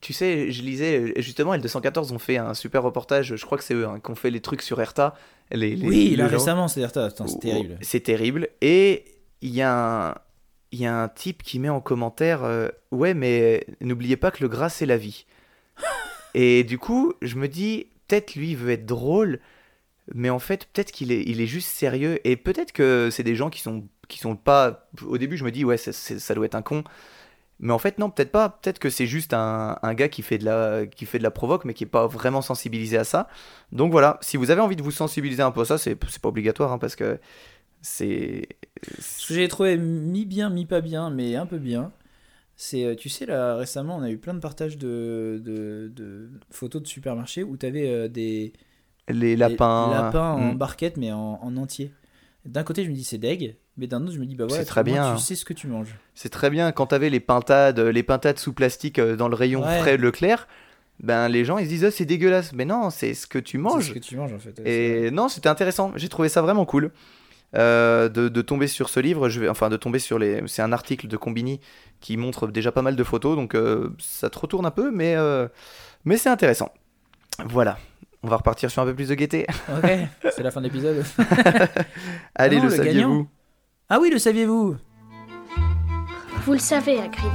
Tu 0.00 0.12
sais, 0.12 0.50
je 0.52 0.62
lisais, 0.62 1.12
justement, 1.20 1.54
L214 1.54 2.12
ont 2.12 2.18
fait 2.18 2.36
un 2.38 2.54
super 2.54 2.82
reportage, 2.82 3.34
je 3.36 3.44
crois 3.46 3.58
que 3.58 3.64
c'est 3.64 3.74
eux, 3.74 3.86
hein, 3.86 3.98
qui 4.02 4.10
ont 4.10 4.14
fait 4.14 4.30
les 4.30 4.40
trucs 4.40 4.62
sur 4.62 4.80
Erta. 4.80 5.14
Les, 5.50 5.74
les- 5.76 5.86
Oui, 5.88 6.08
les 6.10 6.16
là 6.16 6.28
gens- 6.28 6.38
récemment, 6.38 6.68
c'est 6.68 6.80
Erta. 6.82 7.08
C'est 7.10 7.38
terrible. 7.40 7.78
C'est 7.82 8.00
terrible. 8.00 8.48
Et 8.62 9.04
il 9.42 9.54
y, 9.54 9.60
a 9.62 10.10
un- 10.10 10.14
il 10.72 10.80
y 10.80 10.86
a 10.86 11.02
un 11.02 11.08
type 11.08 11.42
qui 11.42 11.58
met 11.58 11.68
en 11.68 11.80
commentaire 11.80 12.44
euh, 12.44 12.68
Ouais, 12.90 13.14
mais 13.14 13.66
n'oubliez 13.80 14.16
pas 14.16 14.30
que 14.30 14.42
le 14.42 14.48
gras, 14.48 14.68
c'est 14.68 14.86
la 14.86 14.96
vie. 14.96 15.26
Et 16.34 16.64
du 16.64 16.78
coup, 16.78 17.14
je 17.22 17.36
me 17.36 17.48
dis 17.48 17.88
Peut-être 18.08 18.36
lui 18.36 18.50
il 18.52 18.56
veut 18.56 18.70
être 18.70 18.86
drôle, 18.86 19.40
mais 20.14 20.30
en 20.30 20.38
fait, 20.38 20.66
peut-être 20.72 20.92
qu'il 20.92 21.10
est, 21.10 21.22
il 21.26 21.40
est 21.40 21.46
juste 21.46 21.68
sérieux. 21.68 22.20
Et 22.24 22.36
peut-être 22.36 22.70
que 22.72 23.08
c'est 23.10 23.24
des 23.24 23.34
gens 23.34 23.50
qui 23.50 23.60
sont, 23.60 23.88
qui 24.08 24.18
sont 24.18 24.36
pas. 24.36 24.88
Au 25.06 25.18
début, 25.18 25.36
je 25.36 25.44
me 25.44 25.50
dis 25.50 25.64
Ouais, 25.64 25.76
ça, 25.76 25.92
c'est- 25.92 26.20
ça 26.20 26.34
doit 26.34 26.46
être 26.46 26.54
un 26.54 26.62
con. 26.62 26.84
Mais 27.58 27.72
en 27.72 27.78
fait, 27.78 27.98
non, 27.98 28.10
peut-être 28.10 28.30
pas. 28.32 28.50
Peut-être 28.50 28.78
que 28.78 28.90
c'est 28.90 29.06
juste 29.06 29.32
un, 29.34 29.78
un 29.82 29.94
gars 29.94 30.08
qui 30.08 30.22
fait, 30.22 30.38
de 30.38 30.44
la, 30.44 30.86
qui 30.86 31.06
fait 31.06 31.18
de 31.18 31.22
la 31.22 31.30
provoque, 31.30 31.64
mais 31.64 31.72
qui 31.74 31.84
est 31.84 31.86
pas 31.86 32.06
vraiment 32.06 32.42
sensibilisé 32.42 32.98
à 32.98 33.04
ça. 33.04 33.28
Donc 33.72 33.90
voilà, 33.92 34.18
si 34.20 34.36
vous 34.36 34.50
avez 34.50 34.60
envie 34.60 34.76
de 34.76 34.82
vous 34.82 34.90
sensibiliser 34.90 35.42
un 35.42 35.50
peu 35.50 35.62
à 35.62 35.64
ça, 35.64 35.78
c'est 35.78 35.96
c'est 36.08 36.20
pas 36.22 36.28
obligatoire, 36.28 36.70
hein, 36.72 36.78
parce 36.78 36.96
que 36.96 37.18
c'est. 37.82 38.48
Ce 38.98 39.28
que 39.28 39.34
j'ai 39.34 39.48
trouvé 39.48 39.76
mi-bien, 39.76 40.50
mi-pas 40.50 40.80
bien, 40.80 41.10
mais 41.10 41.36
un 41.36 41.46
peu 41.46 41.58
bien, 41.58 41.92
c'est, 42.56 42.84
euh, 42.84 42.94
tu 42.94 43.08
sais, 43.08 43.26
là 43.26 43.56
récemment, 43.56 43.96
on 43.96 44.02
a 44.02 44.10
eu 44.10 44.18
plein 44.18 44.34
de 44.34 44.38
partages 44.40 44.76
de, 44.78 45.40
de, 45.44 45.90
de 45.94 46.28
photos 46.50 46.82
de 46.82 46.86
supermarchés 46.86 47.42
où 47.42 47.56
tu 47.56 47.66
avais 47.66 48.08
des 48.08 48.52
Les 49.08 49.30
des 49.30 49.36
lapins. 49.36 49.90
lapins 49.90 50.32
en 50.32 50.52
hmm. 50.54 50.58
barquette, 50.58 50.96
mais 50.96 51.12
en, 51.12 51.38
en 51.42 51.56
entier. 51.56 51.92
D'un 52.44 52.62
côté, 52.64 52.84
je 52.84 52.90
me 52.90 52.94
dis 52.94 53.02
c'est 53.04 53.18
deg, 53.18 53.56
mais 53.76 53.86
d'un 53.88 54.02
autre, 54.04 54.12
je 54.12 54.20
me 54.20 54.26
dis 54.26 54.36
bah 54.36 54.44
ouais, 54.44 54.50
C'est 54.50 54.64
très 54.64 54.84
bien. 54.84 55.14
Tu 55.16 55.22
sais 55.22 55.34
ce 55.34 55.44
que 55.44 55.52
tu 55.52 55.66
manges. 55.66 55.96
C'est 56.14 56.28
très 56.28 56.48
bien 56.50 56.70
quand 56.72 56.86
t'avais 56.86 57.10
les 57.10 57.18
pintades, 57.20 57.80
les 57.80 58.02
pintades 58.02 58.38
sous 58.38 58.52
plastique 58.52 58.98
euh, 58.98 59.16
dans 59.16 59.28
le 59.28 59.34
rayon 59.34 59.62
Ouais. 59.64 59.78
frais 59.80 59.96
Leclerc. 59.96 60.46
Ben 61.02 61.28
les 61.28 61.44
gens 61.44 61.58
ils 61.58 61.64
se 61.66 61.68
disent 61.70 61.84
oh, 61.84 61.90
c'est 61.90 62.06
dégueulasse, 62.06 62.52
mais 62.54 62.64
non 62.64 62.88
c'est 62.90 63.12
ce 63.14 63.26
que 63.26 63.38
tu 63.38 63.58
C'est 63.58 63.62
manges. 63.62 63.88
ce 63.88 63.92
que 63.92 63.98
tu 63.98 64.16
manges 64.16 64.32
en 64.32 64.38
fait. 64.38 64.58
Et 64.64 65.10
non 65.10 65.28
c'était 65.28 65.48
intéressant, 65.50 65.92
j'ai 65.96 66.08
trouvé 66.08 66.30
ça 66.30 66.40
vraiment 66.40 66.64
cool 66.64 66.90
euh, 67.54 68.08
de, 68.08 68.28
de 68.28 68.42
tomber 68.42 68.66
sur 68.66 68.88
ce 68.88 69.00
livre. 69.00 69.28
Je 69.28 69.40
vais 69.40 69.48
enfin 69.48 69.68
de 69.68 69.76
tomber 69.76 69.98
sur 69.98 70.18
les, 70.18 70.42
c'est 70.46 70.62
un 70.62 70.72
article 70.72 71.08
de 71.08 71.16
Combini 71.16 71.60
qui 72.00 72.16
montre 72.16 72.46
déjà 72.48 72.72
pas 72.72 72.82
mal 72.82 72.96
de 72.96 73.04
photos, 73.04 73.36
donc 73.36 73.54
euh, 73.54 73.94
ça 73.98 74.30
te 74.30 74.38
retourne 74.38 74.66
un 74.66 74.70
peu, 74.70 74.90
mais 74.90 75.14
euh, 75.16 75.48
mais 76.04 76.16
c'est 76.16 76.28
intéressant. 76.28 76.72
Voilà, 77.44 77.78
on 78.22 78.28
va 78.28 78.36
repartir 78.36 78.70
sur 78.70 78.82
un 78.82 78.86
peu 78.86 78.94
plus 78.94 79.08
de 79.08 79.14
gaieté. 79.14 79.46
Ok, 79.76 79.90
c'est 80.34 80.42
la 80.42 80.50
fin 80.50 80.60
de 80.60 80.66
l'épisode. 80.66 81.04
Allez 82.34 82.56
non, 82.56 82.64
le 82.64 82.70
le 82.70 82.76
saviez-vous 82.76 83.28
ah 83.88 84.00
oui, 84.00 84.10
le 84.10 84.18
saviez-vous 84.18 84.76
Vous 86.44 86.52
le 86.52 86.58
savez, 86.58 86.98
Hagrid. 86.98 87.30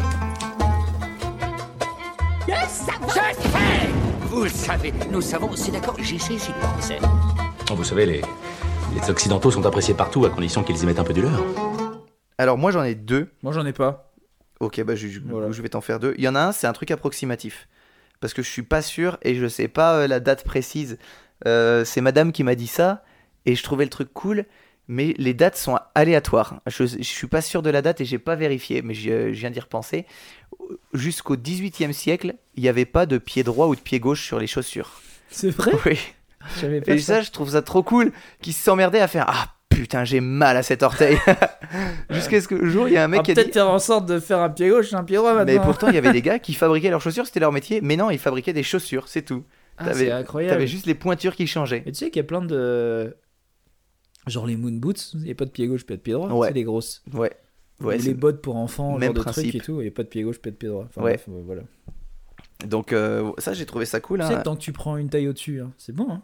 Vous 4.26 4.44
le 4.44 4.50
savez, 4.50 4.94
nous 5.10 5.22
savons, 5.22 5.56
c'est 5.56 5.72
d'accord, 5.72 5.96
j'y 6.02 6.20
sais, 6.20 6.34
j'y 6.38 6.52
pensais. 6.60 7.00
Vous 7.74 7.86
savez, 7.86 8.06
les, 8.06 8.22
les 8.93 9.09
Occidentaux 9.09 9.51
sont 9.51 9.65
appréciés 9.65 9.93
partout 9.93 10.26
à 10.26 10.30
condition 10.30 10.63
qu'ils 10.63 10.81
y 10.81 10.85
mettent 10.85 10.99
un 10.99 11.03
peu 11.03 11.13
du 11.13 11.22
leur. 11.22 11.43
Alors 12.38 12.57
moi 12.57 12.72
j'en 12.72 12.84
ai 12.84 12.95
deux. 12.95 13.30
Moi 13.43 13.53
j'en 13.53 13.65
ai 13.65 13.73
pas. 13.73 14.11
Ok, 14.59 14.81
bah 14.84 14.95
je, 14.95 15.07
je- 15.07 15.19
Voilà. 15.26 15.51
je 15.51 15.61
vais 15.61 15.69
t'en 15.69 15.81
faire 15.81 15.99
deux. 15.99 16.13
Il 16.18 16.23
y 16.23 16.27
en 16.27 16.35
a 16.35 16.41
un, 16.41 16.51
c'est 16.51 16.68
un 16.68 16.73
truc 16.73 16.91
approximatif. 16.91 17.68
parce 18.19 18.34
que 18.35 18.43
je 18.43 18.49
suis 18.49 18.61
pas 18.63 18.81
sûr 18.84 19.18
et 19.23 19.34
je 19.35 19.47
sais 19.47 19.68
pas 19.68 19.95
euh, 19.95 20.07
la 20.07 20.19
date 20.19 20.43
précise. 20.43 20.97
Euh, 21.47 21.84
c'est 21.85 22.01
madame 22.01 22.31
qui 22.31 22.43
m'a 22.43 22.53
dit 22.55 22.68
ça 22.68 23.03
et 23.47 23.55
je 23.55 23.63
trouvais 23.63 23.84
le 23.85 23.89
truc 23.89 24.13
cool, 24.13 24.45
mais 24.88 25.15
les 25.18 25.34
dates 25.34 25.57
sont 25.57 25.80
aléatoires. 25.95 26.61
Je, 26.68 26.85
je 26.85 27.01
suis 27.01 27.26
pas 27.27 27.41
sûr 27.41 27.63
de 27.63 27.72
la 27.72 27.81
date 27.81 28.01
et 28.01 28.05
j'ai 28.05 28.19
pas 28.19 28.35
vérifié, 28.35 28.84
mais 28.84 28.93
je, 28.93 29.34
je 29.34 29.39
viens 29.39 29.49
d'y 29.49 29.59
repenser. 29.59 30.05
Jusqu'au 30.93 31.35
18e 31.35 31.93
siècle, 31.93 32.35
il 32.55 32.61
n'y 32.61 32.69
avait 32.69 32.85
pas 32.85 33.07
de 33.07 33.18
pied 33.18 33.41
droit 33.43 33.65
ou 33.68 33.76
de 33.76 33.81
pied 33.81 33.99
gauche 33.99 34.23
sur 34.23 34.38
les 34.39 34.45
chaussures. 34.47 35.01
C'est 35.30 35.49
vrai? 35.49 35.72
Oui. 35.88 35.97
Et 36.88 36.97
ça. 36.99 37.15
ça, 37.15 37.22
je 37.22 37.31
trouve 37.31 37.49
ça 37.51 37.61
trop 37.61 37.84
cool 37.84 38.11
qu'ils 38.41 38.53
s'emmerdaient 38.53 38.99
à 38.99 39.07
faire 39.07 39.26
Ah 39.27 39.55
putain, 39.69 40.03
j'ai 40.03 40.19
mal 40.19 40.57
à 40.57 40.63
cet 40.63 40.84
orteil. 40.84 41.18
Jusqu'à 42.09 42.41
ce 42.41 42.47
que 42.47 42.55
le 42.55 42.69
jour, 42.69 42.88
il 42.88 42.93
y 42.93 42.97
a 42.97 43.03
un 43.03 43.07
mec 43.07 43.22
On 43.22 43.23
qui 43.23 43.31
va 43.31 43.34
a 43.34 43.35
peut-être 43.35 43.47
dit. 43.47 43.53
faire 43.53 43.69
en 43.69 43.80
sorte 43.80 44.05
de 44.05 44.19
faire 44.19 44.39
un 44.39 44.49
pied 44.49 44.69
gauche 44.69 44.91
et 44.91 44.95
un 44.95 45.03
pied 45.03 45.15
droit 45.18 45.34
maintenant. 45.34 45.53
Mais 45.53 45.59
pourtant, 45.59 45.88
il 45.89 45.95
y 45.95 45.97
avait 45.97 46.11
des 46.11 46.22
gars 46.23 46.39
qui 46.39 46.53
fabriquaient 46.53 46.89
leurs 46.89 47.01
chaussures, 47.01 47.26
c'était 47.26 47.39
leur 47.39 47.51
métier. 47.51 47.80
Mais 47.81 47.95
non, 47.95 48.09
ils 48.09 48.19
fabriquaient 48.19 48.53
des 48.53 48.63
chaussures, 48.63 49.07
c'est 49.07 49.22
tout. 49.23 49.43
Ah, 49.77 49.85
t'avais- 49.85 50.05
c'est 50.05 50.11
incroyable. 50.11 50.53
T'avais 50.53 50.68
juste 50.68 50.85
les 50.85 50.93
pointures 50.95 51.35
qui 51.35 51.47
changeaient. 51.47 51.84
Mais 51.85 51.91
tu 51.93 51.99
sais 51.99 52.09
qu'il 52.11 52.18
y 52.19 52.26
a 52.26 52.27
plein 52.27 52.41
de. 52.43 53.15
Genre 54.27 54.45
les 54.45 54.55
moon 54.57 54.73
boots, 54.73 55.13
il 55.15 55.22
n'y 55.22 55.31
a 55.31 55.35
pas 55.35 55.45
de 55.45 55.49
pied 55.49 55.65
gauche, 55.68 55.85
pas 55.85 55.95
de 55.95 56.01
pied 56.01 56.13
droit. 56.13 56.27
Ouais. 56.30 56.49
C'est 56.49 56.53
les 56.53 56.63
grosses. 56.63 57.01
Ouais. 57.13 57.31
Ouais, 57.80 57.97
les 57.97 58.13
bottes 58.13 58.41
pour 58.43 58.57
enfants, 58.57 58.91
même 58.99 59.07
genre 59.07 59.13
de 59.15 59.19
principe. 59.22 59.49
trucs 59.49 59.55
et 59.55 59.65
tout, 59.65 59.80
il 59.81 59.85
n'y 59.85 59.88
a 59.88 59.91
pas 59.91 60.03
de 60.03 60.07
pied 60.09 60.22
gauche, 60.22 60.38
pas 60.39 60.51
de 60.51 60.55
pied 60.55 60.69
droit. 60.69 60.85
Enfin, 60.88 61.01
Ouais. 61.01 61.13
bref, 61.13 61.26
euh, 61.30 61.41
voilà. 61.43 61.63
Donc, 62.68 62.93
euh, 62.93 63.31
ça, 63.39 63.53
j'ai 63.53 63.65
trouvé 63.65 63.85
ça 63.85 63.99
cool. 63.99 64.19
Tu 64.19 64.26
hein. 64.26 64.30
sais 64.30 64.35
que 64.35 64.43
tant 64.43 64.55
que 64.55 64.61
tu 64.61 64.72
prends 64.72 64.97
une 64.97 65.09
taille 65.09 65.27
au-dessus, 65.27 65.61
hein, 65.61 65.72
c'est 65.80 65.95
bon. 65.95 66.07
Hein 66.11 66.22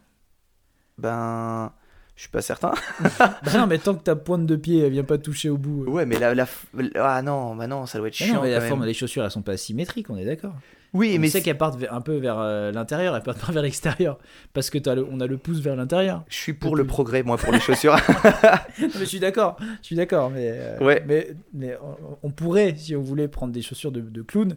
Ben. 0.97 1.71
Je 2.15 2.21
suis 2.23 2.31
pas 2.31 2.41
certain. 2.41 2.71
bah 3.19 3.35
non, 3.53 3.67
mais 3.67 3.77
tant 3.77 3.93
que 3.93 4.01
ta 4.01 4.15
pointe 4.15 4.47
de 4.47 4.55
pied 4.55 4.79
elle 4.83 4.91
vient 4.91 5.03
pas 5.03 5.19
toucher 5.19 5.49
au 5.51 5.57
bout. 5.57 5.83
euh. 5.85 5.89
Ouais, 5.91 6.05
mais 6.07 6.17
la. 6.17 6.33
la 6.33 6.47
Ah 6.95 7.21
non, 7.21 7.55
bah 7.55 7.67
non, 7.67 7.85
ça 7.85 7.99
doit 7.99 8.07
être 8.07 8.19
Mais 8.19 8.25
chiant. 8.25 8.35
non, 8.37 8.41
mais 8.41 8.49
la 8.51 8.61
forme 8.61 8.85
des 8.85 8.95
chaussures, 8.95 9.23
elles 9.23 9.29
sont 9.29 9.43
pas 9.43 9.55
symétriques, 9.55 10.09
on 10.09 10.17
est 10.17 10.25
d'accord. 10.25 10.55
Oui, 10.93 11.13
on 11.15 11.19
mais 11.21 11.27
c'est- 11.29 11.43
qu'elles 11.43 11.59
partent 11.59 11.77
un 11.91 12.01
peu 12.01 12.15
vers 12.15 12.39
euh, 12.39 12.71
l'intérieur, 12.71 13.15
elles 13.15 13.21
partent 13.21 13.45
pas 13.45 13.51
vers 13.51 13.61
l'extérieur. 13.61 14.17
Parce 14.53 14.71
que 14.71 14.79
t'as 14.79 14.95
le, 14.95 15.05
on 15.11 15.19
a 15.19 15.27
le 15.27 15.37
pouce 15.37 15.59
vers 15.59 15.75
l'intérieur. 15.75 16.23
je 16.27 16.35
suis 16.37 16.53
pour 16.53 16.75
le 16.75 16.87
progrès, 16.87 17.21
moi, 17.21 17.37
pour 17.37 17.53
les 17.53 17.59
chaussures. 17.59 17.95
Non, 18.79 18.87
mais 18.93 18.99
je 18.99 19.03
suis 19.05 19.19
d'accord, 19.19 19.57
je 19.81 19.85
suis 19.85 19.95
d'accord. 19.95 20.31
Mais, 20.31 20.49
euh, 20.53 20.77
Ouais. 20.79 21.03
mais, 21.07 21.35
mais 21.53 21.77
on, 21.83 22.17
on 22.23 22.31
pourrait, 22.31 22.73
si 22.77 22.95
on 22.95 23.01
voulait 23.03 23.27
prendre 23.27 23.53
des 23.53 23.61
chaussures 23.61 23.91
de, 23.91 24.01
de 24.01 24.21
clown, 24.23 24.55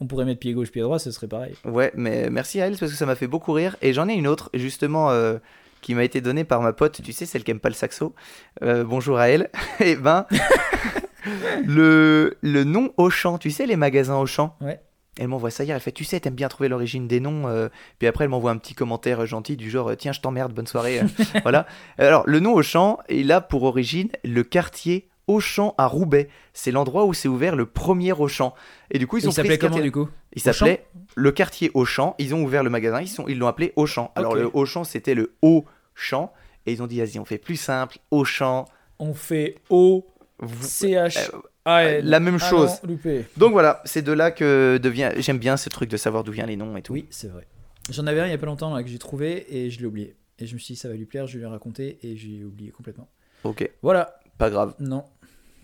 on 0.00 0.06
pourrait 0.06 0.24
mettre 0.26 0.40
pied 0.40 0.52
gauche, 0.52 0.70
pied 0.70 0.82
droit, 0.82 0.98
ce 0.98 1.10
serait 1.12 1.28
pareil. 1.28 1.54
Ouais, 1.64 1.92
mais 1.94 2.28
merci 2.28 2.60
à 2.60 2.66
elle 2.66 2.76
parce 2.76 2.92
que 2.92 2.98
ça 2.98 3.06
m'a 3.06 3.14
fait 3.14 3.26
beaucoup 3.26 3.52
rire. 3.52 3.76
Et 3.80 3.94
j'en 3.94 4.06
ai 4.08 4.12
une 4.14 4.26
autre, 4.26 4.50
justement, 4.54 5.10
euh, 5.10 5.38
qui 5.80 5.94
m'a 5.94 6.04
été 6.04 6.20
donnée 6.20 6.44
par 6.44 6.60
ma 6.62 6.72
pote, 6.72 7.00
tu 7.02 7.12
sais, 7.12 7.26
celle 7.26 7.44
qui 7.44 7.50
aime 7.50 7.60
pas 7.60 7.68
le 7.68 7.74
saxo. 7.74 8.14
Euh, 8.62 8.84
bonjour 8.84 9.18
à 9.18 9.28
elle. 9.30 9.50
Et 9.80 9.96
ben, 9.96 10.26
le, 11.64 12.36
le 12.40 12.64
nom 12.64 12.92
Auchan, 12.96 13.38
tu 13.38 13.50
sais, 13.50 13.66
les 13.66 13.76
magasins 13.76 14.16
Auchan? 14.16 14.56
Ouais. 14.60 14.80
Elle 15.18 15.28
m'envoie 15.28 15.50
ça 15.50 15.64
hier, 15.64 15.74
elle 15.74 15.82
fait, 15.82 15.92
tu 15.92 16.04
sais, 16.04 16.18
t'aimes 16.20 16.34
bien 16.34 16.48
trouver 16.48 16.68
l'origine 16.68 17.06
des 17.06 17.20
noms. 17.20 17.46
euh, 17.48 17.68
Puis 17.98 18.08
après, 18.08 18.24
elle 18.24 18.30
m'envoie 18.30 18.52
un 18.52 18.56
petit 18.56 18.74
commentaire 18.74 19.26
gentil 19.26 19.56
du 19.56 19.68
genre, 19.68 19.90
tiens, 19.98 20.12
je 20.12 20.20
t'emmerde, 20.20 20.52
bonne 20.54 20.66
soirée. 20.68 21.00
euh, 21.00 21.04
voilà. 21.42 21.66
Alors, 21.98 22.22
le 22.26 22.40
nom 22.40 22.54
Auchan, 22.54 22.98
il 23.10 23.30
a 23.32 23.40
pour 23.40 23.64
origine 23.64 24.08
le 24.24 24.42
quartier 24.44 25.09
Auchan 25.30 25.74
à 25.78 25.86
Roubaix. 25.86 26.28
C'est 26.52 26.70
l'endroit 26.72 27.04
où 27.06 27.14
s'est 27.14 27.28
ouvert 27.28 27.54
le 27.56 27.64
premier 27.66 28.12
Auchan. 28.12 28.52
Et 28.90 28.98
du 28.98 29.06
coup, 29.06 29.18
ils 29.18 29.22
Il 29.24 29.26
ont 29.28 29.30
pris 29.30 29.36
s'appelait 29.36 29.54
ce 29.54 29.60
comment 29.60 29.70
quartier- 29.76 29.82
du 29.84 29.92
coup 29.92 30.08
il 30.32 30.40
s'appelait 30.42 30.84
le 31.16 31.32
quartier 31.32 31.70
Auchan. 31.74 32.14
Ils 32.18 32.34
ont 32.34 32.42
ouvert 32.42 32.62
le 32.62 32.70
magasin, 32.70 33.00
ils 33.00 33.08
sont, 33.08 33.26
ils 33.28 33.38
l'ont 33.38 33.46
appelé 33.46 33.72
Auchan. 33.76 34.12
Alors 34.16 34.34
le 34.34 34.50
Auchan, 34.54 34.84
c'était 34.84 35.14
le 35.14 35.34
Haut-Champ. 35.42 36.32
Et 36.66 36.72
ils 36.72 36.82
ont 36.82 36.86
dit, 36.86 36.98
vas-y, 37.00 37.18
on 37.18 37.24
fait 37.24 37.38
plus 37.38 37.56
simple, 37.56 37.98
Auchan. 38.10 38.66
On 38.98 39.14
fait 39.14 39.56
O, 39.70 40.06
Vous- 40.40 40.66
CH, 40.66 41.30
euh, 41.66 42.00
la 42.04 42.20
même 42.20 42.38
Ah 42.40 42.50
chose. 42.50 42.70
non. 42.86 42.96
Donc 43.38 43.52
voilà, 43.52 43.80
c'est 43.84 44.02
de 44.02 44.12
là 44.12 44.30
que 44.30 44.78
devient. 44.82 45.10
J'aime 45.18 45.38
bien 45.38 45.56
ce 45.56 45.68
truc 45.70 45.88
de 45.90 45.96
savoir 45.96 46.22
d'où 46.24 46.32
viennent 46.32 46.48
les 46.48 46.56
noms 46.56 46.76
et 46.76 46.82
tout. 46.82 46.92
Oui, 46.92 47.06
c'est 47.10 47.28
vrai. 47.28 47.46
J'en 47.90 48.06
avais 48.06 48.20
un 48.20 48.26
il 48.26 48.30
y 48.30 48.34
a 48.34 48.38
pas 48.38 48.46
longtemps 48.46 48.72
là, 48.74 48.82
que 48.82 48.88
j'ai 48.90 48.98
trouvé 48.98 49.46
et 49.56 49.70
je 49.70 49.80
l'ai 49.80 49.86
oublié. 49.86 50.16
Et 50.38 50.46
je 50.46 50.54
me 50.54 50.58
suis 50.58 50.74
dit, 50.74 50.80
ça 50.80 50.88
va 50.88 50.94
lui 50.94 51.06
plaire, 51.06 51.26
je 51.26 51.34
vais 51.34 51.40
lui 51.40 51.46
raconter 51.46 51.98
et 52.02 52.16
j'ai 52.16 52.44
oublié 52.44 52.70
complètement. 52.70 53.08
Ok, 53.44 53.68
Voilà, 53.82 54.20
pas 54.38 54.48
grave. 54.50 54.74
non. 54.80 55.04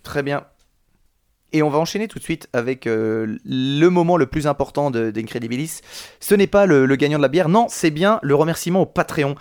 Très 0.07 0.23
bien. 0.23 0.45
Et 1.51 1.61
on 1.63 1.69
va 1.69 1.79
enchaîner 1.79 2.07
tout 2.07 2.17
de 2.17 2.23
suite 2.23 2.47
avec 2.53 2.87
euh, 2.87 3.37
le 3.43 3.89
moment 3.89 4.15
le 4.15 4.25
plus 4.25 4.47
important 4.47 4.89
d'Incredibilis. 4.89 5.81
Ce 6.21 6.33
n'est 6.33 6.47
pas 6.47 6.65
le, 6.65 6.85
le 6.85 6.95
gagnant 6.95 7.17
de 7.17 7.23
la 7.23 7.27
bière, 7.27 7.49
non, 7.49 7.67
c'est 7.69 7.91
bien 7.91 8.19
le 8.23 8.33
remerciement 8.35 8.83
au 8.83 8.85
Patreon. 8.85 9.35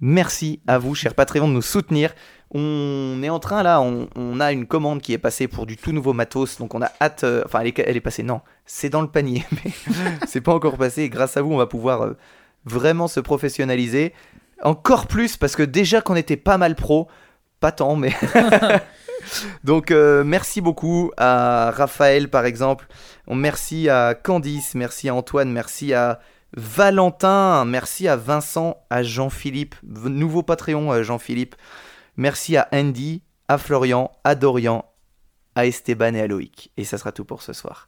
Merci 0.00 0.60
à 0.68 0.78
vous, 0.78 0.94
cher 0.94 1.16
Patreon, 1.16 1.48
de 1.48 1.54
nous 1.54 1.60
soutenir. 1.60 2.14
On 2.52 3.18
est 3.24 3.30
en 3.30 3.40
train 3.40 3.64
là, 3.64 3.80
on, 3.80 4.08
on 4.14 4.38
a 4.38 4.52
une 4.52 4.66
commande 4.66 5.02
qui 5.02 5.12
est 5.12 5.18
passée 5.18 5.48
pour 5.48 5.66
du 5.66 5.76
tout 5.76 5.90
nouveau 5.90 6.12
matos, 6.12 6.58
donc 6.58 6.72
on 6.76 6.82
a 6.82 6.92
hâte. 7.00 7.24
euh, 7.24 7.42
enfin, 7.46 7.58
elle 7.62 7.66
est, 7.68 7.78
elle 7.80 7.96
est 7.96 8.00
passée, 8.00 8.22
non, 8.22 8.42
c'est 8.64 8.88
dans 8.90 9.02
le 9.02 9.08
panier, 9.08 9.44
mais 9.64 9.72
c'est 10.28 10.40
pas 10.40 10.54
encore 10.54 10.78
passé. 10.78 11.02
Et 11.02 11.08
grâce 11.08 11.36
à 11.36 11.42
vous, 11.42 11.52
on 11.52 11.56
va 11.56 11.66
pouvoir 11.66 12.02
euh, 12.02 12.16
vraiment 12.64 13.08
se 13.08 13.18
professionnaliser. 13.18 14.12
Encore 14.62 15.08
plus, 15.08 15.36
parce 15.36 15.56
que 15.56 15.64
déjà 15.64 16.00
qu'on 16.00 16.14
était 16.14 16.36
pas 16.36 16.58
mal 16.58 16.76
pro, 16.76 17.08
pas 17.58 17.72
tant, 17.72 17.96
mais. 17.96 18.12
Donc 19.64 19.90
euh, 19.90 20.24
merci 20.24 20.60
beaucoup 20.60 21.10
à 21.16 21.70
Raphaël 21.70 22.28
par 22.28 22.44
exemple, 22.46 22.86
On- 23.26 23.34
merci 23.34 23.88
à 23.88 24.14
Candice, 24.14 24.74
merci 24.74 25.08
à 25.08 25.14
Antoine, 25.14 25.50
merci 25.50 25.94
à 25.94 26.20
Valentin, 26.54 27.64
merci 27.64 28.08
à 28.08 28.16
Vincent, 28.16 28.76
à 28.90 29.02
Jean-Philippe, 29.02 29.74
nouveau 29.82 30.42
Patreon 30.42 30.92
euh, 30.92 31.02
Jean-Philippe, 31.02 31.54
merci 32.16 32.56
à 32.56 32.68
Andy, 32.72 33.22
à 33.48 33.58
Florian, 33.58 34.10
à 34.24 34.34
Dorian, 34.34 34.84
à 35.54 35.66
Esteban 35.66 36.14
et 36.14 36.20
à 36.22 36.26
Loïc. 36.26 36.70
Et 36.78 36.84
ça 36.84 36.96
sera 36.98 37.12
tout 37.12 37.24
pour 37.24 37.42
ce 37.42 37.52
soir. 37.52 37.86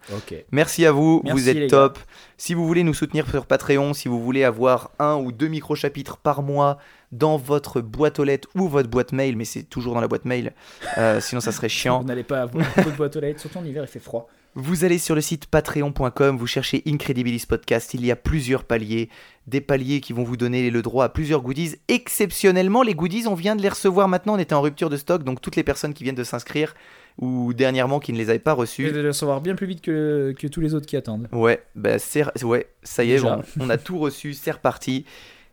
Merci 0.50 0.84
à 0.84 0.92
vous, 0.92 1.22
Merci, 1.24 1.40
vous 1.40 1.48
êtes 1.48 1.70
top. 1.70 1.98
Si 2.36 2.52
vous 2.52 2.66
voulez 2.66 2.82
nous 2.82 2.92
soutenir 2.94 3.28
sur 3.28 3.46
Patreon, 3.46 3.94
si 3.94 4.08
vous 4.08 4.22
voulez 4.22 4.44
avoir 4.44 4.90
un 4.98 5.14
ou 5.16 5.32
deux 5.32 5.48
micro-chapitres 5.48 6.18
par 6.18 6.42
mois 6.42 6.76
dans 7.18 7.36
votre 7.36 7.80
boîte 7.80 8.18
aux 8.18 8.24
lettres 8.24 8.48
ou 8.54 8.68
votre 8.68 8.88
boîte 8.88 9.12
mail, 9.12 9.36
mais 9.36 9.44
c'est 9.44 9.62
toujours 9.62 9.94
dans 9.94 10.00
la 10.00 10.08
boîte 10.08 10.24
mail, 10.24 10.52
euh, 10.98 11.20
sinon 11.22 11.40
ça 11.40 11.52
serait 11.52 11.68
chiant. 11.68 12.00
Vous 12.00 12.06
n'allez 12.06 12.24
pas 12.24 12.42
avoir 12.42 12.64
de 12.64 12.90
boîte 12.96 13.16
aux 13.16 13.20
lettres, 13.20 13.40
surtout 13.40 13.58
en 13.58 13.64
hiver, 13.64 13.84
il 13.84 13.88
fait 13.88 14.00
froid. 14.00 14.28
Vous 14.56 14.84
allez 14.84 14.98
sur 14.98 15.16
le 15.16 15.20
site 15.20 15.46
patreon.com, 15.46 16.36
vous 16.36 16.46
cherchez 16.46 16.82
Incredibilis 16.86 17.44
Podcast, 17.48 17.92
il 17.94 18.06
y 18.06 18.12
a 18.12 18.16
plusieurs 18.16 18.62
paliers, 18.62 19.08
des 19.48 19.60
paliers 19.60 20.00
qui 20.00 20.12
vont 20.12 20.22
vous 20.22 20.36
donner 20.36 20.70
le 20.70 20.80
droit 20.80 21.04
à 21.04 21.08
plusieurs 21.08 21.42
goodies. 21.42 21.74
Exceptionnellement, 21.88 22.82
les 22.82 22.94
goodies, 22.94 23.26
on 23.26 23.34
vient 23.34 23.56
de 23.56 23.62
les 23.62 23.68
recevoir 23.68 24.06
maintenant, 24.06 24.34
on 24.34 24.38
était 24.38 24.54
en 24.54 24.60
rupture 24.60 24.90
de 24.90 24.96
stock, 24.96 25.24
donc 25.24 25.40
toutes 25.40 25.56
les 25.56 25.64
personnes 25.64 25.92
qui 25.92 26.04
viennent 26.04 26.14
de 26.14 26.22
s'inscrire 26.22 26.74
ou 27.18 27.52
dernièrement 27.52 27.98
qui 27.98 28.12
ne 28.12 28.18
les 28.18 28.30
avaient 28.30 28.38
pas 28.38 28.52
Et 28.52 28.54
reçues. 28.54 28.92
de 28.92 29.00
le 29.00 29.08
recevoir 29.08 29.40
bien 29.40 29.56
plus 29.56 29.66
vite 29.66 29.80
que, 29.80 30.32
que 30.38 30.46
tous 30.46 30.60
les 30.60 30.74
autres 30.74 30.86
qui 30.86 30.96
attendent. 30.96 31.28
Ouais, 31.32 31.62
bah 31.74 31.96
ouais, 32.44 32.66
ça 32.84 33.04
y 33.04 33.12
est, 33.12 33.22
on 33.58 33.70
a 33.70 33.76
tout 33.76 33.98
reçu, 33.98 34.34
c'est 34.34 34.52
reparti. 34.52 35.04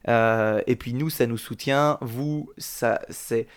Euh, 0.07 0.61
et 0.67 0.75
puis 0.75 0.93
nous, 0.93 1.09
ça 1.09 1.27
nous 1.27 1.37
soutient. 1.37 1.97
Vous, 2.01 2.49
ça, 2.57 3.01
c'est 3.09 3.47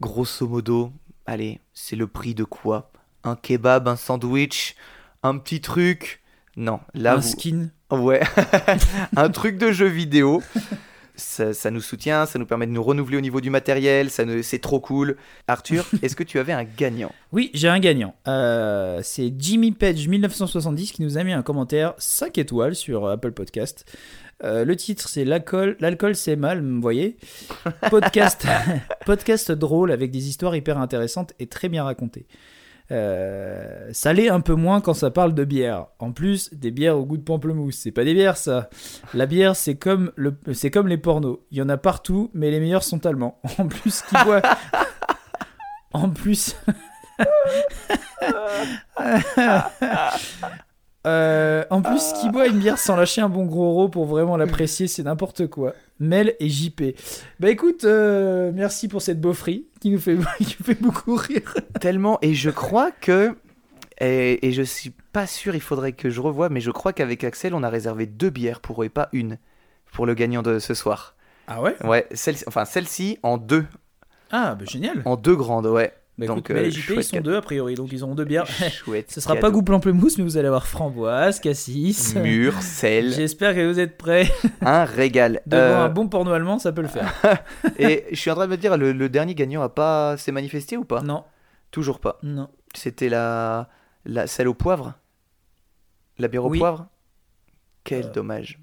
grosso 0.00 0.46
modo, 0.46 0.92
allez, 1.26 1.60
c'est 1.72 1.96
le 1.96 2.06
prix 2.06 2.34
de 2.34 2.44
quoi? 2.44 2.90
Un 3.22 3.36
kebab, 3.36 3.88
un 3.88 3.96
sandwich, 3.96 4.76
un 5.22 5.38
petit 5.38 5.60
truc? 5.60 6.22
Non, 6.56 6.80
là, 6.94 7.14
un 7.14 7.16
vous... 7.16 7.28
skin? 7.28 7.70
Ouais, 7.90 8.22
un 9.16 9.28
truc 9.28 9.58
de 9.58 9.72
jeu 9.72 9.86
vidéo. 9.86 10.42
Ça, 11.16 11.54
ça 11.54 11.70
nous 11.70 11.80
soutient, 11.80 12.26
ça 12.26 12.40
nous 12.40 12.46
permet 12.46 12.66
de 12.66 12.72
nous 12.72 12.82
renouveler 12.82 13.16
au 13.16 13.20
niveau 13.20 13.40
du 13.40 13.48
matériel, 13.48 14.10
ça 14.10 14.24
c'est 14.42 14.58
trop 14.58 14.80
cool. 14.80 15.16
Arthur, 15.46 15.86
est-ce 16.02 16.16
que 16.16 16.24
tu 16.24 16.40
avais 16.40 16.52
un 16.52 16.64
gagnant? 16.64 17.12
Oui, 17.30 17.52
j'ai 17.54 17.68
un 17.68 17.78
gagnant. 17.78 18.16
Euh, 18.26 18.98
c'est 19.04 19.32
Jimmy 19.38 19.70
Page 19.70 20.08
1970 20.08 20.90
qui 20.90 21.02
nous 21.02 21.16
a 21.16 21.22
mis 21.22 21.32
un 21.32 21.42
commentaire 21.42 21.94
5 21.98 22.36
étoiles 22.38 22.74
sur 22.74 23.06
Apple 23.06 23.30
Podcast. 23.30 23.84
Euh, 24.44 24.64
le 24.64 24.76
titre 24.76 25.08
c'est 25.08 25.24
l'alcool, 25.24 25.76
l'alcool 25.80 26.14
c'est 26.14 26.36
mal, 26.36 26.62
vous 26.62 26.80
voyez. 26.80 27.16
Podcast, 27.90 28.46
podcast 29.06 29.50
drôle 29.50 29.90
avec 29.90 30.10
des 30.10 30.28
histoires 30.28 30.54
hyper 30.54 30.78
intéressantes 30.78 31.32
et 31.38 31.46
très 31.46 31.68
bien 31.68 31.84
racontées. 31.84 32.26
Euh, 32.90 33.88
ça 33.92 34.12
l'est 34.12 34.28
un 34.28 34.40
peu 34.40 34.54
moins 34.54 34.82
quand 34.82 34.92
ça 34.92 35.10
parle 35.10 35.34
de 35.34 35.44
bière. 35.44 35.86
En 35.98 36.12
plus, 36.12 36.52
des 36.52 36.70
bières 36.70 36.98
au 36.98 37.06
goût 37.06 37.16
de 37.16 37.22
pamplemousse, 37.22 37.76
c'est 37.76 37.92
pas 37.92 38.04
des 38.04 38.12
bières 38.12 38.36
ça. 38.36 38.68
La 39.14 39.24
bière, 39.24 39.56
c'est 39.56 39.76
comme 39.76 40.12
le, 40.16 40.36
c'est 40.52 40.70
comme 40.70 40.88
les 40.88 40.98
pornos. 40.98 41.38
Il 41.50 41.58
y 41.58 41.62
en 41.62 41.70
a 41.70 41.78
partout, 41.78 42.30
mais 42.34 42.50
les 42.50 42.60
meilleurs 42.60 42.84
sont 42.84 43.06
allemands. 43.06 43.40
En 43.58 43.68
plus, 43.68 44.02
qui 44.02 44.14
boit. 44.24 44.42
en 45.92 46.10
plus. 46.10 46.56
Euh, 51.06 51.64
en 51.70 51.82
plus, 51.82 52.12
qui 52.20 52.30
boit 52.30 52.46
une 52.46 52.58
bière 52.58 52.78
sans 52.78 52.96
lâcher 52.96 53.20
un 53.20 53.28
bon 53.28 53.44
gros 53.44 53.72
rot 53.74 53.88
pour 53.88 54.06
vraiment 54.06 54.36
l'apprécier, 54.36 54.86
c'est 54.86 55.02
n'importe 55.02 55.46
quoi. 55.48 55.74
Mel 56.00 56.34
et 56.40 56.48
JP. 56.48 56.82
Bah 57.40 57.50
écoute, 57.50 57.84
euh, 57.84 58.50
merci 58.54 58.88
pour 58.88 59.02
cette 59.02 59.20
beaufrie 59.20 59.66
qui 59.80 59.90
nous 59.90 59.98
fait, 59.98 60.16
qui 60.38 60.54
fait 60.54 60.80
beaucoup 60.80 61.14
rire. 61.14 61.54
Tellement, 61.80 62.18
et 62.22 62.34
je 62.34 62.50
crois 62.50 62.90
que, 62.90 63.36
et, 64.00 64.46
et 64.48 64.52
je 64.52 64.62
suis 64.62 64.92
pas 65.12 65.26
sûr, 65.26 65.54
il 65.54 65.60
faudrait 65.60 65.92
que 65.92 66.10
je 66.10 66.20
revoie, 66.20 66.48
mais 66.48 66.60
je 66.60 66.70
crois 66.70 66.92
qu'avec 66.92 67.22
Axel, 67.22 67.54
on 67.54 67.62
a 67.62 67.68
réservé 67.68 68.06
deux 68.06 68.30
bières 68.30 68.60
pour 68.60 68.82
eux 68.82 68.86
et 68.86 68.90
pas 68.90 69.08
une 69.12 69.38
pour 69.92 70.06
le 70.06 70.14
gagnant 70.14 70.42
de 70.42 70.58
ce 70.58 70.74
soir. 70.74 71.14
Ah 71.46 71.60
ouais? 71.62 71.76
Ouais, 71.84 72.06
celle, 72.12 72.36
enfin 72.48 72.64
celle-ci 72.64 73.18
en 73.22 73.36
deux, 73.36 73.66
Ah 74.32 74.56
bah 74.58 74.64
génial. 74.68 75.02
en 75.04 75.16
deux 75.16 75.36
grandes, 75.36 75.66
ouais. 75.66 75.92
Bah, 76.16 76.26
Donc, 76.26 76.38
écoute, 76.38 76.50
mais 76.50 76.60
euh, 76.60 76.62
les 76.64 76.70
JP, 76.70 76.92
ils 76.96 77.02
sont 77.04 77.20
deux 77.20 77.34
a 77.36 77.40
priori, 77.42 77.74
donc 77.74 77.88
ils 77.90 78.04
auront 78.04 78.14
deux 78.14 78.24
bières. 78.24 78.46
Chouette. 78.70 79.10
Ce 79.10 79.20
sera 79.20 79.34
pas 79.34 79.40
cadeau. 79.48 79.54
goût 79.58 79.62
pamplemousse, 79.62 80.16
mais 80.16 80.22
vous 80.22 80.36
allez 80.36 80.46
avoir 80.46 80.66
framboise, 80.68 81.40
cassis. 81.40 82.14
Mûr, 82.14 82.62
sel, 82.62 83.12
J'espère 83.16 83.54
que 83.54 83.66
vous 83.68 83.80
êtes 83.80 83.96
prêts. 83.98 84.30
un 84.60 84.84
régal. 84.84 85.40
Devant 85.46 85.62
Euh, 85.62 85.84
un 85.86 85.88
bon 85.88 86.08
porno 86.08 86.30
allemand, 86.30 86.60
ça 86.60 86.70
peut 86.70 86.82
le 86.82 86.88
faire. 86.88 87.12
Et 87.80 88.04
je 88.12 88.16
suis 88.16 88.30
en 88.30 88.34
train 88.36 88.46
de 88.46 88.52
me 88.52 88.56
dire, 88.56 88.76
le, 88.76 88.92
le 88.92 89.08
dernier 89.08 89.34
gagnant 89.34 89.62
a 89.62 89.68
pas 89.68 90.16
s'est 90.16 90.30
manifesté 90.30 90.76
ou 90.76 90.84
pas? 90.84 91.00
Non, 91.00 91.24
Toujours 91.72 91.98
pas. 91.98 92.18
non. 92.22 92.48
C'était 92.76 93.08
la, 93.08 93.68
la 94.04 94.26
celle 94.28 94.46
au 94.48 94.54
poivre? 94.54 94.94
La 96.18 96.28
bière 96.28 96.44
au 96.44 96.50
poivre? 96.50 96.86
Quel 97.82 98.04
Euh, 98.06 98.12
dommage. 98.12 98.60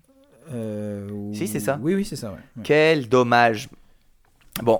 Euh, 0.53 1.33
Si, 1.33 1.47
c'est 1.49 1.59
ça. 1.59 1.77
Oui, 1.81 1.95
oui, 1.95 2.05
c'est 2.05 2.15
ça, 2.15 2.29
ouais. 2.29 2.35
Ouais. 2.57 2.63
Quel 2.63 3.09
dommage. 3.09 3.67
Bon, 4.63 4.79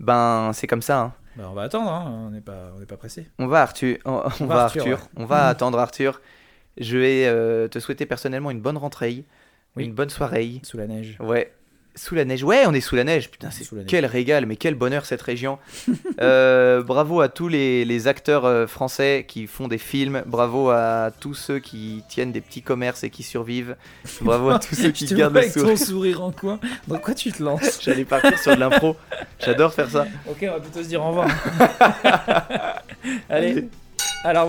ben 0.00 0.50
c'est 0.52 0.66
comme 0.66 0.82
ça. 0.82 1.00
hein. 1.00 1.12
Bah, 1.36 1.44
on 1.50 1.54
va 1.54 1.62
attendre, 1.62 1.90
hein, 1.90 2.26
on 2.26 2.30
n'est 2.30 2.40
pas, 2.40 2.72
on 2.74 2.78
n'est 2.80 2.86
pas 2.86 2.96
pressé. 2.96 3.28
On 3.38 3.46
va 3.46 3.62
Arthur, 3.62 3.96
on, 4.04 4.22
on 4.40 4.46
va 4.46 4.54
va 4.54 4.64
Arthur, 4.64 4.80
Arthur, 4.82 4.98
ouais. 4.98 5.08
on 5.16 5.24
va 5.24 5.48
attendre 5.48 5.78
Arthur. 5.78 6.20
Je 6.78 6.98
vais 6.98 7.26
euh, 7.26 7.68
te 7.68 7.78
souhaiter 7.78 8.06
personnellement 8.06 8.50
une 8.50 8.60
bonne 8.60 8.76
rentrée, 8.78 9.24
Oui. 9.76 9.84
une 9.84 9.92
bonne 9.94 10.10
soirée. 10.10 10.60
Sous 10.62 10.76
la 10.78 10.86
neige. 10.86 11.16
Ouais. 11.20 11.52
Sous 11.94 12.14
la 12.14 12.24
neige. 12.24 12.42
Ouais, 12.42 12.64
on 12.66 12.72
est 12.72 12.80
sous 12.80 12.96
la 12.96 13.04
neige. 13.04 13.30
Putain, 13.30 13.50
c'est 13.50 13.64
Sous 13.64 13.74
la 13.74 13.82
neige. 13.82 13.90
quel 13.90 14.06
régal, 14.06 14.46
mais 14.46 14.56
quel 14.56 14.74
bonheur 14.74 15.04
cette 15.04 15.22
région. 15.22 15.58
Euh, 16.20 16.82
bravo 16.82 17.20
à 17.22 17.28
tous 17.28 17.48
les, 17.48 17.84
les 17.84 18.06
acteurs 18.06 18.44
euh, 18.44 18.66
français 18.68 19.24
qui 19.26 19.46
font 19.48 19.66
des 19.66 19.78
films. 19.78 20.22
Bravo 20.26 20.68
à 20.70 21.10
tous 21.18 21.34
ceux 21.34 21.58
qui 21.58 22.04
tiennent 22.08 22.30
des 22.32 22.40
petits 22.42 22.62
commerces 22.62 23.02
et 23.02 23.10
qui 23.10 23.22
survivent. 23.24 23.76
Bravo 24.20 24.50
à 24.50 24.58
tous 24.60 24.74
ceux 24.82 24.90
qui 24.90 25.06
Je 25.06 25.14
te 25.14 25.18
gardent 25.18 25.32
vois 25.32 25.40
le 25.40 25.46
avec 25.48 25.58
sourire. 25.58 25.78
ton 25.78 25.84
sourire 25.84 26.22
en 26.22 26.30
coin. 26.30 26.60
Dans 26.86 26.98
quoi 26.98 27.14
tu 27.14 27.32
te 27.32 27.42
lances? 27.42 27.80
J'allais 27.82 28.04
partir 28.04 28.38
sur 28.38 28.54
de 28.54 28.60
l'impro. 28.60 28.94
J'adore 29.44 29.72
faire 29.72 29.90
ça. 29.90 30.06
Ok, 30.30 30.38
on 30.42 30.52
va 30.52 30.60
plutôt 30.60 30.82
se 30.82 30.88
dire 30.88 31.02
au 31.02 31.08
revoir. 31.08 31.28
Allez, 33.28 33.68
à 34.22 34.32
la 34.32 34.44